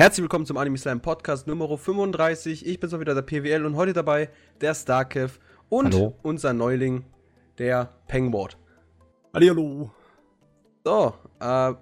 Herzlich 0.00 0.22
willkommen 0.22 0.46
zum 0.46 0.56
Anime 0.58 0.78
Slam 0.78 1.00
Podcast 1.00 1.48
Nummer 1.48 1.76
35. 1.76 2.64
Ich 2.64 2.78
bin 2.78 2.88
so 2.88 3.00
wieder 3.00 3.16
der 3.16 3.22
PWL 3.22 3.66
und 3.66 3.74
heute 3.74 3.92
dabei 3.92 4.30
der 4.60 4.72
Starkev 4.72 5.40
und 5.68 5.92
Hallo. 5.92 6.14
unser 6.22 6.52
Neuling, 6.52 7.04
der 7.58 7.90
Pengward. 8.06 8.56
Hallihallo. 9.34 9.90
So, 10.84 11.14
äh, 11.40 11.72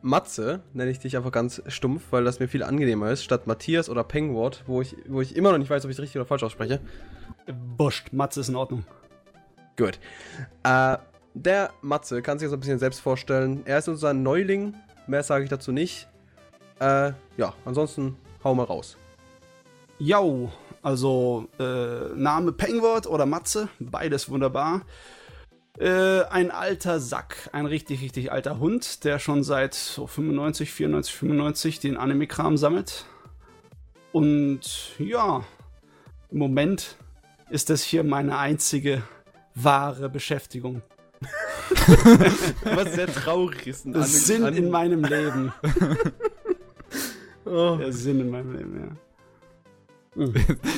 Matze 0.00 0.62
nenne 0.74 0.92
ich 0.92 1.00
dich 1.00 1.16
einfach 1.16 1.32
ganz 1.32 1.60
stumpf, 1.66 2.04
weil 2.12 2.22
das 2.22 2.38
mir 2.38 2.46
viel 2.46 2.62
angenehmer 2.62 3.10
ist, 3.10 3.24
statt 3.24 3.48
Matthias 3.48 3.90
oder 3.90 4.04
Pengward, 4.04 4.62
wo 4.68 4.80
ich, 4.80 4.94
wo 5.08 5.20
ich 5.20 5.34
immer 5.34 5.50
noch 5.50 5.58
nicht 5.58 5.68
weiß, 5.68 5.84
ob 5.84 5.90
ich 5.90 5.96
es 5.96 6.00
richtig 6.00 6.18
oder 6.18 6.26
falsch 6.26 6.44
ausspreche. 6.44 6.78
Wurscht, 7.76 8.12
Matze 8.12 8.42
ist 8.42 8.48
in 8.48 8.54
Ordnung. 8.54 8.84
Gut. 9.76 9.98
Äh, 10.62 10.98
der 11.34 11.70
Matze 11.82 12.22
kann 12.22 12.38
sich 12.38 12.48
so 12.48 12.54
ein 12.54 12.60
bisschen 12.60 12.78
selbst 12.78 13.00
vorstellen. 13.00 13.62
Er 13.64 13.78
ist 13.78 13.88
unser 13.88 14.14
Neuling, 14.14 14.74
mehr 15.08 15.24
sage 15.24 15.42
ich 15.42 15.50
dazu 15.50 15.72
nicht. 15.72 16.06
Äh, 16.80 17.12
ja, 17.36 17.54
ansonsten 17.64 18.16
hau 18.44 18.54
mal 18.54 18.64
raus. 18.64 18.96
Jau, 19.98 20.52
also 20.82 21.48
äh, 21.58 22.14
Name 22.14 22.52
Pengwort 22.52 23.06
oder 23.06 23.26
Matze, 23.26 23.68
beides 23.78 24.28
wunderbar. 24.28 24.82
Äh, 25.78 26.22
ein 26.30 26.50
alter 26.50 27.00
Sack, 27.00 27.50
ein 27.52 27.66
richtig, 27.66 28.00
richtig 28.02 28.32
alter 28.32 28.58
Hund, 28.58 29.04
der 29.04 29.18
schon 29.18 29.42
seit 29.42 29.74
so 29.74 30.06
95, 30.06 30.72
94, 30.72 31.14
95 31.14 31.80
den 31.80 31.96
Anime-Kram 31.96 32.56
sammelt. 32.56 33.04
Und 34.12 34.94
ja, 34.98 35.44
im 36.30 36.38
Moment 36.38 36.96
ist 37.50 37.68
das 37.68 37.82
hier 37.82 38.04
meine 38.04 38.38
einzige 38.38 39.02
wahre 39.54 40.08
Beschäftigung. 40.08 40.82
Was 42.64 42.94
sehr 42.94 43.06
traurig 43.06 43.66
ist. 43.66 43.86
ein 43.86 44.02
Sinn 44.04 44.46
in 44.46 44.70
meinem 44.70 45.04
Leben. 45.04 45.52
Oh. 47.46 47.76
Der 47.76 47.92
Sinn 47.92 48.20
in 48.20 48.30
meinem 48.30 48.56
Leben, 48.56 48.80
ja. 48.80 50.24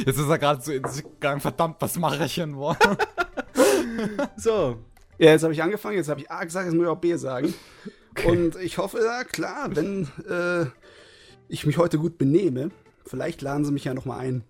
Jetzt 0.06 0.18
ist 0.18 0.28
er 0.28 0.38
gerade 0.38 0.60
so 0.62 0.72
in 0.72 0.84
sich 0.86 1.02
gegangen, 1.02 1.40
verdammt, 1.40 1.76
was 1.80 1.98
mache 1.98 2.24
ich 2.24 2.34
denn 2.34 2.56
wohl? 2.56 2.76
So, 4.36 4.78
Ja, 5.18 5.32
jetzt 5.32 5.42
habe 5.42 5.52
ich 5.52 5.60
angefangen, 5.60 5.96
jetzt 5.96 6.08
habe 6.08 6.20
ich 6.20 6.30
A 6.30 6.44
gesagt, 6.44 6.66
jetzt 6.66 6.74
muss 6.74 6.84
ich 6.84 6.88
auch 6.88 6.98
B 6.98 7.16
sagen. 7.16 7.52
Und 8.24 8.54
ich 8.56 8.78
hoffe, 8.78 9.00
ja 9.04 9.24
klar, 9.24 9.74
wenn 9.74 10.08
äh, 10.28 10.66
ich 11.48 11.66
mich 11.66 11.78
heute 11.78 11.98
gut 11.98 12.18
benehme, 12.18 12.70
vielleicht 13.04 13.42
laden 13.42 13.64
sie 13.64 13.72
mich 13.72 13.84
ja 13.84 13.94
nochmal 13.94 14.20
ein. 14.20 14.44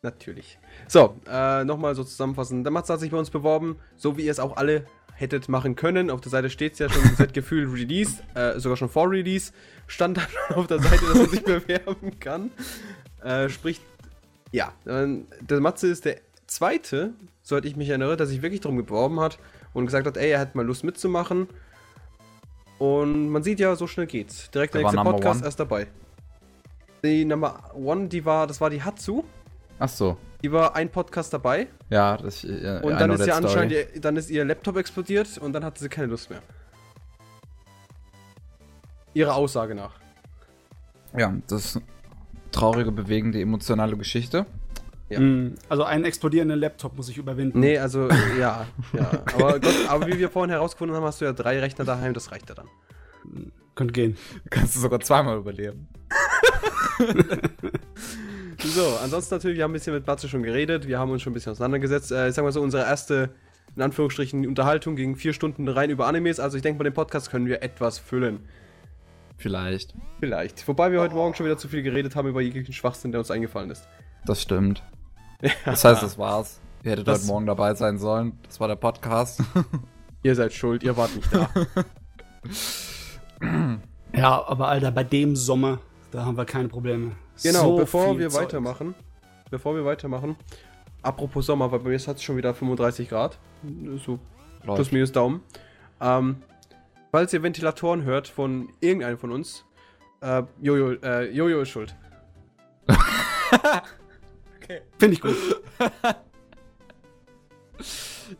Natürlich. 0.00 0.58
So, 0.88 1.16
äh, 1.28 1.64
nochmal 1.64 1.94
so 1.94 2.04
zusammenfassen. 2.04 2.64
Der 2.64 2.72
Matze 2.72 2.92
hat 2.92 3.00
sich 3.00 3.10
bei 3.10 3.18
uns 3.18 3.30
beworben, 3.30 3.78
so 3.96 4.16
wie 4.16 4.24
ihr 4.24 4.30
es 4.30 4.38
auch 4.38 4.56
alle 4.56 4.86
hättet 5.16 5.48
machen 5.48 5.76
können. 5.76 6.10
Auf 6.10 6.20
der 6.20 6.30
Seite 6.30 6.50
steht 6.50 6.74
es 6.74 6.78
ja 6.78 6.88
schon 6.88 7.02
seit 7.16 7.34
Gefühl 7.34 7.68
Release, 7.68 8.22
äh, 8.34 8.58
sogar 8.60 8.76
schon 8.76 8.88
vor 8.88 9.10
Release, 9.10 9.52
stand 9.86 10.18
dann 10.18 10.26
auf 10.56 10.66
der 10.66 10.78
Seite, 10.78 11.04
dass 11.06 11.16
man 11.16 11.28
sich 11.28 11.42
bewerben 11.42 12.20
kann. 12.20 12.50
Äh, 13.22 13.48
sprich, 13.48 13.80
ja, 14.52 14.72
der 14.84 15.60
Matze 15.60 15.88
ist 15.88 16.04
der 16.04 16.18
zweite, 16.46 17.14
soweit 17.42 17.64
ich 17.64 17.76
mich 17.76 17.88
erinnere, 17.88 18.16
der 18.16 18.26
sich 18.26 18.42
wirklich 18.42 18.60
darum 18.60 18.76
beworben 18.76 19.20
hat 19.20 19.38
und 19.74 19.86
gesagt 19.86 20.06
hat, 20.06 20.16
ey, 20.16 20.30
er 20.30 20.40
hat 20.40 20.54
mal 20.54 20.64
Lust 20.64 20.84
mitzumachen. 20.84 21.48
Und 22.78 23.30
man 23.30 23.42
sieht 23.42 23.58
ja, 23.58 23.74
so 23.74 23.86
schnell 23.86 24.06
geht's. 24.06 24.50
Direkt 24.50 24.74
der 24.74 24.82
nächste 24.82 24.98
Podcast 25.02 25.40
One. 25.40 25.46
erst 25.46 25.60
dabei. 25.60 25.86
Die 27.02 27.24
Number 27.24 27.70
One, 27.74 28.08
die 28.08 28.24
war, 28.24 28.46
das 28.46 28.60
war 28.60 28.70
die 28.70 28.82
Hatsu. 28.82 29.24
Ach 29.78 29.88
so. 29.88 30.16
Die 30.42 30.52
war 30.52 30.76
ein 30.76 30.90
Podcast 30.90 31.32
dabei 31.32 31.66
Ja, 31.90 32.16
das 32.16 32.44
äh, 32.44 32.80
und 32.82 32.94
I 32.94 32.98
dann 32.98 33.10
ist 33.10 33.26
ja 33.26 33.36
anscheinend 33.36 33.72
ihr, 33.72 34.00
dann 34.00 34.16
ist 34.16 34.30
ihr 34.30 34.44
Laptop 34.44 34.76
explodiert 34.76 35.38
und 35.38 35.52
dann 35.52 35.64
hatte 35.64 35.80
sie 35.80 35.88
keine 35.88 36.08
Lust 36.08 36.30
mehr. 36.30 36.40
Ihrer 39.14 39.34
Aussage 39.34 39.74
nach. 39.74 39.94
Ja, 41.16 41.34
das 41.48 41.64
ist 41.64 41.76
eine 41.76 41.84
traurige, 42.52 42.92
bewegende, 42.92 43.40
emotionale 43.40 43.96
Geschichte. 43.96 44.44
Ja. 45.08 45.20
Mm, 45.20 45.54
Also 45.68 45.84
einen 45.84 46.04
explodierenden 46.04 46.58
Laptop 46.58 46.96
muss 46.96 47.08
ich 47.08 47.16
überwinden. 47.16 47.60
Nee, 47.60 47.78
also 47.78 48.08
ja, 48.38 48.66
ja. 48.92 49.10
Aber, 49.34 49.58
Gott, 49.60 49.74
aber 49.88 50.06
wie 50.06 50.18
wir 50.18 50.28
vorhin 50.30 50.50
herausgefunden 50.50 50.96
haben, 50.96 51.04
hast 51.04 51.20
du 51.20 51.24
ja 51.24 51.32
drei 51.32 51.60
Rechner 51.60 51.84
daheim, 51.84 52.12
das 52.12 52.32
reicht 52.32 52.48
ja 52.48 52.54
dann. 52.54 52.68
Könnte 53.74 53.92
gehen. 53.92 54.16
Kannst 54.50 54.76
du 54.76 54.80
sogar 54.80 55.00
zweimal 55.00 55.38
überleben. 55.38 55.88
So, 58.58 58.96
ansonsten 59.02 59.34
natürlich, 59.34 59.56
wir 59.58 59.64
haben 59.64 59.70
ein 59.70 59.74
bisschen 59.74 59.94
mit 59.94 60.06
Matze 60.06 60.28
schon 60.28 60.42
geredet, 60.42 60.86
wir 60.88 60.98
haben 60.98 61.10
uns 61.10 61.22
schon 61.22 61.32
ein 61.32 61.34
bisschen 61.34 61.52
auseinandergesetzt. 61.52 62.10
Äh, 62.12 62.28
ich 62.28 62.34
sag 62.34 62.42
mal 62.44 62.52
so, 62.52 62.60
unsere 62.62 62.84
erste, 62.84 63.30
in 63.74 63.82
Anführungsstrichen, 63.82 64.46
Unterhaltung 64.46 64.96
ging 64.96 65.16
vier 65.16 65.32
Stunden 65.32 65.68
rein 65.68 65.90
über 65.90 66.06
Animes. 66.06 66.40
Also 66.40 66.56
ich 66.56 66.62
denke, 66.62 66.78
bei 66.78 66.84
dem 66.84 66.94
Podcast 66.94 67.30
können 67.30 67.46
wir 67.46 67.62
etwas 67.62 67.98
füllen. 67.98 68.40
Vielleicht. 69.36 69.94
Vielleicht. 70.20 70.66
Wobei 70.66 70.90
wir 70.92 71.00
heute 71.00 71.14
Morgen 71.14 71.34
schon 71.34 71.44
wieder 71.46 71.58
zu 71.58 71.68
viel 71.68 71.82
geredet 71.82 72.16
haben 72.16 72.28
über 72.28 72.40
jeglichen 72.40 72.72
Schwachsinn, 72.72 73.12
der 73.12 73.20
uns 73.20 73.30
eingefallen 73.30 73.70
ist. 73.70 73.86
Das 74.24 74.40
stimmt. 74.42 74.82
Das 75.66 75.84
heißt, 75.84 76.02
das 76.02 76.16
war's. 76.18 76.60
Ihr 76.82 76.92
hättet 76.92 77.06
Das- 77.06 77.20
heute 77.20 77.26
Morgen 77.28 77.46
dabei 77.46 77.74
sein 77.74 77.98
sollen. 77.98 78.38
Das 78.44 78.58
war 78.60 78.68
der 78.68 78.76
Podcast. 78.76 79.42
Ihr 80.22 80.34
seid 80.34 80.52
schuld, 80.54 80.82
ihr 80.82 80.96
wart 80.96 81.14
nicht 81.14 81.28
da. 81.32 81.48
Ja, 84.14 84.44
aber 84.48 84.68
Alter, 84.68 84.90
bei 84.92 85.04
dem 85.04 85.36
Sommer, 85.36 85.78
da 86.10 86.24
haben 86.24 86.36
wir 86.36 86.44
keine 86.44 86.68
Probleme. 86.68 87.12
Genau, 87.42 87.62
So 87.62 87.76
bevor 87.76 88.18
wir 88.18 88.30
Zeug. 88.30 88.42
weitermachen, 88.44 88.94
bevor 89.50 89.74
wir 89.74 89.84
weitermachen, 89.84 90.36
apropos 91.02 91.46
Sommer, 91.46 91.70
weil 91.72 91.80
bei 91.80 91.90
mir 91.90 91.98
hat 91.98 92.16
es 92.16 92.22
schon 92.22 92.36
wieder 92.36 92.54
35 92.54 93.08
Grad, 93.08 93.38
so 93.96 94.18
plus 94.62 94.78
Läuft. 94.78 94.92
minus 94.92 95.12
Daumen. 95.12 95.42
Ähm, 96.00 96.42
falls 97.10 97.32
ihr 97.32 97.42
Ventilatoren 97.42 98.02
hört 98.04 98.28
von 98.28 98.68
irgendeinem 98.80 99.18
von 99.18 99.32
uns, 99.32 99.64
äh, 100.20 100.42
Jojo, 100.60 100.92
äh, 101.02 101.30
Jojo 101.30 101.60
ist 101.60 101.68
schuld. 101.70 101.94
Finde 104.98 105.14
ich 105.14 105.20
gut. 105.20 105.36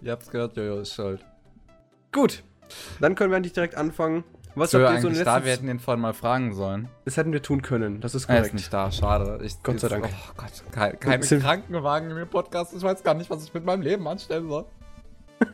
Ihr 0.02 0.12
habt's 0.12 0.30
gehört, 0.30 0.56
Jojo 0.56 0.80
ist 0.80 0.94
schuld. 0.94 1.24
Gut, 2.12 2.42
dann 3.00 3.14
können 3.14 3.30
wir 3.30 3.36
eigentlich 3.36 3.52
direkt 3.52 3.76
anfangen. 3.76 4.24
Was 4.56 4.70
So, 4.70 4.80
habt 4.80 5.04
ihr 5.04 5.14
so 5.14 5.22
da, 5.24 5.44
wir 5.44 5.52
hätten 5.52 5.66
den 5.66 5.78
vorhin 5.78 6.00
mal 6.00 6.14
fragen 6.14 6.54
sollen. 6.54 6.88
das 7.04 7.16
hätten 7.18 7.32
wir 7.32 7.42
tun 7.42 7.60
können, 7.62 8.00
das 8.00 8.14
ist 8.14 8.24
Er 8.28 8.36
ist 8.36 8.38
korrekt. 8.38 8.54
nicht 8.54 8.72
da, 8.72 8.90
schade. 8.90 9.38
Ich, 9.44 9.62
Gott 9.62 9.78
sei 9.80 9.88
jetzt- 9.88 10.02
Dank. 10.02 10.08
Oh 10.30 10.32
Gott, 10.36 10.72
keine, 10.72 10.96
keine 10.96 11.22
Sind- 11.22 11.42
Krankenwagen 11.42 12.10
in 12.10 12.16
dem 12.16 12.28
Podcast. 12.28 12.72
Ich 12.74 12.82
weiß 12.82 13.02
gar 13.04 13.14
nicht, 13.14 13.28
was 13.30 13.44
ich 13.44 13.52
mit 13.54 13.64
meinem 13.64 13.82
Leben 13.82 14.08
anstellen 14.08 14.48
soll. 14.48 14.64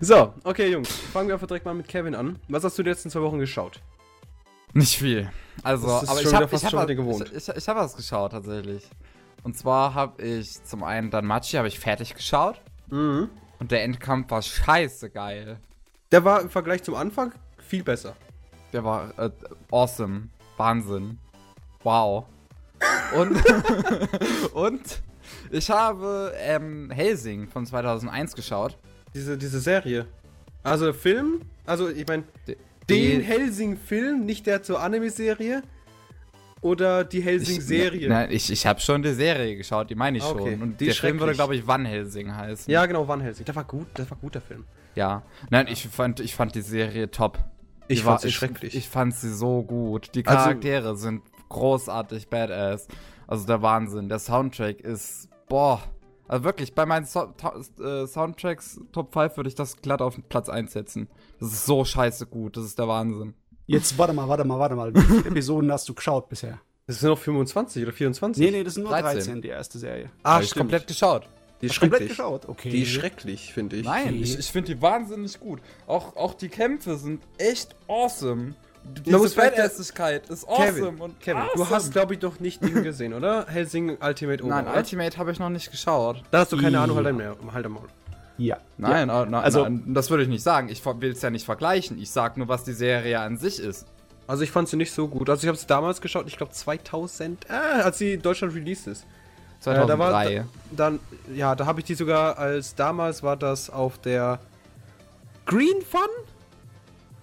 So, 0.00 0.34
okay 0.44 0.68
Jungs, 0.70 0.88
fangen 0.90 1.28
wir 1.28 1.34
einfach 1.34 1.46
direkt 1.46 1.64
mal 1.64 1.74
mit 1.74 1.88
Kevin 1.88 2.14
an. 2.14 2.38
Was 2.48 2.64
hast 2.64 2.78
du 2.78 2.82
die 2.82 2.90
letzten 2.90 3.10
zwei 3.10 3.22
Wochen 3.22 3.38
geschaut? 3.38 3.80
Nicht 4.74 4.98
viel. 4.98 5.30
Also, 5.62 5.88
aber 5.88 6.20
ich 6.20 6.34
habe 6.34 6.44
ich 6.54 6.68
schon 6.68 6.78
hab, 6.78 6.86
gewohnt. 6.88 7.30
ich, 7.34 7.48
ich, 7.48 7.56
ich 7.56 7.68
hab 7.68 7.76
was 7.76 7.96
geschaut 7.96 8.32
tatsächlich. 8.32 8.88
Und 9.42 9.56
zwar 9.56 9.94
habe 9.94 10.22
ich 10.22 10.62
zum 10.64 10.82
einen 10.84 11.10
Danmachi 11.10 11.56
habe 11.56 11.68
ich 11.68 11.78
fertig 11.80 12.14
geschaut 12.14 12.60
Mhm. 12.90 13.28
und 13.58 13.70
der 13.70 13.82
Endkampf 13.84 14.30
war 14.30 14.42
scheiße 14.42 15.10
geil. 15.10 15.58
Der 16.12 16.24
war 16.24 16.40
im 16.40 16.50
Vergleich 16.50 16.82
zum 16.82 16.94
Anfang 16.94 17.32
viel 17.68 17.82
besser. 17.84 18.14
Der 18.72 18.84
war 18.84 19.12
äh, 19.18 19.30
awesome, 19.70 20.28
Wahnsinn, 20.56 21.18
wow. 21.82 22.24
Und 23.14 23.36
und 24.54 25.02
ich 25.50 25.70
habe 25.70 26.32
ähm, 26.38 26.90
Helsing 26.90 27.48
von 27.48 27.66
2001 27.66 28.34
geschaut. 28.34 28.76
Diese, 29.14 29.36
diese 29.38 29.60
Serie. 29.60 30.06
Also 30.62 30.92
Film, 30.92 31.42
also 31.64 31.88
ich 31.88 32.06
meine, 32.06 32.24
den 32.46 32.56
die- 32.88 33.22
Helsing-Film, 33.22 34.24
nicht 34.24 34.46
der 34.46 34.62
zur 34.62 34.80
Anime-Serie. 34.80 35.62
Oder 36.60 37.04
die 37.04 37.20
Helsing-Serie. 37.20 38.00
Ich, 38.00 38.08
nein, 38.08 38.30
ich, 38.32 38.50
ich 38.50 38.66
habe 38.66 38.80
schon 38.80 39.00
die 39.02 39.12
Serie 39.12 39.56
geschaut, 39.56 39.90
die 39.90 39.94
meine 39.94 40.18
ich 40.18 40.24
okay. 40.24 40.52
schon. 40.52 40.62
Und 40.62 40.80
Die 40.80 40.86
der 40.86 40.94
Film 40.94 41.20
würde, 41.20 41.34
glaube 41.34 41.54
ich, 41.54 41.64
Van 41.66 41.84
Helsing 41.84 42.34
heißen. 42.34 42.70
Ja, 42.70 42.84
genau, 42.86 43.06
Van 43.06 43.20
Helsing. 43.20 43.44
Der 43.44 43.54
war 43.54 43.62
gut, 43.64 43.86
das 43.94 44.10
war 44.10 44.18
guter 44.20 44.40
Film. 44.40 44.64
Ja. 44.96 45.22
Nein, 45.50 45.68
ich 45.68 45.86
fand, 45.86 46.18
ich 46.18 46.34
fand 46.34 46.56
die 46.56 46.60
Serie 46.62 47.10
top. 47.10 47.38
Ich 47.88 48.02
fand 48.02 48.20
sie 48.20 48.28
ich, 48.28 48.34
schrecklich. 48.34 48.74
Ich 48.74 48.88
fand 48.88 49.14
sie 49.14 49.32
so 49.32 49.62
gut. 49.62 50.14
Die 50.14 50.24
Also- 50.26 50.38
Charaktere 50.38 50.96
sind 50.96 51.22
großartig 51.48 52.28
badass. 52.28 52.86
Also 53.26 53.46
der 53.46 53.62
Wahnsinn. 53.62 54.08
Der 54.08 54.18
Soundtrack 54.18 54.80
ist, 54.80 55.28
boah. 55.48 55.80
Also 56.26 56.44
wirklich, 56.44 56.74
bei 56.74 56.84
meinen 56.84 57.06
so 57.06 57.32
to 57.38 57.82
äh, 57.82 58.06
Soundtracks 58.06 58.80
Top 58.92 59.12
5 59.14 59.36
würde 59.38 59.48
ich 59.48 59.54
das 59.54 59.76
glatt 59.80 60.02
auf 60.02 60.18
Platz 60.28 60.48
1 60.48 60.72
setzen. 60.72 61.08
Das 61.40 61.52
ist 61.52 61.64
so 61.66 61.84
scheiße 61.84 62.26
gut. 62.26 62.56
Das 62.56 62.64
ist 62.64 62.78
der 62.78 62.86
Wahnsinn. 62.88 63.34
Jetzt 63.66 63.96
warte 63.98 64.12
mal, 64.12 64.28
warte 64.28 64.44
mal, 64.44 64.58
warte 64.58 64.74
mal. 64.74 64.94
Wie 64.94 65.00
viele 65.00 65.26
Episoden 65.26 65.70
hast 65.72 65.88
du 65.88 65.94
geschaut 65.94 66.28
bisher? 66.28 66.58
Das 66.86 67.00
sind 67.00 67.08
noch 67.10 67.18
25 67.18 67.82
oder 67.82 67.92
24? 67.92 68.42
Nee, 68.42 68.50
nee, 68.50 68.64
das 68.64 68.74
sind 68.74 68.84
nur 68.84 68.92
13. 68.92 69.12
13, 69.18 69.42
die 69.42 69.48
erste 69.48 69.78
Serie. 69.78 70.10
Ah, 70.22 70.36
Hab 70.36 70.42
ich 70.42 70.54
komplett 70.54 70.86
geschaut. 70.86 71.28
Die 71.60 71.66
ist 71.66 71.74
schrecklich. 71.74 72.08
geschaut? 72.10 72.48
Okay. 72.48 72.70
Die 72.70 72.82
ist 72.82 72.90
schrecklich, 72.90 73.52
finde 73.52 73.76
ich. 73.76 73.84
Nein, 73.84 74.08
Okay. 74.08 74.20
ich, 74.22 74.38
ich 74.38 74.46
finde 74.52 74.74
die 74.74 74.80
wahnsinnig 74.82 75.40
gut. 75.40 75.60
Auch, 75.86 76.16
auch 76.16 76.34
die 76.34 76.48
Kämpfe 76.48 76.96
sind 76.96 77.22
echt 77.38 77.74
awesome. 77.88 78.54
Diese 79.04 79.28
vielleicht- 79.28 79.56
Badassigkeit 79.56 80.30
ist 80.30 80.48
awesome 80.48 80.66
Kevin, 80.72 80.96
und 81.00 81.20
Kevin 81.20 81.42
awesome. 81.42 81.64
du 81.64 81.70
hast, 81.70 81.92
glaube 81.92 82.14
ich, 82.14 82.22
noch 82.22 82.40
nicht 82.40 82.62
Ding 82.62 82.82
gesehen, 82.82 83.12
oder? 83.12 83.46
Helsing 83.48 83.98
Ultimate 84.00 84.42
Over, 84.44 84.54
Nein, 84.54 84.66
oder? 84.68 84.76
Ultimate 84.76 85.18
habe 85.18 85.32
ich 85.32 85.38
noch 85.38 85.50
nicht 85.50 85.70
geschaut. 85.70 86.22
Da 86.30 86.38
hast 86.40 86.52
du 86.52 86.56
keine 86.56 86.76
I- 86.78 86.80
Ahnung, 86.80 86.96
halt 87.04 87.14
Maul. 87.14 87.52
Halt 87.52 87.68
Maul. 87.68 87.88
Ja. 88.38 88.58
Nein, 88.78 89.08
äh, 89.08 89.12
nein, 89.26 89.34
Also- 89.34 89.64
nein, 89.64 89.82
das 89.88 90.10
würde 90.10 90.22
ich 90.22 90.28
nicht 90.28 90.42
sagen. 90.44 90.68
Ich 90.68 90.82
will 90.86 91.10
es 91.10 91.20
ja 91.22 91.28
nicht 91.30 91.44
vergleichen. 91.44 92.00
Ich 92.00 92.10
sag 92.10 92.36
nur, 92.36 92.46
was 92.48 92.62
die 92.64 92.72
Serie 92.72 93.18
an 93.20 93.36
sich 93.36 93.58
ist. 93.58 93.84
Also 94.28 94.44
ich 94.44 94.50
fand 94.52 94.68
sie 94.68 94.76
nicht 94.76 94.92
so 94.92 95.08
gut. 95.08 95.28
Also 95.28 95.42
ich 95.42 95.48
habe 95.48 95.58
sie 95.58 95.66
damals 95.66 96.00
geschaut, 96.00 96.26
ich 96.28 96.36
glaube 96.36 96.52
2000, 96.52 97.46
äh, 97.50 97.52
als 97.82 97.98
sie 97.98 98.12
in 98.14 98.22
Deutschland 98.22 98.54
released 98.54 98.86
ist. 98.86 99.06
2003. 99.60 99.82
Äh, 99.82 99.86
da 99.86 99.98
war, 99.98 100.24
da, 100.24 100.44
dann, 100.70 101.00
ja, 101.34 101.54
da 101.54 101.66
habe 101.66 101.80
ich 101.80 101.86
die 101.86 101.94
sogar 101.94 102.38
als 102.38 102.74
damals 102.74 103.22
war 103.22 103.36
das 103.36 103.70
auf 103.70 103.98
der 103.98 104.38
Green 105.46 105.82
Fun, 105.82 106.00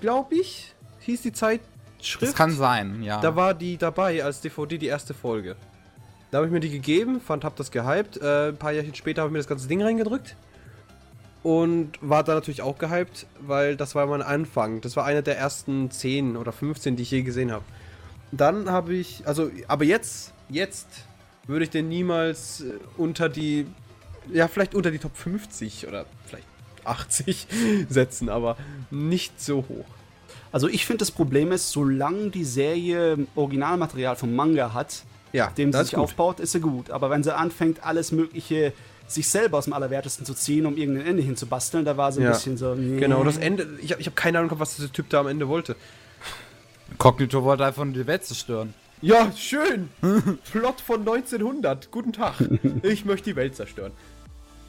glaube 0.02 0.36
ich, 0.36 0.74
hieß 1.00 1.22
die 1.22 1.32
Zeitschrift. 1.32 2.22
das 2.22 2.34
kann 2.34 2.52
sein, 2.52 3.04
ja. 3.04 3.22
Da 3.22 3.36
war 3.36 3.54
die 3.54 3.78
dabei 3.78 4.24
als 4.24 4.42
DVD 4.42 4.78
die 4.78 4.88
erste 4.88 5.14
Folge. 5.14 5.56
Da 6.32 6.40
habe 6.40 6.48
ich 6.48 6.52
mir 6.52 6.60
die 6.60 6.72
gegeben, 6.72 7.22
fand, 7.22 7.46
hab 7.46 7.56
das 7.56 7.72
gehypt. 7.72 8.18
Äh, 8.18 8.50
ein 8.50 8.58
paar 8.58 8.72
Jahre 8.72 8.94
später 8.94 9.22
habe 9.22 9.30
ich 9.30 9.34
mir 9.34 9.40
das 9.40 9.48
ganze 9.48 9.68
Ding 9.68 9.82
reingedrückt. 9.82 10.36
Und 11.44 11.92
war 12.02 12.24
da 12.24 12.34
natürlich 12.34 12.64
auch 12.64 12.80
gehypt, 12.80 13.28
weil 13.40 13.78
das 13.78 13.94
war 13.94 14.08
mein 14.08 14.24
Anfang. 14.24 14.82
Das 14.82 14.96
war 14.96 15.06
einer 15.06 15.22
der 15.22 15.38
ersten 15.38 15.92
10 15.92 16.36
oder 16.36 16.52
15, 16.52 16.96
die 16.96 17.04
ich 17.04 17.12
je 17.12 17.22
gesehen 17.22 17.52
habe. 17.52 17.64
Dann 18.32 18.70
habe 18.70 18.96
ich, 18.96 19.26
also, 19.28 19.52
aber 19.68 19.86
jetzt, 19.86 20.34
jetzt 20.50 21.05
würde 21.48 21.64
ich 21.66 21.70
den 21.72 21.88
niemals 21.90 22.62
äh, 22.62 22.74
unter 22.98 23.30
die, 23.30 23.66
ja, 24.32 24.48
vielleicht 24.48 24.76
unter 24.76 24.92
die 24.92 25.00
Top 25.00 25.16
50 25.16 25.88
oder 25.88 26.06
vielleicht 26.26 26.46
80 26.84 27.48
setzen, 27.90 28.30
aber 28.30 28.58
nicht 28.92 29.40
so 29.42 29.58
hoch. 29.70 29.86
Also 30.52 30.68
ich 30.70 30.86
finde, 30.86 31.00
das 31.00 31.12
Problem 31.12 31.52
ist, 31.52 31.72
solange 31.72 32.30
die 32.30 32.46
Serie 32.46 33.18
Originalmaterial 33.36 34.16
vom 34.16 34.34
Manga 34.36 34.74
hat, 34.74 35.04
Ja, 35.34 35.48
dem 35.58 35.74
sie 35.74 35.82
sich 35.84 35.92
gut. 35.92 36.00
aufbaut, 36.00 36.40
ist 36.40 36.54
sie 36.54 36.62
gut. 36.62 36.92
Aber 36.92 37.10
wenn 37.10 37.24
sie 37.24 37.36
anfängt, 37.36 37.84
alles 37.86 38.12
Mögliche 38.14 38.72
sich 39.08 39.28
selber 39.28 39.58
aus 39.60 39.66
dem 39.66 39.74
Allerwertesten 39.74 40.26
zu 40.26 40.34
ziehen, 40.34 40.66
um 40.66 40.78
irgendein 40.78 41.06
Ende 41.08 41.24
hinzubasteln, 41.24 41.84
da 41.86 41.96
war 41.98 42.12
sie 42.12 42.22
ein 42.22 42.24
Ja. 42.28 42.32
bisschen 42.32 42.58
so. 42.58 42.74
nee. 42.74 43.00
Genau, 43.00 43.24
das 43.24 43.38
Ende, 43.38 43.68
ich 43.82 43.92
habe 43.92 44.02
ich 44.02 44.08
hab 44.08 44.16
keine 44.16 44.40
Ahnung, 44.40 44.52
was 44.58 44.78
dieser 44.78 44.92
Typ 44.92 45.10
da 45.10 45.20
am 45.20 45.28
Ende 45.28 45.48
wollte. 45.48 45.76
Cognito 46.98 47.44
wollte 47.44 47.66
einfach 47.66 47.84
nur 47.84 47.94
die 47.94 48.08
Welt 48.08 48.24
zerstören. 48.24 48.74
Ja, 49.02 49.32
schön. 49.36 49.90
Plot 50.52 50.82
von 50.82 51.02
1900. 51.02 51.92
Guten 51.92 52.14
Tag. 52.14 52.36
Ich 52.82 53.06
möchte 53.06 53.30
die 53.32 53.36
Welt 53.36 53.56
zerstören. 53.56 53.92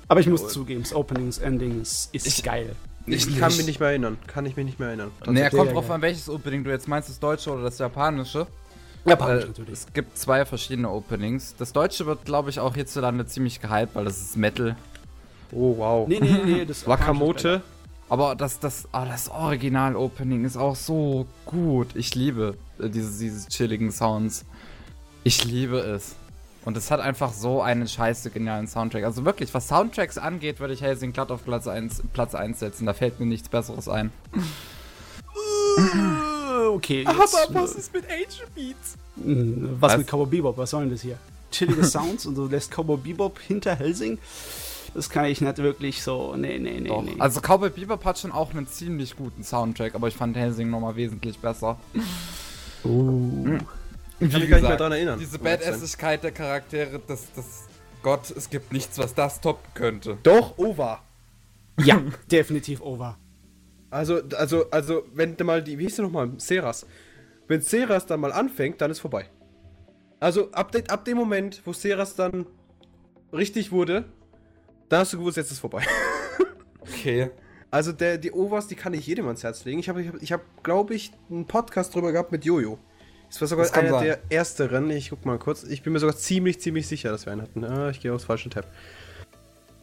Aber 0.09 0.21
ich 0.21 0.27
muss 0.29 0.49
zugeben, 0.49 0.83
das 0.83 0.95
Opening, 0.95 1.27
das 1.27 1.39
Ending 1.39 1.81
ist, 1.81 2.15
ist 2.15 2.27
Ich- 2.27 2.43
geil. 2.43 2.75
Ich 3.09 3.39
kann 3.39 3.57
mich 3.57 3.67
nicht 3.67 3.79
mehr 3.79 3.91
erinnern. 3.91 4.19
Kann 4.27 4.47
ich 4.47 4.57
mich 4.57 4.67
nicht 4.67 4.81
mehr 4.81 4.89
erinnern. 4.89 5.13
Nee, 5.29 5.39
sehr 5.39 5.51
kommt 5.51 5.73
drauf 5.73 5.89
an, 5.93 6.03
welches 6.03 6.29
Opening 6.29 6.65
du 6.65 6.71
jetzt 6.71 6.89
meinst, 6.89 7.09
das 7.09 7.21
deutsche 7.21 7.53
oder 7.53 7.63
das 7.63 7.79
japanische. 7.79 8.49
Japanisch 9.05 9.45
Äh, 9.45 9.47
natürlich. 9.47 9.73
es 9.75 9.87
gibt 9.93 10.19
zwei 10.19 10.45
verschiedene 10.45 10.91
Openings. 10.91 11.55
Das 11.57 11.73
deutsche 11.73 12.05
wird, 12.07 12.25
glaube 12.25 12.51
ich, 12.51 12.59
auch 12.59 12.75
hierzulande 12.75 13.25
ziemlich 13.27 13.61
gehypt, 13.61 13.95
weil 13.95 14.05
das 14.07 14.21
ist 14.21 14.37
Metal. 14.37 14.75
Oh, 15.53 15.77
wow. 15.79 16.09
Nee, 16.09 16.19
nee, 16.21 16.41
nee, 16.45 16.65
das 16.65 16.85
Wakamote. 16.89 17.63
Aber 18.09 18.35
das, 18.37 18.61
das, 18.61 18.89
ah, 18.93 19.05
das 19.05 19.29
Original-Opening 19.29 20.45
ist 20.45 20.57
auch 20.57 20.77
so 20.77 21.27
gut. 21.45 21.89
Ich 21.95 22.15
liebe 22.15 22.57
äh, 22.79 22.89
diese, 22.89 23.19
diese 23.19 23.49
chilligen 23.49 23.91
Sounds. 23.91 24.45
Ich 25.25 25.45
liebe 25.45 25.79
es. 25.79 26.15
Und 26.65 26.77
es 26.77 26.91
hat 26.91 27.01
einfach 27.01 27.33
so 27.33 27.63
einen 27.63 27.87
scheiße 27.87 28.31
genialen 28.31 28.67
Soundtrack. 28.69 29.05
Also 29.05 29.25
wirklich, 29.25 29.53
was 29.55 29.69
Soundtracks 29.69 30.19
angeht, 30.19 30.59
würde 30.61 30.75
ich 30.75 30.83
Helsing 30.83 31.13
glatt 31.13 31.31
auf 31.31 31.45
Platz 31.45 31.67
1, 31.69 32.03
Platz 32.13 32.35
1 32.35 32.59
setzen. 32.59 32.87
Da 32.87 32.93
fällt 32.93 33.21
mir 33.21 33.27
nichts 33.27 33.49
Besseres 33.49 33.89
ein. 33.89 34.11
Äh, 35.79 36.27
Okay, 36.77 37.05
jetzt, 37.05 37.77
ist 37.77 37.93
mit 37.93 38.05
Angel 38.05 38.47
Beats? 38.55 38.95
äh, 39.19 39.79
was, 39.81 39.93
Was? 39.93 39.99
mit 39.99 40.07
Cowboy 40.09 40.27
Bebop? 40.27 40.59
Was 40.59 40.71
soll 40.71 40.83
denn 40.83 40.91
das 40.91 41.03
hier? 41.03 41.19
Chillige 41.51 41.85
Sounds 41.85 42.27
und 42.27 42.35
du 42.35 42.47
lässt 42.47 42.71
Cowboy 42.71 42.97
Bebop 42.97 43.39
hinter 43.39 43.75
Helsing? 43.75 44.19
Das 44.97 45.11
kann 45.11 45.27
ich 45.27 45.43
nicht 45.43 45.59
wirklich 45.59 46.03
so. 46.03 46.35
Nee, 46.37 46.59
nee, 46.59 46.81
nee, 46.81 46.89
Doch. 46.89 47.03
nee. 47.03 47.17
Also 47.19 47.41
Cowboy 47.43 47.69
Bebop 47.69 48.03
hat 48.07 48.19
schon 48.19 48.33
auch 48.33 48.55
einen 48.55 48.67
ziemlich 48.67 49.15
guten 49.15 49.45
Soundtrack, 49.45 49.95
aber 49.95 50.09
ich 50.09 50.15
fand 50.15 50.35
Helsing 50.37 50.71
nochmal 50.71 50.97
wesentlich 50.97 51.39
besser. 51.39 51.79
Uh. 52.83 53.59
Ich 54.19 54.31
kann 54.31 54.41
mich 54.41 54.49
gar 54.49 54.57
nicht 54.57 54.69
mehr 54.69 54.77
dran 54.79 54.93
erinnern. 54.93 55.19
Diese. 55.19 55.39
Badassigkeit 55.39 56.25
der 56.25 56.33
Charaktere, 56.33 56.99
das, 57.07 57.31
das, 57.37 57.65
Gott, 58.03 58.31
es 58.31 58.49
gibt 58.49 58.73
nichts, 58.73 58.97
was 58.97 59.15
das 59.15 59.43
toppen 59.43 59.69
könnte. 59.75 60.17
Doch, 60.23 60.57
Over. 60.57 61.03
Ja, 61.79 62.01
definitiv 62.31 62.81
over. 62.81 63.19
Also, 63.91 64.23
also, 64.35 64.71
also, 64.71 65.03
wenn 65.13 65.37
du 65.37 65.45
mal 65.45 65.63
die, 65.63 65.79
wie 65.79 65.85
hieß 65.85 65.97
der 65.97 66.07
nochmal? 66.07 66.31
Seras. 66.39 66.87
Wenn 67.49 67.61
Seras 67.61 68.07
dann 68.07 68.21
mal 68.21 68.33
anfängt, 68.33 68.81
dann 68.81 68.91
ist 68.91 69.01
vorbei. 69.01 69.27
Also, 70.21 70.51
ab, 70.53 70.73
de, 70.73 70.89
ab 70.89 71.05
dem 71.05 71.19
Moment, 71.19 71.61
wo 71.67 71.75
Seras 71.75 72.15
dann 72.15 72.47
richtig 73.35 73.71
wurde, 73.73 74.07
dann 74.89 75.01
hast 75.01 75.13
du 75.13 75.19
gewusst, 75.19 75.37
jetzt 75.37 75.51
ist 75.51 75.59
vorbei. 75.61 75.83
Okay. 76.81 77.31
Also, 77.71 77.91
der, 77.93 78.17
die 78.17 78.31
Overs, 78.31 78.69
die 78.69 78.77
kann 78.77 78.95
ich 78.95 79.07
jedem 79.07 79.27
ans 79.27 79.43
Herz 79.43 79.65
legen. 79.65 79.81
Ich 79.81 79.89
habe, 79.89 80.01
ich 80.03 80.09
hab, 80.09 80.23
ich 80.23 80.33
hab, 80.33 80.41
glaube 80.63 80.95
ich, 80.95 81.11
einen 81.29 81.47
Podcast 81.47 81.95
drüber 81.95 82.13
gehabt 82.13 82.31
mit 82.31 82.45
Jojo. 82.45 82.79
Das 83.29 83.41
war 83.41 83.49
sogar 83.49 83.65
Das 83.67 83.75
einer 83.75 83.91
sein. 83.91 84.05
der 84.05 84.19
ersteren. 84.31 84.89
Ich 84.91 85.11
guck 85.11 85.27
mal 85.27 85.37
kurz. 85.39 85.65
Ich 85.65 85.83
bin 85.83 85.93
mir 85.93 85.99
sogar 85.99 86.17
ziemlich, 86.17 86.61
ziemlich 86.61 86.87
sicher, 86.87 87.11
dass 87.11 87.27
wir 87.27 87.33
einen 87.33 87.43
hatten. 87.43 87.65
Ah, 87.65 87.91
ich 87.91 88.01
gehe 88.01 88.13
aufs 88.15 88.25
falsche 88.25 88.51
Tab. 88.51 88.67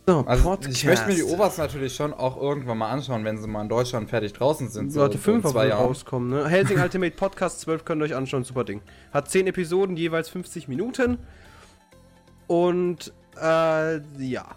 So, 0.07 0.23
Also 0.25 0.57
ich 0.69 0.85
möchte 0.85 1.07
mir 1.07 1.15
die 1.15 1.23
Overs 1.23 1.57
natürlich 1.57 1.93
schon 1.93 2.13
auch 2.13 2.41
irgendwann 2.41 2.77
mal 2.77 2.89
anschauen, 2.89 3.25
wenn 3.25 3.37
sie 3.37 3.47
mal 3.47 3.61
in 3.61 3.69
Deutschland 3.69 4.09
fertig 4.09 4.31
draußen 4.33 4.69
sind. 4.69 4.91
So, 4.91 5.05
in 5.05 5.11
5 5.17 5.45
zwei 5.51 5.67
Jahren. 5.67 5.85
rauskommen, 5.85 6.29
ne? 6.29 6.47
Helsing 6.47 6.79
Ultimate 6.79 7.15
Podcast 7.15 7.59
12 7.61 7.83
könnt 7.85 8.01
ihr 8.01 8.05
euch 8.05 8.15
anschauen, 8.15 8.43
super 8.45 8.63
Ding. 8.63 8.81
Hat 9.11 9.29
10 9.29 9.47
Episoden, 9.47 9.97
jeweils 9.97 10.29
50 10.29 10.67
Minuten. 10.69 11.19
Und, 12.47 13.13
äh, 13.41 13.99
ja. 14.19 14.55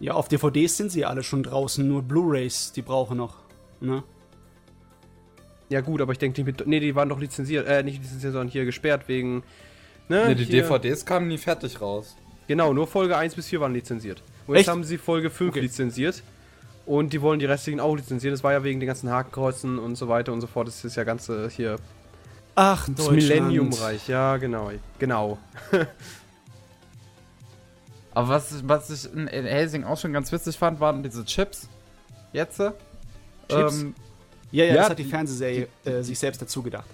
Ja, 0.00 0.14
auf 0.14 0.28
DVDs 0.28 0.76
sind 0.76 0.92
sie 0.92 1.04
alle 1.04 1.22
schon 1.22 1.42
draußen, 1.42 1.86
nur 1.86 2.02
Blu-Rays, 2.02 2.72
die 2.72 2.82
brauchen 2.82 3.16
noch. 3.16 3.36
Ne? 3.80 4.02
Ja, 5.68 5.80
gut, 5.80 6.00
aber 6.00 6.12
ich 6.12 6.18
denke, 6.18 6.36
die, 6.36 6.44
mit- 6.44 6.66
nee, 6.66 6.80
die 6.80 6.94
waren 6.94 7.08
doch 7.08 7.18
lizenziert, 7.20 7.66
äh, 7.66 7.82
nicht 7.82 8.00
lizenziert, 8.02 8.32
sondern 8.32 8.48
hier 8.48 8.64
gesperrt 8.64 9.08
wegen, 9.08 9.42
ne? 10.08 10.28
Nee, 10.28 10.34
die 10.34 10.44
hier, 10.44 10.62
DVDs 10.62 11.04
kamen 11.04 11.28
nie 11.28 11.36
fertig 11.38 11.80
raus. 11.80 12.16
Genau, 12.46 12.72
nur 12.72 12.86
Folge 12.86 13.16
1 13.16 13.34
bis 13.34 13.48
4 13.48 13.60
waren 13.60 13.74
lizenziert. 13.74 14.22
Und 14.46 14.54
jetzt 14.54 14.60
Echt? 14.62 14.68
haben 14.70 14.84
sie 14.84 14.96
Folge 14.98 15.28
5 15.30 15.50
Okay. 15.50 15.60
lizenziert. 15.60 16.22
Und 16.86 17.12
die 17.12 17.20
wollen 17.20 17.38
die 17.38 17.44
restlichen 17.44 17.80
auch 17.80 17.94
lizenzieren. 17.94 18.32
Das 18.32 18.42
war 18.42 18.52
ja 18.52 18.64
wegen 18.64 18.80
den 18.80 18.86
ganzen 18.86 19.10
Hakenkreuzen 19.10 19.78
und 19.78 19.96
so 19.96 20.08
weiter 20.08 20.32
und 20.32 20.40
so 20.40 20.46
fort. 20.46 20.68
Das 20.68 20.82
ist 20.86 20.96
ja 20.96 21.04
ganze 21.04 21.50
hier 21.50 21.76
Ach, 22.54 22.88
das 22.96 23.10
Millennium-Reich. 23.10 24.08
Ja, 24.08 24.38
genau. 24.38 24.70
Genau. 24.98 25.36
Aber 28.14 28.28
was, 28.28 28.66
was 28.66 28.90
ich 28.90 29.12
in, 29.12 29.26
in 29.28 29.44
Helsing 29.44 29.84
auch 29.84 29.98
schon 29.98 30.12
ganz 30.12 30.32
witzig 30.32 30.56
fand, 30.58 30.80
waren 30.80 31.02
diese 31.02 31.24
Chips. 31.24 31.68
Jetzt. 32.32 32.58
Chips? 33.48 33.80
Ähm, 33.82 33.94
Ja, 34.50 34.64
ja, 34.64 34.70
Ja, 34.70 34.76
das 34.80 34.90
hat 34.90 34.98
die 34.98 35.04
die- 35.04 35.10
Fernsehserie 35.10 35.68
äh, 35.84 36.02
sich 36.02 36.18
selbst 36.18 36.40
dazu 36.42 36.62
gedacht. 36.62 36.88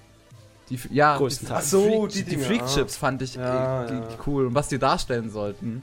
die, 0.71 0.79
ja, 0.91 1.17
Größtenteils. 1.17 1.61
die, 1.61 1.67
Ach 1.67 1.71
so, 1.71 1.83
Freak, 2.03 2.09
die 2.11 2.25
die, 2.25 2.31
Dinger, 2.31 2.45
Freak 2.45 2.63
ah. 2.63 2.67
Chips 2.67 2.97
fand 2.97 3.23
ich 3.23 3.35
Ja, 3.37 3.85
äh, 3.85 3.89
die, 3.89 3.95
ja. 3.95 4.09
cool. 4.27 4.47
Und 4.47 4.55
was 4.55 4.69
die 4.69 4.79
darstellen 4.79 5.31
sollten. 5.31 5.83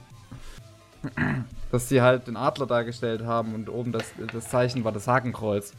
Dass 1.72 1.88
die 1.88 2.01
halt 2.01 2.27
den 2.27 2.36
Adler 2.38 2.67
dargestellt 2.67 3.24
haben 3.24 3.56
und 3.56 3.70
oben 3.70 3.91
das, 3.91 4.03
das 4.34 4.50
Zeichen 4.50 4.84
war 4.84 4.91
das 4.91 5.08
Hakenkreuz. 5.08 5.74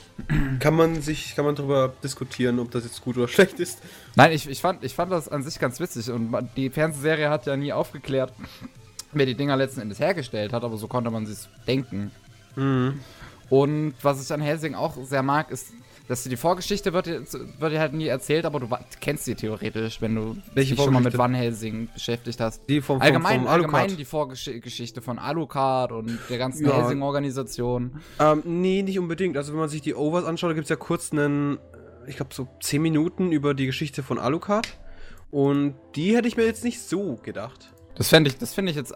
Kann 0.60 0.74
man 0.74 1.02
sich, 1.02 1.36
kann 1.36 1.44
man 1.44 1.54
darüber 1.54 1.92
diskutieren, 2.02 2.58
ob 2.58 2.70
das 2.70 2.84
jetzt 2.84 3.02
gut 3.02 3.18
oder 3.18 3.28
schlecht 3.28 3.60
ist. 3.60 3.80
Nein, 4.14 4.32
ich, 4.32 4.48
ich, 4.48 4.62
fand, 4.62 4.82
ich 4.82 4.94
fand 4.94 5.12
das 5.12 5.28
an 5.28 5.42
sich 5.42 5.58
ganz 5.58 5.78
witzig 5.78 6.10
und 6.10 6.30
man- 6.30 6.48
die 6.56 6.70
Fernsehserie 6.70 7.28
hat 7.28 7.44
ja 7.44 7.54
nie 7.56 7.70
aufgeklärt, 7.74 8.32
wer 9.18 9.26
die 9.26 9.34
Dinger 9.34 9.56
letzten 9.56 9.80
Endes 9.80 9.98
hergestellt 10.00 10.52
hat, 10.52 10.64
aber 10.64 10.76
so 10.76 10.86
konnte 10.88 11.10
man 11.10 11.26
sich 11.26 11.38
denken. 11.66 12.10
Mhm. 12.56 13.00
Und 13.48 13.94
was 14.02 14.22
ich 14.24 14.32
an 14.32 14.40
Helsing 14.40 14.74
auch 14.74 14.96
sehr 15.04 15.22
mag, 15.22 15.50
ist, 15.50 15.68
dass 16.08 16.22
die 16.22 16.36
Vorgeschichte 16.36 16.92
wird, 16.92 17.06
dir- 17.06 17.22
wird 17.58 17.72
dir 17.72 17.80
halt 17.80 17.92
nie 17.92 18.06
erzählt, 18.06 18.44
aber 18.44 18.60
du 18.60 18.68
kennst 19.00 19.24
sie 19.24 19.34
theoretisch, 19.34 20.00
wenn 20.00 20.14
du 20.14 20.36
Welche 20.54 20.74
dich 20.76 20.84
schon 20.84 20.92
mal 20.94 21.02
mit? 21.02 21.18
Van 21.18 21.34
Helsing 21.34 21.88
beschäftigt 21.92 22.40
hast. 22.40 22.62
Die 22.68 22.80
vom, 22.80 22.98
vom, 22.98 23.02
Allgemein, 23.02 23.40
vom 23.40 23.48
allgemein 23.48 23.96
die 23.96 24.04
Vorgeschichte 24.04 25.02
von 25.02 25.18
Alucard 25.18 25.90
und 25.92 26.18
der 26.30 26.38
ganzen 26.38 26.64
Ja. 26.66 26.76
Helsing-Organisation. 26.76 28.00
Ähm, 28.20 28.42
nee, 28.44 28.82
nicht 28.82 28.98
unbedingt. 28.98 29.36
Also 29.36 29.52
wenn 29.52 29.58
man 29.60 29.68
sich 29.68 29.82
die 29.82 29.94
Overs 29.94 30.24
anschaut, 30.24 30.50
da 30.50 30.54
gibt 30.54 30.64
es 30.66 30.70
ja 30.70 30.76
kurz 30.76 31.10
einen, 31.12 31.58
ich 32.06 32.16
glaube 32.16 32.32
so 32.34 32.46
10 32.62 32.80
Minuten 32.82 33.32
über 33.32 33.54
die 33.54 33.66
Geschichte 33.66 34.02
von 34.04 34.18
Alucard. 34.18 34.78
Und 35.32 35.74
die 35.96 36.14
hätte 36.16 36.28
ich 36.28 36.36
mir 36.36 36.44
jetzt 36.46 36.62
nicht 36.64 36.80
so 36.80 37.16
gedacht. 37.22 37.72
Das 37.96 38.08
fände 38.10 38.30
ich, 38.30 38.38
das 38.38 38.54
finde 38.54 38.70
ich 38.70 38.76
jetzt 38.76 38.94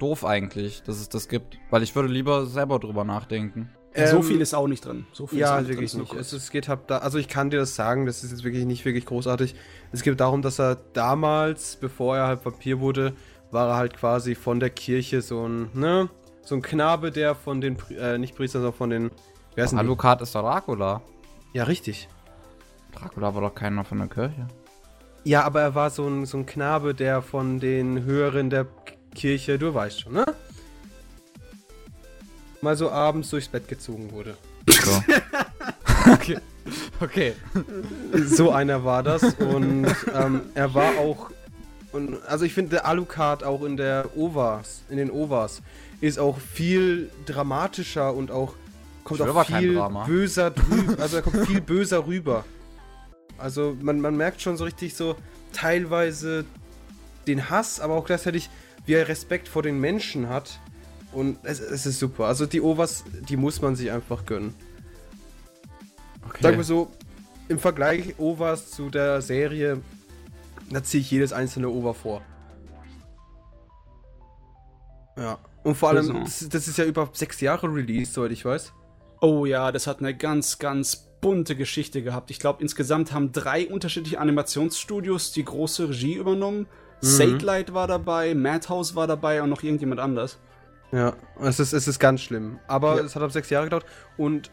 doof 0.00 0.24
eigentlich, 0.24 0.82
dass 0.82 1.00
es 1.00 1.08
das 1.08 1.28
gibt, 1.28 1.58
weil 1.70 1.82
ich 1.82 1.94
würde 1.94 2.08
lieber 2.08 2.46
selber 2.46 2.78
drüber 2.78 3.04
nachdenken. 3.04 3.70
so 3.94 4.16
Ähm, 4.18 4.22
viel 4.22 4.40
ist 4.40 4.54
auch 4.54 4.66
nicht 4.68 4.84
drin. 4.84 5.06
So 5.12 5.26
viel 5.26 5.40
ist 5.40 5.46
auch 5.46 5.50
Ja, 5.54 5.60
nicht 5.60 5.68
wirklich 5.68 5.90
drin, 5.92 6.00
nicht. 6.02 6.14
ist 6.14 6.32
nur 6.32 6.38
Es, 6.40 6.50
geht 6.50 6.68
halt 6.68 6.80
da, 6.88 6.98
also 6.98 7.18
ich 7.18 7.28
kann 7.28 7.50
dir 7.50 7.58
das 7.58 7.74
sagen, 7.74 8.06
das 8.06 8.24
ist 8.24 8.30
jetzt 8.30 8.44
wirklich 8.44 8.64
nicht 8.66 8.84
wirklich 8.84 9.06
großartig. 9.06 9.54
Es 9.92 10.02
geht 10.02 10.18
darum, 10.20 10.42
dass 10.42 10.58
er 10.60 10.76
damals, 10.92 11.76
bevor 11.76 12.16
er 12.16 12.26
halt 12.26 12.44
Vampir 12.44 12.80
wurde, 12.80 13.14
war 13.50 13.68
er 13.68 13.76
halt 13.76 13.96
quasi 13.96 14.34
von 14.34 14.60
der 14.60 14.70
Kirche 14.70 15.22
so 15.22 15.46
ein, 15.48 15.70
ne, 15.74 16.08
so 16.42 16.54
ein 16.54 16.62
Knabe, 16.62 17.10
der 17.10 17.34
von 17.34 17.60
den, 17.60 17.76
äh, 17.98 18.16
nicht 18.18 18.36
Priestern, 18.36 18.62
sondern 18.62 18.78
von 18.78 18.90
den, 18.90 19.10
wer 19.54 19.64
ist 19.64 19.70
denn 19.70 19.78
die? 19.78 19.84
Alucard 19.84 20.22
ist 20.22 20.34
doch 20.34 20.42
Dracula. 20.42 21.02
Ja, 21.52 21.64
richtig. 21.64 22.08
Dracula 22.92 23.34
war 23.34 23.42
doch 23.42 23.54
keiner 23.54 23.84
von 23.84 23.98
der 23.98 24.08
Kirche. 24.08 24.46
Ja, 25.24 25.42
aber 25.44 25.60
er 25.60 25.74
war 25.74 25.90
so 25.90 26.06
ein, 26.06 26.24
so 26.26 26.38
ein 26.38 26.46
Knabe, 26.46 26.94
der 26.94 27.22
von 27.22 27.60
den 27.60 28.04
Höheren 28.04 28.50
der 28.50 28.66
Kirche, 29.14 29.58
du 29.58 29.74
weißt 29.74 30.00
schon, 30.00 30.12
ne? 30.14 30.26
Mal 32.60 32.76
so 32.76 32.90
abends 32.90 33.30
durchs 33.30 33.48
Bett 33.48 33.68
gezogen 33.68 34.12
wurde. 34.12 34.36
So. 34.68 35.02
okay. 36.12 36.38
Okay. 37.00 37.34
So 38.26 38.50
einer 38.50 38.84
war 38.84 39.02
das 39.02 39.22
und 39.34 39.86
ähm, 40.14 40.42
er 40.54 40.74
war 40.74 40.98
auch 40.98 41.30
und 41.92 42.22
also 42.26 42.44
ich 42.44 42.54
finde 42.54 42.70
der 42.70 42.86
Alucard 42.86 43.42
auch 43.42 43.64
in 43.64 43.76
der 43.76 44.16
OVAs, 44.16 44.82
in 44.90 44.96
den 44.98 45.10
OVAs 45.10 45.62
ist 46.00 46.18
auch 46.18 46.38
viel 46.38 47.10
dramatischer 47.26 48.14
und 48.14 48.30
auch 48.30 48.54
kommt 49.04 49.22
auch 49.22 49.46
viel 49.46 49.80
böser 50.06 50.50
drüber, 50.50 50.98
also 51.02 51.16
er 51.16 51.22
kommt 51.22 51.46
viel 51.46 51.60
böser 51.60 52.06
rüber. 52.06 52.44
Also 53.38 53.76
man, 53.80 54.00
man 54.00 54.16
merkt 54.16 54.42
schon 54.42 54.56
so 54.56 54.64
richtig 54.64 54.94
so 54.94 55.16
teilweise 55.52 56.44
den 57.26 57.50
Hass, 57.50 57.80
aber 57.80 57.94
auch 57.94 58.04
gleichzeitig 58.04 58.50
wie 58.86 58.94
er 58.94 59.08
Respekt 59.08 59.48
vor 59.48 59.62
den 59.62 59.78
Menschen 59.78 60.28
hat 60.28 60.60
und 61.12 61.38
es, 61.42 61.60
es 61.60 61.86
ist 61.86 61.98
super. 61.98 62.26
Also 62.26 62.46
die 62.46 62.60
OVAs, 62.60 63.04
die 63.28 63.36
muss 63.36 63.60
man 63.60 63.76
sich 63.76 63.90
einfach 63.90 64.26
gönnen. 64.26 64.54
okay. 66.26 66.42
Sagen 66.42 66.56
wir 66.56 66.64
so, 66.64 66.90
im 67.48 67.58
Vergleich 67.58 68.18
OVAs 68.18 68.70
zu 68.70 68.90
der 68.90 69.20
Serie, 69.22 69.80
da 70.70 70.82
ziehe 70.82 71.00
ich 71.00 71.10
jedes 71.10 71.32
einzelne 71.32 71.68
OVA 71.68 71.92
vor. 71.92 72.22
Ja. 75.16 75.38
Und 75.62 75.74
vor 75.74 75.90
allem, 75.90 76.16
Also. 76.16 76.20
das, 76.20 76.48
das 76.48 76.68
ist 76.68 76.78
ja 76.78 76.84
über 76.84 77.10
sechs 77.12 77.40
Jahre 77.40 77.66
Release, 77.66 78.12
soweit 78.12 78.32
ich 78.32 78.44
weiß. 78.44 78.72
Oh 79.20 79.44
ja, 79.44 79.72
das 79.72 79.86
hat 79.86 79.98
eine 79.98 80.16
ganz, 80.16 80.58
ganz 80.58 81.10
bunte 81.20 81.56
Geschichte 81.56 82.02
gehabt. 82.02 82.30
Ich 82.30 82.38
glaube, 82.38 82.62
insgesamt 82.62 83.12
haben 83.12 83.32
drei 83.32 83.68
unterschiedliche 83.68 84.18
Animationsstudios 84.20 85.32
die 85.32 85.44
große 85.44 85.90
Regie 85.90 86.14
übernommen. 86.14 86.66
Mhm. 87.02 87.06
Satellite 87.06 87.74
war 87.74 87.86
dabei, 87.86 88.34
Madhouse 88.34 88.94
war 88.94 89.06
dabei 89.06 89.42
und 89.42 89.50
noch 89.50 89.62
irgendjemand 89.62 90.00
anders. 90.00 90.38
Ja, 90.92 91.14
es 91.40 91.60
ist, 91.60 91.72
es 91.72 91.86
ist 91.88 91.98
ganz 91.98 92.20
schlimm. 92.20 92.58
Aber 92.66 92.96
Ja. 92.96 93.04
es 93.04 93.14
hat 93.14 93.22
ab 93.22 93.32
sechs 93.32 93.48
Jahre 93.50 93.66
gedauert 93.66 93.86
und 94.16 94.50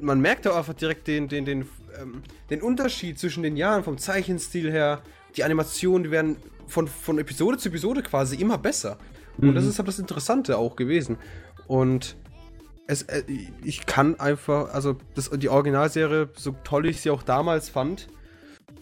man 0.00 0.20
merkt 0.20 0.46
auch 0.46 0.56
einfach 0.56 0.74
direkt 0.74 1.06
den, 1.06 1.28
den, 1.28 1.44
den, 1.44 1.68
ähm, 2.00 2.22
den 2.50 2.60
Unterschied 2.60 3.18
zwischen 3.18 3.42
den 3.42 3.56
Jahren, 3.56 3.82
vom 3.84 3.96
Zeichenstil 3.98 4.70
her. 4.70 5.00
Die 5.36 5.44
Animationen, 5.44 6.04
die 6.04 6.10
werden 6.10 6.36
von, 6.66 6.88
von 6.88 7.18
Episode 7.18 7.56
zu 7.58 7.68
Episode 7.68 8.02
quasi 8.02 8.36
immer 8.36 8.58
besser. 8.58 8.98
Und 9.38 9.54
das 9.54 9.64
ist 9.66 9.78
halt 9.78 9.86
das 9.88 9.98
Interessante 9.98 10.56
auch 10.58 10.76
gewesen. 10.76 11.18
Und 11.66 12.16
es, 12.86 13.02
äh, 13.02 13.22
ich 13.62 13.86
kann 13.86 14.18
einfach, 14.18 14.72
also 14.72 14.96
das, 15.14 15.30
die 15.30 15.48
Originalserie, 15.48 16.30
so 16.36 16.56
toll 16.64 16.86
ich 16.86 17.00
sie 17.00 17.10
auch 17.10 17.22
damals 17.22 17.68
fand, 17.68 18.08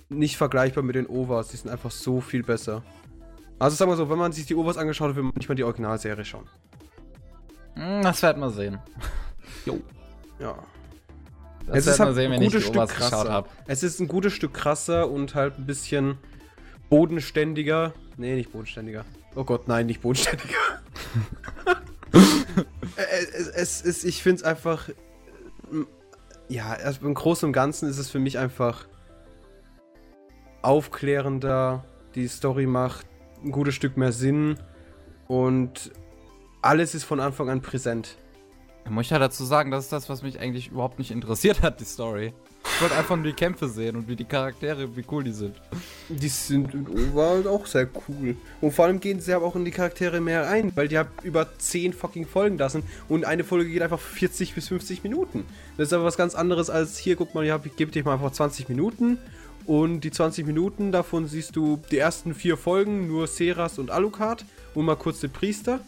nicht 0.09 0.37
vergleichbar 0.37 0.85
mit 0.85 0.95
den 0.95 1.07
OVAs. 1.07 1.49
Die 1.49 1.57
sind 1.57 1.71
einfach 1.71 1.91
so 1.91 2.21
viel 2.21 2.43
besser. 2.43 2.83
Also 3.59 3.77
sagen 3.77 3.91
wir 3.91 3.97
so, 3.97 4.11
wenn 4.11 4.19
man 4.19 4.33
sich 4.33 4.47
die 4.47 4.55
OVAs 4.55 4.77
angeschaut 4.77 5.11
hat, 5.11 5.17
will 5.17 5.23
man 5.25 5.33
nicht 5.37 5.49
mal 5.49 5.55
die 5.55 5.65
Originalserie 5.65 6.25
schauen. 6.25 6.47
Hm, 7.75 8.03
Das 8.03 8.23
werden 8.23 8.41
wir 8.41 8.51
sehen. 8.51 8.79
Jo. 9.65 9.81
Ja. 10.39 10.57
Das 11.67 11.79
es 11.79 11.87
ist 11.87 11.99
werden 11.99 11.99
wir 11.99 12.07
halt 12.07 12.15
sehen, 12.17 12.25
ein 12.27 12.31
wenn 12.33 12.43
ich 12.43 12.53
gutes 12.53 12.65
die 12.67 12.69
Stück 12.79 12.89
krasser. 12.89 13.31
habe. 13.33 13.49
Es 13.67 13.83
ist 13.83 14.01
ein 14.01 14.09
gutes 14.09 14.33
Stück 14.35 14.53
krasser 14.55 15.09
und 15.11 15.35
halt 15.35 15.59
ein 15.59 15.67
bisschen 15.67 16.19
bodenständiger. 16.91 17.95
Nee, 18.17 18.35
nicht 18.35 18.53
bodenständiger. 18.53 19.05
Oh 19.35 19.45
Gott, 19.45 19.67
nein, 19.69 19.87
nicht 19.87 20.01
bodenständiger. 20.03 20.55
Äh, 22.97 23.25
es, 23.35 23.49
es 23.49 23.81
ist, 23.83 24.05
ich 24.05 24.23
finde 24.23 24.37
es 24.43 24.45
einfach. 24.45 24.89
ähm, 25.73 25.89
Ja, 26.49 26.67
also 26.75 27.05
im 27.05 27.15
Großen 27.15 27.45
und 27.49 27.53
Ganzen 27.53 27.89
ist 27.89 27.99
es 27.99 28.09
für 28.09 28.21
mich 28.21 28.39
einfach 28.39 28.87
aufklärender. 30.63 31.85
Die 32.15 32.29
Story 32.29 32.67
macht 32.67 33.07
ein 33.45 33.53
gutes 33.53 33.75
Stück 33.75 33.97
mehr 33.97 34.13
Sinn 34.13 34.59
und 35.29 35.93
alles 36.63 36.95
ist 36.95 37.05
von 37.05 37.21
Anfang 37.21 37.51
an 37.51 37.61
präsent. 37.61 38.17
Da 38.85 38.91
muss 38.91 39.07
ich 39.07 39.11
ja 39.11 39.19
dazu 39.19 39.45
sagen, 39.45 39.71
das 39.71 39.85
ist 39.85 39.93
das, 39.93 40.09
was 40.09 40.23
mich 40.23 40.41
eigentlich 40.41 40.69
überhaupt 40.69 40.99
nicht 40.99 41.11
interessiert 41.11 41.63
hat, 41.63 41.81
die 41.81 41.85
Story. 41.85 42.35
Ich 42.75 42.81
wollte 42.83 42.97
einfach 42.97 43.15
nur 43.17 43.25
die 43.25 43.33
Kämpfe 43.33 43.69
sehen 43.69 43.97
und 43.97 44.09
wie 44.09 44.17
die 44.17 44.25
Charaktere, 44.25 44.97
wie 44.97 45.05
cool 45.11 45.23
die 45.23 45.33
sind. 45.33 45.55
Die 46.09 46.29
sind 46.29 46.75
in 46.75 46.89
Over 46.89 47.29
halt 47.29 47.47
auch 47.47 47.67
sehr 47.67 47.89
cool. 48.09 48.37
Und 48.61 48.73
vor 48.73 48.87
allem 48.87 49.01
gehen 49.01 49.21
sie 49.21 49.33
aber 49.33 49.47
auch 49.47 49.57
in 49.57 49.65
die 49.65 49.71
Charaktere 49.71 50.21
mehr 50.21 50.49
ein, 50.49 50.75
weil 50.75 50.89
die 50.89 50.99
halt 50.99 51.09
über 51.23 51.47
10 51.57 51.93
fucking 51.93 52.27
Folgen 52.27 52.59
da 52.59 52.69
sind 52.69 52.85
und 53.09 53.25
eine 53.25 53.45
Folge 53.45 53.71
geht 53.71 53.83
einfach 53.83 54.01
40 54.01 54.55
bis 54.55 54.69
50 54.69 55.03
Minuten. 55.03 55.45
Das 55.77 55.89
ist 55.89 55.93
aber 55.93 56.05
was 56.05 56.17
ganz 56.17 56.35
anderes 56.35 56.69
als 56.69 56.99
hier, 56.99 57.17
guck 57.17 57.35
mal, 57.35 57.45
ich 57.45 57.77
gebe 57.77 57.93
dir 57.93 58.05
mal 58.05 58.15
einfach 58.15 58.33
20 58.33 58.69
Minuten 58.69 59.19
und 59.67 60.01
die 60.01 60.11
20 60.11 60.47
Minuten, 60.47 60.93
davon 60.93 61.27
siehst 61.27 61.57
du 61.57 61.81
die 61.91 61.99
ersten 61.99 62.35
vier 62.35 62.57
Folgen, 62.57 63.07
nur 63.09 63.27
Seras 63.27 63.79
und 63.79 63.91
Alucard 63.91 64.45
und 64.75 64.85
mal 64.85 64.97
kurz 64.97 65.21
den 65.21 65.31
Priester. 65.31 65.81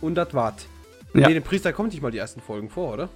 Und 0.00 0.14
das 0.14 0.32
wart. 0.34 0.66
Ja. 1.14 1.26
Nee, 1.28 1.34
den 1.34 1.42
Priester 1.42 1.72
kommt 1.72 1.92
nicht 1.92 2.02
mal 2.02 2.10
die 2.10 2.18
ersten 2.18 2.40
Folgen 2.40 2.70
vor, 2.70 2.94
oder? 2.94 3.08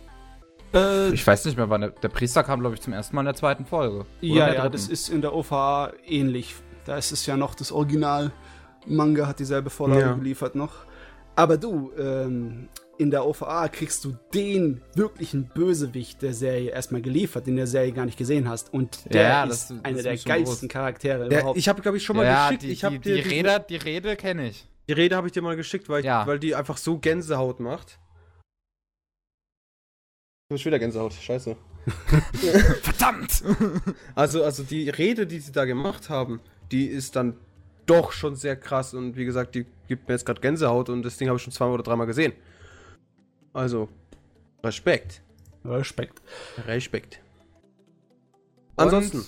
Äh, 0.75 1.11
Ich 1.14 1.26
weiß 1.26 1.44
nicht 1.44 1.56
mehr, 1.56 1.71
wann 1.71 1.83
der, 1.83 1.90
der 1.90 2.09
Priester 2.09 2.42
kam, 2.42 2.61
glaube 2.61 2.75
ich, 2.75 2.80
zum 2.83 2.92
ersten 2.92 3.14
Mal 3.14 3.23
in 3.23 3.26
der 3.26 3.35
zweiten 3.35 3.64
Folge. 3.64 4.04
Ja, 4.21 4.49
ja, 4.52 4.61
dritten. 4.62 4.73
das 4.73 4.88
ist 4.88 5.09
in 5.09 5.21
der 5.23 5.35
OVA 5.35 5.92
ähnlich. 6.06 6.54
Da 6.85 6.99
ist 6.99 7.12
es 7.12 7.25
ja 7.26 7.37
noch 7.37 7.54
das 7.54 7.73
Original. 7.73 8.33
Manga 8.87 9.26
hat 9.26 9.38
dieselbe 9.38 9.71
Vorlage 9.71 10.00
Ja. 10.02 10.12
geliefert 10.14 10.54
noch. 10.56 10.73
Aber 11.37 11.56
du, 11.56 11.90
ähm, 11.99 12.68
in 12.98 13.10
der 13.10 13.26
OVA 13.26 13.68
kriegst 13.68 14.04
du 14.04 14.16
den 14.32 14.82
wirklichen 14.94 15.48
Bösewicht 15.48 16.22
der 16.22 16.34
Serie 16.34 16.70
erstmal 16.70 17.02
geliefert, 17.02 17.46
den 17.46 17.56
der 17.56 17.66
Serie 17.66 17.92
gar 17.92 18.06
nicht 18.06 18.16
gesehen 18.18 18.48
hast. 18.48 18.72
Und 18.72 19.12
der 19.12 19.22
Ja, 19.22 19.44
ist 19.44 19.50
das- 19.50 19.68
das 19.68 19.84
einer 19.84 19.98
ist 19.98 20.04
der 20.04 20.16
geilsten. 20.16 20.68
Charaktere 20.68 21.28
Der, 21.28 21.40
überhaupt. 21.40 21.58
ich 21.58 21.68
habe, 21.68 21.82
glaube 21.82 21.96
ich, 21.96 22.04
schon 22.04 22.16
mal 22.16 22.24
ja, 22.24 22.46
geschickt. 22.48 22.62
die, 22.62 22.70
ich 22.72 22.84
habe 22.84 22.98
die, 22.98 23.00
die, 23.00 23.08
dir 23.16 23.22
diesen- 23.22 23.46
Rede, 23.46 23.64
die 23.68 23.76
Rede 23.76 24.16
kenne 24.16 24.48
ich. 24.48 24.68
Die 24.88 24.92
Rede 24.92 25.16
habe 25.16 25.26
ich 25.28 25.32
dir 25.32 25.42
mal 25.42 25.56
geschickt, 25.56 25.88
weil, 25.88 26.00
ich, 26.00 26.06
Ja. 26.06 26.26
weil 26.26 26.38
die 26.38 26.54
einfach 26.54 26.76
so 26.76 26.98
Gänsehaut 26.98 27.58
macht. 27.60 27.98
Ich 30.48 30.52
habe 30.54 30.58
schon 30.58 30.70
wieder 30.70 30.78
Gänsehaut, 30.78 31.14
scheiße. 31.14 31.56
Verdammt! 32.82 33.42
Also, 34.14 34.44
also 34.44 34.62
die 34.62 34.88
Rede, 34.90 35.26
die 35.26 35.38
sie 35.40 35.52
da 35.52 35.64
gemacht 35.64 36.08
haben, 36.10 36.40
die 36.70 36.86
ist 36.86 37.16
dann 37.16 37.36
doch 37.86 38.12
schon 38.12 38.36
sehr 38.36 38.56
krass 38.56 38.94
und 38.94 39.16
wie 39.16 39.24
gesagt, 39.26 39.54
die 39.54 39.66
gibt 39.88 40.08
mir 40.08 40.14
jetzt 40.14 40.24
gerade 40.24 40.40
Gänsehaut 40.40 40.88
und 40.88 41.02
das 41.02 41.16
Ding 41.18 41.28
habe 41.28 41.36
ich 41.36 41.42
schon 41.42 41.52
zweimal 41.52 41.74
oder 41.74 41.82
dreimal 41.82 42.06
gesehen. 42.06 42.32
Also, 43.54 43.88
Respekt. 44.62 45.23
Respekt. 45.64 46.20
Respekt. 46.66 47.20
Ansonsten, 48.76 49.25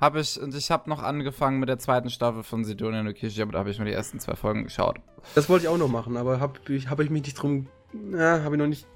habe 0.00 0.20
ich, 0.20 0.38
und 0.40 0.54
ich 0.54 0.70
habe 0.70 0.90
noch 0.90 1.02
angefangen 1.02 1.58
mit 1.58 1.68
der 1.68 1.78
zweiten 1.78 2.10
Staffel 2.10 2.42
von 2.42 2.64
Sidonia 2.64 3.02
no 3.02 3.12
Kishi, 3.12 3.40
aber 3.40 3.52
da 3.52 3.60
habe 3.60 3.70
ich 3.70 3.78
mir 3.78 3.86
die 3.86 3.92
ersten 3.92 4.20
zwei 4.20 4.36
Folgen 4.36 4.64
geschaut. 4.64 5.00
das 5.34 5.48
wollte 5.48 5.64
ich 5.64 5.68
auch 5.68 5.78
noch 5.78 5.88
machen, 5.88 6.16
aber 6.16 6.38
habe 6.38 6.60
ich, 6.68 6.90
hab 6.90 7.00
ich 7.00 7.08
mich 7.08 7.22
nicht 7.22 7.34
drum, 7.34 7.66
na, 7.92 8.42
habe 8.42 8.56
ich 8.56 8.60
noch 8.60 8.66
nicht 8.66 8.86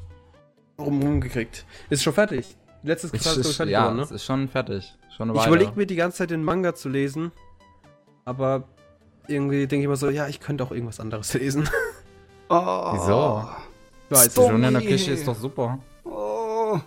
drum 0.76 1.02
rumgekriegt. 1.02 1.64
Ist 1.88 2.02
schon 2.02 2.12
fertig. 2.12 2.56
Letztes 2.82 3.12
Quartal 3.12 3.38
ist 3.38 3.50
ich, 3.50 3.56
fertig 3.56 3.72
ja, 3.72 3.80
geworden, 3.82 3.96
ne? 3.96 4.02
es 4.02 4.10
ist 4.10 4.24
schon 4.24 4.48
fertig. 4.48 4.94
Schon 5.16 5.30
eine 5.30 5.38
Ich 5.38 5.46
überlege 5.46 5.72
mir 5.74 5.86
die 5.86 5.96
ganze 5.96 6.18
Zeit 6.18 6.30
den 6.30 6.44
Manga 6.44 6.74
zu 6.74 6.90
lesen, 6.90 7.32
aber 8.26 8.64
irgendwie 9.26 9.66
denke 9.66 9.82
ich 9.82 9.84
immer 9.84 9.96
so, 9.96 10.10
ja, 10.10 10.28
ich 10.28 10.40
könnte 10.40 10.62
auch 10.62 10.70
irgendwas 10.70 11.00
anderes 11.00 11.32
lesen. 11.34 11.68
Oh, 12.48 12.92
Wieso? 12.92 13.48
Stop. 14.08 14.24
nicht. 14.24 14.32
Sidonia 14.32 14.70
no 14.70 14.78
Story. 14.80 14.92
Kishi 14.92 15.10
ist 15.12 15.26
doch 15.26 15.36
super. 15.36 15.78
Oh. 16.04 16.78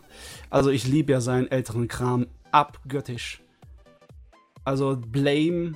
Also 0.49 0.69
ich 0.69 0.87
liebe 0.87 1.11
ja 1.11 1.21
seinen 1.21 1.49
älteren 1.49 1.87
Kram 1.87 2.27
abgöttisch. 2.51 3.41
Also 4.63 4.97
Blame 4.97 5.73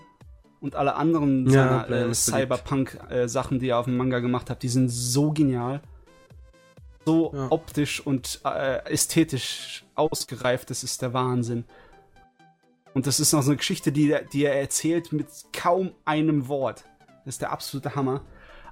und 0.62 0.76
alle 0.76 0.96
anderen 0.96 1.50
Ja, 1.50 1.84
äh, 1.84 2.10
ist. 2.10 2.26
Cyberpunk-Sachen, 2.26 3.60
die 3.60 3.70
er 3.70 3.80
auf 3.80 3.86
dem 3.86 3.98
Manga 3.98 4.20
gemacht 4.20 4.50
hat, 4.50 4.64
die 4.64 4.70
sind 4.70 4.90
so 4.90 5.32
genial. 5.32 5.82
So 7.06 7.34
Ja. 7.34 7.48
optisch 7.50 8.00
und 8.06 8.40
äh, 8.46 8.78
ästhetisch 8.92 9.84
ausgereift, 9.96 10.70
das 10.70 10.84
ist 10.84 11.02
der 11.02 11.14
Wahnsinn. 11.14 11.66
Und 12.94 13.08
das 13.08 13.20
ist 13.20 13.34
noch 13.34 13.42
so 13.42 13.50
eine 13.52 13.58
Geschichte, 13.58 13.92
die, 13.92 14.16
die 14.32 14.46
er 14.46 14.56
erzählt 14.60 15.12
mit 15.12 15.28
kaum 15.52 15.92
einem 16.06 16.48
Wort. 16.48 16.86
Das 17.26 17.36
ist 17.36 17.42
der 17.42 17.52
absolute 17.52 17.96
Hammer. 17.96 18.22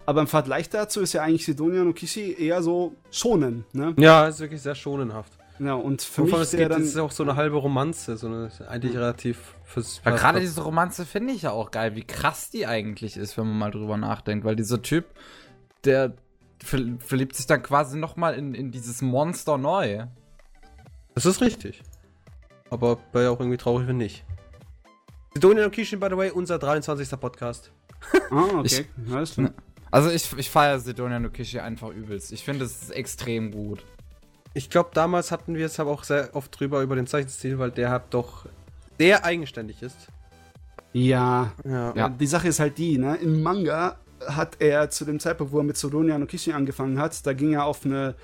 Aber 0.05 0.22
im 0.22 0.27
Vergleich 0.27 0.70
dazu 0.70 1.01
ist 1.01 1.13
ja 1.13 1.22
eigentlich 1.24 1.46
Sidonia 1.46 1.84
no 1.84 1.93
Kishi 1.93 2.34
eher 2.38 2.62
so 2.63 2.96
schonen, 3.12 3.65
ne? 3.74 3.93
Ja, 3.98 4.27
ist 4.27 4.39
wirklich 4.39 4.62
sehr 4.62 4.75
schonenhaft. 4.75 5.31
Ja, 5.60 5.75
und 5.75 6.01
für 6.01 6.24
Wovon 6.24 6.39
mich 6.39 6.48
es 6.48 6.51
geht, 6.51 6.62
dann. 6.72 6.79
das 6.81 6.89
ist 6.89 6.98
auch 6.98 7.12
so 7.12 7.22
eine 7.22 7.36
halbe 7.36 7.58
Romanze, 7.58 8.17
so 8.17 8.25
eine 8.27 8.50
eigentlich 8.67 8.96
relativ 8.96 9.53
fürs 9.63 10.01
Aber 10.03 10.15
gerade 10.17 10.39
diese 10.39 10.62
Romanze 10.63 11.05
finde 11.05 11.34
ich 11.34 11.43
ja 11.43 11.51
auch 11.51 11.70
geil, 11.70 11.96
wie 11.96 12.03
krass 12.03 12.50
die 12.50 12.65
eigentlich 12.65 13.15
ist, 13.15 13.38
wenn 13.38 13.46
man 13.48 13.58
mal 13.60 13.72
drüber 13.72 13.96
nachdenkt. 13.96 14.43
Weil 14.43 14.55
dieser 14.55 14.81
Typ, 14.81 15.05
der 15.84 16.13
ver 16.63 16.79
verliebt 17.00 17.36
sich 17.36 17.46
dann 17.46 17.62
quasi 17.62 17.98
nochmal 17.98 18.34
in, 18.34 18.55
in 18.55 18.72
dieses 18.72 19.03
Monster 19.03 19.60
neu. 19.60 20.05
Das 21.13 21.25
ist 21.27 21.41
richtig. 21.41 21.84
Aber 22.72 22.98
wäre 23.12 23.25
ja 23.25 23.29
auch 23.29 23.39
irgendwie 23.39 23.58
traurig, 23.58 23.88
wenn 23.88 23.98
nicht. 23.98 24.25
Sidonia 25.36 25.63
no 25.63 25.70
Kishin, 25.70 26.00
by 26.00 26.08
the 26.10 26.17
way, 26.17 26.31
unser 26.31 26.58
23. 26.58 27.20
Podcast. 27.20 27.72
Ah, 28.31 28.46
okay. 28.60 28.86
Ich- 29.05 29.13
Alles 29.13 29.34
klar. 29.36 29.51
Also 29.91 30.10
ich, 30.10 30.31
ich 30.38 30.50
feiere 30.50 30.79
Sidonia 30.79 31.19
no 31.19 31.29
Kishi 31.29 31.60
einfach 31.60 31.89
übelst. 31.89 32.31
Ich 32.31 32.43
finde 32.43 32.65
es 32.65 32.81
ist 32.81 32.91
extrem 32.91 33.51
gut. 33.51 33.83
Ich 34.53 34.69
glaube, 34.69 34.89
damals 34.93 35.31
hatten 35.31 35.55
wir 35.55 35.65
es 35.65 35.79
aber 35.79 35.91
auch 35.91 36.03
sehr 36.03 36.29
oft 36.33 36.57
drüber 36.60 36.81
über 36.81 36.95
den 36.95 37.07
Zeichenstil, 37.07 37.60
weil 37.60 37.71
der 37.71 37.89
hat 37.89 38.13
doch 38.13 38.45
sehr 38.98 39.24
eigenständig 39.24 39.81
ist. 39.81 40.07
Ja. 40.93 41.51
Ja. 41.63 41.93
Ja. 41.95 42.10
Die 42.10 42.27
Sache 42.27 42.48
ist 42.48 42.60
halt 42.60 42.77
die, 42.77 42.98
ne? 42.98 43.15
Im 43.15 43.41
Manga 43.41 43.98
hat 44.27 44.57
er 44.60 44.89
zu 44.89 45.05
dem 45.05 45.19
Zeitpunkt, 45.19 45.53
wo 45.53 45.60
er 45.60 45.63
mit 45.63 45.77
Sidonia 45.77 46.17
no 46.17 46.25
Kishi 46.25 46.51
angefangen 46.51 47.00
hat, 47.00 47.25
da 47.25 47.33
ging 47.33 47.53
er 47.53 47.65
auf 47.65 47.86
eine 47.86 48.15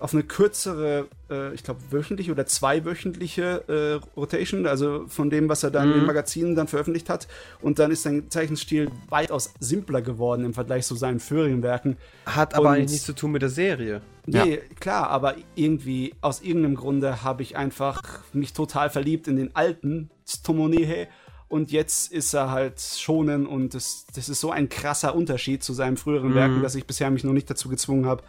auf 0.00 0.12
eine 0.14 0.22
kürzere, 0.22 1.06
äh, 1.30 1.52
ich 1.54 1.62
glaube 1.62 1.80
wöchentliche 1.90 2.32
oder 2.32 2.46
zweiwöchentliche 2.46 3.64
äh, 3.68 4.18
Rotation, 4.18 4.66
also 4.66 5.04
von 5.08 5.30
dem, 5.30 5.48
was 5.48 5.62
er 5.62 5.70
dann 5.70 5.88
Mhm. 5.88 5.92
in 5.94 5.98
den 6.00 6.06
Magazinen 6.06 6.54
dann 6.54 6.66
veröffentlicht 6.68 7.08
hat. 7.08 7.28
Und 7.60 7.78
dann 7.78 7.90
ist 7.90 8.02
sein 8.02 8.30
Zeichenstil 8.30 8.90
weitaus 9.08 9.52
simpler 9.60 10.02
geworden 10.02 10.44
im 10.44 10.54
Vergleich 10.54 10.86
zu 10.86 10.94
seinen 10.96 11.20
früheren 11.20 11.62
Werken. 11.62 11.96
Hat 12.26 12.54
aber 12.54 12.70
Und- 12.70 12.74
eigentlich 12.76 12.90
nichts 12.92 13.06
zu 13.06 13.12
tun 13.14 13.32
mit 13.32 13.42
der 13.42 13.50
Serie. 13.50 14.00
Nee, 14.26 14.58
klar, 14.80 15.08
aber 15.10 15.34
irgendwie, 15.54 16.14
aus 16.20 16.40
irgendeinem 16.42 16.76
Grunde 16.76 17.22
habe 17.22 17.42
ich 17.42 17.56
einfach 17.56 18.00
mich 18.32 18.52
total 18.52 18.88
verliebt 18.90 19.28
in 19.28 19.36
den 19.36 19.54
alten 19.56 20.10
Tomonehe 20.44 21.08
und 21.48 21.72
jetzt 21.72 22.12
ist 22.12 22.32
er 22.34 22.50
halt 22.52 22.80
schonen 22.80 23.46
und 23.46 23.74
das, 23.74 24.06
das 24.14 24.28
ist 24.28 24.40
so 24.40 24.50
ein 24.52 24.68
krasser 24.68 25.14
Unterschied 25.16 25.64
zu 25.64 25.72
seinen 25.72 25.96
früheren 25.96 26.30
Mhm. 26.30 26.34
Werken, 26.34 26.62
dass 26.62 26.74
ich 26.76 26.86
bisher 26.86 27.10
mich 27.10 27.24
noch 27.24 27.32
nicht 27.32 27.50
dazu 27.50 27.68
gezwungen 27.68 28.06
habe, 28.06 28.22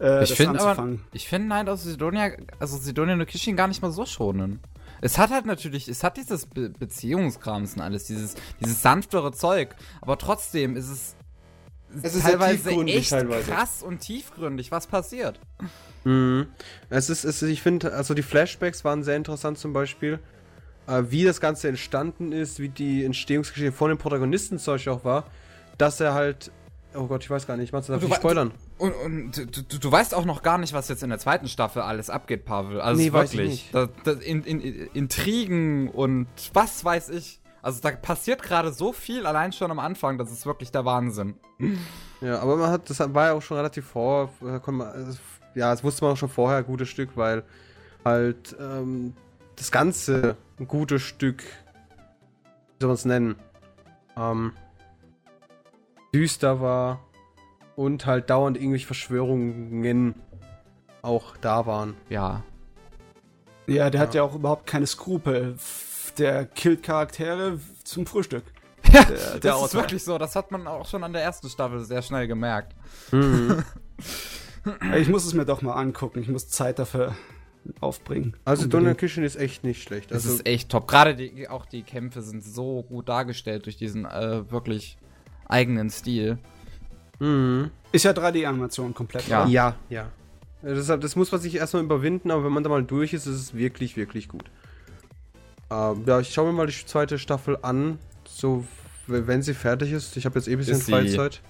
äh, 0.00 0.22
Ich 0.22 0.30
das 0.30 0.36
finde 0.36 0.60
aber, 0.60 0.98
ich 1.12 1.28
finde 1.28 1.48
Night 1.48 1.68
of 1.68 1.80
Sidonia, 1.80 2.30
also 2.58 2.76
Sidonia 2.76 3.16
no 3.16 3.24
Kishin 3.24 3.56
gar 3.56 3.68
nicht 3.68 3.82
mal 3.82 3.90
so 3.90 4.06
schonen. 4.06 4.60
Es 5.00 5.16
hat 5.18 5.30
halt 5.30 5.46
natürlich, 5.46 5.86
es 5.88 6.02
hat 6.02 6.16
dieses 6.16 6.46
Be 6.46 6.70
Beziehungskrams 6.70 7.74
und 7.74 7.82
alles, 7.82 8.04
dieses, 8.04 8.34
dieses 8.60 8.82
sanftere 8.82 9.32
Zeug, 9.32 9.74
aber 10.00 10.18
trotzdem 10.18 10.76
ist 10.76 10.88
es, 10.90 11.16
Es 12.02 12.14
ist 12.16 12.22
teilweise 12.24 12.70
echt 12.70 13.10
teilweise. 13.10 13.50
krass 13.50 13.82
und 13.82 14.00
tiefgründig, 14.00 14.72
was 14.72 14.86
passiert. 14.88 15.38
Mhm. 16.04 16.48
Es 16.90 17.10
ist, 17.10 17.24
es 17.24 17.42
ist 17.42 17.48
ich 17.48 17.62
finde, 17.62 17.92
also 17.92 18.14
die 18.14 18.22
Flashbacks 18.22 18.84
waren 18.84 19.02
sehr 19.04 19.16
interessant 19.16 19.58
zum 19.58 19.72
Beispiel. 19.72 20.18
Äh, 20.88 21.04
wie 21.10 21.22
das 21.24 21.40
Ganze 21.40 21.68
entstanden 21.68 22.32
ist, 22.32 22.58
wie 22.60 22.68
die 22.70 23.04
Entstehungsgeschichte 23.04 23.72
von 23.72 23.90
den 23.90 23.98
Protagonisten 23.98 24.58
zum 24.58 24.74
Beispiel 24.74 24.92
auch 24.94 25.04
war, 25.04 25.24
dass 25.76 26.00
er 26.00 26.14
halt. 26.14 26.50
Oh 26.98 27.06
Gott, 27.06 27.22
ich 27.22 27.30
weiß 27.30 27.46
gar 27.46 27.56
nicht, 27.56 27.72
machst 27.72 27.88
du 27.88 27.92
darf 27.92 28.10
wa- 28.10 28.16
spoilern? 28.16 28.52
Und, 28.76 28.92
und 28.92 29.56
du, 29.72 29.78
du, 29.78 29.92
weißt 29.92 30.14
auch 30.14 30.24
noch 30.24 30.42
gar 30.42 30.58
nicht, 30.58 30.72
was 30.72 30.88
jetzt 30.88 31.02
in 31.04 31.10
der 31.10 31.20
zweiten 31.20 31.46
Staffel 31.46 31.80
alles 31.82 32.10
abgeht, 32.10 32.44
Pavel. 32.44 32.80
Also 32.80 33.00
Nee, 33.00 33.08
ich 33.08 33.12
wirklich. 33.12 33.70
Da, 33.72 33.88
da, 34.02 34.12
in, 34.12 34.42
in, 34.42 34.60
Intrigen 34.94 35.88
und 35.90 36.26
was 36.54 36.84
weiß 36.84 37.10
ich. 37.10 37.40
Also 37.62 37.80
da 37.80 37.92
passiert 37.92 38.42
gerade 38.42 38.72
so 38.72 38.92
viel 38.92 39.26
allein 39.26 39.52
schon 39.52 39.70
am 39.70 39.78
Anfang, 39.78 40.18
das 40.18 40.32
ist 40.32 40.44
wirklich 40.44 40.72
der 40.72 40.84
Wahnsinn. 40.84 41.34
Ja, 42.20 42.40
aber 42.40 42.56
man 42.56 42.70
hat, 42.70 42.90
das 42.90 42.98
war 43.14 43.26
ja 43.26 43.32
auch 43.34 43.42
schon 43.42 43.56
relativ 43.58 43.86
vor, 43.86 44.30
man, 44.40 44.80
also, 44.82 45.18
ja, 45.54 45.70
das 45.70 45.84
wusste 45.84 46.04
man 46.04 46.14
auch 46.14 46.16
schon 46.16 46.28
vorher 46.28 46.58
ein 46.58 46.64
gutes 46.66 46.88
Stück, 46.88 47.10
weil 47.16 47.44
halt 48.04 48.56
ähm, 48.60 49.14
das 49.56 49.70
Ganze 49.70 50.36
ein 50.58 50.66
gutes 50.66 51.02
Stück, 51.02 51.42
wie 51.42 52.80
soll 52.80 52.88
man 52.88 52.94
es 52.94 53.04
nennen, 53.04 53.34
ähm, 54.16 54.52
düster 56.14 56.60
war 56.60 57.00
und 57.76 58.06
halt 58.06 58.30
dauernd 58.30 58.56
irgendwelche 58.56 58.86
Verschwörungen 58.86 60.14
auch 61.02 61.36
da 61.36 61.66
waren. 61.66 61.94
Ja. 62.08 62.42
Ja, 63.66 63.90
der 63.90 64.00
hat 64.00 64.14
Ja. 64.14 64.22
ja 64.22 64.28
auch 64.28 64.34
überhaupt 64.34 64.66
keine 64.66 64.86
Skrupel. 64.86 65.56
Der 66.18 66.46
killt 66.46 66.82
Charaktere 66.82 67.60
zum 67.84 68.06
Frühstück. 68.06 68.44
Ja, 68.92 69.04
Der- 69.04 69.16
der 69.16 69.16
das 69.40 69.56
ist 69.56 69.62
Autor. 69.62 69.80
wirklich 69.82 70.02
so. 70.02 70.18
Das 70.18 70.34
hat 70.34 70.50
man 70.50 70.66
auch 70.66 70.86
schon 70.88 71.04
an 71.04 71.12
der 71.12 71.22
ersten 71.22 71.48
Staffel 71.48 71.80
sehr 71.84 72.02
schnell 72.02 72.26
gemerkt. 72.26 72.74
Mhm. 73.12 73.62
Ich 75.00 75.08
muss 75.08 75.24
es 75.24 75.32
mir 75.32 75.46
doch 75.46 75.62
mal 75.62 75.74
angucken. 75.74 76.20
Ich 76.20 76.28
muss 76.28 76.48
Zeit 76.48 76.78
dafür 76.78 77.14
aufbringen. 77.80 78.36
Also. 78.44 78.66
Donner 78.66 78.94
Kitchen 78.94 79.24
ist 79.24 79.36
echt 79.36 79.64
nicht 79.64 79.82
schlecht. 79.82 80.10
Das 80.10 80.24
Also, 80.26 80.36
ist 80.38 80.46
echt 80.46 80.68
top. 80.70 80.86
Gerade 80.88 81.14
die, 81.14 81.48
auch 81.48 81.64
die 81.64 81.82
Kämpfe 81.82 82.20
sind 82.20 82.44
so 82.44 82.82
gut 82.82 83.08
dargestellt 83.08 83.64
durch 83.64 83.76
diesen 83.78 84.04
äh, 84.04 84.50
wirklich 84.50 84.98
eigenen 85.48 85.90
Stil. 85.90 86.38
mhm. 87.18 87.70
Ist 87.90 88.04
ja 88.04 88.10
3D-Animation 88.12 88.92
komplett. 88.92 89.26
Ja. 89.28 89.42
oder? 89.44 89.50
Ja, 89.50 89.74
ja. 89.88 90.08
Deshalb, 90.62 91.00
das 91.00 91.16
muss 91.16 91.32
man 91.32 91.40
sich 91.40 91.54
erstmal 91.54 91.82
überwinden, 91.82 92.30
aber 92.30 92.44
wenn 92.44 92.52
man 92.52 92.62
da 92.62 92.68
mal 92.68 92.84
durch 92.84 93.12
ist, 93.14 93.26
ist 93.26 93.36
es 93.36 93.54
wirklich, 93.54 93.96
wirklich 93.96 94.28
gut. 94.28 94.44
Ähm, 95.70 96.02
ja, 96.06 96.20
ich 96.20 96.32
schaue 96.34 96.46
mir 96.46 96.52
mal 96.52 96.66
die 96.66 96.72
zweite 96.86 97.18
Staffel 97.18 97.56
an, 97.62 97.98
so 98.26 98.64
wenn 99.06 99.40
sie 99.42 99.54
fertig 99.54 99.92
ist. 99.92 100.16
Ich 100.18 100.26
habe 100.26 100.38
jetzt 100.38 100.48
eh 100.48 100.52
ein 100.52 100.58
bisschen 100.58 100.74
Ist 100.78 100.86
sie- 100.86 100.92
Freizeit. 100.92 101.40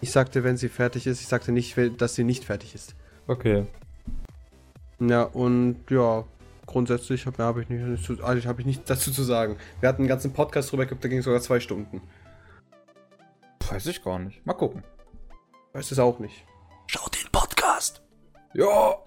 Ich 0.00 0.12
sagte, 0.12 0.44
wenn 0.44 0.56
sie 0.56 0.68
fertig 0.68 1.06
ist, 1.06 1.20
ich 1.20 1.26
sagte 1.28 1.50
nicht, 1.50 1.76
dass 1.98 2.14
sie 2.14 2.24
nicht 2.24 2.44
fertig 2.44 2.74
ist. 2.74 2.94
Okay. 3.26 3.64
Ja, 5.00 5.22
und 5.22 5.76
ja, 5.90 6.24
grundsätzlich 6.66 7.26
habe 7.26 7.42
hab 7.42 7.56
ich, 7.58 7.68
nicht, 7.68 7.82
also 8.22 8.48
hab 8.48 8.58
ich 8.60 8.66
nichts 8.66 8.84
dazu 8.86 9.10
zu 9.10 9.22
sagen. 9.24 9.56
Wir 9.80 9.88
hatten 9.88 10.02
einen 10.02 10.08
ganzen 10.08 10.32
Podcast 10.32 10.70
drüber 10.70 10.84
gehabt, 10.84 11.02
da 11.02 11.08
ging 11.08 11.22
sogar 11.22 11.40
zwei 11.40 11.58
Stunden. 11.58 12.02
Weiß 13.70 13.86
ich 13.86 14.02
gar 14.02 14.18
nicht. 14.18 14.44
Mal 14.46 14.54
gucken. 14.54 14.82
Weiß 15.72 15.90
es 15.90 15.98
auch 15.98 16.18
nicht. 16.18 16.44
Schau 16.86 17.08
den 17.08 17.30
Podcast. 17.32 18.02
Ja. 18.54 18.96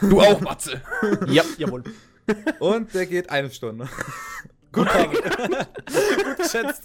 Du 0.00 0.20
auch, 0.20 0.40
Matze! 0.40 0.80
Ja, 1.26 1.42
jawohl. 1.58 1.82
Und 2.60 2.94
der 2.94 3.04
geht 3.04 3.28
eine 3.28 3.50
Stunde. 3.50 3.86
Gut, 4.72 4.88
Gut 4.88 6.36
geschätzt. 6.38 6.84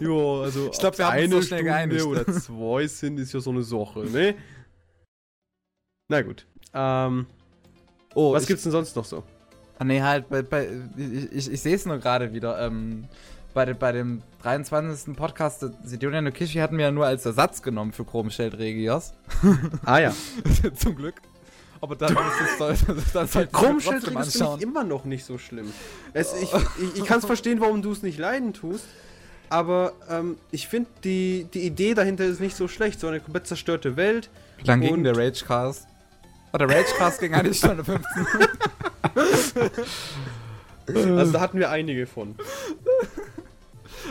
Jo, 0.00 0.42
also 0.42 0.70
Ich 0.72 0.78
glaub, 0.78 0.96
wir 0.96 1.06
haben 1.06 1.22
uns 1.24 1.30
so 1.32 1.42
schnell 1.42 1.64
geeinigt. 1.64 2.02
oder 2.06 2.24
zwei 2.26 2.86
sind, 2.86 3.18
ist 3.18 3.34
ja 3.34 3.40
so 3.40 3.50
eine 3.50 3.62
Sache, 3.62 4.04
ne? 4.06 4.36
Na 6.08 6.22
gut. 6.22 6.46
Ähm, 6.72 7.26
Oh, 8.14 8.32
was 8.32 8.42
ich, 8.42 8.48
gibt's 8.48 8.62
denn 8.62 8.72
sonst 8.72 8.96
noch 8.96 9.04
so? 9.04 9.22
Ah, 9.78 9.84
nee, 9.84 10.00
halt, 10.00 10.30
bei, 10.30 10.40
bei, 10.42 10.68
ich, 10.96 11.32
ich, 11.32 11.52
ich 11.52 11.60
sehe 11.60 11.74
es 11.74 11.84
nur 11.84 11.98
gerade 11.98 12.32
wieder. 12.32 12.58
Ähm, 12.64 13.06
bei, 13.54 13.72
bei 13.74 13.92
dem 13.92 14.22
23. 14.42 15.16
Podcast 15.16 15.64
Sidonia 15.84 16.20
no 16.20 16.30
Kishi 16.30 16.58
hatten 16.58 16.78
wir 16.78 16.86
ja 16.86 16.90
nur 16.90 17.06
als 17.06 17.26
Ersatz 17.26 17.62
genommen 17.62 17.92
für 17.92 18.04
Chromschild 18.04 18.58
Regios. 18.58 19.12
Ah 19.84 19.98
ja. 19.98 20.12
Zum 20.76 20.96
Glück. 20.96 21.14
Aber 21.80 21.96
dann 21.96 22.12
ist 22.12 22.16
es 22.50 23.12
dann 23.12 23.26
sollten 23.26 23.52
wir 23.52 23.58
Chromschild 23.58 24.04
trotzdem 24.04 24.30
finde 24.30 24.56
ich 24.56 24.62
immer 24.62 24.84
noch 24.84 25.04
nicht 25.04 25.24
so 25.24 25.38
schlimm. 25.38 25.72
Es, 26.12 26.34
ich 26.34 26.52
ich, 26.52 26.98
ich 26.98 27.04
kann 27.04 27.20
es 27.20 27.24
verstehen, 27.24 27.60
warum 27.60 27.80
du 27.82 27.92
es 27.92 28.02
nicht 28.02 28.18
leiden 28.18 28.52
tust. 28.52 28.84
Aber 29.48 29.94
ähm, 30.08 30.36
ich 30.52 30.68
finde, 30.68 30.90
die, 31.02 31.46
die 31.52 31.62
Idee 31.62 31.94
dahinter 31.94 32.24
ist 32.24 32.40
nicht 32.40 32.56
so 32.56 32.68
schlecht. 32.68 33.00
So 33.00 33.08
eine 33.08 33.18
komplett 33.20 33.46
zerstörte 33.46 33.96
Welt. 33.96 34.30
Lang 34.62 34.80
ging 34.80 35.02
der 35.02 35.16
Ragecast? 35.16 35.88
Oh, 36.52 36.58
der 36.58 36.68
Ragecast 36.68 37.20
ging 37.20 37.34
eine 37.34 37.52
Stunde 37.52 37.84
15. 37.84 38.26
Also 40.92 41.32
da 41.32 41.40
hatten 41.40 41.58
wir 41.58 41.70
einige 41.70 42.06
von. 42.06 42.34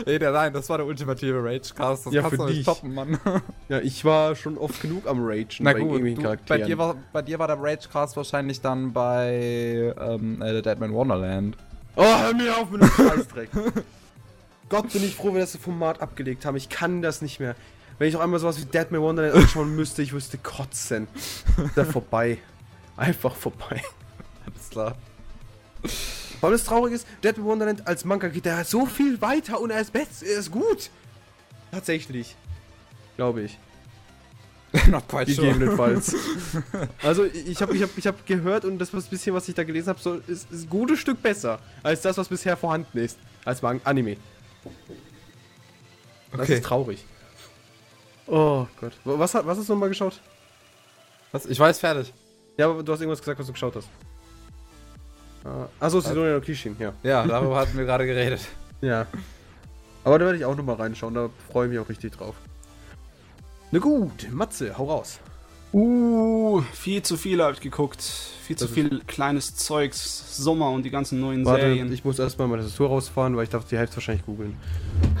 Nee, 0.06 0.18
der, 0.18 0.32
nein, 0.32 0.52
das 0.52 0.68
war 0.68 0.78
der 0.78 0.86
ultimative 0.86 1.42
Ragecast. 1.42 2.06
Das 2.06 2.12
Ja, 2.12 2.22
kannst 2.22 2.38
du 2.38 2.46
nicht 2.46 2.64
toppen, 2.64 2.94
Mann. 2.94 3.18
Ja, 3.68 3.78
ich 3.78 4.04
war 4.04 4.34
schon 4.34 4.58
oft 4.58 4.80
genug 4.82 5.06
am 5.06 5.24
Ragen 5.24 5.46
Na 5.60 5.72
bei 5.72 5.80
gut, 5.80 6.00
du, 6.02 6.14
Charakteren. 6.22 6.60
bei, 6.60 6.66
dir 6.66 6.78
war, 6.78 6.96
bei 7.12 7.22
dir 7.22 7.38
war 7.38 7.46
der 7.46 7.58
Ragecast 7.60 8.16
wahrscheinlich 8.16 8.60
dann 8.60 8.92
bei 8.92 9.94
ähm, 9.98 10.42
äh, 10.42 10.60
Deadman 10.60 10.92
Wonderland. 10.92 11.56
Oh, 11.96 12.02
hör 12.04 12.34
mir 12.34 12.56
auf 12.56 12.70
mit 12.70 12.82
dem 12.82 12.90
Scheißdreck. 12.90 13.50
Gott, 14.68 14.92
bin 14.92 15.04
ich 15.04 15.14
froh, 15.16 15.28
wenn 15.28 15.34
wir 15.34 15.40
das 15.40 15.56
Format 15.56 16.00
abgelegt 16.00 16.44
haben. 16.44 16.56
Ich 16.56 16.68
kann 16.68 17.02
das 17.02 17.22
nicht 17.22 17.40
mehr. 17.40 17.56
Wenn 17.98 18.08
ich 18.08 18.14
noch 18.14 18.20
einmal 18.20 18.40
sowas 18.40 18.60
wie 18.60 18.64
Dead 18.64 18.90
May 18.90 19.00
Wonderland 19.00 19.34
anschauen 19.34 19.74
müsste, 19.76 20.00
ich 20.02 20.12
wüsste 20.12 20.38
kotzen. 20.38 21.06
Da 21.74 21.84
vorbei. 21.84 22.38
Einfach 22.96 23.34
vorbei. 23.34 23.82
Alles 24.46 24.70
klar. 24.70 24.94
Weil 26.40 26.52
das 26.52 26.64
traurig 26.64 26.94
ist, 26.94 27.06
Dead 27.24 27.40
Wonderland 27.42 27.86
als 27.86 28.04
Manga 28.04 28.28
geht 28.28 28.46
da 28.46 28.64
so 28.64 28.86
viel 28.86 29.20
weiter 29.20 29.60
und 29.60 29.70
er 29.70 29.80
ist, 29.80 29.92
best, 29.92 30.22
er 30.22 30.38
ist 30.38 30.50
gut. 30.50 30.90
Tatsächlich. 31.70 32.34
Glaube 33.16 33.42
ich. 33.42 33.58
Not 34.88 35.08
quite 35.08 35.32
sure. 35.32 35.48
Gegebenenfalls. 35.48 36.14
also 37.02 37.24
ich 37.24 37.60
habe 37.60 37.76
ich 37.76 37.82
hab, 37.82 37.90
ich 37.98 38.06
hab 38.06 38.24
gehört 38.26 38.64
und 38.64 38.78
das 38.78 38.94
was 38.94 39.06
bisschen, 39.08 39.34
was 39.34 39.48
ich 39.48 39.54
da 39.54 39.64
gelesen 39.64 39.88
habe, 39.88 39.98
so, 40.00 40.14
ist, 40.26 40.50
ist 40.52 40.64
ein 40.64 40.70
gutes 40.70 40.98
Stück 41.00 41.20
besser 41.22 41.58
als 41.82 42.02
das, 42.02 42.16
was 42.16 42.28
bisher 42.28 42.56
vorhanden 42.56 42.98
ist. 42.98 43.18
Als 43.44 43.62
Mang 43.62 43.80
Anime. 43.84 44.16
Das 46.32 46.40
Okay. 46.42 46.54
ist 46.54 46.64
traurig. 46.64 47.04
Oh 48.26 48.66
Gott. 48.80 48.92
Wa- 49.04 49.18
Was, 49.18 49.34
was 49.34 49.58
hast 49.58 49.68
du 49.68 49.72
nochmal 49.72 49.88
geschaut? 49.88 50.20
Was? 51.32 51.46
Ich 51.46 51.58
weiß 51.58 51.80
fertig. 51.80 52.12
Ja, 52.56 52.68
aber 52.70 52.82
du 52.82 52.92
hast 52.92 53.00
irgendwas 53.00 53.18
gesagt, 53.20 53.40
was 53.40 53.46
du 53.46 53.52
geschaut 53.52 53.74
hast. 53.74 53.88
Uh, 55.44 55.66
achso, 55.80 56.00
Sidonia 56.00 56.34
no 56.34 56.40
Kishin, 56.40 56.76
ja. 56.78 56.92
Ja, 57.02 57.26
darüber 57.26 57.56
hatten 57.58 57.76
wir 57.78 57.84
gerade 57.84 58.06
geredet. 58.06 58.40
Ja. 58.82 59.06
Aber 60.04 60.18
da 60.18 60.24
werde 60.24 60.38
ich 60.38 60.44
auch 60.46 60.56
nochmal 60.56 60.76
reinschauen, 60.76 61.12
da 61.12 61.28
freue 61.52 61.66
ich 61.66 61.70
mich 61.72 61.78
auch 61.78 61.88
richtig 61.90 62.12
drauf. 62.16 62.34
Na 63.70 63.78
gut, 63.78 64.26
Matze, 64.32 64.76
hau 64.78 64.86
raus. 64.86 65.18
Uh, 65.74 66.62
viel 66.72 67.02
zu 67.02 67.16
viel 67.18 67.42
habe 67.42 67.52
ich 67.52 67.60
geguckt. 67.60 68.02
Viel 68.02 68.56
zu 68.56 68.64
Das 68.64 68.70
ist- 68.70 68.74
viel 68.74 69.00
kleines 69.06 69.54
Zeugs. 69.56 70.36
Sommer 70.36 70.70
und 70.70 70.82
die 70.84 70.90
ganzen 70.90 71.20
neuen 71.20 71.44
Warte, 71.44 71.60
Serien. 71.62 71.92
ich 71.92 72.04
muss 72.04 72.18
erstmal 72.18 72.48
meine 72.48 72.62
Tastatur 72.62 72.88
rausfahren, 72.88 73.36
weil 73.36 73.44
ich 73.44 73.50
darf 73.50 73.66
die 73.66 73.76
Hälfte 73.76 73.96
wahrscheinlich 73.96 74.24
googeln. 74.24 74.56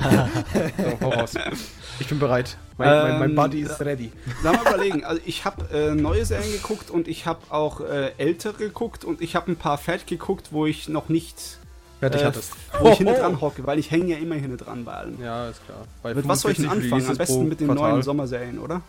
so, 0.00 1.00
hau 1.02 1.10
raus. 1.10 1.34
Ich 2.00 2.08
bin 2.08 2.18
bereit. 2.18 2.56
Mein, 2.78 2.88
mein, 2.88 3.18
mein 3.18 3.30
Ähm, 3.30 3.36
Buddy 3.36 3.60
ist 3.60 3.80
ready. 3.80 4.10
Lass 4.42 4.56
mal 4.64 4.72
überlegen. 4.74 5.04
Also 5.04 5.20
ich 5.26 5.44
habe 5.44 5.64
äh, 5.72 5.94
neue 5.94 6.24
Serien 6.24 6.50
geguckt 6.52 6.90
und 6.90 7.06
ich 7.08 7.26
habe 7.26 7.40
auch 7.50 7.80
äh, 7.82 8.12
ältere 8.16 8.54
geguckt 8.54 9.04
und 9.04 9.20
ich 9.20 9.36
habe 9.36 9.52
ein 9.52 9.56
paar 9.56 9.76
fertig 9.78 10.06
geguckt, 10.06 10.48
wo 10.50 10.66
ich 10.66 10.88
noch 10.88 11.08
nicht 11.10 11.58
Fertig 12.00 12.22
äh, 12.22 12.24
hattest. 12.24 12.52
wo 12.80 12.88
ich 12.88 12.96
hinten 12.98 13.12
Hoho. 13.12 13.20
dran 13.20 13.40
hocke, 13.42 13.66
weil 13.66 13.78
ich 13.78 13.90
hänge 13.90 14.06
ja 14.14 14.16
immer 14.16 14.34
hinten 14.36 14.56
dran 14.56 14.84
bei 14.86 14.94
allem. 14.94 15.20
Ja, 15.22 15.48
ist 15.50 15.64
klar. 15.66 15.84
Bei 16.02 16.14
Mit 16.14 16.26
was 16.26 16.40
soll 16.40 16.52
ich 16.52 16.56
denn 16.56 16.70
45 16.70 16.92
anfangen? 16.94 17.10
Am 17.10 17.16
besten 17.18 17.48
mit 17.48 17.60
den 17.60 17.66
Quartal. 17.68 17.90
neuen 17.92 18.02
Sommerserien, 18.02 18.58
oder? 18.58 18.80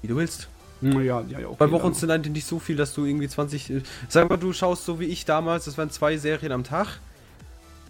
Wie 0.00 0.08
du 0.08 0.16
willst. 0.16 0.48
Ja, 0.80 1.00
ja, 1.00 1.20
ja. 1.22 1.38
Okay, 1.46 1.56
Bei 1.58 1.70
Wochen 1.70 1.94
sind 1.94 2.10
eigentlich 2.10 2.32
nicht 2.34 2.46
so 2.46 2.58
viel, 2.58 2.76
dass 2.76 2.94
du 2.94 3.04
irgendwie 3.04 3.28
20. 3.28 3.70
äh, 3.70 3.82
Sag 4.08 4.28
mal, 4.28 4.36
du 4.36 4.52
schaust 4.52 4.84
so 4.86 5.00
wie 5.00 5.04
ich 5.06 5.24
damals, 5.24 5.66
das 5.66 5.76
waren 5.78 5.90
zwei 5.90 6.16
Serien 6.16 6.52
am 6.52 6.64
Tag. 6.64 6.98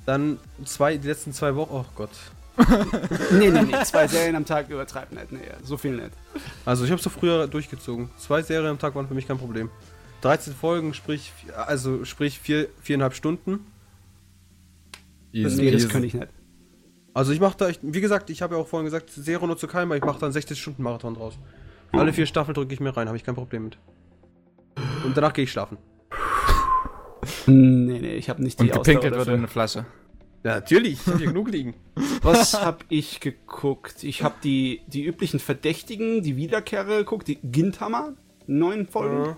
Dann 0.07 0.39
zwei, 0.65 0.97
die 0.97 1.07
letzten 1.09 1.33
zwei 1.33 1.55
Wochen. 1.57 1.71
Oh 1.73 1.85
Gott. 1.97 2.11
Nee, 3.33 3.51
nee, 3.51 3.63
nee. 3.63 3.85
Zwei 3.85 4.07
Serien 4.07 4.37
am 4.37 4.45
Tag 4.45 4.69
übertreibt 4.71 5.13
nicht. 5.13 5.33
Nee, 5.33 5.41
so 5.63 5.77
viel 5.77 5.97
nicht. 5.97 6.13
Also 6.65 6.85
ich 6.85 6.91
habe 6.91 7.03
so 7.03 7.11
früher 7.11 7.49
durchgezogen. 7.49 8.11
Zwei 8.17 8.43
Serien 8.43 8.71
am 8.71 8.79
Tag 8.79 8.95
waren 8.95 9.09
für 9.09 9.15
mich 9.15 9.27
kein 9.27 9.39
Problem. 9.39 9.71
13 10.21 10.55
Folgen, 10.55 10.95
sprich, 10.95 11.33
also 11.55 12.05
sprich 12.05 12.39
vier, 12.39 12.69
viereinhalb 12.81 13.15
Stunden. 13.15 13.61
Easy 15.33 15.63
nee, 15.63 15.71
das 15.71 15.89
könnte 15.89 16.07
ich 16.07 16.15
nicht. 16.15 16.29
Also 17.13 17.33
ich 17.33 17.41
mache 17.41 17.57
da, 17.59 17.69
echt, 17.69 17.81
wie 17.83 18.01
gesagt, 18.01 18.31
ich 18.31 18.41
habe 18.41 18.55
ja 18.55 18.61
auch 18.61 18.67
vorhin 18.67 18.87
gesagt, 18.87 19.11
Serie 19.11 19.47
nur 19.47 19.59
zu 19.59 19.67
Keimer, 19.67 19.97
ich 19.97 20.05
mache 20.05 20.19
da 20.19 20.27
einen 20.27 20.35
60-Stunden-Marathon 20.35 21.15
draus. 21.15 21.39
Alle 21.93 22.13
vier 22.13 22.27
Staffeln 22.27 22.55
drücke 22.55 22.75
ich 22.75 22.81
mir 22.81 22.97
rein, 22.97 23.07
habe 23.07 23.17
ich 23.17 23.25
kein 23.25 23.35
Problem 23.35 23.65
mit. 23.65 23.79
Und 25.05 25.17
danach 25.17 25.33
gehe 25.33 25.45
ich 25.45 25.53
schlafen. 25.53 25.79
Nee, 27.47 28.01
nee, 28.01 28.15
ich 28.17 28.29
habe 28.29 28.43
nicht 28.43 28.59
die 28.59 28.65
Und 28.65 28.73
gepinkelt 28.73 29.15
wird 29.15 29.29
in 29.29 29.35
eine 29.35 29.49
Flasche. 29.49 29.87
Ja, 30.45 30.57
natürlich, 30.57 31.01
ich 31.01 31.07
habe 31.07 31.17
hier 31.17 31.29
genug 31.29 31.51
liegen. 31.51 31.75
Was 32.23 32.53
habe 32.53 32.85
ich 32.91 33.21
geguckt? 33.21 34.05
Ich 34.05 34.23
habe 34.23 34.35
die, 34.45 34.83
die 34.89 35.03
üblichen 35.03 35.41
Verdächtigen, 35.41 36.23
die 36.23 36.37
Wiederkehrer 36.37 36.99
geguckt, 36.99 37.29
die 37.29 37.37
Gintama, 37.37 38.13
neun 38.47 38.87
Folgen. 38.87 39.25
Ja. 39.25 39.37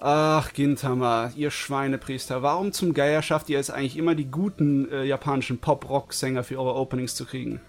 Ach, 0.00 0.52
Gintama, 0.54 1.30
ihr 1.36 1.52
Schweinepriester, 1.52 2.42
warum 2.42 2.72
zum 2.72 2.94
Geier 2.94 3.22
schafft 3.22 3.48
ihr 3.48 3.60
es 3.60 3.70
eigentlich 3.70 3.96
immer, 3.96 4.16
die 4.16 4.28
guten 4.28 4.90
äh, 4.90 5.04
japanischen 5.04 5.58
Pop-Rock-Sänger 5.58 6.42
für 6.42 6.58
eure 6.58 6.74
Openings 6.74 7.14
zu 7.14 7.24
kriegen? 7.24 7.60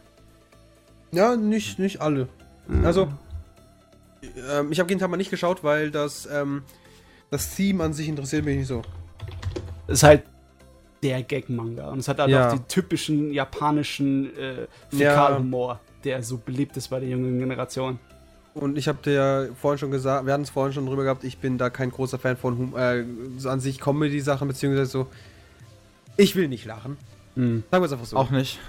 Ja, 1.12 1.36
nicht, 1.36 1.78
nicht 1.78 2.02
alle. 2.02 2.30
Also, 2.84 3.10
ähm, 4.50 4.72
ich 4.72 4.80
habe 4.80 4.88
Gintama 4.88 5.18
nicht 5.18 5.30
geschaut, 5.30 5.64
weil 5.64 5.92
das, 5.92 6.28
ähm, 6.32 6.64
das 7.30 7.56
Theme 7.56 7.84
an 7.84 7.94
sich 7.94 8.08
interessiert 8.08 8.44
mich 8.44 8.58
nicht 8.58 8.68
so. 8.68 8.82
Ist 9.88 10.04
halt 10.04 10.24
der 11.04 11.24
Gag-Manga 11.24 11.90
und 11.90 12.00
es 12.00 12.08
hat 12.08 12.20
halt 12.20 12.30
Ja. 12.30 12.50
auch 12.50 12.54
die 12.54 12.62
typischen 12.68 13.34
japanischen 13.34 14.36
äh, 14.38 14.62
Ja. 14.92 15.12
Fäkalhumor, 15.12 15.80
der 16.04 16.22
so 16.24 16.38
beliebt 16.38 16.78
ist 16.78 16.90
bei 16.90 17.00
der 17.00 17.10
jungen 17.10 17.40
Generation. 17.40 18.00
Und 18.54 18.78
ich 18.78 18.88
habe 18.88 19.00
dir 19.04 19.14
ja 19.14 19.46
vorhin 19.60 19.78
schon 19.80 19.92
gesagt, 19.92 20.26
wir 20.26 20.34
hatten 20.34 20.44
es 20.44 20.50
vorhin 20.50 20.74
schon 20.74 20.86
drüber 20.86 21.04
gehabt, 21.04 21.24
ich 21.24 21.38
bin 21.38 21.58
da 21.58 21.70
kein 21.70 21.90
großer 21.90 22.20
Fan 22.20 22.36
von 22.38 22.58
Hum 22.58 22.76
äh, 22.78 23.06
so 23.38 23.50
an 23.50 23.60
sich 23.62 23.80
Comedy-Sachen, 23.80 24.48
beziehungsweise 24.48 24.92
so. 24.92 25.08
Ich 26.18 26.36
will 26.36 26.48
nicht 26.50 26.66
lachen. 26.66 26.98
Mhm. 27.36 27.64
Sagen 27.72 27.82
wir 27.82 27.86
es 27.86 27.94
einfach 27.94 28.06
so. 28.06 28.18
Auch 28.18 28.30
nicht. 28.30 28.60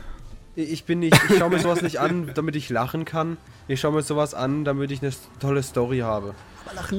Ich 0.54 0.84
bin 0.84 1.00
nicht, 1.00 1.18
ich 1.30 1.38
schaue 1.38 1.50
mir 1.50 1.58
sowas 1.58 1.82
nicht 1.82 1.98
an, 1.98 2.30
damit 2.34 2.54
ich 2.56 2.68
lachen 2.70 3.04
kann. 3.04 3.38
Ich 3.68 3.80
schaue 3.80 3.92
mir 3.92 4.02
sowas 4.02 4.34
an, 4.34 4.64
damit 4.64 4.90
ich 4.92 5.02
eine 5.02 5.10
tolle 5.40 5.62
Story 5.62 5.98
habe. 6.00 6.34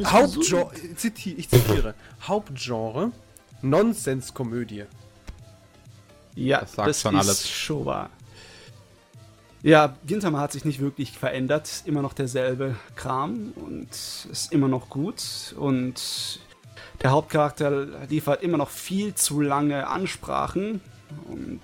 Hauptgenre, 0.03 0.71
ich 0.75 0.97
zitiere, 0.97 1.93
Hauptgenre, 2.27 3.11
Nonsenskomödie. 3.61 4.83
Ja, 6.35 6.61
Das 6.61 6.73
sagt 6.73 6.89
das 6.89 7.01
schon 7.01 7.15
ist 7.15 7.27
alles. 7.27 7.49
schon 7.49 7.85
wahr. 7.85 8.09
Ja, 9.61 9.95
Gintama 10.05 10.39
hat 10.41 10.51
sich 10.51 10.65
nicht 10.65 10.79
wirklich 10.81 11.11
verändert. 11.17 11.83
Immer 11.85 12.01
noch 12.01 12.13
derselbe 12.13 12.75
Kram 12.95 13.53
und 13.55 13.87
ist 13.91 14.51
immer 14.51 14.67
noch 14.67 14.89
gut. 14.89 15.55
Und 15.57 16.39
der 17.01 17.11
Hauptcharakter 17.11 17.87
liefert 18.09 18.43
immer 18.43 18.57
noch 18.57 18.69
viel 18.69 19.15
zu 19.15 19.39
lange 19.39 19.87
Ansprachen. 19.87 20.81
Und 21.29 21.61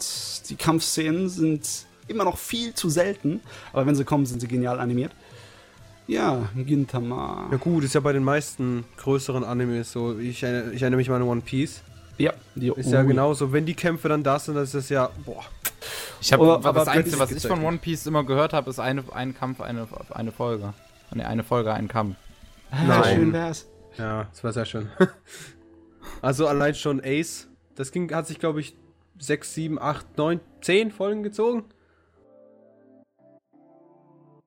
die 0.50 0.56
Kampfszenen 0.56 1.28
sind 1.28 1.68
immer 2.08 2.24
noch 2.24 2.38
viel 2.38 2.74
zu 2.74 2.90
selten. 2.90 3.42
Aber 3.74 3.86
wenn 3.86 3.96
sie 3.96 4.06
kommen, 4.06 4.26
sind 4.26 4.40
sie 4.40 4.48
genial 4.48 4.80
animiert. 4.80 5.12
Ja, 6.08 6.50
Gintama. 6.56 7.50
Ja 7.52 7.58
gut, 7.58 7.84
ist 7.84 7.96
ja 7.96 8.00
bei 8.00 8.14
den 8.14 8.24
meisten 8.24 8.86
größeren 8.98 9.44
Animes 9.44 9.92
so. 9.92 10.18
Ich, 10.18 10.42
ich 10.42 10.44
erinnere 10.44 10.96
mich 10.96 11.10
mal 11.10 11.18
an 11.18 11.24
One 11.24 11.42
Piece. 11.42 11.82
Ja, 12.20 12.34
die 12.54 12.68
Ist 12.68 12.92
ja 12.92 13.02
genauso, 13.04 13.52
wenn 13.54 13.66
die 13.66 13.74
Kämpfe 13.74 14.10
dann 14.10 14.24
da 14.24 14.38
sind, 14.38 14.56
dann 14.56 14.66
ist 14.66 14.76
das 14.76 14.90
ja, 14.90 15.10
boah. 15.26 15.44
Ich 16.20 16.34
habe 16.34 16.44
Aber- 16.44 16.58
das 16.58 16.66
aber 16.66 16.92
Einzige, 16.92 17.18
was 17.18 17.32
ich 17.32 17.48
von. 17.48 17.64
One 17.64 17.78
Piece 17.78 18.06
immer 18.06 18.26
gehört 18.26 18.52
habe, 18.52 18.70
ist 18.70 18.80
eine, 18.80 19.04
ein 19.14 19.34
Kampf, 19.34 19.62
eine, 19.62 19.88
eine 20.12 20.32
Folge. 20.34 20.74
Nee, 21.14 21.24
eine 21.24 21.44
Folge, 21.44 21.74
ein 21.74 21.88
Kampf. 21.88 22.18
Nein. 22.72 23.16
Schön 23.16 23.34
wär's. 23.34 23.68
Ja, 23.98 24.26
das 24.30 24.44
war 24.44 24.52
sehr 24.52 24.66
schön. 24.66 24.90
also 26.22 26.46
allein 26.46 26.76
schon 26.76 27.02
Ace, 27.04 27.48
das 27.76 27.92
ging, 27.92 28.14
hat 28.14 28.28
sich 28.28 28.38
glaube 28.38 28.60
ich 28.60 28.76
6, 29.20 29.54
7, 29.54 29.80
8, 29.82 30.18
9, 30.18 30.40
10 30.62 30.92
Folgen 30.92 31.24
gezogen. 31.24 31.64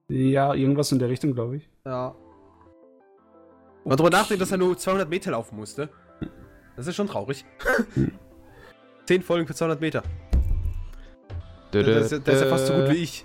Ja, 0.09 0.53
irgendwas 0.53 0.93
in 0.93 0.99
der 0.99 1.09
Richtung, 1.09 1.33
glaube 1.35 1.57
ich. 1.57 1.71
Ja. 1.87 2.15
Man 3.85 3.97
drüber 3.97 4.11
nachdenkt, 4.11 4.43
dass 4.43 4.53
er 4.53 4.59
nur 4.59 4.77
200 4.77 5.09
Meter 5.09 5.31
laufen 5.33 5.57
musste. 5.57 5.89
Das 6.77 6.87
ist 6.87 6.97
schon 6.97 7.07
traurig. 7.09 7.45
10 9.07 9.23
Folgen 9.23 9.47
für 9.47 9.55
200 9.55 9.81
Meter. 9.81 10.03
Der 11.73 11.87
ist, 11.87 12.13
ja- 12.13 12.19
der 12.19 12.35
ist 12.35 12.41
ja 12.43 12.47
fast 12.49 12.67
so 12.67 12.75
gut 12.75 12.91
wie 12.91 12.97
ich. 12.97 13.25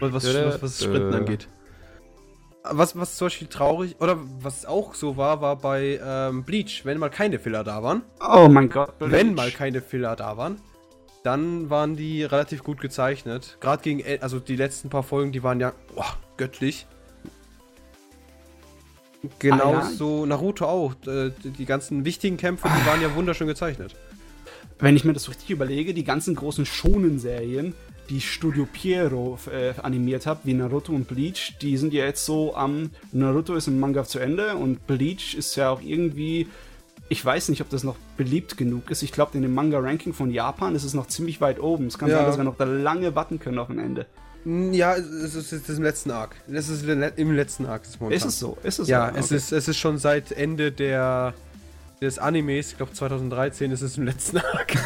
Was, 0.00 0.12
was, 0.12 0.62
was, 0.62 0.82
Sprinten 0.82 1.14
angeht. 1.14 1.48
Was, 2.64 2.98
was 2.98 3.16
zum 3.16 3.26
Beispiel 3.26 3.46
traurig, 3.48 3.96
oder 4.00 4.18
was 4.40 4.66
auch 4.66 4.94
so 4.94 5.16
war, 5.16 5.40
war 5.40 5.56
bei 5.56 6.00
ähm, 6.04 6.42
Bleach, 6.44 6.84
wenn 6.84 6.98
mal 6.98 7.08
keine 7.10 7.38
Filler 7.38 7.62
da 7.64 7.82
waren. 7.82 8.02
Oh 8.20 8.48
mein 8.48 8.68
Gott. 8.68 8.92
Wenn 8.98 9.34
mal 9.34 9.50
keine 9.52 9.80
Filler 9.80 10.16
da 10.16 10.36
waren, 10.36 10.60
dann 11.22 11.70
waren 11.70 11.96
die 11.96 12.24
relativ 12.24 12.62
gut 12.64 12.80
gezeichnet. 12.80 13.56
Gerade 13.60 13.82
gegen, 13.82 14.02
also 14.20 14.40
die 14.40 14.56
letzten 14.56 14.90
paar 14.90 15.04
Folgen, 15.04 15.32
die 15.32 15.42
waren 15.42 15.60
ja 15.60 15.72
boah, 15.94 16.16
göttlich. 16.36 16.86
Genauso 19.38 20.26
Naruto 20.26 20.64
auch. 20.66 20.94
Äh, 21.06 21.30
Die 21.44 21.64
ganzen 21.66 22.04
wichtigen 22.04 22.36
Kämpfe, 22.36 22.68
die 22.68 22.86
waren 22.86 23.00
ja 23.02 23.14
wunderschön 23.14 23.46
gezeichnet. 23.46 23.94
Wenn 24.78 24.96
ich 24.96 25.04
mir 25.04 25.12
das 25.14 25.28
richtig 25.28 25.50
überlege, 25.50 25.94
die 25.94 26.04
ganzen 26.04 26.34
großen 26.34 26.66
Shonen-Serien, 26.66 27.74
die 28.10 28.20
Studio 28.20 28.68
Piero 28.70 29.38
äh, 29.50 29.72
animiert 29.82 30.26
hat, 30.26 30.40
wie 30.44 30.52
Naruto 30.54 30.92
und 30.92 31.08
Bleach, 31.08 31.54
die 31.60 31.76
sind 31.76 31.92
ja 31.92 32.04
jetzt 32.04 32.24
so 32.24 32.54
am. 32.54 32.90
Naruto 33.12 33.54
ist 33.54 33.66
im 33.68 33.80
Manga 33.80 34.04
zu 34.04 34.18
Ende 34.18 34.54
und 34.56 34.86
Bleach 34.86 35.34
ist 35.34 35.56
ja 35.56 35.70
auch 35.70 35.80
irgendwie. 35.82 36.46
Ich 37.08 37.24
weiß 37.24 37.48
nicht, 37.50 37.60
ob 37.60 37.70
das 37.70 37.84
noch 37.84 37.94
beliebt 38.16 38.56
genug 38.56 38.90
ist. 38.90 39.02
Ich 39.02 39.12
glaube, 39.12 39.36
in 39.36 39.42
dem 39.42 39.54
Manga-Ranking 39.54 40.12
von 40.12 40.30
Japan 40.30 40.74
ist 40.74 40.82
es 40.84 40.92
noch 40.92 41.06
ziemlich 41.06 41.40
weit 41.40 41.60
oben. 41.60 41.86
Es 41.86 41.98
kann 41.98 42.08
Ja. 42.10 42.16
sein, 42.18 42.26
dass 42.26 42.36
wir 42.36 42.42
noch 42.44 42.56
da 42.56 42.64
lange 42.64 43.14
warten 43.14 43.38
können 43.38 43.58
auf 43.60 43.70
ein 43.70 43.78
Ende. 43.78 44.06
Ja, 44.72 44.94
es 44.94 45.34
ist, 45.34 45.52
es 45.52 45.68
ist 45.68 45.76
im 45.76 45.82
letzten 45.82 46.12
Arc. 46.12 46.36
Es 46.48 46.68
ist 46.68 46.84
im 47.16 47.32
letzten 47.32 47.66
Arc. 47.66 47.82
Ist, 47.84 48.00
Ist 48.12 48.24
es 48.24 48.38
so? 48.38 48.56
Ist 48.62 48.78
es 48.78 48.86
Ja, 48.88 49.10
so? 49.12 49.18
es, 49.18 49.32
ist, 49.32 49.52
es 49.52 49.66
ist 49.66 49.76
schon 49.76 49.98
seit 49.98 50.30
Ende 50.30 50.70
der, 50.70 51.34
des 52.00 52.18
Animes, 52.20 52.70
ich 52.70 52.76
glaube 52.76 52.92
2013 52.92 53.72
ist 53.72 53.82
es 53.82 53.96
im 53.98 54.04
letzten 54.04 54.38
Arc. 54.38 54.74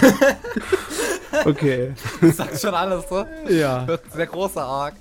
Okay. 1.45 1.93
Das 2.21 2.37
sagt 2.37 2.61
schon 2.61 2.75
alles, 2.75 3.09
so. 3.09 3.25
ja. 3.49 3.87
Sehr 4.13 4.27
großer 4.27 4.63
Arc. 4.63 4.95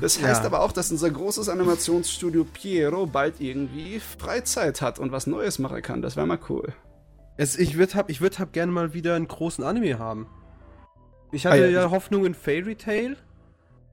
Das 0.00 0.20
heißt 0.20 0.40
Ja. 0.42 0.46
aber 0.46 0.60
auch, 0.60 0.72
dass 0.72 0.90
unser 0.90 1.08
großes 1.08 1.48
Animationsstudio 1.48 2.44
Piero 2.44 3.06
bald 3.06 3.40
irgendwie 3.40 4.00
Freizeit 4.00 4.82
hat 4.82 4.98
und 4.98 5.12
was 5.12 5.26
Neues 5.26 5.58
machen 5.58 5.80
kann. 5.82 6.02
Das 6.02 6.16
wäre 6.16 6.26
mal 6.26 6.40
cool. 6.50 6.74
Es, 7.38 7.56
ich 7.56 7.78
würde 7.78 7.94
hab, 7.94 8.10
ich 8.10 8.20
würd 8.20 8.38
hab 8.40 8.52
gerne 8.52 8.72
mal 8.72 8.92
wieder 8.94 9.14
einen 9.14 9.28
großen 9.28 9.62
Anime 9.64 9.98
haben. 9.98 10.26
Ich 11.32 11.46
Ah, 11.46 11.50
hatte 11.52 11.62
ja, 11.62 11.68
ja, 11.68 11.84
ich- 11.86 11.90
Hoffnung 11.92 12.26
in 12.26 12.34
Fairy 12.34 12.74
Tail, 12.74 13.16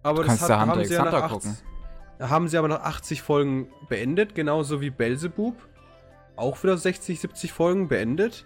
aber 0.04 0.24
Du 0.24 0.28
das 0.28 0.40
kannst 0.40 0.44
hat, 0.44 0.50
ja 0.50 0.60
Hunter 0.62 0.72
haben, 0.72 0.80
x 0.82 0.90
sie 0.90 0.96
ja 0.96 1.06
nach 1.06 1.12
Hunter 1.14 1.26
80, 1.26 1.32
gucken. 1.32 2.30
haben 2.30 2.48
sie 2.48 2.58
aber 2.58 2.68
nach 2.68 2.82
80 2.82 3.22
Folgen 3.22 3.68
beendet, 3.90 4.36
genauso 4.36 4.82
wie 4.82 4.90
Belzebub. 4.90 5.56
Auch 6.36 6.62
wieder 6.64 6.78
60, 6.78 7.20
70 7.20 7.52
Folgen 7.52 7.88
beendet. 7.88 8.46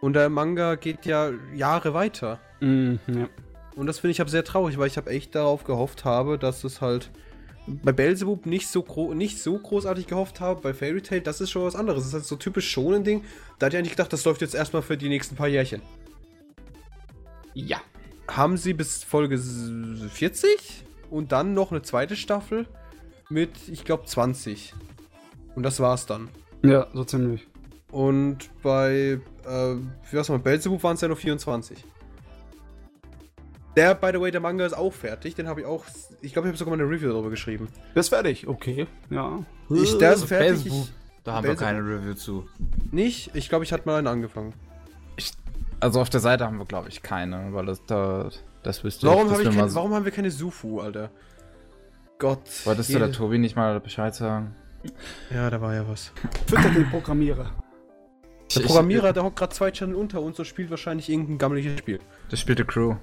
Und 0.00 0.12
der 0.14 0.28
Manga 0.28 0.76
geht 0.76 1.06
ja 1.06 1.30
Jahre 1.54 1.94
weiter. 1.94 2.38
Mhm, 2.60 3.00
ja. 3.08 3.28
Und 3.76 3.86
das 3.86 3.98
finde 3.98 4.12
ich 4.12 4.20
hab 4.20 4.28
sehr 4.28 4.44
traurig, 4.44 4.78
weil 4.78 4.86
ich 4.86 4.96
habe 4.96 5.10
echt 5.10 5.34
darauf 5.34 5.64
gehofft 5.64 6.04
habe, 6.04 6.38
dass 6.38 6.64
es 6.64 6.80
halt 6.80 7.10
bei 7.66 7.92
Belzebub 7.92 8.46
nicht 8.46 8.68
so, 8.68 8.82
gro 8.82 9.14
nicht 9.14 9.40
so 9.40 9.58
großartig 9.58 10.06
gehofft 10.06 10.40
habe. 10.40 10.60
Bei 10.60 10.74
Fairy 10.74 11.02
Tail, 11.02 11.20
das 11.20 11.40
ist 11.40 11.50
schon 11.50 11.64
was 11.64 11.76
anderes. 11.76 12.00
Das 12.00 12.08
ist 12.08 12.14
halt 12.14 12.24
so 12.24 12.36
typisch 12.36 12.70
schonen 12.70 13.04
Ding. 13.04 13.24
Da 13.58 13.66
hatte 13.66 13.76
ich 13.76 13.78
eigentlich 13.80 13.92
gedacht, 13.92 14.12
das 14.12 14.24
läuft 14.24 14.40
jetzt 14.40 14.54
erstmal 14.54 14.82
für 14.82 14.96
die 14.96 15.08
nächsten 15.08 15.36
paar 15.36 15.48
Jährchen. 15.48 15.82
Ja. 17.54 17.78
Haben 18.28 18.56
sie 18.56 18.74
bis 18.74 19.02
Folge 19.04 19.36
s- 19.36 19.70
40 20.12 20.84
und 21.10 21.32
dann 21.32 21.54
noch 21.54 21.70
eine 21.72 21.82
zweite 21.82 22.14
Staffel 22.16 22.66
mit, 23.30 23.50
ich 23.68 23.84
glaube, 23.84 24.04
20. 24.06 24.74
Und 25.54 25.62
das 25.62 25.80
war's 25.80 26.06
dann. 26.06 26.28
Ja, 26.62 26.86
so 26.92 27.04
ziemlich. 27.04 27.46
Und 27.90 28.50
bei, 28.62 29.18
äh, 29.46 29.74
wie 30.10 30.16
war's 30.16 30.28
mal, 30.28 30.38
Belzebub 30.38 30.82
waren 30.82 30.94
es 30.94 31.00
ja 31.00 31.08
nur 31.08 31.16
24. 31.16 31.82
Der, 33.76 33.94
by 33.94 34.10
the 34.12 34.20
way, 34.20 34.30
der 34.30 34.40
Manga 34.40 34.66
ist 34.66 34.72
auch 34.76 34.92
fertig. 34.92 35.34
Den 35.36 35.46
habe 35.46 35.60
ich 35.60 35.66
auch, 35.66 35.84
ich 36.20 36.32
glaube, 36.32 36.48
ich 36.48 36.50
habe 36.52 36.58
sogar 36.58 36.76
mal 36.76 36.82
eine 36.82 36.90
Review 36.92 37.08
darüber 37.08 37.30
geschrieben. 37.30 37.68
Das 37.94 38.06
ist 38.06 38.10
fertig, 38.10 38.46
okay. 38.48 38.86
Ja. 39.08 39.38
Ich, 39.70 39.96
der 39.98 40.14
ist 40.14 40.24
fertig. 40.24 40.64
Belzebub. 40.64 40.84
Ich, 40.84 40.92
Da 41.24 41.32
haben 41.34 41.44
wir 41.44 41.50
Belzebub. 41.50 41.68
keine 41.68 41.80
Review 41.86 42.14
zu. 42.14 42.48
nicht. 42.90 43.30
Ich 43.34 43.48
glaube, 43.48 43.64
ich 43.64 43.72
hatte 43.72 43.86
mal 43.86 43.96
einen 43.98 44.06
angefangen. 44.08 44.52
Also 45.80 46.00
auf 46.00 46.10
der 46.10 46.20
Seite 46.20 46.44
haben 46.44 46.58
wir, 46.58 46.64
glaube 46.66 46.88
ich, 46.88 47.02
keine, 47.02 47.52
weil 47.52 47.66
das 47.66 47.84
da. 47.86 48.30
Das 48.62 48.82
wüsste 48.82 49.06
Warum, 49.06 49.30
ich 49.32 49.38
wir 49.38 49.44
kein, 49.44 49.56
mal- 49.56 49.74
warum 49.74 49.94
haben 49.94 50.04
wir 50.04 50.12
keine 50.12 50.30
Sufu, 50.30 50.80
Alter? 50.80 51.10
Gott. 52.18 52.40
Wolltest 52.64 52.92
du 52.92 52.98
der 52.98 53.12
Tobi 53.12 53.38
nicht 53.38 53.54
mal 53.54 53.78
Bescheid 53.78 54.14
sagen? 54.14 54.54
Ja, 55.32 55.48
da 55.48 55.60
war 55.60 55.74
ja 55.74 55.88
was. 55.88 56.12
Füttert 56.48 56.74
den 56.74 56.90
Programmierer. 56.90 57.50
Der 58.54 58.60
Programmierer, 58.62 59.12
der 59.12 59.22
hockt 59.22 59.36
gerade 59.38 59.54
zwei 59.54 59.70
Channel 59.70 59.94
unter 59.94 60.20
uns 60.20 60.38
und 60.38 60.44
spielt 60.44 60.70
wahrscheinlich 60.70 61.08
irgendein 61.08 61.38
gammeliges 61.38 61.78
Spiel. 61.78 62.00
Das 62.30 62.40
spielte 62.40 62.64
Crew. 62.64 62.96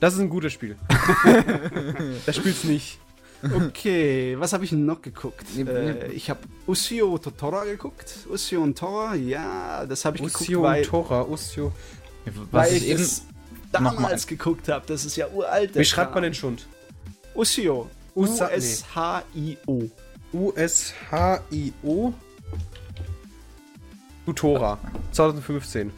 Das 0.00 0.14
ist 0.14 0.20
ein 0.20 0.28
gutes 0.28 0.52
Spiel. 0.52 0.76
das 2.26 2.36
spielt's 2.36 2.64
nicht. 2.64 2.98
Okay, 3.42 4.36
was 4.38 4.52
habe 4.52 4.64
ich 4.64 4.72
noch 4.72 5.02
geguckt? 5.02 5.44
Äh, 5.56 6.12
ich 6.12 6.30
habe 6.30 6.40
Usio 6.66 7.18
Totora 7.18 7.64
geguckt. 7.64 8.20
Usio 8.30 8.62
und 8.62 8.78
Tora, 8.78 9.14
ja, 9.14 9.84
das 9.86 10.04
habe 10.04 10.16
ich 10.16 10.22
Usio 10.22 10.62
geguckt, 10.62 10.62
weil, 10.62 10.82
und 10.82 10.88
Tora, 10.88 11.28
Usio. 11.28 11.72
Was 12.24 12.70
weil 12.70 12.76
ich 12.76 12.88
eben. 12.88 13.06
damals 13.70 14.26
geguckt 14.26 14.68
habe. 14.68 14.86
Das 14.86 15.04
ist 15.04 15.16
ja 15.16 15.28
uralt. 15.28 15.74
Wie 15.74 15.84
schreibt 15.84 16.14
man 16.14 16.22
den 16.22 16.34
Schund? 16.34 16.66
Usio. 17.34 17.90
U-S-H-I-O. 18.16 19.90
U-S-H-I-O. 20.32 22.12
Tutora. 24.24 24.78
2015. 25.12 25.92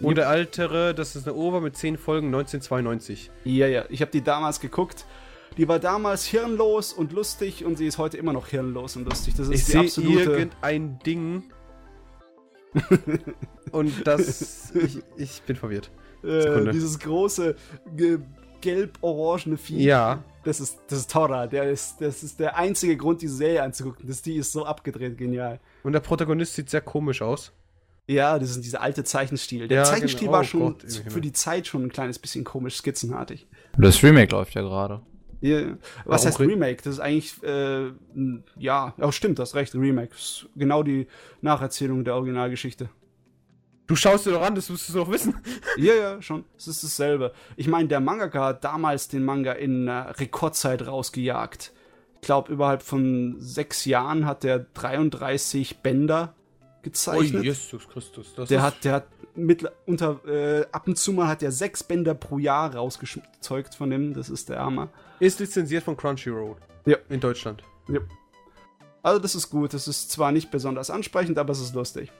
Und 0.00 0.16
der 0.16 0.30
ältere, 0.30 0.94
das 0.94 1.16
ist 1.16 1.26
eine 1.26 1.36
Ova 1.36 1.60
mit 1.60 1.76
10 1.76 1.98
Folgen, 1.98 2.28
1992. 2.28 3.30
Ja, 3.44 3.66
ja, 3.66 3.84
ich 3.88 4.00
habe 4.00 4.12
die 4.12 4.22
damals 4.22 4.60
geguckt. 4.60 5.04
Die 5.58 5.68
war 5.68 5.78
damals 5.78 6.24
hirnlos 6.24 6.92
und 6.92 7.12
lustig 7.12 7.64
und 7.64 7.76
sie 7.76 7.86
ist 7.86 7.98
heute 7.98 8.16
immer 8.16 8.32
noch 8.32 8.46
hirnlos 8.46 8.96
und 8.96 9.04
lustig. 9.04 9.34
Das 9.36 9.48
ist 9.48 9.54
Ich 9.54 9.64
die 9.66 9.70
sehe 9.72 9.80
absolute. 9.80 10.30
irgendein 10.30 10.98
Ding. 11.00 11.42
und 13.72 14.06
das. 14.06 14.72
Ich, 14.74 14.98
ich 15.16 15.42
bin 15.42 15.56
verwirrt. 15.56 15.90
Äh, 16.22 16.70
dieses 16.70 16.98
große 16.98 17.56
ge- 17.96 18.18
gelb-orangene 18.60 19.56
Vieh. 19.56 19.82
Ja. 19.84 20.22
Das 20.44 20.60
ist, 20.60 20.78
das 20.88 21.00
ist 21.00 21.10
Tora. 21.10 21.46
Der 21.46 21.70
ist, 21.70 21.96
das 22.00 22.22
ist 22.22 22.40
der 22.40 22.56
einzige 22.56 22.96
Grund, 22.96 23.22
diese 23.22 23.34
Serie 23.36 23.62
anzugucken. 23.62 24.06
Das, 24.06 24.22
die 24.22 24.36
ist 24.36 24.52
so 24.52 24.64
abgedreht, 24.64 25.18
genial. 25.18 25.60
Und 25.82 25.92
der 25.92 26.00
Protagonist 26.00 26.54
sieht 26.54 26.70
sehr 26.70 26.80
komisch 26.80 27.22
aus. 27.22 27.52
Ja, 28.06 28.38
das 28.38 28.50
ist 28.50 28.64
dieser 28.64 28.80
alte 28.80 29.04
Zeichenstil. 29.04 29.68
Der 29.68 29.78
Ja, 29.78 29.84
Zeichenstil 29.84 30.20
genau. 30.20 30.32
war 30.32 30.40
Oh 30.40 30.44
schon 30.44 30.60
Gott, 30.78 30.84
für 31.08 31.20
die 31.20 31.32
Zeit 31.32 31.66
schon 31.66 31.82
ein 31.84 31.92
kleines 31.92 32.18
bisschen 32.18 32.42
komisch, 32.44 32.76
skizzenartig. 32.78 33.46
Das 33.76 34.02
Remake 34.02 34.32
läuft 34.34 34.54
ja 34.54 34.62
gerade. 34.62 35.02
Was 35.40 36.24
Warum 36.24 36.26
heißt 36.26 36.40
Re- 36.40 36.46
Remake? 36.48 36.76
Das 36.82 36.94
ist 36.94 37.00
eigentlich, 37.00 37.42
äh, 37.42 37.90
ja, 38.56 38.94
ja, 38.96 39.12
stimmt, 39.12 39.38
das 39.38 39.54
recht, 39.54 39.74
Remake. 39.74 40.10
Das 40.10 40.18
ist 40.20 40.46
genau 40.56 40.82
die 40.82 41.06
Nacherzählung 41.42 42.04
der 42.04 42.14
Originalgeschichte. 42.16 42.88
Du 43.86 43.96
schaust 43.96 44.26
dir 44.26 44.32
doch 44.32 44.42
an, 44.42 44.54
das 44.54 44.68
musst 44.68 44.88
du 44.88 44.92
doch 44.94 45.10
wissen. 45.10 45.34
Ja, 45.78 45.94
ja, 45.94 46.20
schon. 46.22 46.44
Es 46.58 46.66
ist 46.68 46.82
dasselbe. 46.84 47.32
Ich 47.56 47.68
meine, 47.68 47.88
der 47.88 48.00
Mangaka 48.00 48.46
hat 48.46 48.64
damals 48.64 49.08
den 49.08 49.24
Manga 49.24 49.52
in 49.52 49.86
äh, 49.88 49.92
Rekordzeit 49.92 50.86
rausgejagt. 50.86 51.72
Ich 52.16 52.26
glaube, 52.26 52.52
überhalb 52.52 52.82
von 52.82 53.36
sechs 53.38 53.84
Jahren 53.84 54.26
hat 54.26 54.44
er 54.44 54.58
33 54.74 55.78
Bänder 55.78 56.34
gezeichnet. 56.82 57.44
Jesus 57.44 57.88
Christus. 57.88 58.34
Das 58.34 58.48
der 58.48 58.58
ist- 58.58 58.64
hat, 58.64 58.84
der 58.84 58.92
hat 58.94 59.06
mit, 59.38 59.64
unter, 59.86 60.20
äh, 60.26 60.66
ab 60.72 60.86
und 60.86 60.98
zu 60.98 61.12
mal 61.12 61.28
hat 61.28 61.42
er 61.42 61.52
sechs 61.52 61.82
Bänder 61.82 62.14
pro 62.14 62.38
Jahr 62.38 62.74
rausgezeugt 62.74 63.74
von 63.74 63.90
dem. 63.90 64.14
Das 64.14 64.28
ist 64.28 64.48
der 64.48 64.58
Hammer. 64.60 64.88
ist 65.20 65.40
lizenziert 65.40 65.84
von 65.84 65.96
Crunchyroll. 65.96 66.56
Ja. 66.86 66.96
In 67.08 67.20
Deutschland. 67.20 67.62
Ja. 67.88 68.00
Also, 69.02 69.20
das 69.20 69.34
ist 69.34 69.50
gut. 69.50 69.72
Das 69.74 69.88
ist 69.88 70.10
zwar 70.10 70.32
nicht 70.32 70.50
besonders 70.50 70.90
ansprechend, 70.90 71.38
aber 71.38 71.52
es 71.52 71.60
ist 71.60 71.74
lustig. 71.74 72.10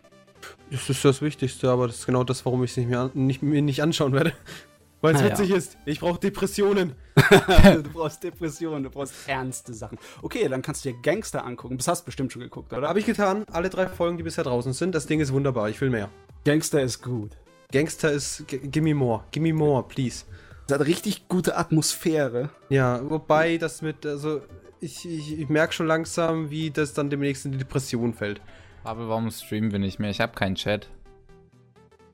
Das 0.70 0.88
ist 0.88 1.04
das 1.04 1.20
Wichtigste, 1.20 1.68
aber 1.70 1.88
das 1.88 1.96
ist 2.00 2.06
genau 2.06 2.22
das, 2.24 2.44
warum 2.44 2.62
ich 2.62 2.70
es 2.70 2.76
nicht 2.76 2.88
mehr 2.88 3.10
nicht, 3.14 3.42
mir 3.42 3.60
nicht 3.60 3.82
anschauen 3.82 4.12
werde. 4.12 4.32
Weil 5.00 5.14
es 5.14 5.20
Ah, 5.20 5.26
ja. 5.26 5.30
witzig 5.30 5.50
ist. 5.52 5.78
Ich 5.84 6.00
brauche 6.00 6.18
Depressionen. 6.18 6.94
du 7.30 7.82
brauchst 7.92 8.22
Depressionen, 8.24 8.82
du 8.82 8.90
brauchst 8.90 9.14
ernste 9.28 9.72
Sachen. 9.72 9.96
Okay, 10.22 10.48
dann 10.48 10.60
kannst 10.60 10.84
du 10.84 10.90
dir 10.92 10.98
Gangster 11.02 11.44
angucken. 11.44 11.76
Das 11.76 11.86
hast 11.86 12.00
du 12.02 12.06
bestimmt 12.06 12.32
schon 12.32 12.42
geguckt, 12.42 12.72
oder? 12.72 12.88
Habe 12.88 12.98
ich 12.98 13.06
getan. 13.06 13.44
Alle 13.52 13.70
drei 13.70 13.86
Folgen, 13.86 14.16
die 14.16 14.24
bisher 14.24 14.42
draußen 14.44 14.72
sind. 14.72 14.94
Das 14.96 15.06
Ding 15.06 15.20
ist 15.20 15.32
wunderbar. 15.32 15.68
Ich 15.68 15.80
will 15.80 15.90
mehr. 15.90 16.08
Gangster 16.48 16.80
ist 16.80 17.02
gut. 17.02 17.32
Gangster 17.70 18.10
ist. 18.10 18.46
Gimme 18.48 18.94
more. 18.94 19.22
Gimme 19.32 19.52
more, 19.52 19.86
please. 19.86 20.24
Das 20.66 20.78
hat 20.78 20.86
richtig 20.86 21.28
gute 21.28 21.58
Atmosphäre. 21.58 22.48
Ja, 22.70 23.02
wobei 23.10 23.58
das 23.58 23.82
mit. 23.82 24.06
Also, 24.06 24.40
ich, 24.80 25.06
ich, 25.06 25.40
ich 25.40 25.48
merke 25.50 25.74
schon 25.74 25.86
langsam, 25.86 26.48
wie 26.48 26.70
das 26.70 26.94
dann 26.94 27.10
demnächst 27.10 27.44
in 27.44 27.52
die 27.52 27.58
Depression 27.58 28.14
fällt. 28.14 28.40
Aber 28.82 29.10
warum 29.10 29.30
streamen 29.30 29.72
wir 29.72 29.78
nicht 29.78 29.98
mehr? 29.98 30.08
Ich 30.08 30.22
habe 30.22 30.32
keinen 30.32 30.54
Chat. 30.54 30.88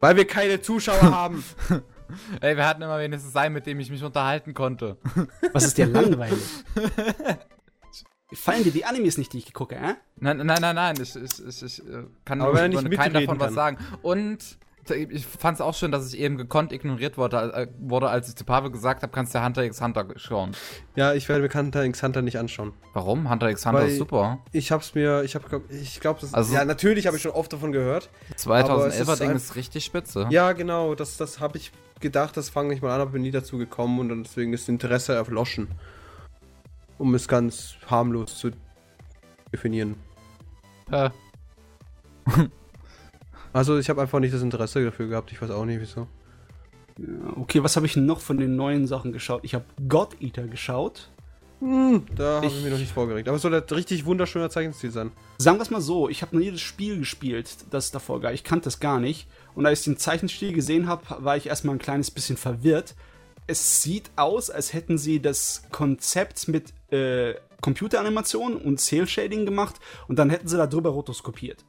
Weil 0.00 0.16
wir 0.16 0.26
keine 0.26 0.60
Zuschauer 0.60 1.00
haben. 1.12 1.44
Ey, 2.40 2.56
wir 2.56 2.66
hatten 2.66 2.82
immer 2.82 2.98
wenigstens 2.98 3.36
einen, 3.36 3.54
mit 3.54 3.66
dem 3.66 3.78
ich 3.78 3.88
mich 3.88 4.02
unterhalten 4.02 4.52
konnte. 4.52 4.96
Was 5.52 5.64
ist 5.64 5.78
dir 5.78 5.86
langweilig? 5.86 6.42
Fallen 8.34 8.64
dir 8.64 8.72
die 8.72 8.84
Animes 8.84 9.18
nicht, 9.18 9.32
die 9.32 9.38
ich 9.38 9.52
gucke, 9.52 9.74
äh? 9.76 9.94
Nein, 10.16 10.38
nein, 10.38 10.58
nein, 10.60 10.74
nein. 10.74 10.96
Ich, 11.00 11.14
ich, 11.16 11.46
ich, 11.46 11.62
ich 11.62 11.78
äh, 11.80 12.04
kann 12.24 12.40
Aber 12.40 12.60
er 12.60 12.68
nicht 12.68 12.82
über 12.82 12.96
keinen 12.96 13.14
davon 13.14 13.38
was 13.40 13.46
kann. 13.46 13.54
sagen. 13.54 13.78
Und 14.02 14.58
ich 14.90 15.26
fand 15.26 15.54
es 15.54 15.60
auch 15.62 15.72
schön, 15.74 15.92
dass 15.92 16.12
ich 16.12 16.20
eben 16.20 16.36
gekonnt 16.36 16.70
ignoriert 16.70 17.16
wurde, 17.16 17.38
äh, 17.54 17.66
wurde 17.78 18.10
als 18.10 18.28
ich 18.28 18.36
zu 18.36 18.44
Pavel 18.44 18.70
gesagt 18.70 19.02
habe, 19.02 19.10
kannst 19.12 19.34
du 19.34 19.42
Hunter 19.42 19.64
x 19.64 19.80
Hunter 19.80 20.06
schauen. 20.16 20.52
ja, 20.94 21.14
ich 21.14 21.26
werde 21.30 21.42
mir 21.42 21.48
Hunter 21.54 21.84
x 21.84 22.02
Hunter 22.02 22.20
nicht 22.20 22.38
anschauen. 22.38 22.74
Warum? 22.92 23.30
Hunter 23.30 23.48
x 23.48 23.64
Hunter 23.64 23.80
Weil- 23.80 23.88
ist 23.88 23.96
super. 23.98 24.40
Ich 24.52 24.70
hab's 24.70 24.94
mir. 24.94 25.22
Ich 25.22 25.34
hab. 25.34 25.44
Ich 25.70 26.00
glaube, 26.00 26.20
das. 26.20 26.34
Also- 26.34 26.52
ja, 26.52 26.64
natürlich 26.66 27.06
habe 27.06 27.16
ich 27.16 27.22
schon 27.22 27.32
oft 27.32 27.50
davon 27.52 27.72
gehört. 27.72 28.10
Das 28.30 28.46
Aber 28.46 28.86
es 28.88 29.00
2011er 29.00 29.12
ist 29.12 29.20
Ding 29.20 29.30
ist 29.30 29.56
richtig 29.56 29.84
spitze. 29.86 30.26
Ja, 30.28 30.52
genau, 30.52 30.94
das, 30.94 31.16
das 31.16 31.40
habe 31.40 31.56
ich 31.56 31.72
gedacht, 32.00 32.36
das 32.36 32.50
fange 32.50 32.74
ich 32.74 32.82
mal 32.82 32.94
an, 32.94 33.00
aber 33.00 33.12
bin 33.12 33.22
nie 33.22 33.30
dazu 33.30 33.56
gekommen 33.56 33.98
und 34.00 34.10
dann 34.10 34.22
deswegen 34.24 34.52
ist 34.52 34.64
das 34.64 34.68
Interesse 34.68 35.14
erloschen. 35.14 35.68
Um 36.98 37.14
es 37.14 37.26
ganz 37.28 37.74
harmlos 37.86 38.38
zu 38.38 38.50
definieren. 39.52 39.96
Äh, 40.90 41.10
Also 43.52 43.78
ich 43.78 43.88
habe 43.88 44.02
einfach 44.02 44.18
nicht 44.18 44.34
das 44.34 44.42
Interesse 44.42 44.84
dafür 44.84 45.06
gehabt, 45.06 45.30
ich 45.30 45.40
weiß 45.40 45.50
auch 45.50 45.64
nicht 45.64 45.80
wieso. 45.80 46.08
Ja, 46.98 47.06
okay, 47.36 47.62
was 47.62 47.76
habe 47.76 47.86
ich 47.86 47.94
noch 47.96 48.20
von 48.20 48.36
den 48.38 48.56
neuen 48.56 48.86
Sachen 48.88 49.12
geschaut? 49.12 49.44
Ich 49.44 49.54
habe 49.54 49.64
God 49.88 50.20
Eater 50.20 50.48
geschaut. 50.48 51.08
Hm, 51.60 52.04
da 52.16 52.36
habe 52.36 52.46
ich, 52.46 52.56
Ich- 52.58 52.64
mir 52.64 52.70
noch 52.70 52.78
nicht 52.78 52.90
vorgeregt. 52.92 53.28
Aber 53.28 53.36
es 53.36 53.42
soll 53.42 53.54
ein 53.54 53.62
richtig 53.62 54.06
wunderschöner 54.06 54.50
Zeichenstil 54.50 54.90
sein. 54.90 55.12
Sagen 55.38 55.58
wir 55.58 55.62
es 55.62 55.70
mal 55.70 55.80
so, 55.80 56.08
ich 56.08 56.22
habe 56.22 56.34
noch 56.36 56.42
nie 56.44 56.50
das 56.50 56.60
Spiel 56.62 56.98
gespielt, 56.98 57.48
das 57.70 57.92
davor 57.92 58.20
gab. 58.20 58.32
Ich 58.32 58.42
kannte 58.42 58.64
das 58.64 58.80
gar 58.80 58.98
nicht. 58.98 59.28
Und 59.54 59.66
als 59.66 59.80
ich 59.80 59.84
den 59.84 59.98
Zeichenstil 59.98 60.52
gesehen 60.52 60.88
habe, 60.88 61.02
war 61.24 61.36
ich 61.36 61.46
erstmal 61.46 61.76
ein 61.76 61.80
kleines 61.80 62.10
bisschen 62.10 62.36
verwirrt. 62.36 62.96
Es 63.46 63.82
sieht 63.82 64.10
aus, 64.16 64.50
als 64.50 64.72
hätten 64.72 64.98
sie 64.98 65.20
das 65.20 65.64
Konzept 65.70 66.48
mit 66.48 66.72
äh, 66.90 67.34
Computeranimation 67.60 68.56
und 68.56 68.80
Cell-Shading 68.80 69.44
gemacht 69.44 69.76
und 70.08 70.18
dann 70.18 70.30
hätten 70.30 70.48
sie 70.48 70.56
da 70.56 70.66
drüber 70.66 70.90
rotoskopiert. 70.90 71.64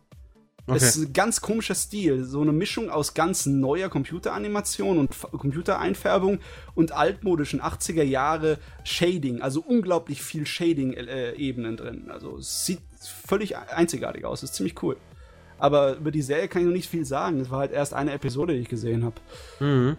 Okay. 0.67 0.77
Es 0.77 0.95
ist 0.95 1.09
ein 1.09 1.13
ganz 1.13 1.41
komischer 1.41 1.75
Stil. 1.75 2.23
So 2.23 2.41
eine 2.41 2.51
Mischung 2.51 2.89
aus 2.89 3.13
ganz 3.13 3.45
neuer 3.45 3.87
Computeranimation 3.89 4.97
und 4.97 5.11
F 5.11 5.27
Computereinfärbung 5.31 6.39
und 6.73 6.91
altmodischen 6.91 7.61
80er 7.61 8.01
Jahre 8.01 8.57
Shading. 8.83 9.41
Also 9.41 9.61
unglaublich 9.61 10.23
viel 10.23 10.47
Shading-Ebenen 10.47 11.77
drin. 11.77 12.09
Also 12.09 12.37
es 12.37 12.65
sieht 12.65 12.81
völlig 13.27 13.57
einzigartig 13.57 14.25
aus. 14.25 14.41
ist 14.41 14.55
ziemlich 14.55 14.81
cool. 14.81 14.97
Aber 15.59 15.97
über 15.97 16.11
die 16.11 16.23
Serie 16.23 16.47
kann 16.47 16.63
ich 16.63 16.67
noch 16.67 16.73
nicht 16.73 16.89
viel 16.89 17.05
sagen. 17.05 17.39
Es 17.41 17.51
war 17.51 17.59
halt 17.59 17.71
erst 17.71 17.93
eine 17.93 18.13
Episode, 18.13 18.53
die 18.53 18.61
ich 18.61 18.69
gesehen 18.69 19.05
habe. 19.05 19.15
Mhm. 19.59 19.97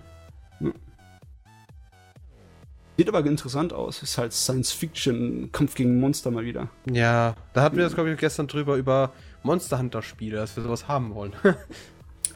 Sieht 2.97 3.09
aber 3.09 3.25
interessant 3.27 3.73
aus. 3.73 4.03
Ist 4.03 4.17
halt 4.17 4.33
Science-Fiction, 4.33 5.51
Kampf 5.53 5.75
gegen 5.75 6.01
Monster 6.01 6.31
mal 6.31 6.45
wieder. 6.45 6.69
Ja, 6.91 7.35
da 7.53 7.63
hatten 7.63 7.77
wir 7.77 7.85
das, 7.85 7.95
glaube 7.95 8.11
ich, 8.11 8.19
gestern 8.19 8.47
drüber 8.47 8.77
über 8.77 9.13
Monster 9.43 9.79
Hunter 9.79 10.01
Spiele, 10.03 10.37
dass 10.39 10.57
wir 10.57 10.63
sowas 10.63 10.89
haben 10.89 11.15
wollen. 11.15 11.33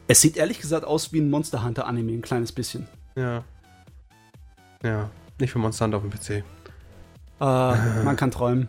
Es 0.07 0.19
sieht 0.19 0.35
ehrlich 0.35 0.59
gesagt 0.59 0.83
aus 0.83 1.13
wie 1.13 1.21
ein 1.21 1.29
Monster 1.29 1.63
Hunter 1.63 1.87
Anime, 1.87 2.11
ein 2.11 2.21
kleines 2.21 2.51
bisschen. 2.51 2.87
ja. 3.15 3.43
Ja, 4.83 5.09
nicht 5.39 5.51
für 5.51 5.59
Monster 5.59 5.85
Hunter 5.85 5.97
auf 5.97 6.03
dem 6.03 6.11
PC. 6.11 6.29
Äh, 6.29 6.43
man 8.03 8.15
kann 8.17 8.31
träumen. 8.31 8.67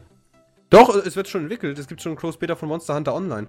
Doch, 0.70 0.94
es 0.94 1.16
wird 1.16 1.26
schon 1.26 1.42
entwickelt. 1.42 1.78
Es 1.78 1.88
gibt 1.88 2.00
schon 2.02 2.14
Close 2.16 2.38
Beta 2.38 2.54
von 2.54 2.68
Monster 2.68 2.94
Hunter 2.94 3.14
Online. 3.14 3.48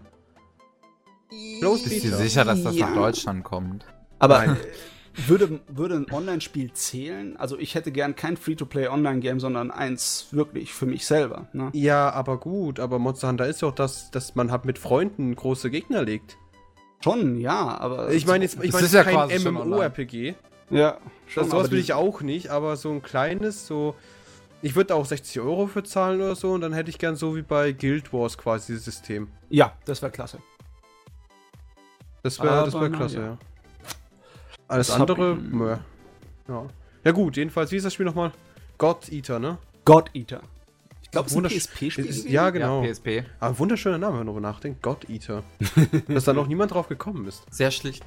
Close 1.59 1.87
bist 1.87 2.05
du 2.05 2.09
sicher, 2.15 2.45
dass 2.45 2.63
das 2.63 2.75
Ja. 2.75 2.87
nach 2.87 2.95
Deutschland 2.95 3.43
kommt? 3.43 3.85
Aber 4.17 4.45
Nein. 4.45 4.57
würde, 5.15 5.59
würde 5.67 5.95
ein 5.95 6.11
Online-Spiel 6.11 6.73
zählen? 6.73 7.37
Also 7.37 7.57
ich 7.57 7.75
hätte 7.75 7.91
gern 7.91 8.15
kein 8.15 8.35
Free-to-Play-Online-Game, 8.37 9.39
sondern 9.39 9.71
eins 9.71 10.27
wirklich 10.31 10.73
für 10.73 10.85
mich 10.85 11.05
selber. 11.05 11.47
Ne? 11.53 11.69
Ja, 11.73 12.09
aber 12.11 12.37
gut, 12.39 12.79
aber 12.79 12.99
Monster 12.99 13.27
Hunter 13.29 13.47
ist 13.47 13.61
ja 13.61 13.67
auch 13.67 13.75
das, 13.75 14.11
dass 14.11 14.35
man 14.35 14.51
halt 14.51 14.65
mit 14.65 14.79
Freunden 14.79 15.35
große 15.35 15.69
Gegner 15.69 16.03
legt. 16.03 16.37
Schon, 17.03 17.39
ja, 17.39 17.77
aber... 17.79 18.11
Ich 18.11 18.25
meine 18.25 18.43
jetzt, 18.43 18.55
ich 18.55 18.71
Das 18.71 18.73
meine 18.73 18.85
ist 18.85 18.93
ja 18.93 19.03
kein 19.03 19.53
MMORPG. 19.53 20.35
ja, 20.69 20.97
schon, 21.27 21.43
Das, 21.43 21.51
sowas 21.51 21.69
will 21.69 21.79
ich 21.79 21.93
auch 21.93 22.21
nicht, 22.21 22.49
aber 22.49 22.75
so 22.77 22.91
ein 22.91 23.01
kleines, 23.01 23.67
so. 23.67 23.95
Ich 24.61 24.77
würde 24.77 24.95
auch 24.95 25.05
60 25.05 25.41
Euro 25.41 25.67
für 25.67 25.83
zahlen 25.83 26.21
oder 26.21 26.35
so 26.35 26.53
und 26.53 26.61
dann 26.61 26.71
hätte 26.71 26.89
ich 26.89 26.97
gern 26.97 27.17
so 27.17 27.35
wie 27.35 27.41
bei 27.41 27.73
Guild 27.73 28.13
Wars 28.13 28.37
quasi 28.37 28.71
dieses 28.71 28.85
System. 28.85 29.27
Ja, 29.49 29.73
das 29.83 30.01
wäre 30.01 30.11
klasse. 30.11 30.37
Das 32.23 32.39
wäre 32.39 32.71
wär 32.71 32.89
na 32.89 32.97
klasse, 32.97 33.17
ja. 33.17 33.25
ja. 33.25 33.37
Alles 34.73 34.87
Das 34.87 34.99
andere, 34.99 35.33
ich- 35.33 35.53
mö. 35.53 35.75
Ja. 36.47 36.65
Ja 37.05 37.11
gut, 37.11 37.37
jedenfalls, 37.37 37.71
wie 37.71 37.75
ist 37.77 37.85
das 37.85 37.93
Spiel 37.93 38.05
nochmal? 38.05 38.31
God 38.77 39.11
Eater, 39.11 39.39
ne? 39.39 39.57
God 39.85 40.09
Eater. 40.13 40.41
Ich 41.01 41.11
glaube, 41.11 41.27
es 41.27 41.33
ist 41.35 41.37
ein 41.37 41.47
PSP-Spiel. 41.89 42.31
Ja, 42.31 42.49
genau. 42.49 42.83
Ja, 42.83 42.91
PSP. 42.91 43.23
Aber 43.39 43.59
wunderschöner 43.59 43.97
Name, 43.99 44.13
wenn 44.19 44.25
man 44.25 44.27
darüber 44.27 44.41
nachdenkt. 44.41 44.81
God 44.81 45.09
Eater. 45.09 45.43
Dass 46.07 46.23
da 46.23 46.33
noch 46.33 46.47
niemand 46.47 46.73
drauf 46.73 46.87
gekommen 46.87 47.27
ist. 47.27 47.43
Sehr 47.51 47.69
schlicht. 47.71 48.03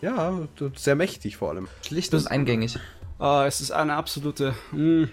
Ja, 0.00 0.38
sehr 0.76 0.94
mächtig 0.94 1.38
vor 1.38 1.50
allem. 1.50 1.66
Schlicht 1.84 2.12
und 2.14 2.30
eingängig. 2.30 2.78
Ah, 3.18 3.46
es 3.46 3.60
ist 3.60 3.70
eine 3.72 3.94
absolute. 3.94 4.54
Mh, 4.72 5.08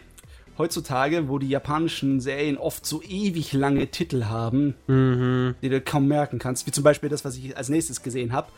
heutzutage, 0.58 1.28
wo 1.30 1.40
die 1.40 1.50
japanischen 1.50 2.20
Serien 2.22 2.58
oft 2.58 2.86
so 2.86 3.02
ewig 3.02 3.54
lange 3.54 3.88
Titel 3.88 4.26
haben, 4.26 4.76
die 4.88 5.70
du 5.70 5.82
kaum 5.82 6.08
merken 6.08 6.38
kannst, 6.38 6.68
wie 6.68 6.72
zum 6.72 6.84
Beispiel 6.84 7.10
das, 7.10 7.26
was 7.26 7.36
ich 7.38 7.58
als 7.58 7.70
nächstes 7.70 8.04
gesehen 8.04 8.34
habe. 8.34 8.50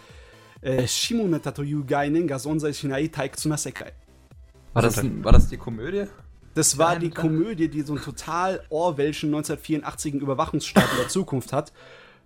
Äh, 0.65 0.87
Shimoneta 0.87 1.51
toyu 1.51 1.85
gainen 1.85 2.27
ga 2.27 2.39
sonzai 2.39 2.73
shinai 2.73 3.07
taikutsu 3.07 3.49
na 3.49 3.57
sekai. 3.57 3.91
War 4.73 4.81
das, 4.81 4.97
war 5.23 5.31
das 5.31 5.47
die 5.47 5.57
Komödie? 5.57 6.05
Das 6.55 6.79
war 6.79 6.97
die 6.97 7.11
Komödie, 7.11 7.67
die 7.69 7.83
so 7.83 7.93
einen 7.93 8.01
total 8.01 8.63
Orwellschen 8.69 9.29
1984 9.29 10.15
Überwachungsstaat 10.15 10.89
in 10.91 10.97
der 10.97 11.07
Zukunft 11.09 11.53
hat, 11.53 11.71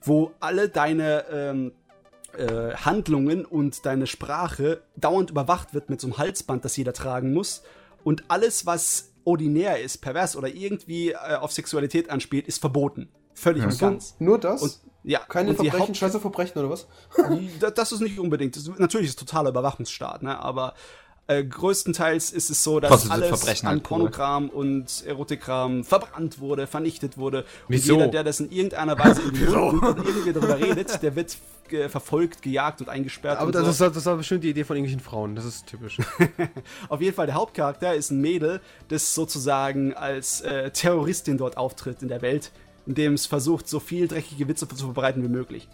wo 0.02 0.32
alle 0.40 0.70
deine 0.70 1.26
ähm, 1.30 1.72
äh, 2.38 2.74
Handlungen 2.76 3.44
und 3.44 3.86
deine 3.86 4.08
Sprache 4.08 4.84
dauernd 4.96 5.32
überwacht 5.32 5.74
wird 5.74 5.90
mit 5.90 6.00
so 6.00 6.08
einem 6.08 6.18
Halsband, 6.18 6.64
das 6.64 6.78
jeder 6.78 6.94
tragen 6.94 7.34
muss. 7.34 7.64
Und 8.06 8.24
alles, 8.30 8.66
was 8.66 9.12
ordinär 9.26 9.82
ist, 9.82 9.98
pervers 9.98 10.38
oder 10.38 10.48
irgendwie 10.48 11.12
äh, 11.12 11.36
auf 11.36 11.52
Sexualität 11.52 12.10
anspielt, 12.10 12.48
ist 12.48 12.60
verboten. 12.60 13.10
Völlig 13.40 13.64
und 13.64 13.80
ganz. 13.80 14.16
Nur 14.20 14.38
das? 14.40 14.62
Und 14.62 14.78
ja, 15.04 15.20
Keine 15.20 15.52
und 15.52 15.56
Verbrechen, 15.56 15.80
Haupt- 15.80 15.98
scheiße 15.98 16.20
Verbrechen 16.20 16.60
oder 16.60 16.70
was? 16.70 16.88
da- 17.60 17.72
das 17.72 17.92
ist 17.92 18.02
nicht 18.02 18.20
unbedingt. 18.20 18.56
Das, 18.56 18.64
ist- 18.68 18.80
natürlich 18.80 19.08
ist 19.08 19.20
es 19.22 19.26
totaler 19.26 19.50
Überwachungsstaat, 19.50 20.24
ne? 20.24 20.38
aber 20.40 20.74
äh, 21.28 21.44
größtenteils 21.46 22.32
ist 22.32 22.50
es 22.50 22.64
so, 22.64 22.80
dass 22.80 22.90
Trotzdem 22.90 23.12
alles 23.12 23.28
Verbrechen 23.30 23.68
an 23.68 23.74
halt 23.76 23.84
cool. 23.84 23.98
Pornogramm 24.00 24.50
und 24.50 25.04
Erotikram 25.06 25.84
verbrannt 25.84 26.40
wurde, 26.40 26.66
vernichtet 26.68 27.18
wurde. 27.18 27.46
Wieso? 27.68 27.94
Und 27.94 28.00
jeder, 28.00 28.12
der 28.12 28.24
das 28.24 28.40
in 28.40 28.52
irgendeiner 28.52 28.98
Weise 28.98 29.22
in 29.30 29.36
irgendwie 29.36 30.34
darüber 30.34 30.58
redet, 30.60 31.02
der 31.04 31.16
wird 31.16 31.38
äh, 31.70 31.88
verfolgt, 31.88 32.42
gejagt 32.42 32.82
und 32.82 32.90
eingesperrt. 32.90 33.38
Aber 33.38 33.46
und 33.48 33.56
das, 33.56 33.78
so. 33.78 33.86
ist, 33.86 33.96
das 33.96 34.06
war 34.08 34.18
bestimmt 34.18 34.44
die 34.44 34.50
Idee 34.50 34.64
von 34.64 34.76
irgendwelchen 34.76 35.06
Frauen. 35.08 35.36
Das 35.36 35.46
ist 35.46 35.68
typisch. 35.68 36.00
Auf 36.90 37.00
jeden 37.00 37.16
Fall, 37.16 37.28
der 37.28 37.36
Hauptcharakter 37.36 37.94
ist 37.94 38.10
ein 38.10 38.22
Mädel, 38.22 38.60
das 38.88 39.14
sozusagen 39.14 39.94
als 39.94 40.42
äh, 40.42 40.72
Terroristin 40.72 41.38
dort 41.38 41.58
auftritt 41.58 42.02
in 42.02 42.08
der 42.08 42.22
Welt, 42.24 42.52
indem 42.90 43.14
es 43.14 43.28
versucht, 43.28 43.70
so 43.70 43.80
viel 43.80 44.08
dreckige 44.08 44.48
Witze 44.48 44.68
zu 44.68 44.76
verbreiten 44.76 45.24
wie 45.24 45.28
möglich. 45.30 45.68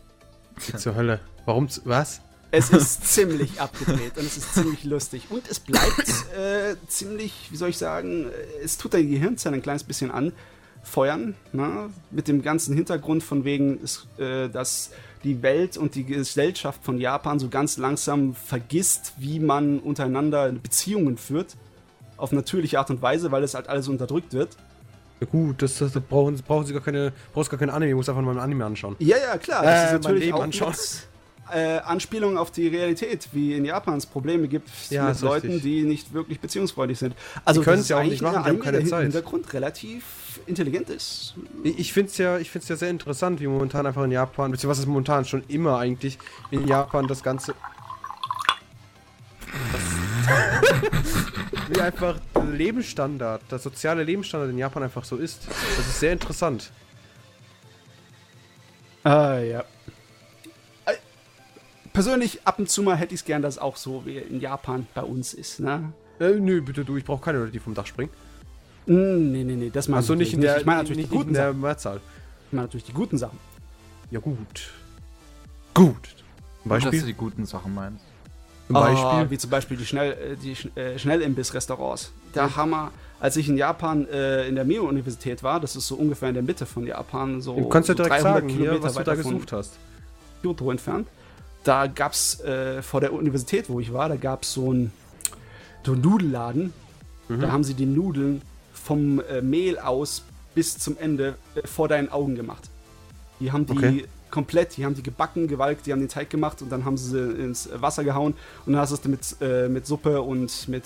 Zur 0.78 0.96
Hölle. 0.96 1.20
Warum? 1.46 1.70
z- 1.70 1.82
Was? 1.86 2.22
Es 2.52 2.70
ist 2.70 3.08
ziemlich 3.08 3.60
abgedreht 3.60 4.18
und 4.18 4.26
es 4.26 4.38
ist 4.38 4.54
ziemlich 4.54 4.84
lustig. 4.84 5.24
Und 5.30 5.50
es 5.50 5.60
bleibt 5.60 6.08
äh, 6.38 6.76
ziemlich, 6.88 7.34
wie 7.52 7.56
soll 7.58 7.70
ich 7.70 7.78
sagen, 7.78 8.28
es 8.64 8.78
tut 8.78 8.94
dein 8.94 9.10
Gehirnzellen 9.10 9.56
ein 9.60 9.62
kleines 9.64 9.84
bisschen 9.84 10.12
anfeuern. 10.12 11.36
Ne? 11.54 11.90
Mit 12.12 12.28
dem 12.28 12.42
ganzen 12.42 12.76
Hintergrund 12.76 13.24
von 13.24 13.44
wegen, 13.46 13.80
äh, 14.18 14.50
dass 14.50 14.92
die 15.24 15.42
Welt 15.42 15.78
und 15.78 15.96
die 15.96 16.04
Gesellschaft 16.06 16.84
von 16.84 16.98
Japan 17.00 17.40
so 17.40 17.48
ganz 17.50 17.78
langsam 17.78 18.36
vergisst, 18.36 19.14
wie 19.18 19.40
man 19.40 19.80
untereinander 19.80 20.52
Beziehungen 20.52 21.18
führt. 21.18 21.56
Auf 22.18 22.32
natürliche 22.32 22.80
Art 22.80 22.90
und 22.90 23.02
Weise, 23.02 23.32
weil 23.32 23.44
es 23.44 23.54
halt 23.56 23.68
alles 23.68 23.88
unterdrückt 23.90 24.34
wird. 24.34 24.56
Ja, 25.22 25.28
gut, 25.28 25.62
das, 25.62 25.78
das, 25.78 25.94
das 25.94 26.04
brauchen, 26.04 26.36
brauchen 26.46 26.66
sie 26.66 26.74
gar 26.74 26.82
keine, 26.82 27.14
brauchst 27.34 27.50
gar 27.50 27.60
kein 27.60 27.70
Anime, 27.70 27.92
du 27.92 27.98
musst 27.98 28.10
einfach 28.10 28.22
mal 28.22 28.32
ein 28.32 28.40
Anime 28.44 28.66
anschauen. 28.66 28.96
Ja, 29.00 29.18
ja, 29.18 29.38
klar. 29.38 29.64
Äh, 29.64 29.66
Das 29.66 29.84
ist 29.86 29.92
mein 29.92 30.02
natürlich 30.02 30.34
auch 30.34 30.44
anschauen. 30.44 30.72
mit, 30.72 31.08
äh, 31.54 31.78
Anspielung 31.80 32.38
auf 32.38 32.52
die 32.52 32.68
Realität, 32.68 33.30
wie 33.32 33.54
in 33.54 33.66
Japan 33.66 33.98
es 33.98 34.06
Probleme 34.06 34.48
gibt 34.48 34.68
Ja, 34.90 35.06
mit 35.06 35.16
ist 35.16 35.22
Leuten, 35.22 35.48
richtig. 35.48 35.64
die 35.64 35.84
nicht 35.84 36.14
wirklich 36.14 36.40
beziehungsfreundlich 36.40 37.00
sind. 37.00 37.16
Also 37.46 37.62
können 37.62 37.82
es 37.82 37.88
ja 37.88 37.98
auch 37.98 38.04
ist 38.04 38.10
nicht 38.10 38.22
machen, 38.24 38.44
die 38.44 38.50
haben 38.50 38.60
keine 38.60 38.80
der 38.80 38.88
Zeit. 38.88 39.06
im 39.06 39.12
Hintergrund 39.12 39.54
relativ 39.54 40.04
intelligent 40.48 40.90
ist. 40.90 41.36
Ich, 41.64 41.94
finde 41.94 42.12
es 42.12 42.18
ja, 42.18 42.38
ich 42.40 42.52
find's 42.52 42.68
ja 42.68 42.76
sehr 42.76 42.90
interessant, 42.90 43.40
wie 43.40 43.48
momentan 43.48 43.86
einfach 43.86 44.04
in 44.04 44.12
Japan, 44.12 44.52
beziehungsweise 44.52 44.70
was 44.70 44.80
ist 44.80 44.88
momentan 44.88 45.24
schon 45.26 45.44
immer 45.48 45.78
eigentlich 45.78 46.18
in 46.52 46.68
Japan 46.68 47.08
das 47.08 47.24
Ganze. 47.24 47.54
Das, 49.72 49.82
wie 51.70 51.82
einfach 51.82 52.20
der 52.36 52.44
Lebensstandard, 52.46 53.42
der 53.52 53.60
soziale 53.60 54.04
Lebensstandard 54.04 54.52
in 54.52 54.58
Japan 54.58 54.84
einfach 54.84 55.04
so 55.04 55.18
ist. 55.18 55.48
Das 55.48 55.88
ist 55.88 56.00
sehr 56.00 56.14
interessant. 56.14 56.72
Ah, 59.04 59.38
ja. 59.38 59.60
Äh, 60.86 60.94
Persönlich, 61.94 62.40
ab 62.46 62.60
und 62.60 62.70
zu 62.70 62.82
mal 62.84 62.96
hätte 62.96 63.14
ich 63.14 63.22
es 63.22 63.26
gern, 63.26 63.42
dass 63.42 63.56
es 63.56 63.60
auch 63.62 63.76
so 63.78 64.06
wie 64.06 64.18
in 64.18 64.40
Japan 64.42 64.88
bei 64.94 65.04
uns 65.04 65.34
ist. 65.34 65.60
Ne? 65.60 65.94
Äh, 66.20 66.34
nö, 66.40 66.62
bitte 66.62 66.84
du, 66.86 66.98
ich 66.98 67.04
brauche 67.06 67.24
keine 67.24 67.40
Leute, 67.40 67.52
die 67.52 67.60
vom 67.60 67.74
Dach 67.74 67.86
springen. 67.86 68.12
Mm, 68.88 69.32
Nee, 69.32 69.44
nee, 69.44 69.56
nee, 69.56 69.70
das 69.70 69.88
meine 69.88 70.00
Achso, 70.00 70.14
ich 70.14 70.20
nicht 70.20 70.34
in 70.34 70.42
der, 70.42 70.58
Ich 70.60 70.66
meine 70.66 70.80
natürlich, 70.84 70.98
nicht, 70.98 71.12
die 71.12 71.16
nicht 71.18 71.22
in 71.22 71.28
guten 71.28 71.34
der 71.34 71.48
Sachen. 71.50 71.62
Mehrzahl. 71.62 72.02
Ich 72.48 72.54
meine 72.54 72.66
natürlich 72.68 72.86
die 72.86 72.94
guten 72.94 73.18
Sachen. 73.18 73.40
Ja, 74.12 74.20
gut. 74.20 74.72
Gut. 75.74 75.96
Ein 76.64 76.70
Dass 76.70 76.80
du 76.84 76.90
Beispiel? 76.90 77.02
die 77.04 77.14
guten 77.14 77.46
Sachen 77.46 77.74
meinst. 77.74 78.04
Ein 78.70 78.76
Ah, 78.76 78.80
Beispiel? 78.82 79.30
wie 79.32 79.38
zum 79.38 79.50
Beispiel 79.50 79.78
die, 79.78 79.86
Schnell, 79.86 80.12
äh, 80.14 80.36
die 80.36 80.56
äh, 80.80 80.98
Schnellimbiss-Restaurants. 80.98 82.12
Da 82.34 82.56
haben 82.56 82.72
wir, 82.72 82.92
als 83.20 83.38
ich 83.38 83.48
in 83.48 83.58
Japan 83.58 84.08
äh, 84.08 84.48
in 84.48 84.56
der 84.56 84.66
Mio-Universität 84.66 85.44
war, 85.44 85.60
das 85.60 85.76
ist 85.76 85.88
so 85.88 85.96
ungefähr 85.96 86.30
in 86.30 86.34
der 86.36 86.44
Mitte 86.44 86.66
von 86.66 86.86
Japan, 86.88 87.42
so, 87.42 87.56
du 87.56 87.70
kannst 87.70 87.88
so 87.88 87.94
direkt 87.94 88.14
300 88.24 88.34
sagen, 88.34 88.50
hier, 88.50 88.58
Kilometer 88.58 88.84
was 88.84 88.94
du 88.96 89.04
da 89.04 89.16
gesucht 89.16 89.52
hast. 89.52 89.78
Kyoto 90.42 90.72
entfernt. 90.72 91.08
Da 91.64 91.88
gab 91.88 92.14
es 92.14 92.40
äh, 92.42 92.82
vor 92.82 93.02
der 93.02 93.14
Universität, 93.14 93.70
wo 93.70 93.80
ich 93.80 93.92
war, 93.94 94.10
da 94.10 94.16
gab 94.16 94.44
es 94.44 94.54
so 94.54 94.70
einen 94.72 94.92
so 95.84 95.94
einen 95.94 96.02
Nudelladen. 96.02 96.74
Mhm. 97.28 97.42
Da 97.42 97.52
haben 97.52 97.64
sie 97.64 97.74
die 97.76 97.86
Nudeln 97.86 98.42
vom 98.74 99.20
äh, 99.20 99.42
Mehl 99.42 99.78
aus 99.80 100.24
bis 100.56 100.78
zum 100.78 100.98
Ende 100.98 101.36
äh, 101.56 101.66
vor 101.68 101.88
deinen 101.88 102.10
Augen 102.12 102.36
gemacht. 102.36 102.70
Die 103.40 103.52
haben 103.52 103.66
die 103.66 103.74
Okay. 103.74 104.06
Komplett, 104.36 104.76
die 104.76 104.84
haben 104.84 104.96
die 104.96 105.02
gebacken, 105.02 105.48
gewalkt, 105.48 105.86
die 105.86 105.94
haben 105.94 106.02
den 106.02 106.10
Teig 106.10 106.30
gemacht 106.30 106.62
und 106.62 106.70
dann 106.70 106.84
haben 106.84 106.98
sie 106.98 107.10
sie 107.12 107.42
ins 107.42 107.70
Wasser 107.74 108.04
gehauen 108.04 108.34
und 108.66 108.74
dann 108.74 108.82
hast 108.82 108.92
du 108.92 108.96
es 108.96 109.06
mit, 109.06 109.38
äh, 109.40 109.70
mit 109.70 109.88
Suppe 109.88 110.22
und 110.22 110.68
mit 110.68 110.84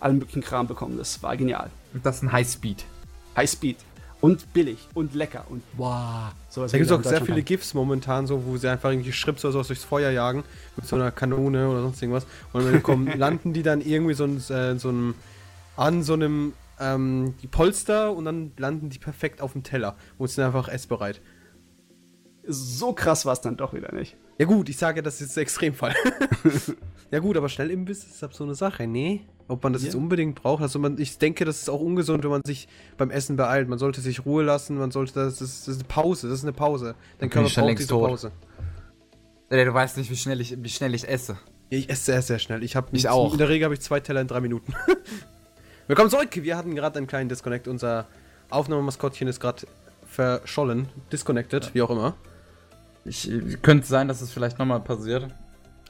allem 0.00 0.18
möglichen 0.18 0.40
Kram 0.40 0.66
bekommen. 0.66 0.96
Das 0.96 1.22
war 1.22 1.36
genial. 1.36 1.68
Und 1.92 2.06
das 2.06 2.16
ist 2.16 2.22
ein 2.22 2.32
Highspeed. 2.32 2.86
High 3.36 3.50
Speed 3.50 3.76
und 4.22 4.54
billig 4.54 4.78
und 4.94 5.14
lecker 5.14 5.44
und 5.50 5.62
wow. 5.76 6.32
Da 6.54 6.66
gibt 6.66 6.86
es 6.86 6.92
auch 6.92 7.02
sehr 7.02 7.20
viele. 7.20 7.42
GIFs 7.42 7.74
momentan, 7.74 8.26
so, 8.26 8.42
wo 8.46 8.56
sie 8.56 8.70
einfach 8.70 8.90
irgendwie 8.90 9.12
Schrips 9.12 9.44
oder 9.44 9.52
sowas 9.52 9.66
durchs 9.66 9.84
Feuer 9.84 10.10
jagen, 10.10 10.42
mit 10.76 10.86
so 10.86 10.96
einer 10.96 11.10
Kanone 11.10 11.68
oder 11.68 11.82
sonst 11.82 12.00
irgendwas. 12.00 12.26
Und 12.54 12.64
dann 12.64 12.82
kommen, 12.82 13.06
landen 13.18 13.52
die 13.52 13.62
dann 13.62 13.82
irgendwie 13.82 14.14
so, 14.14 14.24
ein, 14.24 14.38
äh, 14.48 14.78
so 14.78 14.88
einem, 14.88 15.14
an 15.76 16.02
so 16.02 16.14
einem 16.14 16.54
ähm, 16.80 17.34
die 17.42 17.46
Polster 17.46 18.12
und 18.12 18.24
dann 18.24 18.52
landen 18.56 18.88
die 18.88 18.98
perfekt 18.98 19.42
auf 19.42 19.52
dem 19.52 19.62
Teller 19.62 19.94
und 20.16 20.30
sind 20.30 20.44
einfach 20.44 20.68
essbereit. 20.68 21.20
So 22.48 22.92
krass 22.92 23.24
war 23.26 23.32
es 23.32 23.40
dann 23.40 23.56
doch 23.56 23.72
wieder 23.74 23.92
nicht. 23.94 24.16
Ja 24.38 24.46
gut, 24.46 24.68
ich 24.68 24.76
sage, 24.76 25.02
das 25.02 25.20
ist 25.20 25.36
der 25.36 25.42
Extremfall. 25.42 25.94
ja 27.10 27.18
gut, 27.18 27.36
aber 27.36 27.48
Schnellimbiss 27.48 28.04
ist 28.04 28.22
halt 28.22 28.34
so 28.34 28.44
eine 28.44 28.54
Sache, 28.54 28.86
nee? 28.86 29.22
Ob 29.48 29.62
man 29.62 29.72
das 29.72 29.82
Ja. 29.82 29.86
jetzt 29.86 29.94
unbedingt 29.94 30.42
braucht. 30.42 30.62
Also 30.62 30.78
man, 30.78 30.98
ich 30.98 31.18
denke, 31.18 31.44
das 31.44 31.60
ist 31.62 31.70
auch 31.70 31.80
ungesund, 31.80 32.24
wenn 32.24 32.30
man 32.30 32.42
sich 32.44 32.68
beim 32.96 33.10
Essen 33.10 33.36
beeilt. 33.36 33.68
Man 33.68 33.78
sollte 33.78 34.00
sich 34.00 34.24
Ruhe 34.26 34.42
lassen, 34.44 34.76
man 34.78 34.90
sollte, 34.90 35.14
das 35.14 35.40
ist, 35.40 35.66
das 35.68 35.76
ist 35.76 35.80
eine 35.80 35.88
Pause, 35.88 36.28
das 36.28 36.38
ist 36.40 36.44
eine 36.44 36.52
Pause. 36.52 36.94
Körper 37.18 37.42
ich 37.46 37.52
schon 37.52 37.62
braucht 37.62 37.68
längst 37.68 37.80
diese 37.82 37.88
tot. 37.90 38.08
Pause. 38.08 38.32
Ey, 39.48 39.64
Du 39.64 39.72
weißt 39.74 39.96
nicht, 39.96 40.10
wie 40.10 40.16
schnell 40.16 40.40
ich, 40.40 40.56
wie 40.62 40.68
schnell 40.68 40.94
ich 40.94 41.08
esse. 41.08 41.38
Ich 41.70 41.88
esse 41.88 42.04
sehr, 42.04 42.22
sehr 42.22 42.38
schnell. 42.38 42.62
Ich, 42.62 42.76
hab, 42.76 42.92
Ich 42.92 43.08
auch. 43.08 43.32
In 43.32 43.38
der 43.38 43.48
Regel 43.48 43.64
habe 43.64 43.74
ich 43.74 43.80
zwei 43.80 44.00
Teller 44.00 44.20
in 44.20 44.28
drei 44.28 44.40
Minuten. 44.40 44.72
Willkommen 45.86 46.10
zurück. 46.10 46.30
Wir 46.34 46.56
hatten 46.56 46.74
gerade 46.74 46.98
einen 46.98 47.06
kleinen 47.06 47.28
Disconnect. 47.28 47.68
Unser 47.68 48.06
Aufnahmemaskottchen 48.50 49.26
ist 49.28 49.40
gerade 49.40 49.66
verschollen, 50.08 50.88
disconnected, 51.12 51.74
wie 51.74 51.82
auch 51.82 51.90
immer. 51.90 52.14
Ich, 53.06 53.30
könnte 53.62 53.86
sein, 53.86 54.08
dass 54.08 54.20
es 54.20 54.32
vielleicht 54.32 54.58
nochmal 54.58 54.80
passiert. 54.80 55.22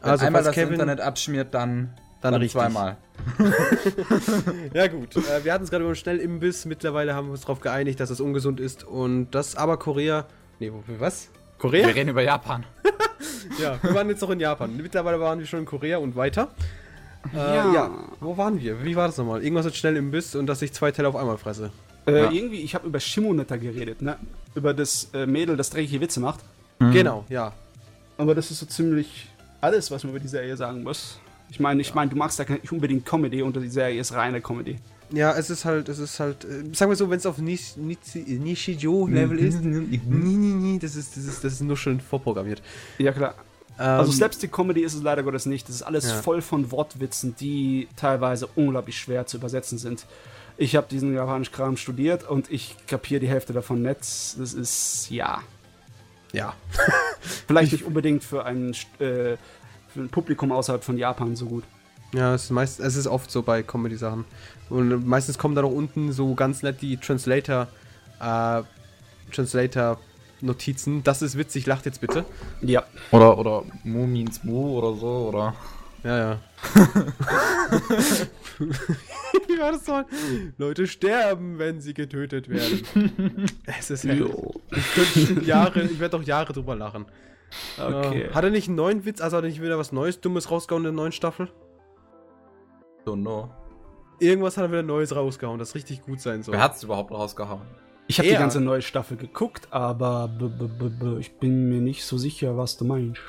Wenn 0.02 0.10
Also, 0.10 0.26
einmal 0.26 0.42
das 0.42 0.54
Kevin- 0.54 0.74
Internet 0.74 1.00
abschmiert, 1.00 1.54
dann, 1.54 1.90
Dann 2.20 2.34
richtig. 2.34 2.52
zweimal. 2.52 2.96
Ja 4.74 4.86
gut, 4.88 5.16
äh, 5.16 5.44
wir 5.44 5.52
hatten 5.52 5.64
es 5.64 5.70
gerade 5.70 5.84
über 5.84 5.92
den 5.92 5.96
Schnellimbiss. 5.96 6.64
Mittlerweile 6.66 7.14
haben 7.14 7.28
wir 7.28 7.32
uns 7.32 7.42
darauf 7.42 7.60
geeinigt, 7.60 8.00
dass 8.00 8.10
es 8.10 8.20
ungesund 8.20 8.60
ist 8.60 8.84
und 8.84 9.30
das 9.30 9.56
aber 9.56 9.78
Korea. 9.78 10.26
Nee, 10.58 10.70
wo, 10.72 10.82
was? 10.98 11.28
Korea? 11.58 11.86
Wir 11.86 11.94
reden 11.94 12.10
über 12.10 12.22
Japan. 12.22 12.64
Ja, 13.60 13.78
wir 13.80 13.94
waren 13.94 14.08
jetzt 14.10 14.20
noch 14.20 14.30
in 14.30 14.40
Japan. 14.40 14.76
Mittlerweile 14.76 15.18
waren 15.20 15.38
wir 15.38 15.46
schon 15.46 15.60
in 15.60 15.64
Korea 15.66 15.98
und 15.98 16.16
weiter. 16.16 16.48
Äh, 17.32 17.36
Ja. 17.36 17.72
ja. 17.72 17.90
Wo 18.20 18.36
waren 18.36 18.60
wir? 18.60 18.84
Wie 18.84 18.96
war 18.96 19.06
das 19.06 19.16
nochmal? 19.16 19.42
Irgendwas 19.42 19.64
mit 19.64 19.76
Schnellimbiss 19.76 20.34
und 20.34 20.46
dass 20.46 20.60
ich 20.62 20.72
zwei 20.72 20.90
Teller 20.90 21.08
auf 21.10 21.16
einmal 21.16 21.38
fresse. 21.38 21.70
Äh, 22.06 22.22
Ja. 22.24 22.30
Irgendwie, 22.30 22.60
ich 22.60 22.74
habe 22.74 22.86
über 22.88 22.98
Shimoneta 23.00 23.56
geredet, 23.56 24.02
ne? 24.02 24.16
Über 24.54 24.74
das 24.74 25.08
äh, 25.14 25.26
Mädel, 25.26 25.56
das 25.56 25.70
dreckige 25.70 26.00
Witze 26.00 26.20
macht. 26.20 26.40
Genau, 26.78 27.24
ja. 27.28 27.52
Aber 28.18 28.34
das 28.34 28.50
ist 28.50 28.58
so 28.60 28.66
ziemlich 28.66 29.28
alles, 29.60 29.90
was 29.90 30.04
man 30.04 30.10
über 30.10 30.20
die 30.20 30.28
Serie 30.28 30.56
sagen 30.56 30.82
muss. 30.82 31.18
Ich 31.50 31.60
meine, 31.60 31.80
ich 31.80 31.94
meine, 31.94 32.10
du 32.10 32.16
magst 32.16 32.38
ja 32.38 32.44
nicht 32.48 32.72
unbedingt 32.72 33.06
Comedy 33.06 33.42
und 33.42 33.56
die 33.56 33.68
Serie 33.68 34.00
ist 34.00 34.12
reine 34.12 34.40
Comedy. 34.40 34.76
Ja, 35.10 35.32
es 35.36 35.50
ist 35.50 35.64
halt, 35.64 35.88
es 35.88 36.00
ist 36.00 36.18
halt, 36.18 36.44
äh, 36.44 36.74
sagen 36.74 36.90
wir 36.90 36.96
so, 36.96 37.08
wenn 37.08 37.18
es 37.18 37.26
auf 37.26 37.38
Nish, 37.38 37.74
Nishi- 37.76 38.38
Nishijo-Level 38.38 39.38
ist, 39.38 39.62
nee, 39.62 39.98
nee, 40.04 40.36
nee, 40.36 40.78
das 40.80 40.96
ist, 40.96 41.16
das 41.16 41.24
ist, 41.24 41.44
das 41.44 41.52
ist 41.54 41.60
nur 41.62 41.76
schon 41.76 42.00
vorprogrammiert. 42.00 42.60
Ja, 42.98 43.12
klar. 43.12 43.34
Ähm, 43.78 43.84
Also 43.86 44.10
Slapstick-Comedy 44.10 44.80
ist 44.80 44.94
es 44.94 45.02
leider 45.02 45.22
Gottes 45.22 45.46
nicht. 45.46 45.68
Das 45.68 45.76
ist 45.76 45.82
alles 45.82 46.08
Ja. 46.08 46.14
voll 46.22 46.42
von 46.42 46.72
Wortwitzen, 46.72 47.36
die 47.38 47.86
teilweise 47.94 48.48
unglaublich 48.56 48.98
schwer 48.98 49.26
zu 49.26 49.36
übersetzen 49.36 49.78
sind. 49.78 50.06
Ich 50.56 50.74
habe 50.74 50.88
diesen 50.90 51.14
japanischen 51.14 51.52
Kram 51.52 51.76
studiert 51.76 52.28
und 52.28 52.50
ich 52.50 52.74
kapiere 52.88 53.20
die 53.20 53.28
Hälfte 53.28 53.52
davon 53.52 53.82
nicht. 53.82 54.00
Das 54.00 54.54
ist, 54.54 55.06
ja, 55.10 55.40
Ja. 56.32 56.54
vielleicht 57.46 57.72
nicht 57.72 57.84
unbedingt 57.84 58.24
für 58.24 58.44
ein, 58.44 58.72
äh, 58.98 59.36
für 59.88 60.00
ein 60.00 60.08
Publikum 60.08 60.52
außerhalb 60.52 60.84
von 60.84 60.98
Japan 60.98 61.36
so 61.36 61.46
gut. 61.46 61.64
Ja, 62.12 62.34
es 62.34 62.44
ist, 62.44 62.50
meist, 62.50 62.80
es 62.80 62.96
ist 62.96 63.06
oft 63.06 63.30
so 63.30 63.42
bei 63.42 63.62
Comedy-Sachen. 63.62 64.24
Und 64.70 65.06
meistens 65.06 65.38
kommen 65.38 65.54
da 65.54 65.62
noch 65.62 65.70
unten 65.70 66.12
so 66.12 66.34
ganz 66.34 66.62
nett 66.62 66.80
die 66.80 66.96
Translator, 66.96 67.68
äh, 68.20 68.62
Translator-Notizen. 69.32 71.02
Das 71.02 71.22
ist 71.22 71.36
witzig, 71.36 71.66
lacht 71.66 71.86
jetzt 71.86 72.00
bitte. 72.00 72.24
Ja. 72.62 72.84
Oder, 73.10 73.38
oder 73.38 73.64
Mu 73.84 74.06
means 74.06 74.44
Mu 74.44 74.78
oder 74.78 74.96
so, 74.96 75.28
oder. 75.28 75.54
Ja, 76.06 76.18
ja. 76.18 76.38
Wie 79.48 79.58
war 79.58 79.72
das? 79.72 79.90
Leute 80.56 80.86
sterben, 80.86 81.58
wenn 81.58 81.80
sie 81.80 81.94
getötet 81.94 82.48
werden. 82.48 83.50
es 83.66 83.90
ist 83.90 84.04
herrlich. 84.04 84.30
Ich 84.70 85.46
Jahre, 85.46 85.82
ich 85.82 85.98
werde 85.98 86.16
doch 86.16 86.22
Jahre 86.24 86.52
drüber 86.52 86.76
lachen. 86.76 87.06
Okay. 87.76 88.26
Ja. 88.28 88.34
Hat 88.34 88.44
er 88.44 88.50
nicht 88.50 88.68
einen 88.68 88.76
neuen 88.76 89.04
Witz, 89.04 89.20
also 89.20 89.36
hat 89.38 89.42
er 89.44 89.48
nicht 89.48 89.60
wieder 89.60 89.78
was 89.78 89.90
Neues, 89.90 90.20
Dummes 90.20 90.48
rausgehauen 90.48 90.84
in 90.84 90.92
der 90.94 91.02
neuen 91.02 91.10
Staffel? 91.10 91.48
Don't 93.04 93.22
know. 93.22 93.50
Irgendwas 94.20 94.56
hat 94.56 94.62
er 94.66 94.70
wieder 94.70 94.84
Neues 94.84 95.14
rausgehauen, 95.14 95.58
das 95.58 95.74
richtig 95.74 96.02
gut 96.02 96.20
sein 96.20 96.44
soll. 96.44 96.54
Wer 96.54 96.62
hat's 96.62 96.84
überhaupt 96.84 97.10
rausgehauen? 97.10 97.66
Ich 98.06 98.20
habe 98.20 98.28
die 98.28 98.34
ganze 98.34 98.60
neue 98.60 98.82
Staffel 98.82 99.16
geguckt, 99.16 99.66
aber 99.72 100.28
b 100.28 100.44
-b 100.44 100.68
-b 100.68 101.00
-b 101.00 101.18
ich 101.18 101.32
bin 101.38 101.68
mir 101.68 101.80
nicht 101.80 102.04
so 102.04 102.16
sicher, 102.16 102.56
was 102.56 102.76
du 102.76 102.84
meinst. 102.84 103.20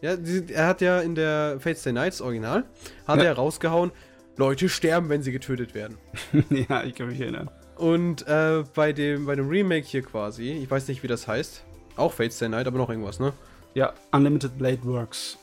Ja, 0.00 0.16
die, 0.16 0.52
er 0.52 0.66
hat 0.66 0.80
ja 0.80 1.00
in 1.00 1.14
der 1.14 1.58
Fate 1.60 1.78
Stay 1.78 1.92
Nights 1.92 2.20
Original, 2.20 2.64
hat 3.06 3.18
Ja. 3.18 3.24
er 3.24 3.32
rausgehauen, 3.34 3.90
Leute 4.36 4.68
sterben, 4.68 5.08
wenn 5.08 5.22
sie 5.22 5.32
getötet 5.32 5.74
werden. 5.74 5.98
ja, 6.68 6.84
ich 6.84 6.94
kann 6.94 7.08
mich 7.08 7.20
erinnern. 7.20 7.50
Und 7.76 8.26
äh, 8.28 8.62
bei, 8.74 8.92
dem, 8.92 9.26
bei 9.26 9.34
dem 9.34 9.48
Remake 9.48 9.86
hier 9.86 10.02
quasi, 10.02 10.50
ich 10.52 10.70
weiß 10.70 10.88
nicht, 10.88 11.02
wie 11.02 11.08
das 11.08 11.26
heißt, 11.26 11.62
auch 11.96 12.12
Fate 12.12 12.32
Stay 12.32 12.48
Night, 12.48 12.66
aber 12.66 12.78
noch 12.78 12.90
irgendwas, 12.90 13.18
ne? 13.18 13.32
Ja, 13.74 13.92
Unlimited 14.12 14.56
Blade 14.56 14.84
Works. 14.84 15.36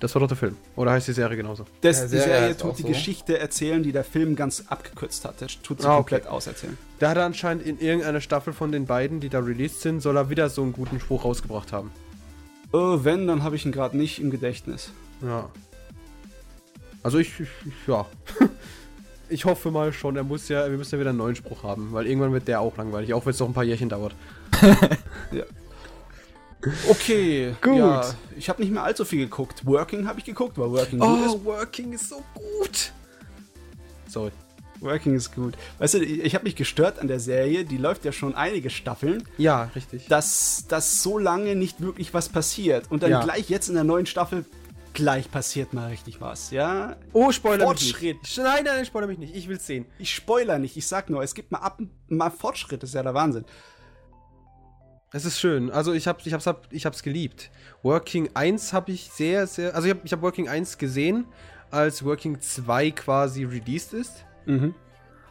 Das 0.00 0.14
war 0.14 0.20
doch 0.20 0.28
der 0.28 0.36
Film. 0.36 0.56
Oder 0.76 0.90
heißt 0.90 1.06
die 1.06 1.12
Serie 1.12 1.36
genauso? 1.36 1.64
Das, 1.80 1.98
Ja, 2.00 2.04
die 2.06 2.18
Serie 2.18 2.56
tut 2.56 2.78
die 2.78 2.82
so. 2.82 2.88
Geschichte 2.88 3.38
erzählen, 3.38 3.82
die 3.82 3.92
der 3.92 4.02
Film 4.04 4.34
ganz 4.34 4.64
abgekürzt 4.68 5.24
hat. 5.24 5.40
Der 5.40 5.48
tut 5.48 5.80
sie 5.80 5.86
Ah, 5.88 5.98
okay. 5.98 6.16
komplett 6.16 6.26
auserzählen. 6.26 6.76
Da 6.98 7.10
hat 7.10 7.16
er 7.16 7.24
anscheinend 7.24 7.64
in 7.64 7.78
irgendeiner 7.78 8.20
Staffel 8.20 8.52
von 8.52 8.72
den 8.72 8.86
beiden, 8.86 9.20
die 9.20 9.28
da 9.28 9.38
released 9.38 9.80
sind, 9.82 10.00
soll 10.00 10.16
er 10.16 10.30
wieder 10.30 10.48
so 10.50 10.62
einen 10.62 10.72
guten 10.72 10.98
Spruch 10.98 11.24
rausgebracht 11.24 11.72
haben. 11.72 11.92
Äh, 12.74 13.04
wenn, 13.04 13.28
dann 13.28 13.44
habe 13.44 13.54
ich 13.54 13.64
ihn 13.64 13.72
gerade 13.72 13.96
nicht 13.96 14.20
im 14.20 14.30
Gedächtnis. 14.30 14.90
Ja. 15.22 15.48
Also 17.04 17.18
ich, 17.18 17.38
ich 17.38 17.48
ja. 17.86 18.06
ich 19.28 19.44
hoffe 19.44 19.70
mal 19.70 19.92
schon, 19.92 20.16
er 20.16 20.24
muss 20.24 20.48
ja, 20.48 20.68
wir 20.68 20.76
müssen 20.76 20.96
ja 20.96 21.00
wieder 21.00 21.10
einen 21.10 21.18
neuen 21.18 21.36
Spruch 21.36 21.62
haben, 21.62 21.92
weil 21.92 22.06
irgendwann 22.06 22.32
wird 22.32 22.48
der 22.48 22.60
auch 22.60 22.76
langweilig, 22.76 23.14
auch 23.14 23.24
wenn 23.24 23.30
es 23.30 23.38
noch 23.38 23.46
ein 23.46 23.54
paar 23.54 23.64
Jährchen 23.64 23.88
dauert. 23.88 24.14
Okay, 26.88 27.54
Gut. 27.60 27.76
Ja, 27.76 28.14
ich 28.38 28.48
habe 28.48 28.62
nicht 28.62 28.72
mehr 28.72 28.82
allzu 28.82 29.04
viel 29.04 29.18
geguckt. 29.18 29.66
Working 29.66 30.08
habe 30.08 30.18
ich 30.18 30.24
geguckt, 30.24 30.56
weil 30.56 30.70
Working 30.70 30.98
gut 30.98 31.26
ist. 31.26 31.34
Oh, 31.34 31.44
Working 31.44 31.92
ist 31.92 32.08
so 32.08 32.22
gut. 32.32 32.90
Sorry. 34.08 34.30
Working 34.84 35.14
ist 35.14 35.34
gut. 35.34 35.54
Weißt 35.78 35.94
du, 35.94 36.04
ich 36.04 36.34
habe 36.34 36.44
mich 36.44 36.54
gestört 36.56 36.98
an 36.98 37.08
der 37.08 37.18
Serie, 37.20 37.64
die 37.64 37.76
läuft 37.78 38.04
ja 38.04 38.12
schon 38.12 38.34
einige 38.34 38.70
Staffeln, 38.70 39.24
Ja, 39.38 39.70
richtig. 39.74 40.06
dass, 40.08 40.66
dass 40.68 41.02
so 41.02 41.18
lange 41.18 41.56
nicht 41.56 41.80
wirklich 41.80 42.14
was 42.14 42.28
passiert. 42.28 42.90
Und 42.90 43.02
dann 43.02 43.10
Ja. 43.10 43.22
gleich 43.24 43.48
jetzt 43.50 43.68
in 43.68 43.74
der 43.74 43.84
neuen 43.84 44.06
Staffel, 44.06 44.44
gleich 44.92 45.28
passiert 45.30 45.72
mal 45.72 45.88
richtig 45.88 46.20
was, 46.20 46.50
ja? 46.52 46.96
Oh, 47.12 47.32
Spoiler 47.32 47.64
Fortschritt. 47.64 48.18
mich 48.18 48.22
nicht. 48.22 48.36
Nein, 48.38 48.62
nein, 48.64 48.76
nein, 48.76 48.84
spoiler 48.86 49.08
mich 49.08 49.18
nicht. 49.18 49.34
Ich 49.34 49.48
will's 49.48 49.66
sehen. 49.66 49.86
Ich 49.98 50.14
spoiler 50.14 50.58
nicht, 50.60 50.76
ich 50.76 50.86
sag 50.86 51.10
nur, 51.10 51.22
es 51.22 51.34
gibt 51.34 51.50
mal 51.50 51.58
ab 51.58 51.80
mal 52.08 52.30
Fortschritt, 52.30 52.82
das 52.82 52.90
ist 52.90 52.94
ja 52.94 53.02
der 53.02 53.14
Wahnsinn. 53.14 53.44
Es 55.12 55.24
ist 55.24 55.38
schön. 55.38 55.70
Also 55.70 55.92
ich 55.92 56.06
hab's, 56.08 56.26
ich 56.26 56.32
hab's, 56.32 56.46
hab, 56.46 56.72
ich 56.72 56.86
hab's 56.86 57.02
geliebt. 57.04 57.50
Working 57.84 58.30
1 58.34 58.72
habe 58.72 58.90
ich 58.90 59.10
sehr, 59.12 59.46
sehr. 59.46 59.74
Also 59.74 59.86
ich 59.86 59.94
habe 59.94 60.00
ich 60.04 60.12
hab 60.12 60.22
Working 60.22 60.48
1 60.48 60.76
gesehen, 60.78 61.26
als 61.70 62.04
Working 62.04 62.40
2 62.40 62.90
quasi 62.90 63.44
released 63.44 63.92
ist. 63.92 64.24
Mhm. 64.46 64.74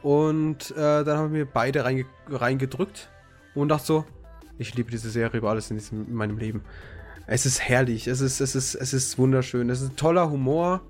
Und 0.01 0.71
äh, 0.71 1.03
dann 1.03 1.17
haben 1.17 1.33
wir 1.33 1.45
beide 1.45 1.85
reinge 1.85 2.05
reingedrückt 2.29 3.09
und 3.55 3.69
dachte 3.69 3.85
so, 3.85 4.05
ich 4.57 4.75
liebe 4.75 4.91
diese 4.91 5.09
Serie 5.09 5.37
über 5.37 5.49
alles 5.49 5.71
in, 5.71 5.77
diesem, 5.77 6.07
in 6.07 6.13
meinem 6.13 6.37
Leben. 6.37 6.63
Es 7.25 7.45
ist 7.45 7.61
herrlich, 7.61 8.07
es 8.07 8.19
ist, 8.19 8.41
es 8.41 8.53
ist, 8.53 8.75
es 8.75 8.93
ist 8.93 9.17
wunderschön, 9.17 9.69
es 9.69 9.81
ist 9.81 9.91
ein 9.91 9.95
toller 9.95 10.29
Humor. 10.29 10.81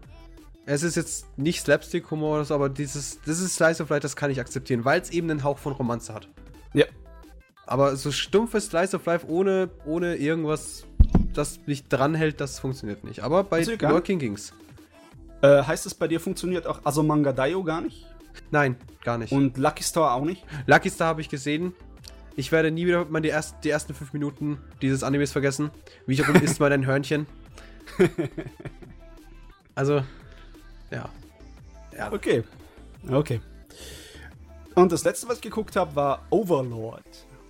Es 0.65 0.81
ist 0.81 0.95
jetzt 0.95 1.37
nicht 1.37 1.61
Slapstick-Humor 1.61 2.35
oder 2.35 2.45
so, 2.45 2.55
aber 2.55 2.69
dieses, 2.69 3.19
das 3.25 3.39
ist 3.39 3.55
Slice 3.55 3.83
of 3.83 3.89
Life, 3.89 3.99
das 3.99 4.15
kann 4.15 4.31
ich 4.31 4.39
akzeptieren, 4.39 4.85
weil 4.85 5.01
es 5.01 5.09
eben 5.11 5.29
einen 5.29 5.43
Hauch 5.43 5.57
von 5.57 5.73
Romanze 5.73 6.13
hat. 6.13 6.29
Ja. 6.73 6.85
Aber 7.65 7.97
so 7.97 8.11
stumpfes 8.11 8.67
Slice 8.67 8.95
of 8.95 9.05
Life 9.05 9.27
ohne, 9.27 9.69
ohne 9.85 10.15
irgendwas, 10.15 10.85
das 11.33 11.59
mich 11.65 11.87
dranhält, 11.89 12.39
das 12.39 12.59
funktioniert 12.59 13.03
nicht. 13.03 13.23
Aber 13.23 13.43
bei. 13.43 13.65
Working 13.67 14.19
ging's. 14.19 14.53
Äh, 15.41 15.63
heißt 15.63 15.85
es 15.85 15.93
bei 15.93 16.07
dir 16.07 16.21
funktioniert 16.21 16.65
auch 16.65 16.85
Asomanga 16.85 17.33
Daio 17.33 17.63
gar 17.63 17.81
nicht? 17.81 18.07
Nein, 18.51 18.75
gar 19.03 19.17
nicht. 19.17 19.31
Und 19.31 19.57
Lucky 19.57 19.83
Star 19.83 20.13
auch 20.13 20.25
nicht? 20.25 20.43
Lucky 20.67 20.89
Star 20.89 21.07
habe 21.07 21.21
ich 21.21 21.29
gesehen. 21.29 21.73
Ich 22.35 22.51
werde 22.51 22.71
nie 22.71 22.87
wieder 22.87 23.05
mal 23.05 23.21
die, 23.21 23.29
erst, 23.29 23.55
die 23.63 23.69
ersten 23.69 23.93
fünf 23.93 24.11
Minuten 24.13 24.57
dieses 24.81 25.03
Animes 25.03 25.31
vergessen. 25.31 25.69
Wiederum 26.07 26.35
isst 26.41 26.59
man 26.59 26.71
ein 26.71 26.85
Hörnchen. 26.85 27.27
Also, 29.75 30.03
ja. 30.91 31.09
Ja. 31.97 32.11
Okay. 32.11 32.43
Okay. 33.09 33.41
Und 34.75 34.91
das 34.91 35.03
letzte, 35.03 35.27
was 35.27 35.35
ich 35.37 35.41
geguckt 35.41 35.75
habe, 35.75 35.95
war 35.95 36.25
Overlord. 36.29 37.03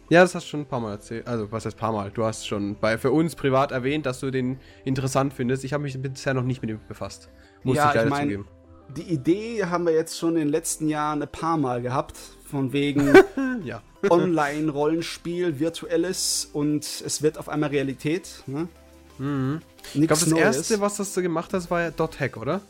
Ja, 0.10 0.22
das 0.22 0.36
hast 0.36 0.46
du 0.46 0.50
schon 0.50 0.60
ein 0.62 0.66
paar 0.66 0.82
Mal 0.82 0.92
erzählt. 0.92 1.26
Also, 1.28 1.50
was 1.52 1.66
heißt 1.66 1.78
paar 1.78 1.94
Mal? 1.94 2.12
Du 2.12 2.26
hast 2.26 2.46
schon 2.46 2.76
bei, 2.76 2.98
für 2.98 3.12
uns 3.12 3.36
privat 3.36 3.72
erwähnt, 3.72 4.06
dass 4.06 4.20
du 4.20 4.32
den 4.32 4.60
interessant 4.84 5.34
findest. 5.34 5.64
Ich 5.64 5.72
habe 5.74 5.84
mich 5.84 6.00
bisher 6.02 6.34
noch 6.34 6.44
nicht 6.44 6.62
mit 6.62 6.70
ihm 6.72 6.80
befasst. 6.88 7.30
Muss 7.64 7.78
Ja, 7.78 7.90
ich 7.90 7.96
leider 7.96 8.04
ich 8.06 8.10
mein- 8.10 8.24
zugeben. 8.24 8.48
Die 8.90 9.04
Idee 9.04 9.66
haben 9.66 9.86
wir 9.86 9.94
jetzt 9.94 10.18
schon 10.18 10.32
in 10.32 10.42
den 10.44 10.50
letzten 10.50 10.88
Jahren 10.88 11.22
ein 11.22 11.28
paar 11.28 11.58
Mal 11.58 11.82
gehabt, 11.82 12.18
von 12.50 12.74
wegen 12.74 13.14
Ja. 13.64 13.82
Online-Rollenspiel, 14.10 15.60
virtuelles 15.60 16.50
und 16.54 16.84
es 16.84 17.22
wird 17.22 17.38
auf 17.38 17.50
einmal 17.50 17.70
Realität. 17.70 18.44
Ne? 18.46 18.68
Mhm. 19.18 19.62
Ich 19.86 19.94
glaube, 19.94 20.08
das 20.08 20.28
Neues. 20.28 20.58
erste, 20.58 20.82
was 20.82 20.98
das 20.98 21.14
du 21.14 21.22
gemacht 21.22 21.54
hast, 21.54 21.72
war 21.72 21.82
ja 21.82 21.92
Dot 21.92 22.20
Hack, 22.20 22.38
oder? 22.38 22.62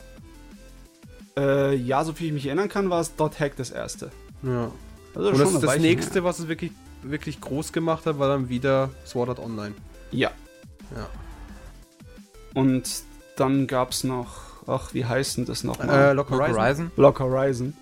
Äh, 1.36 1.76
ja, 1.76 2.04
so 2.04 2.14
viel 2.14 2.28
ich 2.28 2.34
mich 2.34 2.46
erinnern 2.46 2.70
kann, 2.70 2.90
war 2.90 3.02
es 3.02 3.16
Dot 3.16 3.40
Hack 3.40 3.56
das 3.56 3.72
erste. 3.72 4.12
Ja. 4.44 4.72
Also 5.16 5.30
Und 5.30 5.40
das, 5.40 5.60
das 5.62 5.80
nächste, 5.80 6.14
her. 6.16 6.24
was 6.24 6.40
es 6.40 6.48
wirklich, 6.48 6.72
wirklich 7.02 7.42
groß 7.42 7.74
gemacht 7.74 8.06
hat, 8.06 8.20
war 8.20 8.28
dann 8.28 8.50
wieder 8.50 8.92
Sword 9.06 9.30
Art 9.30 9.40
Online. 9.40 9.74
Ja. 10.12 10.32
Ja. 10.96 11.10
Und 12.54 13.04
dann 13.36 13.66
gab 13.68 13.92
es 13.92 14.04
noch, 14.04 14.42
ach, 14.68 14.94
wie 14.94 15.06
heißt 15.06 15.38
denn 15.38 15.46
das 15.46 15.64
Äh, 15.64 15.68
nochmal? 15.68 16.16
Lock 16.16 16.30
Lock 16.30 16.40
Horizon. 16.50 16.92
Block 16.96 17.20
Horizon. 17.20 17.74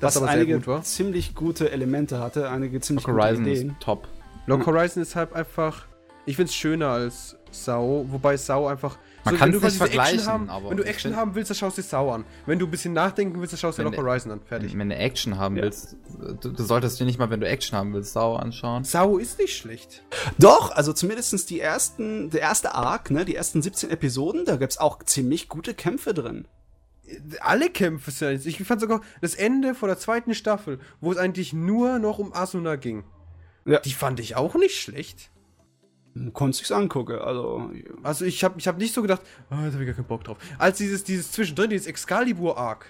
Das 0.00 0.14
was 0.14 0.22
aber 0.22 0.32
sehr 0.32 0.40
einige 0.40 0.54
gut 0.58 0.66
war. 0.68 0.82
ziemlich 0.82 1.34
gute 1.34 1.70
Elemente 1.72 2.20
hatte, 2.20 2.48
einige 2.48 2.80
ziemlich 2.80 3.06
Lock 3.06 3.14
gute 3.16 3.24
Horizon 3.26 3.46
Ideen. 3.46 3.70
ist 3.70 3.80
top. 3.80 4.06
Lock 4.46 4.66
Horizon 4.66 5.02
ist 5.02 5.16
halt 5.16 5.32
einfach. 5.32 5.86
Ich 6.24 6.36
find's 6.36 6.54
schöner 6.54 6.88
als 6.88 7.36
Sau, 7.50 8.04
wobei 8.08 8.36
Sau 8.36 8.66
einfach. 8.68 8.96
Man 9.32 9.50
nicht 9.50 9.54
diese 9.62 9.66
Action 9.66 9.78
vergleichen, 9.78 10.26
haben, 10.26 10.50
aber 10.50 10.70
wenn 10.70 10.76
du 10.76 10.84
Action 10.84 11.16
haben 11.16 11.34
willst, 11.34 11.50
dann 11.50 11.56
schaust 11.56 11.78
du 11.78 11.82
dir 11.82 11.88
Sau 11.88 12.10
an. 12.10 12.24
Wenn 12.46 12.58
du 12.58 12.66
ein 12.66 12.70
bisschen 12.70 12.92
nachdenken 12.92 13.40
willst, 13.40 13.52
dann 13.52 13.58
schaust 13.58 13.78
du 13.78 13.82
Lock 13.82 13.96
Horizon 13.96 14.32
an. 14.32 14.40
Fertig. 14.40 14.76
Wenn 14.76 14.88
du 14.88 14.96
Action 14.96 15.38
haben 15.38 15.56
Ja. 15.56 15.62
willst, 15.64 15.96
du, 16.40 16.50
du 16.50 16.62
solltest 16.62 16.98
dir 17.00 17.04
nicht 17.04 17.18
mal, 17.18 17.30
wenn 17.30 17.40
du 17.40 17.48
Action 17.48 17.76
haben 17.76 17.92
willst, 17.94 18.12
Sau 18.12 18.36
anschauen. 18.36 18.84
Sau 18.84 19.18
ist 19.18 19.38
nicht 19.38 19.56
schlecht. 19.56 20.02
Doch, 20.38 20.70
also 20.72 20.92
zumindest 20.92 21.50
die 21.50 21.60
ersten, 21.60 22.30
der 22.30 22.40
erste 22.40 22.74
Arc, 22.74 23.10
ne, 23.10 23.24
die 23.24 23.34
ersten 23.34 23.62
17 23.62 23.90
Episoden, 23.90 24.44
da 24.44 24.56
gibt's 24.56 24.78
auch 24.78 25.02
ziemlich 25.04 25.48
gute 25.48 25.74
Kämpfe 25.74 26.14
drin. 26.14 26.46
Alle 27.40 27.70
Kämpfe 27.70 28.10
sind 28.10 28.32
jetzt. 28.32 28.46
Ich 28.46 28.62
fand 28.64 28.80
sogar 28.80 29.00
das 29.20 29.34
Ende 29.34 29.74
von 29.74 29.88
der 29.88 29.98
zweiten 29.98 30.34
Staffel, 30.34 30.78
wo 31.00 31.10
es 31.10 31.18
eigentlich 31.18 31.52
nur 31.52 31.98
noch 31.98 32.18
um 32.18 32.34
Asuna 32.34 32.76
ging. 32.76 33.04
Ja. 33.64 33.80
Die 33.80 33.92
fand 33.92 34.20
ich 34.20 34.36
auch 34.36 34.54
nicht 34.56 34.78
schlecht. 34.80 35.30
Konntest 36.32 36.62
ich's 36.62 36.72
angucken, 36.72 37.18
also. 37.18 37.70
Also 38.02 38.24
ich 38.24 38.42
habe 38.44 38.58
ich 38.58 38.68
hab 38.68 38.78
nicht 38.78 38.94
so 38.94 39.02
gedacht, 39.02 39.22
oh, 39.50 39.54
da 39.54 39.56
habe 39.56 39.68
ich 39.68 39.86
gar 39.86 39.94
keinen 39.94 40.06
Bock 40.06 40.24
drauf. 40.24 40.38
Als 40.58 40.78
dieses, 40.78 41.04
dieses 41.04 41.32
zwischendrin, 41.32 41.70
dieses 41.70 41.86
Excalibur-Arc, 41.86 42.86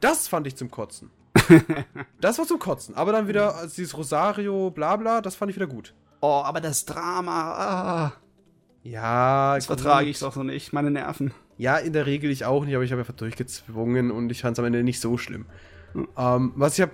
das 0.00 0.28
fand 0.28 0.46
ich 0.46 0.56
zum 0.56 0.70
Kotzen. 0.70 1.10
das 2.20 2.38
war 2.38 2.46
zum 2.46 2.58
Kotzen. 2.58 2.94
Aber 2.94 3.12
dann 3.12 3.28
wieder 3.28 3.56
als 3.56 3.74
dieses 3.74 3.96
Rosario, 3.96 4.70
bla 4.70 4.96
bla, 4.96 5.20
das 5.20 5.34
fand 5.34 5.50
ich 5.50 5.56
wieder 5.56 5.66
gut. 5.66 5.94
Oh, 6.20 6.42
aber 6.44 6.60
das 6.60 6.84
Drama, 6.84 7.52
ah, 7.52 8.12
Ja, 8.82 9.56
das 9.56 9.66
vertrage 9.66 10.08
ich 10.08 10.18
doch 10.20 10.32
so 10.32 10.42
nicht, 10.42 10.72
meine 10.72 10.90
Nerven. 10.90 11.34
Ja, 11.58 11.76
in 11.76 11.92
der 11.92 12.06
Regel 12.06 12.30
ich 12.30 12.44
auch 12.44 12.64
nicht, 12.64 12.74
aber 12.74 12.84
ich 12.84 12.92
habe 12.92 13.02
einfach 13.02 13.14
durchgezwungen 13.14 14.10
und 14.10 14.30
ich 14.30 14.40
fand 14.40 14.56
es 14.56 14.58
am 14.58 14.64
Ende 14.64 14.82
nicht 14.82 15.00
so 15.00 15.18
schlimm. 15.18 15.46
Ähm, 16.16 16.52
was 16.56 16.78
ich 16.78 16.82
hab 16.82 16.90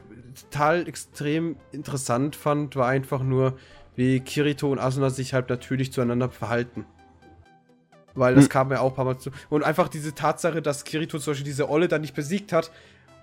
total 0.50 0.86
extrem 0.86 1.56
interessant 1.72 2.36
fand, 2.36 2.76
war 2.76 2.88
einfach 2.88 3.22
nur, 3.22 3.56
wie 4.00 4.18
Kirito 4.20 4.72
und 4.72 4.78
Asuna 4.78 5.10
sich 5.10 5.34
halt 5.34 5.50
natürlich 5.50 5.92
zueinander 5.92 6.30
verhalten. 6.30 6.86
Weil 8.14 8.34
das 8.34 8.44
Hm. 8.44 8.48
kam 8.48 8.68
mir 8.68 8.80
auch 8.80 8.90
ein 8.92 8.96
paar 8.96 9.04
Mal 9.04 9.18
zu. 9.18 9.30
Und 9.50 9.62
einfach 9.62 9.88
diese 9.88 10.14
Tatsache, 10.14 10.62
dass 10.62 10.84
Kirito 10.84 11.18
zum 11.18 11.32
Beispiel 11.32 11.44
diese 11.44 11.68
Olle 11.68 11.86
dann 11.86 12.00
nicht 12.00 12.14
besiegt 12.14 12.52
hat. 12.52 12.70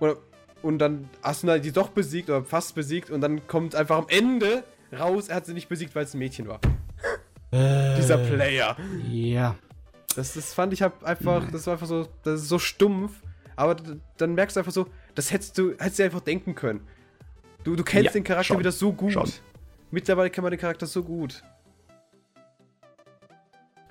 Oder 0.00 0.16
und 0.62 0.78
dann 0.78 1.08
Asuna 1.22 1.58
die 1.58 1.72
doch 1.72 1.88
besiegt 1.90 2.30
oder 2.30 2.42
fast 2.44 2.74
besiegt 2.74 3.10
und 3.10 3.20
dann 3.20 3.46
kommt 3.46 3.74
einfach 3.76 3.96
am 3.98 4.06
Ende 4.08 4.64
raus, 4.96 5.28
er 5.28 5.36
hat 5.36 5.46
sie 5.46 5.52
nicht 5.54 5.68
besiegt, 5.68 5.94
weil 5.94 6.04
es 6.04 6.14
ein 6.14 6.18
Mädchen 6.18 6.48
war. 6.48 6.60
Dieser 7.52 8.18
Player. 8.18 8.76
Ja. 9.08 9.54
Das, 10.16 10.34
das 10.34 10.54
fand 10.54 10.72
ich 10.72 10.82
hab 10.82 11.04
einfach, 11.04 11.48
das 11.52 11.66
war 11.66 11.74
einfach 11.74 11.86
so, 11.86 12.08
das 12.24 12.42
ist 12.42 12.48
so 12.48 12.58
stumpf, 12.58 13.12
aber 13.56 13.76
dann 14.16 14.34
merkst 14.34 14.56
du 14.56 14.60
einfach 14.60 14.72
so, 14.72 14.86
das 15.14 15.32
hättest 15.32 15.56
du, 15.58 15.72
hättest 15.78 15.98
du 16.00 16.04
einfach 16.04 16.20
denken 16.20 16.54
können. 16.54 16.80
Du, 17.64 17.76
du 17.76 17.84
kennst 17.84 18.06
Ja, 18.06 18.12
den 18.12 18.24
Charakter 18.24 18.44
schon, 18.44 18.58
wieder 18.58 18.72
so 18.72 18.92
gut. 18.92 19.12
schon. 19.12 19.30
Mittlerweile 19.90 20.30
kennt 20.30 20.42
man 20.42 20.50
den 20.50 20.60
Charakter 20.60 20.86
so 20.86 21.02
gut. 21.02 21.42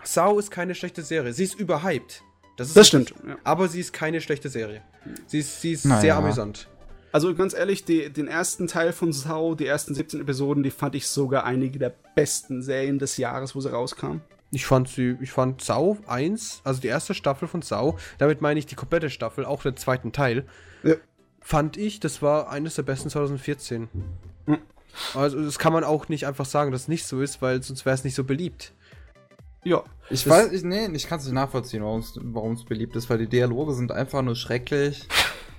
Sau 0.03 0.39
ist 0.39 0.51
keine 0.51 0.75
schlechte 0.75 1.01
Serie. 1.01 1.33
Sie 1.33 1.43
ist 1.43 1.59
überhyped. 1.59 2.23
Das, 2.55 2.69
ist 2.69 2.77
Das 2.77 2.87
stimmt. 2.87 3.13
Ja. 3.27 3.35
Aber 3.43 3.67
sie 3.67 3.79
ist 3.79 3.93
keine 3.93 4.21
schlechte 4.21 4.49
Serie. 4.49 4.81
Sie 5.27 5.39
ist, 5.39 5.61
sie 5.61 5.73
ist 5.73 5.85
Naja. 5.85 6.01
sehr 6.01 6.15
amüsant. 6.17 6.67
Also 7.11 7.33
ganz 7.35 7.53
ehrlich, 7.53 7.83
die, 7.85 8.11
den 8.11 8.27
ersten 8.27 8.67
Teil 8.67 8.93
von 8.93 9.11
Sau, 9.13 9.55
die 9.55 9.65
ersten 9.65 9.95
17 9.95 10.21
Episoden, 10.21 10.63
die 10.63 10.71
fand 10.71 10.95
ich 10.95 11.07
sogar 11.07 11.45
einige 11.45 11.79
der 11.79 11.93
besten 12.15 12.61
Serien 12.61 12.99
des 12.99 13.17
Jahres, 13.17 13.55
wo 13.55 13.61
sie 13.61 13.71
rauskam. 13.71 14.17
Ich 14.51 14.65
fand 14.65 14.87
sie, 14.87 15.17
ich 15.19 15.31
fand 15.31 15.61
Sau 15.61 15.97
1, 16.07 16.61
also 16.63 16.79
die 16.79 16.87
erste 16.87 17.13
Staffel 17.13 17.47
von 17.47 17.61
Sau, 17.61 17.97
damit 18.17 18.41
meine 18.41 18.59
ich 18.59 18.65
die 18.65 18.75
komplette 18.75 19.09
Staffel, 19.09 19.45
auch 19.45 19.61
den 19.63 19.75
zweiten 19.77 20.11
Teil, 20.13 20.45
Ja. 20.83 20.95
fand 21.41 21.75
ich, 21.77 21.99
das 21.99 22.21
war 22.21 22.49
eines 22.49 22.75
der 22.75 22.83
besten 22.83 23.09
2014. 23.09 23.89
Hm. 24.45 24.57
Also 25.13 25.41
das 25.43 25.59
kann 25.59 25.73
man 25.73 25.83
auch 25.83 26.09
nicht 26.09 26.25
einfach 26.27 26.45
sagen, 26.45 26.71
dass 26.71 26.81
es 26.83 26.87
nicht 26.87 27.05
so 27.05 27.21
ist, 27.21 27.41
weil 27.41 27.61
sonst 27.63 27.85
wäre 27.85 27.93
es 27.95 28.03
nicht 28.03 28.15
so 28.15 28.23
beliebt. 28.23 28.73
Ja. 29.63 29.83
Ich 30.09 30.23
Das- 30.23 30.31
weiß, 30.33 30.51
ich, 30.53 30.63
nee, 30.63 30.87
ich 30.93 31.07
kann 31.07 31.19
es 31.19 31.25
nicht 31.25 31.33
nachvollziehen, 31.33 31.83
warum 31.83 32.53
es 32.53 32.63
beliebt 32.65 32.95
ist, 32.95 33.09
weil 33.09 33.17
die 33.17 33.27
Dialoge 33.27 33.73
sind 33.73 33.91
einfach 33.91 34.21
nur 34.21 34.35
schrecklich. 34.35 35.07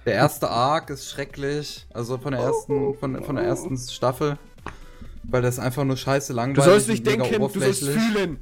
Der 0.06 0.14
erste 0.14 0.48
Arc 0.48 0.88
ist 0.90 1.08
schrecklich, 1.10 1.86
also 1.92 2.16
von 2.16 2.32
der 2.32 2.40
ersten, 2.40 2.94
von, 2.94 3.22
von 3.22 3.36
der 3.36 3.44
ersten 3.44 3.76
Staffel, 3.76 4.38
weil 5.24 5.42
das 5.42 5.58
einfach 5.58 5.84
nur 5.84 5.98
scheiße 5.98 6.32
Du 6.32 6.36
langweilig 6.36 6.64
sollst 6.64 6.88
nicht 6.88 7.06
und 7.06 7.12
mega 7.18 7.24
denken, 7.24 7.52
du 7.52 7.60
sollst 7.60 7.84
fühlen. 7.84 8.38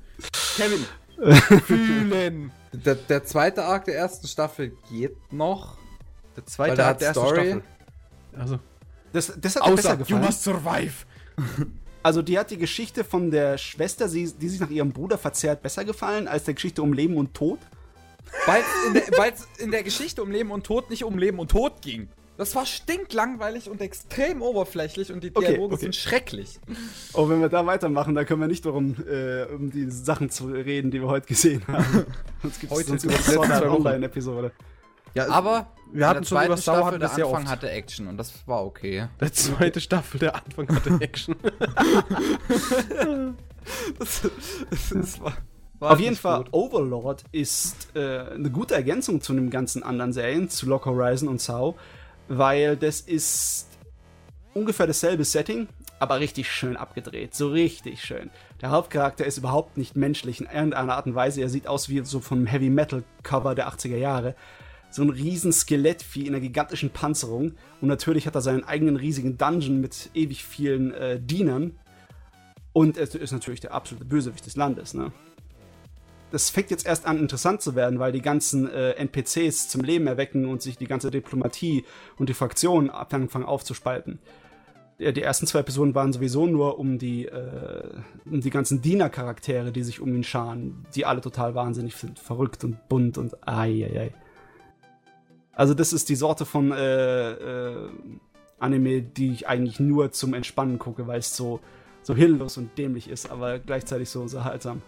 Kevin. 0.56 0.84
fühlen. 1.62 2.52
Der, 2.72 2.94
der 2.94 3.24
zweite 3.24 3.64
Arc 3.64 3.86
der 3.86 3.96
ersten 3.96 4.28
Staffel 4.28 4.76
geht 4.90 5.16
noch. 5.32 5.76
Der 6.36 6.46
zweite 6.46 6.76
der 6.76 6.84
hat 6.86 6.90
hat 6.96 7.00
der 7.00 7.08
erste 7.08 7.20
Story. 7.20 7.46
Staffel. 7.46 7.62
Also, 8.38 8.58
Das, 9.16 9.32
das 9.40 9.56
hat 9.56 9.66
mir 9.66 9.76
besser 9.76 9.90
außer, 9.90 9.92
you 9.92 9.98
gefallen. 10.04 10.24
must 10.24 10.42
survive. 10.42 10.92
Also 12.02 12.22
die 12.22 12.38
hat 12.38 12.52
die 12.52 12.56
Geschichte 12.56 13.02
von 13.02 13.32
der 13.32 13.58
Schwester, 13.58 14.08
sie, 14.08 14.32
die 14.32 14.48
sich 14.48 14.60
nach 14.60 14.70
ihrem 14.70 14.92
Bruder 14.92 15.18
verzehrt, 15.18 15.60
besser 15.60 15.84
gefallen 15.84 16.28
als 16.28 16.44
der 16.44 16.54
Geschichte 16.54 16.80
um 16.80 16.92
Leben 16.92 17.16
und 17.16 17.34
Tod. 17.34 17.58
Weil 18.46 18.62
es 19.34 19.48
in, 19.58 19.64
in 19.64 19.70
der 19.72 19.82
Geschichte 19.82 20.22
um 20.22 20.30
Leben 20.30 20.52
und 20.52 20.64
Tod 20.64 20.88
nicht 20.88 21.02
um 21.02 21.18
Leben 21.18 21.40
und 21.40 21.50
Tod 21.50 21.82
ging. 21.82 22.08
Das 22.36 22.54
war 22.54 22.64
stinklangweilig 22.64 23.68
und 23.68 23.80
extrem 23.80 24.40
oberflächlich 24.40 25.10
und 25.10 25.24
die 25.24 25.32
Okay, 25.34 25.48
Dialoge 25.54 25.74
okay. 25.74 25.82
sind 25.82 25.96
schrecklich. 25.96 26.60
Oh, 27.12 27.28
wenn 27.28 27.40
wir 27.40 27.48
da 27.48 27.66
weitermachen, 27.66 28.14
dann 28.14 28.24
können 28.24 28.40
wir 28.40 28.46
nicht 28.46 28.64
darum, 28.64 28.94
äh, 29.10 29.46
um 29.52 29.72
die 29.72 29.90
Sachen 29.90 30.30
zu 30.30 30.46
reden, 30.46 30.92
die 30.92 31.00
wir 31.00 31.08
heute 31.08 31.26
gesehen 31.26 31.64
haben. 31.66 32.06
sonst 32.42 32.60
gibt 32.60 32.72
es 32.72 32.86
sonst 32.86 33.02
die 33.02 33.08
zwei 33.08 33.36
Wochen. 33.36 33.50
Online-Episode. 33.50 34.52
Ja, 35.14 35.28
Aber 35.28 35.72
wir 35.92 36.08
hatten 36.08 36.24
schon 36.24 36.44
über 36.44 36.56
Sau 36.56 36.72
Staffel, 36.72 36.84
hatten 36.84 36.94
wir 36.94 36.98
der 37.00 37.08
sehr 37.08 37.26
Anfang 37.26 37.42
oft. 37.42 37.50
hatte 37.50 37.70
Action 37.70 38.06
und 38.06 38.16
das 38.16 38.32
war 38.46 38.64
okay. 38.64 39.08
Der 39.20 39.32
zweite 39.32 39.80
Staffel, 39.80 40.20
der 40.20 40.34
Anfang 40.34 40.68
hatte 40.74 40.98
Action. 41.00 41.36
Das, 43.98 44.22
das, 44.70 44.90
das 44.90 45.20
war, 45.20 45.36
war 45.80 45.90
Auf 45.92 45.98
jeden 45.98 46.14
Fall, 46.14 46.44
gut. 46.44 46.52
Overlord 46.52 47.24
ist 47.32 47.88
äh, 47.96 48.20
eine 48.20 48.48
gute 48.48 48.76
Ergänzung 48.76 49.20
zu 49.20 49.34
den 49.34 49.50
ganzen 49.50 49.82
anderen 49.82 50.12
Serien, 50.12 50.48
zu 50.48 50.66
Lock 50.66 50.86
Horizon 50.86 51.28
und 51.28 51.40
Sau, 51.40 51.74
weil 52.28 52.76
das 52.76 53.00
ist 53.00 53.66
ungefähr 54.54 54.86
dasselbe 54.86 55.24
Setting, 55.24 55.66
aber 55.98 56.20
richtig 56.20 56.50
schön 56.50 56.76
abgedreht. 56.76 57.34
So 57.34 57.48
richtig 57.48 58.02
schön. 58.02 58.30
Der 58.60 58.70
Hauptcharakter 58.70 59.24
ist 59.26 59.38
überhaupt 59.38 59.76
nicht 59.76 59.96
menschlich 59.96 60.40
in 60.40 60.46
irgendeiner 60.46 60.94
Art 60.94 61.06
und 61.06 61.14
Weise. 61.14 61.40
Er 61.40 61.48
sieht 61.48 61.66
aus 61.66 61.88
wie 61.88 62.04
so 62.04 62.20
vom 62.20 62.46
Heavy 62.46 62.70
Metal 62.70 63.02
Cover 63.22 63.54
der 63.54 63.68
80er 63.68 63.96
Jahre. 63.96 64.34
So 64.90 65.02
ein 65.02 65.10
riesen 65.10 65.52
Skelettvieh 65.52 66.26
in 66.26 66.34
einer 66.34 66.40
gigantischen 66.40 66.90
Panzerung. 66.90 67.52
Und 67.80 67.88
natürlich 67.88 68.26
hat 68.26 68.34
er 68.34 68.40
seinen 68.40 68.64
eigenen 68.64 68.96
riesigen 68.96 69.36
Dungeon 69.36 69.80
mit 69.80 70.10
ewig 70.14 70.44
vielen 70.44 70.92
äh, 70.92 71.20
Dienern. 71.20 71.78
Und 72.72 72.98
er 72.98 73.14
ist 73.14 73.32
natürlich 73.32 73.60
der 73.60 73.72
absolute 73.72 74.04
Bösewicht 74.04 74.44
des 74.44 74.56
Landes, 74.56 74.94
ne? 74.94 75.12
Das 76.30 76.50
fängt 76.50 76.70
jetzt 76.70 76.84
erst 76.84 77.06
an, 77.06 77.18
interessant 77.18 77.62
zu 77.62 77.76
werden, 77.76 77.98
weil 78.00 78.10
die 78.12 78.20
ganzen 78.20 78.68
äh, 78.68 78.90
NPCs 78.94 79.68
zum 79.68 79.82
Leben 79.82 80.06
erwecken 80.08 80.44
und 80.44 80.60
sich 80.60 80.76
die 80.76 80.86
ganze 80.86 81.10
Diplomatie 81.10 81.84
und 82.18 82.28
die 82.28 82.34
Fraktionen 82.34 82.90
anfangen 82.90 83.44
aufzuspalten. 83.44 84.18
Die 84.98 85.22
ersten 85.22 85.46
zwei 85.46 85.60
Episoden 85.60 85.94
waren 85.94 86.12
sowieso 86.12 86.46
nur 86.46 86.78
um 86.78 86.98
die, 86.98 87.26
äh, 87.26 88.00
um 88.24 88.40
die 88.40 88.50
ganzen 88.50 88.80
Dienercharaktere, 88.80 89.70
die 89.70 89.82
sich 89.82 90.00
um 90.00 90.14
ihn 90.14 90.24
scharen, 90.24 90.86
die 90.94 91.04
alle 91.04 91.20
total 91.20 91.54
wahnsinnig 91.54 91.94
sind, 91.96 92.18
verrückt 92.18 92.64
und 92.64 92.88
bunt 92.88 93.18
und 93.18 93.46
ai, 93.46 93.86
ai, 93.86 94.00
ai. 94.00 94.14
Also 95.56 95.74
das 95.74 95.92
ist 95.92 96.08
die 96.08 96.14
Sorte 96.16 96.44
von 96.44 96.70
äh, 96.70 97.32
äh, 97.32 97.88
Anime, 98.60 99.02
die 99.02 99.32
ich 99.32 99.48
eigentlich 99.48 99.80
nur 99.80 100.12
zum 100.12 100.34
Entspannen 100.34 100.78
gucke, 100.78 101.06
weil 101.06 101.18
es 101.18 101.34
so, 101.36 101.60
so 102.02 102.14
hilflos 102.14 102.56
und 102.58 102.76
dämlich 102.78 103.08
ist, 103.08 103.30
aber 103.30 103.58
gleichzeitig 103.58 104.08
so 104.08 104.20
unterhaltsam. 104.20 104.82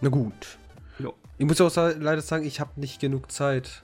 Na 0.00 0.08
gut. 0.10 0.58
Jo. 0.98 1.14
Ich 1.38 1.46
muss 1.46 1.60
auch 1.60 1.74
leider 1.74 2.20
sagen, 2.20 2.44
ich 2.46 2.60
habe 2.60 2.72
nicht 2.76 3.00
genug 3.00 3.32
Zeit. 3.32 3.82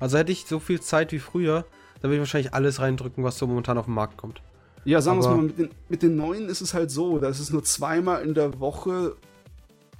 Also 0.00 0.18
hätte 0.18 0.32
ich 0.32 0.46
so 0.46 0.58
viel 0.58 0.80
Zeit 0.80 1.12
wie 1.12 1.18
früher, 1.20 1.64
dann 2.00 2.10
würde 2.10 2.14
ich 2.16 2.20
wahrscheinlich 2.20 2.54
alles 2.54 2.80
reindrücken, 2.80 3.22
was 3.22 3.38
so 3.38 3.46
momentan 3.46 3.78
auf 3.78 3.84
den 3.86 3.94
Markt 3.94 4.16
kommt. 4.16 4.42
Ja, 4.84 5.00
sagen 5.00 5.20
wir 5.20 5.26
Aber- 5.26 5.36
mal, 5.36 5.42
mit 5.44 5.58
den, 5.58 5.70
mit 5.88 6.02
den 6.02 6.16
neuen 6.16 6.48
ist 6.48 6.60
es 6.60 6.74
halt 6.74 6.90
so, 6.90 7.18
dass 7.18 7.38
es 7.38 7.50
nur 7.50 7.62
zweimal 7.64 8.22
in 8.22 8.34
der 8.34 8.60
Woche 8.60 9.16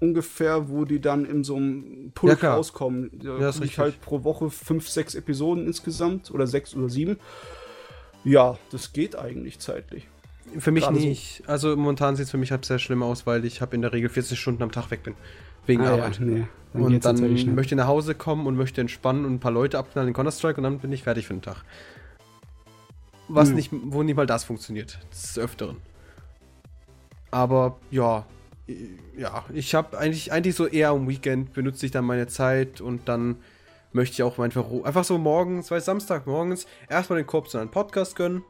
ungefähr, 0.00 0.68
wo 0.68 0.84
die 0.84 1.00
dann 1.00 1.24
in 1.24 1.44
so 1.44 1.56
einem 1.56 2.04
Ja, 2.06 2.10
Pulk 2.14 2.38
klar. 2.40 2.56
rauskommen. 2.56 3.10
Da 3.22 3.38
Ja, 3.38 3.50
ich 3.62 3.78
halt 3.78 4.00
pro 4.00 4.24
Woche 4.24 4.50
fünf, 4.50 4.88
sechs 4.88 5.14
Episoden 5.14 5.66
insgesamt 5.66 6.30
oder 6.30 6.46
sechs 6.46 6.74
oder 6.74 6.88
sieben. 6.88 7.18
Ja, 8.24 8.58
das 8.70 8.92
geht 8.92 9.16
eigentlich 9.16 9.58
zeitlich. 9.58 10.08
Für 10.58 10.70
mich 10.70 10.84
Gerade 10.84 11.00
so. 11.00 11.06
nicht. 11.06 11.42
Also 11.46 11.74
momentan 11.76 12.16
sieht 12.16 12.24
es 12.26 12.30
für 12.30 12.38
mich 12.38 12.50
halt 12.50 12.64
sehr 12.64 12.78
schlimm 12.78 13.02
aus, 13.02 13.26
weil 13.26 13.44
ich 13.44 13.60
habe 13.60 13.74
in 13.74 13.82
der 13.82 13.92
Regel 13.92 14.08
40 14.10 14.38
Stunden 14.38 14.62
am 14.62 14.72
Tag 14.72 14.90
weg 14.90 15.02
bin. 15.02 15.14
Wegen 15.66 15.82
Ah, 15.82 15.92
Arbeit. 15.94 16.18
Ja, 16.18 16.24
nee, 16.24 16.46
und 16.74 17.04
dann 17.04 17.14
natürlich 17.16 17.42
schnell. 17.42 17.54
möchte 17.54 17.74
ich 17.74 17.78
nach 17.78 17.86
Hause 17.86 18.14
kommen 18.14 18.46
und 18.46 18.54
möchte 18.56 18.80
entspannen 18.80 19.24
und 19.24 19.34
ein 19.34 19.40
paar 19.40 19.52
Leute 19.52 19.78
abknallen 19.78 20.08
in 20.08 20.14
Counter-Strike 20.14 20.58
und 20.58 20.64
dann 20.64 20.78
bin 20.78 20.92
ich 20.92 21.02
fertig 21.02 21.26
für 21.26 21.34
den 21.34 21.42
Tag. 21.42 21.64
Was 23.28 23.48
Hm. 23.48 23.54
nicht, 23.56 23.70
wo 23.72 24.02
nicht 24.02 24.16
mal 24.16 24.26
das 24.26 24.44
funktioniert. 24.44 24.98
Des 25.10 25.38
Öfteren. 25.38 25.78
Aber 27.30 27.78
ja, 27.90 28.26
ja, 29.16 29.44
ich 29.52 29.74
habe 29.74 29.98
eigentlich, 29.98 30.32
eigentlich 30.32 30.54
so 30.54 30.66
eher 30.66 30.90
am 30.90 31.08
Weekend 31.08 31.52
benutze 31.52 31.84
ich 31.86 31.92
dann 31.92 32.04
meine 32.04 32.26
Zeit 32.26 32.80
und 32.80 33.08
dann 33.08 33.36
möchte 33.92 34.14
ich 34.14 34.22
auch 34.22 34.38
einfach, 34.38 34.64
einfach 34.84 35.04
so 35.04 35.18
morgens, 35.18 35.70
weil 35.70 35.80
Samstag 35.80 36.26
morgens 36.26 36.66
erstmal 36.88 37.18
den 37.18 37.26
Korb 37.26 37.48
zu 37.50 37.58
einem 37.58 37.70
Podcast 37.70 38.16
gönnen, 38.16 38.42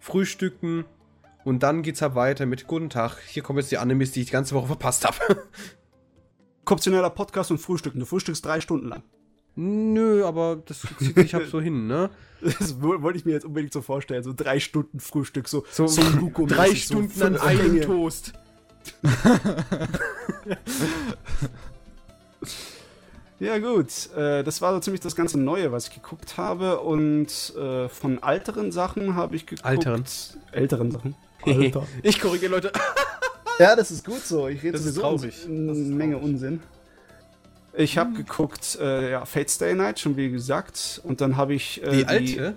frühstücken 0.00 0.84
und 1.44 1.62
dann 1.62 1.82
geht's 1.82 2.02
halt 2.02 2.14
weiter 2.14 2.46
mit 2.46 2.66
Guten 2.66 2.90
Tag. 2.90 3.16
Hier 3.26 3.42
kommen 3.42 3.58
jetzt 3.58 3.70
die 3.72 3.78
Animes, 3.78 4.12
die 4.12 4.20
ich 4.20 4.26
die 4.26 4.32
ganze 4.32 4.54
Woche 4.54 4.66
verpasst 4.68 5.04
habe. 5.06 5.16
Koptioneller 6.64 7.10
Podcast 7.10 7.50
und 7.50 7.58
Frühstücken. 7.58 8.00
Du 8.00 8.06
frühstückst 8.06 8.44
drei 8.44 8.60
Stunden 8.60 8.88
lang. 8.88 9.02
Nö, 9.56 10.24
aber 10.24 10.62
das 10.64 10.82
zieht 10.98 11.14
sich 11.14 11.34
halt 11.34 11.48
so 11.48 11.60
hin, 11.60 11.86
ne? 11.86 12.10
Das 12.40 12.82
wo- 12.82 13.00
wollte 13.00 13.18
ich 13.18 13.24
mir 13.24 13.32
jetzt 13.32 13.44
unbedingt 13.46 13.72
so 13.72 13.80
vorstellen. 13.80 14.22
So 14.22 14.32
drei 14.34 14.60
Stunden 14.60 15.00
Frühstück, 15.00 15.48
so, 15.48 15.64
So 15.70 15.86
Son 15.86 16.18
Goku 16.18 16.44
drei 16.46 16.68
mäßig, 16.68 16.88
so 16.88 16.94
Stunden 17.02 17.22
an 17.22 17.36
einem. 17.38 17.80
Toast. 17.80 18.34
Ja, 23.40 23.58
gut. 23.58 24.10
Äh, 24.16 24.42
das 24.42 24.62
war 24.62 24.72
so 24.72 24.80
ziemlich 24.80 25.00
das 25.00 25.16
ganze 25.16 25.38
Neue, 25.38 25.72
was 25.72 25.88
ich 25.88 25.94
geguckt 25.94 26.36
habe. 26.38 26.80
Und 26.80 27.52
äh, 27.56 27.88
von 27.88 28.22
alteren 28.22 28.72
Sachen 28.72 29.16
habe 29.16 29.36
ich 29.36 29.46
geguckt. 29.46 29.66
Alteren. 29.66 30.04
Älteren 30.52 30.90
Sachen. 30.90 31.14
Alter. 31.44 31.86
Ich 32.02 32.20
korrigiere 32.20 32.52
Leute. 32.52 32.72
ja, 33.58 33.76
das 33.76 33.90
ist 33.90 34.04
gut 34.04 34.24
so. 34.24 34.48
Ich 34.48 34.62
rede 34.62 34.72
Das 34.72 34.86
ist 34.86 34.94
sowieso 34.94 35.00
traurig. 35.02 35.44
Eine 35.46 35.66
Das 35.66 35.78
ist 35.78 35.88
Menge 35.88 36.14
traurig. 36.14 36.30
Unsinn. 36.30 36.60
Ich 37.76 37.98
habe 37.98 38.12
geguckt, 38.12 38.78
äh, 38.80 39.10
ja, 39.10 39.24
Fate 39.24 39.50
Stay 39.50 39.74
Night, 39.74 39.98
schon 39.98 40.16
wie 40.16 40.30
gesagt. 40.30 41.00
Und 41.04 41.20
dann 41.20 41.36
habe 41.36 41.54
ich 41.54 41.82
äh, 41.82 41.90
Die 41.90 42.06
alte? 42.06 42.54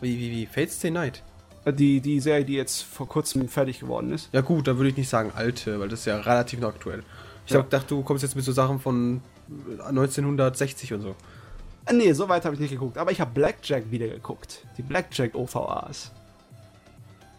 Wie, 0.00 0.18
wie, 0.18 0.30
wie? 0.32 0.46
Fates 0.46 0.76
Stay 0.76 0.90
Night? 0.90 1.22
Äh, 1.66 1.72
die, 1.74 2.00
die 2.00 2.20
Serie, 2.20 2.44
die 2.46 2.54
jetzt 2.54 2.82
vor 2.82 3.06
kurzem 3.06 3.48
fertig 3.48 3.80
geworden 3.80 4.12
ist. 4.12 4.30
Ja 4.32 4.40
gut, 4.40 4.66
da 4.66 4.76
würde 4.78 4.88
ich 4.88 4.96
nicht 4.96 5.10
sagen 5.10 5.32
alte, 5.34 5.78
weil 5.78 5.88
das 5.88 6.00
ist 6.00 6.06
ja 6.06 6.16
relativ 6.18 6.60
noch 6.60 6.70
aktuell. 6.70 7.02
Ich 7.44 7.52
Ja. 7.52 7.60
gedacht, 7.60 7.90
du 7.90 8.02
kommst 8.02 8.22
jetzt 8.22 8.34
mit 8.34 8.44
so 8.44 8.52
Sachen 8.52 8.80
von 8.80 9.20
1960 9.88 10.94
und 10.94 11.02
so. 11.02 11.14
Äh, 11.86 11.92
nee, 11.92 12.12
so 12.12 12.28
weit 12.28 12.44
habe 12.44 12.54
ich 12.54 12.60
nicht 12.60 12.70
geguckt. 12.72 12.98
Aber 12.98 13.12
ich 13.12 13.20
habe 13.20 13.30
Blackjack 13.34 13.90
wieder 13.90 14.08
geguckt. 14.08 14.64
Die 14.78 14.82
Blackjack 14.82 15.34
OVAs. 15.34 16.10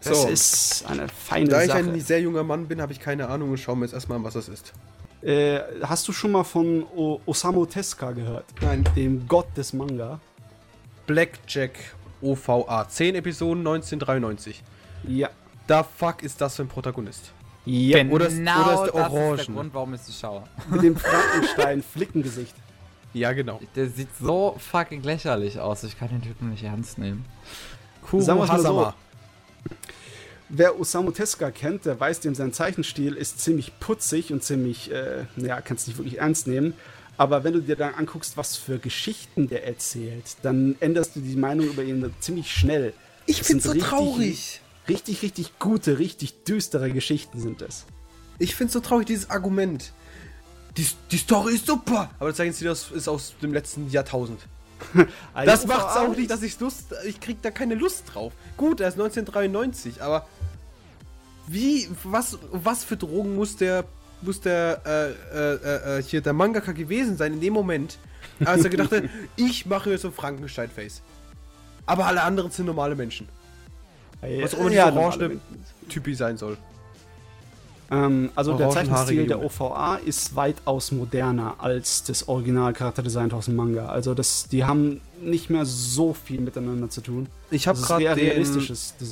Das 0.02 0.22
So. 0.22 0.28
ist 0.28 0.84
eine 0.88 1.08
feine 1.08 1.48
Da 1.50 1.60
ich 1.62 1.68
Sache. 1.68 1.78
ein 1.80 2.00
sehr 2.00 2.20
junger 2.20 2.44
Mann 2.44 2.68
bin, 2.68 2.80
habe 2.80 2.92
ich 2.92 3.00
keine 3.00 3.28
Ahnung 3.28 3.50
und 3.50 3.58
schauen 3.58 3.80
wir 3.80 3.84
jetzt 3.86 3.94
erstmal 3.94 4.16
an, 4.18 4.24
was 4.24 4.34
das 4.34 4.48
ist. 4.48 4.72
Äh, 5.22 5.58
hast 5.82 6.06
du 6.06 6.12
schon 6.12 6.30
mal 6.30 6.44
von 6.44 6.84
o 6.94 7.20
Osamu 7.26 7.66
Tezuka 7.66 8.12
gehört? 8.12 8.44
Nein. 8.62 8.84
Dem 8.94 9.26
Gott 9.26 9.48
des 9.56 9.72
Manga. 9.72 10.20
Blackjack 11.06 11.72
OVA. 12.22 12.86
10 12.88 13.14
Episoden, 13.16 13.66
1993. 13.66 14.62
Ja. 15.06 15.30
Da 15.66 15.82
fuck 15.82 16.22
ist 16.22 16.40
das 16.40 16.56
für 16.56 16.62
ein 16.62 16.68
Protagonist? 16.68 17.32
Ja. 17.64 17.98
Genau 17.98 18.14
oder 18.14 18.26
ist- 18.28 18.38
oder 18.38 18.40
ist 18.40 18.46
der 18.46 18.64
das 18.64 18.80
ist 18.86 18.94
der 18.94 18.94
Orangen? 18.94 19.54
Grund, 19.54 19.74
warum 19.74 19.94
ich 19.94 20.00
sie 20.00 20.12
schaue. 20.12 20.44
Mit 20.70 20.82
dem 20.82 20.96
Frankenstein-Flickengesicht. 20.96 22.54
Ja, 23.14 23.32
genau. 23.32 23.58
Der 23.74 23.88
sieht 23.88 24.10
so 24.20 24.54
fucking 24.58 25.02
lächerlich 25.02 25.58
aus. 25.58 25.82
Ich 25.82 25.98
kann 25.98 26.08
den 26.10 26.20
Typen 26.20 26.50
nicht 26.50 26.62
ernst 26.62 26.98
nehmen. 26.98 27.24
Kuro 28.02 28.20
Sagen 28.20 28.38
mal 28.38 28.60
so. 28.60 28.92
Wer 30.50 30.78
Osamu 30.78 31.10
Tezuka 31.10 31.50
kennt, 31.50 31.86
der 31.86 31.98
weiß, 31.98 32.20
dem 32.20 32.34
sein 32.34 32.52
Zeichenstil 32.52 33.14
ist 33.14 33.40
ziemlich 33.40 33.78
putzig 33.80 34.30
und 34.30 34.44
ziemlich, 34.44 34.92
äh, 34.92 35.24
ja, 35.36 35.62
kannst 35.62 35.88
nicht 35.88 35.96
wirklich 35.98 36.18
ernst 36.18 36.46
nehmen. 36.46 36.74
Aber 37.18 37.44
wenn 37.44 37.52
du 37.52 37.60
dir 37.60 37.76
dann 37.76 37.94
anguckst, 37.94 38.36
was 38.36 38.56
für 38.56 38.78
Geschichten 38.78 39.48
der 39.48 39.66
erzählt, 39.66 40.36
dann 40.42 40.76
änderst 40.80 41.16
du 41.16 41.20
die 41.20 41.36
Meinung 41.36 41.66
über 41.66 41.82
ihn 41.82 42.10
ziemlich 42.20 42.50
schnell. 42.50 42.94
Ich 43.26 43.38
Das 43.38 43.48
find's 43.48 43.64
sind 43.64 43.72
so 43.72 43.72
richtig- 43.72 43.88
traurig. 43.90 44.60
Richtig, 44.88 45.20
richtig 45.22 45.58
gute, 45.58 45.98
richtig 45.98 46.44
düstere 46.44 46.90
Geschichten 46.90 47.40
sind 47.40 47.60
es. 47.60 47.84
Ich 48.38 48.54
find's 48.54 48.72
so 48.72 48.80
traurig, 48.80 49.06
dieses 49.06 49.28
Argument. 49.28 49.92
Die, 50.78 50.86
die 51.10 51.18
Story 51.18 51.56
ist 51.56 51.66
super. 51.66 52.08
Aber 52.18 52.28
das 52.30 52.38
sagen 52.38 52.52
sie, 52.52 52.64
das 52.64 52.90
ist 52.92 53.06
aus 53.08 53.34
dem 53.42 53.52
letzten 53.52 53.90
Jahrtausend. 53.90 54.40
Das 55.44 55.66
macht's 55.66 55.96
auch 55.96 56.16
nicht, 56.16 56.30
dass 56.30 56.40
ich 56.42 56.58
Lust. 56.60 56.94
Ich 57.04 57.18
krieg 57.20 57.42
da 57.42 57.50
keine 57.50 57.74
Lust 57.74 58.04
drauf. 58.14 58.32
Gut, 58.56 58.80
er 58.80 58.88
ist 58.88 58.94
1993, 58.94 60.00
aber 60.02 60.26
wie, 61.48 61.88
was, 62.04 62.38
was 62.52 62.84
für 62.84 62.96
Drogen 62.96 63.34
muss 63.34 63.56
der, 63.56 63.84
muss 64.22 64.40
der, 64.40 64.80
äh, 64.86 65.10
äh, 65.36 65.98
äh, 65.98 66.02
hier 66.02 66.20
der 66.20 66.32
Mangaka 66.32 66.72
gewesen 66.72 67.16
sein 67.16 67.34
in 67.34 67.40
dem 67.40 67.52
Moment, 67.52 67.98
als 68.44 68.64
er 68.64 68.70
gedacht 68.70 68.92
hat, 68.92 69.04
ich 69.36 69.66
mache 69.66 69.90
jetzt 69.90 70.02
so 70.02 70.08
ein 70.08 70.14
Frankenstein-Face. 70.14 71.02
Aber 71.86 72.06
alle 72.06 72.22
anderen 72.22 72.50
sind 72.50 72.66
normale 72.66 72.94
Menschen. 72.94 73.28
Was 74.20 74.54
auch 74.54 74.60
immer 74.60 74.70
ja, 74.72 74.92
orange 74.92 75.38
Typi 75.88 76.14
sein 76.14 76.36
soll. 76.36 76.58
Ähm, 77.90 78.30
also 78.34 78.56
der 78.56 78.68
Zeichenstil 78.70 79.26
der. 79.26 79.42
OVA 79.42 79.96
ist 79.96 80.36
weitaus 80.36 80.92
moderner 80.92 81.54
als 81.58 82.04
das 82.04 82.28
Original 82.28 82.72
Charakterdesign 82.74 83.32
aus 83.32 83.46
dem 83.46 83.56
Manga. 83.56 83.86
Also 83.86 84.14
das, 84.14 84.48
die 84.48 84.64
haben 84.64 85.00
nicht 85.22 85.48
mehr 85.48 85.64
so 85.64 86.12
viel 86.12 86.40
miteinander 86.40 86.90
zu 86.90 87.00
tun. 87.00 87.28
Ich 87.50 87.66
habe 87.66 87.80
gerade 87.80 88.14
den, 88.14 88.42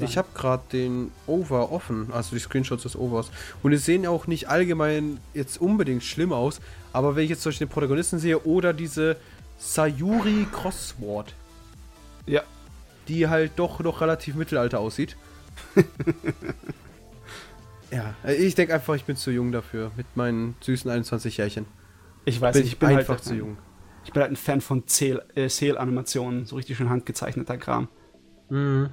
ich 0.03 0.19
habe 0.19 0.29
gerade 0.35 0.63
den 0.73 1.11
Over 1.27 1.73
offen, 1.73 2.09
also 2.13 2.37
die 2.37 2.41
Screenshots 2.41 2.83
des 2.83 2.97
Overs. 2.97 3.31
Und 3.63 3.71
die 3.71 3.79
sehen 3.79 4.07
auch 4.07 4.27
nicht 4.27 4.49
allgemein 4.51 5.21
jetzt 5.33 5.59
unbedingt 5.61 6.03
schlimm 6.03 6.33
aus, 6.33 6.61
aber 6.93 7.17
wenn 7.17 7.25
ich 7.25 7.31
jetzt 7.31 7.47
den 7.61 7.69
Protagonisten 7.69 8.19
sehe 8.19 8.41
oder 8.41 8.75
diese 8.75 9.17
Sayuri 9.59 10.47
Crossword, 10.53 11.35
Ja. 12.27 12.43
die 13.09 13.27
halt 13.29 13.53
doch 13.57 13.81
noch 13.81 14.03
relativ 14.03 14.35
Mittelalter 14.35 14.81
aussieht. 14.81 15.17
ja, 17.91 18.15
ich 18.31 18.55
denke 18.55 18.75
einfach, 18.75 18.95
ich 18.95 19.05
bin 19.05 19.17
zu 19.17 19.31
jung 19.31 19.53
dafür 19.53 19.91
mit 19.97 20.07
meinen 20.17 20.57
süßen 20.61 20.91
21 20.91 21.37
Jährchen. 21.37 21.67
Ich 22.25 22.41
weiß 22.41 22.55
Bin 22.55 22.63
nicht, 22.63 22.73
ich 22.73 22.79
bin 22.79 22.89
einfach 22.91 23.15
halt 23.15 23.25
zu 23.25 23.35
jung. 23.35 23.59
Ich 24.05 24.13
bin 24.13 24.23
halt 24.23 24.33
ein 24.33 24.37
Fan 24.37 24.61
von 24.61 24.87
Cell- 24.87 25.23
äh, 25.35 25.49
so 25.49 26.57
richtig 26.57 26.77
schön 26.77 26.91
handgezeichneter 26.91 27.57
Kram. 27.57 27.89
Mhm. 28.49 28.91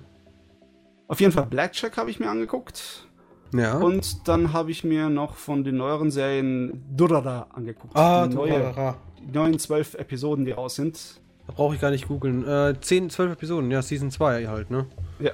Auf 1.08 1.20
jeden 1.20 1.32
Fall 1.32 1.46
Blackjack 1.46 1.98
habe 1.98 2.10
ich 2.10 2.20
mir 2.20 2.30
angeguckt. 2.30 3.08
Ja. 3.54 3.78
Und 3.78 4.28
dann 4.28 4.54
habe 4.54 4.72
ich 4.72 4.84
mir 4.84 5.10
noch 5.10 5.36
von 5.36 5.64
den 5.64 5.78
neueren 5.78 6.10
Serien 6.10 6.84
Durara 6.96 7.48
angeguckt. 7.54 7.96
ah, 7.96 8.28
die, 8.28 8.36
neue, 8.36 8.52
Durara. 8.58 8.98
die 9.20 9.32
neuen 9.32 9.60
zwölf 9.60 9.94
Episoden, 9.94 10.46
die 10.46 10.52
raus 10.52 10.76
sind. 10.76 11.22
Da 11.46 11.54
brauche 11.54 11.76
ich 11.76 11.82
gar 11.82 11.92
nicht 11.92 12.08
googeln. 12.08 12.48
Äh, 12.48 12.76
10, 12.80 13.10
12 13.10 13.34
Episoden, 13.34 13.70
ja, 13.70 13.82
Season 13.82 14.10
2 14.10 14.48
halt, 14.48 14.72
ne? 14.72 14.88
Ja. 15.20 15.32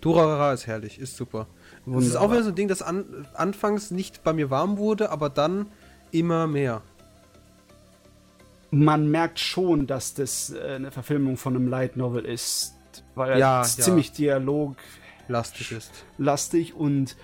Durarara 0.00 0.52
ist 0.52 0.66
herrlich, 0.66 0.98
ist 0.98 1.16
super. 1.16 1.46
Das 1.86 2.04
ist 2.04 2.16
auch 2.16 2.22
Wunderbar. 2.22 2.30
wieder 2.36 2.42
so 2.44 2.48
ein 2.50 2.54
Ding, 2.54 2.68
das 2.68 2.82
an, 2.82 3.26
anfangs 3.34 3.90
nicht 3.90 4.24
bei 4.24 4.32
mir 4.32 4.50
warm 4.50 4.78
wurde, 4.78 5.10
aber 5.10 5.28
dann 5.28 5.66
immer 6.10 6.46
mehr. 6.46 6.82
Man 8.70 9.08
merkt 9.10 9.38
schon, 9.38 9.86
dass 9.86 10.14
das 10.14 10.50
äh, 10.50 10.74
eine 10.76 10.90
Verfilmung 10.90 11.36
von 11.36 11.54
einem 11.54 11.68
Light 11.68 11.96
Novel 11.96 12.24
ist. 12.24 12.74
Weil 13.14 13.38
Ja, 13.38 13.60
es 13.62 13.76
ja. 13.76 13.84
ziemlich 13.84 14.12
dialoglastig 14.12 15.76
Lastig 16.18 16.70
ist. 16.70 16.74
und. 16.76 17.16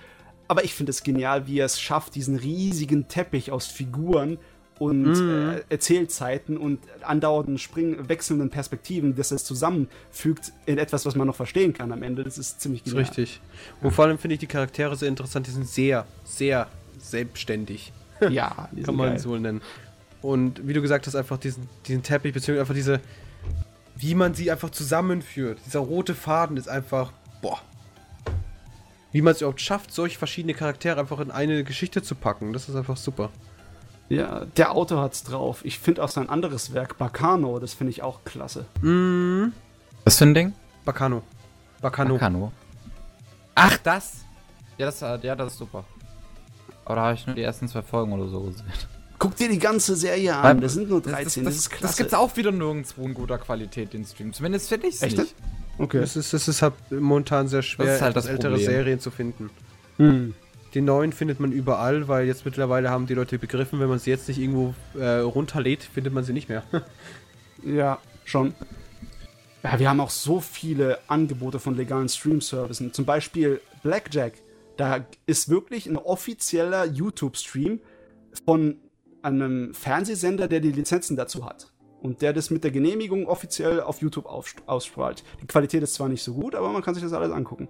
Aber 0.47 0.65
ich 0.65 0.73
finde 0.73 0.89
es 0.89 1.03
genial, 1.03 1.47
wie 1.47 1.59
er 1.59 1.65
es 1.65 1.79
schafft, 1.79 2.13
diesen 2.15 2.35
riesigen 2.35 3.07
Teppich 3.07 3.53
aus 3.53 3.67
Figuren 3.67 4.37
und 4.81 5.03
Mhm. 5.03 5.49
äh, 5.51 5.61
Erzählzeiten 5.69 6.57
und 6.57 6.79
andauernden 7.03 7.59
Spring 7.59 8.09
wechselnden 8.09 8.49
Perspektiven, 8.49 9.15
dass 9.15 9.29
es 9.29 9.43
zusammenfügt 9.45 10.51
in 10.65 10.79
etwas, 10.79 11.05
was 11.05 11.13
man 11.15 11.27
noch 11.27 11.35
verstehen 11.35 11.71
kann 11.73 11.91
am 11.91 12.01
Ende. 12.01 12.23
Das 12.23 12.39
ist 12.39 12.59
ziemlich 12.61 12.83
genial. 12.83 13.03
richtig. 13.03 13.41
Und 13.83 13.91
vor 13.91 14.05
allem 14.05 14.17
finde 14.17 14.33
ich 14.33 14.39
die 14.39 14.47
Charaktere 14.47 14.95
sehr 14.95 15.07
interessant, 15.09 15.45
die 15.45 15.51
sind 15.51 15.67
sehr, 15.67 16.07
sehr 16.23 16.67
selbstständig. 16.97 17.93
Ja, 18.29 18.69
die 18.71 18.83
Kann 18.83 18.95
man 18.95 19.09
geil. 19.11 19.19
so 19.19 19.35
nennen. 19.35 19.61
Und 20.21 20.67
wie 20.67 20.73
du 20.73 20.81
gesagt 20.81 21.05
hast, 21.07 21.15
einfach 21.15 21.37
diesen, 21.37 21.67
diesen 21.87 22.03
Teppich, 22.03 22.33
beziehungsweise 22.33 22.61
einfach 22.61 22.75
diese, 22.75 22.99
wie 23.95 24.13
man 24.15 24.33
sie 24.35 24.51
einfach 24.51 24.69
zusammenführt. 24.71 25.57
Dieser 25.65 25.79
rote 25.79 26.13
Faden 26.15 26.55
ist 26.57 26.69
einfach, 26.69 27.11
boah. 27.41 27.59
Wie 29.11 29.21
man 29.21 29.33
es 29.33 29.41
überhaupt 29.41 29.59
schafft, 29.61 29.91
solche 29.91 30.17
verschiedene 30.19 30.53
Charaktere 30.53 30.99
einfach 30.99 31.19
in 31.19 31.31
eine 31.31 31.63
Geschichte 31.63 32.01
zu 32.03 32.13
packen, 32.15 32.53
das 32.53 32.69
ist 32.69 32.75
einfach 32.75 32.95
super. 32.97 33.29
Ja, 34.11 34.43
der 34.57 34.73
Autor 34.73 35.01
hat's 35.01 35.23
drauf. 35.23 35.61
Ich 35.63 35.79
finde 35.79 36.03
auch 36.03 36.09
sein 36.09 36.27
anderes 36.27 36.73
Werk, 36.73 36.97
Bacano, 36.97 37.59
das 37.59 37.73
finde 37.73 37.91
ich 37.91 38.03
auch 38.03 38.25
klasse. 38.25 38.65
Mhm. 38.81 39.53
Was 40.03 40.17
für 40.17 40.25
ein 40.25 40.33
Ding? 40.33 40.51
Bacano. 40.83 41.21
Bacano. 41.79 42.17
Kano. 42.17 42.51
Ach, 43.55 43.77
das? 43.77 44.25
Ja, 44.77 44.87
das, 44.87 45.01
äh, 45.01 45.17
ja, 45.21 45.33
das 45.33 45.53
ist 45.53 45.59
super. 45.59 45.85
Aber 46.83 46.95
da 46.95 47.01
habe 47.03 47.13
ich 47.13 47.25
nur 47.25 47.37
die 47.37 47.41
ersten 47.41 47.69
zwei 47.69 47.81
Folgen 47.83 48.11
oder 48.11 48.27
so 48.27 48.41
gesehen. 48.41 48.65
Guck 49.17 49.37
dir 49.37 49.47
die 49.47 49.59
ganze 49.59 49.95
Serie 49.95 50.35
an, 50.35 50.59
das 50.59 50.73
sind 50.73 50.89
nur 50.89 51.01
Das, 51.01 51.13
13, 51.13 51.23
das, 51.23 51.33
das, 51.33 51.43
das, 51.43 51.55
ist 51.55 51.69
klasse. 51.69 51.83
das 51.83 51.97
gibt's 51.97 52.13
auch 52.13 52.35
wieder 52.35 52.51
nirgendwo 52.51 53.03
in 53.05 53.13
guter 53.13 53.37
Qualität, 53.37 53.93
den 53.93 54.03
Stream. 54.03 54.33
Zumindest 54.33 54.67
finde 54.67 54.87
ich 54.87 54.95
es 54.95 55.03
Echt? 55.03 55.17
nicht. 55.19 55.35
Okay. 55.77 55.99
Es 55.99 56.17
ist, 56.17 56.33
es 56.33 56.49
ist 56.49 56.61
halt 56.61 56.73
momentan 56.89 57.47
sehr 57.47 57.61
schwer, 57.61 57.85
Das 57.85 57.95
ist 57.95 58.01
halt 58.01 58.15
das 58.17 58.25
ältere 58.25 58.53
Problem. 58.55 58.69
Serien 58.69 58.99
zu 58.99 59.09
finden. 59.09 59.49
Hm. 59.97 60.33
Die 60.73 60.81
neuen 60.81 61.11
findet 61.11 61.39
man 61.39 61.51
überall, 61.51 62.07
weil 62.07 62.27
jetzt 62.27 62.45
mittlerweile 62.45 62.89
haben 62.89 63.05
die 63.05 63.13
Leute 63.13 63.37
begriffen, 63.37 63.79
wenn 63.79 63.89
man 63.89 63.99
sie 63.99 64.09
jetzt 64.09 64.27
nicht 64.29 64.39
irgendwo 64.39 64.73
äh, 64.97 65.17
runterlädt, 65.19 65.83
findet 65.83 66.13
man 66.13 66.23
sie 66.23 66.33
nicht 66.33 66.49
mehr. 66.49 66.63
Ja, 67.63 67.99
schon. 68.25 68.55
Ja, 69.61 69.77
wir 69.77 69.87
haben 69.87 69.99
auch 69.99 70.09
so 70.09 70.39
viele 70.39 70.97
Angebote 71.07 71.59
von 71.59 71.75
legalen 71.75 72.09
Stream-Services. 72.09 72.93
Zum 72.93 73.05
Beispiel 73.05 73.61
Blackjack. 73.83 74.33
Da 74.77 75.05
ist 75.27 75.49
wirklich 75.49 75.85
ein 75.85 75.97
offizieller 75.97 76.85
YouTube-Stream 76.85 77.79
von 78.45 78.77
einem 79.21 79.75
Fernsehsender, 79.75 80.47
der 80.47 80.59
die 80.59 80.71
Lizenzen 80.71 81.15
dazu 81.15 81.45
hat. 81.45 81.71
Und 82.01 82.23
der 82.23 82.33
das 82.33 82.49
mit 82.49 82.63
der 82.63 82.71
Genehmigung 82.71 83.27
offiziell 83.27 83.79
auf 83.79 84.01
YouTube 84.01 84.25
ausstrahlt. 84.25 85.23
Die 85.43 85.45
Qualität 85.45 85.83
ist 85.83 85.93
zwar 85.93 86.09
nicht 86.09 86.23
so 86.23 86.33
gut, 86.33 86.55
aber 86.55 86.71
man 86.71 86.81
kann 86.81 86.95
sich 86.95 87.03
das 87.03 87.13
alles 87.13 87.31
angucken. 87.31 87.69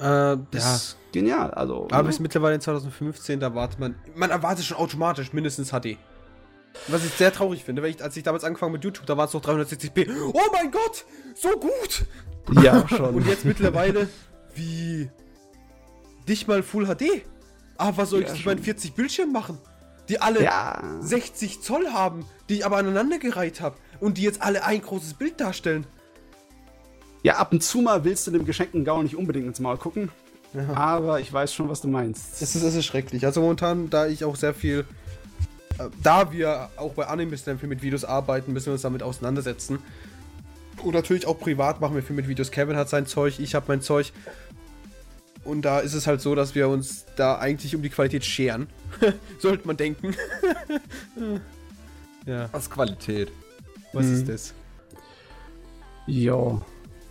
Äh, 0.00 0.38
Das 0.50 0.64
ja. 0.64 0.74
ist 0.74 0.96
genial. 1.12 1.50
Also, 1.52 1.84
Aber 1.90 2.02
ne? 2.02 2.08
bis 2.08 2.20
mittlerweile 2.20 2.54
in 2.56 2.60
2015, 2.60 3.40
da 3.40 3.48
erwartet 3.48 3.78
man, 3.78 3.94
man 4.14 4.30
erwartet 4.30 4.64
schon 4.64 4.76
automatisch 4.76 5.32
mindestens 5.32 5.70
HD. 5.70 5.96
Was 6.88 7.04
ich 7.04 7.12
sehr 7.12 7.32
traurig 7.32 7.64
finde, 7.64 7.82
weil 7.82 7.90
ich, 7.90 8.02
als 8.02 8.16
ich 8.16 8.22
damals 8.22 8.44
angefangen 8.44 8.72
mit 8.72 8.84
YouTube, 8.84 9.06
da 9.06 9.16
war 9.16 9.26
es 9.26 9.32
noch 9.34 9.42
360p. 9.42 10.08
Oh 10.32 10.40
mein 10.52 10.70
Gott, 10.70 11.04
so 11.34 11.50
gut! 11.58 12.04
ja, 12.62 12.86
schon. 12.96 13.14
Und 13.14 13.26
jetzt 13.26 13.44
mittlerweile, 13.44 14.08
wie 14.54 15.10
nicht 16.26 16.46
mal 16.46 16.62
Full 16.62 16.86
HD. 16.86 17.24
Aber 17.76 17.96
was 17.96 18.10
soll 18.10 18.22
Ja, 18.22 18.28
ich 18.28 18.34
mit 18.34 18.46
meinen 18.46 18.62
40 18.62 18.94
Bildschirmen 18.94 19.32
machen? 19.32 19.58
Die 20.08 20.20
alle 20.20 20.42
ja. 20.44 20.82
60 21.00 21.60
Zoll 21.60 21.88
haben, 21.92 22.24
die 22.48 22.54
ich 22.54 22.66
aber 22.66 22.76
aneinandergereiht 22.76 23.60
habe 23.60 23.76
und 24.00 24.16
die 24.18 24.22
jetzt 24.22 24.42
alle 24.42 24.64
ein 24.64 24.80
großes 24.80 25.14
Bild 25.14 25.40
darstellen. 25.40 25.86
Ja, 27.22 27.36
ab 27.36 27.52
und 27.52 27.62
zu 27.62 27.78
mal 27.80 28.04
willst 28.04 28.26
du 28.26 28.30
dem 28.30 28.44
geschenkten 28.44 28.84
Gau 28.84 29.02
nicht 29.02 29.16
unbedingt 29.16 29.46
ins 29.46 29.60
Maul 29.60 29.76
gucken. 29.76 30.10
Aber 30.74 31.20
ich 31.20 31.32
weiß 31.32 31.54
schon, 31.54 31.68
was 31.68 31.80
du 31.80 31.88
meinst. 31.88 32.40
Das 32.42 32.54
ist, 32.56 32.64
das 32.64 32.74
ist 32.74 32.84
schrecklich. 32.84 33.24
Also 33.24 33.40
momentan, 33.40 33.88
da 33.88 34.06
ich 34.08 34.24
auch 34.24 34.34
sehr 34.34 34.52
viel, 34.52 34.84
äh, 35.78 35.84
da 36.02 36.32
wir 36.32 36.70
auch 36.76 36.94
bei 36.94 37.06
Anime 37.06 37.36
sehr 37.36 37.56
viel 37.56 37.68
mit 37.68 37.82
Videos 37.82 38.04
arbeiten, 38.04 38.52
müssen 38.52 38.66
wir 38.66 38.72
uns 38.72 38.82
damit 38.82 39.02
auseinandersetzen. 39.04 39.78
Und 40.82 40.94
natürlich 40.94 41.26
auch 41.26 41.38
privat 41.38 41.80
machen 41.80 41.94
wir 41.94 42.02
viel 42.02 42.16
mit 42.16 42.26
Videos. 42.26 42.50
Kevin 42.50 42.74
hat 42.76 42.88
sein 42.88 43.06
Zeug, 43.06 43.38
ich 43.38 43.54
habe 43.54 43.66
mein 43.68 43.80
Zeug. 43.80 44.12
Und 45.44 45.62
da 45.62 45.78
ist 45.78 45.94
es 45.94 46.06
halt 46.06 46.20
so, 46.20 46.34
dass 46.34 46.54
wir 46.54 46.68
uns 46.68 47.04
da 47.16 47.38
eigentlich 47.38 47.74
um 47.76 47.82
die 47.82 47.88
Qualität 47.90 48.24
scheren. 48.24 48.66
Sollte 49.38 49.66
man 49.66 49.76
denken. 49.76 50.16
ja, 52.26 52.48
Was 52.52 52.68
Qualität. 52.68 53.30
was 53.92 54.06
Mhm. 54.06 54.14
ist 54.14 54.28
das? 54.28 54.54
Jo. 56.06 56.60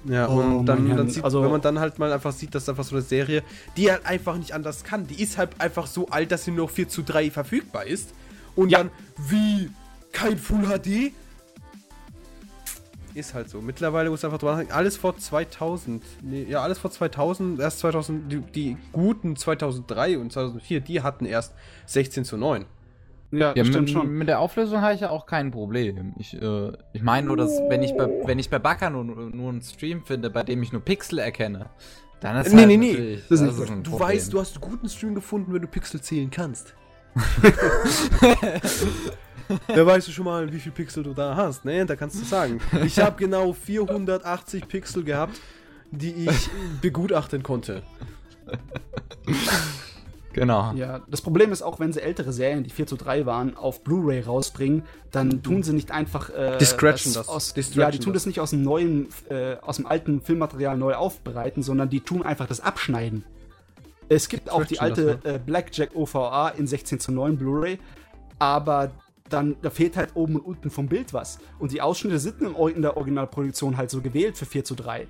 Ja, 0.05 0.27
Oh, 0.29 0.39
und 0.39 0.65
dann, 0.65 0.87
dann 0.95 1.09
sieht, 1.09 1.23
also- 1.23 1.43
wenn 1.43 1.51
man 1.51 1.61
dann 1.61 1.79
halt 1.79 1.99
mal 1.99 2.11
einfach 2.13 2.31
sieht, 2.31 2.55
dass 2.55 2.69
einfach 2.69 2.83
so 2.85 2.95
eine 2.95 3.01
Serie, 3.01 3.43
die 3.75 3.91
halt 3.91 4.05
einfach 4.05 4.37
nicht 4.37 4.53
anders 4.53 4.83
kann, 4.83 5.05
die 5.07 5.21
ist 5.21 5.37
halt 5.37 5.59
einfach 5.59 5.87
so 5.87 6.07
alt, 6.07 6.31
dass 6.31 6.45
sie 6.45 6.51
nur 6.51 6.69
4 6.69 6.87
zu 6.87 7.01
3 7.03 7.29
verfügbar 7.31 7.85
ist. 7.85 8.11
Und 8.55 8.69
Ja. 8.69 8.79
dann, 8.79 8.91
wie, 9.17 9.69
kein 10.13 10.37
Full 10.37 10.65
HD? 10.67 11.11
Ist 13.15 13.33
halt 13.33 13.49
so. 13.49 13.59
Mittlerweile 13.61 14.09
muss 14.09 14.23
einfach 14.23 14.37
drüber 14.37 14.51
nachdenken, 14.51 14.73
alles 14.73 14.95
vor 14.95 15.17
2000. 15.17 16.03
Nee, 16.21 16.43
ja, 16.47 16.61
alles 16.61 16.77
vor 16.77 16.91
2000. 16.91 17.59
Erst 17.59 17.79
2000. 17.79 18.31
Die, 18.31 18.39
die 18.39 18.77
guten 18.93 19.35
2003 19.35 20.17
und 20.19 20.31
2004, 20.31 20.79
die 20.79 21.01
hatten 21.01 21.25
erst 21.25 21.53
16 21.87 22.23
zu 22.23 22.37
9. 22.37 22.65
Ja, 23.31 23.53
Ja, 23.55 23.63
stimmt 23.63 23.81
mit, 23.85 23.89
schon. 23.91 24.09
mit 24.17 24.27
der 24.27 24.39
Auflösung 24.39 24.81
habe 24.81 24.95
ich 24.95 25.01
ja 25.01 25.09
auch 25.11 25.25
kein 25.27 25.51
Problem. 25.51 26.13
Ich, 26.17 26.33
äh, 26.41 26.71
ich 26.93 27.03
meine 27.03 27.27
nur, 27.27 27.37
dass 27.37 27.51
wenn 27.69 27.83
ich 27.83 27.95
bei, 27.95 28.07
wenn 28.25 28.39
ich 28.39 28.49
bei 28.49 28.57
Backer 28.59 28.89
nur, 28.89 29.03
nur 29.05 29.49
einen 29.49 29.61
Stream 29.61 30.03
finde, 30.03 30.29
bei 30.31 30.43
dem 30.43 30.63
ich 30.63 30.71
nur 30.71 30.81
Pixel 30.81 31.19
erkenne, 31.19 31.67
dann 32.21 32.37
ist 32.37 32.51
Nee, 32.51 32.59
halt 32.61 32.67
nee, 32.69 32.77
nee. 32.77 32.91
natürlich- 32.91 33.27
Das 33.29 33.41
ist 33.41 33.57
nicht 33.59 33.71
ein 33.71 33.83
Du 33.83 33.91
Problem. 33.91 34.09
weißt, 34.09 34.33
du 34.33 34.39
hast 34.39 34.55
einen 34.55 34.61
guten 34.71 34.89
Stream 34.89 35.13
gefunden, 35.15 35.53
wenn 35.53 35.61
du 35.61 35.67
Pixel 35.67 36.01
zählen 36.01 36.29
kannst. 36.31 36.73
da 39.67 39.85
weißt 39.85 40.07
du 40.07 40.11
schon 40.11 40.25
mal, 40.25 40.51
wie 40.51 40.59
viel 40.59 40.71
Pixel 40.71 41.03
du 41.03 41.13
da 41.13 41.35
hast, 41.35 41.65
ne? 41.65 41.85
Da 41.85 41.95
kannst 41.95 42.19
du 42.19 42.25
sagen. 42.25 42.59
Ich 42.85 42.99
habe 42.99 43.15
genau 43.17 43.53
480 43.53 44.67
Pixel 44.67 45.03
gehabt, 45.03 45.39
die 45.91 46.25
ich 46.27 46.49
begutachten 46.81 47.41
konnte. 47.43 47.83
Genau. 50.33 50.73
Ja, 50.73 51.01
das 51.09 51.21
Problem 51.21 51.51
ist 51.51 51.61
auch, 51.61 51.79
wenn 51.79 51.91
sie 51.91 52.01
ältere 52.01 52.31
Serien, 52.31 52.63
die 52.63 52.69
4 52.69 52.85
zu 52.87 52.95
3 52.97 53.25
waren, 53.25 53.57
auf 53.57 53.83
Blu-ray 53.83 54.21
rausbringen, 54.21 54.83
dann 55.11 55.41
tun 55.41 55.63
sie 55.63 55.73
nicht 55.73 55.91
einfach. 55.91 56.29
Äh, 56.29 56.57
Die 56.59 56.65
scratchen 56.65 57.13
das. 57.13 57.27
Aus, 57.27 57.53
ja, 57.73 57.89
die 57.89 57.99
tun 57.99 58.13
das. 58.13 58.23
das 58.23 58.27
nicht 58.27 58.39
aus 58.39 58.51
dem 58.51 58.61
neuen, 58.63 59.07
äh, 59.29 59.55
aus 59.61 59.77
dem 59.77 59.87
alten 59.87 60.21
Filmmaterial 60.21 60.77
neu 60.77 60.93
aufbereiten, 60.93 61.63
sondern 61.63 61.89
die 61.89 62.01
tun 62.01 62.21
einfach 62.23 62.45
das 62.47 62.59
Abschneiden. 62.59 63.23
Es 64.07 64.29
gibt 64.29 64.49
auch 64.51 64.65
die 64.65 64.79
alte 64.79 65.19
äh, 65.23 65.39
Blackjack 65.43 65.95
OVA 65.95 66.49
in 66.49 66.67
16 66.67 66.99
zu 66.99 67.11
9 67.11 67.37
Blu-ray, 67.37 67.79
aber 68.39 68.91
dann 69.29 69.55
da 69.61 69.69
fehlt 69.69 69.95
halt 69.97 70.11
oben 70.15 70.35
und 70.35 70.41
unten 70.41 70.69
vom 70.71 70.87
Bild 70.87 71.13
was. 71.13 71.39
Und 71.59 71.71
die 71.71 71.81
Ausschnitte 71.81 72.19
sind 72.19 72.41
in, 72.41 72.55
in 72.55 72.81
der 72.81 72.97
Originalproduktion 72.97 73.77
halt 73.77 73.91
so 73.91 74.01
gewählt 74.01 74.37
für 74.37 74.45
4 74.45 74.63
zu 74.63 74.75
3. 74.75 75.07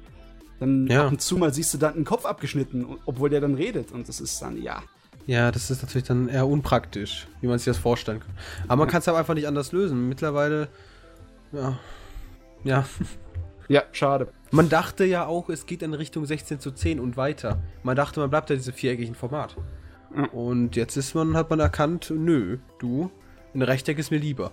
Dann 0.60 0.88
Ja. 0.88 1.06
ab 1.06 1.12
und 1.12 1.22
zu 1.22 1.38
mal 1.38 1.54
siehst 1.54 1.74
du 1.74 1.78
dann 1.78 1.94
einen 1.96 2.04
Kopf 2.06 2.26
abgeschnitten, 2.26 2.86
obwohl 3.06 3.30
der 3.30 3.40
dann 3.40 3.56
redet. 3.56 3.92
Und 3.94 4.10
das 4.10 4.20
ist 4.20 4.42
dann, 4.42 4.62
ja. 4.62 4.84
Ja, 5.30 5.52
das 5.52 5.70
ist 5.70 5.84
natürlich 5.84 6.08
dann 6.08 6.28
eher 6.28 6.48
unpraktisch, 6.48 7.28
wie 7.40 7.46
man 7.46 7.60
sich 7.60 7.66
das 7.66 7.78
vorstellen 7.78 8.20
kann. 8.20 8.34
Aber 8.64 8.78
man 8.78 8.88
kann 8.88 9.02
es 9.02 9.08
aber 9.08 9.20
einfach 9.20 9.36
nicht 9.36 9.46
anders 9.46 9.72
lösen. 9.72 10.10
Mittlerweile, 10.10 10.70
ja, 11.52 11.78
ja. 12.64 12.86
Ja, 13.68 13.84
schade. 13.92 14.34
Man 14.50 14.70
dachte 14.70 15.06
ja 15.06 15.28
auch, 15.28 15.50
es 15.50 15.68
geht 15.68 15.84
in 15.84 15.94
Richtung 15.94 16.26
16 16.26 16.60
zu 16.60 16.72
10 16.72 17.00
und 17.00 17.16
weiter. 17.16 17.62
Man 17.84 17.96
dachte, 17.96 18.20
man 18.20 18.32
bleibt 18.32 18.50
ja 18.50 18.56
diesem 18.56 18.74
viereckigen 18.74 19.14
Format. 19.14 19.56
Ja. 20.18 20.24
Und 20.30 20.76
jetzt 20.76 20.98
ist 20.98 21.14
man, 21.14 21.38
hat 21.38 21.52
man 21.52 21.60
erkannt, 21.60 22.12
nö, 22.12 22.58
du, 22.80 23.12
ein 23.54 23.62
Rechteck 23.62 24.00
ist 24.00 24.10
mir 24.10 24.18
lieber. 24.18 24.52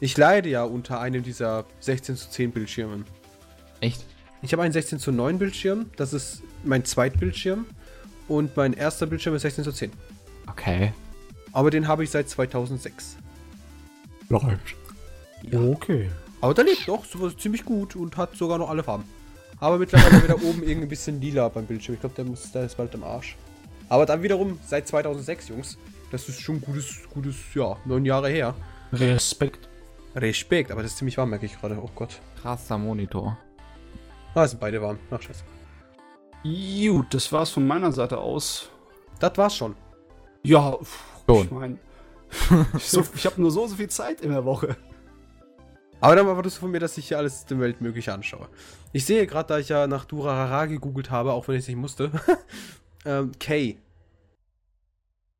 Ich 0.00 0.16
leide 0.16 0.48
ja 0.48 0.64
unter 0.64 0.98
einem 1.00 1.22
dieser 1.22 1.66
16 1.80 2.16
zu 2.16 2.30
10 2.30 2.52
Bildschirmen. 2.52 3.04
Echt? 3.82 4.06
Ich 4.40 4.54
habe 4.54 4.62
einen 4.62 4.72
16 4.72 4.98
zu 4.98 5.12
9 5.12 5.38
Bildschirm, 5.38 5.90
das 5.96 6.14
ist 6.14 6.42
mein 6.64 6.86
Zweitbildschirm. 6.86 7.66
Und 8.28 8.56
mein 8.56 8.72
erster 8.72 9.06
Bildschirm 9.06 9.34
ist 9.34 9.42
16 9.42 9.64
zu 9.64 9.72
10. 9.72 9.92
Okay. 10.50 10.92
Aber 11.52 11.70
den 11.70 11.86
habe 11.88 12.04
ich 12.04 12.10
seit 12.10 12.28
2006. 12.28 13.16
Läuft. 14.28 14.74
Okay. 15.52 16.10
Aber 16.40 16.54
der 16.54 16.64
lebt 16.64 16.88
doch 16.88 17.04
sowas 17.04 17.36
ziemlich 17.36 17.64
gut 17.64 17.96
und 17.96 18.16
hat 18.16 18.34
sogar 18.36 18.58
noch 18.58 18.70
alle 18.70 18.82
Farben. 18.82 19.04
Aber 19.60 19.78
mittlerweile 19.78 20.22
wieder 20.22 20.36
oben 20.42 20.62
irgendwie 20.66 20.86
ein 20.86 20.88
bisschen 20.88 21.20
lila 21.20 21.48
beim 21.48 21.66
Bildschirm. 21.66 21.94
Ich 21.94 22.00
glaube, 22.00 22.14
der, 22.14 22.24
muss- 22.24 22.50
der 22.52 22.64
ist 22.64 22.76
bald 22.76 22.94
am 22.94 23.04
Arsch. 23.04 23.36
Aber 23.88 24.06
dann 24.06 24.22
wiederum 24.22 24.58
seit 24.66 24.88
2006, 24.88 25.48
Jungs. 25.48 25.78
Das 26.10 26.28
ist 26.28 26.40
schon 26.40 26.60
gutes, 26.60 27.02
gutes, 27.12 27.36
ja, 27.54 27.76
neun 27.84 28.04
Jahre 28.04 28.28
her. 28.30 28.54
Respekt. 28.92 29.68
Respekt, 30.14 30.70
aber 30.70 30.82
das 30.82 30.92
ist 30.92 30.98
ziemlich 30.98 31.18
warm, 31.18 31.30
merke 31.30 31.46
ich 31.46 31.58
gerade. 31.60 31.76
Oh 31.82 31.90
Gott. 31.94 32.20
Krasser 32.40 32.78
Monitor. 32.78 33.36
Ah, 34.34 34.46
sind 34.46 34.60
beide 34.60 34.80
warm. 34.80 34.98
Ach, 35.10 35.20
scheiße. 35.20 35.42
Gut, 36.44 37.14
das 37.14 37.32
war's 37.32 37.50
von 37.50 37.66
meiner 37.66 37.90
Seite 37.90 38.18
aus. 38.18 38.68
Das 39.18 39.36
war's 39.36 39.56
schon. 39.56 39.74
Ja, 40.42 40.76
pff, 40.76 41.02
Schon. 41.26 41.44
ich 41.44 41.50
meine, 41.50 41.78
so, 42.78 43.02
ich 43.14 43.24
habe 43.24 43.40
nur 43.40 43.50
so, 43.50 43.66
so 43.66 43.76
viel 43.76 43.88
Zeit 43.88 44.20
in 44.20 44.30
der 44.30 44.44
Woche. 44.44 44.76
Aber 46.00 46.16
dann 46.16 46.26
erwartest 46.26 46.58
du 46.58 46.60
von 46.60 46.70
mir, 46.70 46.80
dass 46.80 46.98
ich 46.98 47.08
hier 47.08 47.16
alles 47.16 47.46
der 47.46 47.58
Welt 47.60 47.80
mögliche 47.80 48.12
anschaue. 48.12 48.48
Ich 48.92 49.06
sehe 49.06 49.26
gerade, 49.26 49.48
da 49.48 49.58
ich 49.58 49.70
ja 49.70 49.86
nach 49.86 50.04
Durarara 50.04 50.66
gegoogelt 50.66 51.10
habe, 51.10 51.32
auch 51.32 51.48
wenn 51.48 51.54
ich 51.54 51.62
es 51.62 51.68
nicht 51.68 51.78
musste. 51.78 52.10
ähm, 53.06 53.32
K. 53.38 53.78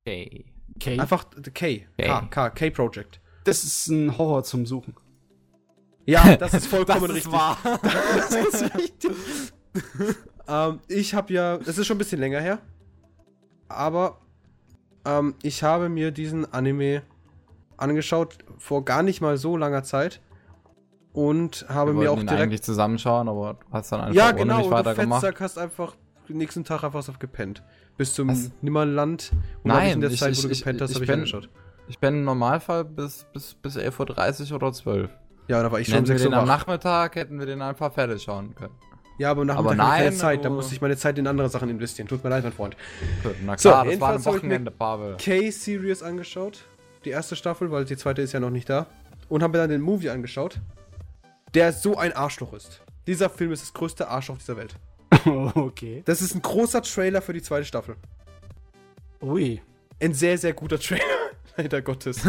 Okay. 0.07 0.47
Okay. 0.77 0.99
Einfach 0.99 1.27
K. 1.53 1.87
K. 1.99 2.21
K. 2.31 2.51
K 2.51 2.71
Project. 2.71 3.21
Das 3.45 3.63
ist 3.63 3.89
ein 3.89 4.17
Horror 4.17 4.43
zum 4.43 4.65
Suchen. 4.65 4.95
Ja, 6.07 6.37
das 6.39 6.55
ist 6.55 6.67
vollkommen 6.67 7.11
richtig. 7.11 7.31
wahr. 7.31 7.59
Das 7.83 8.33
ist 8.33 8.75
richtig. 8.75 9.13
Ähm, 10.49 10.81
ich 10.89 11.15
habe 11.15 11.33
ja, 11.33 11.59
das 11.59 11.79
ist 11.79 11.87
schon 11.87 11.97
ein 11.97 11.99
bisschen 11.99 12.21
länger 12.21 12.41
her, 12.41 12.59
aber 13.69 14.19
ähm, 15.05 15.35
ich 15.43 15.63
habe 15.63 15.89
mir 15.89 16.11
diesen 16.11 16.53
Anime 16.53 17.03
angeschaut 17.77 18.39
vor 18.59 18.85
gar 18.85 19.03
nicht 19.03 19.21
mal 19.21 19.37
so 19.37 19.57
langer 19.57 19.83
Zeit 19.83 20.21
und 21.13 21.67
habe 21.69 21.93
mir 21.93 22.11
auch 22.11 22.17
direkt 22.19 22.33
eigentlich 22.41 22.63
zusammenschauen, 22.63 23.29
aber 23.29 23.59
hast 23.71 23.93
dann 23.93 24.01
einfach 24.01 24.15
ja 24.15 24.33
genau 24.33 24.63
du 24.63 24.71
weitergemacht. 24.71 25.21
Fettsack 25.23 25.41
hast 25.41 25.59
einfach 25.59 25.95
den 26.29 26.39
nächsten 26.39 26.65
Tag 26.65 26.83
einfach 26.85 27.03
so 27.03 27.13
gepennt 27.19 27.63
bis 27.97 28.15
zum 28.15 28.29
Was? 28.29 28.51
Nimmerland 28.63 29.31
und 29.63 29.69
Nein, 29.69 29.93
in 29.95 30.01
der 30.01 30.11
ich- 30.11 30.19
Zeit, 30.21 30.31
wo 30.31 30.33
ich- 30.39 30.43
du 30.43 30.49
ich- 30.51 30.59
gepennt 30.59 30.81
hast, 30.81 30.91
ich 30.91 30.97
habe 30.97 31.05
ich 31.05 31.11
bin- 31.11 31.19
angeschaut. 31.21 31.49
Ich 31.87 31.99
bin 31.99 32.15
im 32.15 32.25
Normalfall 32.25 32.85
bis, 32.85 33.27
bis, 33.33 33.55
bis 33.55 33.77
11.30 33.77 34.51
Uhr 34.51 34.57
oder 34.57 34.73
12 34.73 35.11
Uhr. 35.11 35.17
Ja, 35.49 35.63
da 35.63 35.71
war 35.71 35.79
ich 35.81 35.87
schon 35.89 35.99
um 35.99 36.05
Hätten 36.05 36.09
wir 36.09 36.19
6 36.19 36.23
den 36.23 36.33
Uhr 36.33 36.39
am. 36.41 36.49
Nachmittag, 36.49 37.15
hätten 37.17 37.39
wir 37.39 37.45
den 37.47 37.61
einfach 37.61 37.93
fertig 37.93 38.23
schauen 38.23 38.55
können. 38.55 38.73
Ja, 39.19 39.31
aber 39.31 39.45
nach 39.45 39.57
Aber 39.57 39.71
keine 39.77 39.83
nein, 39.83 40.13
Zeit, 40.13 40.45
da 40.45 40.49
aber- 40.49 40.57
muss 40.57 40.73
ich 40.73 40.81
meine 40.81 40.97
Zeit 40.97 41.19
in 41.19 41.27
andere 41.27 41.49
Sachen 41.49 41.69
investieren. 41.69 42.09
Tut 42.09 42.25
mir 42.25 42.31
leid, 42.31 42.43
mein 42.43 42.53
Freund. 42.53 42.77
Na 43.45 43.57
So, 43.57 43.69
klar, 43.71 43.85
das 43.85 44.01
war 44.01 44.09
ein 44.09 44.15
hab 44.15 44.21
ich 44.21 44.27
mir- 44.27 44.33
Wochenende, 44.35 44.71
Pavel. 44.71 45.17
K-Series 45.19 46.03
angeschaut. 46.03 46.65
Die 47.05 47.11
erste 47.11 47.37
Staffel, 47.37 47.71
weil 47.71 47.85
die 47.85 47.97
zweite 47.97 48.23
ist 48.23 48.33
ja 48.33 48.41
noch 48.41 48.51
nicht 48.51 48.69
da. 48.69 48.87
Und 49.29 49.43
habe 49.43 49.53
mir 49.57 49.63
dann 49.63 49.71
den 49.71 49.81
Movie 49.83 50.11
angeschaut. 50.11 50.59
Der 51.55 51.73
so 51.73 51.97
ein 51.97 52.13
Arschloch 52.13 52.53
ist. 52.55 52.81
Dieser 53.07 53.31
Film 53.31 53.53
ist 53.53 53.63
das 53.63 53.73
größte 53.73 54.09
Arschloch 54.09 54.39
dieser 54.39 54.57
Welt. 54.57 54.75
okay. 55.55 56.03
Das 56.07 56.21
ist 56.21 56.35
ein 56.35 56.43
großer 56.43 56.83
Trailer 56.83 57.23
für 57.23 57.33
die 57.33 57.43
zweite 57.43 57.65
Staffel. 57.65 57.95
Ui. 59.23 59.63
Ein 60.03 60.13
sehr, 60.15 60.37
sehr 60.39 60.53
guter 60.55 60.79
Trailer. 60.81 61.03
Leider 61.57 61.83
Gottes. 61.83 62.21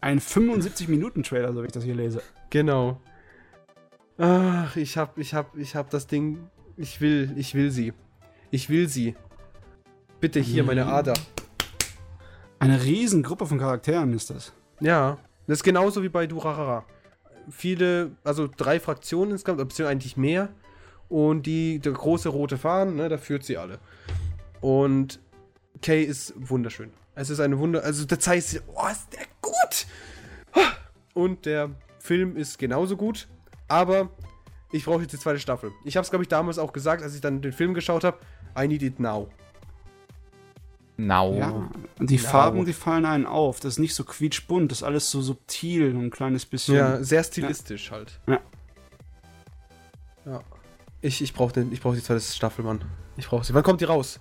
Ein 0.00 0.20
75-Minuten-Trailer, 0.20 1.52
so 1.52 1.62
wie 1.62 1.66
ich 1.66 1.72
das 1.72 1.82
hier 1.84 1.94
lese. 1.96 2.22
genau. 2.50 3.00
Ach, 4.18 4.76
ich 4.76 4.96
hab, 4.96 5.18
ich 5.18 5.34
hab, 5.34 5.56
ich 5.56 5.76
hab 5.76 5.90
das 5.90 6.06
Ding. 6.06 6.48
Ich 6.76 7.00
will, 7.00 7.32
ich 7.36 7.54
will 7.54 7.70
sie. 7.70 7.92
Ich 8.50 8.70
will 8.70 8.88
sie. 8.88 9.14
Bitte 10.20 10.40
hier, 10.40 10.64
meine 10.64 10.86
Ader. 10.86 11.14
Eine 12.58 12.82
Riesengruppe 12.82 13.46
von 13.46 13.58
Charakteren 13.58 14.14
ist 14.14 14.30
das. 14.30 14.52
Ja, 14.80 15.18
das 15.46 15.58
ist 15.58 15.62
genauso 15.62 16.02
wie 16.02 16.08
bei 16.08 16.26
Durarara. 16.26 16.84
Viele, 17.50 18.12
also 18.24 18.48
drei 18.54 18.80
Fraktionen 18.80 19.32
insgesamt, 19.32 19.58
beziehungsweise 19.58 19.90
eigentlich 19.90 20.16
mehr. 20.16 20.48
Und 21.08 21.44
die, 21.44 21.78
der 21.78 21.92
große 21.92 22.30
rote 22.30 22.56
Faden, 22.56 22.96
ne, 22.96 23.08
da 23.08 23.18
führt 23.18 23.44
sie 23.44 23.58
alle. 23.58 23.78
Und 24.60 25.20
Kay 25.82 26.02
ist 26.02 26.32
wunderschön. 26.36 26.90
Es 27.14 27.30
ist 27.30 27.40
eine 27.40 27.58
Wunder, 27.58 27.84
also 27.84 28.04
das 28.04 28.26
heißt, 28.26 28.62
oh, 28.74 28.88
ist 28.90 29.12
der 29.12 29.26
gut! 29.40 29.86
Und 31.14 31.46
der 31.46 31.70
Film 31.98 32.36
ist 32.36 32.58
genauso 32.58 32.96
gut, 32.96 33.28
aber 33.68 34.10
ich 34.72 34.84
brauche 34.84 35.02
jetzt 35.02 35.12
die 35.12 35.18
zweite 35.18 35.38
Staffel. 35.38 35.72
Ich 35.84 35.96
habe 35.96 36.04
es, 36.04 36.10
glaube 36.10 36.24
ich, 36.24 36.28
damals 36.28 36.58
auch 36.58 36.72
gesagt, 36.72 37.02
als 37.02 37.14
ich 37.14 37.20
dann 37.20 37.40
den 37.40 37.52
Film 37.52 37.74
geschaut 37.74 38.04
habe. 38.04 38.18
I 38.58 38.66
need 38.66 38.82
it 38.82 39.00
now. 39.00 39.28
Now. 40.96 41.34
Ja. 41.36 41.70
Und 41.98 42.10
die 42.10 42.18
Farben, 42.18 42.64
die 42.64 42.72
fallen 42.72 43.04
einen 43.04 43.26
auf. 43.26 43.60
Das 43.60 43.74
ist 43.74 43.78
nicht 43.78 43.94
so 43.94 44.04
quietschbunt, 44.04 44.70
das 44.70 44.78
ist 44.78 44.82
alles 44.82 45.10
so 45.10 45.20
subtil 45.20 45.94
und 45.94 46.06
ein 46.06 46.10
kleines 46.10 46.46
bisschen. 46.46 46.76
Ja, 46.76 47.02
sehr 47.02 47.22
stilistisch 47.22 47.90
halt. 47.90 48.18
Ja. 48.26 48.40
Ja. 50.24 50.42
Ich, 51.02 51.20
ich 51.22 51.34
brauche 51.34 51.60
ich 51.70 51.80
brauch 51.80 51.94
die 51.94 52.02
zweite 52.02 52.20
Staffel, 52.20 52.64
Mann. 52.64 52.84
Ich 53.16 53.28
brauche 53.28 53.44
sie. 53.44 53.54
Wann 53.54 53.62
kommt 53.62 53.80
die 53.80 53.84
raus? 53.84 54.18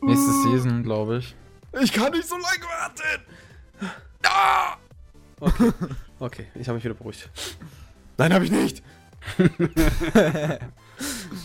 Nächste 0.00 0.32
Season, 0.32 0.82
glaube 0.82 1.18
ich. 1.18 1.36
Ich 1.80 1.92
kann 1.92 2.12
nicht 2.12 2.28
so 2.28 2.34
lange 2.34 2.64
warten! 2.64 3.22
Ah! 4.24 4.76
Okay, 5.40 5.72
okay 6.18 6.46
ich 6.54 6.68
habe 6.68 6.76
mich 6.76 6.84
wieder 6.84 6.94
beruhigt. 6.94 7.30
Nein, 8.22 8.34
habe 8.34 8.44
ich 8.44 8.52
nicht! 8.52 8.84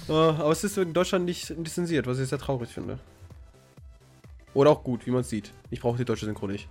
oh, 0.08 0.14
aber 0.14 0.52
es 0.52 0.64
ist 0.64 0.78
in 0.78 0.94
Deutschland 0.94 1.26
nicht 1.26 1.50
lizenziert, 1.50 2.06
was 2.06 2.20
ich 2.20 2.30
sehr 2.30 2.38
traurig 2.38 2.70
finde. 2.70 3.00
Oder 4.54 4.70
auch 4.70 4.84
gut, 4.84 5.08
wie 5.08 5.12
man 5.12 5.22
es 5.22 5.30
sieht. 5.30 5.52
Ich 5.72 5.80
brauche 5.82 5.98
die 5.98 6.06
deutsche 6.06 6.26
Synchro 6.26 6.46
nicht. 6.46 6.70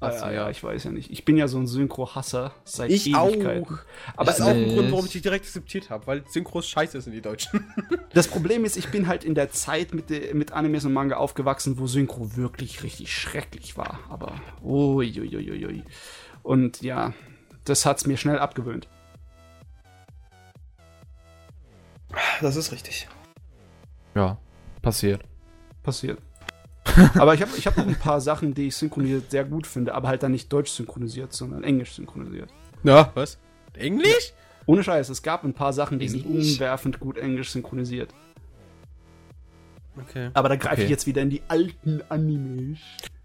Ah, 0.00 0.10
ja, 0.12 0.32
ja, 0.32 0.50
ich 0.50 0.64
weiß 0.64 0.82
ja 0.84 0.90
nicht. 0.90 1.10
Ich 1.12 1.24
bin 1.24 1.36
ja 1.36 1.46
so 1.46 1.58
ein 1.58 1.66
Synchro-Hasser 1.68 2.52
seit 2.64 2.90
Ich 2.90 3.06
Ewigkeiten. 3.06 3.64
auch. 3.76 3.78
Aber 4.16 4.24
das 4.24 4.38
ist 4.40 4.44
auch 4.44 4.48
ein. 4.50 4.74
Grund, 4.74 4.90
warum 4.90 5.04
ich 5.06 5.12
die 5.12 5.20
direkt 5.20 5.44
akzeptiert 5.44 5.90
habe, 5.90 6.06
weil 6.08 6.24
Synchros 6.26 6.66
scheiße 6.68 7.00
sind, 7.00 7.12
die 7.12 7.20
Deutschen. 7.22 7.64
Das 8.12 8.26
Problem 8.26 8.64
ist, 8.64 8.76
ich 8.76 8.88
bin 8.88 9.06
halt 9.06 9.22
in 9.22 9.36
der 9.36 9.52
Zeit 9.52 9.94
mit, 9.94 10.10
de- 10.10 10.34
mit 10.34 10.50
Animes 10.50 10.84
und 10.84 10.92
Manga 10.92 11.16
aufgewachsen, 11.18 11.78
wo 11.78 11.86
Synchro 11.86 12.34
wirklich 12.36 12.82
richtig 12.82 13.14
schrecklich 13.14 13.76
war. 13.76 14.00
Aber 14.08 14.32
uiuiuiui. 14.64 15.84
Und 16.42 16.80
ja, 16.82 17.12
das 17.64 17.86
hat's 17.86 18.06
mir 18.06 18.16
schnell 18.16 18.38
abgewöhnt. 18.38 18.88
Das 22.40 22.56
ist 22.56 22.72
richtig. 22.72 23.08
Ja, 24.14 24.38
passiert. 24.82 25.22
Passiert. 25.82 26.18
aber 27.14 27.34
ich 27.34 27.42
habe 27.42 27.52
ich 27.56 27.66
hab 27.66 27.76
noch 27.76 27.86
ein 27.86 27.94
paar 27.98 28.20
Sachen, 28.20 28.54
die 28.54 28.68
ich 28.68 28.76
synchronisiert 28.76 29.30
sehr 29.30 29.44
gut 29.44 29.66
finde, 29.66 29.94
aber 29.94 30.08
halt 30.08 30.22
dann 30.22 30.32
nicht 30.32 30.52
deutsch 30.52 30.70
synchronisiert, 30.70 31.32
sondern 31.32 31.62
englisch 31.62 31.92
synchronisiert. 31.92 32.50
Na, 32.82 33.10
was? 33.14 33.38
Englisch? 33.74 34.32
Ohne 34.66 34.82
Scheiß, 34.82 35.08
es 35.08 35.22
gab 35.22 35.44
ein 35.44 35.54
paar 35.54 35.72
Sachen, 35.72 35.98
die 35.98 36.08
sind 36.08 36.24
Englisch? 36.26 36.54
umwerfend 36.54 36.98
gut 37.00 37.16
englisch 37.18 37.50
synchronisiert. 37.50 38.12
Okay. 39.98 40.30
Aber 40.34 40.48
da 40.48 40.56
greife 40.56 40.74
Okay. 40.76 40.84
ich 40.84 40.90
jetzt 40.90 41.06
wieder 41.06 41.22
in 41.22 41.30
die 41.30 41.42
alten 41.48 42.02
Animes. 42.08 42.78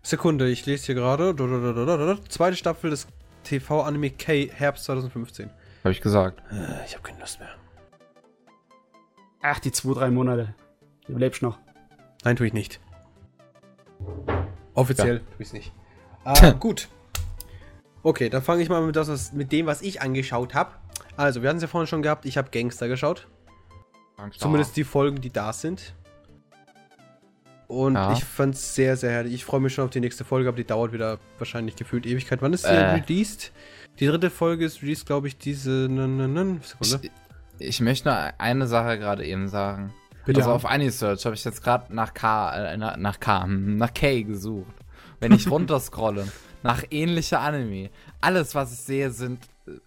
Sekunde, 0.10 0.47
ich 0.49 0.68
lese 0.68 0.86
hier 0.86 0.95
gerade. 0.95 1.36
Zweite 2.30 2.56
Staffel 2.56 2.91
des 2.91 3.08
TV-Anime 3.43 4.12
K, 4.12 4.47
Herbst 4.53 4.84
2015. 4.86 5.49
Habe 5.84 5.91
ich 5.91 5.99
gesagt. 6.01 6.43
Äh, 6.51 6.86
ich 6.86 6.93
habe 6.93 7.01
keine 7.01 7.20
Lust 7.20 7.39
mehr. 7.39 7.49
Ach, 9.41 9.58
die 9.60 9.72
zwei, 9.72 9.93
drei 9.95 10.12
Monate. 10.12 10.53
Du 11.08 11.18
lebst 11.18 11.41
noch. 11.41 11.58
Nein, 12.24 12.36
tue 12.36 12.45
ich 12.45 12.53
nicht. 12.53 12.80
Offiziell 14.76 15.20
tue 15.22 15.28
ich 15.39 15.47
es 15.47 15.53
nicht. 15.53 15.74
Ah, 16.28 16.51
gut. 16.51 16.88
Okay, 18.01 18.30
dann 18.30 18.41
fange 18.41 18.64
ich 18.64 18.70
mal 18.70 18.82
mit, 18.82 18.95
das, 18.95 19.08
was- 19.10 19.32
mit 19.34 19.51
dem, 19.51 19.68
was 19.68 19.84
ich 19.84 20.01
angeschaut 20.01 20.56
habe. 20.56 20.72
Also, 21.18 21.41
wir 21.43 21.49
hatten 21.49 21.58
es 21.58 21.62
ja 21.64 21.68
vorhin 21.68 21.86
schon 21.88 22.01
gehabt. 22.01 22.26
Ich 22.26 22.36
habe 22.38 22.49
Gangster 22.49 22.88
geschaut. 22.88 23.28
Zumindest 24.38 24.76
die 24.76 24.84
Folgen, 24.84 25.22
die 25.22 25.30
da 25.32 25.53
sind. 25.53 25.93
Und 27.68 27.95
Ja. 27.95 28.13
ich 28.13 28.24
fand 28.24 28.55
es 28.55 28.76
sehr, 28.76 28.95
sehr 28.97 29.11
herrlich. 29.11 29.34
Ich 29.34 29.45
freue 29.45 29.59
mich 29.59 29.74
schon 29.74 29.86
auf 29.86 29.89
die 29.91 29.99
nächste 29.99 30.24
Folge, 30.24 30.47
aber 30.49 30.57
die 30.57 30.66
dauert 30.66 30.91
wieder 30.93 31.18
wahrscheinlich 31.39 31.76
gefühlt 31.76 32.05
Ewigkeit. 32.05 32.41
Wann 32.41 32.53
ist 32.53 32.66
die 32.66 32.70
Äh. 32.70 32.93
released? 32.95 33.51
Die 33.99 34.05
dritte 34.07 34.30
Folge 34.30 34.66
ist 34.66 34.82
released, 34.82 35.05
glaube 35.05 35.28
ich, 35.28 35.38
diese. 35.38 35.84
Sekunde. 35.88 36.59
Ich, 37.59 37.68
ich 37.70 37.82
möchte 37.82 38.09
nur 38.09 38.18
eine 38.38 38.68
Sache 38.68 38.99
gerade 38.99 39.26
eben 39.26 39.47
sagen. 39.47 39.93
Bitte. 40.26 40.41
Also 40.41 40.51
auf 40.51 40.66
AniSearch 40.66 41.24
habe 41.26 41.36
ich 41.36 41.43
jetzt 41.45 41.63
gerade 41.63 41.93
nach 41.93 42.13
K, 42.13 42.74
äh, 42.74 42.78
nach, 42.78 43.20
K, 43.20 43.43
hm, 43.43 43.78
nach 43.78 43.93
K 43.93 44.24
gesucht. 44.24 44.74
Wenn 45.20 45.32
ich 45.32 45.47
runterscrolle, 45.51 46.28
nach 46.63 46.84
ähnlicher 46.89 47.39
Anime. 47.41 47.89
Alles, 48.22 48.55
was 48.55 48.74
ich 48.74 48.80
sehe, 48.80 49.11
sind 49.11 49.39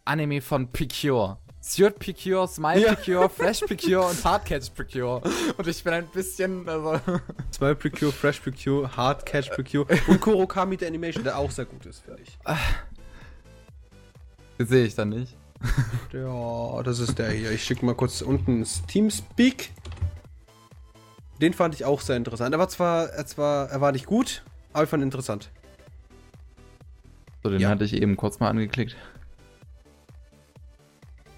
Anime 0.04 0.40
von 0.40 0.68
Picure. 0.68 1.38
Suit 1.68 1.98
Picure, 1.98 2.48
Smile 2.48 2.80
Ja. 2.80 2.94
Picure, 2.94 3.28
Flash 3.28 3.60
Picure 3.60 4.06
und 4.06 4.24
Hardcatch 4.24 4.70
Picure. 4.70 5.20
Und 5.58 5.66
ich 5.66 5.84
bin 5.84 5.92
ein 5.92 6.06
bisschen, 6.06 6.66
also. 6.66 6.98
Smile 7.54 7.74
Precure, 7.74 8.10
Fresh 8.10 8.40
Precure, 8.40 8.96
Hard 8.96 9.26
Catch 9.26 9.50
Precure 9.50 9.86
und 10.06 10.18
Kurokami 10.20 10.78
der 10.78 10.88
Animation, 10.88 11.24
der 11.24 11.36
auch 11.36 11.50
sehr 11.50 11.66
gut 11.66 11.84
ist, 11.84 12.00
finde 12.04 12.22
ich. 12.22 12.38
Den 14.58 14.66
sehe 14.66 14.86
ich 14.86 14.94
dann 14.94 15.10
nicht. 15.10 15.36
Ja, 16.12 16.82
das 16.82 17.00
ist 17.00 17.18
der 17.18 17.30
hier. 17.32 17.50
Ich 17.50 17.64
schicke 17.64 17.84
mal 17.84 17.94
kurz 17.94 18.22
unten 18.22 18.60
das 18.60 18.86
Teamspeak. 18.86 19.70
Den 21.42 21.52
fand 21.52 21.74
ich 21.74 21.84
auch 21.84 22.00
sehr 22.00 22.16
interessant. 22.16 22.54
Er 22.54 22.58
war 22.58 22.68
zwar, 22.70 23.10
er 23.10 23.26
zwar, 23.26 23.68
er 23.68 23.80
war 23.82 23.92
nicht 23.92 24.06
gut, 24.06 24.42
aber 24.72 24.84
ich 24.84 24.90
fand 24.90 25.02
ihn 25.02 25.08
interessant. 25.08 25.50
So, 27.42 27.50
den 27.50 27.60
Ja. 27.60 27.68
hatte 27.68 27.84
ich 27.84 27.92
eben 27.92 28.16
kurz 28.16 28.40
mal 28.40 28.48
angeklickt. 28.48 28.96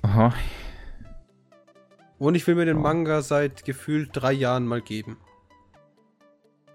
Aha. 0.03 0.33
Und 2.19 2.35
ich 2.35 2.47
will 2.47 2.55
mir 2.55 2.67
den. 2.67 2.81
Manga 2.81 3.23
seit 3.23 3.65
gefühlt 3.65 4.11
drei 4.13 4.33
Jahren 4.33 4.67
mal 4.67 4.83
geben. 4.83 5.17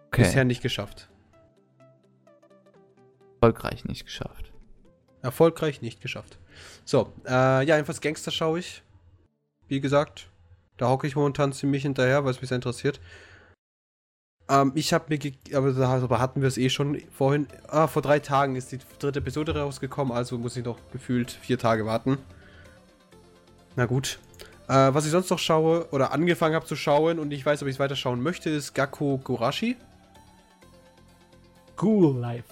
Okay. 0.08 0.24
Bisher 0.24 0.44
nicht 0.44 0.62
geschafft. 0.62 1.10
Erfolgreich 3.42 3.86
nicht 3.86 4.06
geschafft. 4.06 4.54
Erfolgreich 5.22 5.82
nicht 5.82 6.02
geschafft. 6.02 6.40
So, 6.84 7.14
äh, 7.26 7.32
ja, 7.32 7.76
jedenfalls 7.76 8.02
Gangster 8.02 8.32
schaue 8.32 8.60
ich. 8.60 8.84
Wie 9.68 9.82
gesagt, 9.82 10.30
da 10.78 10.90
hocke 10.90 11.08
ich 11.08 11.16
momentan 11.16 11.54
ziemlich 11.54 11.84
hinterher, 11.84 12.24
weil 12.24 12.32
es 12.32 12.42
mich 12.42 12.50
sehr 12.50 12.56
interessiert. 12.56 13.00
Ähm, 14.48 14.72
ich 14.76 14.94
habe 14.94 15.06
mir, 15.10 15.20
aber 15.56 15.74
darüber 15.74 16.20
hatten 16.20 16.42
wir 16.42 16.48
es 16.48 16.58
eh 16.58 16.70
schon 16.70 17.02
vorhin. 17.12 17.48
Ah, 17.68 17.88
vor 17.88 18.02
drei 18.02 18.20
Tagen 18.20 18.56
ist 18.56 18.72
die 18.72 18.80
dritte 19.00 19.20
Episode 19.20 19.58
rausgekommen, 19.58 20.14
also 20.16 20.38
muss 20.38 20.58
ich 20.58 20.66
noch 20.66 20.78
gefühlt 20.92 21.32
vier 21.32 21.58
Tage 21.58 21.86
warten. 21.86 22.20
Na 23.76 23.86
gut. 23.86 24.20
Äh, 24.68 24.94
was 24.94 25.06
ich 25.06 25.12
sonst 25.12 25.30
noch 25.30 25.40
schaue 25.40 25.88
oder 25.92 26.12
angefangen 26.12 26.56
habe 26.56 26.66
zu 26.66 26.76
schauen 26.76 27.20
und 27.20 27.32
ich 27.32 27.46
weiß, 27.46 27.62
ob 27.62 27.68
ich 27.68 27.76
es 27.76 27.80
weiter 27.80 27.96
schauen 27.96 28.22
möchte, 28.22 28.50
ist 28.50 28.74
Gakko 28.74 29.20
Gurashi. 29.24 29.76
Cool 31.82 32.18
Life. 32.20 32.46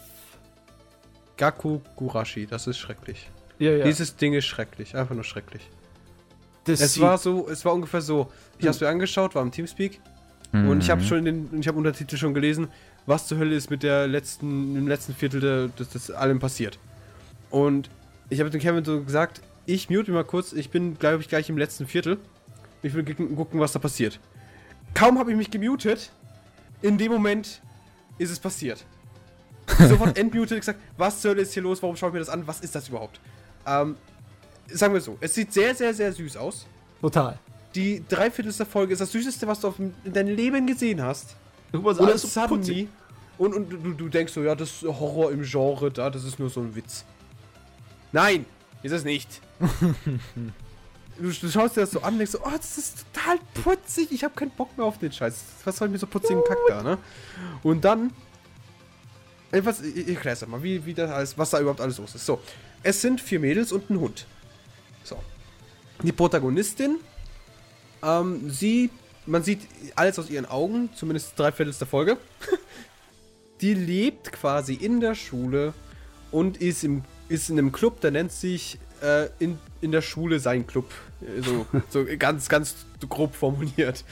Gakko 1.37 1.81
Gurashi, 1.95 2.45
das 2.45 2.67
ist 2.67 2.77
schrecklich. 2.77 3.29
Ja, 3.57 3.71
ja. 3.71 3.85
Dieses 3.85 4.15
Ding 4.15 4.33
ist 4.33 4.45
schrecklich, 4.45 4.95
einfach 4.95 5.15
nur 5.15 5.23
schrecklich. 5.23 5.67
das 6.65 6.81
Es 6.81 6.99
war 6.99 7.17
so, 7.17 7.47
es 7.49 7.65
war 7.65 7.73
ungefähr 7.73 8.01
so. 8.01 8.31
Ich 8.57 8.65
habe 8.65 8.75
es 8.75 8.81
mir 8.81 8.89
angeschaut, 8.89 9.35
war 9.35 9.41
im 9.41 9.51
Teamspeak 9.51 9.99
und 10.51 10.81
ich 10.83 10.91
habe 10.91 11.01
Mhm. 11.01 11.05
schon 11.05 11.17
in 11.25 11.25
den, 11.49 11.59
ich 11.61 11.67
habe 11.67 11.77
Untertitel 11.79 12.15
schon 12.17 12.35
gelesen, 12.35 12.67
was 13.07 13.25
zur 13.27 13.39
Hölle 13.39 13.55
ist 13.55 13.71
mit 13.71 13.81
der 13.81 14.07
letzten, 14.07 14.75
im 14.75 14.87
letzten 14.87 15.15
Viertel 15.15 15.71
des, 15.71 15.89
des 15.89 16.11
allem 16.11 16.39
passiert. 16.39 16.77
Und 17.49 17.89
ich 18.29 18.39
habe 18.39 18.51
dem 18.51 18.61
Kevin 18.61 18.85
so 18.85 19.01
gesagt, 19.03 19.41
ich 19.65 19.89
mute 19.89 20.11
ihn 20.11 20.13
mal 20.15 20.23
kurz, 20.23 20.53
ich 20.53 20.69
bin, 20.69 20.97
glaube 20.97 21.21
ich, 21.21 21.29
gleich 21.29 21.49
im 21.49 21.57
letzten 21.57 21.87
Viertel. 21.87 22.17
Ich 22.81 22.93
will 22.93 23.03
gu- 23.03 23.35
gucken, 23.35 23.59
was 23.59 23.71
da 23.71 23.79
passiert. 23.79 24.19
Kaum 24.93 25.17
habe 25.17 25.31
ich 25.31 25.37
mich 25.37 25.49
gemutet, 25.51 26.11
in 26.81 26.97
dem 26.97 27.11
Moment 27.11 27.61
ist 28.17 28.29
es 28.29 28.39
passiert. 28.39 28.85
Sofort 29.79 30.17
entmutet, 30.17 30.59
gesagt, 30.59 30.79
was 30.97 31.21
zur 31.21 31.31
Hölle 31.31 31.41
ist 31.43 31.53
hier 31.53 31.63
los, 31.63 31.81
warum 31.81 31.95
schaue 31.95 32.09
ich 32.09 32.13
mir 32.13 32.19
das 32.19 32.29
an, 32.29 32.45
was 32.45 32.59
ist 32.59 32.75
das 32.75 32.89
überhaupt? 32.89 33.19
Ähm, 33.65 33.95
sagen 34.67 34.93
wir 34.93 34.99
so, 35.01 35.17
es 35.21 35.33
sieht 35.33 35.53
sehr, 35.53 35.73
sehr, 35.73 35.93
sehr 35.93 36.11
süß 36.11 36.35
aus. 36.35 36.67
Total. 36.99 37.39
Die 37.73 38.03
dreiviertelste 38.07 38.65
Folge 38.65 38.93
ist 38.93 38.99
das 38.99 39.11
süßeste, 39.13 39.47
was 39.47 39.61
du 39.61 39.69
auf, 39.69 39.79
in 39.79 39.93
deinem 40.03 40.35
Leben 40.35 40.67
gesehen 40.67 41.01
hast. 41.01 41.35
So 41.71 41.79
Und 41.79 41.95
so 41.95 42.27
suddenly. 42.27 42.87
Und, 43.37 43.53
und 43.55 43.69
du, 43.69 43.93
du 43.93 44.09
denkst 44.09 44.33
so, 44.33 44.43
ja, 44.43 44.53
das 44.53 44.69
ist 44.69 44.83
Horror 44.83 45.31
im 45.31 45.41
Genre, 45.43 45.89
da, 45.89 46.09
das 46.09 46.23
ist 46.23 46.37
nur 46.37 46.49
so 46.49 46.59
ein 46.61 46.75
Witz. 46.75 47.03
Nein, 48.11 48.45
ist 48.83 48.91
es 48.91 49.03
nicht. 49.03 49.41
du, 51.19 51.31
du 51.31 51.49
schaust 51.49 51.77
dir 51.77 51.81
das 51.81 51.91
so 51.91 52.01
an 52.01 52.13
und 52.13 52.19
denkst 52.19 52.33
so, 52.33 52.39
oh, 52.43 52.51
das 52.55 52.77
ist 52.77 53.05
total 53.13 53.37
putzig, 53.63 54.11
ich 54.11 54.23
habe 54.23 54.33
keinen 54.33 54.51
Bock 54.51 54.77
mehr 54.77 54.85
auf 54.85 54.97
den 54.97 55.11
Scheiß. 55.11 55.35
Was 55.63 55.77
soll 55.77 55.87
ich 55.87 55.91
mir 55.93 55.97
so 55.99 56.07
putzigen 56.07 56.43
Kack 56.43 56.57
da, 56.67 56.83
ne? 56.83 56.97
Und 57.61 57.83
dann. 57.85 58.11
Etwas, 59.51 59.81
ich, 59.81 60.07
erklär's 60.07 60.39
dir 60.39 60.47
mal, 60.47 60.63
wie, 60.63 60.83
wie 60.83 60.95
das 60.95 61.11
alles, 61.11 61.37
was 61.37 61.51
da 61.51 61.59
überhaupt 61.59 61.79
alles 61.79 61.99
los 61.99 62.15
ist. 62.15 62.25
So, 62.25 62.41
es 62.81 63.01
sind 63.01 63.21
vier 63.21 63.39
Mädels 63.39 63.71
und 63.71 63.89
ein 63.89 63.99
Hund. 63.99 64.25
So. 65.03 65.17
Die 66.01 66.11
Protagonistin, 66.11 66.97
ähm, 68.03 68.49
sie, 68.49 68.89
man 69.25 69.43
sieht 69.43 69.61
alles 69.95 70.17
aus 70.17 70.29
ihren 70.29 70.47
Augen, 70.47 70.89
zumindest 70.95 71.37
drei 71.37 71.51
Viertel 71.51 71.73
der 71.73 71.87
Folge. 71.87 72.17
Die 73.61 73.73
lebt 73.73 74.31
quasi 74.33 74.73
in 74.73 74.99
der 74.99 75.15
Schule 75.15 75.73
und 76.31 76.57
ist, 76.57 76.83
im, 76.83 77.03
ist 77.29 77.49
in 77.49 77.57
einem 77.57 77.71
Club, 77.71 78.01
der 78.01 78.11
nennt 78.11 78.31
sich 78.31 78.79
äh, 79.03 79.29
in, 79.39 79.59
in 79.81 79.91
der 79.91 80.01
Schule 80.01 80.39
sein 80.39 80.65
Club. 80.65 80.89
Äh, 81.21 81.41
So, 81.41 81.65
so 81.89 82.05
ganz, 82.17 82.49
ganz 82.49 82.75
grob 83.07 83.35
formuliert. 83.35 84.03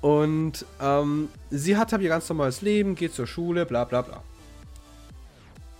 Und 0.00 0.66
ähm, 0.82 1.28
sie 1.50 1.76
hat 1.78 1.92
halt 1.92 2.02
ihr 2.02 2.10
ganz 2.10 2.28
normales 2.28 2.60
Leben, 2.60 2.94
geht 2.94 3.14
zur 3.14 3.26
Schule, 3.26 3.64
bla 3.64 3.84
bla 3.84 4.02
bla. 4.02 4.22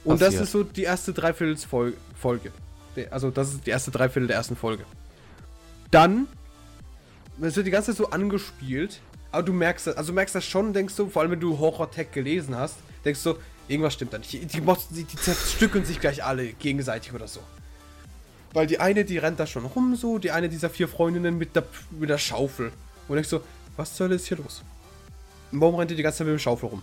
Und 0.05 0.21
das 0.21 0.29
Passiert. 0.29 0.43
ist 0.45 0.53
so 0.53 0.63
die 0.63 0.85
erste 0.85 1.13
Dreiviertelsfolge. 1.13 1.97
Folge. 2.17 2.53
Also 3.11 3.31
das 3.31 3.53
ist 3.53 3.67
die 3.67 3.71
erste 3.71 3.91
Dreiviertel 3.91 4.29
der 4.29 4.37
ersten 4.37 4.57
Folge. 4.57 4.85
Dann 5.91 6.27
es 7.41 7.57
wird 7.57 7.67
die 7.67 7.71
ganze 7.71 7.91
Zeit 7.91 7.99
so 7.99 8.11
angespielt, 8.11 9.01
aber 9.33 9.43
du 9.43 9.53
merkst 9.53 9.89
das, 9.89 9.97
also 9.97 10.13
du 10.13 10.15
merkst 10.15 10.35
das 10.35 10.45
schon, 10.45 10.73
denkst 10.73 10.95
du, 10.97 11.09
vor 11.09 11.23
allem 11.23 11.33
wenn 11.33 11.41
du 11.41 11.59
Horror-Tech 11.59 12.13
gelesen 12.13 12.57
hast, 12.57 12.77
denkst 13.05 13.23
du, 13.25 13.35
irgendwas 13.69 13.95
stimmt 13.95 14.13
da 14.13 14.19
nicht. 14.19 14.33
Die, 14.33 14.41
die, 14.41 14.61
die, 14.61 15.05
die 15.05 15.17
zerstückeln 15.17 15.85
sich 15.85 16.01
gleich 16.01 16.25
alle 16.25 16.53
gegenseitig 16.53 17.13
oder 17.13 17.29
so. 17.29 17.41
Weil 18.53 18.67
die 18.67 18.79
eine, 18.79 19.05
die 19.05 19.19
rennt 19.19 19.41
da 19.41 19.47
schon 19.47 19.65
rum 19.65 19.97
so, 19.97 20.19
die 20.19 20.31
eine 20.31 20.49
dieser 20.49 20.71
vier 20.71 20.89
Freundinnen 20.89 21.37
mit 21.37 21.57
der, 21.57 21.65
mit 21.91 22.11
der 22.11 22.19
Schaufel. 22.19 22.73
Und 23.09 23.17
denkst 23.17 23.29
so, 23.29 23.43
was 23.77 23.95
zur 23.95 24.07
Hölle 24.07 24.17
ist 24.17 24.27
hier 24.29 24.37
los? 24.37 24.63
Und 25.51 25.61
warum 25.61 25.75
rennt 25.77 25.91
ihr 25.91 25.97
die 25.97 26.03
ganze 26.03 26.19
Zeit 26.19 26.27
mit 26.27 26.37
dem 26.37 26.41
Schaufel 26.41 26.69
rum? 26.69 26.83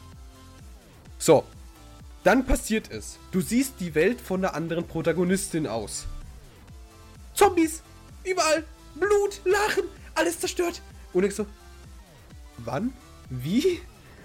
So. 1.17 1.43
Dann 2.23 2.45
passiert 2.45 2.91
es. 2.91 3.17
Du 3.32 3.41
siehst 3.41 3.75
die 3.79 3.95
Welt 3.95 4.21
von 4.21 4.41
der 4.41 4.53
anderen 4.53 4.86
Protagonistin 4.86 5.65
aus. 5.65 6.05
Zombies! 7.34 7.82
Überall! 8.23 8.63
Blut, 8.95 9.41
Lachen, 9.45 9.86
alles 10.15 10.39
zerstört. 10.39 10.82
Und 11.13 11.23
ich 11.23 11.34
so, 11.34 11.45
wann? 12.57 12.93
Wie? 13.29 13.79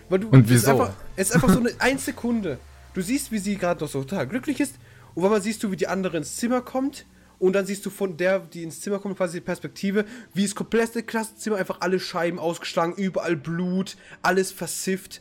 Weil 0.09 0.21
du, 0.21 0.29
Und 0.29 0.45
es 0.47 0.51
ist 0.51 0.63
wieso? 0.63 0.71
einfach, 0.73 0.95
es 1.17 1.29
ist 1.29 1.35
einfach 1.35 1.51
so 1.51 1.61
eine 1.61 1.71
1 1.79 2.05
Sekunde. 2.05 2.59
du 2.95 3.01
siehst, 3.03 3.33
wie 3.33 3.39
sie 3.39 3.57
gerade 3.57 3.83
noch 3.85 3.91
so 3.91 4.03
total 4.03 4.27
glücklich 4.27 4.61
ist. 4.61 4.77
Und 5.15 5.23
wenn 5.25 5.31
man 5.31 5.43
siehst 5.43 5.63
du, 5.63 5.71
wie 5.71 5.77
die 5.77 5.89
andere 5.89 6.17
ins 6.17 6.37
Zimmer 6.37 6.61
kommt. 6.63 7.07
Und 7.39 7.53
dann 7.53 7.67
siehst 7.67 7.85
du 7.85 7.91
von 7.91 8.17
der, 8.17 8.39
die 8.39 8.63
ins 8.63 8.81
Zimmer 8.81 8.99
kommt, 8.99 9.19
quasi 9.19 9.39
die 9.39 9.45
Perspektive, 9.45 10.07
wie 10.33 10.45
das 10.45 10.55
komplette 10.55 11.03
Klassenzimmer 11.03 11.57
einfach 11.57 11.81
alle 11.83 12.01
Scheiben 12.01 12.39
ausgeschlagen, 12.39 12.95
überall 12.97 13.37
Blut, 13.37 13.99
alles 14.23 14.53
versifft. 14.53 15.21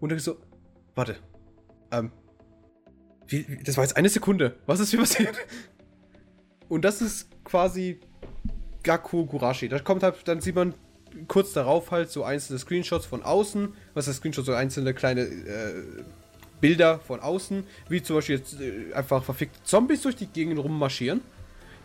Und 0.00 0.10
dann 0.10 0.18
so, 0.18 0.36
warte, 0.96 1.16
ähm, 1.92 2.10
wie, 3.28 3.46
das 3.62 3.76
war 3.76 3.84
jetzt 3.84 3.96
eine 3.96 4.08
Sekunde. 4.08 4.56
Was 4.66 4.80
ist 4.80 4.90
hier 4.90 4.98
passiert? 4.98 5.36
Und 6.68 6.84
das 6.84 7.00
ist 7.00 7.28
quasi 7.44 8.00
Gaku 8.82 9.24
Gurashi. 9.26 9.68
Da 9.68 9.78
kommt 9.78 10.02
halt, 10.02 10.26
dann 10.26 10.40
sieht 10.40 10.56
man 10.56 10.74
kurz 11.28 11.52
darauf 11.52 11.90
halt 11.90 12.10
so 12.10 12.24
einzelne 12.24 12.58
Screenshots 12.58 13.06
von 13.06 13.22
außen. 13.22 13.72
Was 13.94 14.08
ist 14.08 14.16
Screenshot? 14.16 14.44
So 14.44 14.52
einzelne 14.54 14.94
kleine 14.94 15.22
äh, 15.22 15.82
Bilder 16.60 16.98
von 17.00 17.20
außen. 17.20 17.64
Wie 17.88 18.02
zum 18.02 18.16
Beispiel 18.16 18.36
jetzt 18.38 18.60
äh, 18.60 18.92
einfach 18.94 19.22
verfickte 19.24 19.58
Zombies 19.64 20.02
durch 20.02 20.16
die 20.16 20.26
Gegend 20.26 20.58
rummarschieren. 20.58 21.20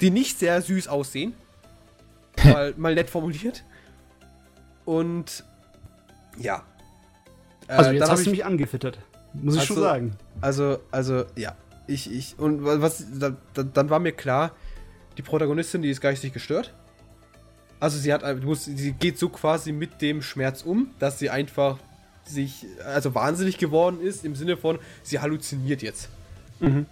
Die 0.01 0.11
nicht 0.11 0.39
sehr 0.39 0.61
süß 0.61 0.87
aussehen. 0.87 1.33
mal, 2.43 2.73
mal 2.77 2.95
nett 2.95 3.09
formuliert. 3.09 3.63
Und 4.85 5.43
ja. 6.37 6.63
Äh, 7.67 7.73
Also 7.73 7.91
jetzt 7.91 8.09
hast 8.09 8.19
du 8.25 8.31
ich- 8.31 8.37
mich 8.37 8.45
angefüttert. 8.45 8.99
Muss 9.33 9.55
ich 9.55 9.61
Also- 9.61 9.73
schon 9.75 9.83
sagen. 9.83 10.11
also, 10.41 10.79
also, 10.91 11.25
ja. 11.35 11.55
Ich, 11.87 12.11
ich, 12.11 12.37
und 12.37 12.63
wa- 12.63 12.81
was, 12.81 13.03
da, 13.19 13.35
da, 13.53 13.63
dann 13.63 13.89
war 13.89 13.99
mir 13.99 14.11
klar, 14.11 14.51
die 15.17 15.21
Protagonistin, 15.23 15.81
die 15.81 15.89
ist 15.89 16.01
geistig 16.01 16.33
gestört. 16.33 16.73
Also 17.79 17.97
sie 17.97 18.13
hat, 18.13 18.43
muss, 18.43 18.65
sie 18.65 18.91
geht 18.91 19.17
so 19.17 19.29
quasi 19.29 19.71
mit 19.71 20.01
dem 20.01 20.21
Schmerz 20.21 20.63
um, 20.63 20.91
dass 20.99 21.19
sie 21.19 21.29
einfach 21.29 21.77
sich, 22.25 22.65
also 22.85 23.15
wahnsinnig 23.15 23.57
geworden 23.57 24.01
ist, 24.01 24.25
im 24.25 24.35
Sinne 24.35 24.57
von, 24.57 24.79
sie 25.03 25.19
halluziniert 25.19 25.81
jetzt. 25.81 26.09
Mhm. 26.59 26.85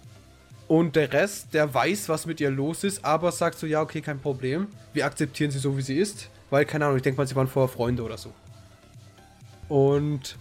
Und 0.66 0.96
der 0.96 1.12
Rest, 1.12 1.54
der 1.54 1.72
weiß, 1.72 2.08
was 2.08 2.26
mit 2.26 2.40
ihr 2.40 2.50
los 2.50 2.84
ist, 2.84 3.04
aber 3.04 3.32
sagt 3.32 3.58
so, 3.58 3.66
ja, 3.66 3.80
okay, 3.80 4.02
kein 4.02 4.20
Problem. 4.20 4.68
Wir 4.92 5.06
akzeptieren 5.06 5.50
sie 5.50 5.58
so, 5.58 5.76
wie 5.78 5.82
sie 5.82 5.96
ist. 5.96 6.28
Weil, 6.50 6.66
keine 6.66 6.84
Ahnung, 6.84 6.98
ich 6.98 7.02
denke 7.02 7.18
mal, 7.18 7.26
sie 7.26 7.36
waren 7.36 7.48
vorher 7.48 7.68
Freunde 7.68 8.02
oder 8.02 8.18
so. 8.18 8.32
Und 9.68 10.36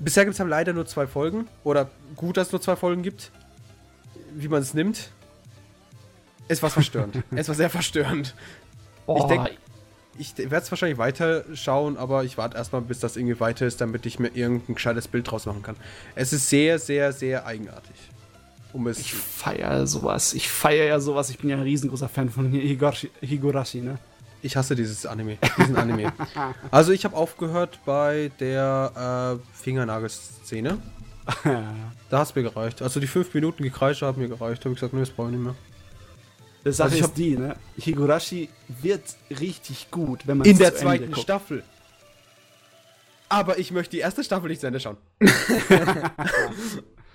bisher 0.00 0.24
gibt 0.24 0.38
es 0.38 0.44
leider 0.44 0.72
nur 0.72 0.86
zwei 0.86 1.06
Folgen. 1.06 1.48
Oder 1.62 1.90
gut, 2.16 2.36
dass 2.36 2.48
es 2.48 2.52
nur 2.52 2.60
zwei 2.60 2.74
Folgen 2.74 3.02
gibt. 3.02 3.30
Wie 4.34 4.48
man 4.48 4.62
es 4.62 4.74
nimmt. 4.74 5.10
Es 6.48 6.60
war 6.62 6.70
verstörend. 6.70 7.22
es 7.30 7.46
war 7.46 7.54
sehr 7.54 7.70
verstörend. 7.70 8.34
Ich 9.08 9.24
denk- 9.24 9.50
Ich 10.18 10.36
werde 10.36 10.56
es 10.56 10.70
wahrscheinlich 10.70 10.98
weiter 10.98 11.44
schauen, 11.54 11.96
aber 11.96 12.22
ich 12.24 12.36
warte 12.36 12.56
erstmal, 12.58 12.82
bis 12.82 13.00
das 13.00 13.16
irgendwie 13.16 13.40
weiter 13.40 13.66
ist, 13.66 13.80
damit 13.80 14.04
ich 14.04 14.18
mir 14.18 14.28
irgendein 14.28 14.74
gescheites 14.74 15.08
Bild 15.08 15.30
draus 15.30 15.46
machen 15.46 15.62
kann. 15.62 15.74
Es 16.14 16.32
ist 16.34 16.48
sehr, 16.50 16.78
sehr, 16.78 17.12
sehr 17.12 17.46
eigenartig. 17.46 17.96
Um 18.74 18.86
es. 18.86 18.98
Ich 18.98 19.12
feiere 19.14 19.86
sowas. 19.86 20.34
Ich 20.34 20.48
feiere 20.50 20.86
ja 20.86 21.00
sowas. 21.00 21.30
Ich 21.30 21.38
bin 21.38 21.48
ja 21.50 21.56
ein 21.56 21.62
riesengroßer 21.62 22.08
Fan 22.08 22.28
von 22.30 22.50
Higurashi, 22.52 23.10
Higurashi 23.20 23.80
ne? 23.80 23.98
Ich 24.42 24.56
hasse 24.56 24.74
dieses 24.74 25.06
Anime. 25.06 25.38
Diesen 25.58 25.76
Anime. 25.76 26.12
Also 26.70 26.92
ich 26.92 27.04
habe 27.04 27.16
aufgehört 27.16 27.78
bei 27.84 28.30
der 28.40 29.38
äh, 29.40 29.62
Fingernagel-Szene. 29.62 30.78
Da 32.10 32.18
hat 32.18 32.28
es 32.28 32.34
mir 32.34 32.42
gereicht. 32.42 32.82
Also 32.82 32.98
die 33.00 33.06
fünf 33.06 33.32
Minuten 33.32 33.62
Gekreische 33.62 34.04
haben 34.06 34.20
mir 34.20 34.28
gereicht. 34.28 34.64
Habe 34.64 34.74
ich 34.74 34.80
gesagt, 34.80 34.92
nee, 34.92 35.00
das 35.00 35.10
brauche 35.10 35.28
ich 35.28 35.34
nicht 35.36 35.44
mehr. 35.44 35.54
Das 36.64 36.76
Sache 36.76 36.90
Also 36.90 36.98
ich 36.98 37.04
ist 37.04 37.14
die, 37.18 37.36
ne? 37.36 37.56
Higurashi 37.76 38.48
wird 38.68 39.02
richtig 39.40 39.90
gut, 39.90 40.26
wenn 40.26 40.38
man 40.38 40.46
In 40.46 40.52
es 40.52 40.58
der 40.58 40.74
zu 40.74 40.80
Ende 40.80 40.86
zweiten 40.86 41.12
guckt. 41.12 41.22
Staffel. 41.22 41.64
Aber 43.28 43.58
ich 43.58 43.70
möchte 43.72 43.92
die 43.92 44.00
erste 44.00 44.22
Staffel 44.22 44.48
nicht 44.48 44.60
zu 44.60 44.66
Ende 44.66 44.78
schauen. 44.78 44.98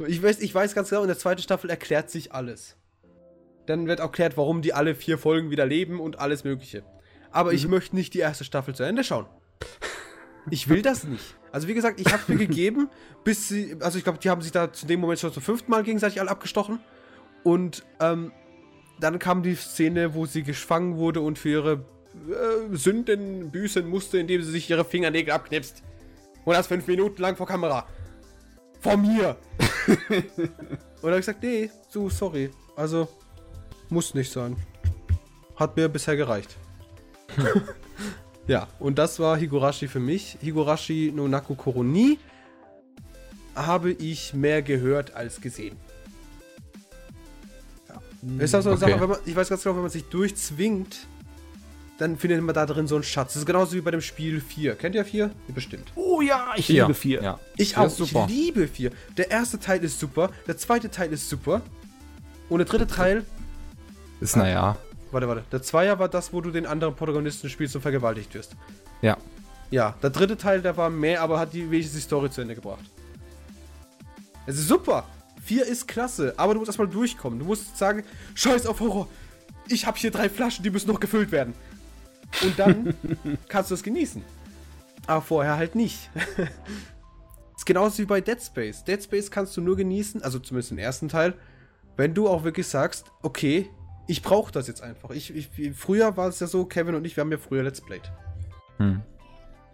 ich, 0.08 0.22
weiß, 0.22 0.40
ich 0.40 0.54
weiß 0.54 0.74
ganz 0.74 0.90
genau, 0.90 1.04
in 1.04 1.08
der 1.08 1.18
zweiten 1.18 1.42
Staffel 1.42 1.70
erklärt 1.70 2.10
sich 2.10 2.34
alles. 2.34 2.76
Dann 3.68 3.88
wird 3.88 4.00
erklärt, 4.00 4.36
warum 4.36 4.62
die 4.62 4.74
alle 4.74 4.96
vier 4.96 5.18
Folgen 5.18 5.52
wieder 5.52 5.66
leben 5.66 6.00
und 6.00 6.20
alles 6.20 6.44
Mögliche. 6.44 6.84
Aber 7.32 7.54
ich 7.54 7.68
möchte 7.68 7.96
nicht 7.96 8.14
die 8.14 8.20
erste 8.20 8.44
Staffel 8.44 8.74
zu 8.76 8.84
Ende 8.84 9.04
schauen. 9.04 9.26
Ich 10.50 10.70
will 10.70 10.82
das 10.82 11.04
nicht. 11.04 11.36
Also 11.52 11.68
wie 11.68 11.74
gesagt, 11.74 12.00
ich 12.00 12.08
habe 12.14 12.24
mir 12.30 12.38
gegeben, 12.48 12.90
bis 13.26 13.50
sie, 13.50 13.76
also 13.82 13.98
ich 13.98 14.06
glaube, 14.06 14.20
die 14.20 14.30
haben 14.30 14.42
sich 14.42 14.54
da 14.54 14.72
zu 14.72 14.86
dem 14.86 15.02
Moment 15.02 15.20
schon 15.20 15.34
zum 15.34 15.44
fünften 15.44 15.70
Mal 15.70 15.84
gegenseitig 15.84 16.22
alle 16.22 16.32
abgestochen. 16.32 16.80
Und 17.44 17.84
ähm, 18.00 18.32
dann 19.00 19.20
kam 19.20 19.44
die 19.44 19.56
Szene, 19.56 20.14
wo 20.14 20.26
sie 20.26 20.44
gefangen 20.44 20.98
wurde 20.98 21.22
und 21.22 21.38
für 21.38 21.50
ihre 21.50 21.74
äh, 21.74 22.76
Sünden 22.76 23.52
büßen 23.52 23.88
musste, 23.88 24.18
indem 24.18 24.42
sie 24.44 24.52
sich 24.52 24.70
ihre 24.70 24.86
Fingernägel 24.86 25.34
abknipst. 25.34 25.84
Und 26.46 26.56
das 26.56 26.68
fünf 26.68 26.88
Minuten 26.88 27.22
lang 27.22 27.36
vor 27.36 27.48
Kamera. 27.48 27.86
Vor 28.80 28.98
mir. 28.98 29.36
und 30.10 30.28
da 31.02 31.08
habe 31.08 31.12
ich 31.12 31.18
gesagt, 31.18 31.44
nee, 31.44 31.70
so, 31.90 32.10
sorry. 32.10 32.50
Also, 32.76 33.08
muss 33.90 34.14
nicht 34.14 34.32
sein. 34.32 34.56
Hat 35.56 35.76
mir 35.76 35.90
bisher 35.90 36.16
gereicht. 36.16 36.56
ja, 38.48 38.68
und 38.80 38.98
das 38.98 39.20
war 39.20 39.38
Higurashi 39.38 39.88
für 39.88 40.00
mich. 40.00 40.38
Higurashi 40.42 41.12
no 41.14 41.28
Naku 41.28 41.56
Koroni 41.56 42.20
habe 43.56 43.92
ich 43.92 44.34
mehr 44.34 44.62
gehört 44.62 45.16
als 45.16 45.42
gesehen. 45.42 45.78
Ja. 48.22 48.44
Ist 48.44 48.54
das 48.54 48.64
so 48.64 48.72
eine 48.72 48.78
Okay. 48.80 48.92
Sache, 48.92 49.02
wenn 49.02 49.10
man, 49.10 49.20
ich 49.26 49.36
weiß 49.36 49.50
ganz 49.50 49.64
genau, 49.64 49.76
wenn 49.76 49.82
man 49.84 49.92
sich 49.92 50.06
durchzwingt, 50.06 51.08
dann 51.98 52.18
findet 52.18 52.42
man 52.42 52.54
da 52.54 52.66
drin 52.66 52.88
so 52.88 52.96
einen 52.96 53.04
Schatz. 53.04 53.34
Das 53.34 53.42
ist 53.42 53.46
genauso 53.46 53.74
wie 53.74 53.82
bei 53.82 53.92
dem 53.92 54.02
Spiel 54.02 54.40
4. 54.42 54.76
Kennt 54.76 54.94
ihr 54.96 55.04
4? 55.06 55.32
Bestimmt. 55.48 55.92
Oh 55.96 56.22
ja, 56.22 56.52
ich 56.56 56.68
Vier. 56.68 56.84
liebe 56.84 56.94
vier. 56.94 57.24
Ja. 57.24 57.40
Ich 57.56 57.74
Vier 57.74 57.82
auch. 57.84 57.90
super. 57.90 58.28
Ich 58.30 58.36
liebe 58.36 58.68
4. 58.68 58.92
Der 59.18 59.32
erste 59.32 59.60
Teil 59.60 59.84
ist 59.84 60.00
super, 60.00 60.30
der 60.46 60.58
zweite 60.58 60.90
Teil 60.92 61.12
ist 61.12 61.28
super. 61.30 61.62
Und 62.50 62.60
der 62.60 62.68
dritte 62.68 62.88
Teil, 62.88 63.26
Ist 64.22 64.36
naja. 64.36 64.78
warte, 65.12 65.28
warte. 65.28 65.44
Der 65.52 65.62
Zweier 65.64 65.98
war 66.00 66.08
das, 66.08 66.32
wo 66.34 66.40
du 66.42 66.52
den 66.52 66.66
anderen 66.66 66.96
Protagonisten 66.96 67.50
spielst 67.50 67.76
und 67.76 67.82
vergewaltigt 67.82 68.34
wirst. 68.36 68.56
Ja. 69.02 69.18
Ja, 69.70 69.96
der 70.02 70.12
dritte 70.12 70.38
Teil, 70.38 70.62
der 70.62 70.78
war 70.78 70.90
mehr, 70.90 71.22
aber 71.22 71.40
hat 71.40 71.52
die 71.54 71.70
wenigstens 71.70 71.98
die 72.00 72.04
Story 72.06 72.30
zu 72.30 72.42
Ende 72.42 72.56
gebracht. 72.56 72.86
Es 74.46 74.58
ist 74.58 74.68
super. 74.70 75.04
4 75.48 75.66
ist 75.66 75.88
klasse, 75.88 76.34
aber 76.36 76.54
du 76.54 76.60
musst 76.60 76.70
erstmal 76.70 76.90
durchkommen. 76.90 77.40
Du 77.40 77.46
musst 77.46 77.78
sagen, 77.78 78.04
scheiß 78.36 78.68
auf 78.68 78.82
Horror. 78.82 79.08
Ich 79.70 79.86
habe 79.86 79.98
hier 79.98 80.12
drei 80.12 80.30
Flaschen, 80.30 80.64
die 80.64 80.70
müssen 80.70 80.90
noch 80.90 81.00
gefüllt 81.00 81.32
werden. 81.32 81.54
Und 82.44 82.60
dann 82.60 82.94
kannst 83.48 83.72
du 83.72 83.76
es 83.76 83.82
genießen. 83.84 84.22
Aber 85.08 85.22
vorher 85.22 85.56
halt 85.56 85.76
nicht. 85.76 86.10
ist 87.56 87.66
genauso 87.66 88.00
wie 88.00 88.06
bei 88.06 88.20
Dead 88.20 88.42
Space. 88.42 88.84
Dead 88.84 89.02
Space 89.02 89.32
kannst 89.32 89.56
du 89.56 89.62
nur 89.62 89.78
genießen, 89.78 90.22
also 90.22 90.38
zumindest 90.40 90.72
den 90.72 90.80
ersten 90.80 91.08
Teil, 91.08 91.34
wenn 91.96 92.14
du 92.14 92.28
auch 92.28 92.44
wirklich 92.44 92.68
sagst, 92.68 93.06
okay, 93.24 93.70
ich 94.08 94.22
brauche 94.22 94.52
das 94.52 94.68
jetzt 94.68 94.82
einfach. 94.82 95.12
Ich, 95.12 95.34
ich, 95.34 95.50
früher 95.74 96.18
war 96.18 96.28
es 96.28 96.42
ja 96.42 96.48
so, 96.48 96.66
Kevin 96.66 96.96
und 96.96 97.06
ich, 97.06 97.16
wir 97.16 97.22
haben 97.22 97.32
ja 97.32 97.38
früher 97.38 97.64
Let's 97.64 97.80
Played. 97.80 98.12
Hm. 98.78 99.02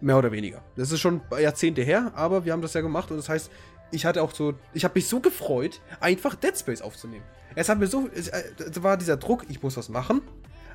Mehr 0.00 0.18
oder 0.18 0.30
weniger. 0.30 0.62
Das 0.76 0.92
ist 0.92 1.00
schon 1.00 1.20
Jahrzehnte 1.40 1.82
her, 1.82 2.12
aber 2.14 2.44
wir 2.44 2.52
haben 2.52 2.62
das 2.62 2.74
ja 2.74 2.80
gemacht 2.80 3.10
und 3.10 3.16
das 3.16 3.28
heißt, 3.28 3.50
ich 3.94 4.04
hatte 4.04 4.22
auch 4.22 4.34
so, 4.34 4.54
ich 4.72 4.84
habe 4.84 4.94
mich 4.96 5.08
so 5.08 5.20
gefreut, 5.20 5.80
einfach 6.00 6.34
Dead 6.34 6.56
Space 6.56 6.82
aufzunehmen. 6.82 7.24
Es 7.54 7.68
hat 7.68 7.78
mir 7.78 7.86
so, 7.86 8.08
es 8.12 8.28
äh, 8.28 8.42
war 8.80 8.96
dieser 8.96 9.16
Druck, 9.16 9.46
ich 9.48 9.62
muss 9.62 9.76
was 9.76 9.88
machen, 9.88 10.22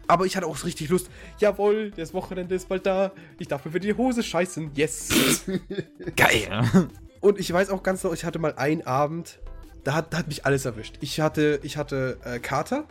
aber 0.07 0.25
ich 0.25 0.35
hatte 0.35 0.47
auch 0.47 0.63
richtig 0.63 0.89
Lust. 0.89 1.09
Jawohl, 1.37 1.91
das 1.91 2.13
Wochenende 2.13 2.55
ist 2.55 2.69
bald 2.69 2.85
da. 2.85 3.11
Ich 3.37 3.47
darf 3.47 3.65
mir 3.65 3.71
für 3.71 3.79
die 3.79 3.93
Hose 3.93 4.23
scheißen. 4.23 4.71
Yes. 4.73 5.09
Geil. 6.15 6.63
Und 7.21 7.39
ich 7.39 7.51
weiß 7.51 7.69
auch 7.69 7.83
ganz 7.83 8.03
noch, 8.03 8.13
ich 8.13 8.23
hatte 8.23 8.39
mal 8.39 8.55
einen 8.55 8.81
Abend, 8.83 9.39
da 9.83 9.93
hat, 9.93 10.13
da 10.13 10.19
hat 10.19 10.27
mich 10.27 10.45
alles 10.45 10.65
erwischt. 10.65 10.97
Ich 11.01 11.19
hatte, 11.19 11.59
ich 11.63 11.77
hatte 11.77 12.17
äh, 12.23 12.39
Kater, 12.39 12.85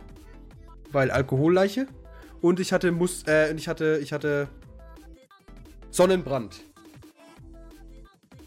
weil 0.91 1.11
Alkoholleiche. 1.11 1.87
Und 2.41 2.59
ich 2.59 2.71
hatte 2.71 2.91
Mus 2.91 3.23
äh, 3.27 3.49
und 3.51 3.57
ich 3.57 3.67
hatte, 3.67 3.99
ich 4.01 4.13
hatte 4.13 4.47
Sonnenbrand. 5.89 6.61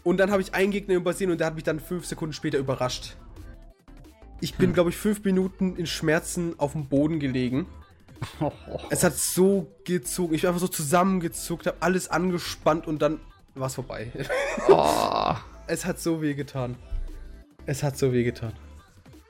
Und 0.03 0.17
dann 0.17 0.31
habe 0.31 0.41
ich 0.41 0.53
einen 0.53 0.71
Gegner 0.71 0.95
übersehen 0.95 1.31
und 1.31 1.39
der 1.39 1.47
hat 1.47 1.55
mich 1.55 1.63
dann 1.63 1.79
fünf 1.79 2.05
Sekunden 2.05 2.33
später 2.33 2.57
überrascht. 2.57 3.15
Ich 4.41 4.55
bin, 4.55 4.73
glaube 4.73 4.89
ich, 4.89 4.97
fünf 4.97 5.23
Minuten 5.23 5.77
in 5.77 5.85
Schmerzen 5.85 6.59
auf 6.59 6.73
dem 6.73 6.87
Boden 6.87 7.19
gelegen. 7.19 7.65
Es 8.89 9.03
hat 9.03 9.15
so 9.15 9.67
gezogen. 9.85 10.33
Ich 10.33 10.41
bin 10.41 10.49
einfach 10.49 10.61
so 10.61 10.67
zusammengezuckt, 10.67 11.67
habe 11.67 11.77
alles 11.81 12.09
angespannt 12.09 12.87
und 12.87 13.01
dann 13.01 13.19
war 13.55 13.67
es 13.67 13.75
vorbei. 13.75 14.11
Oh. 14.69 15.33
Es 15.65 15.85
hat 15.85 15.97
so 15.97 16.21
weh 16.21 16.33
getan. 16.33 16.75
Es 17.65 17.83
hat 17.83 17.97
so 17.97 18.11
weh 18.11 18.25
getan. 18.25 18.51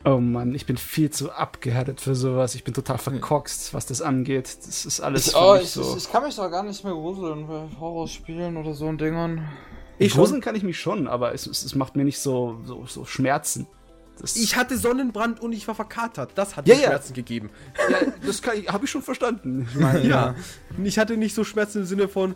oh 0.03 0.17
Mann, 0.17 0.55
ich 0.55 0.65
bin 0.65 0.77
viel 0.77 1.11
zu 1.11 1.31
abgehärtet 1.31 2.01
für 2.01 2.15
sowas. 2.15 2.55
Ich 2.55 2.63
bin 2.63 2.73
total 2.73 2.97
verkorkst, 2.97 3.71
was 3.75 3.85
das 3.85 4.01
angeht. 4.01 4.57
Das 4.65 4.83
ist 4.83 4.99
alles 4.99 5.31
für 5.31 5.37
oh, 5.37 5.53
mich 5.53 5.63
ich, 5.65 5.69
so. 5.69 5.81
ich, 5.81 6.05
ich 6.05 6.11
kann 6.11 6.23
mich 6.23 6.35
doch 6.35 6.49
gar 6.49 6.63
nicht 6.63 6.83
mehr 6.83 6.93
gruseln 6.93 7.45
bei 7.45 7.67
Horrorspielen 7.79 8.57
oder 8.57 8.73
so 8.73 8.87
ein 8.87 8.97
Dingern. 8.97 9.47
Ich, 9.99 10.13
Gruseln 10.13 10.41
kann 10.41 10.55
ich 10.55 10.63
mich 10.63 10.79
schon, 10.79 11.07
aber 11.07 11.33
es, 11.33 11.45
es, 11.47 11.63
es 11.63 11.75
macht 11.75 11.95
mir 11.95 12.03
nicht 12.03 12.19
so, 12.19 12.59
so, 12.65 12.85
so 12.85 13.05
Schmerzen. 13.05 13.67
Das, 14.19 14.35
ich 14.35 14.55
hatte 14.55 14.77
Sonnenbrand 14.77 15.39
und 15.41 15.53
ich 15.53 15.67
war 15.67 15.75
verkatert. 15.75 16.31
Das 16.35 16.55
hat 16.55 16.67
Ja, 16.67 16.75
mir 16.75 16.81
ja. 16.81 16.87
Schmerzen 16.89 17.13
gegeben. 17.13 17.49
ja, 17.89 17.97
das 18.25 18.41
habe 18.67 18.85
ich 18.85 18.91
schon 18.91 19.01
verstanden. 19.01 19.67
Ich 19.73 19.79
meine, 19.79 20.07
Ja. 20.07 20.35
Ich 20.83 20.97
hatte 20.99 21.17
nicht 21.17 21.33
so 21.35 21.43
Schmerzen 21.43 21.79
im 21.79 21.85
Sinne 21.85 22.07
von, 22.07 22.35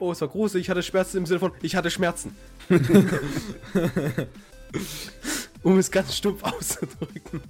oh, 0.00 0.10
es 0.12 0.20
war 0.20 0.28
groß. 0.28 0.56
Ich 0.56 0.68
hatte 0.70 0.82
Schmerzen 0.82 1.18
im 1.18 1.26
Sinne 1.26 1.38
von, 1.40 1.52
ich 1.62 1.76
hatte 1.76 1.90
Schmerzen. 1.90 2.34
Um 5.62 5.78
es 5.78 5.90
ganz 5.90 6.16
stumpf 6.16 6.42
auszudrücken. 6.44 7.40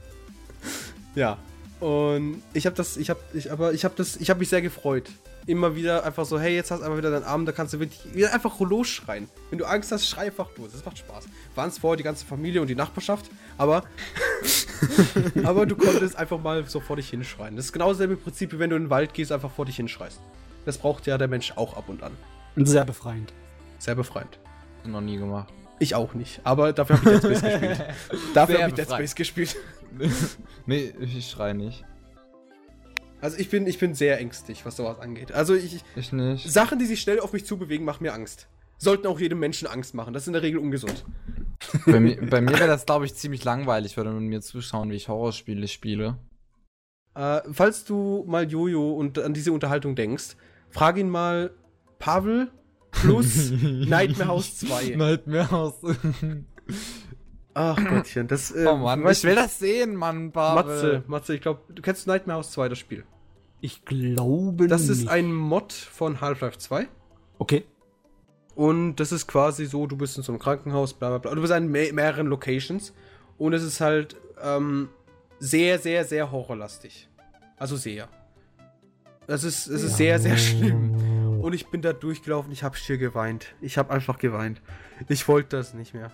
Ja. 1.14 1.38
Und 1.80 2.42
ich 2.52 2.66
habe 2.66 2.76
das, 2.76 2.96
ich 2.96 3.10
habe, 3.10 3.20
ich, 3.32 3.50
aber 3.50 3.72
ich 3.72 3.84
habe 3.84 3.94
das, 3.96 4.16
ich 4.16 4.28
habe 4.30 4.40
mich 4.40 4.48
sehr 4.50 4.60
gefreut. 4.62 5.08
Immer 5.46 5.74
wieder 5.74 6.04
einfach 6.04 6.24
so, 6.24 6.38
hey, 6.38 6.54
jetzt 6.54 6.70
hast 6.70 6.80
du 6.80 6.84
einfach 6.84 6.98
wieder 6.98 7.10
deinen 7.10 7.24
Arm, 7.24 7.46
da 7.46 7.52
kannst 7.52 7.74
du 7.74 7.80
wirklich 7.80 8.14
wieder 8.14 8.32
einfach 8.32 8.58
losschreien. 8.60 9.28
Wenn 9.50 9.58
du 9.58 9.64
Angst 9.64 9.90
hast, 9.90 10.06
schrei 10.06 10.26
einfach 10.26 10.48
los. 10.56 10.70
Das 10.72 10.84
macht 10.84 10.98
Spaß. 10.98 11.24
Waren 11.54 11.68
es 11.68 11.78
vorher 11.78 11.96
die 11.96 12.04
ganze 12.04 12.24
Familie 12.24 12.60
und 12.60 12.68
die 12.68 12.76
Nachbarschaft, 12.76 13.30
aber, 13.58 13.82
aber 15.44 15.66
du 15.66 15.74
konntest 15.74 16.16
einfach 16.16 16.40
mal 16.40 16.64
so 16.66 16.80
vor 16.80 16.96
dich 16.96 17.10
hinschreien. 17.10 17.56
Das 17.56 17.66
ist 17.66 17.72
genau 17.72 17.90
dasselbe 17.90 18.16
Prinzip, 18.16 18.52
wie 18.52 18.58
wenn 18.58 18.70
du 18.70 18.76
in 18.76 18.84
den 18.84 18.90
Wald 18.90 19.14
gehst, 19.14 19.32
einfach 19.32 19.50
vor 19.50 19.64
dich 19.64 19.76
hinschreist. 19.76 20.20
Das 20.64 20.78
braucht 20.78 21.06
ja 21.06 21.18
der 21.18 21.28
Mensch 21.28 21.52
auch 21.56 21.76
ab 21.76 21.88
und 21.88 22.02
an. 22.02 22.12
Sehr 22.56 22.84
befreiend. 22.84 23.32
Sehr 23.78 23.94
befreiend. 23.96 24.38
Noch 24.84 25.00
nie 25.00 25.16
gemacht. 25.16 25.52
Ich 25.78 25.96
auch 25.96 26.14
nicht, 26.14 26.40
aber 26.44 26.72
dafür 26.72 26.96
habe 26.96 27.14
ich 27.14 27.20
Dead 27.20 27.36
Space 27.36 27.42
gespielt. 27.42 27.84
Dafür 28.34 28.58
habe 28.58 28.68
ich 28.68 28.74
Dead 28.74 28.84
befreiend. 28.84 29.10
Space 29.10 29.14
gespielt. 29.16 29.56
nee, 30.66 30.94
ich 31.00 31.28
schrei 31.28 31.52
nicht. 31.54 31.84
Also 33.22 33.38
ich 33.38 33.48
bin, 33.48 33.68
ich 33.68 33.78
bin 33.78 33.94
sehr 33.94 34.18
ängstlich, 34.18 34.66
was 34.66 34.76
sowas 34.76 34.98
angeht. 34.98 35.30
Also 35.30 35.54
ich, 35.54 35.80
Ich 35.94 36.12
nicht. 36.12 36.50
Sachen, 36.52 36.80
die 36.80 36.86
sich 36.86 37.00
schnell 37.00 37.20
auf 37.20 37.32
mich 37.32 37.46
zubewegen, 37.46 37.86
machen 37.86 38.02
mir 38.02 38.12
Angst. 38.12 38.48
Sollten 38.78 39.06
auch 39.06 39.20
jedem 39.20 39.38
Menschen 39.38 39.68
Angst 39.68 39.94
machen. 39.94 40.12
Das 40.12 40.24
ist 40.24 40.26
in 40.26 40.32
der 40.32 40.42
Regel 40.42 40.58
ungesund. 40.58 41.04
Bei 41.86 42.00
mir, 42.00 42.16
bei 42.20 42.40
mir 42.40 42.58
wäre 42.58 42.66
das, 42.66 42.84
glaube 42.84 43.04
ich, 43.06 43.14
ziemlich 43.14 43.44
langweilig, 43.44 43.96
würde 43.96 44.10
man 44.10 44.26
mir 44.26 44.40
zuschauen, 44.40 44.90
wie 44.90 44.96
ich 44.96 45.06
Horrorspiele 45.06 45.68
spiele. 45.68 46.18
Äh, 47.14 47.42
falls 47.52 47.84
du 47.84 48.24
mal 48.26 48.50
Jojo 48.50 48.90
und 48.90 49.20
an 49.20 49.34
diese 49.34 49.52
Unterhaltung 49.52 49.94
denkst, 49.94 50.36
frag 50.70 50.96
ihn 50.96 51.08
mal 51.08 51.52
Pavel 52.00 52.50
plus 52.90 53.52
Nightmare 53.62 54.30
House 54.30 54.58
2. 54.58 54.96
Nightmare 54.96 55.48
House. 55.48 55.76
Ach 57.54 57.76
Gottchen, 57.88 58.26
das 58.26 58.50
äh, 58.50 58.66
oh 58.66 58.76
Mann, 58.78 59.06
ich 59.08 59.22
will 59.22 59.36
das 59.36 59.60
sehen, 59.60 59.94
Mann, 59.94 60.32
Pavel. 60.32 60.64
Matze, 60.64 61.04
Matze, 61.06 61.34
ich 61.36 61.40
glaube, 61.40 61.60
du 61.72 61.82
kennst 61.82 62.08
Nightmare 62.08 62.38
House 62.38 62.50
2, 62.50 62.70
das 62.70 62.78
Spiel. 62.78 63.04
Ich 63.62 63.84
glaube 63.84 64.66
Das 64.66 64.88
ist 64.88 65.02
nicht. 65.02 65.08
ein 65.10 65.32
Mod 65.32 65.72
von 65.72 66.20
Half-Life 66.20 66.58
2. 66.58 66.88
Okay. 67.38 67.64
Und 68.54 68.96
das 68.96 69.12
ist 69.12 69.26
quasi 69.28 69.64
so, 69.66 69.86
du 69.86 69.96
bist 69.96 70.16
in 70.18 70.22
so 70.22 70.32
einem 70.32 70.40
Krankenhaus, 70.40 70.92
bla 70.92 71.08
bla 71.08 71.18
bla. 71.18 71.34
Du 71.34 71.40
bist 71.40 71.52
an 71.52 71.68
me 71.68 71.90
mehreren 71.92 72.26
Locations. 72.26 72.92
Und 73.38 73.54
es 73.54 73.62
ist 73.62 73.80
halt 73.80 74.16
ähm, 74.42 74.88
sehr, 75.38 75.78
sehr, 75.78 76.04
sehr 76.04 76.30
horrorlastig. 76.30 77.08
Also 77.56 77.76
sehr. 77.76 78.08
Das 79.26 79.44
ist, 79.44 79.68
es 79.68 79.82
ist 79.84 79.96
sehr, 79.96 80.18
sehr 80.18 80.36
schlimm. 80.36 81.40
Und 81.40 81.54
ich 81.54 81.68
bin 81.68 81.82
da 81.82 81.92
durchgelaufen, 81.92 82.52
ich 82.52 82.62
habe 82.64 82.76
schier 82.76 82.98
geweint. 82.98 83.54
Ich 83.60 83.78
habe 83.78 83.90
einfach 83.92 84.18
geweint. 84.18 84.60
Ich 85.08 85.26
wollte 85.28 85.56
das 85.56 85.72
nicht 85.72 85.94
mehr. 85.94 86.10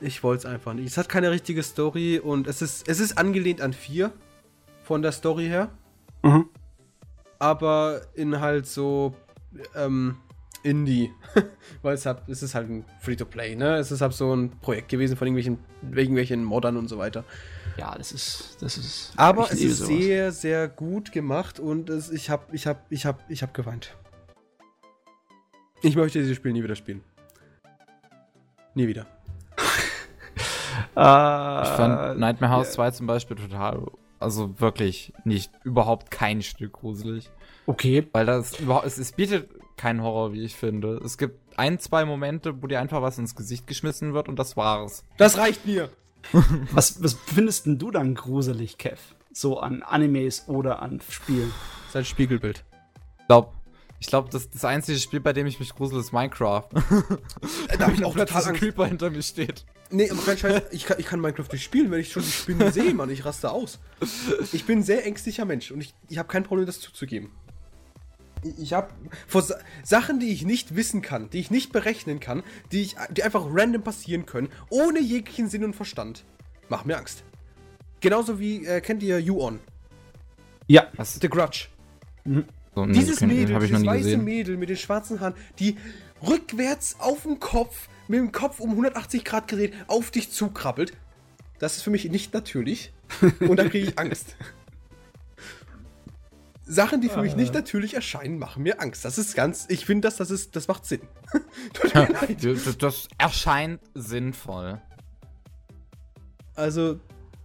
Ich 0.00 0.22
wollte 0.22 0.46
es 0.46 0.52
einfach 0.52 0.74
nicht. 0.74 0.86
Es 0.86 0.98
hat 0.98 1.08
keine 1.08 1.30
richtige 1.30 1.62
Story 1.62 2.18
und 2.18 2.46
es 2.48 2.62
ist, 2.62 2.88
es 2.88 3.00
ist 3.00 3.16
angelehnt 3.16 3.60
an 3.60 3.72
4 3.72 4.12
von 4.82 5.02
der 5.02 5.12
Story 5.12 5.46
her. 5.46 5.70
Mhm. 6.22 6.48
aber 7.38 8.02
in 8.14 8.40
halt 8.40 8.66
so 8.66 9.14
ähm, 9.74 10.16
Indie. 10.64 11.12
Weil 11.82 11.94
es 11.94 12.04
hat, 12.06 12.28
es 12.28 12.42
ist 12.42 12.54
halt 12.54 12.68
ein 12.68 12.84
Free-to-Play, 13.00 13.54
ne? 13.54 13.76
Es 13.76 13.92
ist 13.92 14.00
halt 14.00 14.12
so 14.12 14.34
ein 14.34 14.50
Projekt 14.60 14.88
gewesen 14.88 15.16
von 15.16 15.26
irgendwelchen, 15.28 15.58
irgendwelchen 15.94 16.42
Moddern 16.44 16.76
und 16.76 16.88
so 16.88 16.98
weiter. 16.98 17.24
Ja, 17.76 17.94
das 17.96 18.10
ist. 18.12 18.56
Das 18.60 18.76
ist 18.76 19.12
Aber 19.16 19.44
es 19.52 19.60
ist 19.60 19.78
sowas. 19.78 19.88
sehr, 19.88 20.32
sehr 20.32 20.68
gut 20.68 21.12
gemacht 21.12 21.60
und 21.60 21.88
es, 21.90 22.10
ich 22.10 22.28
hab, 22.30 22.52
ich 22.52 22.66
hab, 22.66 22.90
ich 22.90 23.06
hab, 23.06 23.30
ich 23.30 23.42
hab 23.44 23.54
geweint. 23.54 23.94
Ich 25.82 25.94
möchte 25.94 26.18
dieses 26.18 26.36
Spiel 26.36 26.52
nie 26.52 26.64
wieder 26.64 26.74
spielen. 26.74 27.02
Nie 28.74 28.88
wieder. 28.88 29.06
Äh, 30.96 31.62
Ich 31.62 31.68
fand 31.68 32.18
Nightmare 32.18 32.52
House 32.52 32.72
2 32.72 32.90
zum 32.92 33.06
Beispiel 33.06 33.36
total, 33.36 33.86
also 34.18 34.60
wirklich 34.60 35.12
nicht, 35.24 35.52
überhaupt 35.64 36.10
kein 36.10 36.42
Stück 36.42 36.74
gruselig. 36.74 37.30
Okay. 37.66 38.06
Weil 38.12 38.26
das 38.26 38.58
überhaupt, 38.60 38.86
es, 38.86 38.98
es 38.98 39.12
bietet 39.12 39.48
keinen 39.76 40.02
Horror, 40.02 40.32
wie 40.32 40.42
ich 40.42 40.56
finde. 40.56 41.00
Es 41.04 41.18
gibt 41.18 41.38
ein, 41.58 41.78
zwei 41.78 42.04
Momente, 42.04 42.62
wo 42.62 42.66
dir 42.66 42.80
einfach 42.80 43.02
was 43.02 43.18
ins 43.18 43.34
Gesicht 43.34 43.66
geschmissen 43.66 44.14
wird 44.14 44.28
und 44.28 44.38
das 44.38 44.56
war's. 44.56 45.04
Das 45.16 45.38
reicht 45.38 45.66
mir! 45.66 45.90
Was, 46.72 47.00
was 47.02 47.14
findest 47.14 47.66
denn 47.66 47.78
du 47.78 47.92
dann 47.92 48.14
gruselig, 48.16 48.76
Kev? 48.76 49.00
So 49.32 49.60
an 49.60 49.84
Animes 49.84 50.48
oder 50.48 50.82
an 50.82 51.00
Spielen? 51.08 51.52
Sein 51.90 52.04
Spiegelbild. 52.04 52.64
Ich 53.20 53.26
glaube, 53.28 53.52
ich 54.00 54.06
glaub, 54.06 54.30
das, 54.30 54.50
das 54.50 54.64
einzige 54.64 54.98
Spiel, 54.98 55.20
bei 55.20 55.32
dem 55.32 55.46
ich 55.46 55.58
mich 55.60 55.74
grusel, 55.74 55.98
ist 56.00 56.12
Minecraft. 56.12 56.68
Da 57.78 57.86
hab 57.86 57.94
ich 57.94 58.04
auch 58.04 58.14
total 58.16 58.44
Angst. 58.46 58.60
Creeper 58.60 58.86
hinter 58.86 59.10
mir 59.10 59.22
steht. 59.22 59.64
Nee, 59.90 60.10
aber 60.10 60.20
kein 60.22 60.36
Scheiß, 60.38 60.62
ich 60.70 60.84
kann, 60.84 60.98
ich 61.00 61.06
kann 61.06 61.20
Minecraft 61.20 61.48
nicht 61.52 61.64
spielen, 61.64 61.90
wenn 61.90 62.00
ich 62.00 62.12
schon 62.12 62.22
die 62.22 62.30
Spinnen 62.30 62.72
sehe, 62.72 62.92
Mann. 62.94 63.10
Ich 63.10 63.24
raste 63.24 63.50
aus. 63.50 63.78
Ich 64.52 64.64
bin 64.66 64.78
ein 64.80 64.82
sehr 64.82 65.06
ängstlicher 65.06 65.44
Mensch 65.44 65.70
und 65.70 65.80
ich, 65.80 65.94
ich 66.08 66.18
habe 66.18 66.28
kein 66.28 66.42
Problem, 66.44 66.66
das 66.66 66.80
zuzugeben. 66.80 67.30
Ich- 68.58 68.72
habe 68.72 68.88
vor 69.26 69.42
Sa 69.42 69.56
Sachen, 69.82 70.20
die 70.20 70.28
ich 70.32 70.44
nicht 70.44 70.76
wissen 70.76 71.02
kann, 71.02 71.28
die 71.30 71.40
ich 71.40 71.50
nicht 71.50 71.72
berechnen 71.72 72.20
kann, 72.20 72.42
die, 72.70 72.82
ich, 72.82 72.96
die 73.10 73.22
einfach 73.24 73.44
random 73.48 73.82
passieren 73.82 74.26
können, 74.26 74.48
ohne 74.70 75.00
jeglichen 75.00 75.48
Sinn 75.48 75.64
und 75.64 75.74
Verstand, 75.74 76.24
machen 76.68 76.86
mir 76.86 76.96
Angst. 76.98 77.24
Genauso 78.00 78.38
wie, 78.38 78.64
äh, 78.64 78.80
kennt 78.80 79.02
ihr 79.02 79.18
You-On? 79.18 79.58
Ja. 80.68 80.86
Was? 80.96 81.14
The 81.20 81.28
Grudge. 81.28 81.66
So, 82.74 82.86
nee, 82.86 82.92
Dieses 82.92 83.20
kenn- 83.20 83.26
Mädel, 83.28 83.58
dieses 83.58 83.84
weiße 83.84 84.02
gesehen. 84.04 84.24
Mädel 84.24 84.56
mit 84.56 84.68
den 84.68 84.76
schwarzen 84.76 85.20
Haaren, 85.20 85.34
die 85.58 85.76
rückwärts 86.26 86.96
auf 87.00 87.22
dem 87.22 87.40
Kopf, 87.40 87.88
mit 88.08 88.18
dem 88.20 88.32
Kopf 88.32 88.60
um 88.60 88.70
180 88.70 89.24
Grad 89.24 89.48
gedreht, 89.48 89.74
auf 89.86 90.10
dich 90.10 90.30
zukrabbelt. 90.30 90.92
Das 91.58 91.76
ist 91.76 91.82
für 91.82 91.90
mich 91.90 92.04
nicht 92.04 92.32
natürlich. 92.34 92.92
Und 93.40 93.56
da 93.56 93.68
kriege 93.68 93.88
ich 93.88 93.98
Angst. 93.98 94.36
Sachen, 96.70 97.00
die 97.00 97.08
für 97.08 97.22
mich 97.22 97.34
nicht 97.34 97.54
natürlich 97.54 97.94
erscheinen, 97.94 98.38
machen 98.38 98.62
mir 98.62 98.80
Angst. 98.82 99.02
Das 99.04 99.16
ist 99.16 99.34
ganz, 99.34 99.64
ich 99.70 99.86
finde, 99.86 100.06
das, 100.06 100.16
das, 100.16 100.30
ist, 100.30 100.54
das 100.54 100.68
macht 100.68 100.84
Sinn. 100.84 101.00
Tut 101.72 101.94
mir 101.94 102.08
leid. 102.08 102.44
Das, 102.44 102.76
das 102.76 103.08
erscheint 103.16 103.80
sinnvoll. 103.94 104.80
Also, 106.54 107.00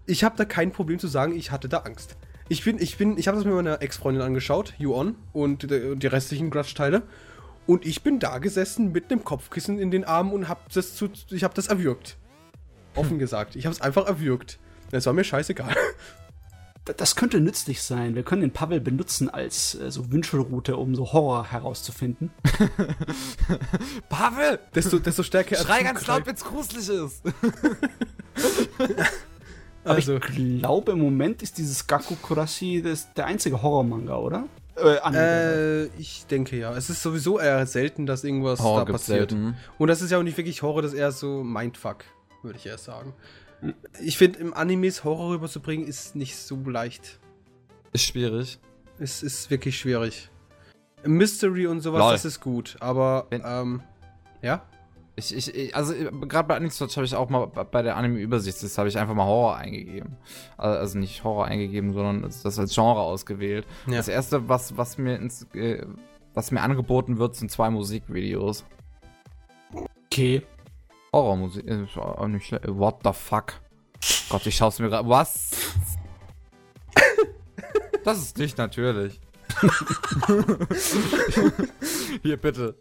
ich 0.06 0.26
habe 0.26 0.36
da 0.36 0.44
kein 0.44 0.72
Problem 0.74 1.00
zu 1.00 1.08
sagen, 1.08 1.34
ich 1.36 1.52
hatte 1.52 1.70
da 1.70 1.78
Angst. 1.80 2.18
Ich 2.50 2.64
bin, 2.64 2.80
ich 2.80 2.98
bin, 2.98 3.18
ich 3.18 3.28
habe 3.28 3.38
das 3.38 3.46
mit 3.46 3.54
meiner 3.54 3.82
Ex-Freundin 3.82 4.22
angeschaut, 4.22 4.74
You 4.78 4.94
On, 4.96 5.16
und 5.32 5.64
die, 5.64 5.96
die 5.96 6.08
restlichen 6.08 6.50
Grudge-Teile. 6.50 7.04
Und 7.66 7.86
ich 7.86 8.04
bin 8.04 8.20
da 8.20 8.40
gesessen 8.40 8.92
mit 8.92 9.12
einem 9.12 9.24
Kopfkissen 9.24 9.80
in 9.80 9.90
den 9.92 10.04
Armen 10.04 10.34
und 10.34 10.50
hab 10.50 10.72
das 10.74 10.96
zu, 10.96 11.10
ich 11.30 11.44
habe 11.44 11.54
das 11.54 11.68
erwürgt. 11.68 12.18
Offen 12.96 13.20
gesagt, 13.20 13.56
ich 13.56 13.66
habe 13.66 13.74
es 13.74 13.82
einfach 13.82 14.06
erwürgt. 14.06 14.60
Es 14.92 15.06
war 15.06 15.14
mir 15.14 15.24
scheißegal. 15.24 15.74
Das 16.98 17.16
könnte 17.16 17.40
nützlich 17.40 17.82
sein. 17.82 18.14
Wir 18.14 18.24
können 18.24 18.42
den 18.42 18.52
Pavel 18.52 18.82
benutzen 18.82 19.30
als 19.30 19.74
äh, 19.76 19.90
so 19.90 20.12
Wünschelroute, 20.12 20.76
um 20.76 20.96
so 20.96 21.14
Horror 21.14 21.50
herauszufinden. 21.50 22.32
Pavel! 24.10 24.60
Desto, 24.76 25.00
desto 25.00 25.24
stärker 25.24 25.56
er 25.56 25.64
Schrei 25.64 25.84
ganz 25.84 26.06
laut, 26.06 26.26
wenn's 26.26 26.44
gruselig 26.44 26.90
ist. 26.90 27.24
Aber 29.84 29.96
Also, 29.96 30.16
ich 30.18 30.60
glaube, 30.60 30.94
im 30.94 31.00
Moment 31.00 31.42
ist 31.42 31.58
dieses 31.58 31.86
Gaku 31.88 32.16
Kurashi 32.16 32.82
das, 32.82 33.14
der 33.14 33.26
einzige 33.26 33.62
Horror-Manga, 33.62 34.16
oder? 34.18 34.46
Äh, 34.76 34.98
Anime. 35.00 35.22
äh, 35.24 35.86
ich 36.00 36.26
denke 36.26 36.58
ja. 36.58 36.74
Es 36.76 36.90
ist 36.90 37.02
sowieso 37.04 37.40
eher 37.40 37.66
selten, 37.68 38.06
dass 38.06 38.24
irgendwas 38.24 38.60
Horror 38.62 38.86
da 38.86 38.92
passiert. 38.94 39.32
selten. 39.32 39.56
Und 39.78 39.88
das 39.90 40.02
ist 40.02 40.12
ja 40.12 40.18
auch 40.18 40.24
nicht 40.24 40.38
wirklich 40.38 40.62
Horror, 40.62 40.82
das 40.82 40.94
ist 40.94 41.00
eher 41.00 41.12
so 41.12 41.44
Mindfuck, 41.44 42.06
würde 42.42 42.58
ich 42.58 42.66
eher 42.66 42.78
sagen. 42.78 43.14
Ich 44.02 44.18
finde, 44.18 44.40
im 44.40 44.54
Animes 44.54 45.04
Horror 45.04 45.32
rüberzubringen, 45.34 45.88
ist 45.88 46.16
nicht 46.16 46.36
so 46.38 46.56
leicht. 46.66 47.20
Ist 47.94 48.04
schwierig. 48.06 48.60
Es 49.00 49.22
ist 49.22 49.50
wirklich 49.52 49.78
schwierig. 49.78 50.30
Mystery 51.06 51.68
und 51.68 51.82
sowas, 51.82 52.00
Lol. 52.00 52.12
das 52.14 52.26
ist 52.26 52.40
gut, 52.40 52.78
aber, 52.80 53.28
Wenn- 53.30 53.44
ähm, 53.46 53.82
ja? 54.42 54.64
Ich, 55.16 55.36
ich, 55.36 55.54
ich 55.54 55.76
also 55.76 55.94
gerade 55.94 56.48
bei 56.48 56.56
Anime-Search 56.56 56.96
habe 56.98 57.06
ich 57.06 57.16
auch 57.16 57.30
mal 57.30 57.46
bei 57.46 57.82
der 57.84 57.98
Anime-Übersicht, 57.98 58.64
das 58.64 58.78
habe 58.78 58.90
ich 58.90 58.98
einfach 58.98 59.14
mal 59.14 59.26
Horror 59.26 59.58
eingegeben. 59.58 60.18
Also 60.58 60.98
nicht 60.98 61.24
Horror 61.24 61.46
eingegeben, 61.46 61.94
sondern 61.94 62.22
das 62.24 62.60
als 62.60 62.74
Genre 62.74 63.02
ausgewählt. 63.02 63.68
Ja. 63.86 63.98
Das 63.98 64.08
erste, 64.08 64.50
was, 64.50 64.76
was 64.76 64.98
mir 64.98 65.18
ins, 65.18 65.44
äh, 65.54 65.86
was 66.34 66.52
mir 66.52 66.62
angeboten 66.62 67.20
wird, 67.20 67.36
sind 67.36 67.52
zwei 67.52 67.70
Musikvideos. 67.70 68.66
okay. 70.06 70.42
Horrormusik, 71.12 71.68
äh, 71.68 71.84
ist 71.84 71.96
auch 71.98 72.28
nicht 72.28 72.48
schlecht. 72.48 72.66
What 72.68 73.02
the 73.04 73.14
fuck? 73.14 73.62
Gott, 74.30 74.46
ich 74.48 74.56
schau's 74.56 74.80
mir 74.80 74.90
gerade. 74.90 75.08
Was? 75.08 75.52
Das 78.04 78.18
ist 78.18 78.38
nicht 78.38 78.58
natürlich. 78.58 79.22
Hier, 82.22 82.38
bitte. 82.38 82.76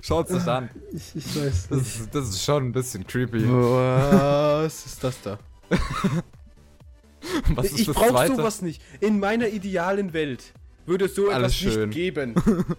Schaut's 0.00 0.32
euch 0.32 0.46
an. 0.46 0.70
Ich, 0.92 1.14
ich 1.16 1.36
weiß 1.36 1.68
Das 1.68 1.80
ist, 1.80 2.14
das 2.14 2.28
ist 2.28 2.44
schon 2.44 2.66
ein 2.68 2.72
bisschen 2.72 3.06
creepy. 3.06 3.44
Was 3.48 4.86
ist 4.86 5.02
das 5.04 5.20
da? 5.22 5.38
Was 7.54 7.66
ist 7.66 7.80
ich 7.80 7.86
das 7.86 7.96
brauch 7.96 8.10
zweite? 8.10 8.36
sowas 8.36 8.62
nicht. 8.62 8.80
In 9.00 9.18
meiner 9.20 9.48
idealen 9.48 10.12
Welt 10.12 10.54
würde 10.86 11.06
es 11.06 11.14
so 11.14 11.28
Alles 11.30 11.60
etwas 11.60 11.74
schön. 11.74 11.88
nicht 11.90 11.94
geben. 11.96 12.34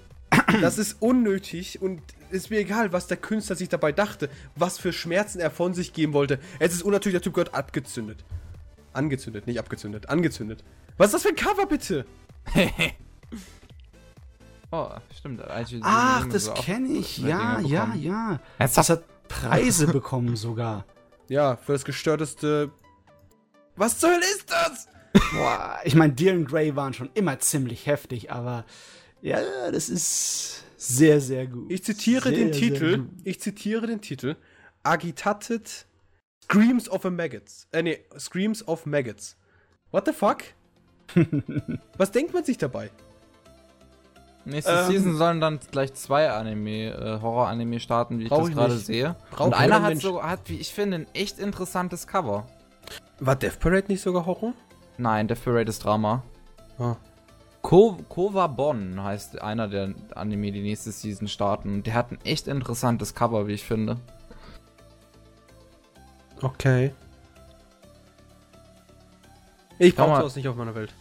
Das 0.61 0.77
ist 0.79 0.97
unnötig 0.99 1.79
und 1.81 2.01
ist 2.31 2.49
mir 2.49 2.59
egal, 2.59 2.91
was 2.91 3.05
der 3.05 3.17
Künstler 3.17 3.55
sich 3.55 3.69
dabei 3.69 3.91
dachte, 3.91 4.29
was 4.55 4.79
für 4.79 4.91
Schmerzen 4.93 5.39
er 5.39 5.51
von 5.51 5.75
sich 5.75 5.93
geben 5.93 6.13
wollte. 6.13 6.39
Es 6.57 6.73
ist 6.73 6.81
unnatürlich, 6.81 7.15
der 7.15 7.21
Typ 7.21 7.33
gehört 7.35 7.53
abgezündet. 7.53 8.23
Angezündet, 8.93 9.45
nicht 9.45 9.59
abgezündet, 9.59 10.09
angezündet. 10.09 10.63
Was 10.97 11.07
ist 11.07 11.13
das 11.13 11.21
für 11.23 11.29
ein 11.29 11.35
Cover, 11.35 11.67
bitte? 11.67 12.05
Oh, 14.71 14.89
stimmt. 15.17 15.41
IGN 15.41 15.81
Ach, 15.83 16.23
so 16.23 16.29
das 16.29 16.49
auch 16.49 16.63
kenne 16.63 16.89
ich. 16.89 17.17
Ja, 17.17 17.59
ja, 17.59 17.93
ja. 17.95 18.39
Das 18.57 18.89
hat 18.89 19.03
Preise 19.27 19.87
bekommen 19.87 20.35
sogar. 20.35 20.85
Ja, 21.29 21.57
für 21.57 21.73
das 21.73 21.85
gestörteste. 21.85 22.71
Was 23.75 23.99
zur 23.99 24.09
Hölle 24.09 24.25
ist 24.25 24.49
das? 24.49 24.87
Boah, 25.31 25.77
ich 25.83 25.93
meine, 25.93 26.13
Deer 26.13 26.35
Grey 26.43 26.75
waren 26.75 26.95
schon 26.95 27.11
immer 27.13 27.37
ziemlich 27.37 27.85
heftig, 27.85 28.31
aber 28.31 28.65
ja, 29.21 29.39
das 29.69 29.89
ist 29.89 30.63
sehr, 30.75 31.21
sehr 31.21 31.45
gut. 31.45 31.71
Ich 31.71 31.83
zitiere 31.83 32.29
sehr, 32.29 32.31
den 32.31 32.51
Titel. 32.51 33.09
Ich 33.23 33.39
zitiere 33.39 33.85
den 33.85 34.01
Titel. 34.01 34.37
Agitated 34.81 35.85
Screams 36.43 36.89
of 36.89 37.05
a 37.05 37.11
Maggots. 37.11 37.67
Äh, 37.71 37.83
nee, 37.83 37.99
Screams 38.17 38.67
of 38.67 38.87
Maggots. 38.87 39.37
What 39.91 40.07
the 40.07 40.13
fuck? 40.13 40.43
Was 41.97 42.11
denkt 42.11 42.33
man 42.33 42.43
sich 42.43 42.57
dabei? 42.57 42.89
Nächste 44.49 44.71
Ähm, 44.71 44.87
Season 44.91 45.15
sollen 45.15 45.41
dann 45.41 45.59
gleich 45.71 45.93
zwei 45.93 46.29
Anime, 46.31 46.87
äh, 46.91 47.21
Horror-Anime 47.21 47.79
starten, 47.79 48.19
wie 48.19 48.23
ich 48.23 48.29
Brauch 48.29 48.47
das 48.47 48.55
gerade 48.55 48.77
sehe. 48.77 49.15
Braucht 49.31 49.47
Und 49.47 49.53
einer 49.53 49.81
hat 49.81 49.89
Mensch. 49.89 50.03
so, 50.03 50.21
hat, 50.23 50.41
wie 50.45 50.57
ich 50.57 50.73
finde, 50.73 50.97
ein 50.99 51.07
echt 51.13 51.39
interessantes 51.39 52.07
Cover. 52.07 52.45
War 53.19 53.35
Death 53.35 53.59
Parade 53.59 53.85
nicht 53.87 54.01
sogar 54.01 54.25
Horror? 54.25 54.53
Nein, 54.97 55.27
Death 55.27 55.43
Parade 55.43 55.69
ist 55.69 55.83
Drama. 55.83 56.23
Ah. 56.77 56.95
Ko 57.61 57.97
Kova 58.07 58.47
Bon 58.47 59.03
heißt 59.03 59.41
einer 59.41 59.67
der 59.67 59.93
Anime, 60.15 60.51
die 60.51 60.61
nächste 60.61 60.91
Season 60.91 61.27
starten. 61.27 61.75
Und 61.75 61.87
Der 61.87 61.93
hat 61.93 62.11
ein 62.11 62.19
echt 62.23 62.47
interessantes 62.47 63.13
Cover, 63.13 63.47
wie 63.47 63.53
ich 63.53 63.63
finde. 63.65 63.97
Okay. 66.41 66.93
Ich 69.77 69.95
brauche 69.95 70.17
sowas 70.17 70.35
nicht 70.35 70.47
auf 70.47 70.55
meiner 70.55 70.75
Welt. 70.75 70.93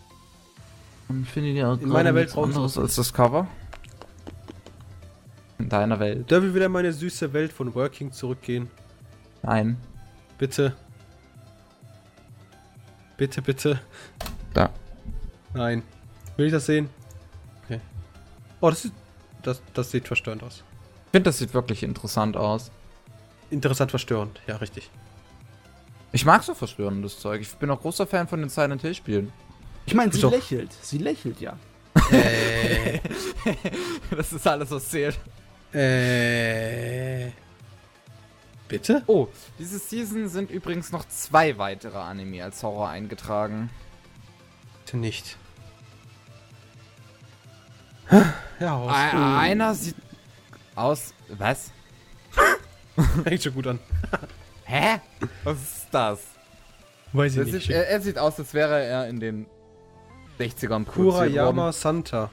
Ich 1.23 1.29
finde 1.29 1.51
ja 1.51 1.73
In 1.75 1.89
meiner 1.89 2.15
Welt 2.15 2.33
brauchst 2.33 2.53
du 2.55 2.57
anderes 2.57 2.79
als 2.79 2.97
das 2.97 3.13
Cover. 3.13 3.47
In 5.59 5.69
deiner 5.69 5.99
Welt. 5.99 6.31
Da 6.31 6.43
will 6.43 6.55
wieder 6.55 6.69
meine 6.69 6.93
süße 6.93 7.33
Welt 7.33 7.53
von 7.53 7.75
Working 7.75 8.13
zurückgehen. 8.13 8.71
Nein. 9.43 9.79
Bitte. 10.37 10.77
Bitte, 13.17 13.43
bitte. 13.43 13.81
Da. 14.55 14.71
Nein. 15.55 15.83
Will 16.37 16.47
ich 16.47 16.53
das 16.53 16.67
sehen? 16.67 16.89
Okay. 17.65 17.81
Oh, 18.61 18.71
das, 18.71 18.85
ist, 18.85 18.95
das, 19.43 19.63
das 19.75 19.91
sieht 19.91 20.07
verstörend 20.07 20.43
aus. 20.43 20.63
Ich 21.07 21.13
finde, 21.13 21.31
das 21.31 21.39
sieht 21.39 21.55
wirklich 21.55 21.83
interessant 21.83 22.37
aus. 22.37 22.71
Interessant 23.51 23.91
verstörend. 23.91 24.41
Ja, 24.47 24.57
richtig. 24.57 24.91
Ich 26.13 26.25
mag 26.25 26.43
so 26.43 26.55
verstörendes 26.55 27.19
Zeug. 27.19 27.41
Ich 27.41 27.53
bin 27.57 27.71
auch 27.71 27.81
großer 27.81 28.07
Fan 28.07 28.29
von 28.29 28.41
den 28.41 28.51
Silent 28.51 28.83
Hill 28.83 28.95
Spielen. 28.95 29.33
Ich 29.89 29.95
meine, 29.95 30.13
sie 30.13 30.21
doch- 30.21 30.31
lächelt. 30.31 30.71
Sie 30.83 30.99
lächelt 30.99 31.41
ja. 31.41 31.57
Äh. 32.13 33.01
das 34.11 34.33
ist 34.35 34.47
alles, 34.47 34.71
was 34.71 34.89
zählt. 34.91 35.19
äh. 35.73 37.31
Bitte? 38.69 39.03
Oh, 39.07 39.29
diese 39.59 39.79
Season 39.79 40.29
sind 40.29 40.51
übrigens 40.51 40.93
noch 40.93 41.09
zwei 41.09 41.57
weitere 41.57 41.97
Anime 41.97 42.45
als 42.45 42.63
Horror 42.63 42.91
eingetragen. 42.91 43.71
Bitte 44.85 44.99
nicht. 44.99 45.39
Ja, 48.61 48.75
raus. 48.77 48.93
Ein, 48.95 49.17
einer 49.17 49.75
sieht 49.75 49.97
aus. 50.75 51.15
Was? 51.29 51.71
Fängt 53.25 53.43
schon 53.43 53.55
gut 53.55 53.67
an. 53.69 53.79
Hä? 54.65 55.01
Was 55.45 55.57
ist 55.57 55.87
das? 55.91 56.21
Weiß 57.15 57.37
Das 57.37 57.49
sieht, 57.49 57.71
er, 57.71 57.89
er 57.89 58.01
sieht 58.03 58.19
aus, 58.19 58.39
als 58.39 58.53
wäre 58.53 58.83
er 58.85 59.09
in 59.09 59.19
den 59.19 59.47
60ern 60.39 60.85
produziert 60.85 61.31
Kurayama 61.33 61.63
worden. 61.63 61.73
Santa. 61.73 62.31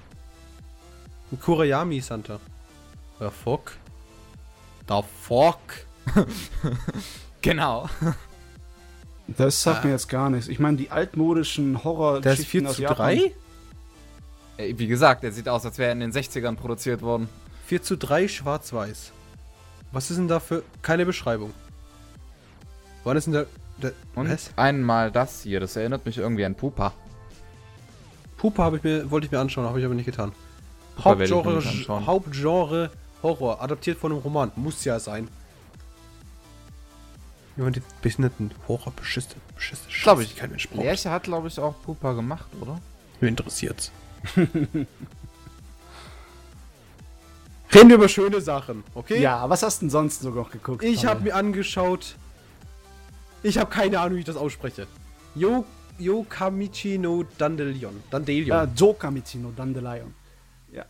Kurayami 1.42 2.02
Santa. 2.02 2.40
The 3.20 3.30
fuck? 3.30 3.74
The 4.88 5.02
fuck? 5.22 5.60
Genau. 7.42 7.88
Das 9.28 9.62
sagt 9.62 9.86
mir 9.86 9.92
jetzt 9.92 10.10
gar 10.10 10.32
nichts. 10.32 10.48
Ich 10.48 10.58
meine, 10.58 10.78
die 10.78 10.90
altmodischen 10.90 11.84
horror 11.84 12.22
Der 12.22 12.34
ist 12.34 12.46
4 12.48 12.70
zu 12.70 12.82
3? 12.82 13.34
Äh, 14.58 14.74
Wie 14.78 14.88
gesagt, 14.88 15.24
er 15.24 15.32
sieht 15.32 15.48
aus, 15.48 15.64
als 15.64 15.78
wäre 15.78 15.90
er 15.90 15.94
in 15.94 16.00
den 16.00 16.12
60ern 16.12 16.56
produziert 16.56 17.04
worden. 17.04 17.30
4 17.68 17.84
zu 17.84 17.98
3 17.98 18.28
schwarz-weiß. 18.28 19.12
Was 19.92 20.10
ist 20.10 20.18
denn 20.18 20.28
da 20.28 20.40
für. 20.40 20.64
Keine 20.82 21.06
Beschreibung. 21.06 21.54
Wann 23.04 23.16
ist 23.18 23.26
denn 23.26 23.34
der. 23.34 23.46
der 23.78 23.92
Und 24.16 24.28
was? 24.32 24.50
einmal 24.56 25.12
das 25.12 25.44
hier, 25.44 25.60
das 25.60 25.76
erinnert 25.76 26.06
mich 26.08 26.18
irgendwie 26.18 26.46
an 26.46 26.56
Pupa. 26.56 26.94
Pupa 28.46 28.64
habe 28.64 28.78
ich 28.78 28.84
mir, 28.84 29.10
wollte 29.10 29.26
ich 29.26 29.32
mir 29.32 29.40
anschauen, 29.40 29.66
habe 29.66 29.80
ich 29.80 29.86
aber 29.86 29.96
nicht 29.96 30.06
getan. 30.06 30.32
Hauptgenre, 31.04 31.56
nicht. 31.56 31.90
Hauptgenre 31.90 32.92
Horror, 33.24 33.60
adaptiert 33.60 33.98
von 33.98 34.12
einem 34.12 34.22
Roman. 34.22 34.52
Muss 34.56 34.86
ja 34.86 35.00
sein. 35.00 35.30
Man 37.56 37.74
die 37.74 37.82
behinderten 38.04 38.52
Horror 38.68 38.94
beschisst, 38.96 39.36
beschisst, 39.56 39.88
Glaub 40.04 40.20
ich. 40.20 40.36
kein 40.36 40.52
Mensch 40.52 40.70
braucht. 40.70 40.84
Lerche 40.84 41.10
hat, 41.10 41.24
glaube 41.24 41.48
ich, 41.48 41.60
auch 41.60 41.74
Pupa 41.82 42.14
gemacht, 42.14 42.46
oder? 42.62 42.80
Mir 43.20 43.30
interessiert's. 43.30 43.92
Reden 44.36 44.88
wir 47.74 47.96
über 47.96 48.10
schöne 48.10 48.42
Sachen, 48.42 48.84
okay? 48.94 49.20
Ja, 49.20 49.50
was 49.50 49.64
hast 49.64 49.82
du 49.82 49.86
denn 49.86 49.90
sonst 49.90 50.22
so 50.22 50.30
noch 50.30 50.52
geguckt? 50.52 50.84
Ich 50.84 51.08
habe 51.08 51.22
mir 51.22 51.34
angeschaut. 51.34 52.16
Ich 53.42 53.58
habe 53.58 53.72
keine 53.72 54.00
Ahnung, 54.00 54.18
wie 54.18 54.20
ich 54.20 54.26
das 54.26 54.38
ausspreche. 54.38 54.86
Yo, 55.34 55.66
Yokamichi 56.00 56.98
no 56.98 57.24
Dandelion. 57.38 58.04
Dandelion. 58.12 58.64
Äh, 58.64 58.68
Dokamichi 58.76 59.38
no 59.38 59.52
Dandelion. 59.56 60.14
Ja. 60.72 60.86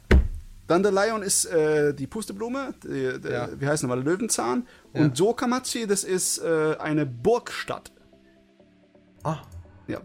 Dandelion 0.68 1.22
ist 1.22 1.46
äh, 1.46 1.94
die 1.94 2.08
Pusteblume, 2.08 2.74
die, 2.84 3.20
die, 3.22 3.28
Ja. 3.30 3.50
wie 3.60 3.68
heißt 3.68 3.84
nochmal, 3.84 4.02
Löwenzahn. 4.02 4.68
Ja. 4.94 5.02
Und 5.02 5.20
Dokamachi, 5.20 5.86
das 5.86 6.04
ist 6.04 6.40
äh, 6.40 6.76
eine 6.80 7.06
Burgstadt. 7.06 7.92
ah, 9.24 9.42
Ja. 9.88 10.02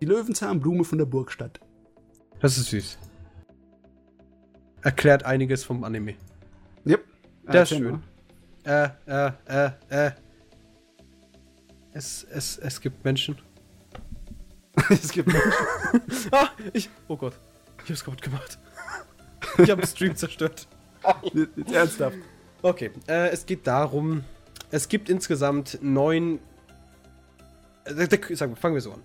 Die 0.00 0.06
Löwenzahnblume 0.06 0.84
von 0.84 0.98
der 0.98 1.04
Burgstadt. 1.06 1.60
das 2.40 2.56
ist 2.56 2.70
süß. 2.70 2.98
Erklärt 4.82 5.24
einiges 5.24 5.62
vom 5.62 5.84
Anime. 5.84 6.14
Yep. 6.86 7.04
Das 7.46 7.70
ist 7.70 7.78
schön. 7.78 8.02
Äh, 8.64 8.88
äh, 9.06 9.30
äh, 9.46 9.70
äh. 9.90 10.10
Es, 11.92 12.24
es, 12.24 12.58
es 12.58 12.80
gibt 12.80 13.04
Menschen. 13.04 13.36
Mal. 14.76 14.84
es 14.90 15.12
gibt 15.12 15.28
Ah, 16.32 16.48
ich. 16.72 16.88
Oh 17.08 17.16
Gott. 17.16 17.34
Ich 17.84 17.90
hab's 17.90 18.04
kaputt 18.04 18.22
gemacht. 18.22 18.58
Ich 19.58 19.70
habe 19.70 19.82
den 19.82 19.88
Stream 19.88 20.16
zerstört. 20.16 20.66
Jetzt 21.32 21.72
ernsthaft. 21.72 22.16
Okay, 22.62 22.92
äh, 23.08 23.30
es 23.30 23.44
geht 23.44 23.66
darum, 23.66 24.22
es 24.70 24.88
gibt 24.88 25.08
insgesamt 25.08 25.78
neun. 25.82 26.38
Äh, 27.84 28.06
der- 28.06 28.36
sag, 28.36 28.56
fangen 28.56 28.74
wir 28.74 28.80
so 28.80 28.92
an. 28.92 29.02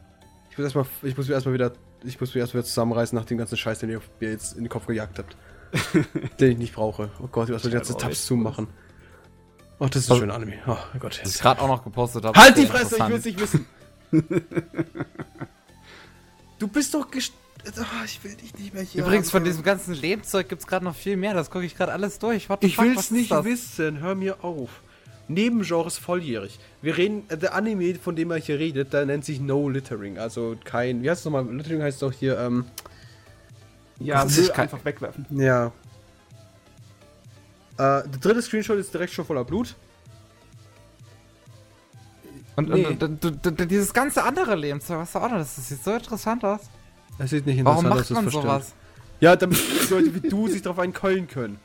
Ich 0.51 0.57
muss 0.57 0.65
erstmal, 0.65 0.85
ich 1.01 1.17
muss 1.17 1.27
mir 1.27 1.33
erstmal 1.33 1.55
wieder, 1.55 1.73
ich 2.03 2.19
muss 2.19 2.35
mir 2.35 2.41
erstmal 2.41 2.61
wieder 2.61 2.67
zusammenreißen 2.69 3.17
nach 3.17 3.25
dem 3.25 3.37
ganzen 3.39 3.57
Scheiß, 3.57 3.79
den 3.79 3.89
ihr 3.89 4.01
mir 4.19 4.29
jetzt 4.31 4.53
in 4.53 4.63
den 4.63 4.69
Kopf 4.69 4.85
gejagt 4.85 5.17
habt. 5.17 5.35
den 6.39 6.51
ich 6.51 6.57
nicht 6.57 6.75
brauche. 6.75 7.09
Oh 7.21 7.27
Gott, 7.27 7.49
ich 7.49 7.53
muss 7.53 7.63
die 7.63 7.71
ganze 7.71 7.93
auch 7.93 7.97
Tabs 7.97 8.25
zumachen. 8.25 8.67
Oh, 9.79 9.87
das 9.87 10.03
ist 10.03 10.11
ein 10.11 10.19
schöner 10.19 10.35
Anime. 10.35 10.53
Oh 10.65 10.77
Gott. 10.99 11.19
Was 11.21 11.35
ich 11.35 11.41
gerade 11.41 11.61
auch 11.61 11.67
noch 11.67 11.83
gepostet 11.83 12.23
habe. 12.25 12.39
Halt 12.39 12.57
die 12.57 12.65
Fresse, 12.67 12.95
ich 12.95 13.07
will's 13.09 13.25
nicht 13.25 13.39
wissen. 13.39 13.65
Du 16.59 16.67
bist 16.67 16.93
doch 16.93 17.09
gest 17.11 17.33
oh, 17.79 18.03
ich 18.05 18.23
will 18.23 18.35
dich 18.35 18.53
nicht 18.57 18.73
mehr 18.73 18.83
hier. 18.83 19.03
Übrigens, 19.03 19.29
von 19.31 19.39
haben. 19.41 19.45
diesem 19.45 19.63
ganzen 19.63 19.93
Lebenszeug 19.93 20.47
gibt 20.47 20.61
es 20.61 20.67
gerade 20.67 20.85
noch 20.85 20.95
viel 20.95 21.17
mehr. 21.17 21.33
Das 21.33 21.49
gucke 21.49 21.65
ich 21.65 21.75
gerade 21.75 21.91
alles 21.91 22.17
durch. 22.19 22.49
What 22.49 22.63
Ich 22.63 22.75
fuck, 22.75 22.85
will's 22.85 22.97
was 22.97 23.05
ist 23.05 23.11
nicht 23.11 23.31
das? 23.31 23.43
wissen, 23.45 23.99
hör 23.99 24.15
mir 24.15 24.43
auf. 24.43 24.69
Nebengenres 25.27 25.97
volljährig. 25.97 26.57
Wir 26.81 26.95
reden, 26.97 27.23
äh, 27.29 27.37
der 27.37 27.53
Anime, 27.55 27.95
von 27.95 28.15
dem 28.15 28.31
er 28.31 28.37
hier 28.37 28.57
redet, 28.59 28.93
der 28.93 29.05
nennt 29.05 29.25
sich 29.25 29.41
No 29.41 29.67
Littering. 29.67 30.17
Also 30.17 30.55
kein, 30.63 31.03
wie 31.03 31.09
heißt 31.09 31.19
es 31.19 31.25
nochmal? 31.25 31.45
Littering 31.53 31.81
heißt 31.81 32.01
doch 32.01 32.13
hier, 32.13 32.39
ähm, 32.39 32.65
Ja, 33.99 34.23
Das 34.23 34.35
Müll 34.35 34.45
ist 34.45 34.51
einfach 34.57 34.85
wegwerfen. 34.85 35.25
ja. 35.31 35.67
Äh, 37.79 38.07
der 38.07 38.19
dritte 38.21 38.41
Screenshot 38.41 38.77
ist 38.79 38.93
direkt 38.93 39.13
schon 39.13 39.25
voller 39.25 39.43
Blut. 39.43 39.75
Und, 42.57 42.69
Nee. 42.69 42.85
und, 42.87 43.23
und, 43.23 43.71
dieses 43.71 43.93
ganze 43.93 44.23
andere 44.23 44.55
Lebenszeug, 44.55 44.97
was 44.97 45.15
auch 45.15 45.29
noch, 45.29 45.37
das 45.37 45.55
sieht 45.55 45.83
so 45.83 45.93
interessant 45.93 46.43
aus. 46.43 46.61
Das 47.19 47.29
sieht 47.29 47.45
nicht 47.45 47.59
interessant 47.59 47.91
aus, 47.91 48.07
das 48.07 48.09
man 48.09 48.29
sowas? 48.29 48.73
Ja, 49.19 49.35
damit 49.35 49.59
Leute 49.91 50.15
wie 50.15 50.27
du 50.27 50.47
sich 50.47 50.63
darauf 50.63 50.79
einkeulen 50.79 51.27
können. 51.27 51.59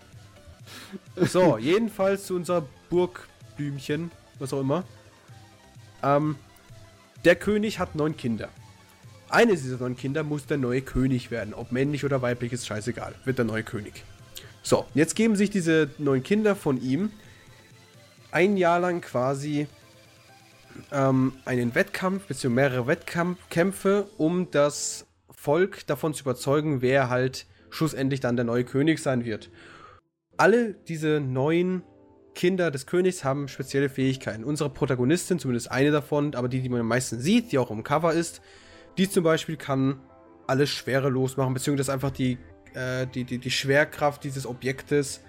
So, 1.16 1.56
jedenfalls 1.56 2.27
zu 2.27 2.36
unser 2.36 2.66
Burgblümchen, 2.90 4.10
was 4.39 4.52
auch 4.52 4.60
immer. 4.60 4.85
Ähm, 6.02 6.36
der 7.24 7.36
König 7.36 7.78
hat 7.78 7.94
neun 7.94 8.16
Kinder. 8.16 8.51
Eines 9.31 9.62
dieser 9.62 9.78
neun 9.78 9.97
Kinder 9.97 10.23
muss 10.23 10.44
der 10.44 10.59
neue 10.59 10.82
König 10.82 11.31
werden. 11.31 11.55
Ob 11.55 11.73
männlich 11.73 12.05
oder 12.05 12.20
weiblich 12.20 12.52
ist 12.52 12.66
scheißegal. 12.66 13.14
Wird 13.24 13.39
der 13.39 13.47
neue 13.47 13.62
König. 13.62 14.05
So, 14.62 14.85
jetzt 14.93 15.16
geben 15.16 15.36
sich 15.36 15.48
diese 15.48 15.89
neun 15.97 16.23
Kinder 16.23 16.55
von 16.55 16.81
ihm 16.82 17.10
ein 18.31 18.59
Jahr 18.59 18.78
lang 18.78 19.01
quasi 19.01 19.66
ähm, 20.90 21.32
einen 21.44 21.74
Wettkampf, 21.74 22.27
beziehungsweise 22.27 22.55
mehrere 22.55 22.86
Wettkämpfe, 22.86 24.09
um 24.19 24.51
das 24.51 25.07
Volk 25.31 25.86
davon 25.86 26.15
zu 26.15 26.23
überzeugen, 26.23 26.82
wer 26.82 27.09
halt 27.09 27.47
schlussendlich 27.70 28.20
dann 28.20 28.36
der 28.36 28.44
neue 28.44 28.65
König 28.65 29.01
sein 29.01 29.24
wird. 29.24 29.51
Alle 30.36 30.74
diese 30.74 31.20
neuen 31.20 31.82
Kinder 32.35 32.70
des 32.70 32.86
Königs 32.86 33.24
haben 33.24 33.49
spezielle 33.49 33.89
Fähigkeiten. 33.89 34.44
Unsere 34.44 34.70
Protagonistin, 34.70 35.39
zumindest 35.39 35.70
eine 35.70 35.90
davon, 35.90 36.35
aber 36.35 36.49
die, 36.49 36.61
die 36.61 36.69
man 36.69 36.81
am 36.81 36.89
meisten 36.89 37.20
sieht, 37.20 37.53
die 37.53 37.59
auch 37.59 37.70
im 37.70 37.82
Cover 37.82 38.12
ist, 38.12 38.40
die 38.99 39.09
zum 39.09 39.24
Beispiel 39.24 39.57
kann 39.57 40.01
alles 40.47 40.70
schwerelos 40.70 41.36
machen, 41.36 41.55
beziehungsweise 41.55 41.93
einfach 41.93 42.11
die, 42.11 42.39
äh, 42.74 43.07
die, 43.07 43.24
die, 43.24 43.39
die 43.39 43.51
Schwerkraft 43.51 44.24
dieses 44.24 44.47
Objektes 44.47 45.20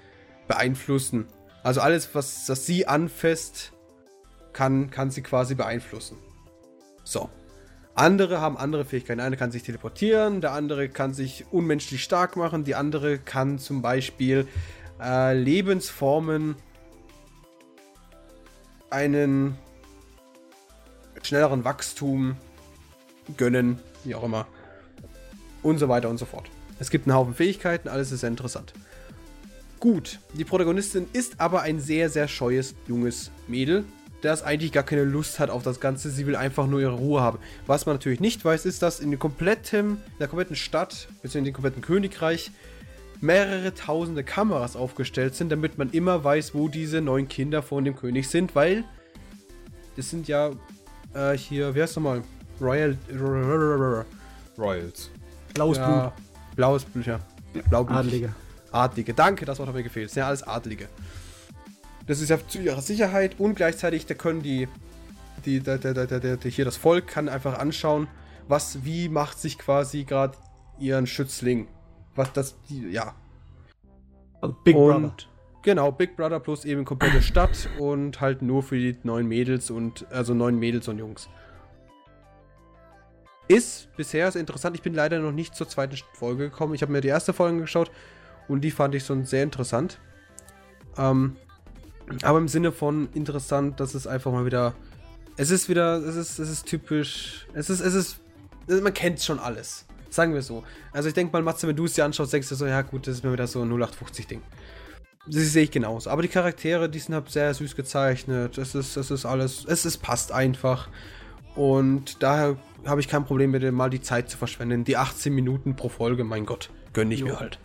beeinflussen. 0.47 1.27
Also 1.63 1.81
alles, 1.81 2.13
was 2.13 2.45
das 2.45 2.65
sie 2.65 2.87
anfasst, 2.87 3.73
kann, 4.53 4.89
kann 4.89 5.11
sie 5.11 5.21
quasi 5.21 5.55
beeinflussen. 5.55 6.17
So. 7.03 7.29
Andere 7.95 8.41
haben 8.41 8.57
andere 8.57 8.85
Fähigkeiten. 8.85 9.19
Eine 9.19 9.37
kann 9.37 9.51
sich 9.51 9.61
teleportieren, 9.61 10.41
der 10.41 10.53
andere 10.53 10.89
kann 10.89 11.13
sich 11.13 11.45
unmenschlich 11.51 12.03
stark 12.03 12.35
machen, 12.35 12.63
die 12.63 12.73
andere 12.73 13.19
kann 13.19 13.59
zum 13.59 13.83
Beispiel 13.83 14.47
äh, 14.99 15.37
Lebensformen 15.37 16.55
einen 18.89 19.57
schnelleren 21.21 21.63
Wachstum 21.63 22.35
gönnen, 23.37 23.79
wie 24.03 24.15
auch 24.15 24.23
immer. 24.23 24.47
Und 25.61 25.77
so 25.77 25.87
weiter 25.87 26.09
und 26.09 26.17
so 26.17 26.25
fort. 26.25 26.49
Es 26.79 26.89
gibt 26.89 27.07
einen 27.07 27.15
Haufen 27.15 27.35
Fähigkeiten, 27.35 27.87
alles 27.87 28.11
ist 28.11 28.21
sehr 28.21 28.29
interessant. 28.29 28.73
Gut, 29.79 30.19
die 30.33 30.45
Protagonistin 30.45 31.07
ist 31.13 31.39
aber 31.39 31.61
ein 31.61 31.79
sehr, 31.79 32.09
sehr 32.09 32.27
scheues 32.27 32.75
junges 32.87 33.31
Mädel, 33.47 33.85
das 34.23 34.41
eigentlich 34.41 34.71
gar 34.71 34.83
keine 34.83 35.03
Lust 35.03 35.39
hat 35.39 35.49
auf 35.49 35.63
das 35.63 35.79
Ganze. 35.79 36.09
Sie 36.09 36.25
will 36.25 36.35
einfach 36.35 36.65
nur 36.65 36.79
ihre 36.79 36.93
Ruhe 36.93 37.21
haben. 37.21 37.39
Was 37.67 37.85
man 37.85 37.95
natürlich 37.95 38.19
nicht 38.19 38.43
weiß, 38.43 38.65
ist, 38.65 38.81
dass 38.81 38.99
in, 38.99 39.11
dem 39.11 39.19
kompletten, 39.19 39.97
in 39.97 40.19
der 40.19 40.27
kompletten 40.27 40.55
Stadt, 40.55 41.07
beziehungsweise 41.21 41.37
in 41.39 41.45
dem 41.45 41.53
kompletten 41.53 41.81
Königreich, 41.81 42.51
mehrere 43.21 43.73
tausende 43.73 44.23
Kameras 44.23 44.75
aufgestellt 44.75 45.35
sind, 45.35 45.51
damit 45.51 45.77
man 45.77 45.89
immer 45.91 46.23
weiß, 46.23 46.53
wo 46.53 46.67
diese 46.67 47.01
neun 47.01 47.27
Kinder 47.27 47.61
von 47.61 47.85
dem 47.85 47.95
König 47.95 48.29
sind, 48.29 48.55
weil 48.55 48.83
das 49.95 50.09
sind 50.09 50.27
ja 50.27 50.51
äh, 51.13 51.37
hier, 51.37 51.75
wie 51.75 51.81
heißt 51.81 51.95
nochmal? 51.95 52.23
Royal. 52.59 52.97
Royals. 54.57 55.09
Blaues 55.53 55.77
ja, 55.77 56.13
Blaues 56.55 56.85
Blut, 56.85 57.05
ja. 57.05 57.19
Blaublut. 57.69 57.97
Adlige. 57.97 58.33
Adlige. 58.71 59.13
Danke, 59.13 59.45
das 59.45 59.59
Wort 59.59 59.67
hat 59.67 59.75
mir 59.75 59.83
gefehlt. 59.83 60.07
Das 60.07 60.13
sind 60.13 60.21
ja 60.21 60.27
alles 60.27 60.43
Adlige. 60.43 60.87
Das 62.05 62.19
ist 62.19 62.29
ja 62.29 62.37
zu 62.47 62.59
ihrer 62.59 62.81
Sicherheit 62.81 63.39
und 63.39 63.55
gleichzeitig, 63.55 64.05
da 64.05 64.13
können 64.13 64.41
die, 64.41 64.67
die, 65.45 65.61
der, 65.61 65.77
der, 65.77 65.93
der, 65.93 66.19
der, 66.19 66.37
der 66.37 66.51
hier 66.51 66.65
das 66.65 66.77
Volk 66.77 67.07
kann 67.07 67.29
einfach 67.29 67.57
anschauen, 67.57 68.07
was, 68.47 68.83
wie 68.83 69.09
macht 69.09 69.39
sich 69.39 69.57
quasi 69.57 70.03
gerade 70.03 70.37
ihren 70.79 71.07
Schützling. 71.07 71.67
Was 72.15 72.33
das, 72.33 72.55
die, 72.69 72.89
ja. 72.89 73.15
Also 74.41 74.55
Big 74.63 74.75
und, 74.75 75.01
Brother. 75.01 75.15
Genau, 75.61 75.91
Big 75.93 76.17
Brother 76.17 76.41
plus 76.41 76.65
eben 76.65 76.83
komplette 76.83 77.21
Stadt 77.21 77.69
und 77.79 78.19
halt 78.19 78.41
nur 78.41 78.63
für 78.63 78.77
die 78.77 78.97
neuen 79.03 79.27
Mädels 79.27 79.71
und, 79.71 80.05
also 80.11 80.33
neun 80.33 80.59
Mädels 80.59 80.89
und 80.89 80.99
Jungs. 80.99 81.29
Ist 83.47 83.95
bisher 83.95 84.29
sehr 84.31 84.41
interessant. 84.41 84.75
Ich 84.75 84.81
bin 84.81 84.93
leider 84.93 85.19
noch 85.19 85.31
nicht 85.31 85.55
zur 85.55 85.69
zweiten 85.69 85.97
Folge 86.13 86.49
gekommen. 86.49 86.73
Ich 86.73 86.81
habe 86.81 86.91
mir 86.91 87.01
die 87.01 87.07
erste 87.07 87.31
Folge 87.31 87.61
geschaut 87.61 87.91
und 88.49 88.61
die 88.61 88.71
fand 88.71 88.93
ich 88.95 89.05
schon 89.05 89.23
sehr 89.23 89.43
interessant. 89.43 89.99
Ähm, 90.97 91.37
aber 92.21 92.37
im 92.37 92.47
Sinne 92.47 92.71
von 92.71 93.09
interessant, 93.13 93.79
dass 93.79 93.95
es 93.95 94.07
einfach 94.07 94.31
mal 94.31 94.45
wieder. 94.45 94.73
Es 95.37 95.49
ist 95.49 95.69
wieder, 95.69 95.97
es 95.97 96.15
ist, 96.15 96.39
es 96.39 96.49
ist 96.49 96.65
typisch. 96.65 97.47
Es 97.53 97.69
ist, 97.69 97.79
es 97.79 97.93
ist. 97.93 98.19
Man 98.67 98.93
kennt 98.93 99.21
schon 99.21 99.39
alles. 99.39 99.85
Sagen 100.09 100.33
wir 100.33 100.43
so. 100.43 100.63
Also 100.91 101.07
ich 101.09 101.15
denke 101.15 101.33
mal, 101.33 101.41
Matze, 101.41 101.67
wenn 101.67 101.75
du 101.75 101.85
es 101.85 101.93
dir 101.93 102.05
anschaust, 102.05 102.31
denkst 102.31 102.49
du 102.49 102.55
so, 102.55 102.67
ja 102.67 102.81
gut, 102.83 103.07
das 103.07 103.15
ist 103.15 103.23
mir 103.23 103.33
wieder 103.33 103.47
so 103.47 103.61
ein 103.61 103.71
0850-Ding. 103.71 104.41
Das 105.25 105.35
sehe 105.35 105.63
ich 105.63 105.71
genauso. 105.71 106.09
Aber 106.09 106.21
die 106.21 106.27
Charaktere, 106.27 106.89
die 106.89 106.99
sind 106.99 107.15
halt 107.15 107.29
sehr 107.29 107.53
süß 107.53 107.75
gezeichnet. 107.75 108.57
Es 108.57 108.75
ist, 108.75 108.95
es 108.95 109.09
ist 109.09 109.25
alles. 109.25 109.65
Es 109.65 109.85
ist, 109.85 109.97
passt 109.97 110.31
einfach. 110.31 110.89
Und 111.55 112.21
daher 112.21 112.57
habe 112.85 113.01
ich 113.01 113.07
kein 113.07 113.25
Problem 113.25 113.51
mit 113.51 113.63
dem, 113.63 113.75
mal 113.75 113.89
die 113.89 114.01
Zeit 114.01 114.29
zu 114.29 114.37
verschwenden. 114.37 114.83
Die 114.83 114.97
18 114.97 115.33
Minuten 115.33 115.75
pro 115.75 115.89
Folge, 115.89 116.23
mein 116.23 116.45
Gott, 116.45 116.69
gönne 116.93 117.13
ich 117.13 117.21
Jo. 117.21 117.27
mir 117.27 117.39
halt. 117.39 117.59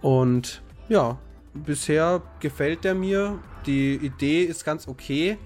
Und 0.00 0.62
ja, 0.88 1.18
bisher 1.54 2.22
gefällt 2.40 2.84
der 2.84 2.94
mir. 2.94 3.38
Die 3.66 3.94
Idee 3.94 4.42
ist 4.42 4.64
ganz 4.64 4.88
okay. 4.88 5.38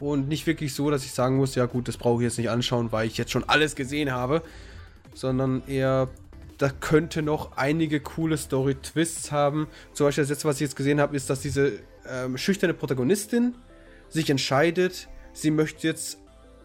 Und 0.00 0.28
nicht 0.28 0.46
wirklich 0.46 0.74
so, 0.74 0.90
dass 0.90 1.04
ich 1.04 1.12
sagen 1.12 1.36
muss, 1.36 1.54
ja 1.54 1.66
gut, 1.66 1.86
das 1.86 1.96
brauche 1.96 2.22
ich 2.22 2.24
jetzt 2.24 2.38
nicht 2.38 2.50
anschauen, 2.50 2.90
weil 2.90 3.06
ich 3.06 3.16
jetzt 3.18 3.30
schon 3.30 3.44
alles 3.44 3.76
gesehen 3.76 4.12
habe. 4.12 4.42
Sondern 5.14 5.62
eher, 5.66 6.08
da 6.58 6.70
könnte 6.70 7.22
noch 7.22 7.56
einige 7.56 8.00
coole 8.00 8.36
Story-Twists 8.36 9.30
haben. 9.30 9.68
Zum 9.92 10.06
Beispiel 10.06 10.22
das 10.22 10.30
letzte, 10.30 10.48
was 10.48 10.56
ich 10.56 10.62
jetzt 10.62 10.76
gesehen 10.76 11.00
habe, 11.00 11.16
ist, 11.16 11.30
dass 11.30 11.40
diese 11.40 11.80
ähm, 12.08 12.36
schüchterne 12.36 12.74
Protagonistin 12.74 13.54
sich 14.08 14.28
entscheidet, 14.28 15.08
sie 15.32 15.50
möchte 15.50 15.86
jetzt 15.86 16.18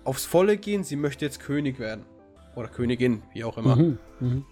aufs 0.03 0.25
Volle 0.25 0.57
gehen, 0.57 0.83
sie 0.83 0.95
möchte 0.95 1.25
jetzt 1.25 1.39
König 1.39 1.79
werden. 1.79 2.05
Oder 2.55 2.69
Königin, 2.69 3.21
wie 3.33 3.43
auch 3.43 3.57
immer. 3.57 3.75
Mhm. 3.75 3.97
Mhm. 4.19 4.45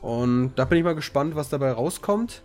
Und 0.00 0.54
da 0.56 0.64
bin 0.64 0.78
ich 0.78 0.84
mal 0.84 0.94
gespannt, 0.94 1.36
was 1.36 1.48
dabei 1.50 1.70
rauskommt. 1.72 2.42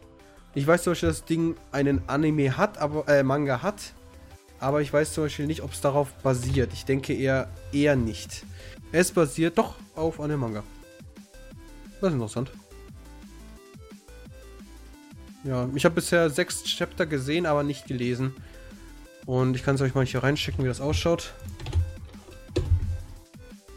Ich 0.55 0.65
weiß 0.65 0.83
zum 0.83 0.91
Beispiel, 0.91 1.09
dass 1.09 1.19
das 1.19 1.25
Ding 1.25 1.55
einen 1.71 2.01
Anime 2.07 2.57
hat, 2.57 2.77
aber 2.79 3.07
äh, 3.07 3.23
Manga 3.23 3.61
hat. 3.61 3.93
Aber 4.59 4.81
ich 4.81 4.91
weiß 4.91 5.13
zum 5.13 5.25
Beispiel 5.25 5.47
nicht, 5.47 5.61
ob 5.61 5.71
es 5.71 5.81
darauf 5.81 6.11
basiert. 6.15 6.73
Ich 6.73 6.85
denke 6.85 7.13
eher, 7.13 7.49
eher 7.71 7.95
nicht. 7.95 8.43
Es 8.91 9.11
basiert 9.11 9.57
doch 9.57 9.75
auf 9.95 10.19
einem 10.19 10.39
Manga. 10.39 10.63
Das 12.01 12.09
ist 12.09 12.13
interessant. 12.13 12.51
Ja, 15.43 15.69
ich 15.73 15.85
habe 15.85 15.95
bisher 15.95 16.29
sechs 16.29 16.63
Chapter 16.63 17.05
gesehen, 17.05 17.45
aber 17.45 17.63
nicht 17.63 17.87
gelesen. 17.87 18.35
Und 19.25 19.55
ich 19.55 19.63
kann 19.63 19.75
es 19.75 19.81
euch 19.81 19.95
mal 19.95 20.05
hier 20.05 20.23
reinschicken, 20.23 20.63
wie 20.63 20.67
das 20.67 20.81
ausschaut. 20.81 21.33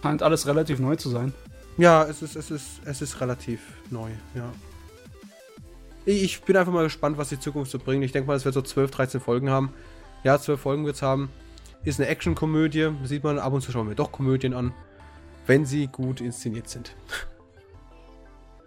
Scheint 0.02 0.22
alles 0.22 0.46
relativ 0.46 0.80
neu 0.80 0.96
zu 0.96 1.10
sein. 1.10 1.32
Ja, 1.78 2.04
es 2.04 2.22
ist, 2.22 2.34
es 2.34 2.50
ist, 2.50 2.66
es 2.84 3.02
ist 3.02 3.20
relativ 3.20 3.60
neu, 3.90 4.10
ja. 4.34 4.52
Ich 6.04 6.42
bin 6.42 6.56
einfach 6.56 6.72
mal 6.72 6.84
gespannt, 6.84 7.18
was 7.18 7.28
die 7.28 7.38
Zukunft 7.38 7.70
so 7.70 7.78
bringt. 7.78 8.04
Ich 8.04 8.12
denke 8.12 8.26
mal, 8.26 8.36
es 8.36 8.44
wird 8.44 8.54
so 8.54 8.62
12, 8.62 8.90
13 8.90 9.20
Folgen 9.20 9.50
haben. 9.50 9.72
Ja, 10.24 10.38
12 10.38 10.60
Folgen 10.60 10.84
wird 10.84 10.96
es 10.96 11.02
haben. 11.02 11.30
Ist 11.84 12.00
eine 12.00 12.08
Action-Komödie. 12.08 12.90
Sieht 13.04 13.24
man, 13.24 13.38
ab 13.38 13.52
und 13.52 13.60
zu 13.60 13.72
schauen 13.72 13.88
wir 13.88 13.94
doch 13.94 14.12
Komödien 14.12 14.54
an. 14.54 14.72
Wenn 15.46 15.64
sie 15.64 15.86
gut 15.86 16.20
inszeniert 16.20 16.68
sind. 16.68 16.94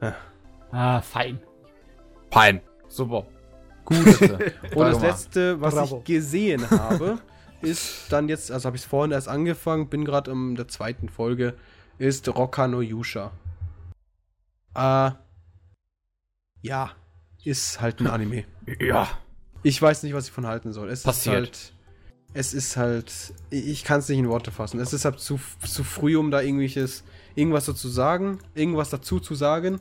Ah, 0.72 1.00
fein. 1.00 1.40
Fein. 2.30 2.60
Super. 2.90 3.26
Gut. 3.86 3.98
Und 4.76 4.86
das 4.86 5.00
letzte, 5.00 5.62
was 5.62 5.76
Bravo. 5.76 6.00
ich 6.00 6.04
gesehen 6.04 6.70
habe, 6.70 7.20
ist 7.62 8.12
dann 8.12 8.28
jetzt, 8.28 8.52
also 8.52 8.66
habe 8.66 8.76
ich 8.76 8.84
es 8.84 8.88
vorhin 8.88 9.12
erst 9.12 9.30
angefangen, 9.30 9.88
bin 9.88 10.04
gerade 10.04 10.32
in 10.32 10.56
der 10.56 10.68
zweiten 10.68 11.08
Folge, 11.08 11.54
ist 11.98 12.28
Rokka 12.28 12.68
no 12.68 12.82
Yusha. 12.82 13.32
Äh, 14.76 15.12
ja, 16.62 16.92
ist 17.46 17.82
halt 17.82 18.00
ein 18.00 18.08
Anime. 18.08 18.46
Ja. 18.80 19.08
Ich 19.64 19.82
weiß 19.82 20.04
nicht, 20.04 20.14
was 20.14 20.28
ich 20.28 20.32
von 20.32 20.46
halten 20.46 20.74
soll. 20.74 20.90
Es 20.90 21.04
Passiert. 21.04 21.36
ist 21.36 21.36
halt. 21.36 21.74
Es 22.34 22.54
ist 22.54 22.78
halt. 22.78 23.34
Ich 23.50 23.84
kann 23.84 24.00
es 24.00 24.10
nicht 24.10 24.20
in 24.20 24.28
Worte 24.30 24.52
fassen. 24.52 24.80
Es 24.80 24.94
ist 24.94 25.06
halt 25.06 25.20
zu, 25.20 25.40
zu 25.66 25.84
früh, 25.84 26.18
um 26.18 26.32
da 26.32 26.42
irgendwelches. 26.42 27.04
Irgendwas 27.36 27.66
dazu 27.66 27.88
sagen. 27.90 28.40
Irgendwas 28.54 28.90
dazu 28.90 29.20
zu 29.20 29.36
sagen. 29.36 29.80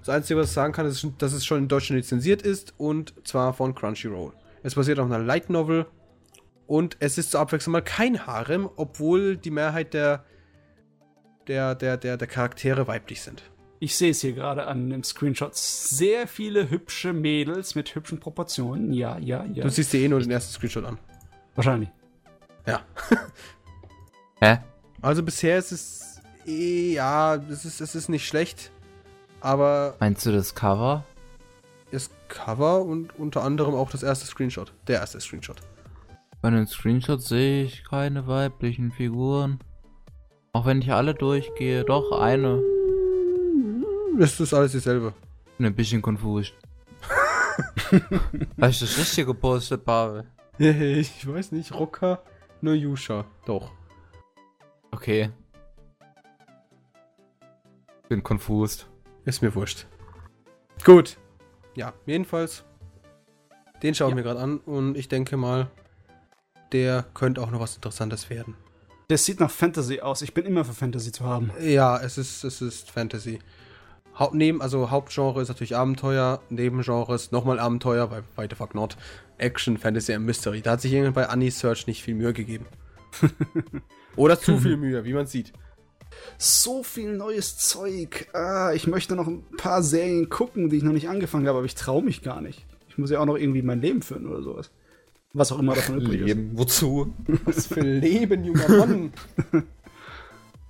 Das 0.00 0.08
Einzige, 0.08 0.40
was 0.40 0.48
ich 0.48 0.54
sagen 0.54 0.72
kann, 0.72 0.86
ist, 0.86 1.06
dass 1.18 1.32
es 1.32 1.44
schon 1.44 1.58
in 1.58 1.68
Deutschland 1.68 1.98
lizenziert 1.98 2.42
ist. 2.42 2.74
Und 2.78 3.14
zwar 3.24 3.52
von 3.52 3.74
Crunchyroll. 3.74 4.32
Es 4.62 4.74
basiert 4.74 4.98
auf 4.98 5.06
einer 5.06 5.18
Light 5.18 5.50
Novel. 5.50 5.86
Und 6.66 6.96
es 7.00 7.18
ist 7.18 7.32
zur 7.32 7.40
Abwechslung 7.40 7.72
mal 7.72 7.82
kein 7.82 8.26
Harem, 8.26 8.68
obwohl 8.76 9.36
die 9.36 9.50
Mehrheit 9.50 9.94
der. 9.94 10.24
Der, 11.48 11.74
der, 11.74 11.96
der, 11.96 12.16
der 12.16 12.28
Charaktere 12.28 12.86
weiblich 12.86 13.22
sind. 13.22 13.42
Ich 13.82 13.96
sehe 13.96 14.10
es 14.10 14.20
hier 14.20 14.34
gerade 14.34 14.66
an 14.66 14.90
dem 14.90 15.02
Screenshot. 15.02 15.56
Sehr 15.56 16.26
viele 16.28 16.68
hübsche 16.68 17.14
Mädels 17.14 17.74
mit 17.74 17.94
hübschen 17.94 18.20
Proportionen. 18.20 18.92
Ja, 18.92 19.16
ja, 19.18 19.44
ja. 19.46 19.64
Du 19.64 19.70
siehst 19.70 19.92
dir 19.92 20.00
eh 20.00 20.08
nur 20.08 20.20
den 20.20 20.30
ersten 20.30 20.52
Screenshot 20.52 20.84
an. 20.84 20.98
Wahrscheinlich. 21.54 21.88
Ja. 22.66 22.82
Hä? 24.40 24.58
Also 25.00 25.22
bisher 25.22 25.56
ist 25.58 25.72
es. 25.72 26.20
eh, 26.46 26.92
Ja, 26.92 27.36
es 27.36 27.64
ist, 27.64 27.80
es 27.80 27.94
ist 27.94 28.08
nicht 28.10 28.26
schlecht. 28.26 28.70
Aber 29.40 29.96
Meinst 30.00 30.26
du 30.26 30.32
das 30.32 30.54
Cover? 30.54 31.04
das 31.90 32.10
Cover 32.28 32.82
und 32.84 33.18
unter 33.18 33.42
anderem 33.42 33.74
auch 33.74 33.90
das 33.90 34.02
erste 34.04 34.26
Screenshot. 34.26 34.72
Der 34.86 35.00
erste 35.00 35.20
Screenshot. 35.20 35.56
Bei 36.42 36.50
den 36.50 36.66
Screenshots 36.66 37.28
sehe 37.28 37.64
ich 37.64 37.82
keine 37.84 38.26
weiblichen 38.28 38.92
Figuren. 38.92 39.58
Auch 40.52 40.66
wenn 40.66 40.82
ich 40.82 40.92
alle 40.92 41.14
durchgehe, 41.14 41.84
doch 41.84 42.12
eine. 42.12 42.62
Es 44.18 44.38
ist 44.40 44.52
alles 44.54 44.72
dieselbe. 44.72 45.14
Bin 45.56 45.66
ein 45.66 45.74
bisschen 45.74 46.02
konfus. 46.02 46.52
Hast 48.60 48.80
du 48.80 48.84
das 48.86 48.98
richtig 48.98 49.26
gepostet, 49.26 49.84
Pavel? 49.84 50.24
ich 50.58 51.26
weiß 51.26 51.52
nicht, 51.52 51.72
Rocker, 51.74 52.22
nur 52.60 52.74
Yusha. 52.74 53.24
Doch. 53.46 53.72
Okay. 54.90 55.30
Bin 58.08 58.22
confused. 58.22 58.86
Ist 59.24 59.42
mir 59.42 59.54
wurscht. 59.54 59.86
Gut. 60.84 61.16
Ja, 61.74 61.92
jedenfalls. 62.06 62.64
Den 63.82 63.94
schaue 63.94 64.08
ich 64.08 64.12
Ja. 64.12 64.16
mir 64.16 64.22
gerade 64.22 64.40
an 64.40 64.58
und 64.58 64.96
ich 64.96 65.08
denke 65.08 65.36
mal, 65.36 65.70
der 66.72 67.04
könnte 67.14 67.40
auch 67.40 67.50
noch 67.50 67.60
was 67.60 67.76
Interessantes 67.76 68.28
werden. 68.30 68.56
Das 69.08 69.24
sieht 69.24 69.40
nach 69.40 69.50
Fantasy 69.50 70.00
aus. 70.00 70.22
Ich 70.22 70.34
bin 70.34 70.44
immer 70.44 70.64
für 70.64 70.72
Fantasy 70.72 71.10
zu 71.12 71.24
haben. 71.24 71.50
Ja, 71.60 71.98
es 72.00 72.18
ist, 72.18 72.44
es 72.44 72.60
ist 72.60 72.90
Fantasy. 72.90 73.38
Haupt, 74.20 74.34
neben, 74.34 74.60
also 74.60 74.90
Hauptgenre 74.90 75.40
ist 75.40 75.48
natürlich 75.48 75.74
Abenteuer, 75.74 76.42
Nebengenres 76.50 77.32
nochmal 77.32 77.58
Abenteuer, 77.58 78.10
weil 78.10 78.22
why 78.36 78.46
the 78.48 78.54
fuck 78.54 78.74
not? 78.74 78.98
Action, 79.38 79.78
Fantasy 79.78 80.14
und 80.14 80.26
Mystery. 80.26 80.60
Da 80.60 80.72
hat 80.72 80.82
sich 80.82 80.92
irgendwie 80.92 81.12
bei 81.12 81.28
Anisearch 81.28 81.86
nicht 81.86 82.02
viel 82.02 82.14
Mühe 82.14 82.34
gegeben. 82.34 82.66
Oder 84.16 84.38
zu 84.38 84.58
viel 84.58 84.76
Mühe, 84.76 85.04
wie 85.04 85.14
man 85.14 85.26
sieht. 85.26 85.54
So 86.36 86.82
viel 86.82 87.16
neues 87.16 87.56
Zeug. 87.56 88.28
Ah, 88.34 88.72
ich 88.74 88.86
möchte 88.86 89.16
noch 89.16 89.26
ein 89.26 89.42
paar 89.56 89.82
Serien 89.82 90.28
gucken, 90.28 90.68
die 90.68 90.76
ich 90.76 90.82
noch 90.82 90.92
nicht 90.92 91.08
angefangen 91.08 91.48
habe, 91.48 91.56
aber 91.56 91.66
ich 91.66 91.74
traue 91.74 92.02
mich 92.02 92.20
gar 92.20 92.42
nicht. 92.42 92.66
Ich 92.90 92.98
muss 92.98 93.10
ja 93.10 93.20
auch 93.20 93.26
noch 93.26 93.36
irgendwie 93.36 93.62
mein 93.62 93.80
Leben 93.80 94.02
führen 94.02 94.26
oder 94.26 94.42
sowas. 94.42 94.70
Was 95.32 95.50
auch 95.50 95.60
immer 95.60 95.74
davon 95.74 95.98
übrig 95.98 96.20
ist. 96.20 96.26
Leben. 96.26 96.50
Wozu? 96.54 97.14
Was 97.44 97.68
für 97.68 97.80
ein 97.80 98.00
Leben, 98.00 98.44
junger 98.44 98.68
Mann. 98.68 99.12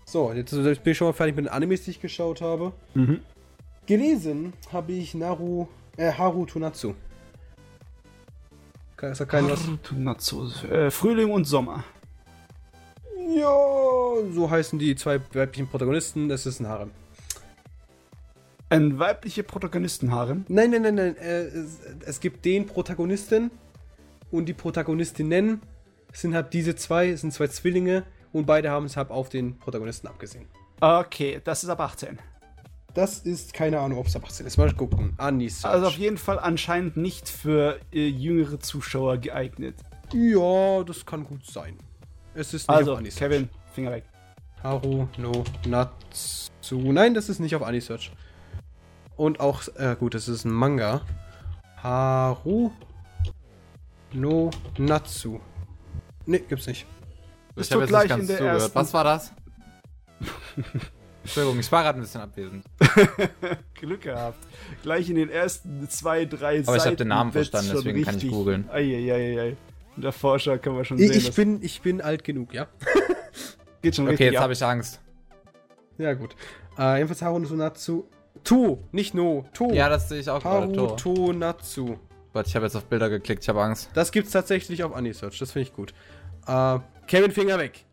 so, 0.05 0.33
jetzt 0.33 0.53
bin 0.53 0.79
ich 0.85 0.99
schon 0.99 1.09
mal 1.09 1.15
fertig 1.15 1.35
mit 1.35 1.47
den 1.47 1.53
Animes, 1.53 1.83
die 1.85 1.93
ich 1.93 2.01
geschaut 2.01 2.43
habe. 2.43 2.73
Mhm. 2.95 3.21
Gelesen 3.91 4.53
habe 4.73 4.93
ich 4.93 5.15
Naru, 5.15 5.67
äh, 5.97 6.13
Haru 6.13 6.47
Tonatsu. 6.47 6.95
Ist 9.03 9.21
da 9.21 9.25
kein 9.25 9.51
was? 9.51 9.63
Natsu. 9.91 10.49
Äh, 10.71 10.93
Frühling 10.93 11.33
und 11.33 11.45
Sommer. 11.45 11.83
Ja, 13.35 13.53
so 14.33 14.49
heißen 14.49 14.79
die 14.79 14.95
zwei 14.95 15.21
weiblichen 15.33 15.67
Protagonisten. 15.67 16.29
Das 16.29 16.47
ist 16.47 16.61
ein 16.61 16.69
Harem. 16.69 16.93
Ein 18.69 19.01
weibliche 19.01 19.43
Protagonistenharem. 19.43 20.45
Nein, 20.47 20.71
nein, 20.71 20.83
nein, 20.83 20.95
nein. 20.95 21.17
Äh, 21.17 21.47
es, 21.47 21.81
es 22.07 22.21
gibt 22.21 22.45
den 22.45 22.67
Protagonisten 22.67 23.51
und 24.31 24.47
die 24.47 24.55
Protagonistinnen. 24.55 25.63
Es 26.13 26.21
sind 26.21 26.37
halt 26.37 26.53
diese 26.53 26.77
zwei, 26.77 27.09
es 27.09 27.23
sind 27.23 27.33
zwei 27.33 27.49
Zwillinge 27.49 28.05
und 28.33 28.47
beide 28.47 28.71
haben 28.71 28.87
es 28.87 28.97
halt 28.97 29.11
auf 29.11 29.31
den 29.31 29.59
Protagonisten 29.59 30.07
abgesehen. 30.07 30.47
Okay, 30.81 31.41
das 31.43 31.65
ist 31.65 31.71
ab 31.71 31.81
18. 31.81 32.21
Das 32.95 33.21
ist 33.21 33.53
keine 33.55 33.79
Ahnung, 33.79 33.99
ob 33.99 34.07
es 34.07 34.17
ab 34.17 34.25
18 34.25 34.47
ist. 34.47 34.57
Mal 34.59 34.73
gucken. 34.73 35.15
Anis. 35.17 35.65
Also 35.65 35.87
auf 35.87 35.97
jeden 35.97 36.19
Fall 36.19 36.39
anscheinend 36.39 36.97
nicht 36.97 37.29
für 37.29 37.79
äh, 37.93 38.09
jüngere 38.09 38.59
Zuschauer 38.59 39.19
geeignet. 39.19 39.77
Ja, 40.13 40.83
das 40.83 41.07
kann 41.07 41.25
gut 41.25 41.47
sein. 41.47 41.77
Es 42.35 42.53
ist 42.55 42.69
nicht 42.69 42.77
Also, 42.77 42.93
auf 42.93 42.99
Anisearch. 42.99 43.19
Kevin, 43.31 43.49
Finger 43.73 43.93
weg. 43.93 44.05
Haru 44.63 45.07
no 45.19 45.45
Natsu. 45.67 46.93
Nein, 46.93 47.15
das 47.15 47.29
ist 47.29 47.39
nicht 47.39 47.55
auf 47.55 47.63
Anisearch. 47.63 48.11
Und 49.17 49.39
auch, 49.41 49.63
äh, 49.77 49.97
gut, 49.99 50.15
das 50.15 50.29
ist 50.29 50.45
ein 50.45 50.51
Manga. 50.53 51.03
Haru 51.83 52.71
no 54.13 54.51
Natsu. 54.79 55.39
Ne, 56.27 56.41
gibt's 56.41 56.67
nicht. 56.67 56.87
Bist 57.55 57.71
Ich 57.71 57.73
hab 57.73 57.79
du 57.79 57.81
jetzt 57.83 57.89
gleich 57.91 58.03
nicht 58.03 58.11
ganz 58.11 58.21
in 58.23 58.27
der 58.29 58.37
zugehört. 58.39 58.61
ersten- 58.63 58.75
Was 58.75 58.95
war 58.95 59.05
das? 59.05 59.33
Entschuldigung, 61.23 61.61
ich 61.61 61.71
war 61.71 61.83
gerade 61.83 61.99
ein 61.99 62.03
bisschen 62.03 62.21
abwesend. 62.23 62.65
Glück 63.75 64.01
gehabt. 64.03 64.39
Gleich 64.83 65.09
in 65.11 65.17
den 65.17 65.29
ersten 65.29 65.89
zwei, 65.89 66.25
drei 66.25 66.61
Aber 66.67 66.77
ich 66.77 66.85
hab 66.87 66.97
den 66.97 67.09
Namen 67.09 67.33
verstanden, 67.33 67.73
deswegen 67.75 68.03
kann 68.05 68.17
ich 68.17 68.29
googeln. 68.29 68.69
Eieieiei. 68.71 69.57
Der 69.97 70.13
Forscher 70.13 70.59
kann 70.59 70.75
man 70.75 70.85
schon 70.85 70.99
Ich, 70.99 71.09
sehen. 71.09 71.19
ich, 71.19 71.35
bin, 71.35 71.63
ich 71.63 71.81
bin 71.83 72.01
alt 72.01 72.25
genug, 72.25 72.55
ja? 72.55 72.69
geht 73.83 73.97
schon 73.97 74.05
Okay, 74.07 74.13
richtig 74.13 74.27
jetzt 74.27 74.37
ab. 74.37 74.43
habe 74.45 74.53
ich 74.55 74.65
Angst. 74.65 75.01
Ja, 75.99 76.15
gut. 76.15 76.35
Äh, 76.79 76.97
jedenfalls 76.97 77.21
Haru 77.23 77.39
no 77.39 77.49
Natsu. 77.55 78.05
Tu, 78.43 78.79
nicht 78.93 79.13
no. 79.15 79.45
Tu. 79.53 79.71
Ja, 79.75 79.89
das 79.91 80.09
sehe 80.09 80.21
ich 80.21 80.31
auch 80.31 80.41
gerade. 80.41 80.67
Haru 80.67 80.87
Tor. 80.87 80.97
to 80.97 81.33
Natsu. 81.35 81.97
Warte, 82.33 82.49
ich 82.49 82.55
habe 82.57 82.65
jetzt 82.65 82.77
auf 82.77 82.85
Bilder 82.87 83.11
geklickt, 83.11 83.43
ich 83.43 83.49
habe 83.49 83.61
Angst. 83.63 83.91
Das 83.93 84.13
gibt's 84.13 84.31
tatsächlich 84.31 84.83
auf 84.85 84.95
Anisearch. 84.95 85.39
Das 85.39 85.53
finde 85.53 85.69
ich 85.69 85.75
gut. 85.75 85.93
Äh, 86.47 86.79
Kevin 87.07 87.33
Finger 87.33 87.59
weg. 87.59 87.85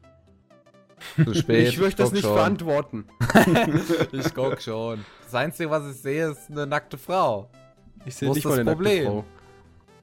Zu 1.23 1.33
spät. 1.35 1.67
ich 1.69 1.79
möchte 1.79 2.01
das 2.03 2.11
nicht 2.11 2.23
schon. 2.23 2.35
beantworten. 2.35 3.05
Ich 4.11 4.33
guck 4.33 4.61
schon. 4.61 5.05
Das 5.25 5.35
Einzige, 5.35 5.69
was 5.69 5.85
ich 5.91 6.01
sehe, 6.01 6.31
ist 6.31 6.49
eine 6.49 6.65
nackte 6.67 6.97
Frau. 6.97 7.49
Ich 8.05 8.15
sehe 8.15 8.31
nicht 8.31 8.43
mal 8.45 8.51
das 8.51 8.59
eine 8.59 8.65
nackte 8.65 8.83
Problem? 8.83 9.05
Frau. 9.05 9.25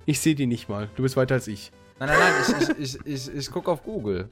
Ich 0.06 0.20
sehe 0.20 0.34
die 0.34 0.46
nicht 0.46 0.68
mal. 0.68 0.88
Du 0.96 1.02
bist 1.02 1.16
weiter 1.16 1.34
als 1.36 1.48
ich. 1.48 1.72
Nein, 1.98 2.10
nein, 2.10 2.18
nein, 2.18 2.54
ich, 2.60 2.78
ich, 2.78 3.06
ich, 3.06 3.06
ich, 3.28 3.34
ich 3.34 3.50
gucke 3.50 3.70
auf 3.70 3.82
Google. 3.82 4.28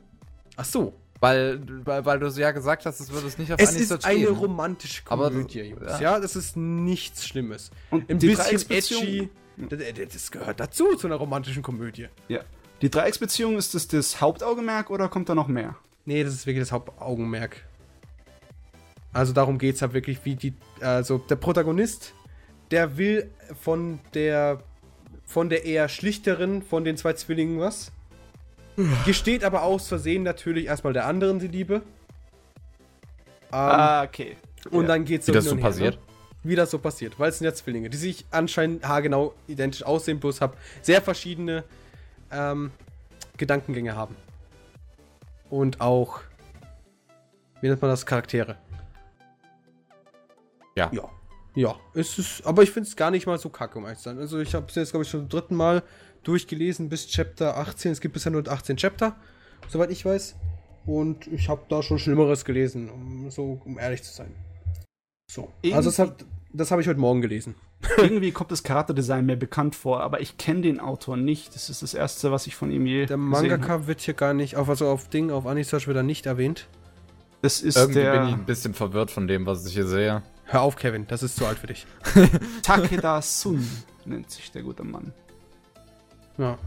Ach 0.57 0.65
so. 0.65 0.95
Weil, 1.21 1.61
weil, 1.85 2.05
weil 2.05 2.19
du 2.19 2.29
so 2.31 2.41
ja 2.41 2.51
gesagt 2.51 2.85
hast, 2.85 2.99
es 3.01 3.13
würde 3.13 3.29
es 3.29 3.39
nicht 3.39 3.53
auf 3.53 3.61
Es 3.61 3.75
ist 3.77 4.05
eine 4.05 4.19
geben. 4.19 4.37
romantische 4.37 5.03
Aber- 5.09 5.31
Komödie, 5.31 5.61
Jungs. 5.61 5.81
ja. 5.87 6.01
Ja. 6.01 6.21
das 6.21 6.35
ist 6.37 6.57
nichts 6.57 7.27
Schlimmes. 7.27 7.71
Und 7.91 8.11
Ein 8.11 8.19
die 8.19 8.27
bisschen 8.29 8.45
Dreiecksbeziehung- 8.47 9.03
edgy. 9.03 9.29
Das, 9.69 10.09
das 10.13 10.31
gehört 10.33 10.59
dazu, 10.61 10.97
zu 10.97 11.07
einer 11.07 11.17
romantischen 11.17 11.63
Komödie. 11.63 12.09
Ja. 12.29 12.41
Die 12.83 12.91
Dreiecksbeziehung, 12.91 13.57
ist 13.57 13.75
das 13.75 13.87
das 13.87 14.21
Hauptaugenmerk 14.21 14.91
oder 14.91 15.09
kommt 15.09 15.29
da 15.29 15.35
noch 15.37 15.47
mehr? 15.47 15.77
Nee, 16.05 16.25
das 16.25 16.35
ist 16.35 16.47
wirklich 16.47 16.63
das 16.63 16.73
Hauptaugenmerk. 16.73 17.65
Also 19.13 19.33
darum 19.33 19.59
geht 19.59 19.77
es 19.77 19.83
halt 19.83 19.93
wirklich, 19.93 20.25
wie 20.25 20.35
die. 20.35 20.55
Also 20.81 21.19
der 21.19 21.37
Protagonist, 21.37 22.15
der 22.71 22.97
will 22.97 23.31
von 23.61 24.01
der. 24.15 24.63
von 25.25 25.49
der 25.49 25.65
eher 25.65 25.89
schlichteren 25.89 26.63
von 26.63 26.85
den 26.85 26.97
zwei 26.97 27.13
Zwillingen 27.13 27.61
was. 27.61 27.93
Gesteht 29.05 29.45
aber 29.45 29.63
aus 29.63 29.89
Versehen 29.89 30.23
natürlich 30.23 30.67
erstmal 30.67 30.93
der 30.93 31.07
anderen 31.07 31.39
die 31.39 31.49
Liebe. 31.49 31.83
Ähm, 33.53 33.59
ah, 33.59 34.03
okay. 34.03 34.37
und 34.71 34.83
ja. 34.83 34.89
dann 34.89 35.05
geht's 35.05 35.29
Wie 35.29 35.33
das 35.33 35.45
so 35.45 35.57
her, 35.57 35.63
passiert? 35.63 35.95
Ne? 35.97 36.01
Wie 36.45 36.57
das 36.57 36.71
so 36.71 36.79
passiert, 36.79 37.21
weil 37.21 37.29
es 37.29 37.39
sind 37.39 37.45
ja 37.45 37.55
Zwillinge, 37.55 37.91
die 37.91 37.99
sich 37.99 38.25
anscheinend 38.31 38.89
haargenau 38.89 39.35
identisch 39.47 39.85
aussehen, 39.85 40.19
bloß 40.19 40.41
hab 40.41 40.57
sehr 40.81 41.03
verschiedene 41.03 41.63
ähm, 42.33 42.73
Gedankengänge 43.37 43.95
haben. 43.95 44.17
Und 45.53 45.83
auch, 45.83 46.23
wie 47.61 47.69
nennt 47.69 47.83
man 47.83 47.91
das, 47.91 48.07
Charaktere. 48.07 48.57
Ja. 50.75 50.91
Ja. 50.95 51.11
Ja, 51.55 51.77
es 51.93 52.19
ist, 52.19 52.47
aber 52.47 52.63
ich 52.63 52.71
finde 52.71 52.89
es 52.89 52.97
gar 52.97 53.11
nicht 53.11 53.27
mal 53.27 53.37
so 53.37 53.51
kacke, 53.51 53.77
um 53.79 53.85
ehrlich 53.85 53.99
zu 53.99 54.05
sein. 54.05 54.19
Also 54.19 54.39
ich 54.41 54.55
habe 54.55 54.65
es 54.71 54.75
jetzt, 54.75 54.93
glaube 54.93 55.05
ich, 55.05 55.11
schon 55.11 55.21
zum 55.21 55.29
dritten 55.29 55.55
Mal 55.55 55.83
durchgelesen 56.23 56.89
bis 56.89 57.07
Chapter 57.07 57.59
18. 57.59 57.93
Es 57.93 58.01
gibt 58.01 58.15
bisher 58.15 58.33
nur 58.33 58.49
18 58.49 58.79
Chapter, 58.79 59.15
soweit 59.69 59.91
ich 59.91 60.03
weiß. 60.07 60.37
Und 60.87 61.27
ich 61.27 61.51
habe 61.51 61.61
da 61.69 61.83
schon 61.83 61.99
Schlimmeres 61.99 62.47
gelesen, 62.47 62.89
um 62.89 63.31
so, 63.31 63.61
um 63.67 63.79
ehrlich 63.79 64.03
zu 64.03 64.15
sein. 64.15 64.35
So. 65.31 65.53
Also 65.71 65.91
das 65.91 65.99
habe 65.99 66.17
das 66.53 66.71
hab 66.71 66.81
ich 66.81 66.89
heute 66.89 67.01
Morgen 67.01 67.21
gelesen. 67.21 67.55
Irgendwie 67.97 68.31
kommt 68.33 68.51
das 68.51 68.63
Charakterdesign 68.63 69.27
mir 69.27 69.37
bekannt 69.37 69.75
vor, 69.75 70.03
aber 70.03 70.21
ich 70.21 70.39
kenne 70.39 70.63
den 70.63 70.81
Autor 70.81 71.17
nicht. 71.17 71.55
Das 71.55 71.71
ist 71.71 71.83
das 71.83 71.95
erste, 71.95 72.31
was 72.31 72.47
ich 72.47 72.57
von 72.57 72.71
ihm 72.71 72.87
je 72.87 73.07
Der 73.07 73.17
gesehen 73.17 73.33
habe. 73.33 73.49
Mangaka 73.49 73.87
wird 73.87 74.01
hier 74.01 74.15
gar 74.15 74.35
nicht, 74.35 74.57
auf, 74.57 74.69
also 74.69 74.89
auf 74.89 75.09
Ding, 75.09 75.31
auf 75.31 75.47
Anisearch 75.47 75.87
wird 75.87 75.97
er 75.97 76.03
nicht 76.03 76.27
erwähnt. 76.27 76.69
Das 77.41 77.61
ist 77.61 77.77
Irgendwie 77.77 78.01
der 78.01 78.13
bin 78.13 78.29
ich 78.29 78.35
ein 78.35 78.45
bisschen 78.45 78.75
verwirrt 78.75 79.11
von 79.11 79.27
dem, 79.27 79.47
was 79.47 79.67
ich 79.67 79.75
hier 79.75 79.87
sehe. 79.87 80.23
Hör 80.45 80.63
auf, 80.63 80.77
Kevin, 80.77 81.07
das 81.09 81.23
ist 81.23 81.37
zu 81.37 81.47
alt 81.47 81.59
für 81.59 81.67
dich. 81.67 81.87
Takeda 82.63 83.21
Sun, 83.23 83.67
nennt 84.05 84.31
sich 84.31 84.53
der 84.53 84.63
gute 84.63 84.85
Mann. 84.85 85.13
Ja. 86.39 86.59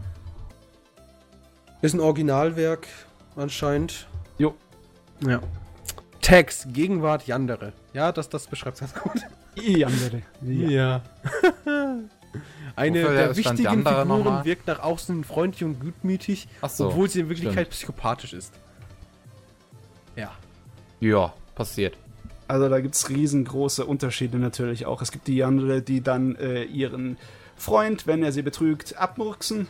Ist 1.82 1.94
ein 1.94 2.00
Originalwerk, 2.00 2.88
anscheinend. 3.36 4.06
Jo. 4.38 4.54
Ja. 5.26 5.40
Text, 6.20 6.74
Gegenwart, 6.74 7.26
Yandere. 7.26 7.72
Ja, 7.92 8.12
das, 8.12 8.28
das 8.28 8.48
beschreibt 8.48 8.80
ganz 8.80 8.94
gut. 8.94 9.22
Yandere. 9.56 10.22
Ja. 10.42 10.68
Ja. 10.68 11.02
Eine 12.76 13.02
Wofür 13.02 13.14
der 13.14 13.24
stand 13.34 13.36
wichtigen 13.58 13.84
Figuren 13.86 14.08
nochmal? 14.08 14.44
wirkt 14.44 14.66
nach 14.66 14.80
außen 14.80 15.24
freundlich 15.24 15.64
und 15.64 15.80
gutmütig, 15.80 16.46
so, 16.68 16.88
obwohl 16.88 17.08
sie 17.08 17.20
in 17.20 17.28
Wirklichkeit 17.30 17.68
stimmt. 17.68 17.70
psychopathisch 17.70 18.34
ist. 18.34 18.52
Ja. 20.16 20.30
Ja, 21.00 21.32
passiert. 21.54 21.96
Also 22.48 22.68
da 22.68 22.80
gibt 22.80 22.94
es 22.94 23.08
riesengroße 23.08 23.86
Unterschiede 23.86 24.38
natürlich 24.38 24.84
auch. 24.86 25.00
Es 25.02 25.10
gibt 25.12 25.26
die 25.26 25.36
Yandere, 25.36 25.80
die 25.82 26.00
dann 26.02 26.36
äh, 26.36 26.64
ihren 26.64 27.16
Freund, 27.56 28.06
wenn 28.06 28.22
er 28.22 28.32
sie 28.32 28.42
betrügt, 28.42 28.96
abmurksen. 28.98 29.66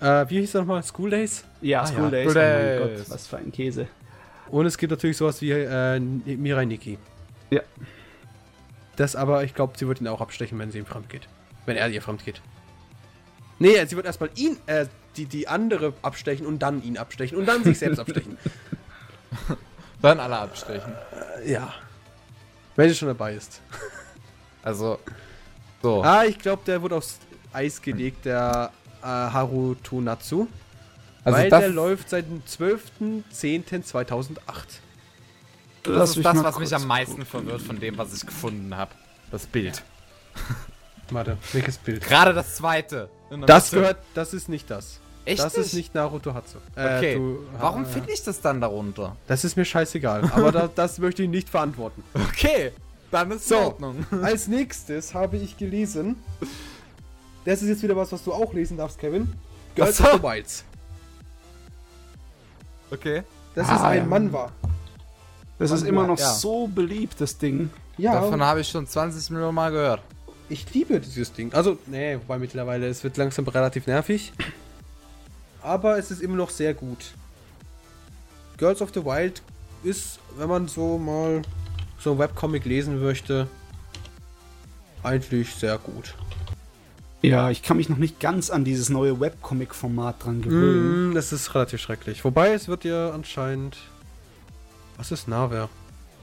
Äh, 0.00 0.26
wie 0.28 0.40
hieß 0.40 0.52
das 0.52 0.60
nochmal? 0.60 0.82
School 0.82 1.10
Days? 1.10 1.44
Ja, 1.62 1.82
Ah, 1.82 1.86
School 1.86 2.04
ja. 2.04 2.10
Days. 2.10 2.30
School 2.32 2.42
Oh 2.42 2.44
mein 2.44 2.88
Days. 2.88 2.98
Gott, 2.98 3.10
was 3.10 3.26
für 3.26 3.36
ein 3.38 3.52
Käse. 3.52 3.86
Und 4.50 4.66
es 4.66 4.76
gibt 4.76 4.90
natürlich 4.90 5.16
sowas 5.16 5.40
wie 5.40 5.50
äh, 5.52 5.98
Mirai 5.98 6.66
Nikki. 6.66 6.98
Ja. 7.50 7.62
Das 8.96 9.16
aber, 9.16 9.44
ich 9.44 9.54
glaube, 9.54 9.78
sie 9.78 9.88
wird 9.88 10.00
ihn 10.00 10.08
auch 10.08 10.20
abstechen, 10.20 10.58
wenn 10.58 10.70
sie 10.70 10.78
ihm 10.78 10.86
fremd 10.86 11.08
geht. 11.08 11.28
Wenn 11.66 11.76
er 11.76 11.88
ihr 11.88 12.02
fremd 12.02 12.24
geht. 12.24 12.42
Nee, 13.58 13.84
sie 13.86 13.96
wird 13.96 14.06
erstmal 14.06 14.30
ihn, 14.34 14.56
äh, 14.66 14.86
die, 15.16 15.26
die 15.26 15.48
andere 15.48 15.92
abstechen 16.02 16.46
und 16.46 16.60
dann 16.60 16.82
ihn 16.82 16.98
abstechen 16.98 17.38
und 17.38 17.46
dann 17.46 17.64
sich 17.64 17.78
selbst 17.78 17.98
abstechen. 17.98 18.38
Dann 20.02 20.18
alle 20.18 20.36
abstechen. 20.36 20.92
Äh, 21.44 21.52
ja. 21.52 21.72
Wenn 22.74 22.88
sie 22.88 22.94
schon 22.96 23.08
dabei 23.08 23.34
ist. 23.34 23.60
Also, 24.64 25.00
so. 25.82 26.04
Ah, 26.04 26.24
ich 26.24 26.38
glaube, 26.38 26.62
der 26.64 26.80
wird 26.80 26.92
aufs. 26.92 27.18
Eis 27.52 27.82
gelegt, 27.82 28.24
der 28.24 28.70
äh, 29.02 29.06
Natsu. 30.00 30.46
Also 31.24 31.38
weil 31.38 31.50
der 31.50 31.68
läuft 31.68 32.08
seit 32.08 32.26
dem 32.26 32.42
12.10.2008. 32.42 34.36
das 35.82 35.94
Lass 35.96 36.10
ist 36.10 36.16
mich 36.16 36.24
das, 36.24 36.34
mal 36.36 36.44
was 36.44 36.58
mich 36.58 36.74
am 36.74 36.86
meisten 36.86 37.24
verwirrt 37.26 37.62
von 37.62 37.78
dem, 37.80 37.98
was 37.98 38.12
ich 38.14 38.24
gefunden 38.26 38.76
habe. 38.76 38.92
Das 39.30 39.46
Bild. 39.46 39.82
Warte, 41.10 41.36
welches 41.52 41.78
Bild? 41.78 42.04
Gerade 42.06 42.32
das 42.32 42.56
zweite. 42.56 43.08
Das 43.46 43.70
Mitte. 43.72 43.80
gehört, 43.80 43.98
das 44.14 44.32
ist 44.34 44.48
nicht 44.48 44.70
das. 44.70 45.00
Echt 45.24 45.42
das 45.42 45.56
nicht? 45.56 45.66
ist 45.66 45.74
nicht 45.74 45.94
Naruto 45.94 46.34
Hatsu. 46.34 46.58
Äh, 46.76 46.96
Okay. 46.98 47.14
du- 47.16 47.38
Warum 47.58 47.82
äh, 47.84 47.86
finde 47.86 48.12
ich 48.12 48.22
das 48.22 48.40
dann 48.40 48.60
darunter? 48.60 49.16
Das 49.26 49.44
ist 49.44 49.56
mir 49.56 49.64
scheißegal, 49.64 50.30
aber 50.34 50.50
da, 50.52 50.68
das 50.74 50.98
möchte 50.98 51.22
ich 51.22 51.28
nicht 51.28 51.48
verantworten. 51.48 52.02
Okay, 52.14 52.72
dann 53.10 53.30
ist 53.30 53.48
So. 53.48 53.56
in 53.56 53.62
Ordnung. 53.64 54.06
Als 54.22 54.48
nächstes 54.48 55.14
habe 55.14 55.36
ich 55.36 55.56
gelesen. 55.56 56.16
Das 57.44 57.62
ist 57.62 57.68
jetzt 57.68 57.82
wieder 57.82 57.96
was, 57.96 58.10
was 58.12 58.24
du 58.24 58.32
auch 58.32 58.52
lesen 58.52 58.76
darfst, 58.76 58.98
Kevin. 58.98 59.32
Girls 59.74 60.00
of 60.00 60.12
the 60.14 60.22
Wilds. 60.22 60.64
Okay. 62.90 63.22
Das 63.54 63.68
Ah, 63.68 63.76
ist 63.76 63.82
ein 63.82 63.98
ja. 63.98 64.04
Manwa. 64.04 64.52
Das 65.62 65.70
ist 65.82 65.86
immer 65.86 66.06
noch 66.06 66.18
Ja. 66.18 66.32
so 66.32 66.66
beliebt, 66.66 67.20
das 67.20 67.38
Ding. 67.38 67.70
Ja, 67.98 68.14
Davon 68.14 68.42
habe 68.42 68.60
ich 68.60 68.68
schon 68.68 68.86
20 68.86 69.30
Millionen 69.30 69.54
Mal 69.54 69.70
gehört. 69.70 70.02
ich 70.48 70.72
liebe 70.74 71.00
dieses 71.00 71.32
Ding. 71.32 71.52
Also, 71.54 71.78
nee, 71.86 72.16
wobei 72.16 72.38
mittlerweile, 72.38 72.86
es 72.86 73.02
wird 73.04 73.16
langsam 73.16 73.46
relativ 73.48 73.86
nervig. 73.86 74.32
Aber 75.62 75.98
es 75.98 76.10
ist 76.10 76.20
immer 76.20 76.36
noch 76.36 76.50
sehr 76.50 76.74
gut. 76.74 77.12
Girls 78.58 78.82
of 78.82 78.90
the 78.94 79.04
Wild 79.04 79.42
ist, 79.82 80.18
wenn 80.36 80.48
man 80.48 80.68
so 80.68 80.98
mal 80.98 81.42
so 81.98 82.12
ein 82.12 82.18
Webcomic 82.18 82.64
lesen 82.64 83.00
möchte, 83.00 83.46
eigentlich 85.02 85.54
sehr 85.54 85.78
gut. 85.78 86.14
Ja, 87.22 87.50
ich 87.50 87.62
kann 87.62 87.76
mich 87.76 87.88
noch 87.88 87.98
nicht 87.98 88.18
ganz 88.18 88.50
an 88.50 88.64
dieses 88.64 88.88
neue 88.88 89.20
Webcomic-Format 89.20 90.24
dran 90.24 90.42
gewöhnen. 90.42 91.10
Mm, 91.10 91.14
das 91.14 91.32
ist 91.32 91.54
relativ 91.54 91.80
schrecklich. 91.80 92.24
Wobei 92.24 92.52
es 92.52 92.66
wird 92.68 92.84
ja 92.84 93.10
anscheinend. 93.10 93.76
Was 95.02 95.10
ist 95.10 95.26
Naver? 95.26 95.68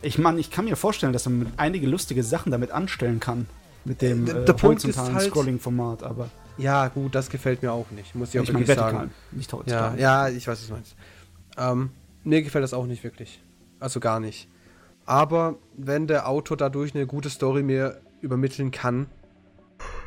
Ich 0.01 0.17
meine, 0.17 0.39
ich 0.39 0.51
kann 0.51 0.63
mir 0.63 0.77
vorstellen, 0.77 1.11
dass 1.11 1.25
man 1.27 1.51
einige 1.57 1.85
lustige 1.85 2.23
Sachen 2.23 2.49
damit 2.49 2.71
anstellen 2.71 3.19
kann. 3.19 3.45
Mit 3.83 4.01
dem 4.01 4.25
Der- 4.25 4.35
äh, 4.37 4.45
der 4.45 4.61
horizontalen 4.61 5.15
halt- 5.15 5.29
Scrolling-Format, 5.29 6.01
aber 6.03 6.29
Ja, 6.57 6.87
gut, 6.87 7.13
das 7.13 7.29
gefällt 7.29 7.61
mir 7.61 7.73
auch 7.73 7.91
nicht, 7.91 8.15
muss 8.15 8.33
ich 8.33 8.39
auch 8.39 8.43
ich 8.43 8.49
wirklich 8.53 8.69
vertikal, 8.69 8.91
sagen. 8.93 9.11
nicht 9.33 9.51
Ja, 9.51 9.57
horizontal. 9.57 9.99
ja, 9.99 10.29
ich 10.29 10.47
weiß, 10.47 10.61
was 10.61 10.67
du 10.67 10.73
meinst. 10.75 10.95
Ähm, 11.57 11.89
mir 12.23 12.41
gefällt 12.41 12.63
das 12.63 12.73
auch 12.73 12.85
nicht 12.85 13.03
wirklich. 13.03 13.41
Also 13.81 13.99
gar 13.99 14.21
nicht. 14.21 14.47
Aber 15.05 15.55
wenn 15.75 16.07
der 16.07 16.29
Autor 16.29 16.55
dadurch 16.55 16.95
eine 16.95 17.05
gute 17.05 17.29
Story 17.29 17.61
mir 17.63 17.99
übermitteln 18.21 18.71
kann. 18.71 19.07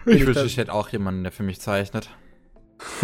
Ich 0.06 0.24
wünschte, 0.24 0.44
ich 0.46 0.56
hätte 0.56 0.72
auch 0.72 0.88
jemanden, 0.88 1.24
der 1.24 1.32
für 1.32 1.42
mich 1.42 1.60
zeichnet. 1.60 2.08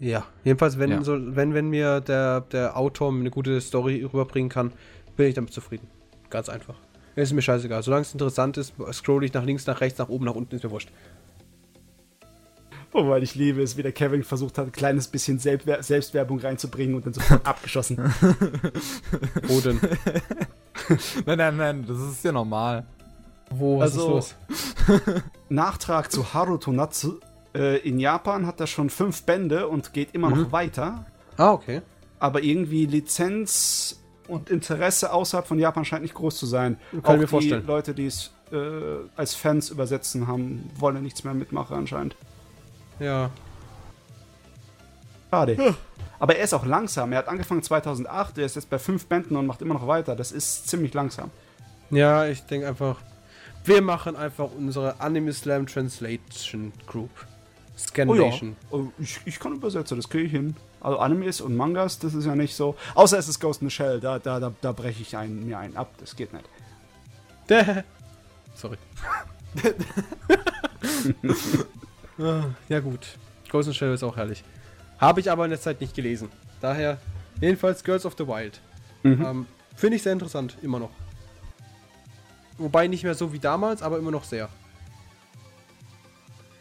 Ja, 0.00 0.24
jedenfalls, 0.44 0.78
wenn, 0.78 0.90
Ja. 0.90 1.02
so, 1.02 1.16
wenn, 1.36 1.54
wenn 1.54 1.68
mir 1.70 2.00
der, 2.00 2.42
der 2.42 2.76
Autor 2.76 3.12
eine 3.12 3.30
gute 3.30 3.60
Story 3.60 4.02
rüberbringen 4.04 4.48
kann, 4.48 4.72
bin 5.16 5.26
ich 5.26 5.34
damit 5.34 5.52
zufrieden. 5.52 5.88
Ganz 6.30 6.48
einfach. 6.48 6.76
Es 7.16 7.30
ist 7.30 7.34
mir 7.34 7.42
scheißegal. 7.42 7.82
Solange 7.82 8.02
es 8.02 8.12
interessant 8.12 8.56
ist, 8.58 8.74
scroll 8.92 9.24
ich 9.24 9.32
nach 9.34 9.44
links, 9.44 9.66
nach 9.66 9.80
rechts, 9.80 9.98
nach 9.98 10.08
oben, 10.08 10.24
nach 10.26 10.34
unten, 10.36 10.54
ist 10.54 10.62
mir 10.62 10.70
wurscht. 10.70 10.90
Wobei 12.92 13.18
ich 13.20 13.34
liebe 13.34 13.60
es, 13.62 13.76
wie 13.76 13.82
der 13.82 13.92
Kevin 13.92 14.22
versucht 14.22 14.56
hat, 14.56 14.66
ein 14.66 14.72
kleines 14.72 15.08
bisschen 15.08 15.38
Selbstwer 15.38 15.82
Selbstwerbung 15.82 16.38
reinzubringen 16.38 16.94
und 16.94 17.04
dann 17.04 17.12
sofort 17.12 17.44
abgeschossen. 17.46 17.98
Wo 19.42 19.60
denn? 19.60 19.78
Nein, 21.26 21.36
nein, 21.38 21.56
nein, 21.58 21.84
das 21.86 21.98
ist 21.98 22.24
ja 22.24 22.32
normal. 22.32 22.86
Wo, 23.50 23.78
was 23.80 23.92
Also- 23.92 24.18
ist 24.18 24.36
los? 24.88 25.04
Nachtrag 25.50 26.10
zu 26.10 26.32
Haruto 26.32 26.72
Natsu. 26.72 27.18
Äh, 27.54 27.78
in 27.78 27.98
Japan 27.98 28.46
hat 28.46 28.60
er 28.60 28.66
schon 28.66 28.90
fünf 28.90 29.22
Bände 29.24 29.68
und 29.68 29.92
geht 29.92 30.14
immer 30.14 30.30
Mhm. 30.30 30.42
noch 30.42 30.52
weiter. 30.52 31.06
Ah, 31.36 31.52
okay. 31.52 31.82
Aber 32.18 32.42
irgendwie 32.42 32.86
Lizenz 32.86 34.00
und 34.26 34.50
Interesse 34.50 35.12
außerhalb 35.12 35.46
von 35.46 35.58
Japan 35.58 35.84
scheint 35.84 36.02
nicht 36.02 36.14
groß 36.14 36.36
zu 36.36 36.46
sein. 36.46 36.78
Kann 36.90 37.00
Auch 37.04 37.12
mir 37.14 37.20
die 37.20 37.26
vorstellen. 37.26 37.66
Leute, 37.66 37.94
die 37.94 38.06
es 38.06 38.32
äh, 38.52 38.56
als 39.16 39.34
Fans 39.34 39.70
übersetzen 39.70 40.26
haben, 40.26 40.70
wollen 40.76 40.96
ja 40.96 41.02
nichts 41.02 41.22
mehr 41.24 41.34
mitmachen 41.34 41.76
anscheinend. 41.76 42.16
Ja. 42.98 43.30
Schade. 45.30 45.74
Aber 46.18 46.36
er 46.36 46.44
ist 46.44 46.54
auch 46.54 46.64
langsam. 46.66 47.12
Er 47.12 47.18
hat 47.18 47.28
angefangen 47.28 47.62
2008, 47.62 48.38
er 48.38 48.46
ist 48.46 48.56
jetzt 48.56 48.70
bei 48.70 48.78
fünf 48.78 49.06
Bänden 49.06 49.36
und 49.36 49.46
macht 49.46 49.62
immer 49.62 49.74
noch 49.74 49.86
weiter. 49.86 50.16
Das 50.16 50.32
ist 50.32 50.68
ziemlich 50.68 50.94
langsam. 50.94 51.30
Ja, 51.90 52.26
ich 52.26 52.40
denke 52.42 52.66
einfach, 52.66 52.96
wir 53.64 53.82
machen 53.82 54.16
einfach 54.16 54.48
unsere 54.56 55.00
Anime 55.00 55.32
Slam 55.32 55.66
Translation 55.66 56.72
Group. 56.86 57.10
Scandination. 57.78 58.56
Oh, 58.70 58.86
ich, 58.98 59.20
ich 59.24 59.38
kann 59.38 59.54
übersetzen, 59.54 59.96
das 59.96 60.08
kriege 60.08 60.24
ich 60.24 60.32
hin. 60.32 60.56
Also 60.80 60.98
Animes 60.98 61.40
und 61.40 61.56
Mangas, 61.56 61.98
das 61.98 62.14
ist 62.14 62.26
ja 62.26 62.34
nicht 62.34 62.54
so. 62.54 62.76
Außer 62.94 63.18
es 63.18 63.28
ist 63.28 63.40
Ghost 63.40 63.62
in 63.62 63.68
the 63.68 63.74
Shell, 63.74 64.00
da, 64.00 64.18
da, 64.18 64.40
da, 64.40 64.52
da 64.60 64.72
breche 64.72 65.02
ich 65.02 65.16
einen, 65.16 65.46
mir 65.46 65.58
einen 65.58 65.76
ab. 65.76 65.90
Das 65.98 66.16
geht 66.16 66.32
nicht. 66.32 66.48
Sorry. 68.54 68.78
Ja 72.68 72.80
gut. 72.80 73.16
Ghost 73.48 73.68
in 73.68 73.72
the 73.72 73.78
Shell 73.78 73.94
ist 73.94 74.02
auch 74.02 74.16
herrlich. 74.16 74.42
Habe 74.98 75.20
ich 75.20 75.30
aber 75.30 75.44
in 75.44 75.50
der 75.50 75.60
Zeit 75.60 75.80
nicht 75.80 75.94
gelesen. 75.94 76.28
Daher, 76.60 76.98
jedenfalls 77.40 77.84
Girls 77.84 78.04
of 78.04 78.16
the 78.18 78.26
Wild. 78.26 78.60
Mhm. 79.04 79.24
Ähm, 79.24 79.46
Finde 79.76 79.96
ich 79.96 80.02
sehr 80.02 80.12
interessant, 80.12 80.56
immer 80.60 80.80
noch. 80.80 80.90
Wobei 82.58 82.88
nicht 82.88 83.04
mehr 83.04 83.14
so 83.14 83.32
wie 83.32 83.38
damals, 83.38 83.82
aber 83.82 83.98
immer 83.98 84.10
noch 84.10 84.24
sehr. 84.24 84.48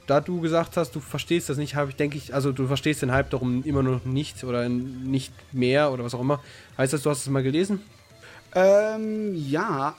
Da 0.07 0.21
du 0.21 0.39
gesagt 0.39 0.77
hast, 0.77 0.95
du 0.95 0.99
verstehst 1.01 1.49
das 1.49 1.57
nicht, 1.57 1.75
habe 1.75 1.91
ich, 1.91 1.97
denke 1.97 2.17
ich, 2.17 2.33
also 2.33 2.51
du 2.53 2.65
verstehst 2.67 3.01
den 3.01 3.11
Hype 3.11 3.29
darum 3.29 3.63
immer 3.63 3.83
noch 3.83 4.05
nicht 4.05 4.43
oder 4.43 4.69
nicht 4.69 5.33
mehr 5.53 5.91
oder 5.91 6.03
was 6.03 6.15
auch 6.15 6.21
immer. 6.21 6.41
Heißt 6.77 6.93
das, 6.93 7.03
du 7.03 7.09
hast 7.09 7.19
es 7.19 7.29
mal 7.29 7.43
gelesen? 7.43 7.81
Ähm, 8.55 9.35
ja, 9.35 9.95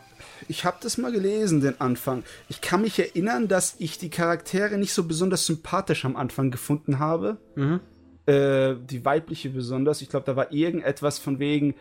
ich 0.49 0.65
habe 0.65 0.79
das 0.81 0.97
mal 0.97 1.13
gelesen, 1.13 1.61
den 1.61 1.81
Anfang. 1.81 2.25
Ich 2.49 2.61
kann 2.63 2.81
mich 2.81 2.99
erinnern, 2.99 3.49
dass 3.49 3.77
ich 3.79 3.99
die 3.99 4.09
Charaktere 4.11 4.79
nicht 4.79 4.95
so 4.95 5.05
besonders 5.05 5.45
sympathisch 5.47 6.05
am 6.05 6.17
Anfang 6.17 6.51
gefunden 6.51 6.99
habe. 6.99 7.37
Mhm. 7.55 7.81
Äh, 8.27 8.77
die 8.77 9.05
weibliche 9.05 9.51
besonders. 9.51 10.01
Ich 10.01 10.09
glaube, 10.09 10.27
da 10.27 10.37
war 10.37 10.53
irgendetwas 10.53 11.19
von 11.19 11.39
wegen, 11.39 11.75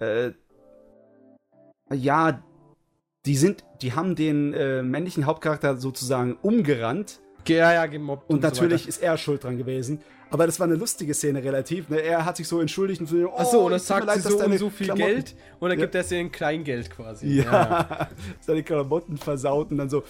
äh, 0.00 0.32
ja, 1.92 2.42
die 3.26 3.36
sind, 3.36 3.64
die 3.82 3.92
haben 3.94 4.16
den 4.16 4.52
äh, 4.52 4.82
männlichen 4.82 5.26
Hauptcharakter 5.26 5.76
sozusagen 5.76 6.36
umgerannt. 6.40 7.20
Ja, 7.48 7.72
ja, 7.72 7.86
gemobbt. 7.86 8.28
Und, 8.30 8.42
so 8.42 8.48
natürlich 8.48 8.82
weiter. 8.82 8.88
ist 8.88 9.02
er 9.02 9.16
schuld 9.18 9.44
dran 9.44 9.58
gewesen. 9.58 10.00
Aber 10.32 10.46
das 10.46 10.60
war 10.60 10.68
eine 10.68 10.76
lustige 10.76 11.12
Szene 11.12 11.42
relativ. 11.42 11.88
Ne? 11.88 12.00
Er 12.02 12.24
hat 12.24 12.36
sich 12.36 12.46
so 12.46 12.60
entschuldigt 12.60 13.00
und 13.00 13.08
so, 13.08 13.16
oh, 13.16 13.36
Achso, 13.36 13.66
und 13.66 13.72
es 13.72 13.82
das 13.82 13.88
sagt 13.88 14.06
leid, 14.06 14.22
so 14.22 14.38
um 14.38 14.56
so 14.58 14.70
viel 14.70 14.86
Klamotten- 14.86 15.12
Geld 15.14 15.34
und 15.58 15.70
dann 15.70 15.78
Ja. 15.78 15.84
gibt 15.86 15.94
er 15.96 16.04
sie 16.04 16.20
in 16.20 16.30
Kleingeld 16.30 16.88
quasi. 16.88 17.26
Ja, 17.42 18.08
seine 18.40 18.62
Klamotten 18.62 19.16
versaut 19.16 19.72
und 19.72 19.78
dann 19.78 19.90
so, 19.90 20.04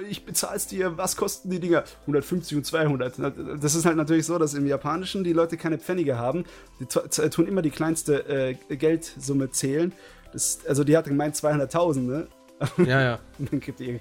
äh, 0.00 0.04
ich 0.10 0.26
bezahl's 0.26 0.66
dir, 0.66 0.98
was 0.98 1.16
kosten 1.16 1.48
die 1.48 1.58
Dinger? 1.58 1.84
150 2.02 2.58
und 2.58 2.66
200. 2.66 3.14
Das 3.62 3.74
ist 3.74 3.86
halt 3.86 3.96
natürlich 3.96 4.26
so, 4.26 4.38
dass 4.38 4.52
im 4.52 4.66
Japanischen 4.66 5.24
die 5.24 5.32
Leute 5.32 5.56
keine 5.56 5.78
Pfennige 5.78 6.18
haben. 6.18 6.44
Die 6.78 6.84
tun 7.30 7.46
immer 7.48 7.62
die 7.62 7.70
kleinste 7.70 8.28
äh, 8.68 8.76
Geldsumme 8.76 9.52
zählen. 9.52 9.94
Das, 10.34 10.60
also 10.68 10.84
die 10.84 10.98
hat 10.98 11.06
gemeint 11.06 11.34
200.000, 11.34 12.00
ne? 12.00 12.26
Ja, 12.76 13.00
ja. 13.00 13.18
Und 13.38 13.50
dann 13.50 13.60
gibt 13.60 13.80
ihr 13.80 13.94
ihr 13.94 14.00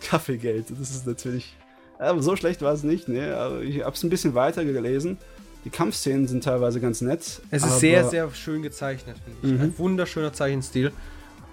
Kaffeegeld. 0.00 0.66
Das 0.70 0.90
ist 0.90 1.06
natürlich. 1.06 1.56
Aber 2.00 2.22
so 2.22 2.34
schlecht 2.36 2.62
war 2.62 2.72
es 2.72 2.82
nicht, 2.82 3.08
ne? 3.08 3.36
Aber 3.36 3.60
ich 3.62 3.84
hab's 3.84 4.02
ein 4.02 4.10
bisschen 4.10 4.34
weiter 4.34 4.64
gelesen. 4.64 5.18
Die 5.64 5.70
Kampfszenen 5.70 6.26
sind 6.26 6.42
teilweise 6.44 6.80
ganz 6.80 7.02
nett. 7.02 7.42
Es 7.50 7.62
ist 7.64 7.80
sehr, 7.80 8.08
sehr 8.08 8.30
schön 8.32 8.62
gezeichnet, 8.62 9.16
finde 9.22 9.38
ich. 9.54 9.60
Mhm. 9.60 9.64
Ein 9.66 9.78
wunderschöner 9.78 10.32
Zeichenstil. 10.32 10.92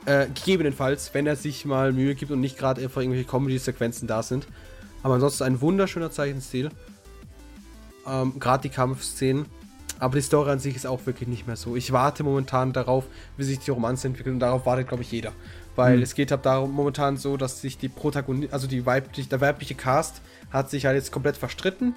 Äh, 0.05 0.27
gegebenenfalls, 0.33 1.13
wenn 1.13 1.27
er 1.27 1.35
sich 1.35 1.65
mal 1.65 1.91
Mühe 1.91 2.15
gibt 2.15 2.31
und 2.31 2.39
nicht 2.39 2.57
gerade 2.57 2.81
einfach 2.81 3.01
irgendwelche 3.01 3.27
Comedy-Sequenzen 3.27 4.07
da 4.07 4.23
sind. 4.23 4.47
Aber 5.03 5.15
ansonsten 5.15 5.43
ein 5.43 5.59
wunderschöner 5.59 6.11
Zeichenstil. 6.11 6.69
Ähm, 8.07 8.39
gerade 8.39 8.61
die 8.63 8.69
Kampfszenen. 8.69 9.45
Aber 9.99 10.15
die 10.15 10.21
Story 10.21 10.51
an 10.51 10.59
sich 10.59 10.75
ist 10.75 10.85
auch 10.87 11.05
wirklich 11.05 11.27
nicht 11.27 11.47
mehr 11.47 11.55
so. 11.57 11.75
Ich 11.75 11.91
warte 11.91 12.23
momentan 12.23 12.71
darauf, 12.71 13.03
wie 13.35 13.43
sich 13.43 13.59
die 13.59 13.71
Romanze 13.71 14.07
entwickelt 14.07 14.33
und 14.35 14.39
darauf 14.39 14.65
wartet, 14.65 14.87
glaube 14.87 15.03
ich, 15.03 15.11
jeder. 15.11 15.33
Weil 15.75 15.97
Mhm. 15.97 16.03
es 16.03 16.15
geht 16.15 16.31
halt 16.31 16.45
darum 16.45 16.71
momentan 16.71 17.17
so, 17.17 17.35
dass 17.35 17.59
sich 17.61 17.77
die 17.77 17.89
Protagonist, 17.89 18.53
also 18.53 18.67
die 18.67 18.85
weibliche, 18.85 19.27
der 19.27 19.41
weibliche 19.41 19.75
Cast 19.75 20.21
hat 20.51 20.69
sich 20.69 20.85
halt 20.85 20.95
jetzt 20.95 21.11
komplett 21.11 21.37
verstritten 21.37 21.95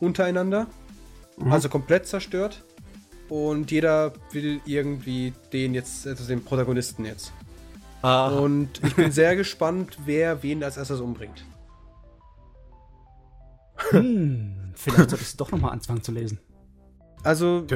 untereinander. 0.00 0.66
Also 1.50 1.68
komplett 1.68 2.06
zerstört. 2.06 2.62
Und 3.28 3.70
jeder 3.70 4.12
will 4.32 4.60
irgendwie 4.66 5.32
den 5.52 5.74
jetzt, 5.74 6.06
also 6.06 6.26
den 6.26 6.44
Protagonisten 6.44 7.04
jetzt. 7.04 7.32
Ah, 8.02 8.28
Und 8.28 8.84
ich 8.84 8.94
bin 8.94 9.10
sehr 9.12 9.34
gespannt, 9.34 9.98
wer 10.04 10.42
wen 10.42 10.62
als 10.62 10.76
erstes 10.76 11.00
umbringt. 11.00 11.44
hm, 13.90 14.72
vielleicht 14.74 15.10
solltest 15.10 15.34
du 15.34 15.44
doch 15.44 15.52
nochmal 15.52 15.72
anfangen 15.72 16.02
zu 16.02 16.12
lesen. 16.12 16.38
Also, 17.22 17.66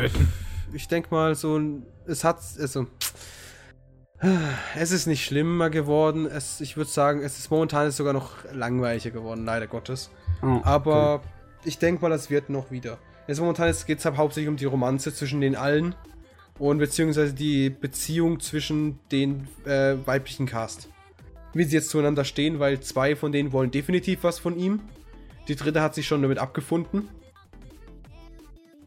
ich 0.73 0.89
denke 0.89 1.09
mal, 1.11 1.35
so 1.35 1.57
ein. 1.59 1.87
Es 2.07 2.25
hat. 2.25 2.39
Also, 2.59 2.87
Es 4.77 4.90
ist 4.90 5.07
nicht 5.07 5.24
schlimmer 5.24 5.70
geworden. 5.70 6.27
Es, 6.27 6.61
ich 6.61 6.77
würde 6.77 6.90
sagen, 6.90 7.23
es 7.23 7.39
ist 7.39 7.51
momentan 7.51 7.86
ist 7.86 7.97
sogar 7.97 8.12
noch 8.12 8.32
langweiliger 8.53 9.11
geworden, 9.11 9.45
leider 9.45 9.66
Gottes. 9.66 10.11
Oh, 10.43 10.61
Aber 10.65 11.23
ich 11.65 11.78
denke 11.78 12.03
mal, 12.03 12.11
das 12.11 12.31
wird 12.31 12.51
noch 12.51 12.70
wieder. 12.70 12.99
Jetzt 13.28 13.40
momentan 13.40 13.73
geht 13.86 13.99
es 13.99 14.05
halt 14.05 14.16
hauptsächlich 14.16 14.49
um 14.49 14.57
die 14.57 14.65
Romanze 14.65 15.15
zwischen 15.15 15.40
den 15.40 15.55
allen 15.55 15.95
und 16.59 16.78
beziehungsweise 16.78 17.32
die 17.32 17.70
Beziehung 17.70 18.40
zwischen 18.40 18.99
den 19.12 19.47
äh, 19.65 19.95
weiblichen 20.05 20.47
Cast. 20.47 20.89
Wie 21.53 21.65
sie 21.65 21.77
jetzt 21.77 21.90
zueinander 21.90 22.24
stehen, 22.24 22.59
weil 22.59 22.81
zwei 22.81 23.15
von 23.16 23.31
denen 23.32 23.53
wollen 23.53 23.70
definitiv 23.70 24.24
was 24.24 24.39
von 24.39 24.59
ihm. 24.59 24.81
Die 25.47 25.57
dritte 25.57 25.81
hat 25.81 25.95
sich 25.95 26.07
schon 26.07 26.23
damit 26.23 26.39
abgefunden. 26.39 27.09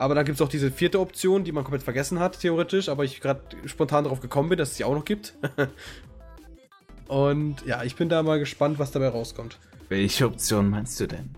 Aber 0.01 0.15
dann 0.15 0.25
gibt 0.25 0.37
es 0.37 0.41
auch 0.41 0.49
diese 0.49 0.71
vierte 0.71 0.99
Option, 0.99 1.43
die 1.43 1.51
man 1.51 1.63
komplett 1.63 1.83
vergessen 1.83 2.17
hat, 2.17 2.39
theoretisch, 2.39 2.89
aber 2.89 3.03
ich 3.03 3.21
gerade 3.21 3.41
spontan 3.65 4.05
darauf 4.05 4.19
gekommen 4.19 4.49
bin, 4.49 4.57
dass 4.57 4.71
es 4.71 4.77
sie 4.77 4.83
auch 4.83 4.95
noch 4.95 5.05
gibt. 5.05 5.35
und 7.07 7.63
ja, 7.67 7.83
ich 7.83 7.95
bin 7.95 8.09
da 8.09 8.23
mal 8.23 8.39
gespannt, 8.39 8.79
was 8.79 8.89
dabei 8.89 9.09
rauskommt. 9.09 9.59
Welche 9.89 10.25
Option 10.25 10.71
meinst 10.71 10.99
du 10.99 11.05
denn? 11.05 11.29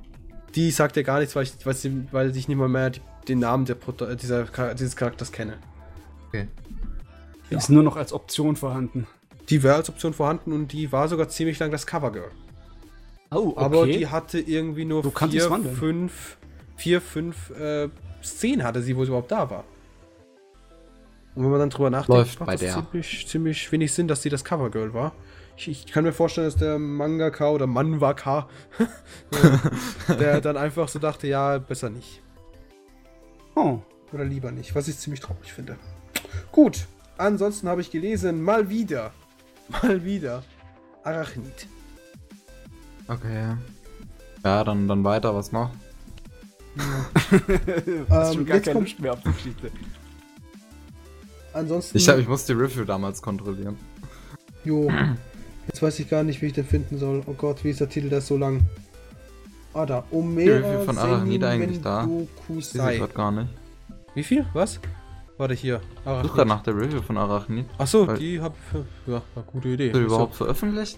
Die 0.56 0.72
sagt 0.72 0.96
ja 0.96 1.04
gar 1.04 1.20
nichts, 1.20 1.36
weil 1.36 1.44
ich, 1.44 1.54
weil 2.14 2.30
ich 2.38 2.48
nicht 2.48 2.56
mal 2.56 2.70
mehr 2.70 2.92
die, 2.92 3.02
den 3.28 3.40
Namen 3.40 3.66
der 3.66 3.76
Proto 3.76 4.06
äh, 4.06 4.16
dieser, 4.16 4.46
dieses 4.76 4.96
Charakters 4.96 5.34
kenne. 5.34 5.58
Okay. 6.30 6.48
Die 7.50 7.56
ist 7.56 7.70
nur 7.70 7.84
noch 7.84 7.98
als 7.98 8.14
Option 8.14 8.56
vorhanden. 8.56 9.08
Die 9.50 9.62
wäre 9.62 9.76
als 9.76 9.90
Option 9.90 10.14
vorhanden 10.14 10.54
und 10.54 10.72
die 10.72 10.90
war 10.94 11.10
sogar 11.10 11.28
ziemlich 11.28 11.60
lang 11.60 11.70
das 11.70 11.86
Covergirl. 11.86 12.32
Oh, 13.30 13.40
okay. 13.40 13.54
Aber 13.58 13.88
die 13.88 14.08
hatte 14.08 14.40
irgendwie 14.40 14.86
nur 14.86 15.02
Du 15.02 15.12
vier, 15.12 15.52
fünf, 15.78 16.38
vier, 16.78 17.02
fünf 17.02 17.50
äh, 17.50 17.90
Szenen 18.24 18.64
hatte 18.64 18.82
sie, 18.82 18.96
wo 18.96 19.04
sie 19.04 19.10
überhaupt 19.10 19.32
da 19.32 19.50
war. 19.50 19.64
Und 21.36 21.44
wenn 21.44 21.52
man 21.52 21.60
dann 21.60 21.70
drüber 21.70 21.90
nachdenkt, 21.90 22.10
Läuft 22.10 22.40
macht 22.40 22.48
bei 22.48 22.54
das 22.54 22.62
der. 22.62 22.74
Ziemlich, 22.74 23.28
ziemlich 23.28 23.72
wenig 23.72 23.94
Sinn, 23.94 24.08
dass 24.08 24.22
sie 24.22 24.30
das 24.30 24.44
Covergirl 24.44 24.94
war. 24.94 25.14
Ich, 25.58 25.68
ich 25.68 25.86
kann 25.88 26.04
mir 26.04 26.14
vorstellen, 26.14 26.48
dass 26.48 26.56
der 26.56 26.80
Mangaka 26.80 27.50
oder 27.50 27.68
Manwaka 27.68 28.48
äh, 29.32 30.16
der 30.16 30.42
dann 30.42 30.58
einfach 30.58 30.88
so 30.88 31.00
dachte, 31.00 31.28
ja, 31.28 31.58
besser 31.58 31.90
nicht. 31.90 32.22
Oh. 33.56 33.80
Oder 34.12 34.26
lieber 34.26 34.52
nicht, 34.52 34.76
was 34.76 34.88
ich 34.88 34.98
ziemlich 34.98 35.22
traurig 35.22 35.52
finde. 35.52 35.76
Gut, 36.52 36.86
ansonsten 37.18 37.68
habe 37.68 37.82
ich 37.82 37.90
gelesen, 37.90 38.44
mal 38.44 38.70
wieder, 38.70 39.12
mal 39.70 40.04
wieder, 40.04 40.44
Arachnid. 41.04 41.68
Okay. 43.08 43.56
Ja, 44.44 44.64
dann, 44.64 44.88
dann 44.88 45.04
weiter, 45.04 45.36
was 45.36 45.52
noch? 45.52 45.72
Hast 48.10 48.34
schon 48.36 48.46
gar 48.46 48.56
jetzt 48.58 48.66
keine 48.66 48.74
kommt- 48.76 48.88
Lust 48.90 49.00
mehr 49.00 49.14
auf 49.14 49.20
die 49.24 49.32
Geschichte. 49.32 49.72
Ansonsten, 51.54 51.98
Ich, 51.98 52.10
hab, 52.10 52.18
ich 52.18 52.28
muss 52.28 52.46
die 52.46 52.54
Review 52.54 52.84
damals 52.84 53.22
kontrollieren. 53.22 53.78
jo, 54.66 54.90
jetzt 55.68 55.82
weiß 55.82 56.00
ich 56.00 56.10
gar 56.10 56.24
nicht, 56.24 56.42
wie 56.42 56.48
ich 56.48 56.54
den 56.54 56.66
finden 56.66 56.98
soll. 56.98 57.22
Oh 57.28 57.34
Gott, 57.34 57.64
wie 57.64 57.70
ist 57.70 57.80
der 57.80 57.90
Titel, 57.90 58.10
der 58.10 58.20
ist 58.20 58.28
so 58.28 58.38
lang. 58.38 58.62
Ah, 59.74 59.86
da, 59.86 60.04
Omera 60.12 60.58
Review 60.58 60.86
von 60.86 60.98
Arachnid 60.98 61.44
eigentlich 61.44 61.82
da? 61.82 62.08
Ich 62.50 62.74
grad 62.74 63.14
gar 63.16 63.32
nicht. 63.32 63.50
Wie 64.16 64.24
viel? 64.24 64.46
Was? 64.54 64.80
Warte 65.38 65.54
hier. 65.56 65.78
Ich 65.78 65.82
suche 66.04 66.04
gerade 66.04 66.20
Arachnid. 66.20 66.48
nach 66.48 66.64
der 66.64 66.76
Review 66.76 67.02
von 67.02 67.18
Arachnid. 67.18 67.66
Achso, 67.78 68.06
die 68.16 68.40
hab 68.40 68.56
ja, 69.08 69.22
eine 69.36 69.46
gute 69.46 69.70
Idee. 69.70 69.90
Ist 69.90 69.98
überhaupt 69.98 70.36
veröffentlicht? 70.36 70.98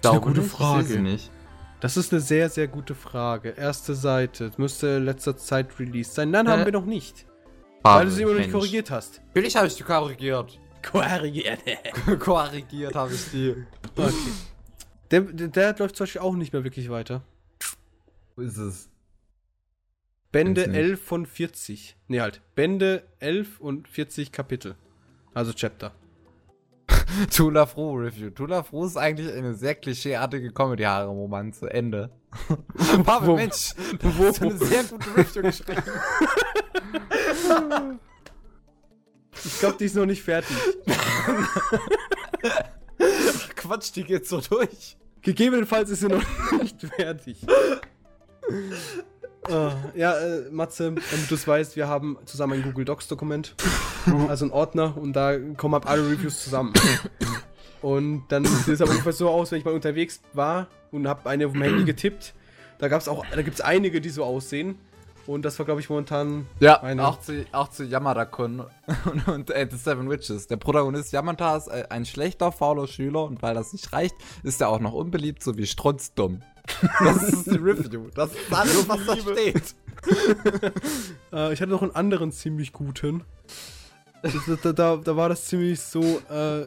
Das 0.00 0.12
ist 0.12 0.18
eine 0.18 0.26
gute 0.26 0.40
ich 0.40 0.46
Frage. 0.48 0.84
sie 0.84 0.98
nicht. 0.98 1.30
Das 1.82 1.96
ist 1.96 2.12
eine 2.12 2.20
sehr, 2.20 2.48
sehr 2.48 2.68
gute 2.68 2.94
Frage. 2.94 3.48
Erste 3.50 3.96
Seite. 3.96 4.50
Das 4.50 4.56
müsste 4.56 4.86
in 4.98 5.04
letzter 5.04 5.36
Zeit 5.36 5.80
released 5.80 6.14
sein. 6.14 6.30
Nein, 6.30 6.46
Äh, 6.46 6.50
haben 6.50 6.64
wir 6.64 6.70
noch 6.70 6.86
nicht. 6.86 7.26
Pavel, 7.82 7.98
Weil 7.98 8.04
du 8.06 8.10
sie 8.12 8.22
immer 8.22 8.32
noch 8.34 8.38
nicht 8.38 8.52
korrigiert 8.52 8.88
hast. 8.92 9.20
Natürlich 9.26 9.56
habe 9.56 9.66
ich 9.66 9.74
die 9.74 9.82
korrigiert. 9.82 10.60
Korrigiert. 10.82 11.58
korrigiert 12.20 12.94
habe 12.94 13.12
ich 13.12 13.30
die. 13.32 13.56
Okay. 13.96 14.12
Der, 15.10 15.22
der, 15.22 15.48
der 15.48 15.76
läuft 15.76 15.96
zum 15.96 16.04
Beispiel 16.04 16.20
auch 16.20 16.36
nicht 16.36 16.52
mehr 16.52 16.62
wirklich 16.62 16.88
weiter. 16.88 17.24
Wo 18.36 18.42
ist 18.42 18.58
es? 18.58 18.88
Bände 20.30 20.62
Kenn's 20.62 20.76
nicht. 20.76 20.84
11 20.84 21.02
von 21.02 21.26
40. 21.26 21.96
Nee, 22.06 22.20
halt. 22.20 22.42
Bände 22.54 23.02
11 23.18 23.58
und 23.58 23.88
40 23.88 24.30
Kapitel. 24.30 24.76
Also 25.34 25.52
Chapter. 25.52 25.92
Tula 27.34 27.66
Froh 27.66 27.94
Review. 27.94 28.30
Tula 28.30 28.62
Froh 28.62 28.86
ist 28.86 28.96
eigentlich 28.96 29.32
eine 29.32 29.54
sehr 29.54 29.74
klischeeartige 29.74 30.52
Comedy-Haare-Romanze. 30.52 31.70
Ende. 31.72 32.10
Pavel, 33.04 33.28
Wo- 33.28 33.36
Mensch, 33.36 33.74
du 34.00 34.08
hast 34.26 34.42
eine 34.42 34.56
sehr 34.58 34.84
gute 34.84 35.16
Review 35.16 35.42
geschrieben. 35.42 35.82
Ich 39.44 39.58
glaube, 39.58 39.76
die 39.78 39.86
ist 39.86 39.96
noch 39.96 40.06
nicht 40.06 40.22
fertig. 40.22 40.56
Quatsch, 43.56 43.90
die 43.96 44.04
geht 44.04 44.26
so 44.28 44.40
durch. 44.40 44.96
Gegebenenfalls 45.22 45.90
ist 45.90 46.00
sie 46.00 46.08
noch 46.08 46.22
nicht 46.60 46.80
fertig. 46.80 47.38
Ah, 49.50 49.72
ja, 49.94 50.12
äh, 50.18 50.50
Matze, 50.50 50.92
damit 51.10 51.30
du 51.30 51.34
es 51.34 51.46
weißt, 51.48 51.74
wir 51.76 51.88
haben 51.88 52.16
zusammen 52.26 52.54
ein 52.54 52.62
Google 52.62 52.84
Docs 52.84 53.08
Dokument, 53.08 53.54
also 54.28 54.44
ein 54.46 54.52
Ordner, 54.52 54.96
und 54.96 55.14
da 55.14 55.36
kommen 55.56 55.74
ab 55.74 55.88
alle 55.88 56.08
Reviews 56.08 56.44
zusammen. 56.44 56.72
Und 57.80 58.24
dann 58.28 58.44
sieht 58.44 58.74
es 58.74 58.80
aber 58.80 58.92
ungefähr 58.92 59.12
so 59.12 59.28
aus, 59.28 59.50
wenn 59.50 59.58
ich 59.58 59.64
mal 59.64 59.74
unterwegs 59.74 60.20
war 60.32 60.68
und 60.92 61.08
habe 61.08 61.28
eine 61.28 61.46
auf 61.46 61.52
dem 61.52 61.62
Handy 61.62 61.84
getippt. 61.84 62.34
Da 62.78 62.86
gab's 62.88 63.08
auch, 63.08 63.24
da 63.34 63.42
gibt 63.42 63.54
es 63.54 63.60
einige, 63.60 64.00
die 64.00 64.10
so 64.10 64.24
aussehen. 64.24 64.78
Und 65.26 65.44
das 65.44 65.56
war, 65.58 65.66
glaube 65.66 65.80
ich, 65.80 65.88
momentan 65.88 66.46
Ja, 66.58 66.82
Eine. 66.82 67.06
auch 67.06 67.20
zu, 67.20 67.44
auch 67.52 67.68
zu 67.68 67.84
Yamada-kun 67.84 68.64
und, 69.04 69.28
und 69.28 69.50
äh, 69.50 69.68
The 69.70 69.76
Seven 69.76 70.10
Witches. 70.10 70.48
Der 70.48 70.56
Protagonist 70.56 71.12
Yamata 71.12 71.56
ist 71.56 71.68
äh, 71.68 71.84
ein 71.90 72.04
schlechter, 72.04 72.50
fauler 72.50 72.88
Schüler 72.88 73.24
und 73.24 73.40
weil 73.40 73.54
das 73.54 73.72
nicht 73.72 73.92
reicht, 73.92 74.16
ist 74.42 74.60
er 74.60 74.68
auch 74.68 74.80
noch 74.80 74.92
unbeliebt 74.92 75.42
sowie 75.42 75.66
strotzdumm. 75.66 76.42
Das 77.04 77.22
ist 77.22 77.46
die 77.46 77.56
Review. 77.56 78.08
Das 78.14 78.32
ist 78.32 78.52
alles, 78.52 78.88
was 78.88 79.06
da 79.06 79.16
steht. 79.16 79.74
Äh, 81.32 81.54
ich 81.54 81.62
hatte 81.62 81.70
noch 81.70 81.80
einen 81.80 81.94
anderen 81.94 82.32
ziemlich 82.32 82.72
guten. 82.72 83.24
Da, 84.62 84.72
da, 84.72 84.96
da 84.96 85.16
war 85.16 85.28
das 85.28 85.46
ziemlich 85.46 85.80
so. 85.80 86.20
Äh, 86.28 86.66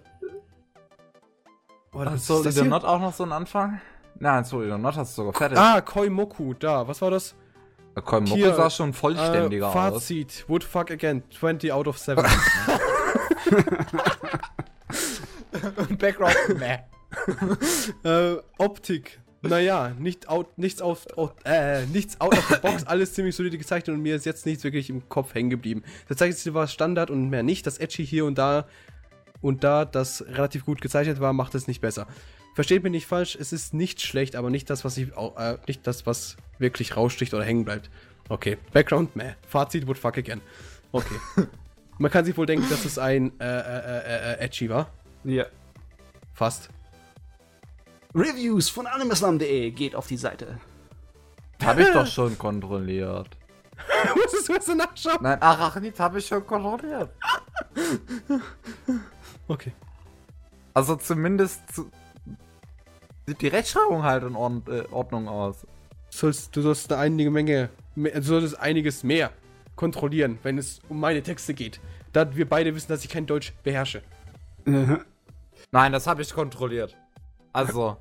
oh, 1.93 2.03
das, 2.03 2.25
Soul 2.25 2.47
ist 2.47 2.57
das? 2.57 2.65
Not 2.65 2.83
auch 2.83 2.99
noch 2.99 3.13
so 3.13 3.23
einen 3.23 3.33
Anfang? 3.33 3.79
Nein, 4.17 4.43
Eater 4.43 4.77
Not 4.77 4.95
hast 4.95 5.11
du 5.11 5.23
sogar 5.23 5.33
fertig. 5.33 5.59
Ah, 5.59 5.81
Koimoku, 5.81 6.53
da. 6.55 6.87
Was 6.87 7.01
war 7.01 7.11
das? 7.11 7.35
Komm, 8.03 8.23
Moko 8.23 8.35
hier, 8.35 8.55
sah 8.55 8.69
schon 8.69 8.93
vollständiger 8.93 9.65
äh, 9.65 9.67
aus. 9.67 9.73
Fazit: 9.73 10.45
Would 10.47 10.63
fuck 10.63 10.91
again. 10.91 11.23
20 11.29 11.71
out 11.71 11.87
of 11.87 11.97
7. 11.97 12.25
Background, 15.97 16.35
meh. 16.57 16.79
äh, 18.03 18.37
Optik. 18.57 19.21
Naja, 19.49 19.93
nicht 19.97 20.29
out, 20.29 20.57
nichts, 20.57 20.81
auf, 20.81 21.05
out, 21.17 21.33
äh, 21.45 21.85
nichts 21.85 22.19
out 22.19 22.33
of 22.37 22.47
the 22.49 22.55
box, 22.61 22.85
alles 22.85 23.13
ziemlich 23.13 23.35
solide 23.35 23.57
gezeichnet 23.57 23.95
und 23.95 24.01
mir 24.01 24.15
ist 24.15 24.25
jetzt 24.25 24.45
nichts 24.45 24.63
wirklich 24.63 24.89
im 24.89 25.07
Kopf 25.09 25.33
hängen 25.33 25.49
geblieben. 25.49 25.83
Das 26.07 26.17
zeigt 26.17 26.53
war 26.53 26.67
Standard 26.67 27.09
und 27.09 27.29
mehr 27.29 27.43
nicht. 27.43 27.65
Das 27.65 27.77
Edgy 27.77 28.05
hier 28.05 28.25
und 28.25 28.37
da 28.37 28.67
und 29.41 29.63
da 29.63 29.85
das 29.85 30.25
relativ 30.27 30.65
gut 30.65 30.81
gezeichnet 30.81 31.19
war, 31.19 31.33
macht 31.33 31.55
es 31.55 31.67
nicht 31.67 31.81
besser. 31.81 32.07
Versteht 32.55 32.83
mich 32.83 32.91
nicht 32.91 33.05
falsch, 33.05 33.35
es 33.35 33.51
ist 33.51 33.73
nicht 33.73 34.01
schlecht, 34.01 34.35
aber 34.35 34.49
nicht 34.49 34.69
das, 34.69 34.85
was 34.85 34.97
ich, 34.97 35.09
äh, 35.09 35.57
nicht 35.67 35.85
das, 35.85 36.05
was 36.05 36.37
wirklich 36.57 36.95
raussticht 36.95 37.33
oder 37.33 37.43
hängen 37.43 37.65
bleibt. 37.65 37.89
Okay, 38.29 38.57
Background, 38.73 39.15
meh. 39.15 39.33
Fazit, 39.47 39.85
would 39.87 39.97
fuck 39.97 40.17
again. 40.17 40.41
Okay. 40.91 41.15
Man 41.97 42.11
kann 42.11 42.25
sich 42.25 42.35
wohl 42.37 42.45
denken, 42.45 42.67
dass 42.69 42.85
es 42.85 42.97
ein 42.97 43.31
äh, 43.39 43.45
äh, 43.45 43.59
äh, 43.59 44.33
äh, 44.33 44.39
Edgy 44.39 44.69
war. 44.69 44.89
Ja. 45.23 45.45
Fast. 46.33 46.69
Reviews 48.15 48.69
von 48.69 48.87
animeslam.de 48.87 49.71
geht 49.71 49.93
auf 49.93 50.07
die 50.07 50.15
Seite. 50.17 50.57
Hab 51.63 51.77
ich 51.77 51.91
doch 51.91 52.07
schon 52.07 52.37
kontrolliert. 52.37 53.37
Musstest 54.15 54.47
du 54.47 54.53
erst 54.53 54.75
nachschauen? 54.75 55.17
Nein, 55.19 55.41
Arachnid 55.41 55.99
habe 55.99 56.19
ich 56.19 56.27
schon 56.27 56.45
kontrolliert. 56.45 57.09
Okay. 59.47 59.73
Also 60.73 60.95
zumindest 60.95 61.61
zu, 61.71 61.91
sieht 63.27 63.41
die 63.41 63.47
Rechtschreibung 63.47 64.01
halt 64.01 64.23
in 64.23 64.35
Ordn 64.35 64.63
äh, 64.67 64.91
Ordnung 64.91 65.27
aus. 65.27 65.67
sollst, 66.09 66.55
du 66.55 66.63
sollst 66.63 66.91
eine 66.91 66.99
einige 66.99 67.29
Menge, 67.29 67.69
du 67.95 68.21
solltest 68.23 68.59
einiges 68.59 69.03
mehr 69.03 69.29
kontrollieren, 69.75 70.39
wenn 70.41 70.57
es 70.57 70.79
um 70.89 70.99
meine 70.99 71.21
Texte 71.21 71.53
geht. 71.53 71.79
Da 72.11 72.35
wir 72.35 72.49
beide 72.49 72.73
wissen, 72.73 72.87
dass 72.87 73.03
ich 73.03 73.09
kein 73.11 73.27
Deutsch 73.27 73.53
beherrsche. 73.61 74.01
Nein, 74.65 75.91
das 75.91 76.07
habe 76.07 76.23
ich 76.23 76.33
kontrolliert. 76.33 76.97
Also, 77.55 77.95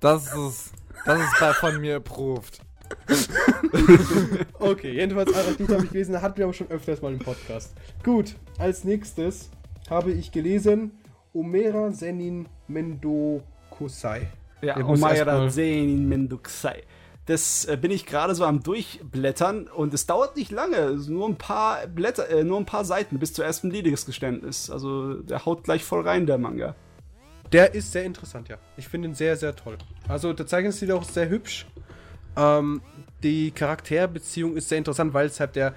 das 0.00 0.26
ist, 0.34 0.72
das 1.04 1.20
ist 1.20 1.40
bei 1.40 1.52
von 1.54 1.80
mir 1.80 1.96
approved. 1.96 2.60
Okay, 4.60 4.92
jedenfalls 4.92 5.32
Arachnid 5.34 5.68
habe 5.70 5.84
ich 5.84 5.90
gelesen, 5.90 6.20
hatten 6.20 6.36
wir 6.38 6.44
aber 6.44 6.54
schon 6.54 6.70
öfters 6.70 7.02
mal 7.02 7.12
im 7.12 7.18
Podcast. 7.18 7.74
Gut, 8.04 8.34
als 8.58 8.84
nächstes 8.84 9.50
habe 9.90 10.12
ich 10.12 10.32
gelesen 10.32 10.92
Omera 11.32 11.90
Senin 11.92 12.46
Mendo 12.66 13.42
Kusai. 13.70 14.28
Ja, 14.62 14.76
erstmal- 14.78 15.50
Zenin 15.50 16.08
Menduksai. 16.08 16.82
Das 17.26 17.66
äh, 17.66 17.76
bin 17.76 17.90
ich 17.90 18.06
gerade 18.06 18.34
so 18.34 18.44
am 18.44 18.62
Durchblättern 18.62 19.68
und 19.68 19.92
es 19.92 20.06
dauert 20.06 20.36
nicht 20.36 20.50
lange. 20.50 20.92
Nur 21.08 21.28
ein 21.28 21.36
paar 21.36 21.86
Blätter, 21.86 22.28
äh, 22.30 22.42
nur 22.42 22.58
ein 22.58 22.64
paar 22.66 22.84
Seiten 22.84 23.18
bis 23.18 23.34
zur 23.34 23.44
ersten 23.44 23.70
Liebesgeständnis. 23.70 24.70
Also 24.70 25.14
der 25.14 25.44
haut 25.44 25.64
gleich 25.64 25.84
voll 25.84 26.00
rein, 26.08 26.26
der 26.26 26.38
Manga. 26.38 26.74
Der 27.52 27.74
ist 27.74 27.92
sehr 27.92 28.04
interessant, 28.04 28.48
ja. 28.48 28.58
Ich 28.76 28.88
finde 28.88 29.08
ihn 29.08 29.14
sehr, 29.14 29.36
sehr 29.36 29.54
toll. 29.56 29.78
Also 30.06 30.32
der 30.32 30.46
Zeichnungsstil 30.46 30.92
auch 30.92 31.04
sehr 31.04 31.28
hübsch. 31.28 31.66
Ähm, 32.36 32.82
die 33.22 33.50
Charakterbeziehung 33.50 34.56
ist 34.56 34.68
sehr 34.68 34.78
interessant, 34.78 35.14
weil 35.14 35.26
es 35.26 35.40
halt 35.40 35.56
der 35.56 35.74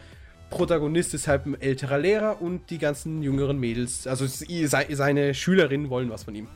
Protagonist 0.50 1.14
ist 1.14 1.28
halt 1.28 1.46
ein 1.46 1.60
älterer 1.60 1.98
Lehrer 1.98 2.42
und 2.42 2.70
die 2.70 2.78
ganzen 2.78 3.24
jüngeren 3.24 3.58
Mädels, 3.58 4.06
also 4.06 4.28
seine 4.28 5.34
Schülerinnen 5.34 5.90
wollen 5.90 6.10
was 6.10 6.24
von 6.24 6.36
ihm. 6.36 6.48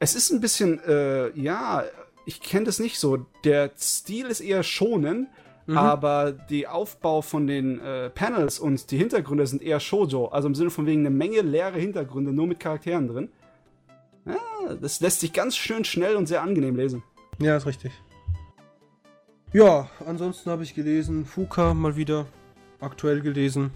Es 0.00 0.14
ist 0.14 0.30
ein 0.30 0.40
bisschen, 0.40 0.80
äh, 0.84 1.30
ja, 1.38 1.84
ich 2.26 2.40
kenne 2.40 2.66
das 2.66 2.78
nicht 2.78 2.98
so. 2.98 3.26
Der 3.44 3.70
Stil 3.78 4.26
ist 4.26 4.40
eher 4.40 4.62
schonen, 4.62 5.28
aber 5.76 6.32
der 6.32 6.74
Aufbau 6.74 7.20
von 7.22 7.46
den 7.46 7.80
äh, 7.80 8.10
Panels 8.10 8.58
und 8.58 8.90
die 8.90 8.96
Hintergründe 8.96 9.46
sind 9.46 9.62
eher 9.62 9.80
Shoujo. 9.80 10.26
Also 10.26 10.48
im 10.48 10.54
Sinne 10.54 10.70
von 10.70 10.86
wegen 10.86 11.00
eine 11.00 11.10
Menge 11.10 11.40
leere 11.42 11.78
Hintergründe, 11.78 12.32
nur 12.32 12.46
mit 12.46 12.60
Charakteren 12.60 13.08
drin. 13.08 13.28
Ja, 14.24 14.74
das 14.80 15.00
lässt 15.00 15.20
sich 15.20 15.32
ganz 15.32 15.56
schön 15.56 15.84
schnell 15.84 16.16
und 16.16 16.26
sehr 16.26 16.42
angenehm 16.42 16.76
lesen. 16.76 17.02
Ja, 17.38 17.56
ist 17.56 17.66
richtig. 17.66 17.92
Ja, 19.52 19.88
ansonsten 20.06 20.50
habe 20.50 20.62
ich 20.62 20.74
gelesen, 20.74 21.24
Fuka 21.24 21.72
mal 21.72 21.96
wieder 21.96 22.26
aktuell 22.80 23.20
gelesen. 23.20 23.70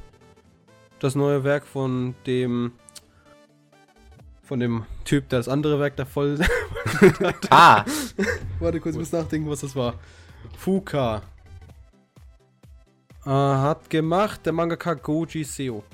Das 0.99 1.15
neue 1.15 1.45
Werk 1.45 1.67
von 1.67 2.15
dem 2.27 2.73
von 4.43 4.61
dem 4.61 4.85
Typ, 5.05 5.29
der 5.31 5.39
das 5.39 5.49
andere 5.49 5.81
Werk 5.81 5.97
da 5.97 6.05
voll. 6.05 6.39
Ah, 7.51 7.85
Warte 8.61 8.79
kurz, 8.81 8.95
ich 8.95 9.01
muss 9.01 9.13
nachdenken, 9.13 9.49
was 9.49 9.61
das 9.61 9.75
war. 9.75 9.95
Fuka. 10.59 11.23
Äh, 13.25 13.31
hat 13.31 13.89
gemacht 13.91 14.45
der 14.45 14.53
Mangaka 14.53 14.95
Goji 14.95 15.45
Seo. 15.45 15.85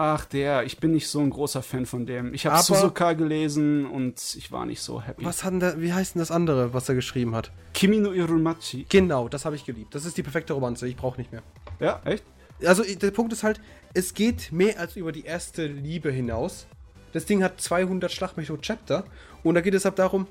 Ach, 0.00 0.26
der, 0.26 0.62
ich 0.62 0.78
bin 0.78 0.92
nicht 0.92 1.08
so 1.08 1.18
ein 1.18 1.30
großer 1.30 1.60
Fan 1.60 1.84
von 1.84 2.06
dem. 2.06 2.32
Ich 2.32 2.46
habe 2.46 2.62
Suzuka 2.62 3.14
gelesen 3.14 3.84
und 3.84 4.22
ich 4.36 4.52
war 4.52 4.64
nicht 4.64 4.80
so 4.80 5.02
happy. 5.02 5.24
Was 5.24 5.42
hat 5.42 5.54
denn 5.54 5.60
der, 5.60 5.80
wie 5.80 5.92
heißt 5.92 6.14
denn 6.14 6.20
das 6.20 6.30
andere, 6.30 6.72
was 6.72 6.88
er 6.88 6.94
geschrieben 6.94 7.34
hat? 7.34 7.50
Kimi 7.74 7.98
no 7.98 8.12
Irumachi. 8.12 8.86
Genau, 8.88 9.28
das 9.28 9.44
habe 9.44 9.56
ich 9.56 9.64
geliebt. 9.64 9.94
Das 9.96 10.04
ist 10.04 10.16
die 10.16 10.22
perfekte 10.22 10.52
Romanze, 10.52 10.86
ich 10.86 10.94
brauche 10.94 11.18
nicht 11.18 11.32
mehr. 11.32 11.42
Ja, 11.80 12.00
echt? 12.04 12.22
Also 12.64 12.84
der 12.84 13.10
Punkt 13.10 13.32
ist 13.32 13.42
halt, 13.42 13.60
es 13.92 14.14
geht 14.14 14.52
mehr 14.52 14.78
als 14.78 14.94
über 14.94 15.10
die 15.10 15.24
erste 15.24 15.66
Liebe 15.66 16.12
hinaus. 16.12 16.68
Das 17.12 17.24
Ding 17.24 17.42
hat 17.42 17.60
200 17.60 18.12
Schlagmethod 18.12 18.62
Chapter 18.62 19.04
und 19.42 19.56
da 19.56 19.62
geht 19.62 19.74
es 19.74 19.84
halt 19.84 19.98
darum, 19.98 20.28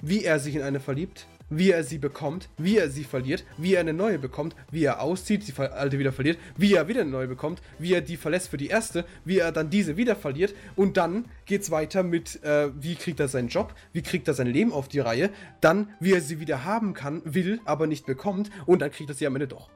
wie 0.00 0.24
er 0.24 0.38
sich 0.38 0.54
in 0.54 0.62
eine 0.62 0.80
verliebt, 0.80 1.26
wie 1.50 1.70
er 1.70 1.84
sie 1.84 1.98
bekommt, 1.98 2.48
wie 2.58 2.78
er 2.78 2.90
sie 2.90 3.04
verliert, 3.04 3.44
wie 3.56 3.74
er 3.74 3.80
eine 3.80 3.92
neue 3.92 4.18
bekommt, 4.18 4.54
wie 4.70 4.84
er 4.84 5.00
auszieht, 5.00 5.46
die 5.46 5.60
alte 5.60 5.98
wieder 5.98 6.12
verliert, 6.12 6.38
wie 6.56 6.74
er 6.74 6.88
wieder 6.88 7.02
eine 7.02 7.10
neue 7.10 7.28
bekommt, 7.28 7.62
wie 7.78 7.92
er 7.92 8.00
die 8.00 8.16
verlässt 8.16 8.48
für 8.48 8.56
die 8.56 8.68
erste, 8.68 9.04
wie 9.24 9.38
er 9.38 9.52
dann 9.52 9.70
diese 9.70 9.96
wieder 9.96 10.16
verliert 10.16 10.54
und 10.76 10.96
dann 10.96 11.26
geht's 11.46 11.70
weiter 11.70 12.02
mit, 12.02 12.42
äh, 12.42 12.70
wie 12.80 12.94
kriegt 12.94 13.20
er 13.20 13.28
seinen 13.28 13.48
Job, 13.48 13.74
wie 13.92 14.02
kriegt 14.02 14.28
er 14.28 14.34
sein 14.34 14.46
Leben 14.46 14.72
auf 14.72 14.88
die 14.88 15.00
Reihe, 15.00 15.30
dann 15.60 15.90
wie 16.00 16.12
er 16.12 16.20
sie 16.20 16.40
wieder 16.40 16.64
haben 16.64 16.94
kann, 16.94 17.22
will, 17.24 17.60
aber 17.64 17.86
nicht 17.86 18.06
bekommt 18.06 18.50
und 18.66 18.80
dann 18.80 18.90
kriegt 18.90 19.10
er 19.10 19.14
sie 19.14 19.26
am 19.26 19.36
Ende 19.36 19.48
doch. 19.48 19.70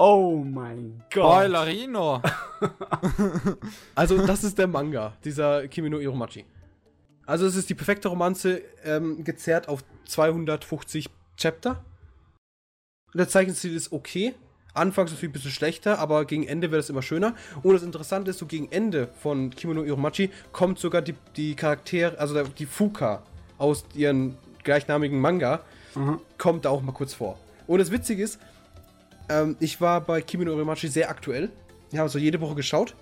Oh 0.00 0.44
mein 0.44 1.02
Gott. 1.12 1.24
Spoilerino. 1.24 2.22
Also, 3.94 4.24
das 4.26 4.44
ist 4.44 4.58
der 4.58 4.68
Manga, 4.68 5.16
dieser 5.24 5.66
Kimi 5.68 5.90
no 5.90 5.98
Iromachi. 5.98 6.44
Also, 7.28 7.44
es 7.44 7.56
ist 7.56 7.68
die 7.68 7.74
perfekte 7.74 8.08
Romanze, 8.08 8.62
ähm, 8.84 9.22
gezerrt 9.22 9.68
auf 9.68 9.84
250 10.06 11.10
Chapter. 11.36 11.84
Der 13.12 13.28
Zeichenstil 13.28 13.76
ist 13.76 13.92
okay. 13.92 14.34
Anfangs 14.72 15.10
ist 15.12 15.18
es 15.18 15.24
ein 15.24 15.32
bisschen 15.32 15.50
schlechter, 15.50 15.98
aber 15.98 16.24
gegen 16.24 16.46
Ende 16.46 16.70
wird 16.70 16.82
es 16.82 16.88
immer 16.88 17.02
schöner. 17.02 17.34
Und 17.62 17.74
das 17.74 17.82
Interessante 17.82 18.30
ist, 18.30 18.38
so 18.38 18.46
gegen 18.46 18.72
Ende 18.72 19.08
von 19.20 19.50
Kimi 19.50 19.74
no 19.74 19.84
Iromachi 19.84 20.30
kommt 20.52 20.78
sogar 20.78 21.02
die, 21.02 21.14
die 21.36 21.54
Charaktere, 21.54 22.18
also 22.18 22.42
die 22.44 22.64
Fuka 22.64 23.22
aus 23.58 23.84
ihren 23.94 24.38
gleichnamigen 24.64 25.20
Manga, 25.20 25.60
Mhm. 25.94 26.20
kommt 26.38 26.64
da 26.64 26.70
auch 26.70 26.80
mal 26.80 26.92
kurz 26.92 27.12
vor. 27.12 27.38
Und 27.66 27.78
das 27.80 27.90
Witzige 27.90 28.22
ist, 28.22 28.38
ähm, 29.28 29.56
ich 29.60 29.80
war 29.82 30.00
bei 30.00 30.22
Kimi 30.22 30.46
no 30.46 30.52
Iromachi 30.56 30.88
sehr 30.88 31.10
aktuell. 31.10 31.50
Ich 31.92 31.98
habe 31.98 32.08
so 32.08 32.18
jede 32.18 32.40
Woche 32.40 32.54
geschaut. 32.54 32.94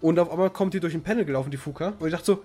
Und 0.00 0.18
auf 0.18 0.30
einmal 0.30 0.48
kommt 0.50 0.72
die 0.72 0.80
durch 0.80 0.94
ein 0.94 1.02
Panel 1.02 1.24
gelaufen, 1.26 1.50
die 1.50 1.56
Fuka. 1.58 1.92
Und 1.98 2.06
ich 2.06 2.12
dachte 2.12 2.24
so, 2.26 2.44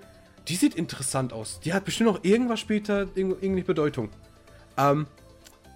die 0.50 0.56
sieht 0.56 0.76
interessant 0.76 1.32
aus. 1.34 1.60
Die 1.64 1.74
hat 1.74 1.86
bestimmt 1.86 2.10
noch 2.12 2.24
irgendwas 2.24 2.60
später, 2.60 3.04
irg- 3.04 3.16
irgendeine 3.16 3.64
Bedeutung. 3.64 4.10
Ähm, 4.78 5.08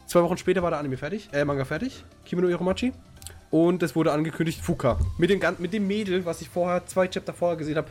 zwei 0.08 0.22
Wochen 0.24 0.38
später 0.38 0.62
war 0.64 0.72
der 0.72 0.80
Anime 0.80 0.98
fertig, 0.98 1.30
äh, 1.32 1.46
Manga 1.46 1.66
fertig. 1.66 2.04
Kimi 2.26 2.42
no 2.42 2.48
Iromachi. 2.50 2.92
Und 3.52 3.84
es 3.84 3.96
wurde 3.96 4.12
angekündigt, 4.12 4.62
Fuka. 4.62 5.00
Mit 5.18 5.30
dem, 5.30 5.40
mit 5.60 5.74
dem 5.74 5.86
Mädel, 5.88 6.26
was 6.26 6.42
ich 6.42 6.50
vorher, 6.50 6.86
zwei 6.88 7.08
Chapter 7.08 7.34
vorher 7.34 7.56
gesehen 7.58 7.78
habe. 7.78 7.88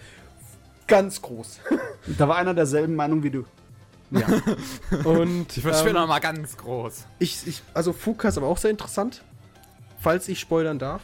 Ganz 0.87 1.23
groß. 1.23 1.61
Da 2.19 2.27
war 2.27 2.37
einer 2.37 2.53
derselben 2.53 2.97
Meinung 2.97 3.23
wie 3.23 3.31
du. 3.31 3.45
ja. 4.11 4.27
Und 5.05 5.57
Ich 5.57 5.63
verschwinde 5.63 5.91
ähm, 5.91 6.03
noch 6.03 6.09
mal 6.09 6.19
ganz 6.19 6.57
groß. 6.57 7.07
ich, 7.21 7.47
ich, 7.47 7.63
also 7.73 7.93
Fuka 7.93 8.27
ist 8.29 8.37
aber 8.37 8.49
auch 8.49 8.59
sehr 8.59 8.73
interessant. 8.73 9.23
Falls 10.01 10.27
ich 10.29 10.41
spoilern 10.41 10.81
darf. 10.81 11.01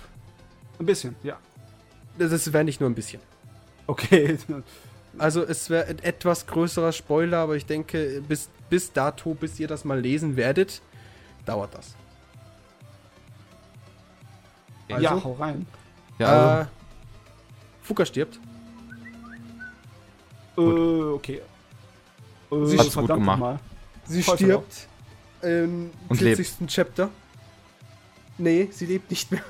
Ein 0.81 0.87
bisschen, 0.87 1.15
ja. 1.23 1.37
Das 2.19 2.53
wäre 2.53 2.65
nicht 2.65 2.81
nur 2.81 2.91
ein 2.91 2.97
bisschen. 2.97 3.23
Okay. 3.87 4.37
Also 5.17 5.43
es 5.43 5.71
wäre 5.71 5.87
ein 5.87 5.99
etwas 6.01 6.47
größerer 6.47 6.93
Spoiler, 6.93 7.39
aber 7.39 7.57
ich 7.57 7.67
denke, 7.67 8.23
bis, 8.27 8.49
bis 8.69 8.93
dato, 8.93 9.35
bis 9.35 9.59
ihr 9.59 9.67
das 9.69 9.85
mal 9.85 9.99
lesen 10.01 10.37
werdet, 10.37 10.83
dauert 11.47 11.75
das. 11.75 11.95
Also, 14.91 15.03
ja, 15.03 15.25
hau 15.25 15.33
rein. 15.33 15.67
Ja, 16.19 16.63
äh, 16.63 16.67
Fuka 17.83 18.05
stirbt. 18.05 18.39
Äh, 20.57 20.61
okay. 20.61 21.41
Äh, 22.51 22.65
Sie 22.67 22.79
hat's 22.79 22.95
gut 22.95 23.07
gemacht. 23.09 23.39
nochmal. 23.39 23.59
Sie 24.05 24.23
Voll 24.23 24.37
stirbt 24.37 24.89
im 25.43 25.91
Und 26.09 26.17
40. 26.17 26.67
Chapter. 26.67 27.11
Nee, 28.39 28.69
sie 28.73 28.87
lebt 28.87 29.11
nicht 29.11 29.31
mehr. 29.31 29.43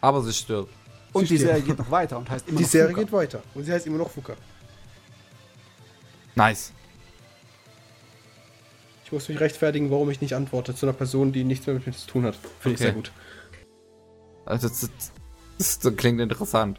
aber 0.00 0.22
sie 0.22 0.32
stirbt. 0.32 0.72
Und 1.12 1.26
Sie 1.28 1.36
die. 1.36 1.44
Serie 1.44 1.62
geht 1.62 1.78
noch 1.78 1.90
weiter 1.90 2.18
und 2.18 2.28
heißt 2.30 2.48
immer 2.48 2.58
Die 2.58 2.64
noch 2.64 2.70
Serie 2.70 2.88
Fuka. 2.90 3.00
geht 3.02 3.12
weiter. 3.12 3.42
Und 3.54 3.64
sie 3.64 3.72
heißt 3.72 3.86
immer 3.86 3.98
noch 3.98 4.10
Fuka. 4.10 4.34
Nice. 6.34 6.72
Ich 9.04 9.12
muss 9.12 9.28
mich 9.28 9.40
rechtfertigen, 9.40 9.90
warum 9.90 10.10
ich 10.10 10.20
nicht 10.20 10.34
antworte 10.34 10.74
zu 10.74 10.86
einer 10.86 10.92
Person, 10.92 11.32
die 11.32 11.44
nichts 11.44 11.66
mehr 11.66 11.74
mit 11.74 11.86
mir 11.86 11.92
zu 11.94 12.06
tun 12.06 12.26
hat. 12.26 12.34
Finde 12.60 12.74
ich 12.74 12.74
Okay. 12.74 12.84
sehr 12.84 12.92
gut. 12.92 13.12
Also, 14.44 14.68
das, 14.68 14.90
das, 15.58 15.78
das 15.78 15.96
klingt 15.96 16.20
interessant. 16.20 16.78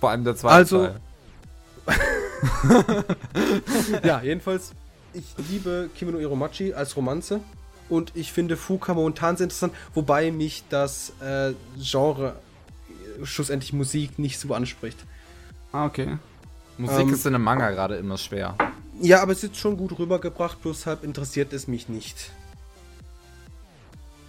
Vor 0.00 0.10
allem 0.10 0.24
der 0.24 0.36
zweite 0.36 0.54
Also- 0.54 0.86
Teil. 0.86 1.00
ja, 4.04 4.20
jedenfalls, 4.22 4.72
ich 5.12 5.24
liebe 5.50 5.90
Kimi 5.96 6.12
no 6.12 6.18
Iromachi 6.18 6.72
als 6.72 6.96
Romanze 6.96 7.40
und 7.88 8.12
ich 8.14 8.32
finde 8.32 8.56
Fuka 8.56 8.94
momentan 8.94 9.36
sehr 9.36 9.44
interessant, 9.44 9.74
wobei 9.94 10.30
mich 10.30 10.64
das 10.68 11.12
äh, 11.20 11.52
Genre, 11.78 12.36
schlussendlich 13.24 13.72
Musik, 13.72 14.18
nicht 14.18 14.38
so 14.38 14.54
anspricht. 14.54 14.98
Ah, 15.72 15.86
okay. 15.86 16.18
Musik 16.78 17.00
ähm, 17.00 17.12
ist 17.14 17.26
in 17.26 17.34
einem 17.34 17.44
Manga 17.44 17.70
gerade 17.70 17.96
immer 17.96 18.16
schwer. 18.18 18.56
Ja, 19.00 19.22
aber 19.22 19.32
es 19.32 19.42
ist 19.44 19.56
schon 19.56 19.76
gut 19.76 19.98
rübergebracht, 19.98 20.60
bloß 20.62 20.86
halt 20.86 21.04
interessiert 21.04 21.52
es 21.52 21.68
mich 21.68 21.88
nicht. 21.88 22.30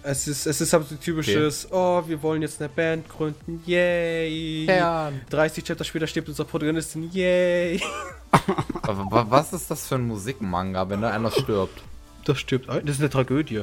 Es 0.04 0.26
ist, 0.26 0.46
es 0.46 0.60
ist 0.60 0.72
halt 0.72 0.88
so 0.88 0.96
typisches, 0.96 1.68
oh, 1.70 2.02
wir 2.06 2.20
wollen 2.22 2.42
jetzt 2.42 2.60
eine 2.60 2.68
Band 2.68 3.08
gründen, 3.08 3.62
yay. 3.66 4.66
30 5.30 5.62
Chapter 5.62 5.84
später 5.84 6.08
stirbt 6.08 6.28
unsere 6.28 6.48
Protagonistin, 6.48 7.08
yay. 7.12 7.80
Aber 8.82 9.10
wa- 9.10 9.26
was 9.28 9.52
ist 9.52 9.70
das 9.70 9.86
für 9.86 9.94
ein 9.94 10.06
Musikmanga, 10.08 10.88
wenn 10.88 11.02
da 11.02 11.10
einer 11.10 11.30
stirbt? 11.30 11.82
Das 12.24 12.38
stirbt. 12.40 12.68
Das 12.68 12.82
ist 12.82 13.00
eine 13.00 13.10
Tragödie. 13.10 13.62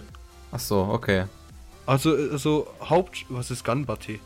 Ach 0.51 0.59
so, 0.59 0.79
okay. 0.91 1.25
Also, 1.85 2.11
also 2.15 2.67
Haupt... 2.89 3.25
Was 3.29 3.51
ist 3.51 3.65
Gunbate? 3.65 4.19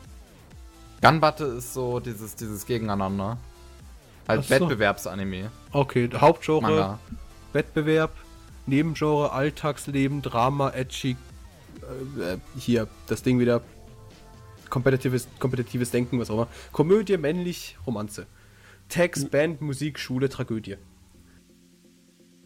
Gunbutte 1.03 1.43
ist 1.43 1.73
so 1.73 1.99
dieses, 1.99 2.35
dieses 2.35 2.65
Gegeneinander. 2.65 3.37
Halt 4.27 4.45
so. 4.45 4.49
Wettbewerbsanime. 4.51 5.51
Okay, 5.73 6.09
Hauptgenre, 6.13 6.61
Manga. 6.61 6.99
Wettbewerb, 7.51 8.11
Nebengenre, 8.65 9.33
Alltagsleben, 9.33 10.21
Drama, 10.21 10.71
Edgy, 10.71 11.17
äh, 12.17 12.33
äh, 12.33 12.37
hier, 12.57 12.87
das 13.07 13.21
Ding 13.21 13.37
wieder, 13.37 13.61
kompetitives, 14.69 15.27
kompetitives 15.39 15.91
Denken, 15.91 16.19
was 16.19 16.29
auch 16.29 16.35
immer. 16.35 16.47
Komödie, 16.71 17.17
männlich, 17.17 17.77
Romanze. 17.85 18.25
Text, 18.87 19.29
Band, 19.29 19.61
Musik, 19.61 19.99
Schule, 19.99 20.29
Tragödie. 20.29 20.77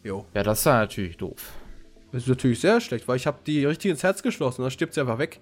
Jo. 0.03 0.25
Ja, 0.33 0.41
das 0.41 0.59
ist 0.59 0.65
ja 0.65 0.79
natürlich 0.79 1.17
doof. 1.17 1.53
Das 2.11 2.23
ist 2.23 2.29
natürlich 2.29 2.59
sehr 2.59 2.81
schlecht, 2.81 3.07
weil 3.07 3.17
ich 3.17 3.27
habe 3.27 3.37
die 3.45 3.65
richtig 3.65 3.91
ins 3.91 4.01
Herz 4.01 4.23
geschlossen, 4.23 4.63
dann 4.63 4.71
stirbt 4.71 4.95
sie 4.95 5.01
einfach 5.01 5.19
weg. 5.19 5.41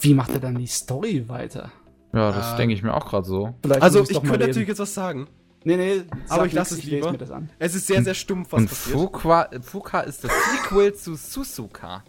Wie 0.00 0.14
macht 0.14 0.30
er 0.30 0.40
dann 0.40 0.56
die 0.56 0.66
Story 0.66 1.28
weiter? 1.28 1.70
Ja, 2.12 2.32
das 2.32 2.52
Ah. 2.52 2.56
denke 2.56 2.74
ich 2.74 2.82
mir 2.82 2.92
auch 2.94 3.06
gerade 3.06 3.26
so. 3.26 3.54
Vielleicht 3.62 3.82
Also, 3.82 4.02
ich 4.02 4.20
könnte 4.22 4.46
natürlich 4.46 4.68
jetzt 4.68 4.78
was 4.80 4.92
sagen. 4.94 5.28
Nee, 5.64 5.76
nee, 5.76 6.02
Aber 6.28 6.46
ich 6.46 6.52
lasse 6.54 6.74
es 6.74 6.84
lese 6.84 6.96
lieber. 6.96 7.12
mir 7.12 7.18
das 7.18 7.30
an. 7.30 7.50
Es 7.58 7.74
ist 7.74 7.86
sehr, 7.86 8.02
sehr 8.02 8.14
stumpf, 8.14 8.52
was 8.52 8.60
Und 8.62 8.68
passiert. 8.68 8.96
Fuka, 8.98 9.48
Fuka 9.60 10.00
ist 10.00 10.24
das 10.24 10.32
Sequel 10.52 10.94
zu 10.94 11.14
Suzuka. 11.16 12.02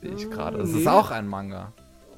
Sehe 0.00 0.14
ich 0.14 0.30
gerade. 0.30 0.58
Es 0.62 0.70
nee. 0.72 0.80
ist 0.80 0.86
auch 0.88 1.10
ein 1.10 1.26
Manga. 1.28 1.72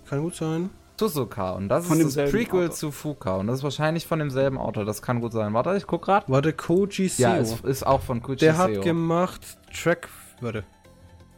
Kann 0.08 0.22
gut 0.22 0.34
sein. 0.36 0.70
Suzuka. 0.98 1.50
Und 1.52 1.68
das 1.68 1.86
Von 1.86 1.98
ist 2.00 2.16
das 2.16 2.30
Prequel 2.30 2.66
Autor. 2.66 2.70
zu 2.70 2.90
Fuka. 2.92 3.34
Und 3.36 3.48
das 3.48 3.58
ist 3.58 3.62
wahrscheinlich 3.64 4.06
von 4.06 4.20
demselben 4.20 4.58
Autor. 4.58 4.84
Das 4.84 5.02
kann 5.02 5.20
gut 5.20 5.32
sein. 5.32 5.52
Warte, 5.52 5.76
ich 5.76 5.86
guck 5.88 6.02
grad. 6.02 6.28
Warte, 6.28 6.52
Koji 6.52 7.08
Seo. 7.08 7.28
Ja, 7.30 7.36
es 7.36 7.60
ist 7.62 7.84
auch 7.84 8.00
von 8.00 8.22
Kuchi 8.22 8.36
der 8.38 8.56
hat 8.56 8.80
gemacht 8.82 9.58
Track. 9.72 10.08
Warte. 10.40 10.64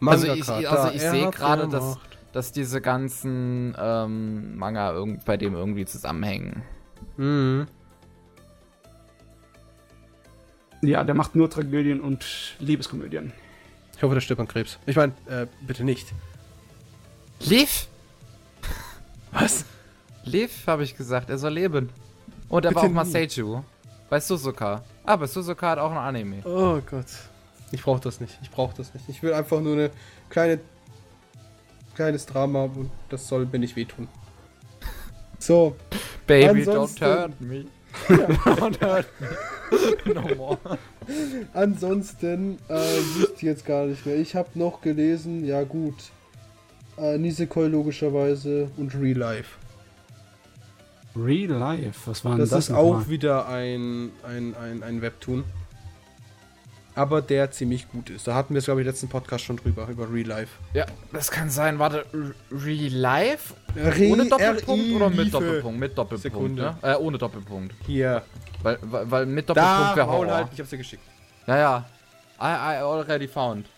Also 0.05 0.27
Mangaka, 0.27 0.59
ich, 0.61 0.65
da, 0.66 0.70
also 0.70 0.95
ich 0.95 1.01
sehe 1.01 1.31
gerade, 1.31 1.69
dass. 1.69 1.99
Dass 2.36 2.52
diese 2.52 2.82
ganzen 2.82 3.74
ähm, 3.80 4.58
Manga 4.58 4.92
irgend, 4.92 5.24
bei 5.24 5.38
dem 5.38 5.54
irgendwie 5.54 5.86
zusammenhängen. 5.86 6.62
Mhm. 7.16 7.66
Ja, 10.82 11.02
der 11.02 11.14
macht 11.14 11.34
nur 11.34 11.48
Tragödien 11.48 12.02
und 12.02 12.26
Liebeskomödien. 12.58 13.32
Ich 13.96 14.02
hoffe, 14.02 14.12
der 14.12 14.20
stirbt 14.20 14.42
an 14.42 14.48
Krebs. 14.48 14.78
Ich 14.84 14.96
meine, 14.96 15.14
äh, 15.24 15.46
bitte 15.66 15.82
nicht. 15.82 16.12
Liv? 17.40 17.86
Was? 19.32 19.64
Liv, 20.24 20.66
habe 20.66 20.82
ich 20.82 20.94
gesagt. 20.94 21.30
Er 21.30 21.38
soll 21.38 21.54
leben. 21.54 21.88
Und 22.50 22.66
er 22.66 22.74
war 22.74 22.82
auch 22.82 22.88
nie. 22.88 22.92
Maseiju. 22.92 23.62
Bei 24.10 24.20
Suzuka. 24.20 24.84
Ah, 25.04 25.16
bei 25.16 25.26
Suzuka 25.26 25.70
hat 25.70 25.78
auch 25.78 25.90
ein 25.90 25.96
Anime. 25.96 26.42
Oh 26.44 26.82
Gott. 26.82 27.06
Ich 27.72 27.82
brauche 27.82 28.00
das 28.00 28.20
nicht. 28.20 28.38
Ich 28.42 28.50
brauche 28.50 28.76
das 28.76 28.92
nicht. 28.92 29.08
Ich 29.08 29.22
will 29.22 29.32
einfach 29.32 29.62
nur 29.62 29.72
eine 29.72 29.90
kleine 30.28 30.60
kleines 31.97 32.27
Drama 32.27 32.64
und 32.64 32.90
das 33.09 33.27
soll 33.27 33.47
mir 33.51 33.59
nicht 33.59 33.74
wehtun. 33.74 34.06
So, 35.39 35.74
Baby, 36.27 36.60
Ansonsten- 36.60 37.05
don't 37.05 37.16
hurt 37.16 37.40
me. 37.40 37.64
don't 38.09 38.81
hurt 38.81 39.06
me. 39.20 40.14
no 40.14 40.35
more. 40.36 40.59
ansonsten 41.55 42.59
äh, 42.68 42.74
wüsste 42.74 43.35
ich 43.36 43.43
jetzt 43.43 43.64
gar 43.66 43.86
nicht 43.86 44.05
mehr. 44.06 44.16
Ich 44.16 44.35
habe 44.35 44.48
noch 44.55 44.81
gelesen, 44.81 45.44
ja 45.44 45.62
gut, 45.64 45.94
äh, 46.98 47.16
Nisekoi 47.18 47.66
logischerweise 47.68 48.70
und 48.77 48.94
Real 48.94 49.18
Life. 49.18 49.56
Real 51.16 51.51
Life, 51.52 52.01
was 52.10 52.24
war 52.24 52.32
denn 52.32 52.40
Das, 52.40 52.51
das? 52.51 52.68
ist 52.68 52.74
auch 52.74 53.09
wieder 53.09 53.48
ein, 53.48 54.10
ein, 54.23 54.55
ein, 54.56 54.82
ein 54.82 55.01
Webtoon. 55.01 55.44
Aber 56.97 57.20
der 57.23 57.51
ziemlich 57.51 57.89
gut 57.90 58.09
ist. 58.10 58.27
Da 58.27 58.35
hatten 58.35 58.55
wir 58.55 58.59
es, 58.59 58.64
glaube 58.64 58.81
ich, 58.81 58.86
letzten 58.86 59.09
Podcast 59.09 59.44
schon 59.44 59.59
drüber, 59.59 59.86
über 59.89 60.10
Real 60.10 60.27
Life. 60.28 60.59
Ja, 60.73 60.86
das 61.12 61.31
kann 61.31 61.51
sein. 61.51 61.78
Warte, 61.78 62.06
Real 62.51 62.90
Life? 62.93 63.55
Re- 63.77 64.09
Ohne 64.09 64.27
Doppelpunkt 64.27 64.93
oder 64.94 65.09
mit 65.10 65.18
Liefe. 65.18 65.31
Doppelpunkt? 65.32 65.78
Mit 65.78 65.98
Doppelpunkt, 65.98 66.23
Sekunde. 66.23 66.62
ne? 66.62 66.77
Äh, 66.82 66.97
ohne 66.97 67.18
Doppelpunkt. 67.18 67.74
Hier. 67.86 68.23
Weil, 68.62 68.78
weil, 68.81 69.10
weil 69.10 69.27
mit 69.27 69.47
Doppelpunkt 69.48 69.97
wäre 69.97 70.06
Horror. 70.09 70.35
halt. 70.35 70.48
Ich 70.55 70.59
hab's 70.59 70.70
dir 70.70 70.78
geschickt. 70.78 71.02
Ja, 71.47 71.59
ja. 71.59 71.85
I, 72.40 72.77
I 72.78 72.82
already 72.82 73.28
found. 73.28 73.66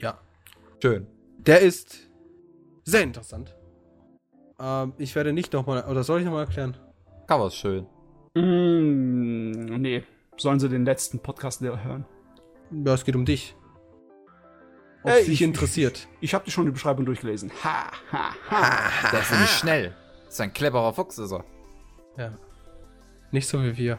Ja. 0.00 0.18
Schön. 0.82 1.06
Der 1.38 1.60
ist 1.60 2.08
sehr 2.84 3.02
interessant. 3.02 3.54
Ähm, 4.58 4.94
ich 4.98 5.14
werde 5.14 5.32
nicht 5.32 5.52
nochmal, 5.52 5.84
oder 5.84 6.04
soll 6.04 6.20
ich 6.20 6.24
nochmal 6.24 6.44
erklären? 6.46 6.76
Cover 7.26 7.48
ist 7.48 7.56
schön. 7.56 7.86
Mm, 8.34 9.80
nee, 9.80 10.04
sollen 10.36 10.60
sie 10.60 10.68
den 10.68 10.84
letzten 10.84 11.18
Podcast 11.20 11.60
hören? 11.60 12.04
Ja, 12.70 12.94
es 12.94 13.04
geht 13.04 13.16
um 13.16 13.24
dich. 13.24 13.56
Ob 15.02 15.10
Ey, 15.10 15.20
es 15.20 15.24
dich 15.26 15.34
ich- 15.40 15.42
interessiert. 15.42 16.06
Ich 16.20 16.34
habe 16.34 16.44
dir 16.44 16.50
schon 16.50 16.66
die 16.66 16.70
Beschreibung 16.72 17.04
durchgelesen. 17.06 17.50
Ha, 17.64 17.86
ha, 18.12 18.34
ha. 18.50 19.10
Der 19.10 19.20
ist 19.20 19.30
nämlich 19.32 19.50
schnell. 19.50 19.94
Das 20.26 20.34
ist 20.34 20.40
ein 20.40 20.52
cleverer 20.52 20.92
Fuchs, 20.92 21.18
ist 21.18 21.32
er. 21.32 21.44
Ja. 22.16 22.32
Nicht 23.32 23.48
so 23.48 23.62
wie 23.62 23.76
wir. 23.76 23.98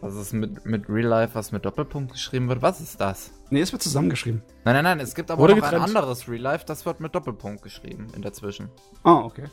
Was 0.00 0.14
ist 0.14 0.32
mit, 0.32 0.64
mit 0.64 0.88
Real 0.88 1.08
Life, 1.08 1.34
was 1.34 1.50
mit 1.52 1.64
Doppelpunkt 1.64 2.12
geschrieben 2.12 2.48
wird? 2.48 2.62
Was 2.62 2.80
ist 2.80 3.00
das? 3.00 3.32
Nee, 3.50 3.60
es 3.60 3.72
wird 3.72 3.82
zusammengeschrieben. 3.82 4.42
Nein, 4.64 4.74
nein, 4.76 4.84
nein, 4.84 5.00
es 5.00 5.14
gibt 5.14 5.30
aber 5.30 5.40
Wurde 5.42 5.56
noch 5.56 5.64
ein 5.64 5.70
getrennt. 5.72 5.88
anderes 5.96 6.28
Real 6.28 6.40
Life, 6.40 6.64
das 6.66 6.86
wird 6.86 7.00
mit 7.00 7.14
Doppelpunkt 7.14 7.62
geschrieben 7.62 8.06
in 8.14 8.22
dazwischen. 8.22 8.68
Ah, 9.02 9.18
okay. 9.24 9.44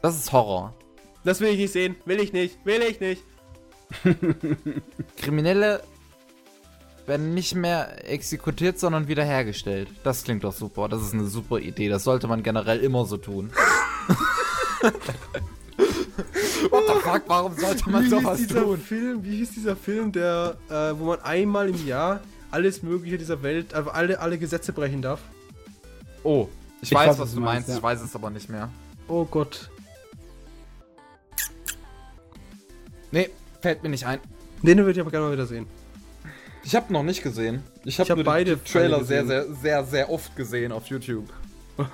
Das 0.00 0.16
ist 0.16 0.32
Horror. 0.32 0.74
Das 1.24 1.40
will 1.40 1.48
ich 1.48 1.58
nicht 1.58 1.72
sehen. 1.72 1.96
Will 2.04 2.20
ich 2.20 2.32
nicht. 2.32 2.64
Will 2.64 2.82
ich 2.82 3.00
nicht. 3.00 3.22
Kriminelle 5.16 5.82
werden 7.06 7.34
nicht 7.34 7.54
mehr 7.54 8.10
exekutiert, 8.10 8.78
sondern 8.78 9.08
wiederhergestellt. 9.08 9.88
Das 10.04 10.24
klingt 10.24 10.44
doch 10.44 10.52
super. 10.52 10.88
Das 10.88 11.02
ist 11.02 11.12
eine 11.14 11.26
super 11.26 11.58
Idee. 11.58 11.88
Das 11.88 12.04
sollte 12.04 12.28
man 12.28 12.42
generell 12.42 12.80
immer 12.80 13.04
so 13.04 13.16
tun. 13.16 13.50
What 16.70 16.84
the 16.86 17.00
fuck? 17.00 17.22
Warum 17.26 17.54
sollte 17.56 17.90
man 17.90 18.04
wie 18.04 18.08
sowas 18.08 18.38
hieß 18.38 18.48
dieser 18.48 18.62
tun? 18.62 18.78
Film, 18.78 19.24
wie 19.24 19.36
hieß 19.36 19.50
dieser 19.52 19.76
Film, 19.76 20.12
der, 20.12 20.56
äh, 20.68 20.98
wo 20.98 21.04
man 21.06 21.20
einmal 21.20 21.68
im 21.68 21.86
Jahr 21.86 22.20
alles 22.50 22.82
Mögliche 22.82 23.18
dieser 23.18 23.42
Welt, 23.42 23.74
also 23.74 23.90
alle, 23.90 24.20
alle 24.20 24.38
Gesetze 24.38 24.72
brechen 24.72 25.02
darf? 25.02 25.20
Oh, 26.22 26.48
ich, 26.80 26.90
Ich 26.90 26.96
weiß, 26.96 27.10
weiß, 27.10 27.18
was 27.18 27.32
du 27.34 27.40
ja. 27.40 27.44
meinst. 27.44 27.68
Ich 27.68 27.82
weiß 27.82 28.00
es 28.02 28.14
aber 28.14 28.30
nicht 28.30 28.48
mehr. 28.48 28.70
Oh 29.08 29.24
Gott. 29.24 29.70
Nee, 33.14 33.30
fällt 33.60 33.84
mir 33.84 33.90
nicht 33.90 34.06
ein. 34.06 34.18
Den 34.62 34.78
würde 34.78 34.90
ich 34.90 35.00
aber 35.00 35.12
gerne 35.12 35.26
mal 35.26 35.32
wieder 35.32 35.46
sehen. 35.46 35.66
Ich 36.64 36.74
habe 36.74 36.92
noch 36.92 37.04
nicht 37.04 37.22
gesehen. 37.22 37.62
Ich 37.84 38.00
habe 38.00 38.10
hab 38.10 38.16
nur 38.16 38.24
beide 38.24 38.56
die 38.56 38.72
Trailer 38.72 39.04
sehr, 39.04 39.24
sehr, 39.24 39.46
sehr, 39.54 39.84
sehr 39.84 40.10
oft 40.10 40.34
gesehen 40.34 40.72
auf 40.72 40.88
YouTube. 40.88 41.28
Der 41.78 41.86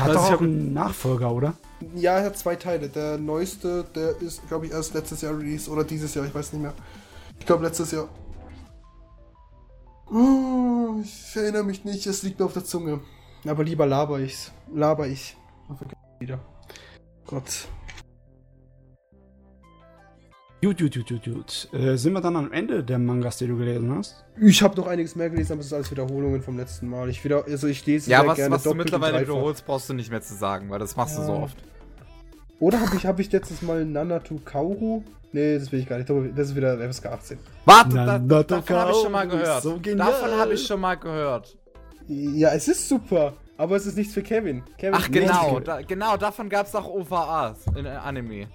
hat 0.00 0.10
Also 0.10 0.12
doch 0.12 0.32
auch 0.32 0.40
einen 0.40 0.72
Nachfolger, 0.72 1.32
oder? 1.32 1.54
Ja, 1.96 2.18
er 2.18 2.26
hat 2.26 2.38
zwei 2.38 2.54
Teile. 2.54 2.88
Der 2.88 3.18
neueste, 3.18 3.84
der 3.96 4.16
ist, 4.22 4.46
glaube 4.46 4.66
ich, 4.66 4.72
erst 4.72 4.94
letztes 4.94 5.22
Jahr 5.22 5.36
released 5.36 5.68
oder 5.68 5.82
dieses 5.82 6.14
Jahr, 6.14 6.24
ich 6.24 6.34
weiß 6.34 6.52
nicht 6.52 6.62
mehr. 6.62 6.74
Ich 7.40 7.46
glaube 7.46 7.64
letztes 7.64 7.90
Jahr. 7.90 8.08
Oh, 10.08 11.00
ich 11.02 11.34
erinnere 11.34 11.64
mich 11.64 11.84
nicht, 11.84 12.06
es 12.06 12.22
liegt 12.22 12.38
mir 12.38 12.44
auf 12.44 12.52
der 12.52 12.64
Zunge. 12.64 13.00
Aber 13.44 13.64
lieber 13.64 13.86
laber 13.86 14.20
ich's. 14.20 14.52
Laber 14.72 15.08
ich. 15.08 15.36
Wieder. 16.20 16.38
Gott. 17.26 17.66
Gut, 20.64 20.78
gut, 20.78 20.94
gut, 20.94 21.08
gut, 21.08 21.24
gut. 21.24 21.68
Äh, 21.78 21.96
sind 21.98 22.14
wir 22.14 22.22
dann 22.22 22.36
am 22.36 22.50
Ende 22.50 22.82
der 22.82 22.98
Mangas, 22.98 23.36
die 23.36 23.46
du 23.46 23.58
gelesen 23.58 23.94
hast? 23.94 24.24
Ich 24.40 24.62
habe 24.62 24.74
noch 24.76 24.86
einiges 24.86 25.14
mehr 25.14 25.28
gelesen, 25.28 25.52
aber 25.52 25.60
es 25.60 25.66
ist 25.66 25.74
alles 25.74 25.90
Wiederholungen 25.90 26.40
vom 26.40 26.56
letzten 26.56 26.88
Mal. 26.88 27.10
Ich 27.10 27.22
wieder, 27.22 27.44
also 27.44 27.66
ich 27.66 27.84
lese 27.84 28.10
Ja, 28.10 28.20
sehr 28.20 28.28
was, 28.28 28.36
gerne 28.36 28.54
was 28.54 28.62
du 28.62 28.72
mittlerweile 28.72 29.20
wiederholst, 29.20 29.66
brauchst 29.66 29.90
du 29.90 29.92
nicht 29.92 30.10
mehr 30.10 30.22
zu 30.22 30.32
sagen, 30.32 30.70
weil 30.70 30.78
das 30.78 30.96
machst 30.96 31.18
du 31.18 31.22
so 31.22 31.32
Ja. 31.32 31.42
oft. 31.42 31.58
Oder 32.60 32.80
habe 32.80 32.96
ich, 32.96 33.04
hab 33.04 33.20
ich 33.20 33.30
letztes 33.30 33.60
Mal 33.60 33.84
Nanatu 33.84 34.40
Kauru? 34.42 35.02
Nee, 35.32 35.58
das 35.58 35.70
will 35.70 35.80
ich 35.80 35.86
gar 35.86 35.98
nicht. 35.98 36.08
Das 36.08 36.48
ist 36.48 36.56
wieder 36.56 36.78
FSK 36.78 37.06
18. 37.06 37.38
Warte, 37.66 38.22
da, 38.26 38.42
davon 38.42 38.76
habe 38.76 38.90
ich 38.92 38.96
schon 39.02 39.12
mal 39.12 39.28
gehört. 39.28 39.62
so 39.62 39.76
davon 39.76 40.30
habe 40.30 40.54
ich 40.54 40.66
schon 40.66 40.80
mal 40.80 40.94
gehört. 40.94 41.58
Ja, 42.08 42.54
es 42.54 42.68
ist 42.68 42.88
super, 42.88 43.34
aber 43.58 43.76
es 43.76 43.84
ist 43.84 43.98
nichts 43.98 44.14
für 44.14 44.22
Kevin. 44.22 44.62
Kevin 44.78 44.94
Ach 44.94 45.10
genau, 45.10 45.60
da, 45.60 45.82
genau, 45.82 46.16
davon 46.16 46.48
gab 46.48 46.66
es 46.66 46.74
auch 46.74 46.88
OVAs 46.88 47.66
in 47.76 47.84
äh, 47.84 47.90
Anime. 47.90 48.46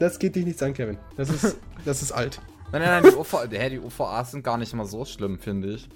Das 0.00 0.18
geht 0.18 0.34
dich 0.34 0.46
nichts 0.46 0.62
an, 0.62 0.72
Kevin. 0.72 0.96
Das 1.16 1.28
ist, 1.28 1.58
das 1.84 2.02
ist 2.02 2.10
alt. 2.10 2.40
Nein, 2.72 2.82
nein, 2.82 3.02
nein, 3.02 3.12
die, 3.12 3.18
OVA, 3.18 3.44
hä, 3.48 3.70
die 3.70 3.80
OVAs 3.80 4.30
sind 4.30 4.42
gar 4.42 4.56
nicht 4.56 4.72
immer 4.72 4.86
so 4.86 5.04
schlimm, 5.04 5.38
finde 5.38 5.74
ich. 5.74 5.88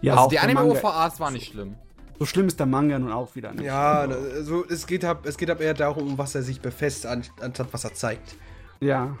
Ja, 0.00 0.12
also 0.12 0.24
auch 0.24 0.28
die 0.28 0.38
Anime-OVAs 0.38 1.18
waren 1.18 1.32
nicht 1.32 1.52
schlimm. 1.52 1.74
So 2.18 2.26
schlimm 2.26 2.46
ist 2.46 2.60
der 2.60 2.66
Manga 2.66 2.98
nun 2.98 3.10
auch 3.10 3.34
wieder 3.34 3.52
nicht. 3.52 3.64
Ja, 3.64 4.02
also 4.02 4.64
es 4.68 4.86
geht 4.86 5.04
ab, 5.04 5.26
es 5.26 5.36
geht 5.36 5.50
ab 5.50 5.60
eher 5.60 5.74
darum, 5.74 6.06
um 6.06 6.18
was 6.18 6.34
er 6.34 6.42
sich 6.42 6.60
befasst, 6.60 7.06
an, 7.06 7.24
anstatt 7.40 7.68
was 7.72 7.84
er 7.84 7.94
zeigt. 7.94 8.36
Ja. 8.80 9.18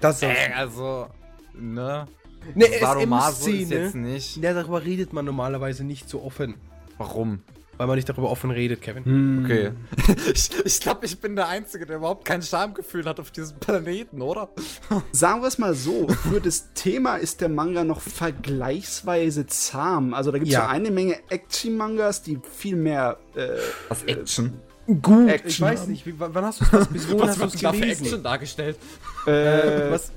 Das 0.00 0.16
ist 0.16 0.24
Ey, 0.24 0.52
also, 0.52 1.08
ne? 1.54 2.06
Ne, 2.54 2.66
Sadomaso 2.78 3.50
ist 3.50 3.70
jetzt 3.70 3.94
nicht. 3.94 4.36
ja, 4.36 4.52
darüber 4.52 4.84
redet 4.84 5.12
man 5.12 5.24
normalerweise 5.24 5.82
nicht 5.82 6.08
so 6.08 6.22
offen. 6.22 6.54
Warum? 6.98 7.40
Weil 7.78 7.86
man 7.86 7.96
nicht 7.96 8.08
darüber 8.08 8.30
offen 8.30 8.50
redet, 8.50 8.80
Kevin. 8.82 9.04
Hm. 9.04 9.44
Okay. 9.44 9.70
Ich, 10.34 10.50
ich 10.64 10.80
glaube, 10.80 11.04
ich 11.06 11.18
bin 11.20 11.36
der 11.36 11.48
Einzige, 11.48 11.86
der 11.86 11.96
überhaupt 11.96 12.24
kein 12.24 12.42
Schamgefühl 12.42 13.04
hat 13.06 13.18
auf 13.18 13.30
diesem 13.30 13.58
Planeten, 13.58 14.20
oder? 14.22 14.50
Sagen 15.12 15.40
wir 15.40 15.48
es 15.48 15.58
mal 15.58 15.74
so, 15.74 16.06
für 16.08 16.40
das 16.40 16.72
Thema 16.74 17.16
ist 17.16 17.40
der 17.40 17.48
Manga 17.48 17.82
noch 17.84 18.00
vergleichsweise 18.00 19.46
zahm. 19.46 20.14
Also 20.14 20.30
da 20.30 20.38
gibt 20.38 20.48
es 20.48 20.54
Ja. 20.54 20.60
ja. 20.64 20.68
eine 20.68 20.90
Menge 20.90 21.16
Action-Mangas, 21.30 22.22
die 22.22 22.38
viel 22.56 22.76
mehr 22.76 23.18
äh, 23.34 23.48
Was 23.88 24.02
Action? 24.04 24.52
gut 24.86 25.26
Ich 25.28 25.32
Action 25.34 25.66
weiß 25.66 25.80
haben. 25.82 25.90
nicht, 25.92 26.06
wie, 26.06 26.14
wann 26.18 26.34
wann 26.34 26.44
hast 26.44 26.60
du 26.60 26.76
es 26.76 26.86
bis 26.88 27.08
wohin 27.10 27.28
hast 27.28 27.40
du 27.40 27.44
es 27.46 27.52
gelesen? 27.58 28.22
dargestellt? 28.22 28.76
Äh, 29.26 29.90
Was? 29.90 30.12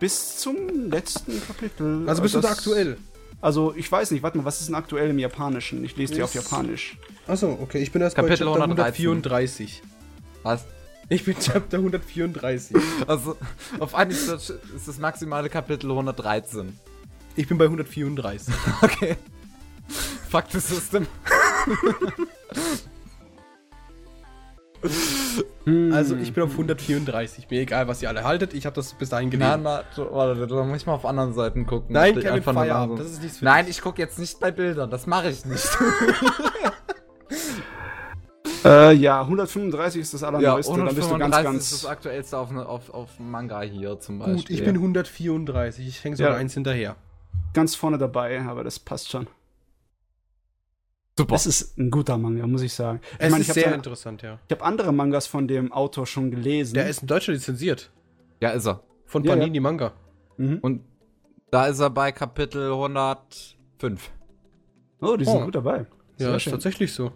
Bis 0.00 0.36
zum 0.38 0.90
letzten 0.90 1.40
Kapitel. 1.46 2.08
Also 2.08 2.22
bist 2.22 2.34
du 2.34 2.40
da 2.40 2.48
Das- 2.48 2.58
aktuell? 2.58 2.96
Also 3.40 3.74
ich 3.76 3.90
weiß 3.90 4.10
nicht, 4.10 4.22
warte 4.22 4.38
mal, 4.38 4.44
was 4.44 4.60
ist 4.60 4.66
denn 4.68 4.74
aktuell 4.74 5.10
im 5.10 5.18
Japanischen? 5.18 5.84
Ich 5.84 5.96
lese 5.96 6.14
die 6.14 6.22
auf 6.22 6.34
Japanisch. 6.34 6.96
Achso, 7.26 7.58
okay, 7.60 7.78
ich 7.78 7.92
bin 7.92 8.02
erst 8.02 8.16
Kapitel 8.16 8.46
bei 8.46 8.52
Chapter 8.52 8.62
113. 8.62 9.06
134. 9.06 9.82
Was? 10.42 10.64
Ich 11.08 11.24
bin 11.24 11.36
Chapter 11.38 11.78
134. 11.78 12.76
Also, 13.06 13.36
auf 13.78 13.94
Anisearch 13.94 14.50
ist 14.74 14.88
das 14.88 14.98
maximale 14.98 15.48
Kapitel 15.48 15.90
113. 15.90 16.76
Ich 17.36 17.46
bin 17.46 17.58
bei 17.58 17.64
134. 17.64 18.52
Okay. 18.82 19.16
Fuck 20.28 20.50
the 20.50 20.60
system. 20.60 21.06
Hm. 25.64 25.92
Also 25.92 26.16
ich 26.16 26.32
bin 26.32 26.44
auf 26.44 26.52
134. 26.52 27.50
Mir 27.50 27.60
egal, 27.60 27.88
was 27.88 28.00
ihr 28.02 28.08
alle 28.08 28.24
haltet. 28.24 28.54
Ich 28.54 28.64
habe 28.66 28.74
das 28.76 28.94
bis 28.94 29.08
dahin 29.10 29.30
gelesen. 29.30 29.62
Na, 29.62 29.82
warte, 29.96 30.46
da 30.46 30.64
muss 30.64 30.76
ich 30.78 30.86
mal 30.86 30.94
auf 30.94 31.04
anderen 31.04 31.34
Seiten 31.34 31.66
gucken. 31.66 31.92
Nein, 31.92 32.14
die 32.14 32.20
Kevin, 32.20 32.42
Feierabend. 32.42 32.98
Das 33.00 33.08
ist 33.10 33.22
nichts 33.22 33.38
für 33.38 33.44
Nein, 33.44 33.66
dich. 33.66 33.76
ich 33.76 33.82
gucke 33.82 34.00
jetzt 34.00 34.18
nicht 34.18 34.38
bei 34.40 34.50
Bildern, 34.50 34.90
das 34.90 35.06
mache 35.06 35.28
ich 35.30 35.44
nicht. 35.44 35.68
Äh, 38.64 38.92
ja, 38.94 39.20
135 39.22 40.00
ist 40.02 40.14
das 40.14 40.22
ja, 40.22 40.28
allerneueste. 40.28 40.72
dann 40.76 40.86
bist 40.94 40.96
du 41.10 41.16
ganz, 41.16 41.32
135 41.36 41.44
ganz. 41.44 41.72
ist 41.72 41.84
das 41.84 41.90
aktuellste 41.90 42.36
auf, 42.38 42.50
ne- 42.50 42.66
auf, 42.66 42.90
auf 42.92 43.08
Manga 43.20 43.60
hier 43.62 44.00
zum 44.00 44.18
Beispiel. 44.18 44.36
Gut, 44.36 44.50
ich 44.50 44.64
bin 44.64 44.74
134. 44.74 45.86
Ich 45.86 46.02
hänge 46.02 46.16
sogar 46.16 46.32
Ja. 46.32 46.38
eins 46.38 46.54
hinterher. 46.54 46.96
ganz 47.54 47.76
vorne 47.76 47.98
dabei, 47.98 48.40
aber 48.42 48.64
das 48.64 48.80
passt 48.80 49.10
schon. 49.10 49.28
Super. 51.18 51.34
Es 51.34 51.46
ist 51.46 51.76
ein 51.78 51.90
guter 51.90 52.16
Manga, 52.16 52.46
muss 52.46 52.62
ich 52.62 52.72
sagen. 52.72 53.00
Ich 53.02 53.10
Es 53.18 53.30
meine, 53.30 53.42
ist 53.42 53.48
ich 53.48 53.54
sehr 53.54 53.66
habe 53.66 53.74
interessant, 53.76 54.22
ja. 54.22 54.38
hab 54.50 54.62
andere 54.64 54.92
Mangas 54.92 55.26
von 55.26 55.46
dem 55.46 55.72
Autor 55.72 56.06
schon 56.06 56.30
gelesen. 56.30 56.74
Der 56.74 56.88
ist 56.88 57.02
in 57.02 57.08
Deutschland 57.08 57.38
lizenziert. 57.38 57.90
Ja, 58.40 58.50
ist 58.50 58.66
er. 58.66 58.82
Von 59.06 59.22
Ja, 59.24 59.34
Panini 59.34 59.60
Manga. 59.60 59.92
mhm. 60.36 60.58
Und 60.60 60.82
da 61.50 61.66
ist 61.66 61.78
er 61.80 61.90
bei 61.90 62.12
Kapitel 62.12 62.70
105. 62.72 64.10
Oh, 65.00 65.16
die 65.16 65.24
sind 65.24 65.34
Oh. 65.36 65.44
gut 65.44 65.54
dabei. 65.54 65.78
Ja, 66.18 66.26
Sehr 66.28 66.36
ist 66.36 66.42
schön. 66.42 66.52
tatsächlich 66.52 66.92
so. 66.92 67.12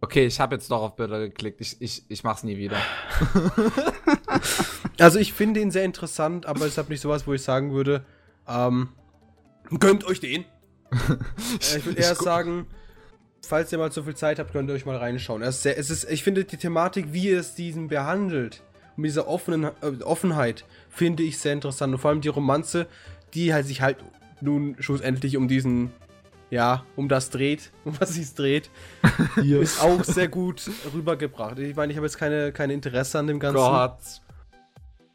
Okay, 0.00 0.26
ich 0.26 0.38
habe 0.38 0.54
jetzt 0.54 0.70
doch 0.70 0.80
auf 0.82 0.94
Bilder 0.96 1.18
geklickt. 1.18 1.60
Ich, 1.60 1.76
ich, 1.80 2.04
ich 2.08 2.22
mach's 2.24 2.42
nie 2.44 2.56
wieder. 2.56 2.76
Also 5.00 5.18
ich 5.20 5.32
finde 5.32 5.60
ihn 5.60 5.70
sehr 5.70 5.84
interessant, 5.84 6.46
aber 6.46 6.66
es 6.66 6.76
ist 6.76 6.88
nicht 6.88 7.00
sowas, 7.00 7.26
wo 7.26 7.32
ich 7.34 7.42
sagen 7.42 7.72
würde, 7.72 8.04
ähm, 8.48 8.88
gönnt 9.78 10.04
euch 10.04 10.20
den. 10.20 10.44
Äh, 10.90 11.78
ich 11.78 11.86
würde 11.86 12.00
eher 12.00 12.14
sagen, 12.14 12.66
falls 13.46 13.72
ihr 13.72 13.78
mal 13.78 13.92
so 13.92 14.02
viel 14.02 14.16
Zeit 14.16 14.38
habt, 14.38 14.52
könnt 14.52 14.70
ihr 14.70 14.74
euch 14.74 14.86
mal 14.86 14.96
reinschauen. 14.96 15.42
Es 15.42 15.56
ist, 15.56 15.62
sehr, 15.62 15.78
es 15.78 15.90
ist 15.90 16.10
ich 16.10 16.22
finde 16.22 16.44
die 16.44 16.56
Thematik, 16.56 17.12
wie 17.12 17.30
es 17.30 17.54
diesen 17.54 17.88
behandelt, 17.88 18.62
und 18.96 19.04
diese 19.04 19.28
offenen, 19.28 19.64
äh, 19.64 20.02
Offenheit, 20.02 20.64
finde 20.90 21.22
ich 21.22 21.38
sehr 21.38 21.52
interessant. 21.52 21.94
Und 21.94 22.00
vor 22.00 22.10
allem 22.10 22.20
die 22.20 22.28
Romanze, 22.28 22.88
die 23.32 23.54
halt 23.54 23.66
sich 23.66 23.80
halt 23.80 23.98
nun 24.40 24.76
schlussendlich 24.80 25.36
um 25.36 25.46
diesen, 25.46 25.92
ja, 26.50 26.84
um 26.96 27.08
das 27.08 27.30
dreht, 27.30 27.70
um 27.84 27.94
was 28.00 28.14
sich 28.14 28.34
dreht, 28.34 28.70
ist 29.36 29.80
auch 29.80 30.02
sehr 30.02 30.28
gut 30.28 30.68
rübergebracht. 30.92 31.60
Ich 31.60 31.76
meine, 31.76 31.92
ich 31.92 31.96
habe 31.96 32.06
jetzt 32.06 32.18
keine, 32.18 32.52
keine 32.52 32.72
Interesse 32.72 33.18
an 33.18 33.28
dem 33.28 33.38
Ganzen. 33.38 33.56
Gott. 33.56 33.98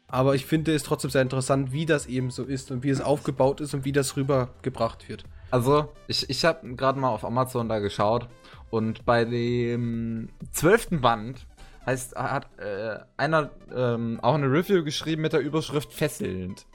Aber 0.08 0.34
ich 0.34 0.46
finde 0.46 0.74
es 0.74 0.82
trotzdem 0.84 1.10
sehr 1.10 1.22
interessant, 1.22 1.72
wie 1.72 1.86
das 1.86 2.06
eben 2.06 2.30
so 2.30 2.44
ist 2.44 2.70
und 2.70 2.84
wie 2.84 2.90
es 2.90 3.00
aufgebaut 3.00 3.60
ist 3.60 3.74
und 3.74 3.84
wie 3.84 3.92
das 3.92 4.16
rübergebracht 4.16 5.08
wird. 5.08 5.24
Also, 5.54 5.92
ich, 6.08 6.28
ich 6.28 6.44
habe 6.44 6.74
gerade 6.74 6.98
mal 6.98 7.10
auf 7.10 7.24
Amazon 7.24 7.68
da 7.68 7.78
geschaut 7.78 8.26
und 8.70 9.04
bei 9.04 9.24
dem 9.24 10.28
zwölften 10.50 11.00
Band 11.00 11.46
heißt, 11.86 12.16
hat 12.16 12.48
äh, 12.58 12.98
einer 13.16 13.50
ähm, 13.72 14.18
auch 14.20 14.34
eine 14.34 14.50
Review 14.50 14.82
geschrieben 14.82 15.22
mit 15.22 15.32
der 15.32 15.38
Überschrift 15.38 15.92
fesselnd. 15.92 16.66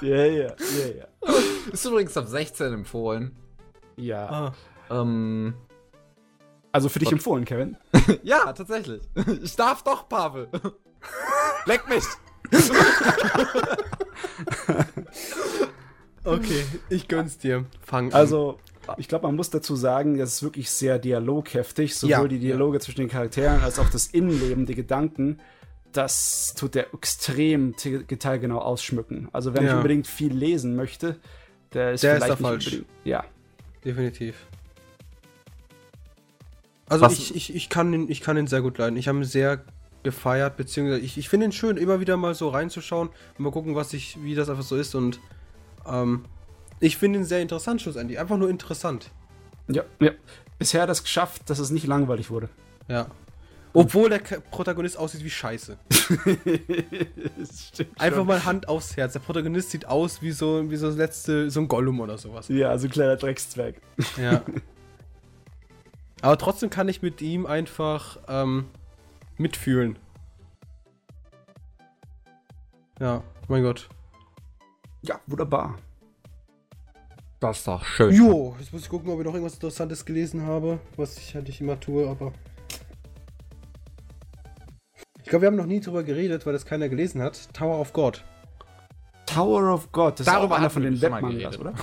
Ja, 0.00 0.26
ja, 0.26 0.28
ja, 0.46 0.54
ja. 0.96 1.06
Ist 1.72 1.84
übrigens 1.86 2.16
ab 2.16 2.28
16 2.28 2.72
empfohlen. 2.72 3.36
Ja. 3.96 4.28
Ah. 4.30 4.52
Ähm, 5.00 5.54
Also 6.70 6.88
für 6.88 7.00
dich 7.00 7.08
Und- 7.08 7.14
empfohlen, 7.14 7.44
Kevin. 7.44 7.76
ja, 8.22 8.52
tatsächlich. 8.52 9.02
Ich 9.42 9.56
darf 9.56 9.82
doch, 9.82 10.08
Pavel. 10.08 10.46
Leck 11.66 11.88
mich. 11.88 12.04
Okay, 16.24 16.64
ich 16.88 17.06
gönn's 17.08 17.38
dir. 17.38 17.64
Fang 17.84 18.06
an. 18.06 18.12
Also, 18.14 18.58
ich 18.96 19.08
glaube, 19.08 19.26
man 19.26 19.36
muss 19.36 19.50
dazu 19.50 19.76
sagen, 19.76 20.16
das 20.18 20.34
ist 20.34 20.42
wirklich 20.42 20.70
sehr 20.70 20.98
dialogheftig. 20.98 21.94
Sowohl 21.96 22.10
Ja, 22.10 22.26
die 22.28 22.38
Dialoge 22.38 22.80
zwischen 22.80 23.00
den 23.02 23.08
Charakteren 23.10 23.60
als 23.62 23.78
auch 23.78 23.88
das 23.90 24.06
Innenleben, 24.06 24.66
die 24.66 24.74
Gedanken. 24.74 25.38
Das 25.92 26.54
tut 26.56 26.74
er 26.76 26.92
extrem 26.92 27.74
detailgenau 27.84 28.58
ausschmücken. 28.58 29.28
Also, 29.32 29.54
wer 29.54 29.60
nicht 29.62 29.70
Ja. 29.70 29.76
unbedingt 29.76 30.06
viel 30.06 30.32
lesen 30.32 30.74
möchte, 30.76 31.16
der 31.72 31.92
ist 31.92 32.02
Der 32.02 32.16
ist 32.16 32.24
vielleicht 32.24 32.40
da 32.40 32.50
nicht 32.52 32.64
falsch. 32.64 32.82
Ja. 33.04 33.24
definitiv. 33.84 34.34
Also 36.88 37.04
Was- 37.04 37.12
ich, 37.14 37.34
ich, 37.34 37.54
ich, 37.54 37.68
kann 37.68 37.92
ihn, 37.92 38.10
ich 38.10 38.20
kann 38.20 38.36
ihn 38.36 38.46
sehr 38.46 38.60
gut 38.62 38.78
leiden. 38.78 38.96
Ich 38.96 39.08
habe 39.08 39.18
ihn 39.18 39.24
sehr 39.24 39.64
gefeiert, 40.02 40.56
beziehungsweise 40.56 41.00
ich, 41.00 41.16
ich 41.16 41.28
finde 41.28 41.46
ihn 41.46 41.52
schön, 41.52 41.76
immer 41.78 41.98
wieder 42.00 42.16
mal 42.16 42.34
so 42.34 42.48
reinzuschauen 42.50 43.08
und 43.08 43.38
mal 43.42 43.50
gucken, 43.52 43.74
was 43.74 43.92
ich, 43.94 44.22
wie 44.22 44.34
das 44.34 44.50
einfach 44.50 44.62
so 44.62 44.76
ist. 44.76 44.94
Und 44.94 45.18
ähm, 45.86 46.24
ich 46.80 46.96
finde 46.96 47.20
ihn 47.20 47.24
sehr 47.24 47.40
interessant 47.40 47.82
schlussendlich. 47.82 48.18
Einfach 48.18 48.36
nur 48.36 48.50
interessant. 48.50 49.10
ja. 49.68 49.84
ja. 50.00 50.10
Bisher 50.58 50.82
hat 50.82 50.88
er 50.88 50.92
es 50.92 51.02
geschafft, 51.02 51.50
dass 51.50 51.58
es 51.58 51.70
nicht 51.70 51.86
langweilig 51.86 52.30
wurde. 52.30 52.48
Ja. 52.88 53.08
Obwohl 53.72 54.08
der 54.08 54.20
K 54.20 54.38
Protagonist 54.52 54.96
aussieht 54.96 55.24
wie 55.24 55.30
Scheiße. 55.30 55.76
Das 57.36 57.68
stimmt 57.68 58.00
Einfach 58.00 58.18
schon. 58.18 58.26
mal 58.28 58.44
Hand 58.44 58.68
aufs 58.68 58.96
Herz. 58.96 59.14
Der 59.14 59.20
Protagonist 59.20 59.70
sieht 59.72 59.86
aus 59.86 60.22
wie 60.22 60.30
so, 60.30 60.70
wie 60.70 60.76
so 60.76 60.86
das 60.86 60.96
letzte, 60.96 61.50
so 61.50 61.60
ein 61.60 61.66
Gollum 61.68 61.98
oder 62.00 62.16
sowas. 62.18 62.46
Ja, 62.48 62.70
also 62.70 62.86
ein 62.86 62.90
kleiner 62.90 63.16
Dreckszwerg. 63.16 63.74
Ja. 64.16 64.42
Aber 66.22 66.38
trotzdem 66.38 66.70
kann 66.70 66.88
ich 66.88 67.02
mit 67.02 67.20
ihm 67.20 67.46
einfach 67.46 68.18
ähm, 68.28 68.66
mitfühlen. 69.36 69.98
Ja, 73.00 73.24
mein 73.48 73.64
Gott. 73.64 73.88
Ja, 75.04 75.20
wunderbar. 75.26 75.78
Das 77.40 77.58
ist 77.58 77.68
doch 77.68 77.84
schön. 77.84 78.14
Jo, 78.14 78.56
jetzt 78.58 78.72
muss 78.72 78.82
ich 78.82 78.88
gucken, 78.88 79.10
ob 79.10 79.18
ich 79.18 79.24
noch 79.26 79.34
irgendwas 79.34 79.54
Interessantes 79.54 80.04
gelesen 80.06 80.46
habe, 80.46 80.78
was 80.96 81.18
ich 81.18 81.34
halt 81.34 81.46
nicht 81.46 81.60
immer 81.60 81.78
tue, 81.78 82.08
aber. 82.08 82.32
Ich 85.22 85.28
glaube, 85.28 85.42
wir 85.42 85.46
haben 85.48 85.56
noch 85.56 85.66
nie 85.66 85.80
drüber 85.80 86.02
geredet, 86.02 86.46
weil 86.46 86.52
das 86.54 86.64
keiner 86.64 86.88
gelesen 86.88 87.20
hat. 87.22 87.52
Tower 87.52 87.78
of 87.80 87.92
God. 87.92 88.24
Tower 89.26 89.72
of 89.74 89.90
God, 89.92 90.14
das 90.20 90.26
ist 90.26 90.32
Darüber 90.32 90.54
auch 90.54 90.58
einer 90.58 90.70
von 90.70 90.82
den 90.82 90.98
geredet. 90.98 91.58
oder? 91.58 91.74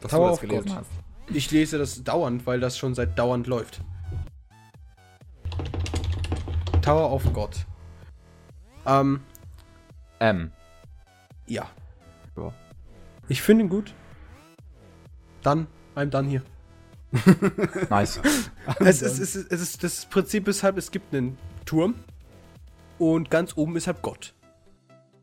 Dass 0.00 0.10
Tower 0.10 0.26
du 0.28 0.32
of 0.34 0.40
das 0.40 0.48
gelesen 0.48 0.68
God. 0.68 0.76
hast. 0.78 0.90
Ich 1.34 1.50
lese 1.50 1.78
das 1.78 2.04
dauernd, 2.04 2.46
weil 2.46 2.60
das 2.60 2.76
schon 2.76 2.94
seit 2.94 3.18
dauernd 3.18 3.46
läuft. 3.46 3.80
Tower 6.82 7.10
of 7.12 7.24
God. 7.32 7.64
Ähm, 8.86 9.20
Ähm. 10.20 10.50
ja. 11.46 11.62
Ja. 11.62 11.68
Ich 13.28 13.42
finde 13.42 13.64
ihn 13.64 13.70
gut. 13.70 13.94
Dann, 15.42 15.66
I'm 15.94 16.06
done 16.06 16.28
hier. 16.28 16.42
Nice. 17.90 18.20
es, 18.80 19.02
ist, 19.02 19.18
es, 19.18 19.36
ist, 19.36 19.52
es 19.52 19.60
ist, 19.60 19.84
das 19.84 20.06
Prinzip 20.06 20.48
ist 20.48 20.62
halt, 20.62 20.76
es 20.78 20.90
gibt 20.90 21.14
einen 21.14 21.38
Turm 21.64 21.94
und 22.98 23.30
ganz 23.30 23.56
oben 23.56 23.76
ist 23.76 23.86
halt 23.86 24.02
Gott. 24.02 24.34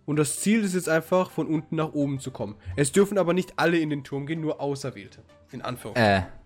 Und 0.05 0.17
das 0.17 0.39
Ziel 0.39 0.63
ist 0.63 0.73
jetzt 0.73 0.89
einfach, 0.89 1.29
von 1.29 1.47
unten 1.47 1.75
nach 1.75 1.93
oben 1.93 2.19
zu 2.19 2.31
kommen. 2.31 2.55
Es 2.75 2.91
dürfen 2.91 3.17
aber 3.17 3.33
nicht 3.33 3.53
alle 3.57 3.77
in 3.77 3.89
den 3.89 4.03
Turm 4.03 4.25
gehen, 4.25 4.41
nur 4.41 4.59
Auserwählte. 4.59 5.21
In 5.51 5.61
Anführungszeichen. 5.61 6.23
äh. 6.23 6.41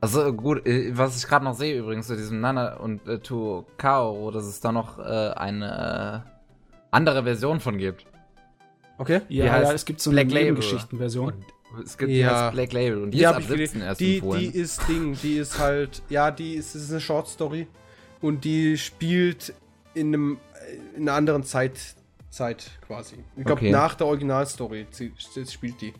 Also 0.00 0.32
gut, 0.34 0.66
äh, 0.66 0.96
was 0.96 1.16
ich 1.16 1.26
gerade 1.26 1.44
noch 1.44 1.54
sehe 1.54 1.78
übrigens 1.78 2.06
zu 2.06 2.16
diesem 2.16 2.40
Nana 2.40 2.76
und 2.76 3.08
äh, 3.08 3.20
to 3.20 3.66
Kaoro, 3.78 4.30
dass 4.30 4.44
es 4.44 4.60
da 4.60 4.70
noch 4.70 4.98
äh, 4.98 5.30
eine 5.30 6.24
äh, 6.26 6.30
andere 6.90 7.24
Version 7.24 7.60
von 7.60 7.78
gibt. 7.78 8.06
Okay? 8.98 9.20
Ja, 9.28 9.44
Die 9.44 9.50
heißt 9.50 9.68
ja, 9.68 9.72
es 9.74 9.84
gibt 9.84 10.00
so 10.00 10.10
Black 10.10 10.24
eine 10.26 10.34
Label. 10.34 10.44
Nebengeschichtenversion. 10.52 11.32
Es 11.84 11.98
gibt 11.98 12.10
die 12.12 12.18
Ja. 12.18 12.44
heißt 12.44 12.52
Black 12.54 12.72
Label 12.72 13.02
und 13.02 13.10
die, 13.10 13.18
Die 13.18 13.24
ist 13.24 13.30
ab 13.30 13.40
ich 13.40 13.48
gelesen. 13.48 13.72
17 13.80 13.82
erst 13.88 14.00
Die, 14.00 14.14
empfohlen. 14.16 14.40
die 14.40 14.58
ist 14.58 14.88
Ding, 14.88 15.18
die 15.22 15.36
ist 15.38 15.58
halt, 15.58 16.02
ja, 16.08 16.30
die 16.30 16.54
ist, 16.54 16.74
ist 16.74 16.90
eine 16.90 17.00
Short 17.00 17.26
Story 17.28 17.66
und 18.20 18.44
die 18.44 18.78
spielt 18.78 19.52
in 19.94 20.08
einem 20.08 20.38
in 20.96 21.02
einer 21.02 21.14
anderen 21.14 21.42
Zeit, 21.44 21.78
Zeit 22.30 22.70
quasi. 22.86 23.16
Ich 23.36 23.44
glaube, 23.44 23.60
Okay. 23.60 23.70
nach 23.70 23.94
der 23.96 24.06
Originalstory 24.06 24.86
spielt 25.50 25.80
die. 25.80 25.92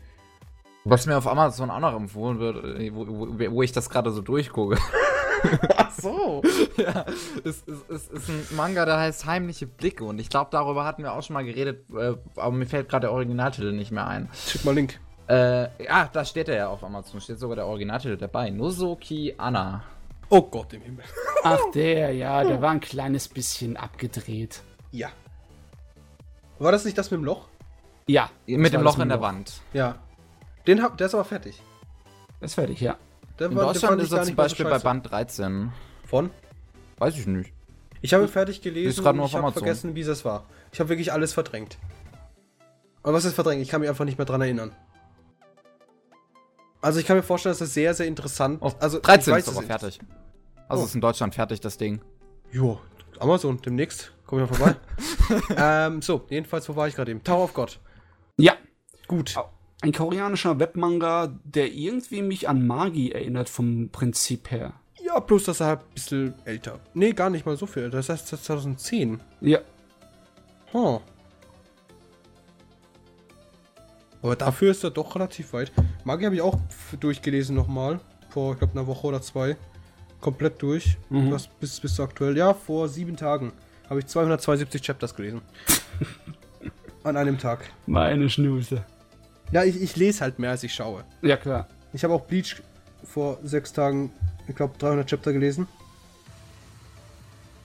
Was 0.84 1.06
mir 1.06 1.16
auf 1.18 1.26
Amazon 1.26 1.70
auch 1.70 1.80
noch 1.80 1.94
empfohlen 1.96 2.38
wird, 2.38 2.64
äh, 2.78 2.94
wo, 2.94 3.06
wo, 3.06 3.28
wo 3.50 3.62
ich 3.62 3.72
das 3.72 3.88
gerade 3.90 4.10
so 4.10 4.20
durchgucke. 4.20 4.76
Ach 5.76 5.90
so. 5.90 6.42
ja, 6.76 7.04
es, 7.44 7.64
es, 7.66 7.88
es 7.88 8.08
ist 8.08 8.28
ein 8.28 8.46
Manga, 8.56 8.84
der 8.84 8.98
heißt 8.98 9.26
Heimliche 9.26 9.66
Blicke 9.66 10.04
und 10.04 10.18
ich 10.18 10.28
glaube, 10.28 10.48
darüber 10.50 10.84
hatten 10.84 11.02
wir 11.02 11.12
auch 11.12 11.22
schon 11.22 11.34
mal 11.34 11.44
geredet, 11.44 11.84
äh, 11.90 12.14
aber 12.36 12.52
mir 12.52 12.66
fällt 12.66 12.88
gerade 12.88 13.06
der 13.06 13.12
Originaltitel 13.12 13.72
nicht 13.72 13.90
mehr 13.90 14.06
ein. 14.06 14.28
Schick 14.34 14.64
mal 14.64 14.74
Link. 14.74 15.00
Äh, 15.28 15.84
ja, 15.84 16.08
da 16.12 16.24
steht 16.24 16.48
er 16.48 16.56
ja 16.56 16.68
auf 16.68 16.84
Amazon, 16.84 17.20
steht 17.20 17.38
sogar 17.38 17.56
der 17.56 17.66
Originaltitel 17.66 18.16
dabei. 18.16 18.50
Nozoki 18.50 19.34
Anna. 19.38 19.82
Oh 20.28 20.42
Gott 20.42 20.72
im 20.72 20.82
Himmel. 20.82 21.04
Ach, 21.42 21.60
der, 21.74 22.12
ja, 22.12 22.44
der 22.44 22.60
war 22.60 22.70
ein 22.70 22.80
kleines 22.80 23.28
bisschen 23.28 23.76
abgedreht. 23.76 24.62
Ja. 24.90 25.08
War 26.58 26.72
das 26.72 26.84
nicht 26.84 26.96
das 26.96 27.10
mit 27.10 27.20
dem 27.20 27.24
Loch? 27.24 27.48
Ja. 28.06 28.30
Mit 28.46 28.72
dem 28.72 28.82
Loch 28.82 28.98
in 28.98 29.08
der 29.08 29.18
Loch. 29.18 29.24
Wand. 29.24 29.60
Ja. 29.72 29.96
Den 30.66 30.82
hab, 30.82 30.96
der 30.98 31.06
ist 31.08 31.14
aber 31.14 31.24
fertig. 31.24 31.60
Das 32.40 32.50
ist 32.50 32.54
fertig, 32.54 32.80
ja. 32.80 32.96
Der 33.38 33.48
In 33.50 33.56
war- 33.56 33.72
Deutschland 33.72 34.00
ist 34.00 34.12
er 34.12 34.22
zum 34.22 34.34
mal 34.36 34.48
so 34.48 34.54
Beispiel 34.54 34.66
bei. 34.66 34.78
Band 34.78 35.10
13. 35.10 35.72
Von? 36.06 36.30
Weiß 36.98 37.16
ich 37.18 37.26
nicht. 37.26 37.52
Ich 38.00 38.12
habe 38.14 38.28
fertig 38.28 38.60
gelesen 38.62 39.04
und 39.04 39.24
ich 39.24 39.34
habe 39.34 39.52
vergessen, 39.52 39.94
wie 39.94 40.02
es 40.02 40.24
war. 40.24 40.44
Ich 40.72 40.78
habe 40.80 40.88
wirklich 40.90 41.12
alles 41.12 41.32
verdrängt. 41.32 41.78
Aber 43.02 43.14
was 43.14 43.24
ist 43.24 43.34
verdrängt? 43.34 43.62
Ich 43.62 43.68
kann 43.68 43.80
mich 43.80 43.88
einfach 43.90 44.04
nicht 44.04 44.18
mehr 44.18 44.26
dran 44.26 44.40
erinnern. 44.42 44.72
Also 46.80 47.00
ich 47.00 47.06
kann 47.06 47.16
mir 47.16 47.22
vorstellen, 47.22 47.52
dass 47.52 47.60
das 47.60 47.72
sehr, 47.74 47.94
sehr 47.94 48.06
interessant 48.06 48.58
Oh, 48.60 48.70
Also 48.78 49.00
13 49.00 49.32
ich 49.34 49.38
ist 49.40 49.48
aber 49.48 49.62
fertig. 49.62 49.98
Also 50.68 50.82
Oh. 50.82 50.86
ist 50.86 50.94
in 50.94 51.00
Deutschland 51.00 51.34
fertig, 51.34 51.60
das 51.60 51.78
Ding. 51.78 52.00
Jo, 52.52 52.78
Amazon, 53.18 53.60
demnächst. 53.60 54.12
Komm 54.26 54.42
ich 54.44 54.50
mal 54.50 54.54
vorbei. 54.56 54.76
ähm, 55.56 56.02
so, 56.02 56.24
jedenfalls, 56.28 56.68
wo 56.68 56.76
war 56.76 56.88
ich 56.88 56.94
gerade 56.94 57.10
eben? 57.10 57.22
Tower 57.24 57.44
of 57.44 57.54
God. 57.54 57.80
Ja, 58.36 58.54
Gut. 59.06 59.34
Ein 59.84 59.92
koreanischer 59.92 60.58
Webmanga, 60.58 61.38
der 61.44 61.72
irgendwie 61.72 62.22
mich 62.22 62.48
an 62.48 62.66
Magi 62.66 63.12
erinnert 63.12 63.48
vom 63.48 63.90
Prinzip 63.90 64.50
her. 64.50 64.72
Ja, 65.02 65.20
bloß, 65.20 65.44
dass 65.44 65.60
er 65.60 65.66
halt 65.66 65.80
ein 65.80 65.94
bisschen 65.94 66.34
älter. 66.44 66.80
Nee, 66.94 67.12
gar 67.12 67.28
nicht 67.28 67.44
mal 67.44 67.56
so 67.56 67.66
viel. 67.66 67.90
Das 67.90 68.08
heißt 68.08 68.28
2010. 68.28 69.20
Ja, 69.42 69.60
Huh. 70.74 71.00
Aber 74.22 74.34
dafür 74.34 74.72
ist 74.72 74.82
er 74.82 74.90
doch 74.90 75.14
relativ 75.14 75.52
weit. 75.52 75.70
Magi 76.02 76.24
habe 76.24 76.34
ich 76.34 76.40
auch 76.40 76.58
durchgelesen 76.98 77.54
nochmal. 77.54 78.00
Vor, 78.30 78.54
ich 78.54 78.58
glaube, 78.58 78.72
einer 78.72 78.86
Woche 78.86 79.06
oder 79.06 79.22
zwei. 79.22 79.56
Komplett 80.20 80.60
durch. 80.62 80.96
Mhm. 81.10 81.30
Das 81.30 81.46
bis, 81.46 81.78
bis 81.78 82.00
aktuell. 82.00 82.36
Ja, 82.36 82.54
vor 82.54 82.88
sieben 82.88 83.16
Tagen 83.16 83.52
habe 83.88 84.00
ich 84.00 84.06
272 84.06 84.82
Chapters 84.82 85.14
gelesen. 85.14 85.42
An 87.04 87.16
einem 87.16 87.38
Tag. 87.38 87.70
meine 87.86 88.28
Schnuse. 88.28 88.84
Ja, 89.54 89.62
ich, 89.62 89.80
ich 89.80 89.94
lese 89.94 90.20
halt 90.22 90.40
mehr, 90.40 90.50
als 90.50 90.64
ich 90.64 90.74
schaue. 90.74 91.04
Ja, 91.22 91.36
klar. 91.36 91.68
Ich 91.92 92.02
habe 92.02 92.12
auch 92.12 92.22
Bleach 92.22 92.56
vor 93.04 93.38
sechs 93.44 93.72
Tagen, 93.72 94.10
ich 94.48 94.56
glaube, 94.56 94.74
300 94.78 95.08
Chapter 95.08 95.32
gelesen. 95.32 95.68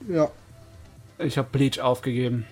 Ja. 0.08 0.30
Ich 1.18 1.36
habe 1.36 1.48
Bleach 1.50 1.80
aufgegeben. 1.80 2.46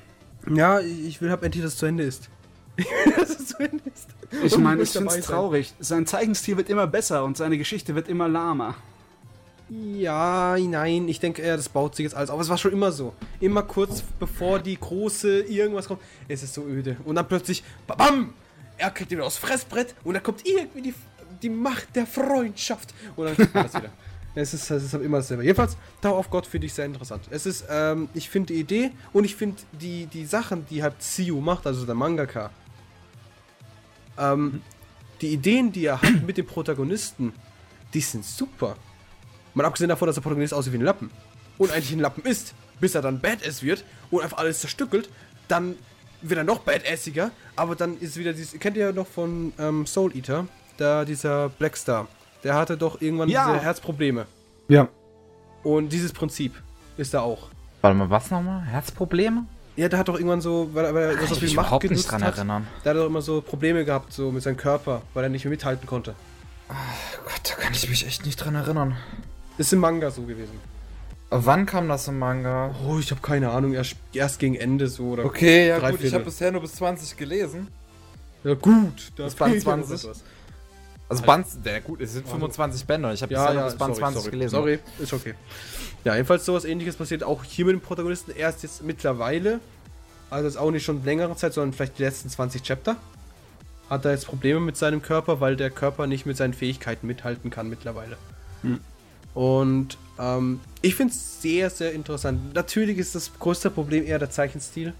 Ja, 0.52 0.80
ich 0.80 1.20
will 1.20 1.30
halt 1.30 1.44
endlich, 1.44 1.62
dass 1.62 1.74
es 1.74 1.78
zu 1.78 1.86
Ende 1.86 2.02
ist. 2.02 2.28
Ich 2.76 2.84
will, 3.06 3.12
dass 3.16 3.30
es 3.30 3.46
zu 3.46 3.58
Ende 3.58 3.80
ist. 3.94 4.08
Ich 4.42 4.58
meine, 4.58 4.82
ich 4.82 4.90
finde 4.90 5.06
es 5.06 5.14
sein. 5.14 5.22
traurig. 5.22 5.72
Sein 5.78 6.04
Zeichenstil 6.04 6.56
wird 6.56 6.68
immer 6.68 6.88
besser 6.88 7.22
und 7.22 7.36
seine 7.36 7.58
Geschichte 7.58 7.94
wird 7.94 8.08
immer 8.08 8.26
lahmer. 8.26 8.74
Ja, 9.70 10.56
nein, 10.58 11.06
ich 11.06 11.20
denke 11.20 11.42
eher, 11.42 11.56
das 11.56 11.68
baut 11.68 11.94
sich 11.94 12.02
jetzt 12.02 12.16
alles 12.16 12.30
auf. 12.30 12.40
Es 12.40 12.48
war 12.48 12.58
schon 12.58 12.72
immer 12.72 12.90
so. 12.90 13.14
Immer 13.38 13.62
kurz 13.62 14.02
bevor 14.18 14.58
die 14.58 14.80
große 14.80 15.42
irgendwas 15.42 15.86
kommt, 15.86 16.00
es 16.26 16.42
ist 16.42 16.54
so 16.54 16.66
öde. 16.66 16.96
Und 17.04 17.14
dann 17.14 17.28
plötzlich, 17.28 17.62
bam! 17.86 18.34
Er 18.78 18.90
kriegt 18.90 19.10
wieder 19.10 19.24
aufs 19.24 19.38
Fressbrett 19.38 19.94
und 20.04 20.14
dann 20.14 20.22
kommt 20.22 20.46
irgendwie 20.46 20.82
die, 20.82 20.94
die 21.42 21.50
Macht 21.50 21.94
der 21.94 22.06
Freundschaft. 22.06 22.94
Und 23.16 23.26
dann 23.26 23.36
kommt 23.36 23.54
das 23.54 23.74
wieder. 23.74 23.92
Es 24.34 24.54
ist, 24.54 24.70
es 24.70 24.84
ist 24.84 24.94
immer 24.94 25.16
dasselbe. 25.16 25.42
Jedenfalls, 25.42 25.76
Tower 26.00 26.18
of 26.18 26.30
God 26.30 26.46
finde 26.46 26.66
ich 26.66 26.74
sehr 26.74 26.84
interessant. 26.84 27.24
Es 27.30 27.44
ist, 27.44 27.64
ähm, 27.68 28.08
ich 28.14 28.30
finde 28.30 28.52
die 28.52 28.60
Idee 28.60 28.92
und 29.12 29.24
ich 29.24 29.34
finde 29.34 29.56
die, 29.72 30.06
die 30.06 30.24
Sachen, 30.26 30.64
die 30.66 30.80
halt 30.80 31.00
Tsuyu 31.00 31.40
macht, 31.40 31.66
also 31.66 31.84
der 31.84 31.96
Mangaka, 31.96 32.50
ähm, 34.16 34.62
die 35.20 35.32
Ideen, 35.32 35.72
die 35.72 35.86
er 35.86 36.00
hat 36.00 36.22
mit 36.24 36.36
dem 36.36 36.46
Protagonisten, 36.46 37.32
die 37.94 38.00
sind 38.00 38.24
super. 38.24 38.76
Mal 39.54 39.64
abgesehen 39.66 39.88
davon, 39.88 40.06
dass 40.06 40.14
der 40.14 40.22
Protagonist 40.22 40.54
aussieht 40.54 40.72
wie 40.72 40.78
ein 40.78 40.82
Lappen. 40.82 41.10
Und 41.56 41.72
eigentlich 41.72 41.92
ein 41.92 42.00
Lappen 42.00 42.24
ist, 42.24 42.54
bis 42.78 42.94
er 42.94 43.02
dann 43.02 43.20
Badass 43.20 43.62
wird 43.62 43.84
und 44.10 44.22
einfach 44.22 44.38
alles 44.38 44.60
zerstückelt, 44.60 45.08
dann 45.48 45.74
wird 46.22 46.38
er 46.38 46.44
noch 46.44 46.60
badassiger, 46.60 47.30
aber 47.56 47.74
dann 47.76 47.98
ist 47.98 48.16
wieder 48.16 48.32
dieses, 48.32 48.58
kennt 48.58 48.76
ihr 48.76 48.86
ja 48.86 48.92
noch 48.92 49.06
von 49.06 49.52
ähm, 49.58 49.86
Soul 49.86 50.14
Eater, 50.16 50.46
da 50.76 51.04
dieser 51.04 51.48
Blackstar, 51.48 52.08
der 52.44 52.54
hatte 52.54 52.76
doch 52.76 53.00
irgendwann 53.00 53.28
Ja. 53.28 53.52
diese 53.52 53.64
Herzprobleme. 53.64 54.26
Ja. 54.68 54.88
Und 55.62 55.90
dieses 55.92 56.12
Prinzip 56.12 56.54
ist 56.96 57.14
da 57.14 57.20
auch. 57.20 57.48
Warte 57.80 57.96
mal, 57.96 58.10
was 58.10 58.30
nochmal? 58.30 58.62
Herzprobleme? 58.62 59.44
Ja, 59.76 59.88
der 59.88 59.98
hat 60.00 60.08
doch 60.08 60.14
irgendwann 60.16 60.40
so, 60.40 60.70
weil, 60.72 60.84
er- 60.86 60.94
weil 60.94 61.02
er 61.04 61.14
Kann 61.16 61.26
so 61.28 61.32
ich 61.34 61.38
viel 61.38 61.48
mich 61.48 61.56
Macht 61.56 61.66
überhaupt 61.66 61.82
nicht 61.84 61.90
genutzt 61.90 62.10
dran 62.10 62.24
hat, 62.24 62.36
erinnern. 62.36 62.66
der 62.84 62.90
hat 62.90 62.96
doch 63.00 63.06
immer 63.06 63.22
so 63.22 63.40
Probleme 63.40 63.84
gehabt, 63.84 64.12
so 64.12 64.32
mit 64.32 64.42
seinem 64.42 64.56
Körper, 64.56 65.02
weil 65.14 65.22
er 65.24 65.30
nicht 65.30 65.44
mehr 65.44 65.50
mithalten 65.50 65.86
konnte. 65.86 66.14
Gott, 66.68 67.40
da 67.44 67.54
kann 67.62 67.72
ich 67.72 67.88
mich 67.88 68.06
echt 68.06 68.26
nicht 68.26 68.36
dran 68.36 68.54
erinnern. 68.56 68.96
Ist 69.56 69.72
im 69.72 69.78
Manga 69.80 70.10
so 70.10 70.22
gewesen. 70.22 70.60
Wann 71.30 71.66
kam 71.66 71.88
das 71.88 72.08
im 72.08 72.18
Manga? 72.18 72.74
Oh, 72.86 72.98
ich 72.98 73.10
habe 73.10 73.20
keine 73.20 73.50
Ahnung, 73.50 73.74
erst, 73.74 73.96
erst 74.14 74.38
gegen 74.38 74.54
Ende 74.54 74.88
so 74.88 75.10
oder. 75.10 75.24
Okay, 75.26 75.68
ja 75.68 75.78
Drei 75.78 75.90
gut, 75.90 75.96
ich 75.96 76.00
Viertel. 76.02 76.14
habe 76.16 76.24
bisher 76.24 76.52
nur 76.52 76.62
bis 76.62 76.74
20 76.76 77.16
gelesen. 77.16 77.68
Ja, 78.44 78.54
gut. 78.54 79.12
Da 79.16 79.24
Das 79.24 79.34
Band 79.34 79.52
fehlt 79.52 79.64
ja 79.66 79.76
noch 79.76 79.86
20. 79.86 80.04
etwas. 80.08 80.24
Also 81.10 81.22
Band, 81.24 81.46
der 81.64 81.80
gut, 81.80 82.00
es 82.02 82.12
sind 82.12 82.28
25 82.28 82.84
Bände. 82.86 83.12
Ich 83.12 83.22
habe 83.22 83.32
Ja, 83.32 83.40
bisher 83.40 83.54
nur 83.54 83.62
ja, 83.62 83.68
bis 83.68 83.78
Band 83.78 83.94
sorry, 83.96 84.00
20 84.04 84.20
sorry, 84.22 84.30
gelesen. 84.30 84.50
sorry, 84.50 84.78
ist 84.98 85.12
okay. 85.12 85.34
Ja, 86.04 86.14
jedenfalls 86.14 86.44
sowas 86.44 86.64
ähnliches 86.64 86.96
passiert 86.96 87.22
auch 87.24 87.44
hier 87.44 87.64
mit 87.66 87.74
dem 87.74 87.80
Protagonisten 87.80 88.30
erst 88.30 88.62
jetzt 88.62 88.82
mittlerweile. 88.82 89.60
Also 90.30 90.46
jetzt 90.46 90.56
auch 90.58 90.70
nicht 90.70 90.84
schon 90.84 91.04
längere 91.04 91.34
Zeit, 91.36 91.54
sondern 91.54 91.72
vielleicht 91.72 91.98
die 91.98 92.02
letzten 92.04 92.28
20 92.28 92.62
Chapter. 92.62 92.96
Hat 93.88 94.04
er 94.04 94.10
jetzt 94.12 94.26
Probleme 94.26 94.60
mit 94.60 94.76
seinem 94.76 95.00
Körper, 95.00 95.40
weil 95.40 95.56
der 95.56 95.70
Körper 95.70 96.06
nicht 96.06 96.26
mit 96.26 96.36
seinen 96.36 96.52
Fähigkeiten 96.52 97.06
mithalten 97.06 97.50
kann 97.50 97.70
mittlerweile. 97.70 98.18
Hm. 98.62 98.80
Und 99.32 99.96
ähm, 100.18 100.60
ich 100.82 100.94
finde 100.94 101.12
es 101.12 101.40
sehr, 101.42 101.70
sehr 101.70 101.92
interessant. 101.92 102.54
Natürlich 102.54 102.98
ist 102.98 103.14
das 103.14 103.32
größte 103.38 103.70
Problem 103.70 104.04
eher 104.04 104.18
der 104.18 104.30
Zeichenstil. 104.30 104.94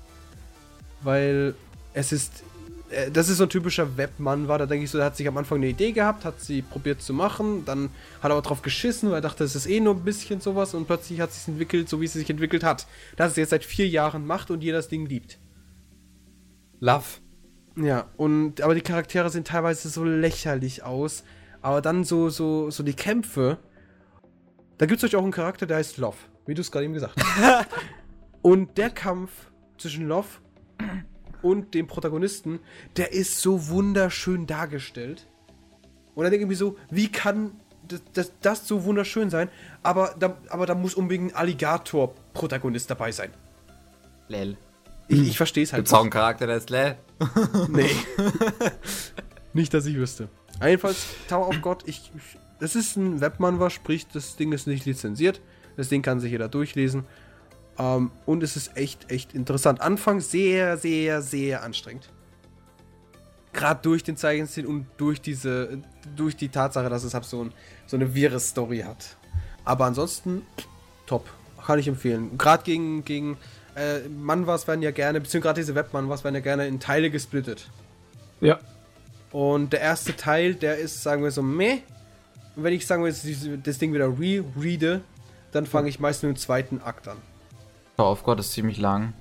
Weil 1.03 1.55
es 1.93 2.13
ist. 2.13 2.43
äh, 2.91 3.11
Das 3.11 3.29
ist 3.29 3.37
so 3.39 3.45
ein 3.45 3.51
typischer 3.51 3.97
Webmann 3.97 4.49
war, 4.49 4.59
da 4.59 4.67
denke 4.67 4.85
ich 4.85 4.91
so, 4.91 4.99
der 4.99 5.07
hat 5.07 5.17
sich 5.17 5.29
am 5.29 5.37
Anfang 5.37 5.59
eine 5.59 5.69
Idee 5.69 5.93
gehabt, 5.93 6.25
hat 6.25 6.41
sie 6.41 6.63
probiert 6.63 7.03
zu 7.03 7.13
machen, 7.13 7.65
dann 7.65 7.91
hat 8.21 8.31
er 8.31 8.33
aber 8.33 8.43
drauf 8.43 8.63
geschissen, 8.63 9.11
weil 9.11 9.19
er 9.19 9.21
dachte, 9.21 9.45
es 9.45 9.55
ist 9.55 9.67
eh 9.67 9.79
nur 9.81 9.95
ein 9.95 10.05
bisschen 10.05 10.41
sowas 10.41 10.75
und 10.75 10.87
plötzlich 10.87 11.21
hat 11.21 11.31
es 11.31 11.45
sich 11.45 11.49
entwickelt, 11.49 11.89
so 11.89 12.01
wie 12.01 12.07
es 12.07 12.15
sich 12.15 12.29
entwickelt 12.31 12.65
hat. 12.65 12.87
Dass 13.17 13.33
es 13.33 13.37
jetzt 13.37 13.51
seit 13.51 13.65
vier 13.65 13.89
Jahren 13.89 14.27
macht 14.27 14.51
und 14.51 14.63
jeder 14.63 14.79
das 14.79 14.89
Ding 14.89 15.07
liebt. 15.07 15.39
Love. 16.81 17.05
Ja, 17.77 18.07
und 18.17 18.61
aber 18.61 18.75
die 18.75 18.81
Charaktere 18.81 19.31
sehen 19.31 19.45
teilweise 19.45 19.89
so 19.89 20.03
lächerlich 20.05 20.83
aus. 20.83 21.23
Aber 21.63 21.81
dann 21.81 22.03
so, 22.05 22.29
so, 22.29 22.71
so 22.71 22.83
die 22.83 22.95
Kämpfe. 22.95 23.59
Da 24.79 24.87
gibt 24.87 25.03
es 25.03 25.05
euch 25.05 25.17
auch 25.17 25.23
einen 25.23 25.33
Charakter, 25.33 25.67
der 25.67 25.79
heißt 25.79 25.99
Love, 25.99 26.17
wie 26.47 26.55
du 26.55 26.61
es 26.61 26.71
gerade 26.71 26.85
eben 26.85 26.95
gesagt 26.95 27.15
hast. 27.21 27.67
und 28.43 28.79
der 28.79 28.91
Kampf 28.91 29.31
zwischen 29.77 30.07
Love 30.07 30.29
und 31.43 31.75
dem 31.75 31.89
Protagonisten, 31.89 32.61
der 32.97 33.13
ist 33.13 33.41
so 33.41 33.69
wunderschön 33.69 34.47
dargestellt. 34.47 35.27
Und 36.15 36.25
dann 36.25 36.31
denke 36.31 36.45
ich 36.45 36.49
mir 36.49 36.57
so, 36.57 36.77
wie 36.91 37.11
kann 37.11 37.53
das, 37.89 38.03
das, 38.13 38.33
das 38.41 38.69
so 38.69 38.85
wunderschön 38.85 39.31
sein? 39.31 39.49
Aber 39.83 40.15
da, 40.19 40.37
aber 40.49 40.67
da 40.67 40.75
muss 40.75 40.95
unbedingt 40.95 41.33
ein 41.33 41.37
Alligator-Protagonist 41.37 42.91
dabei 42.91 43.11
sein. 43.11 43.31
Lel. 44.29 44.57
Ich, 45.09 45.29
ich 45.29 45.37
verstehe 45.37 45.65
es 45.65 45.73
halt 45.73 45.81
Gibt's 45.81 45.95
auch 45.95 46.03
einen 46.03 46.11
Charakter, 46.11 46.47
der 46.47 46.57
ist 46.57 46.71
Lel? 46.71 46.99
Nee. 47.69 47.91
nicht, 49.55 49.73
dass 49.75 49.87
ich 49.87 49.97
wüsste. 49.97 50.29
Jedenfalls, 50.63 51.07
Tower 51.29 51.49
of 51.49 51.61
God, 51.63 51.83
ich, 51.87 52.13
ich, 52.15 52.39
das 52.61 52.75
ist 52.75 52.97
ein 52.97 53.21
Webmanwa, 53.21 53.71
sprich, 53.71 54.07
das 54.09 54.37
Ding 54.37 54.53
ist 54.53 54.67
nicht 54.67 54.85
lizenziert. 54.85 55.41
Das 55.77 55.89
Ding 55.89 56.03
kann 56.03 56.21
sich 56.21 56.33
jeder 56.33 56.49
durchlesen. 56.49 57.05
Ähm, 57.79 58.11
und 58.27 58.43
es 58.43 58.57
ist 58.57 58.77
echt, 58.77 59.11
echt 59.11 59.35
interessant. 59.35 59.81
Anfang 59.81 60.21
sehr, 60.21 60.77
sehr, 60.77 61.23
sehr 61.23 61.63
anstrengend. 61.63 62.11
Gerade 63.53 63.81
durch 63.83 64.05
den 64.05 64.17
Zeichenstil 64.17 64.67
und 64.67 64.87
durch 64.97 65.21
diese, 65.21 65.83
durch 66.17 66.37
die 66.37 66.49
Tatsache, 66.49 66.89
dass 66.89 67.05
es 67.05 67.15
halt 67.15 67.25
so, 67.25 67.45
ein, 67.45 67.53
so 67.87 67.97
eine 67.97 68.15
wirre 68.15 68.41
Story 68.41 68.81
hat. 68.81 69.17
Aber 69.65 69.85
ansonsten, 69.87 70.43
top. 71.07 71.29
Kann 71.65 71.79
ich 71.79 71.89
empfehlen. 71.89 72.39
Gerade 72.39 72.63
gegen, 72.63 73.05
gegen 73.05 73.37
äh, 73.77 74.09
Manwas 74.09 74.67
werden 74.67 74.81
ja 74.81 74.91
gerne, 74.91 75.21
beziehungsweise 75.21 75.43
gerade 75.43 75.61
diese 75.61 75.75
Webmanwas 75.75 76.25
werden 76.25 76.35
ja 76.35 76.41
gerne 76.41 76.67
in 76.67 76.81
Teile 76.81 77.11
gesplittet. 77.11 77.69
Ja. 78.41 78.59
Und 79.33 79.75
der 79.75 79.81
erste 79.81 80.17
Teil, 80.17 80.55
der 80.55 80.79
ist, 80.79 81.03
sagen 81.03 81.23
wir 81.23 81.31
so, 81.31 81.43
meh. 81.43 81.83
Und 82.59 82.65
wenn 82.65 82.73
ich, 82.73 82.89
sagen 82.89 83.05
wir 83.05 83.09
jetzt, 83.09 83.25
das 83.63 83.79
Ding 83.79 83.95
wieder 83.95 84.09
re-reade, 84.09 85.01
dann 85.53 85.65
fange 85.65 85.89
ich 85.91 86.01
meist 86.01 86.25
mit 86.25 86.35
dem 86.35 86.37
zweiten 86.37 86.81
Akt 86.83 87.07
an. 87.07 87.19
Tower 87.97 88.11
of 88.11 88.25
God 88.25 88.41
ist 88.41 88.51
ziemlich 88.51 88.79
lang. 88.79 89.13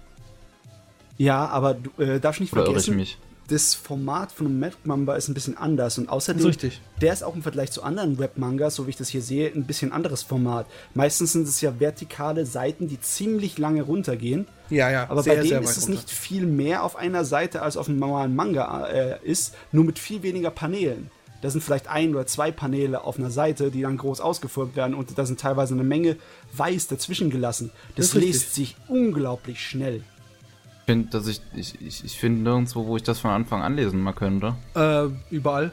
Ja, 1.19 1.45
aber 1.45 1.75
du 1.75 2.01
äh, 2.01 2.19
darfst 2.19 2.41
nicht 2.41 2.51
Oder 2.53 2.63
irre 2.63 2.71
ich 2.71 2.85
vergessen, 2.85 2.95
mich? 2.95 3.19
das 3.47 3.75
Format 3.75 4.31
von 4.31 4.47
einem 4.47 4.59
Webmanga 4.59 5.13
ist 5.13 5.27
ein 5.27 5.35
bisschen 5.35 5.55
anders 5.55 5.99
und 5.99 6.09
außerdem, 6.09 6.41
Das 6.41 6.49
ist 6.49 6.63
richtig. 6.63 6.81
der 6.99 7.13
ist 7.13 7.23
auch 7.23 7.35
im 7.35 7.43
Vergleich 7.43 7.71
zu 7.71 7.83
anderen 7.83 8.17
Webmangas, 8.17 8.73
so 8.73 8.87
wie 8.87 8.89
ich 8.89 8.97
das 8.97 9.09
hier 9.09 9.21
sehe, 9.21 9.51
ein 9.53 9.65
bisschen 9.65 9.91
anderes 9.91 10.23
Format. 10.23 10.65
Meistens 10.95 11.33
sind 11.33 11.47
es 11.47 11.61
ja 11.61 11.79
vertikale 11.79 12.43
Seiten, 12.43 12.87
die 12.87 12.99
ziemlich 12.99 13.59
lange 13.59 13.83
runtergehen. 13.83 14.47
Ja, 14.71 14.89
ja. 14.89 15.11
Aber 15.11 15.21
sehr, 15.21 15.35
bei 15.35 15.43
denen 15.43 15.61
ist 15.61 15.77
es 15.77 15.83
runter. 15.83 15.91
nicht 15.91 16.09
viel 16.09 16.47
mehr 16.47 16.81
auf 16.81 16.95
einer 16.95 17.23
Seite 17.23 17.61
als 17.61 17.77
auf 17.77 17.87
einem 17.87 17.99
normalen 17.99 18.35
Manga 18.35 18.87
äh, 18.87 19.19
ist, 19.23 19.53
nur 19.71 19.83
mit 19.83 19.99
viel 19.99 20.23
weniger 20.23 20.49
Paneelen. 20.49 21.11
Da 21.41 21.49
sind 21.49 21.63
vielleicht 21.63 21.87
ein 21.87 22.15
oder 22.15 22.25
zwei 22.25 22.51
Paneele 22.51 23.03
auf 23.03 23.19
einer 23.19 23.29
Seite, 23.29 23.69
die 23.71 23.81
dann 23.81 23.97
groß 23.97 24.21
ausgeformt 24.21 24.75
werden 24.75 24.95
und 24.95 25.17
da 25.17 25.25
sind 25.25 25.39
teilweise 25.39 25.73
eine 25.73 25.83
Menge 25.83 26.17
weiß 26.53 26.87
dazwischen 26.87 27.29
gelassen. 27.29 27.71
Das, 27.95 28.07
Das 28.07 28.15
ist 28.15 28.21
liest 28.21 28.55
sich 28.55 28.75
unglaublich 28.87 29.61
schnell. 29.65 30.03
Ich 30.79 30.85
finde, 30.85 31.09
dass 31.09 31.27
ich, 31.27 31.41
ich, 31.53 31.81
ich, 31.81 32.03
ich 32.05 32.17
finde 32.17 32.41
nirgendwo, 32.41 32.85
wo 32.87 32.95
ich 32.95 33.03
das 33.03 33.19
von 33.19 33.31
Anfang 33.31 33.61
an 33.61 33.75
lesen 33.75 34.01
mal 34.01 34.13
könnte. 34.13 34.55
Äh, 34.73 35.07
überall. 35.33 35.71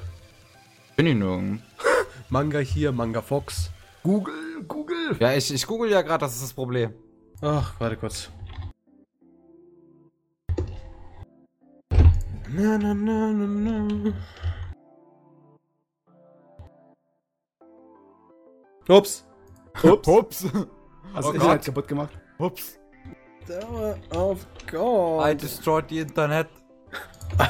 Bin 0.97 1.07
ich 1.07 1.15
nirgends. 1.15 1.63
Manga 2.29 2.59
hier, 2.59 2.93
Manga 2.93 3.23
Fox. 3.23 3.71
Google, 4.03 4.35
Google. 4.69 5.17
Ja, 5.21 5.33
ich, 5.33 5.53
ich 5.55 5.67
google 5.67 5.91
ja 5.91 6.03
gerade, 6.03 6.21
das 6.21 6.35
ist 6.35 6.43
das 6.43 6.53
Problem. 6.53 6.93
Ach, 7.41 7.75
warte 7.79 7.97
kurz. 7.97 8.31
Na, 12.49 12.79
na, 12.79 12.95
na, 12.95 13.33
na, 13.33 13.47
na. 13.47 14.13
Ups. 18.89 19.25
Ups. 19.83 20.09
Ups. 20.09 20.47
Also 21.15 21.31
Oh 21.31 21.33
Internet 21.33 21.57
Gott. 21.59 21.65
kaputt 21.65 21.89
gemacht. 21.89 22.19
Ups. 22.39 22.79
Of 24.11 24.47
God. 24.71 25.29
I 25.29 25.35
destroyed 25.35 25.85
the 25.89 26.01
Internet. 26.01 26.49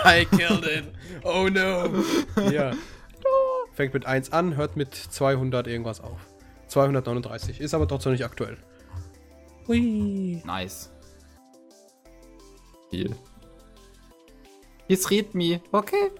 I 0.05 0.24
killed 0.24 0.65
it. 0.65 0.93
Oh 1.24 1.48
no. 1.48 1.89
ja. 2.51 2.73
Fängt 3.73 3.94
mit 3.94 4.06
1 4.06 4.32
an, 4.32 4.56
hört 4.56 4.77
mit 4.77 4.94
200 4.94 5.66
irgendwas 5.66 6.01
auf. 6.01 6.19
239. 6.69 7.61
Ist 7.61 7.74
aber 7.74 7.86
trotzdem 7.89 8.12
nicht 8.12 8.24
aktuell. 8.24 8.56
Hui. 9.66 10.40
Nice. 10.44 10.90
Viel. 12.90 13.15
Jetzt 14.89 15.11
read 15.11 15.35
me. 15.35 15.61
Okay. 15.73 16.11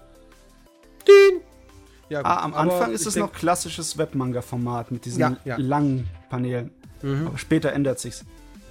Ja, 2.09 2.21
Ah, 2.23 2.43
am 2.43 2.53
Anfang 2.53 2.91
ist 2.91 3.05
es 3.07 3.15
noch 3.15 3.33
klassisches 3.33 3.97
Webmanga-Format 3.97 4.91
mit 4.91 5.05
diesen 5.05 5.19
Ja, 5.19 5.37
ja. 5.43 5.55
langen 5.57 6.07
Paneelen. 6.29 6.69
Mhm. 7.01 7.27
Aber 7.27 7.37
später 7.37 7.73
ändert 7.73 7.99
sich's. 7.99 8.23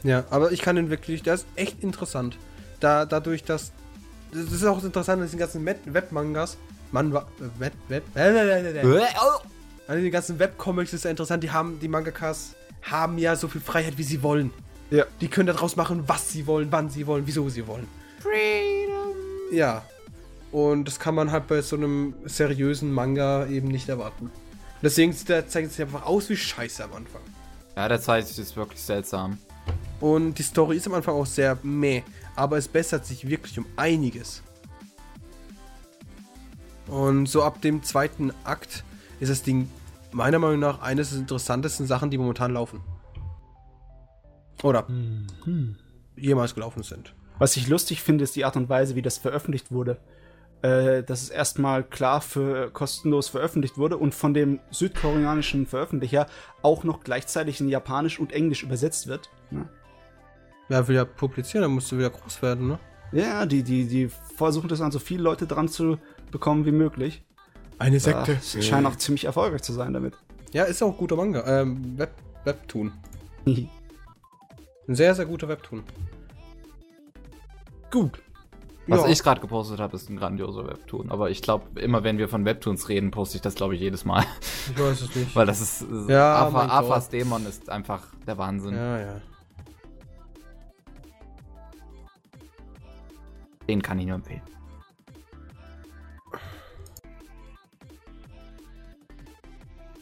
Ja, 0.03 0.25
aber 0.31 0.53
ich 0.53 0.61
kann 0.63 0.77
den 0.77 0.91
wirklich, 0.91 1.23
der 1.23 1.35
ist 1.35 1.47
echt 1.57 1.83
interessant. 1.83 2.37
Da, 2.81 3.07
dadurch, 3.07 3.43
dass. 3.45 3.73
Das 4.33 4.53
ist 4.53 4.65
auch 4.65 4.83
interessant, 4.85 5.23
dass 5.23 5.31
die 5.31 5.37
ganzen 5.37 5.65
Web- 5.65 5.81
Webmangas. 5.87 6.57
Manwa. 6.93 7.27
Web. 7.59 7.73
Web. 7.89 8.05
Äh, 8.15 9.01
also 9.87 10.03
die 10.03 10.11
ganzen 10.11 10.39
Webcomics 10.39 10.93
ist 10.93 11.05
ja 11.05 11.11
interessant. 11.11 11.43
Die 11.43 11.51
haben, 11.51 11.79
die 11.81 11.89
Mangakas 11.89 12.55
haben 12.83 13.19
ja 13.19 13.35
so 13.37 13.49
viel 13.49 13.61
Freiheit, 13.61 13.99
wie 13.99 14.03
sie 14.05 14.23
wollen. 14.23 14.51
Ja. 14.91 15.05
Die 15.21 15.29
können 15.29 15.47
daraus 15.47 15.77
machen, 15.77 16.05
was 16.07 16.31
sie 16.31 16.47
wollen, 16.47 16.69
wann 16.71 16.89
sie 16.91 17.07
wollen, 17.07 17.27
wieso 17.27 17.49
sie 17.49 17.67
wollen. 17.67 17.89
Freedom. 18.21 19.15
Ja. 19.53 19.83
Und 20.55 20.85
das 20.85 21.01
kann 21.01 21.17
man 21.17 21.33
halt 21.33 21.49
bei 21.49 21.61
so 21.63 21.75
einem 21.75 22.15
seriösen 22.27 22.93
Manga 22.93 23.45
eben 23.49 23.67
nicht 23.67 23.89
erwarten. 23.89 24.31
Deswegen 24.83 25.13
sieht 25.13 25.29
der, 25.29 25.49
zeigt 25.49 25.67
es 25.67 25.75
sich 25.75 25.85
einfach 25.85 26.07
aus 26.07 26.31
wie 26.31 26.37
Scheiße 26.37 26.85
am 26.85 26.93
Anfang. 26.93 27.23
Ja, 27.75 27.89
der 27.89 28.01
Zeit 28.01 28.31
ist 28.31 28.57
wirklich 28.57 28.81
seltsam. 28.81 29.39
Und 29.99 30.39
die 30.39 30.45
Story 30.45 30.77
ist 30.77 30.87
am 30.87 30.95
Anfang 30.95 31.17
auch 31.17 31.27
sehr 31.27 31.59
meh, 31.65 32.05
aber 32.37 32.57
es 32.57 32.69
bessert 32.69 33.05
sich 33.05 33.29
wirklich 33.29 33.59
um 33.59 33.67
einiges. 33.75 34.45
Und 36.87 37.27
so 37.27 37.43
ab 37.43 37.61
dem 37.61 37.83
zweiten 37.83 38.33
Akt 38.45 38.85
ist 39.19 39.31
das 39.31 39.43
Ding 39.43 39.69
meiner 40.13 40.39
Meinung 40.39 40.61
nach 40.61 40.83
eines 40.83 41.11
der 41.11 41.19
interessantesten 41.19 41.89
Sachen, 41.89 42.13
die 42.13 42.19
momentan 42.19 42.53
laufen. 42.53 42.79
Oder 44.63 44.87
jemals 46.15 46.55
gelaufen 46.55 46.85
sind. 46.85 47.13
Was 47.41 47.57
ich 47.57 47.67
lustig 47.67 48.03
finde, 48.03 48.23
ist 48.23 48.37
die 48.37 48.45
Art 48.45 48.55
und 48.55 48.69
Weise, 48.69 48.95
wie 48.95 49.03
das 49.03 49.19
veröffentlicht 49.19 49.73
wurde. 49.73 49.99
Äh, 50.65 51.03
dass 51.03 51.21
es 51.21 51.29
erstmal 51.29 51.85
klar 51.85 52.23
für 52.23 52.71
kostenlos 52.71 53.29
veröffentlicht 53.29 53.77
wurde 53.77 53.99
und 53.99 54.15
von 54.15 54.33
dem 54.33 54.61
südkoreanischen 54.71 55.67
Veröffentlicher 55.67 56.27
auch 56.63 56.85
noch 56.85 57.05
gleichzeitig 57.05 57.61
in 57.61 57.69
Japanisch 57.69 58.19
und 58.19 58.33
Englisch 58.33 58.63
übersetzt 58.63 59.07
wird. 59.07 59.29
Ja, 59.51 59.69
Wer 60.69 60.89
will 60.89 60.97
ja 60.97 61.05
publizieren, 61.05 61.65
dann 61.65 61.73
musst 61.73 61.93
du 61.93 61.99
wieder 61.99 62.09
groß 62.09 62.41
werden, 62.41 62.69
ne? 62.69 62.79
ja 63.13 63.45
die, 63.45 63.63
die, 63.63 63.87
die 63.87 64.09
versuchen 64.09 64.69
das 64.69 64.81
an 64.81 64.91
so 64.91 64.99
viele 64.99 65.23
Leute 65.23 65.47
dran 65.47 65.69
zu 65.69 65.99
bekommen 66.31 66.65
wie 66.65 66.73
möglich. 66.73 67.23
Eine 67.79 67.99
Ja, 67.99 68.25
sie 68.25 68.63
scheinen 68.63 68.87
auch 68.87 68.97
ziemlich 68.97 69.27
erfolgreich 69.27 69.61
zu 69.61 69.75
sein 69.75 69.93
damit. 69.93 70.15
Ja, 70.55 70.65
ist 70.65 70.83
auch 70.83 70.97
guter 70.97 71.17
Manga. 71.17 71.45
Ähm, 71.47 71.99
Web 71.99 72.15
Webtoon. 72.45 72.91
Ein 73.47 73.69
sehr, 74.89 75.15
sehr 75.15 75.27
guter 75.27 75.47
Webtoon. 75.47 75.83
Gut. 77.91 78.19
Was 78.87 79.01
Ja. 79.03 79.09
ich 79.09 79.23
gerade 79.23 79.41
gepostet 79.41 79.81
habe, 79.81 79.97
ist 79.97 80.11
ein 80.11 80.17
grandioser 80.19 80.67
Webtoon. 80.67 81.11
Aber 81.11 81.31
ich 81.31 81.41
glaube, 81.41 81.81
immer 81.81 82.05
wenn 82.05 82.19
wir 82.19 82.29
von 82.29 82.45
Webtoons 82.45 82.89
reden, 82.91 83.11
poste 83.11 83.37
ich 83.37 83.43
das, 83.43 83.55
glaube 83.55 83.75
ich, 83.75 83.81
jedes 83.81 84.05
Mal. 84.05 84.25
Ich 84.75 84.79
weiß 84.79 85.01
es 85.01 85.15
nicht. 85.17 85.35
Weil 85.37 85.47
das 85.47 85.61
ist. 85.61 85.83
äh, 86.09 86.13
Ja, 86.13 86.47
Afa, 86.47 86.67
Afas. 86.67 87.09
Dämon 87.09 87.47
ist 87.47 87.71
einfach 87.71 88.03
der 88.27 88.37
Wahnsinn. 88.37 88.75
Ja, 88.75 88.99
ja. 89.01 89.21
Den 93.69 93.81
kann 93.81 93.99
ich 93.99 94.05
nur 94.07 94.17
empfehlen. 94.17 94.43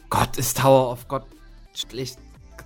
Gott, 0.09 0.37
ist 0.37 0.57
Tower 0.59 0.91
of 0.91 1.07
God 1.07 1.23
schlecht 1.73 2.19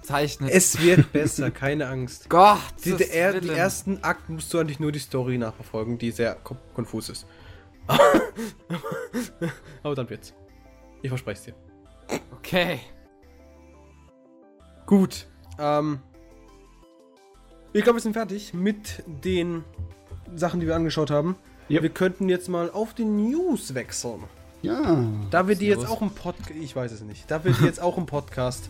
gezeichnet. 0.08 0.52
Es 0.52 0.82
wird 0.82 1.12
besser, 1.12 1.52
keine 1.52 1.88
Angst. 1.88 2.30
Gott, 2.30 2.60
Die, 2.86 2.94
der, 2.94 3.14
er- 3.14 3.40
die 3.42 3.50
ersten 3.50 4.04
Akt 4.04 4.30
musst 4.30 4.54
du 4.54 4.60
eigentlich 4.60 4.80
nur 4.80 4.92
die 4.92 5.00
Story 5.00 5.38
nachverfolgen, 5.38 5.98
die 5.98 6.12
sehr 6.12 6.36
ko- 6.36 6.58
konfus 6.74 7.10
ist. 7.10 7.26
Aber 9.84 9.96
dann 9.96 10.10
wird's. 10.10 10.34
Ich 11.02 11.10
verspreche 11.10 11.40
es 11.40 11.46
dir. 11.46 11.54
Okay. 12.38 12.80
Gut. 14.86 15.28
Ähm, 15.60 16.00
ich 17.74 17.84
glaube, 17.84 17.98
wir 17.98 18.02
sind 18.02 18.14
fertig 18.14 18.54
mit 18.54 19.04
den 19.06 19.64
Sachen, 20.36 20.60
die 20.60 20.68
wir 20.68 20.76
angeschaut 20.76 21.12
haben. 21.12 21.36
Yep. 21.70 21.84
Wir 21.84 21.90
könnten 21.90 22.30
jetzt 22.30 22.48
mal 22.50 22.72
auf 22.72 22.94
die 22.94 23.06
News 23.06 23.74
wechseln. 23.74 24.24
Ja. 24.62 25.06
Da 25.30 25.48
wir 25.48 25.56
die 25.56 25.68
jetzt 25.68 25.82
Servus. 25.82 25.98
auch 25.98 26.02
im 26.02 26.10
Podcast, 26.12 26.52
ich 26.52 26.76
weiß 26.76 26.92
es 26.92 27.02
nicht, 27.02 27.30
da 27.30 27.44
wir 27.44 27.52
die 27.54 27.64
jetzt 27.66 27.80
auch 27.82 27.98
im 27.98 28.06
Podcast 28.06 28.70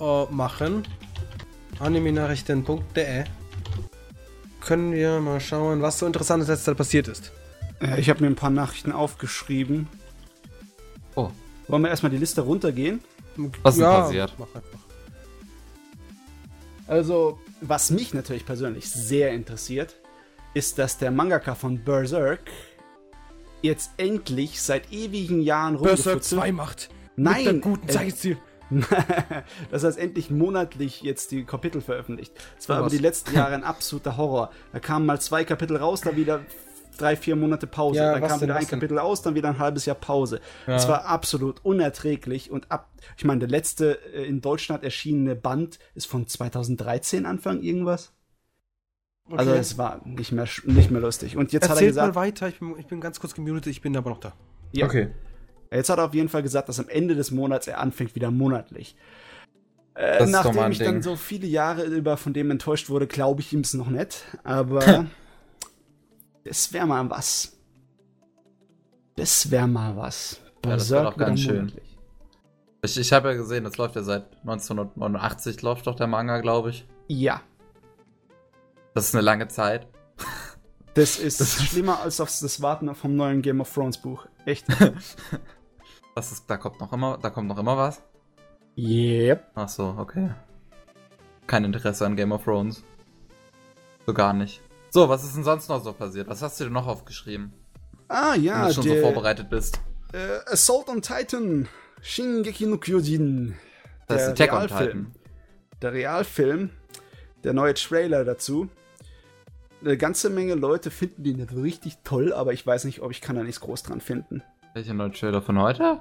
äh, 0.00 0.24
machen, 0.32 0.86
animenachrichten.de, 1.78 3.24
können 4.60 4.92
wir 4.92 5.20
mal 5.20 5.40
schauen, 5.40 5.82
was 5.82 5.98
so 5.98 6.06
interessantes 6.06 6.48
letzte 6.48 6.66
Zeit 6.66 6.76
passiert 6.76 7.08
ist. 7.08 7.32
Äh, 7.80 8.00
Ich 8.00 8.10
habe 8.10 8.20
mir 8.20 8.26
ein 8.28 8.36
paar 8.36 8.50
Nachrichten 8.50 8.92
aufgeschrieben. 8.92 9.88
Oh, 11.14 11.30
Wollen 11.68 11.82
wir 11.82 11.88
erstmal 11.88 12.10
die 12.10 12.18
Liste 12.18 12.40
runtergehen? 12.42 13.00
Was 13.62 13.74
ist 13.74 13.80
denn 13.80 13.86
passiert? 13.90 14.34
Mach 14.38 14.46
einfach. 14.54 14.80
Also, 16.86 17.38
was 17.60 17.90
mich 17.90 18.14
natürlich 18.14 18.44
persönlich 18.44 18.88
sehr 18.90 19.32
interessiert, 19.32 19.96
ist, 20.54 20.78
dass 20.78 20.98
der 20.98 21.10
Mangaka 21.12 21.54
von 21.54 21.78
Berserk 21.78 22.50
jetzt 23.62 23.92
endlich 23.96 24.60
seit 24.60 24.92
ewigen 24.92 25.40
Jahren 25.40 25.80
Berserk 25.80 26.18
rumgefutzelt- 26.18 26.36
2 26.40 26.52
macht. 26.52 26.90
Nein, 27.16 27.36
Mit 27.36 27.46
der 27.46 27.54
guten 27.60 27.88
äh, 27.88 27.92
dass 29.70 29.82
er 29.82 29.98
endlich 29.98 30.30
monatlich 30.30 31.02
jetzt 31.02 31.30
die 31.30 31.44
Kapitel 31.44 31.80
veröffentlicht. 31.80 32.32
Es 32.58 32.68
war 32.68 32.78
aber 32.78 32.90
die 32.90 32.98
letzten 32.98 33.34
Jahre 33.34 33.54
ein 33.54 33.64
absoluter 33.64 34.16
Horror. 34.16 34.50
Da 34.72 34.78
kamen 34.78 35.06
mal 35.06 35.20
zwei 35.20 35.44
Kapitel 35.44 35.76
raus, 35.76 36.00
dann 36.02 36.16
wieder 36.16 36.40
drei, 36.96 37.16
vier 37.16 37.36
Monate 37.36 37.66
Pause. 37.66 37.98
Ja, 37.98 38.12
dann 38.12 38.20
kam 38.22 38.38
denn, 38.38 38.48
wieder 38.48 38.56
ein 38.56 38.60
denn? 38.60 38.68
Kapitel 38.68 38.98
aus, 38.98 39.22
dann 39.22 39.34
wieder 39.34 39.48
ein 39.48 39.58
halbes 39.58 39.86
Jahr 39.86 39.96
Pause. 39.96 40.40
Ja. 40.66 40.76
Es 40.76 40.88
war 40.88 41.06
absolut 41.06 41.64
unerträglich 41.64 42.50
und 42.50 42.70
ab. 42.70 42.90
Ich 43.16 43.24
meine, 43.24 43.40
der 43.40 43.48
letzte 43.48 43.98
äh, 44.14 44.24
in 44.24 44.40
Deutschland 44.40 44.84
erschienene 44.84 45.34
Band 45.34 45.78
ist 45.94 46.06
von 46.06 46.26
2013 46.26 47.26
Anfang 47.26 47.62
irgendwas. 47.62 48.12
Also 49.30 49.52
es 49.52 49.78
war 49.78 50.00
nicht 50.04 50.32
mehr 50.32 50.48
nicht 50.64 50.90
mehr 50.90 51.00
lustig. 51.00 51.36
Und 51.36 51.52
jetzt 51.52 51.64
hat 51.64 51.70
er 51.70 51.74
Erzählt 51.74 51.90
gesagt, 51.90 52.14
mal 52.14 52.20
weiter, 52.20 52.48
ich 52.48 52.58
bin, 52.58 52.74
ich 52.78 52.86
bin 52.86 53.00
ganz 53.00 53.20
kurz 53.20 53.32
gemutet, 53.34 53.68
ich 53.68 53.80
bin 53.80 53.96
aber 53.96 54.10
noch 54.10 54.18
da. 54.18 54.32
ja, 54.72 54.86
Okay. 54.86 55.10
Jetzt 55.72 55.88
hat 55.88 55.98
er 55.98 56.06
auf 56.06 56.14
jeden 56.14 56.28
Fall 56.28 56.42
gesagt, 56.42 56.68
dass 56.68 56.80
am 56.80 56.88
Ende 56.88 57.14
des 57.14 57.30
Monats 57.30 57.66
er 57.68 57.78
anfängt 57.78 58.14
wieder 58.14 58.30
monatlich. 58.30 58.96
Äh, 59.94 60.18
Das 60.18 60.30
nachdem 60.30 60.72
ich 60.72 60.78
dann 60.78 60.94
Ding. 60.94 61.02
so 61.02 61.16
viele 61.16 61.46
Jahre 61.46 61.84
über 61.84 62.16
von 62.16 62.32
dem 62.32 62.50
enttäuscht 62.50 62.88
wurde, 62.90 63.06
glaube 63.06 63.40
ich 63.40 63.52
ihm 63.52 63.60
es 63.60 63.74
noch 63.74 63.88
nicht. 63.88 64.24
Aber 64.42 65.06
das 66.44 66.72
wäre 66.72 66.86
mal 66.86 67.08
was. 67.10 67.56
Das 69.16 69.50
wäre 69.50 69.68
mal 69.68 69.96
was. 69.96 70.40
Ja, 70.64 70.72
das 70.72 70.88
Berserk 70.88 71.04
doch 71.04 71.16
ganz 71.16 71.40
schön. 71.40 71.72
Ich, 72.82 72.98
ich 72.98 73.12
habe 73.12 73.28
ja 73.28 73.34
gesehen, 73.34 73.64
das 73.64 73.76
läuft 73.76 73.94
ja 73.96 74.02
seit 74.02 74.24
1989, 74.40 75.60
läuft 75.62 75.86
doch 75.86 75.94
der 75.94 76.06
Manga, 76.06 76.40
glaube 76.40 76.70
ich. 76.70 76.86
Ja, 77.08 77.42
Das 78.94 79.06
ist 79.08 79.14
eine 79.14 79.22
lange 79.22 79.48
Zeit. 79.48 79.86
das 80.94 81.18
ist 81.18 81.62
schlimmer 81.62 82.00
als 82.00 82.20
auf 82.20 82.28
das 82.40 82.62
Warten 82.62 82.92
vom 82.94 83.14
neuen 83.16 83.42
Game 83.42 83.60
of 83.60 83.72
Thrones 83.72 83.98
Buch. 83.98 84.26
Echt. 84.46 84.66
Das 86.14 86.32
ist, 86.32 86.48
da 86.50 86.56
kommt 86.56 86.80
noch 86.80 86.92
immer, 86.92 87.18
da 87.18 87.30
kommt 87.30 87.48
noch 87.48 87.58
immer 87.58 87.76
was. 87.76 88.02
yep. 88.76 89.44
Ach 89.54 89.68
so, 89.68 89.94
okay. 89.98 90.30
Kein 91.46 91.64
Interesse 91.64 92.06
an 92.06 92.16
Game 92.16 92.32
of 92.32 92.44
Thrones. 92.44 92.82
So 94.06 94.14
gar 94.14 94.32
nicht. 94.32 94.60
So, 94.90 95.08
was 95.08 95.24
ist 95.24 95.36
denn 95.36 95.44
sonst 95.44 95.68
noch 95.68 95.82
so 95.82 95.92
passiert? 95.92 96.28
Was 96.28 96.42
hast 96.42 96.58
du 96.60 96.64
denn 96.64 96.72
noch 96.72 96.86
aufgeschrieben? 96.86 97.52
Ah 98.08 98.32
wenn 98.34 98.42
ja, 98.42 98.66
du 98.68 98.74
schon 98.74 98.84
der, 98.84 98.96
so 98.96 99.02
vorbereitet 99.02 99.48
bist. 99.48 99.80
äh, 100.12 100.38
Assault 100.50 100.88
on 100.88 101.00
Titan, 101.00 101.68
Shingeki 102.02 102.66
no 102.66 102.76
Kyojin. 102.78 103.56
Das 104.08 104.16
der 104.18 104.26
ist 104.26 104.40
Attack 104.40 104.52
on 104.52 104.58
Realfilm. 104.58 105.12
Titan. 105.12 105.22
der 105.82 105.92
Realfilm, 105.92 106.70
der 107.44 107.52
neue 107.52 107.74
Trailer 107.74 108.24
dazu. 108.24 108.68
Eine 109.82 109.96
ganze 109.96 110.28
Menge 110.28 110.54
Leute 110.54 110.90
finden 110.90 111.22
den 111.22 111.36
nicht 111.36 111.54
richtig 111.54 111.98
toll, 112.04 112.32
aber 112.32 112.52
ich 112.52 112.66
weiß 112.66 112.84
nicht, 112.84 113.00
ob 113.00 113.12
ich 113.12 113.20
kann 113.20 113.36
da 113.36 113.42
nichts 113.44 113.60
groß 113.60 113.84
dran 113.84 114.00
finden. 114.00 114.42
Welcher 114.74 114.94
neue 114.94 115.10
Trailer 115.10 115.42
von 115.42 115.58
heute? 115.58 116.00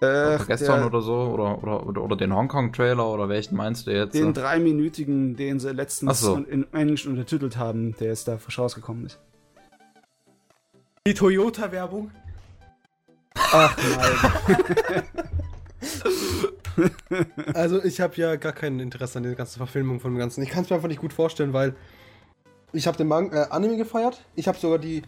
Äh, 0.00 0.06
Oder 0.06 0.44
gestern 0.46 0.78
der, 0.78 0.86
oder 0.86 1.02
so? 1.02 1.14
Oder, 1.14 1.62
oder, 1.62 1.86
oder, 1.86 2.02
oder 2.02 2.16
den 2.16 2.34
Hongkong-Trailer? 2.34 3.06
Oder 3.06 3.28
welchen 3.28 3.56
meinst 3.56 3.86
du 3.86 3.92
jetzt? 3.92 4.14
den 4.14 4.32
dreiminütigen, 4.32 5.36
den 5.36 5.60
sie 5.60 5.72
letztens 5.72 6.20
so. 6.20 6.36
in 6.36 6.72
Englisch 6.72 7.06
untertitelt 7.06 7.56
haben, 7.56 7.94
der 7.98 8.08
jetzt 8.08 8.26
da 8.28 8.38
frisch 8.38 8.58
rausgekommen 8.58 9.06
ist. 9.06 9.20
Die 11.06 11.14
Toyota-Werbung. 11.14 12.10
Ach 13.34 13.76
nein. 13.76 15.02
Also 17.52 17.84
ich 17.84 18.00
habe 18.00 18.14
ja 18.16 18.36
gar 18.36 18.52
kein 18.52 18.80
Interesse 18.80 19.18
an 19.18 19.24
der 19.24 19.34
ganzen 19.34 19.58
Verfilmung 19.58 20.00
von 20.00 20.12
dem 20.12 20.18
Ganzen. 20.18 20.42
Ich 20.42 20.48
kann 20.48 20.64
es 20.64 20.70
mir 20.70 20.76
einfach 20.76 20.88
nicht 20.88 21.02
gut 21.02 21.12
vorstellen, 21.12 21.52
weil 21.52 21.74
ich 22.72 22.86
habe 22.86 22.96
den 22.96 23.08
Man 23.08 23.30
äh, 23.30 23.46
Anime 23.50 23.76
gefeiert. 23.76 24.24
Ich 24.36 24.48
habe 24.48 24.56
sogar 24.56 24.78
die 24.78 25.02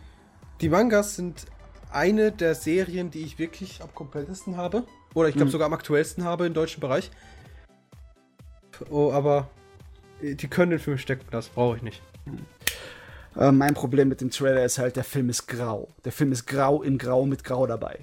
die 0.60 0.68
Mangas 0.68 1.16
sind 1.16 1.46
eine 1.94 2.32
der 2.32 2.54
Serien, 2.54 3.10
die 3.10 3.22
ich 3.22 3.38
wirklich 3.38 3.80
am 3.82 3.94
komplettesten 3.94 4.56
habe. 4.56 4.84
Oder 5.14 5.28
ich 5.28 5.34
glaube 5.34 5.46
Mhm. 5.48 5.52
sogar 5.52 5.66
am 5.66 5.72
aktuellsten 5.74 6.24
habe 6.24 6.46
im 6.46 6.54
deutschen 6.54 6.80
Bereich. 6.80 7.10
Oh, 8.90 9.12
aber 9.12 9.48
äh, 10.22 10.34
die 10.34 10.48
können 10.48 10.70
den 10.70 10.80
Film 10.80 10.98
stecken, 10.98 11.26
das 11.30 11.48
brauche 11.48 11.76
ich 11.76 11.82
nicht. 11.82 12.02
Äh, 13.36 13.52
mein 13.52 13.74
Problem 13.74 14.08
mit 14.08 14.20
dem 14.20 14.30
Trailer 14.30 14.64
ist 14.64 14.78
halt, 14.78 14.96
der 14.96 15.04
Film 15.04 15.28
ist 15.28 15.46
grau. 15.46 15.88
Der 16.04 16.12
Film 16.12 16.32
ist 16.32 16.46
grau 16.46 16.82
in 16.82 16.98
grau 16.98 17.26
mit 17.26 17.44
grau 17.44 17.66
dabei. 17.66 17.98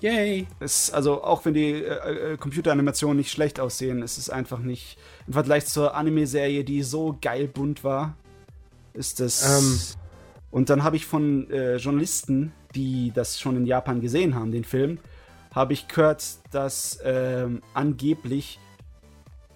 Yay! 0.00 0.46
Es, 0.60 0.90
also 0.92 1.24
auch 1.24 1.44
wenn 1.44 1.54
die 1.54 1.72
äh, 1.72 2.32
äh, 2.32 2.36
Computeranimationen 2.36 3.16
nicht 3.16 3.32
schlecht 3.32 3.58
aussehen, 3.60 4.00
ist 4.02 4.16
es 4.16 4.30
einfach 4.30 4.60
nicht 4.60 4.96
im 5.26 5.32
Vergleich 5.32 5.66
zur 5.66 5.94
Anime-Serie, 5.94 6.64
die 6.64 6.82
so 6.82 7.18
geil 7.20 7.48
bunt 7.48 7.82
war, 7.84 8.14
ist 8.94 9.20
das. 9.20 9.58
Ähm. 9.58 9.78
Und 10.50 10.70
dann 10.70 10.84
habe 10.84 10.96
ich 10.96 11.04
von 11.04 11.50
äh, 11.50 11.76
Journalisten, 11.76 12.52
die 12.74 13.12
das 13.14 13.40
schon 13.40 13.56
in 13.56 13.66
Japan 13.66 14.00
gesehen 14.00 14.34
haben, 14.34 14.52
den 14.52 14.64
Film, 14.64 14.98
habe 15.54 15.72
ich 15.72 15.88
gehört, 15.88 16.24
dass 16.52 16.98
ähm, 17.04 17.62
angeblich 17.74 18.58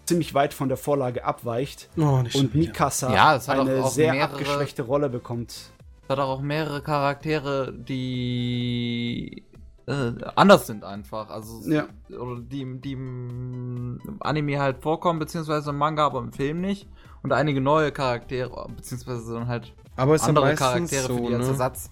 ziemlich 0.07 0.35
weit 0.35 0.53
von 0.55 0.69
der 0.69 0.77
Vorlage 0.79 1.25
abweicht 1.25 1.89
Oh, 1.97 2.23
und. 2.35 2.55
Mikasa 2.55 3.13
Ja, 3.15 3.41
eine 3.47 3.85
auch 3.85 3.91
sehr 3.91 4.13
mehrere- 4.13 4.33
abgeschwächte 4.33 4.83
Rolle 4.83 5.09
bekommt. 5.09 5.51
Es 5.53 6.09
hat 6.09 6.19
auch 6.19 6.41
mehrere 6.41 6.83
Charaktere, 6.83 7.73
die 7.73 9.45
äh, 9.87 10.13
anders 10.35 10.67
sind 10.67 10.85
einfach. 10.85 11.31
Also 11.31 11.61
Ja. 11.71 11.87
oder 12.11 12.41
die, 12.41 12.81
die 12.81 12.93
im 12.93 13.99
Anime 14.21 14.59
halt 14.61 14.79
vorkommen, 14.83 15.19
beziehungsweise 15.19 15.71
im 15.71 15.79
Manga, 15.79 16.07
aber 16.07 16.19
im 16.21 16.33
Film 16.33 16.61
nicht. 16.61 16.89
Und 17.23 17.33
einige 17.33 17.61
neue 17.61 17.93
Charaktere, 17.93 18.69
beziehungsweise 18.77 19.35
dann 19.35 19.47
halt 19.47 19.73
Aber 19.97 20.21
andere 20.23 20.55
Charaktere 20.57 21.07
so, 21.07 21.17
für 21.17 21.23
die 21.29 21.35
als 21.35 21.45
ne? 21.47 21.51
Ersatz. 21.53 21.91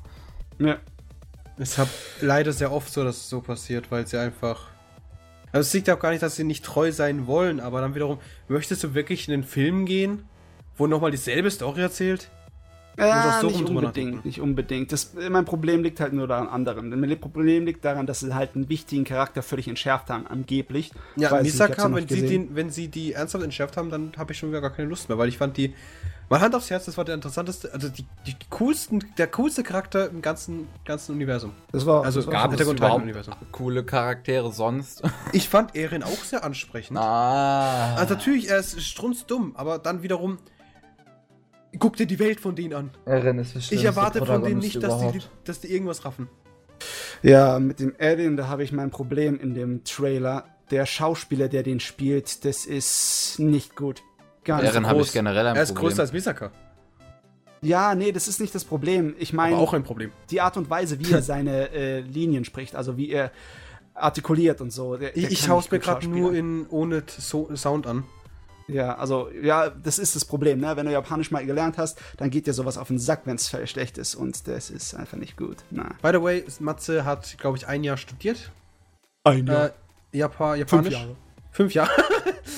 Ja. 0.58 0.76
Es 1.60 1.76
hat 1.76 1.88
leider 2.22 2.52
sehr 2.52 2.72
oft 2.72 2.90
so, 2.90 3.04
dass 3.04 3.18
es 3.18 3.28
so 3.28 3.42
passiert, 3.42 3.90
weil 3.90 4.06
sie 4.06 4.16
einfach. 4.18 4.68
Also 5.52 5.66
es 5.66 5.74
liegt 5.74 5.88
ja 5.88 5.96
auch 5.96 6.00
gar 6.00 6.10
nicht, 6.10 6.22
dass 6.22 6.36
sie 6.36 6.44
nicht 6.44 6.64
treu 6.64 6.90
sein 6.90 7.26
wollen, 7.26 7.60
aber 7.60 7.82
dann 7.82 7.94
wiederum, 7.94 8.18
möchtest 8.48 8.82
du 8.82 8.94
wirklich 8.94 9.28
in 9.28 9.32
den 9.32 9.44
Film 9.44 9.84
gehen, 9.84 10.24
wo 10.76 10.86
nochmal 10.86 11.10
dieselbe 11.10 11.50
Story 11.50 11.82
erzählt? 11.82 12.30
Ja, 12.98 13.40
so 13.40 13.48
nicht 13.48 13.68
unbedingt, 13.68 14.24
nicht 14.24 14.40
unbedingt. 14.40 14.92
Das, 14.92 15.12
mein 15.14 15.44
Problem 15.44 15.82
liegt 15.82 16.00
halt 16.00 16.12
nur 16.12 16.26
daran 16.26 16.48
anderen. 16.48 16.88
Mein 16.98 17.20
Problem 17.20 17.66
liegt 17.66 17.84
daran, 17.84 18.06
dass 18.06 18.20
sie 18.20 18.34
halt 18.34 18.54
einen 18.54 18.68
wichtigen 18.68 19.04
Charakter 19.04 19.42
völlig 19.42 19.68
entschärft 19.68 20.10
haben, 20.10 20.26
angeblich. 20.26 20.92
Ich 21.16 21.22
Ja, 21.22 21.32
nicht, 21.42 21.52
Misaka, 21.52 21.94
wenn 21.94 22.08
sie, 22.08 22.20
gesehen. 22.20 22.28
den, 22.28 22.56
wenn 22.56 22.70
sie 22.70 22.88
die 22.88 23.12
ernsthaft 23.12 23.44
entschärft 23.44 23.76
haben, 23.76 23.90
dann 23.90 24.12
habe 24.16 24.32
ich 24.32 24.38
schon 24.38 24.50
wieder 24.50 24.60
gar 24.60 24.70
keine 24.70 24.88
Lust 24.88 25.08
mehr, 25.08 25.18
weil 25.18 25.28
ich 25.28 25.38
fand 25.38 25.56
die. 25.56 25.74
Mal 26.30 26.40
Hand 26.40 26.54
aufs 26.54 26.70
Herz, 26.70 26.84
das 26.84 26.96
war 26.96 27.04
der 27.04 27.16
interessanteste, 27.16 27.72
also 27.74 27.88
die, 27.88 28.06
die 28.24 28.36
coolsten, 28.50 29.04
der 29.18 29.26
coolste 29.26 29.64
Charakter 29.64 30.08
im 30.08 30.22
ganzen, 30.22 30.68
ganzen 30.84 31.16
Universum. 31.16 31.52
Das 31.72 31.84
war, 31.86 32.04
Also 32.04 32.20
das 32.20 32.28
war 32.28 32.48
gab 32.48 32.52
es 32.52 32.66
Titan 32.68 33.02
Universum. 33.02 33.34
coole 33.50 33.84
Charaktere 33.84 34.52
sonst? 34.52 35.02
Ich 35.32 35.48
fand 35.48 35.74
Eren 35.74 36.04
auch 36.04 36.22
sehr 36.24 36.44
ansprechend. 36.44 36.96
ah. 36.98 37.96
Also 37.96 38.14
natürlich, 38.14 38.48
er 38.48 38.58
ist 38.60 38.80
strunzdumm, 38.80 39.56
aber 39.56 39.80
dann 39.80 40.04
wiederum. 40.04 40.38
Guck 41.80 41.96
dir 41.96 42.06
die 42.06 42.20
Welt 42.20 42.40
von 42.40 42.54
denen 42.54 42.74
an. 42.74 42.90
Eren 43.06 43.38
ist 43.40 43.54
der 43.54 43.62
Ich 43.76 43.84
erwarte 43.84 44.24
von 44.24 44.42
denen 44.44 44.58
nicht, 44.60 44.76
dass 44.76 44.98
die, 44.98 45.04
überhaupt. 45.06 45.30
dass 45.44 45.60
die 45.60 45.72
irgendwas 45.72 46.04
raffen. 46.04 46.28
Ja, 47.22 47.58
mit 47.58 47.80
dem 47.80 47.92
Alien, 47.98 48.36
da 48.36 48.46
habe 48.46 48.62
ich 48.62 48.70
mein 48.70 48.90
Problem 48.90 49.38
in 49.40 49.54
dem 49.54 49.82
Trailer. 49.82 50.44
Der 50.70 50.86
Schauspieler, 50.86 51.48
der 51.48 51.64
den 51.64 51.80
spielt, 51.80 52.44
das 52.44 52.66
ist 52.66 53.36
nicht 53.38 53.74
gut. 53.74 54.02
Gar 54.44 54.62
nicht. 54.62 54.72
Eren 54.72 54.86
habe 54.86 55.00
ich 55.02 55.12
generell 55.12 55.46
ein 55.46 55.56
Er 55.56 55.62
ist 55.62 55.70
Problem. 55.74 55.88
größer 55.90 56.02
als 56.02 56.12
Misaka. 56.12 56.50
Ja, 57.62 57.94
nee, 57.94 58.10
das 58.12 58.26
ist 58.26 58.40
nicht 58.40 58.54
das 58.54 58.64
Problem. 58.64 59.14
Ich 59.18 59.32
meine, 59.34 59.56
auch 59.56 59.74
ein 59.74 59.82
Problem. 59.82 60.12
die 60.30 60.40
Art 60.40 60.56
und 60.56 60.70
Weise, 60.70 60.98
wie 60.98 61.12
er 61.12 61.22
seine 61.34 61.70
äh, 61.72 62.00
Linien 62.00 62.44
spricht, 62.44 62.74
also 62.74 62.96
wie 62.96 63.10
er 63.10 63.30
artikuliert 63.94 64.60
und 64.62 64.72
so. 64.72 64.96
Der, 64.96 65.14
Ich, 65.16 65.22
der 65.24 65.32
ich 65.32 65.40
kann 65.40 65.48
schaue 65.48 65.58
es 65.58 65.64
nicht 65.66 65.72
mir 65.72 65.78
gerade 65.80 66.08
nur 66.08 66.32
in 66.34 66.66
ohne 66.70 67.02
so 67.06 67.54
Sound 67.54 67.86
an. 67.86 68.04
Ja, 68.66 68.94
also, 68.94 69.28
ja, 69.42 69.68
das 69.68 69.98
ist 69.98 70.14
das 70.14 70.24
Problem, 70.24 70.60
ne? 70.60 70.76
Wenn 70.76 70.86
du 70.86 70.92
Japanisch 70.92 71.32
mal 71.32 71.44
gelernt 71.44 71.76
hast, 71.76 72.00
dann 72.18 72.30
geht 72.30 72.46
dir 72.46 72.52
sowas 72.54 72.78
auf 72.78 72.86
den 72.86 73.00
Sack, 73.00 73.22
wenn 73.24 73.34
es 73.34 73.50
schlecht 73.64 73.98
ist. 73.98 74.14
Und 74.14 74.46
das 74.46 74.70
ist 74.70 74.94
einfach 74.94 75.16
nicht 75.18 75.36
gut. 75.36 75.56
Na. 75.70 75.88
By 76.02 76.10
the 76.12 76.22
way, 76.22 76.44
Matze 76.60 77.04
hat, 77.04 77.36
glaube 77.38 77.58
ich, 77.58 77.66
ein 77.66 77.82
Jahr 77.82 77.96
studiert. 77.96 78.52
Ein 79.24 79.48
Äh, 79.48 79.70
Japa 80.12 80.54
Japanisch. 80.54 80.94
Jahre. 80.94 81.16
Fünf 81.50 81.74
Jahre. 81.74 81.90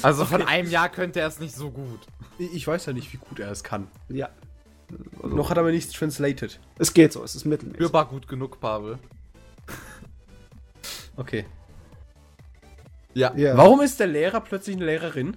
Also 0.02 0.24
von 0.24 0.43
einem 0.43 0.69
Jahr 0.69 0.89
könnte 0.89 1.20
er 1.20 1.28
es 1.28 1.39
nicht 1.39 1.55
so 1.55 1.70
gut. 1.70 2.01
Ich 2.39 2.66
weiß 2.66 2.86
ja 2.86 2.93
nicht, 2.93 3.12
wie 3.12 3.19
gut 3.19 3.39
er 3.39 3.52
es 3.52 3.62
kann. 3.62 3.86
Ja. 4.09 4.31
Noch 5.23 5.48
hat 5.48 5.59
er 5.59 5.60
aber 5.60 5.70
nichts 5.70 5.93
translated. 5.93 6.59
Es 6.78 6.93
geht 6.93 7.12
so, 7.12 7.23
es 7.23 7.36
ist 7.36 7.44
mittelmäßig. 7.44 7.77
Spürbar 7.77 8.06
gut 8.06 8.27
genug, 8.27 8.59
Pavel. 8.60 8.98
Okay. 11.16 11.44
Ja. 13.14 13.32
Ja. 13.36 13.56
Warum 13.56 13.81
ist 13.81 14.01
der 14.01 14.06
Lehrer 14.06 14.40
plötzlich 14.40 14.77
eine 14.77 14.86
Lehrerin? 14.86 15.36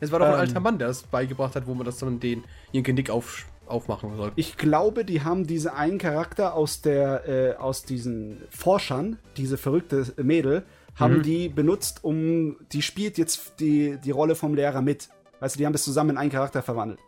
Es 0.00 0.12
war 0.12 0.18
doch 0.20 0.26
ein 0.26 0.34
Ähm. 0.34 0.40
alter 0.40 0.60
Mann, 0.60 0.78
der 0.78 0.88
das 0.88 1.02
beigebracht 1.02 1.56
hat, 1.56 1.66
wo 1.66 1.74
man 1.74 1.86
das 1.86 1.98
dann 1.98 2.20
den 2.20 2.44
ihren 2.72 2.84
Genick 2.84 3.10
auf, 3.10 3.46
aufmachen 3.66 4.16
soll. 4.16 4.32
Ich 4.36 4.56
glaube, 4.58 5.04
die 5.04 5.22
haben 5.22 5.46
diese 5.46 5.74
einen 5.74 5.98
Charakter 5.98 6.54
aus 6.54 6.82
der, 6.82 7.26
äh, 7.28 7.54
aus 7.56 7.82
diesen 7.84 8.42
Forschern, 8.50 9.18
diese 9.36 9.56
verrückte 9.58 10.12
Mädel, 10.22 10.64
haben 10.98 11.22
die 11.22 11.48
benutzt, 11.48 12.02
um, 12.04 12.56
die 12.72 12.82
spielt 12.82 13.18
jetzt 13.18 13.60
die, 13.60 13.98
die 14.02 14.10
Rolle 14.10 14.34
vom 14.34 14.54
Lehrer 14.54 14.82
mit. 14.82 15.08
Weißt 15.40 15.54
du, 15.54 15.58
die 15.58 15.66
haben 15.66 15.72
das 15.72 15.84
zusammen 15.84 16.10
in 16.10 16.18
einen 16.18 16.30
Charakter 16.30 16.62
verwandelt. 16.62 17.00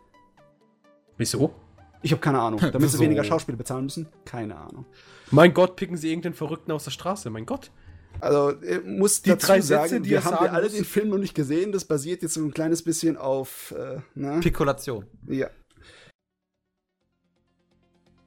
Wieso? 1.17 1.53
Ich 2.01 2.11
habe 2.11 2.21
keine 2.21 2.39
Ahnung. 2.39 2.59
Damit 2.71 2.89
sie 2.89 2.97
So. 2.97 3.03
weniger 3.03 3.23
Schauspieler 3.23 3.57
bezahlen 3.57 3.83
müssen? 3.85 4.07
Keine 4.25 4.55
Ahnung. 4.57 4.85
Mein 5.29 5.53
Gott, 5.53 5.75
picken 5.75 5.97
sie 5.97 6.09
irgendeinen 6.09 6.33
Verrückten 6.35 6.71
aus 6.71 6.83
der 6.85 6.91
Straße, 6.91 7.29
mein 7.29 7.45
Gott. 7.45 7.71
Also, 8.19 8.51
äh, 8.61 8.79
muss 8.79 9.21
Die 9.21 9.29
dazu 9.29 9.47
drei 9.47 9.61
sagen, 9.61 9.89
Sätze, 9.89 10.01
die 10.01 10.09
wir 10.11 10.23
haben 10.23 10.31
sagen 10.33 10.45
ja 10.45 10.51
alle 10.51 10.65
muss. 10.65 10.73
den 10.73 10.85
Film 10.85 11.09
noch 11.09 11.17
nicht 11.17 11.33
gesehen. 11.33 11.71
Das 11.71 11.85
basiert 11.85 12.21
jetzt 12.21 12.33
so 12.33 12.41
ein 12.41 12.53
kleines 12.53 12.83
bisschen 12.83 13.17
auf, 13.17 13.73
äh, 13.77 13.99
ne? 14.15 14.39
Pikulation. 14.41 15.05
Ja. 15.27 15.49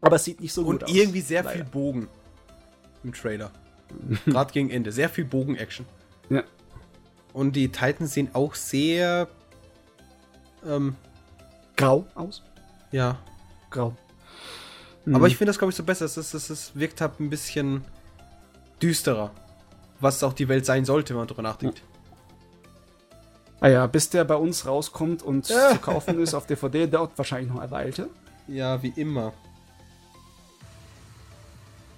Aber 0.00 0.16
es 0.16 0.24
sieht 0.24 0.40
nicht 0.40 0.52
so 0.52 0.64
gut 0.64 0.74
Und 0.76 0.84
aus. 0.84 0.90
irgendwie 0.94 1.20
sehr 1.20 1.42
leider. 1.42 1.56
viel 1.56 1.64
Bogen 1.64 2.08
im 3.02 3.12
Trailer. 3.12 3.50
Gerade 4.26 4.52
gegen 4.52 4.70
Ende. 4.70 4.92
Sehr 4.92 5.08
viel 5.08 5.24
Bogen-Action. 5.24 5.86
Ja. 6.30 6.42
Und 7.32 7.56
die 7.56 7.68
Titans 7.68 8.14
sehen 8.14 8.30
auch 8.32 8.54
sehr. 8.54 9.28
Ähm, 10.66 10.96
Grau 11.76 12.06
aus. 12.14 12.42
ja. 12.92 13.18
Grau. 13.70 13.96
Aber 15.12 15.26
ich 15.26 15.36
finde 15.36 15.50
das, 15.50 15.58
glaube 15.58 15.70
ich, 15.70 15.76
so 15.76 15.82
besser. 15.82 16.04
Es, 16.04 16.16
ist, 16.16 16.32
es, 16.32 16.48
ist, 16.48 16.78
wirkt 16.78 17.00
halt 17.00 17.20
ein 17.20 17.28
bisschen 17.28 17.84
düsterer. 18.80 19.32
Was 20.00 20.22
auch 20.22 20.32
die 20.32 20.48
Welt 20.48 20.64
sein 20.64 20.84
sollte, 20.84 21.10
wenn 21.10 21.18
man 21.18 21.26
drüber 21.26 21.42
nachdenkt. 21.42 21.82
Ah 23.60 23.68
ja, 23.68 23.86
bis 23.86 24.10
der 24.10 24.24
bei 24.24 24.36
uns 24.36 24.66
rauskommt 24.66 25.22
und 25.22 25.46
zu 25.46 25.54
kaufen 25.80 26.20
ist 26.20 26.34
auf 26.34 26.46
DVD, 26.46 26.86
dauert 26.86 27.16
wahrscheinlich 27.16 27.50
noch 27.50 27.60
eine 27.60 27.70
Weile. 27.70 28.08
Ja, 28.46 28.82
wie 28.82 28.92
immer. 28.96 29.32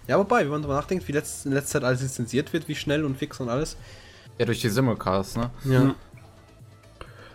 Ja, 0.09 0.19
wobei, 0.19 0.41
wenn 0.43 0.49
man 0.51 0.63
drüber 0.63 0.75
nachdenkt, 0.75 1.07
wie 1.09 1.13
letzt, 1.13 1.47
in 1.47 1.53
letzter 1.53 1.81
Zeit 1.81 1.85
alles 1.85 2.03
lizenziert 2.03 2.53
wird, 2.53 2.69
wie 2.69 2.75
schnell 2.75 3.05
und 3.05 3.17
fix 3.19 3.41
und 3.41 3.49
alles. 3.49 3.77
Ja, 4.39 4.45
durch 4.47 4.61
die 4.61 4.69
Simulcasts, 4.69 5.37
ne? 5.37 5.51
Ja. 5.65 5.95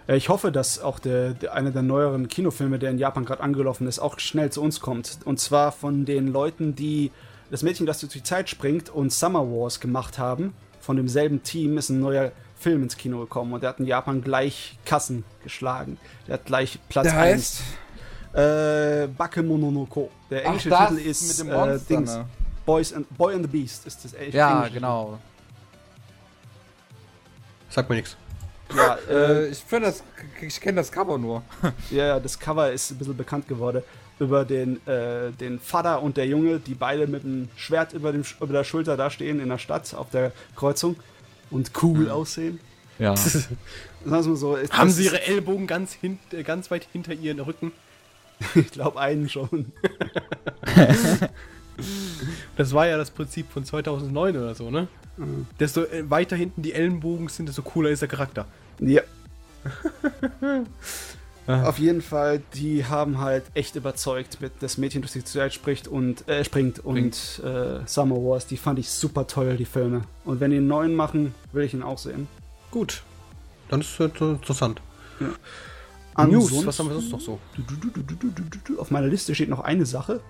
Äh, 0.07 0.17
Ich 0.17 0.29
hoffe, 0.29 0.51
dass 0.51 0.79
auch 0.79 0.99
der, 0.99 1.31
der, 1.33 1.53
einer 1.53 1.71
der 1.71 1.81
neueren 1.81 2.27
Kinofilme, 2.27 2.79
der 2.79 2.91
in 2.91 2.97
Japan 2.97 3.25
gerade 3.25 3.41
angelaufen 3.41 3.87
ist, 3.87 3.99
auch 3.99 4.19
schnell 4.19 4.51
zu 4.51 4.61
uns 4.61 4.79
kommt. 4.79 5.19
Und 5.25 5.39
zwar 5.39 5.71
von 5.71 6.05
den 6.05 6.27
Leuten, 6.27 6.75
die 6.75 7.11
das 7.49 7.63
Mädchen, 7.63 7.85
das 7.85 7.99
durch 7.99 8.13
die 8.13 8.23
Zeit 8.23 8.49
springt 8.49 8.89
und 8.89 9.11
Summer 9.11 9.41
Wars 9.45 9.79
gemacht 9.79 10.17
haben. 10.17 10.53
Von 10.79 10.95
demselben 10.95 11.43
Team 11.43 11.77
ist 11.77 11.89
ein 11.89 11.99
neuer 11.99 12.31
Film 12.57 12.83
ins 12.83 12.95
Kino 12.97 13.19
gekommen 13.19 13.53
und 13.53 13.61
der 13.63 13.69
hat 13.71 13.79
in 13.79 13.85
Japan 13.87 14.21
gleich 14.21 14.77
Kassen 14.85 15.23
geschlagen. 15.43 15.97
Der 16.27 16.35
hat 16.35 16.45
gleich 16.45 16.79
Platz 16.89 17.07
Der 17.07 17.19
1. 17.19 17.61
Äh, 18.33 19.07
Bakemononoko. 19.17 20.09
Der 20.29 20.45
englische 20.45 20.69
Titel 20.69 20.97
ist 20.99 21.41
äh, 21.41 21.79
Dings. 21.89 22.15
ne? 22.15 22.25
Boys 22.71 22.93
and, 22.93 23.17
Boy 23.17 23.33
and 23.35 23.43
the 23.43 23.49
Beast 23.49 23.85
ist 23.85 24.05
das 24.05 24.13
englische 24.13 24.37
Ja, 24.37 24.53
englische 24.53 24.75
genau. 24.75 25.19
Sagt 27.69 27.89
mir 27.89 27.97
nichts. 27.97 28.15
Ja, 28.73 28.97
äh, 29.09 29.13
Äh, 29.13 29.47
ich 29.49 29.57
finde 29.57 29.87
das, 29.87 30.03
ich 30.41 30.61
kenne 30.61 30.77
das 30.77 30.89
Cover 30.89 31.17
nur. 31.17 31.43
Ja, 31.91 32.05
ja, 32.05 32.19
das 32.21 32.39
Cover 32.39 32.71
ist 32.71 32.91
ein 32.91 32.97
bisschen 32.97 33.17
bekannt 33.17 33.49
geworden 33.49 33.83
über 34.19 34.45
den, 34.45 34.87
äh, 34.87 35.31
den 35.31 35.59
Vater 35.59 36.01
und 36.01 36.15
der 36.15 36.27
Junge, 36.27 36.59
die 36.59 36.73
beide 36.73 37.07
mit 37.07 37.23
dem 37.23 37.49
Schwert 37.57 37.91
über, 37.91 38.13
dem, 38.13 38.23
über 38.39 38.53
der 38.53 38.63
Schulter 38.63 38.95
da 38.95 39.09
stehen 39.09 39.41
in 39.41 39.49
der 39.49 39.57
Stadt 39.57 39.93
auf 39.93 40.09
der 40.09 40.31
Kreuzung 40.55 40.95
und 41.49 41.71
cool 41.83 42.09
aussehen. 42.09 42.61
Ja. 42.99 43.17
Sagen 43.17 43.57
wir 44.05 44.11
mal 44.11 44.35
so, 44.37 44.57
Haben 44.57 44.91
sie 44.91 45.05
ihre 45.05 45.21
Ellbogen 45.23 45.67
ganz, 45.67 45.91
hint, 45.91 46.21
äh, 46.33 46.43
ganz 46.43 46.71
weit 46.71 46.87
hinter 46.93 47.11
ihren 47.11 47.41
Rücken? 47.41 47.73
Ich 48.55 48.71
glaube 48.71 48.97
einen 48.97 49.27
schon. 49.27 49.73
Das 52.57 52.73
war 52.73 52.87
ja 52.87 52.97
das 52.97 53.11
Prinzip 53.11 53.51
von 53.51 53.65
2009 53.65 54.37
oder 54.37 54.55
so, 54.55 54.69
ne? 54.69 54.87
Mhm. 55.17 55.47
Desto 55.59 55.83
äh, 55.83 56.09
weiter 56.09 56.35
hinten 56.35 56.61
die 56.61 56.73
Ellenbogen 56.73 57.27
sind, 57.27 57.47
desto 57.49 57.61
cooler 57.61 57.89
ist 57.89 58.01
der 58.01 58.09
Charakter. 58.09 58.45
Ja. 58.79 59.01
Ah. 61.47 61.63
Auf 61.63 61.79
jeden 61.79 62.03
Fall, 62.03 62.41
die 62.53 62.85
haben 62.85 63.17
halt 63.17 63.43
echt 63.55 63.75
überzeugt 63.75 64.41
mit 64.41 64.51
das 64.59 64.77
Mädchen, 64.77 65.01
das 65.01 65.13
die 65.13 65.23
Zeit 65.23 65.53
spricht 65.53 65.87
und 65.87 66.27
äh, 66.29 66.45
springt 66.45 66.77
und 66.85 67.41
äh, 67.43 67.79
Summer 67.87 68.17
Wars. 68.17 68.45
Die 68.45 68.57
fand 68.57 68.77
ich 68.77 68.89
super 68.89 69.25
toll, 69.25 69.57
die 69.57 69.65
Filme. 69.65 70.03
Und 70.23 70.39
wenn 70.39 70.51
die 70.51 70.57
einen 70.57 70.67
neuen 70.67 70.93
machen, 70.95 71.33
will 71.51 71.63
ich 71.65 71.73
ihn 71.73 71.81
auch 71.81 71.97
sehen. 71.97 72.27
Gut. 72.69 73.01
Dann 73.69 73.81
ist 73.81 73.99
es 73.99 74.21
äh, 74.21 74.23
interessant. 74.23 74.81
News, 75.19 75.35
Ansonsten- 76.13 76.65
was 76.67 76.79
haben 76.79 76.89
wir 76.89 76.93
sonst 77.01 77.11
noch 77.11 77.21
so? 77.21 77.39
Auf 78.77 78.91
meiner 78.91 79.07
Liste 79.07 79.33
steht 79.33 79.49
noch 79.49 79.61
eine 79.61 79.87
Sache. 79.87 80.21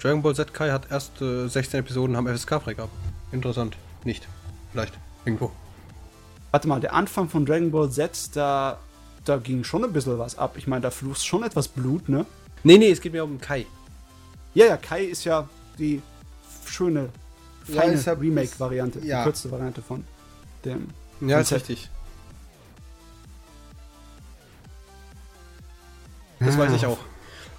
Dragon 0.00 0.22
Ball 0.22 0.34
Z 0.34 0.54
Kai 0.54 0.70
hat 0.70 0.90
erst 0.90 1.20
äh, 1.20 1.46
16 1.48 1.80
Episoden, 1.80 2.16
haben 2.16 2.26
FSK 2.26 2.62
freigaben. 2.62 2.90
Interessant. 3.32 3.76
Nicht. 4.04 4.26
Vielleicht. 4.72 4.94
Irgendwo. 5.24 5.50
Warte 6.50 6.68
mal, 6.68 6.80
der 6.80 6.94
Anfang 6.94 7.28
von 7.28 7.44
Dragon 7.44 7.70
Ball 7.70 7.90
Z, 7.90 8.30
da, 8.34 8.78
da 9.24 9.36
ging 9.36 9.62
schon 9.62 9.84
ein 9.84 9.92
bisschen 9.92 10.18
was 10.18 10.38
ab. 10.38 10.54
Ich 10.56 10.66
meine, 10.66 10.82
da 10.82 10.90
floss 10.90 11.24
schon 11.24 11.42
etwas 11.42 11.68
Blut, 11.68 12.08
ne? 12.08 12.24
Nee, 12.64 12.78
nee, 12.78 12.90
es 12.90 13.00
geht 13.00 13.12
mir 13.12 13.24
um 13.24 13.40
Kai. 13.40 13.66
Ja, 14.54 14.66
ja, 14.66 14.76
Kai 14.76 15.04
ist 15.04 15.24
ja 15.24 15.48
die 15.78 16.02
schöne, 16.66 17.10
feine 17.64 18.00
ja- 18.00 18.12
Remake-Variante, 18.12 19.00
ja. 19.00 19.18
die 19.18 19.24
kürzeste 19.24 19.50
Variante 19.50 19.82
von 19.82 20.04
dem. 20.64 20.88
Ja, 21.20 21.40
ist 21.40 21.52
richtig. 21.52 21.90
Das 26.40 26.56
weiß 26.56 26.72
ich 26.72 26.86
auch. 26.86 26.98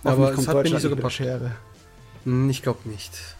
Aber 0.03 0.34
es 0.34 0.47
hat 0.47 0.55
mir 0.55 0.63
nicht 0.63 0.72
so 0.72 0.76
mit 0.76 0.84
der 0.84 0.95
gepasst. 0.95 1.15
Schere. 1.15 1.51
Hm, 2.23 2.49
Ich 2.49 2.61
glaube 2.61 2.88
nicht. 2.89 3.35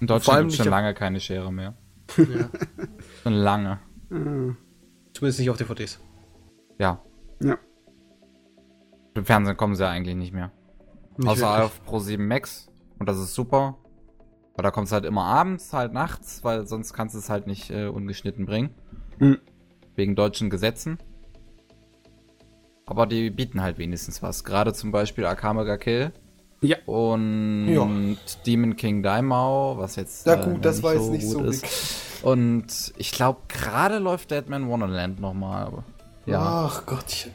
In 0.00 0.06
Deutschland 0.06 0.40
gibt 0.40 0.52
es 0.52 0.56
schon 0.58 0.68
lange 0.68 0.94
keine 0.94 1.20
Schere 1.20 1.52
mehr. 1.52 1.74
Ja. 2.16 2.24
Schon 3.22 3.32
lange. 3.34 3.78
Mhm. 4.10 4.56
Zumindest 5.14 5.38
nicht 5.38 5.50
auf 5.50 5.56
DVDs. 5.56 6.00
Ja. 6.78 7.00
Ja. 7.40 7.56
Im 9.14 9.24
Fernsehen 9.24 9.56
kommen 9.56 9.76
sie 9.76 9.84
ja 9.84 9.90
eigentlich 9.90 10.16
nicht 10.16 10.32
mehr. 10.32 10.50
Nicht 11.16 11.28
Außer 11.28 11.46
wirklich. 11.58 11.64
auf 11.64 11.80
Pro7 11.86 12.18
Max. 12.18 12.68
Und 12.98 13.08
das 13.08 13.18
ist 13.18 13.34
super. 13.34 13.78
Aber 14.54 14.62
da 14.64 14.70
kommt 14.70 14.88
es 14.88 14.92
halt 14.92 15.04
immer 15.04 15.24
abends, 15.24 15.72
halt 15.72 15.92
nachts, 15.92 16.42
weil 16.44 16.66
sonst 16.66 16.92
kannst 16.92 17.14
du 17.14 17.18
es 17.20 17.30
halt 17.30 17.46
nicht 17.46 17.70
äh, 17.70 17.86
ungeschnitten 17.86 18.44
bringen. 18.44 18.74
Mhm. 19.18 19.38
Wegen 19.94 20.16
deutschen 20.16 20.50
Gesetzen. 20.50 20.98
Aber 22.86 23.06
die 23.06 23.30
bieten 23.30 23.62
halt 23.62 23.78
wenigstens 23.78 24.22
was. 24.22 24.44
Gerade 24.44 24.72
zum 24.72 24.90
Beispiel 24.92 25.24
Akame 25.24 25.64
ga 25.64 25.76
Kill 25.76 26.12
Ja. 26.62 26.76
und 26.86 27.68
Ja. 27.68 27.88
Demon 28.46 28.76
King 28.76 29.02
Daimao, 29.02 29.76
was 29.78 29.96
jetzt 29.96 30.26
Ja, 30.26 30.36
gut, 30.36 30.64
das 30.64 30.82
war 30.82 30.94
jetzt 30.94 31.10
nicht 31.10 31.28
so 31.28 31.42
ist. 31.44 31.64
Und 32.22 32.92
ich 32.96 33.10
glaube, 33.12 33.40
gerade 33.48 33.98
läuft 33.98 34.30
Deadman 34.30 34.68
Wonderland 34.68 35.20
nochmal. 35.20 35.66
aber- 35.66 35.84
Ja. 36.24 36.68
Ach 36.70 36.86
Gottchen. 36.86 37.32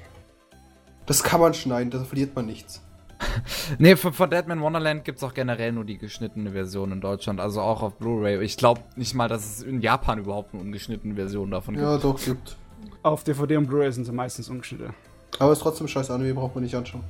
Das 1.05 1.23
kann 1.23 1.39
man 1.41 1.53
schneiden, 1.53 1.89
da 1.91 2.03
verliert 2.03 2.35
man 2.35 2.45
nichts. 2.45 2.81
Nee, 3.79 3.95
von, 3.95 4.13
von 4.13 4.29
Deadman 4.29 4.61
Wonderland 4.61 5.03
gibt 5.03 5.17
es 5.17 5.23
auch 5.23 5.33
generell 5.33 5.71
nur 5.71 5.83
die 5.85 5.97
geschnittene 5.97 6.51
Version 6.51 6.91
in 6.91 7.01
Deutschland, 7.01 7.39
also 7.39 7.61
auch 7.61 7.81
auf 7.81 7.95
Blu-ray. 7.95 8.41
Ich 8.43 8.57
glaube 8.57 8.81
nicht 8.95 9.13
mal, 9.15 9.27
dass 9.27 9.43
es 9.45 9.63
in 9.63 9.81
Japan 9.81 10.19
überhaupt 10.19 10.53
eine 10.53 10.61
ungeschnittene 10.63 11.15
Version 11.15 11.49
davon 11.51 11.73
gibt. 11.75 11.85
Ja, 11.85 11.97
doch, 11.97 12.23
gibt. 12.23 12.55
Auf 13.03 13.23
DVD 13.23 13.57
und 13.57 13.67
Blu-ray 13.67 13.91
sind 13.91 14.05
sie 14.05 14.11
meistens 14.11 14.49
ungeschnitten. 14.49 14.93
Aber 15.39 15.51
ist 15.51 15.59
trotzdem 15.59 15.87
scheiße 15.87 16.13
Anime, 16.13 16.33
braucht 16.35 16.55
man 16.55 16.63
nicht 16.63 16.75
anschauen. 16.75 17.03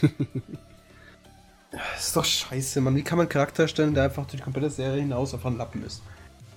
das 1.72 2.06
ist 2.06 2.16
doch 2.16 2.24
scheiße, 2.24 2.80
Mann. 2.80 2.94
Wie 2.94 3.02
kann 3.02 3.16
man 3.16 3.24
einen 3.24 3.30
Charakter 3.30 3.64
erstellen, 3.64 3.94
der 3.94 4.04
einfach 4.04 4.24
durch 4.26 4.36
die 4.36 4.42
komplette 4.42 4.70
Serie 4.70 5.00
hinaus 5.00 5.34
einfach 5.34 5.50
ein 5.50 5.56
Lappen 5.56 5.82
ist? 5.84 6.02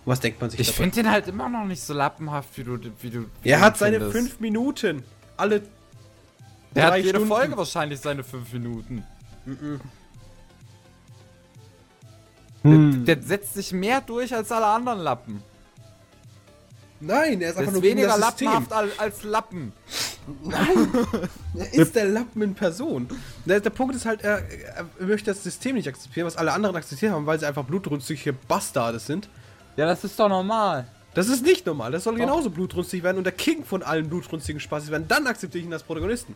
Was 0.04 0.20
denkt 0.20 0.40
man 0.40 0.50
sich 0.50 0.60
Ich 0.60 0.72
finde 0.72 0.96
den 0.96 1.10
halt 1.10 1.28
immer 1.28 1.50
noch 1.50 1.66
nicht 1.66 1.82
so 1.82 1.94
lappenhaft, 1.94 2.56
wie 2.58 2.64
du, 2.64 2.78
wie 3.02 3.10
du. 3.10 3.26
wie 3.42 3.50
Er 3.50 3.62
hat 3.62 3.78
seine 3.78 3.98
findest. 4.00 4.18
fünf 4.18 4.40
Minuten. 4.40 5.04
Alle. 5.38 5.64
Der 6.76 6.88
hat 6.88 6.98
jede 6.98 7.10
Stunden. 7.10 7.28
Folge 7.28 7.58
wahrscheinlich 7.58 8.00
seine 8.00 8.24
fünf 8.24 8.52
Minuten. 8.54 9.04
Hm. 9.46 9.80
Der, 13.06 13.16
der 13.16 13.24
setzt 13.24 13.54
sich 13.54 13.72
mehr 13.72 14.02
durch 14.02 14.34
als 14.34 14.52
alle 14.52 14.66
anderen 14.66 15.00
Lappen. 15.00 15.42
Nein, 17.00 17.42
er 17.42 17.50
ist 17.50 17.58
einfach 17.58 17.68
ist 17.68 17.74
nur 17.74 17.82
gegen 17.82 17.98
weniger 17.98 18.18
das 18.18 18.26
System. 18.28 18.48
lappenhaft 18.48 18.74
als, 18.74 19.00
als 19.00 19.24
Lappen. 19.24 19.74
Er 21.58 21.74
ist 21.74 21.96
der 21.96 22.06
Lappen 22.06 22.42
in 22.42 22.56
Person. 22.56 23.08
Der, 23.46 23.60
der 23.60 23.70
Punkt 23.70 23.96
ist 23.96 24.06
halt, 24.06 24.24
er, 24.24 24.42
er 24.76 24.86
möchte 25.00 25.32
das 25.32 25.44
System 25.44 25.76
nicht 25.76 25.88
akzeptieren, 25.88 26.26
was 26.26 26.36
alle 26.36 26.52
anderen 26.52 26.76
akzeptiert 26.76 27.12
haben, 27.12 27.26
weil 27.26 27.40
sie 27.40 27.46
einfach 27.46 27.64
blutrünstige 27.64 28.34
Bastarde 28.34 29.00
sind. 29.00 29.30
Ja, 29.78 29.86
das 29.86 30.04
ist 30.04 30.20
doch 30.20 30.28
normal. 30.28 30.88
Das 31.14 31.30
ist 31.30 31.44
nicht 31.44 31.66
normal. 31.66 31.92
Das 31.92 32.04
soll 32.04 32.16
genauso 32.16 32.50
blutrünstig 32.50 33.04
werden 33.04 33.18
und 33.18 33.24
der 33.24 33.34
King 33.34 33.64
von 33.64 33.84
allen 33.84 34.10
blutrünstigen 34.10 34.60
Spaßis 34.60 34.92
werden. 34.92 35.08
Dann 35.08 35.28
akzeptiere 35.28 35.60
ich 35.62 35.66
ihn 35.66 35.74
als 35.74 35.84
Protagonisten. 35.84 36.36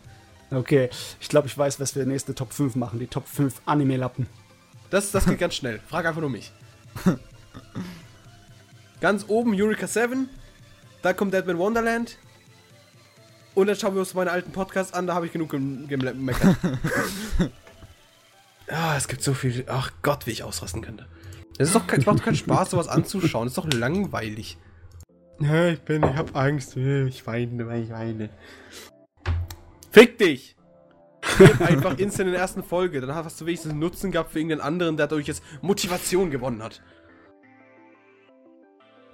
Okay, 0.50 0.88
ich 1.20 1.28
glaube, 1.28 1.48
ich 1.48 1.56
weiß, 1.56 1.78
was 1.80 1.94
wir 1.94 2.06
nächste 2.06 2.34
Top 2.34 2.52
5 2.52 2.76
machen. 2.76 2.98
Die 2.98 3.06
Top 3.06 3.28
5 3.28 3.60
Anime-Lappen. 3.66 4.26
Das, 4.88 5.10
das 5.10 5.26
geht 5.26 5.38
ganz 5.38 5.54
schnell. 5.54 5.80
Frag 5.86 6.06
einfach 6.06 6.20
nur 6.20 6.30
mich. 6.30 6.50
ganz 9.00 9.26
oben 9.28 9.54
Eureka 9.54 9.86
7. 9.86 10.28
Da 11.02 11.12
kommt 11.12 11.32
Deadman 11.32 11.58
Wonderland. 11.58 12.18
Und 13.54 13.66
dann 13.66 13.76
schauen 13.76 13.94
wir 13.94 14.00
uns 14.00 14.14
meine 14.14 14.30
alten 14.30 14.52
Podcasts 14.52 14.92
an. 14.92 15.06
Da 15.06 15.14
habe 15.14 15.26
ich 15.26 15.32
genug 15.32 15.50
gem- 15.50 15.88
gemeckert. 15.88 16.56
ah, 18.68 18.96
es 18.96 19.08
gibt 19.08 19.22
so 19.22 19.34
viel. 19.34 19.64
Ach 19.68 19.90
Gott, 20.02 20.26
wie 20.26 20.30
ich 20.30 20.42
ausrasten 20.44 20.82
könnte. 20.82 21.06
Es 21.58 21.68
ist 21.68 21.74
doch 21.74 21.86
kein, 21.86 22.00
es 22.00 22.06
macht 22.06 22.20
doch 22.20 22.24
keinen 22.24 22.36
Spaß, 22.36 22.70
sowas 22.70 22.88
anzuschauen. 22.88 23.46
Es 23.46 23.52
ist 23.52 23.58
doch 23.58 23.70
langweilig. 23.72 24.56
Ja, 25.40 25.68
ich 25.68 25.80
bin, 25.80 26.02
ich 26.02 26.16
hab 26.16 26.36
Angst. 26.36 26.76
Ich 26.76 27.26
weine, 27.26 27.66
weil 27.66 27.82
ich 27.82 27.90
weine. 27.90 28.30
Fick 29.90 30.18
dich! 30.18 30.56
Einfach 31.58 31.98
instant 31.98 32.28
in 32.28 32.32
der 32.32 32.40
ersten 32.40 32.62
Folge. 32.62 33.00
Dann 33.00 33.14
hast 33.14 33.40
du 33.40 33.46
wenigstens 33.46 33.72
einen 33.72 33.80
Nutzen 33.80 34.10
gehabt 34.12 34.32
für 34.32 34.38
irgendeinen 34.38 34.60
anderen, 34.60 34.96
der 34.96 35.06
dadurch 35.06 35.26
jetzt 35.26 35.42
Motivation 35.60 36.30
gewonnen 36.30 36.62
hat. 36.62 36.82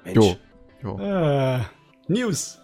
Mensch. 0.05 0.17
Jo. 0.17 0.37
Jo. 0.83 0.99
Äh, 1.01 1.61
News. 2.09 2.59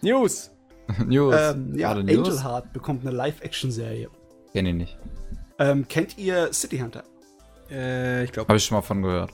News. 0.00 0.50
News. 1.06 1.34
Ähm, 1.38 1.74
ja, 1.76 1.94
News? 1.94 2.18
Angel 2.18 2.44
Heart 2.44 2.72
bekommt 2.72 3.06
eine 3.06 3.14
Live-Action-Serie. 3.16 4.08
Kenn 4.52 4.66
ich 4.66 4.74
nicht. 4.74 4.98
Ähm, 5.58 5.86
kennt 5.88 6.18
ihr 6.18 6.52
City 6.52 6.78
Hunter? 6.78 7.04
Äh, 7.70 8.24
ich 8.24 8.32
glaube. 8.32 8.48
Habe 8.48 8.58
ich 8.58 8.64
schon 8.64 8.76
mal 8.76 8.82
von 8.82 9.02
gehört. 9.02 9.30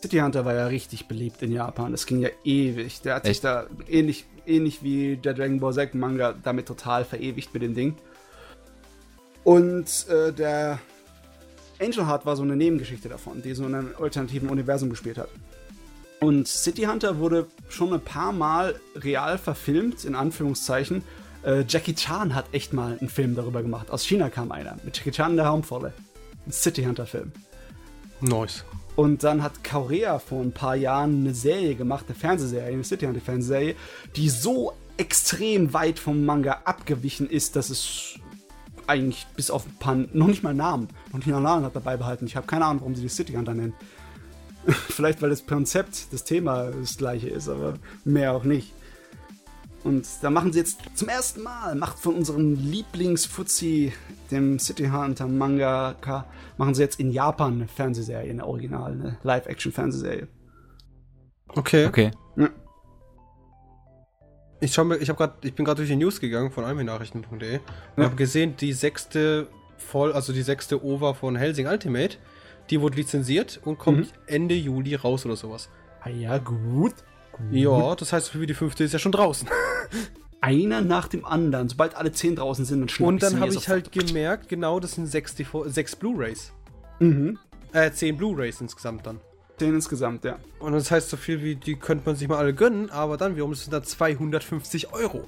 City 0.00 0.18
Hunter 0.18 0.44
war 0.44 0.54
ja 0.54 0.66
richtig 0.66 1.08
beliebt 1.08 1.42
in 1.42 1.52
Japan. 1.52 1.90
Das 1.90 2.06
ging 2.06 2.20
ja 2.20 2.28
ewig. 2.44 3.00
Der 3.02 3.16
hat 3.16 3.24
sich 3.24 3.32
Echt? 3.32 3.44
da 3.44 3.66
ähnlich, 3.88 4.26
ähnlich 4.46 4.82
wie 4.82 5.16
der 5.16 5.34
Dragon 5.34 5.58
Ball 5.58 5.74
Z 5.74 5.94
Manga 5.94 6.32
damit 6.32 6.66
total 6.66 7.04
verewigt 7.04 7.52
mit 7.52 7.62
dem 7.62 7.74
Ding. 7.74 7.96
Und 9.42 10.06
äh, 10.08 10.32
der 10.32 10.78
Angel 11.80 12.06
Heart 12.06 12.26
war 12.26 12.36
so 12.36 12.42
eine 12.42 12.54
Nebengeschichte 12.54 13.08
davon, 13.08 13.42
die 13.42 13.54
so 13.54 13.66
in 13.66 13.74
einem 13.74 13.94
alternativen 14.00 14.50
Universum 14.50 14.90
gespielt 14.90 15.18
hat. 15.18 15.28
Und 16.20 16.48
City 16.48 16.82
Hunter 16.82 17.18
wurde 17.18 17.46
schon 17.68 17.92
ein 17.92 18.00
paar 18.00 18.32
Mal 18.32 18.80
real 18.96 19.38
verfilmt, 19.38 20.04
in 20.04 20.14
Anführungszeichen. 20.14 21.02
Äh, 21.44 21.64
Jackie 21.68 21.94
Chan 21.94 22.34
hat 22.34 22.46
echt 22.52 22.72
mal 22.72 22.98
einen 22.98 23.08
Film 23.08 23.36
darüber 23.36 23.62
gemacht. 23.62 23.90
Aus 23.90 24.04
China 24.04 24.28
kam 24.28 24.50
einer, 24.50 24.76
mit 24.84 24.96
Jackie 24.96 25.12
Chan 25.12 25.30
in 25.30 25.36
der 25.36 25.46
Hauptrolle. 25.46 25.92
Ein 26.46 26.52
City 26.52 26.82
Hunter-Film. 26.84 27.30
Nice. 28.20 28.64
Und 28.96 29.22
dann 29.22 29.44
hat 29.44 29.62
Korea 29.62 30.18
vor 30.18 30.42
ein 30.42 30.50
paar 30.50 30.74
Jahren 30.74 31.20
eine 31.20 31.34
Serie 31.34 31.76
gemacht, 31.76 32.06
eine 32.08 32.16
Fernsehserie, 32.16 32.72
eine 32.72 32.82
City 32.82 33.06
Hunter 33.06 33.20
Fernsehserie, 33.20 33.76
die 34.16 34.28
so 34.28 34.72
extrem 34.96 35.72
weit 35.72 36.00
vom 36.00 36.24
Manga 36.24 36.62
abgewichen 36.64 37.30
ist, 37.30 37.54
dass 37.54 37.70
es 37.70 38.18
eigentlich 38.88 39.26
bis 39.36 39.50
auf 39.50 39.66
ein 39.66 39.76
paar, 39.78 39.94
noch 39.94 40.26
nicht 40.26 40.42
mal 40.42 40.54
Namen, 40.54 40.88
noch 41.12 41.18
nicht 41.18 41.28
mal 41.28 41.40
Namen 41.40 41.64
hat 41.64 41.76
dabei 41.76 41.96
behalten. 41.96 42.26
Ich 42.26 42.34
habe 42.34 42.48
keine 42.48 42.64
Ahnung, 42.64 42.80
warum 42.80 42.96
sie 42.96 43.02
die 43.02 43.08
City 43.08 43.34
Hunter 43.34 43.54
nennen. 43.54 43.74
Vielleicht, 44.88 45.22
weil 45.22 45.30
das 45.30 45.46
Konzept, 45.46 46.12
das 46.12 46.24
Thema 46.24 46.70
das 46.70 46.96
gleiche 46.96 47.28
ist, 47.28 47.48
aber 47.48 47.74
mehr 48.04 48.32
auch 48.32 48.44
nicht. 48.44 48.72
Und 49.84 50.06
da 50.22 50.30
machen 50.30 50.52
sie 50.52 50.58
jetzt 50.58 50.80
zum 50.94 51.08
ersten 51.08 51.42
Mal, 51.42 51.74
macht 51.76 51.98
von 51.98 52.14
unserem 52.14 52.54
Lieblingsfuzzi, 52.54 53.92
dem 54.30 54.58
City 54.58 54.88
Hunter 54.88 55.26
Mangaka, 55.28 56.26
machen 56.58 56.74
sie 56.74 56.82
jetzt 56.82 56.98
in 56.98 57.10
Japan 57.12 57.54
eine 57.54 57.68
Fernsehserie, 57.68 58.30
eine 58.30 58.44
Original, 58.46 58.92
eine 58.92 59.18
Live-Action-Fernsehserie. 59.22 60.26
Okay. 61.48 61.86
Okay. 61.86 62.10
Ich, 64.60 64.74
schau 64.74 64.84
mir, 64.84 64.96
ich, 64.96 65.08
grad, 65.14 65.44
ich 65.44 65.54
bin 65.54 65.64
gerade 65.64 65.76
durch 65.76 65.88
die 65.88 65.96
News 65.96 66.18
gegangen 66.18 66.50
von 66.50 66.64
anime-nachrichten.de 66.64 67.30
und 67.30 67.62
Ja. 67.96 68.04
habe 68.04 68.16
gesehen, 68.16 68.56
die 68.56 68.72
sechste 68.72 69.46
voll, 69.76 70.12
also 70.12 70.32
die 70.32 70.42
sechste 70.42 70.84
OVA 70.84 71.14
von 71.14 71.36
Helsing 71.36 71.68
Ultimate, 71.68 72.18
die 72.70 72.80
wurde 72.80 72.96
lizenziert 72.96 73.60
und 73.64 73.78
kommt 73.78 73.98
Mhm. 73.98 74.06
Ende 74.26 74.54
Juli 74.54 74.94
raus 74.94 75.24
oder 75.26 75.36
sowas. 75.36 75.68
Ah 76.00 76.10
ja, 76.10 76.38
gut. 76.38 76.94
Ja, 77.50 77.94
das 77.94 78.12
heißt, 78.12 78.30
für 78.30 78.46
die 78.46 78.54
fünfte 78.54 78.84
ist 78.84 78.92
ja 78.92 78.98
schon 78.98 79.12
draußen. 79.12 79.48
Einer 80.40 80.80
nach 80.80 81.08
dem 81.08 81.24
anderen. 81.24 81.68
Sobald 81.68 81.96
alle 81.96 82.12
zehn 82.12 82.36
draußen 82.36 82.64
sind, 82.64 82.80
dann 82.80 82.88
schnapp 82.88 83.08
Und 83.08 83.22
dann 83.22 83.40
habe 83.40 83.52
ich 83.52 83.68
halt 83.68 83.90
gemerkt, 83.92 84.48
genau, 84.48 84.78
das 84.80 84.92
sind 84.92 85.06
sechs, 85.06 85.34
sechs 85.66 85.96
Blu-Rays. 85.96 86.52
Mhm. 87.00 87.38
Äh, 87.72 87.90
10 87.90 88.16
Blu-Rays 88.16 88.60
insgesamt 88.60 89.06
dann. 89.06 89.20
Den 89.60 89.74
insgesamt, 89.74 90.24
ja. 90.24 90.38
Und 90.60 90.72
das 90.72 90.90
heißt 90.90 91.10
so 91.10 91.16
viel 91.16 91.42
wie, 91.42 91.56
die 91.56 91.74
könnte 91.74 92.06
man 92.06 92.16
sich 92.16 92.28
mal 92.28 92.38
alle 92.38 92.54
gönnen, 92.54 92.90
aber 92.90 93.16
dann 93.16 93.34
wiederum 93.34 93.54
sind 93.54 93.72
da 93.72 93.82
250 93.82 94.92
Euro. 94.92 95.26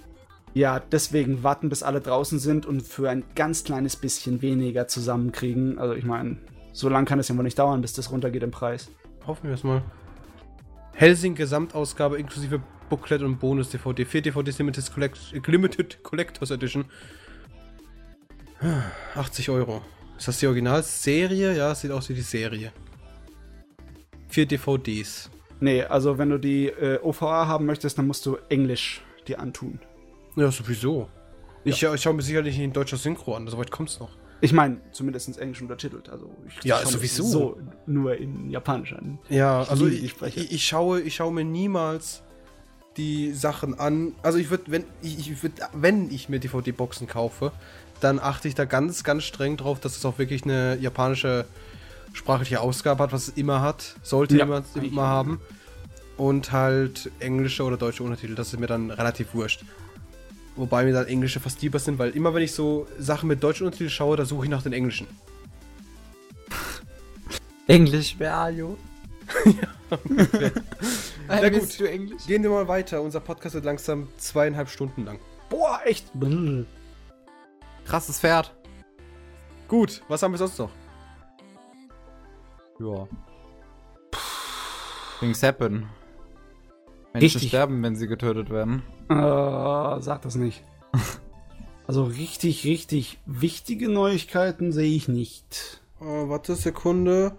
Ja, 0.54 0.80
deswegen 0.80 1.42
warten, 1.42 1.68
bis 1.68 1.82
alle 1.82 2.00
draußen 2.00 2.38
sind 2.38 2.66
und 2.66 2.82
für 2.82 3.08
ein 3.10 3.24
ganz 3.34 3.64
kleines 3.64 3.96
bisschen 3.96 4.42
weniger 4.42 4.88
zusammenkriegen. 4.88 5.78
Also 5.78 5.94
ich 5.94 6.04
meine, 6.04 6.38
so 6.72 6.88
lange 6.88 7.06
kann 7.06 7.18
es 7.18 7.28
ja 7.28 7.36
wohl 7.36 7.44
nicht 7.44 7.58
dauern, 7.58 7.80
bis 7.80 7.92
das 7.92 8.10
runtergeht 8.10 8.42
im 8.42 8.50
Preis. 8.50 8.90
Hoffen 9.26 9.48
wir 9.48 9.54
es 9.54 9.64
mal. 9.64 9.82
Helsing 10.94 11.34
Gesamtausgabe 11.34 12.18
inklusive 12.18 12.60
Booklet 12.88 13.22
und 13.22 13.38
Bonus-DVD. 13.38 14.04
4 14.04 14.22
DVDs 14.22 14.58
Limited, 14.58 14.92
Collect 14.92 15.18
Limited 15.46 16.02
Collectors 16.02 16.50
Edition. 16.50 16.84
80 19.14 19.48
Euro. 19.50 19.82
Ist 20.18 20.28
das 20.28 20.38
die 20.38 20.46
Originalserie? 20.46 21.56
Ja, 21.56 21.72
es 21.72 21.80
sieht 21.80 21.90
aus 21.92 22.08
wie 22.10 22.14
die 22.14 22.20
Serie. 22.20 22.72
4 24.28 24.46
DVDs. 24.46 25.30
Nee, 25.60 25.82
also 25.82 26.18
wenn 26.18 26.30
du 26.30 26.38
die 26.38 26.66
äh, 26.66 26.98
OVA 27.02 27.46
haben 27.46 27.66
möchtest, 27.66 27.98
dann 27.98 28.06
musst 28.06 28.26
du 28.26 28.36
Englisch 28.48 29.02
dir 29.26 29.40
antun. 29.40 29.78
Ja, 30.36 30.50
sowieso. 30.50 31.08
Ich, 31.64 31.80
ja. 31.80 31.94
ich 31.94 32.02
schaue 32.02 32.14
mir 32.14 32.22
sicherlich 32.22 32.56
nicht 32.56 32.64
in 32.64 32.72
deutscher 32.72 32.96
Synchro 32.96 33.34
an, 33.34 33.46
soweit 33.48 33.70
kommt's 33.70 34.00
noch. 34.00 34.10
Ich 34.40 34.52
meine, 34.52 34.78
zumindest 34.92 35.38
Englisch 35.38 35.60
untertitelt. 35.60 36.08
Also 36.08 36.30
ich 36.48 36.64
Ja, 36.64 36.84
sowieso. 36.84 37.24
So 37.24 37.60
nur 37.86 38.16
in 38.16 38.50
Japanisch 38.50 38.92
an. 38.92 39.18
Ja, 39.28 39.62
also 39.62 39.86
ich, 39.86 40.14
ich, 40.22 40.52
ich 40.52 40.66
schaue, 40.66 41.00
ich 41.00 41.14
schaue 41.14 41.32
mir 41.32 41.44
niemals 41.44 42.22
die 42.96 43.32
Sachen 43.32 43.78
an. 43.78 44.14
Also 44.22 44.38
ich 44.38 44.50
würde, 44.50 44.64
wenn 44.68 44.84
ich, 45.02 45.18
ich 45.18 45.42
würd, 45.42 45.52
wenn 45.72 46.10
ich 46.10 46.28
mir 46.28 46.40
DVD-Boxen 46.40 47.06
kaufe, 47.06 47.52
dann 48.00 48.18
achte 48.18 48.48
ich 48.48 48.54
da 48.54 48.64
ganz, 48.64 49.04
ganz 49.04 49.24
streng 49.24 49.56
drauf, 49.56 49.78
dass 49.80 49.96
es 49.96 50.04
auch 50.04 50.18
wirklich 50.18 50.44
eine 50.44 50.76
japanische 50.80 51.44
sprachliche 52.12 52.60
Ausgabe 52.60 53.02
hat, 53.02 53.12
was 53.12 53.28
es 53.28 53.36
immer 53.36 53.60
hat, 53.60 53.96
sollte 54.02 54.36
Ja, 54.36 54.44
immer, 54.44 54.62
immer 54.74 55.06
haben. 55.06 55.40
Und 56.16 56.52
halt 56.52 57.10
englische 57.18 57.62
oder 57.62 57.76
deutsche 57.76 58.02
Untertitel, 58.02 58.34
das 58.34 58.52
ist 58.52 58.60
mir 58.60 58.66
dann 58.66 58.90
relativ 58.90 59.32
wurscht. 59.34 59.64
Wobei 60.56 60.84
mir 60.84 60.92
dann 60.92 61.06
englische 61.06 61.40
fast 61.40 61.62
lieber 61.62 61.78
sind, 61.78 61.98
weil 61.98 62.10
immer 62.10 62.34
wenn 62.34 62.42
ich 62.42 62.52
so 62.52 62.86
Sachen 62.98 63.28
mit 63.28 63.42
deutschen 63.42 63.66
Untertiteln 63.66 63.90
schaue, 63.90 64.16
da 64.16 64.24
suche 64.24 64.44
ich 64.44 64.50
nach 64.50 64.62
den 64.62 64.72
englischen. 64.72 65.06
Englisch, 67.66 68.16
wer 68.18 68.34
are 68.34 68.50
you? 68.50 68.76
Na 71.28 71.48
gut. 71.48 71.60
Bist 71.60 71.80
du 71.80 71.84
Englisch? 71.84 72.26
Gehen 72.26 72.42
wir 72.42 72.50
mal 72.50 72.68
weiter. 72.68 73.00
Unser 73.00 73.20
Podcast 73.20 73.54
wird 73.54 73.64
langsam 73.64 74.08
zweieinhalb 74.18 74.68
Stunden 74.68 75.04
lang. 75.04 75.18
Boah, 75.48 75.80
echt. 75.84 76.06
Krasses 77.84 78.20
Pferd. 78.20 78.52
Gut, 79.68 80.02
was 80.08 80.22
haben 80.22 80.32
wir 80.32 80.38
sonst 80.38 80.58
noch? 80.58 80.70
Ja. 82.80 83.06
Things 85.20 85.42
happen. 85.42 85.88
Menschen 87.12 87.24
Richtig. 87.24 87.48
sterben, 87.48 87.82
wenn 87.82 87.96
sie 87.96 88.06
getötet 88.06 88.50
werden. 88.50 88.82
Äh, 89.08 90.00
sag 90.00 90.22
das 90.22 90.36
nicht. 90.36 90.62
Also 91.86 92.04
richtig, 92.04 92.64
richtig 92.66 93.18
wichtige 93.26 93.88
Neuigkeiten 93.88 94.70
sehe 94.70 94.94
ich 94.94 95.08
nicht. 95.08 95.80
Äh, 96.00 96.04
warte, 96.04 96.54
Sekunde. 96.54 97.32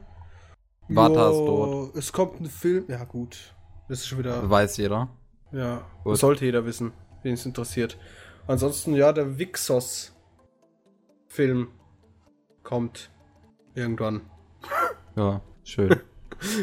Vata 0.90 1.30
ist 1.30 1.38
tot. 1.38 1.96
Es 1.96 2.12
kommt 2.12 2.42
ein 2.42 2.48
Film. 2.48 2.84
Ja, 2.90 3.06
gut. 3.06 3.54
Das 3.88 4.00
ist 4.00 4.08
schon 4.08 4.18
wieder. 4.20 4.50
Weiß 4.50 4.76
jeder. 4.76 5.08
Ja, 5.54 5.86
Gut. 6.04 6.12
das 6.14 6.20
sollte 6.20 6.44
jeder 6.44 6.66
wissen, 6.66 6.92
wen 7.24 7.36
es 7.36 7.46
interessiert. 7.46 7.98
Ansonsten, 8.46 8.94
ja, 8.94 9.14
der 9.14 9.40
Vixos-Film 9.40 11.70
kommt 12.64 13.10
irgendwann. 13.74 14.20
Ja, 15.16 15.40
schön. 15.64 15.96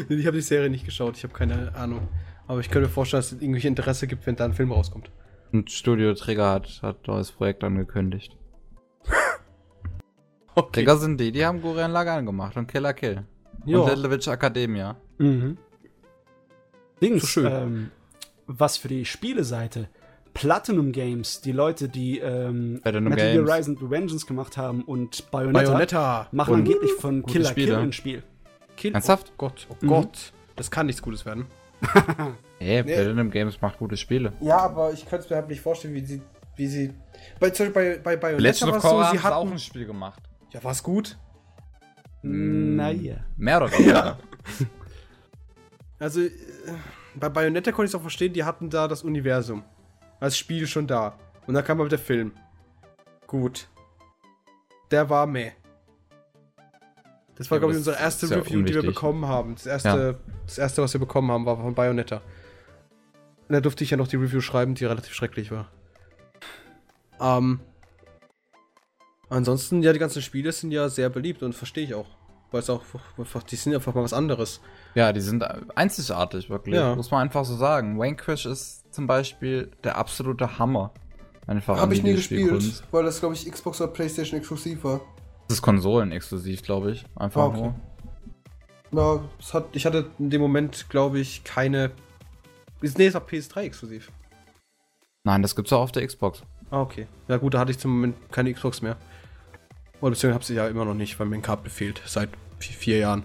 Ich 0.09 0.27
habe 0.27 0.35
die 0.35 0.41
Serie 0.41 0.69
nicht 0.69 0.83
geschaut, 0.83 1.15
ich 1.15 1.23
habe 1.23 1.33
keine 1.33 1.73
Ahnung. 1.73 2.09
Aber 2.49 2.59
ich 2.61 2.69
könnte 2.71 2.87
mir 2.87 2.91
vorstellen, 2.93 3.19
dass 3.21 3.31
es 3.31 3.41
irgendwelche 3.41 3.67
Interesse 3.67 4.07
gibt, 4.07 4.25
wenn 4.25 4.35
da 4.35 4.43
ein 4.45 4.53
Film 4.53 4.71
rauskommt. 4.71 5.11
Und 5.51 5.69
Studio 5.71 6.13
Trigger 6.15 6.49
hat, 6.51 6.79
hat 6.81 7.07
neues 7.07 7.31
Projekt 7.31 7.63
angekündigt. 7.63 8.35
Okay. 10.55 10.81
Trigger 10.81 10.97
sind 10.97 11.19
die, 11.21 11.31
die 11.31 11.45
haben 11.45 11.61
Gurren 11.61 11.91
Lagann 11.91 12.25
gemacht 12.25 12.57
und 12.57 12.67
Killer 12.67 12.93
Kill. 12.93 13.23
Ja. 13.65 13.79
Und 13.79 13.89
Little 13.95 14.11
Witch 14.11 14.27
Academia. 14.27 14.97
Mhm. 15.17 15.57
Dings, 17.01 17.21
So 17.21 17.27
schön. 17.27 17.45
Ähm, 17.51 17.91
was 18.45 18.75
für 18.75 18.89
die 18.89 19.05
Spieleseite. 19.05 19.87
Platinum 20.33 20.91
Games, 20.91 21.39
die 21.41 21.53
Leute, 21.53 21.87
die 21.87 22.19
ähm, 22.19 22.79
Platinum 22.81 23.13
Metal 23.13 23.41
Gear. 23.43 23.57
Rise 23.57 23.71
and 23.71 23.89
Vengeance 23.89 24.25
gemacht 24.25 24.57
haben 24.57 24.83
und 24.83 25.31
Bayonetta, 25.31 25.63
Bayonetta. 25.65 26.27
machen 26.33 26.53
Und 26.55 26.59
angeblich 26.61 26.91
von 26.93 27.25
Killer 27.25 27.53
Kill 27.53 27.63
Spiele. 27.63 27.77
ein 27.77 27.93
Spiel. 27.93 28.23
Kill. 28.75 28.93
Ernsthaft? 28.93 29.27
Oh 29.31 29.37
Gott, 29.37 29.67
oh 29.69 29.75
Mhm. 29.81 29.87
Gott. 29.87 30.33
Das 30.57 30.69
kann 30.69 30.87
nichts 30.87 31.01
Gutes 31.01 31.25
werden. 31.25 31.45
Hey, 32.61 32.83
Nee. 32.83 32.93
Platinum 32.93 33.31
Games 33.31 33.61
macht 33.61 33.77
gute 33.79 33.95
Spiele. 33.95 34.33
Ja, 34.41 34.57
aber 34.57 34.91
ich 34.91 35.05
könnte 35.07 35.23
es 35.23 35.29
mir 35.29 35.37
halt 35.37 35.47
nicht 35.47 35.61
vorstellen, 35.61 35.93
wie 35.93 36.03
sie. 36.05 36.21
Wie 36.57 36.67
sie 36.67 36.93
bei, 37.39 37.51
zum 37.51 37.67
Beispiel 37.71 37.99
bei, 37.99 38.17
bei 38.17 38.17
Bayonetta 38.17 38.67
war 38.67 38.75
es 38.75 38.83
so, 38.83 39.01
sie 39.03 39.11
sie 39.11 39.19
auch 39.19 39.23
hatten. 39.23 39.51
ein 39.53 39.59
Spiel 39.59 39.85
gemacht. 39.85 40.21
Ja, 40.51 40.61
war's 40.61 40.83
gut. 40.83 41.17
Naja. 42.21 43.15
Mehr 43.37 43.57
oder 43.63 43.71
weniger. 43.77 44.17
Also, 45.99 46.21
äh, 46.21 46.31
bei 47.15 47.27
Bayonetta 47.27 47.71
konnte 47.73 47.87
ich 47.87 47.91
es 47.91 47.95
auch 47.95 48.01
verstehen, 48.01 48.31
die 48.31 48.45
hatten 48.45 48.69
da 48.69 48.87
das 48.87 49.03
Universum. 49.03 49.63
Als 50.21 50.37
Spiel 50.37 50.65
schon 50.65 50.87
da. 50.87 51.17
Und 51.45 51.53
dann 51.55 51.63
kam 51.65 51.79
halt 51.79 51.91
der 51.91 51.99
Film. 51.99 52.31
Gut. 53.27 53.67
Der 54.91 55.09
war 55.09 55.27
meh. 55.27 55.51
Das 57.39 57.49
war, 57.49 57.55
Ja, 57.55 57.59
glaube 57.59 57.71
ich, 57.71 57.77
unsere 57.77 57.97
erste 57.97 58.27
ja 58.27 58.35
Review, 58.35 58.61
die 58.63 58.73
wir 58.73 58.83
bekommen 58.83 59.25
haben. 59.25 59.55
Das 59.55 59.65
erste, 59.65 60.19
das 60.45 60.57
erste, 60.57 60.81
was 60.81 60.93
wir 60.93 60.99
bekommen 60.99 61.31
haben, 61.31 61.45
war 61.45 61.55
von 61.55 61.73
Bayonetta. 61.73 62.17
Und 63.47 63.53
da 63.53 63.61
durfte 63.61 63.83
ich 63.83 63.91
ja 63.91 63.97
noch 63.97 64.09
die 64.09 64.17
Review 64.17 64.41
schreiben, 64.41 64.75
die 64.75 64.85
relativ 64.85 65.13
schrecklich 65.13 65.49
war. 65.49 65.71
Ähm. 67.19 67.61
Ansonsten, 69.29 69.81
ja, 69.83 69.93
die 69.93 69.99
ganzen 69.99 70.21
Spiele 70.21 70.51
sind 70.51 70.71
ja 70.71 70.89
sehr 70.89 71.09
beliebt 71.09 71.41
und 71.41 71.53
verstehe 71.53 71.85
ich 71.85 71.93
auch. 71.93 72.07
Weil 72.51 72.61
es 72.61 72.69
auch 72.69 72.83
die 73.49 73.55
sind 73.55 73.73
einfach 73.73 73.93
mal 73.93 74.03
was 74.03 74.13
anderes. 74.13 74.59
Ja, 74.95 75.13
die 75.13 75.21
sind 75.21 75.43
einzigartig, 75.77 76.49
wirklich. 76.49 76.75
Ja. 76.75 76.95
Muss 76.95 77.11
man 77.11 77.21
einfach 77.21 77.45
so 77.45 77.55
sagen. 77.55 77.97
Vanquish 77.97 78.47
ist 78.47 78.91
zum 78.93 79.07
Beispiel 79.07 79.71
der 79.83 79.97
absolute 79.97 80.59
Hammer. 80.59 80.91
Einfach 81.47 81.77
Habe 81.77 81.93
ich 81.93 82.03
nie 82.03 82.15
gespielt, 82.15 82.83
weil 82.91 83.03
das, 83.03 83.19
glaube 83.19 83.35
ich, 83.35 83.49
Xbox 83.49 83.79
oder 83.79 83.91
PlayStation 83.91 84.39
exklusiv 84.39 84.83
war. 84.83 85.01
Das 85.49 85.57
ist 85.57 85.61
Konsolen-exklusiv, 85.63 86.61
glaube 86.61 86.91
ich. 86.91 87.05
Einfach 87.15 87.41
Ah, 87.41 87.45
okay. 87.47 87.73
nur. 88.91 89.15
Ja, 89.17 89.23
es 89.39 89.53
hat, 89.55 89.65
ich 89.73 89.85
hatte 89.87 90.09
in 90.19 90.29
dem 90.29 90.41
Moment, 90.41 90.89
glaube 90.89 91.19
ich, 91.19 91.43
keine. 91.43 91.91
Ist- 92.81 92.97
Nee, 92.99 93.07
es 93.07 93.15
war 93.15 93.21
PS3 93.21 93.61
exklusiv. 93.63 94.11
Nein, 95.23 95.41
das 95.41 95.55
gibt's 95.55 95.73
auch 95.73 95.81
auf 95.81 95.91
der 95.91 96.05
Xbox. 96.05 96.43
Ah, 96.69 96.81
okay. 96.81 97.07
Ja, 97.27 97.37
gut, 97.37 97.55
da 97.55 97.59
hatte 97.59 97.71
ich 97.71 97.79
zum 97.79 97.89
Moment 97.91 98.15
keine 98.31 98.53
Xbox 98.53 98.83
mehr. 98.83 98.95
Oder 100.01 100.11
beziehungsweise 100.11 100.33
habe 100.35 100.45
sie 100.45 100.53
ja 100.53 100.67
immer 100.67 100.85
noch 100.85 100.93
nicht, 100.93 101.19
weil 101.19 101.25
mir 101.25 101.35
ein 101.37 101.41
Kabel 101.41 101.69
fehlt. 101.71 101.99
Seit 102.05 102.29
vi- 102.59 102.71
vier 102.73 102.97
Jahren. 102.99 103.23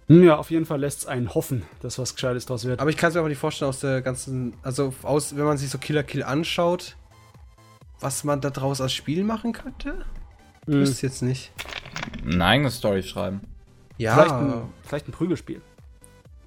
Ja, 0.07 0.37
auf 0.37 0.49
jeden 0.49 0.65
Fall 0.65 0.79
lässt 0.79 0.99
es 1.01 1.05
einen 1.05 1.35
hoffen, 1.35 1.63
dass 1.81 1.99
was 1.99 2.15
Gescheites 2.15 2.47
draus 2.47 2.65
wird. 2.65 2.79
Aber 2.79 2.89
ich 2.89 2.97
kann 2.97 3.09
es 3.09 3.13
mir 3.13 3.19
aber 3.19 3.29
nicht 3.29 3.37
vorstellen 3.37 3.69
aus 3.69 3.79
der 3.81 4.01
ganzen. 4.01 4.55
Also, 4.63 4.91
aus, 5.03 5.35
wenn 5.37 5.45
man 5.45 5.57
sich 5.59 5.69
so 5.69 5.77
Killer 5.77 6.01
Kill 6.01 6.23
anschaut, 6.23 6.95
was 7.99 8.23
man 8.23 8.41
da 8.41 8.49
draus 8.49 8.81
als 8.81 8.93
Spiel 8.93 9.23
machen 9.23 9.53
könnte? 9.53 10.05
Ich 10.61 10.73
Hm, 10.73 10.81
wüsste 10.81 11.07
jetzt 11.07 11.21
nicht. 11.21 11.51
Eine 12.25 12.45
eigene 12.45 12.71
Story 12.71 13.03
schreiben. 13.03 13.41
Ja, 13.97 14.13
vielleicht, 14.15 14.33
ein, 14.35 14.61
vielleicht 14.83 15.07
ein 15.07 15.11
Prügelspiel. 15.11 15.61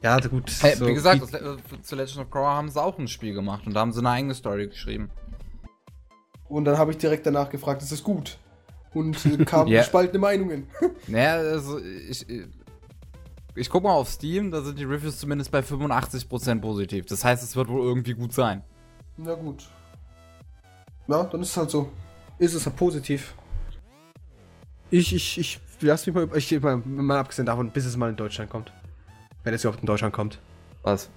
ja, 0.03 0.19
gut. 0.21 0.51
Hey, 0.61 0.75
so 0.77 0.87
wie 0.87 0.95
gesagt, 0.95 1.21
wie- 1.23 1.83
zu 1.83 1.97
Legend 1.97 2.19
of 2.19 2.31
Korra 2.31 2.55
haben 2.57 2.71
sie 2.71 2.81
auch 2.83 2.99
ein 2.99 3.09
Spiel 3.09 3.35
gemacht 3.35 3.67
und 3.67 3.75
da 3.75 3.81
haben 3.81 3.93
sie 3.93 3.99
eine 4.01 4.11
eigene 4.11 4.35
Story 4.35 4.69
geschrieben. 4.69 5.11
Und 6.49 6.65
dann 6.65 6.79
habe 6.79 6.91
ich 6.93 6.99
direkt 6.99 7.27
danach 7.27 7.49
gefragt, 7.51 7.83
ist 7.83 7.93
es 7.93 8.03
gut? 8.03 8.39
Und 8.95 9.25
äh, 9.27 9.37
kamen 9.45 9.69
Ja. 9.71 9.81
gespaltene 9.81 10.19
Meinungen. 10.19 10.67
Naja, 11.09 11.35
also 11.35 11.79
ich, 11.79 12.27
ich 13.55 13.69
guck 13.71 13.83
mal 13.83 13.93
auf 13.93 14.09
Steam, 14.09 14.51
da 14.51 14.63
sind 14.63 14.79
die 14.79 14.85
Reviews 14.85 15.19
zumindest 15.19 15.51
bei 15.51 15.61
85% 15.61 16.61
positiv. 16.61 17.07
Das 17.07 17.25
heißt, 17.25 17.43
es 17.43 17.57
wird 17.57 17.69
wohl 17.69 17.83
irgendwie 17.83 18.15
gut 18.15 18.33
sein. 18.33 18.63
Na 19.17 19.35
gut. 19.35 19.65
Ja, 21.09 21.25
dann 21.25 21.43
ist 21.43 21.51
es 21.51 21.57
halt 21.57 21.71
so. 21.71 21.91
Ist 22.39 22.55
es 22.55 22.67
halt 22.67 22.77
positiv. 22.77 23.35
Ich, 24.91 25.15
ich, 25.15 25.39
ich, 25.39 25.61
lass 25.81 26.07
mich 26.07 26.15
mal, 26.15 26.29
ich, 26.37 26.61
mal, 26.61 26.77
mal 26.77 27.19
abgesehen 27.19 27.47
davon, 27.47 27.71
bis 27.71 27.87
es 27.87 27.97
mal 27.97 28.11
in 28.11 28.17
Deutschland 28.17 28.51
kommt. 28.51 28.73
Wenn 29.43 29.55
es 29.55 29.65
überhaupt 29.65 29.83
in 29.83 29.87
Deutschland 29.87 30.15
kommt. 30.15 30.39
Was? 30.83 31.11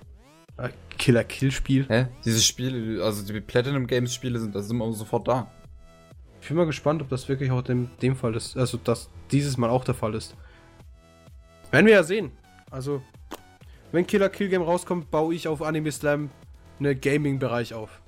Äh, 0.57 0.69
Killer-Kill-Spiel. 0.97 1.85
Hä? 1.89 2.07
Diese 2.23 2.41
Spiele, 2.41 3.03
also 3.03 3.25
die 3.25 3.41
Platinum 3.41 3.87
Games 3.87 4.13
Spiele 4.13 4.39
sind, 4.39 4.55
das 4.55 4.67
sind 4.67 4.77
immer 4.77 4.91
sofort 4.93 5.27
da. 5.27 5.51
Ich 6.41 6.47
bin 6.47 6.57
mal 6.57 6.65
gespannt, 6.65 7.01
ob 7.01 7.09
das 7.09 7.27
wirklich 7.27 7.51
auch 7.51 7.67
in 7.69 7.89
dem 8.01 8.15
Fall 8.15 8.35
ist. 8.35 8.55
Also, 8.55 8.77
dass 8.77 9.09
dieses 9.31 9.57
Mal 9.57 9.69
auch 9.69 9.83
der 9.83 9.95
Fall 9.95 10.13
ist. 10.13 10.35
Werden 11.71 11.87
wir 11.87 11.93
ja 11.93 12.03
sehen. 12.03 12.31
Also, 12.71 13.01
wenn 13.91 14.07
Killer 14.07 14.29
Kill 14.29 14.49
Game 14.49 14.61
rauskommt, 14.61 15.11
baue 15.11 15.33
ich 15.33 15.47
auf 15.47 15.61
Anime 15.61 15.91
Slam 15.91 16.29
einen 16.79 16.99
Gaming-Bereich 16.99 17.73
auf. 17.73 18.01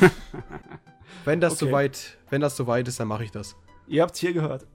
Wenn 1.24 1.40
das 1.40 1.54
Okay. 1.54 1.66
soweit, 1.66 2.18
wenn 2.30 2.40
das 2.40 2.56
soweit 2.56 2.88
ist, 2.88 3.00
dann 3.00 3.08
mache 3.08 3.24
ich 3.24 3.30
das. 3.30 3.56
Ihr 3.86 4.02
habt's 4.02 4.18
hier 4.18 4.32
gehört. 4.32 4.66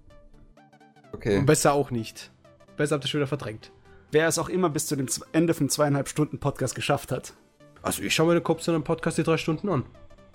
Okay. 1.11 1.38
Und 1.40 1.45
besser 1.45 1.73
auch 1.73 1.90
nicht. 1.91 2.31
Besser 2.77 2.95
habt 2.95 3.06
ihr 3.06 3.07
schon 3.07 3.19
wieder 3.19 3.27
verdrängt. 3.27 3.72
Wer 4.11 4.27
es 4.27 4.38
auch 4.38 4.49
immer 4.49 4.69
bis 4.69 4.85
zu 4.88 4.95
dem 4.95 5.07
Ende 5.31 5.53
vom 5.53 5.69
zweieinhalb 5.69 6.07
Stunden 6.10 6.40
Podcast 6.40 6.76
geschafft 6.76 7.11
hat. 7.11 7.34
Also 7.81 8.02
ich 8.03 8.14
schaue 8.14 8.27
mir 8.27 8.34
den 8.35 8.44
Kopf 8.44 8.61
zu 8.61 8.72
einem 8.72 8.84
Podcast 8.84 9.18
die 9.18 9.23
drei 9.23 9.38
Stunden 9.38 9.69
an. 9.69 9.85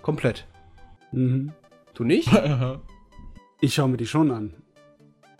Komplett. 0.01 0.45
Mhm. 1.11 1.51
Du 1.93 2.03
nicht? 2.03 2.29
Ich 3.61 3.73
schaue 3.73 3.89
mir 3.89 3.97
die 3.97 4.07
schon 4.07 4.31
an. 4.31 4.53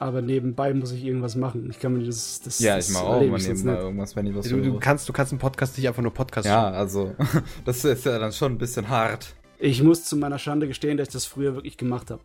Aber 0.01 0.21
nebenbei 0.21 0.73
muss 0.73 0.93
ich 0.93 1.03
irgendwas 1.03 1.35
machen. 1.35 1.69
Ich 1.69 1.79
kann 1.79 1.93
mir 1.93 2.05
das. 2.05 2.39
das 2.41 2.59
Ja, 2.59 2.77
ich 2.77 2.89
mache 2.89 3.03
auch 3.03 3.21
sonst 3.21 3.47
nebenbei 3.47 3.81
irgendwas, 3.81 4.15
wenn 4.15 4.27
ich 4.27 4.35
was 4.35 4.47
du, 4.47 4.61
du, 4.61 4.79
kannst, 4.79 5.09
du 5.09 5.13
kannst 5.13 5.33
einen 5.33 5.39
Podcast 5.39 5.77
nicht 5.77 5.87
einfach 5.89 6.01
nur 6.01 6.13
Podcast 6.13 6.47
Ja, 6.47 6.69
also, 6.69 7.13
das 7.65 7.83
ist 7.83 8.05
ja 8.05 8.17
dann 8.17 8.31
schon 8.31 8.53
ein 8.53 8.57
bisschen 8.57 8.87
hart. 8.87 9.35
Ich 9.57 9.83
muss 9.83 10.05
zu 10.05 10.15
meiner 10.15 10.39
Schande 10.39 10.67
gestehen, 10.67 10.97
dass 10.97 11.09
ich 11.09 11.13
das 11.13 11.25
früher 11.25 11.53
wirklich 11.53 11.75
gemacht 11.75 12.11
habe. 12.11 12.21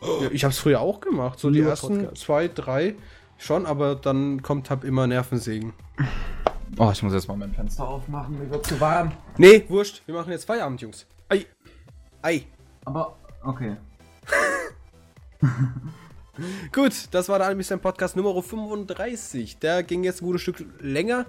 schauen. 0.00 0.22
Ja, 0.22 0.30
ich 0.32 0.44
habe 0.44 0.52
es 0.52 0.58
früher 0.58 0.80
auch 0.80 1.00
gemacht. 1.00 1.38
So 1.38 1.50
die 1.50 1.60
ersten 1.60 1.98
Podcast. 1.98 2.22
zwei, 2.22 2.48
drei 2.48 2.94
schon, 3.36 3.66
aber 3.66 3.96
dann 3.96 4.40
kommt 4.40 4.70
hab 4.70 4.82
immer 4.84 5.06
Nervensägen. 5.06 5.74
Oh, 6.78 6.90
ich 6.90 7.02
muss 7.02 7.12
jetzt 7.12 7.28
mal 7.28 7.36
mein 7.36 7.52
Fenster 7.52 7.86
aufmachen, 7.86 8.38
mir 8.38 8.48
wird 8.48 8.66
zu 8.66 8.80
warm. 8.80 9.12
Nee, 9.36 9.64
wurscht. 9.68 10.02
Wir 10.06 10.14
machen 10.14 10.30
jetzt 10.30 10.44
Feierabend, 10.44 10.80
Jungs. 10.80 11.06
Ei. 11.28 11.44
Ei. 12.22 12.46
Aber, 12.86 13.16
okay. 13.42 13.76
Gut, 16.72 17.08
das 17.10 17.28
war 17.28 17.38
der 17.38 17.48
Anime 17.48 17.62
Slam 17.64 17.80
Podcast 17.80 18.16
Nummer 18.16 18.40
35. 18.42 19.58
Der 19.58 19.82
ging 19.82 20.04
jetzt 20.04 20.22
ein 20.22 20.26
gutes 20.26 20.42
Stück 20.42 20.64
länger. 20.80 21.26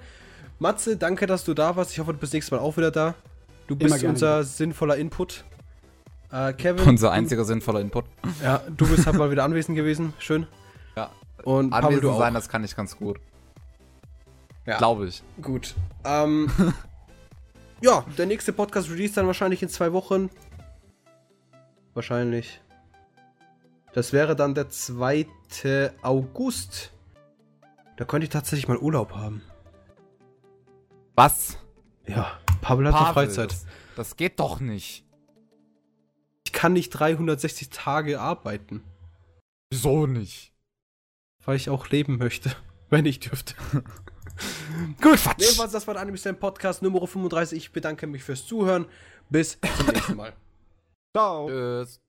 Matze, 0.60 0.98
danke, 0.98 1.28
dass 1.28 1.44
du 1.44 1.54
da 1.54 1.76
warst. 1.76 1.92
Ich 1.92 2.00
hoffe, 2.00 2.14
du 2.14 2.20
bist 2.20 2.34
nächstes 2.34 2.52
Mal 2.52 2.60
auch 2.60 2.78
wieder 2.78 2.92
da. 2.92 3.16
Du 3.68 3.76
Immer 3.76 3.86
bist 3.86 4.00
gerne 4.00 4.14
unser 4.14 4.44
sinnvoller 4.44 4.98
Input. 4.98 5.44
Äh, 6.32 6.54
Kevin. 6.54 6.88
Unser 6.88 7.12
einziger 7.12 7.44
sinnvoller 7.46 7.82
Input. 7.82 8.06
Ja, 8.44 8.62
du 8.76 8.88
bist 8.88 9.06
halt 9.06 9.18
mal 9.18 9.32
wieder 9.32 9.44
anwesend 9.44 9.76
gewesen. 9.76 10.14
Schön. 10.20 10.48
Ja. 10.96 11.10
Und 11.44 11.72
Pavel, 11.72 11.86
Anwesend 11.86 12.04
du 12.04 12.12
auch. 12.12 12.20
sein, 12.20 12.34
das 12.34 12.48
kann 12.48 12.64
ich 12.64 12.76
ganz 12.76 12.98
gut. 12.98 13.20
Ja. 14.66 14.78
Glaube 14.78 15.08
ich. 15.08 15.24
Gut. 15.42 15.76
Ähm, 16.06 16.50
ja, 17.82 18.06
der 18.18 18.28
nächste 18.28 18.54
Podcast 18.54 18.90
release 18.90 19.16
dann 19.16 19.28
wahrscheinlich 19.28 19.62
in 19.64 19.70
zwei 19.70 19.92
Wochen. 19.94 20.30
Wahrscheinlich. 21.94 22.62
Das 23.94 24.14
wäre 24.14 24.36
dann 24.36 24.56
der 24.56 24.70
2. 24.70 25.28
August. 26.02 26.94
Da 27.98 28.06
könnte 28.06 28.24
ich 28.24 28.30
tatsächlich 28.30 28.68
mal 28.68 28.78
Urlaub 28.78 29.14
haben. 29.14 29.42
Was? 31.16 31.58
Ja, 32.08 32.40
Pavel 32.62 32.88
hat 32.88 32.94
Pavel, 32.94 33.14
Freizeit. 33.14 33.52
Das, 33.52 33.66
das 33.96 34.16
geht 34.16 34.40
doch 34.40 34.60
nicht. 34.60 35.06
Ich 36.46 36.54
kann 36.54 36.74
nicht 36.74 36.90
360 36.92 37.70
Tage 37.70 38.20
arbeiten, 38.20 38.84
Wieso 39.72 40.06
nicht? 40.08 40.54
weil 41.46 41.56
ich 41.56 41.70
auch 41.70 41.90
leben 41.90 42.18
möchte, 42.18 42.56
wenn 42.90 43.06
ich 43.06 43.20
dürfte. 43.20 43.56
Gut, 45.02 45.18
Quatsch. 45.20 45.40
jedenfalls, 45.40 45.72
das 45.72 45.86
war 45.88 45.94
der 45.96 46.02
Anime 46.02 46.18
Slam 46.18 46.40
Podcast 46.40 46.82
Nummer 46.82 47.06
35. 47.06 47.58
Ich 47.58 47.72
bedanke 47.72 48.08
mich 48.08 48.24
fürs 48.24 48.46
Zuhören. 48.48 48.86
Bis 49.30 49.60
zum 49.78 49.86
nächsten 49.88 50.16
Mal. 50.16 50.34
Ciao. 51.16 51.48
Tschüss. 51.48 52.00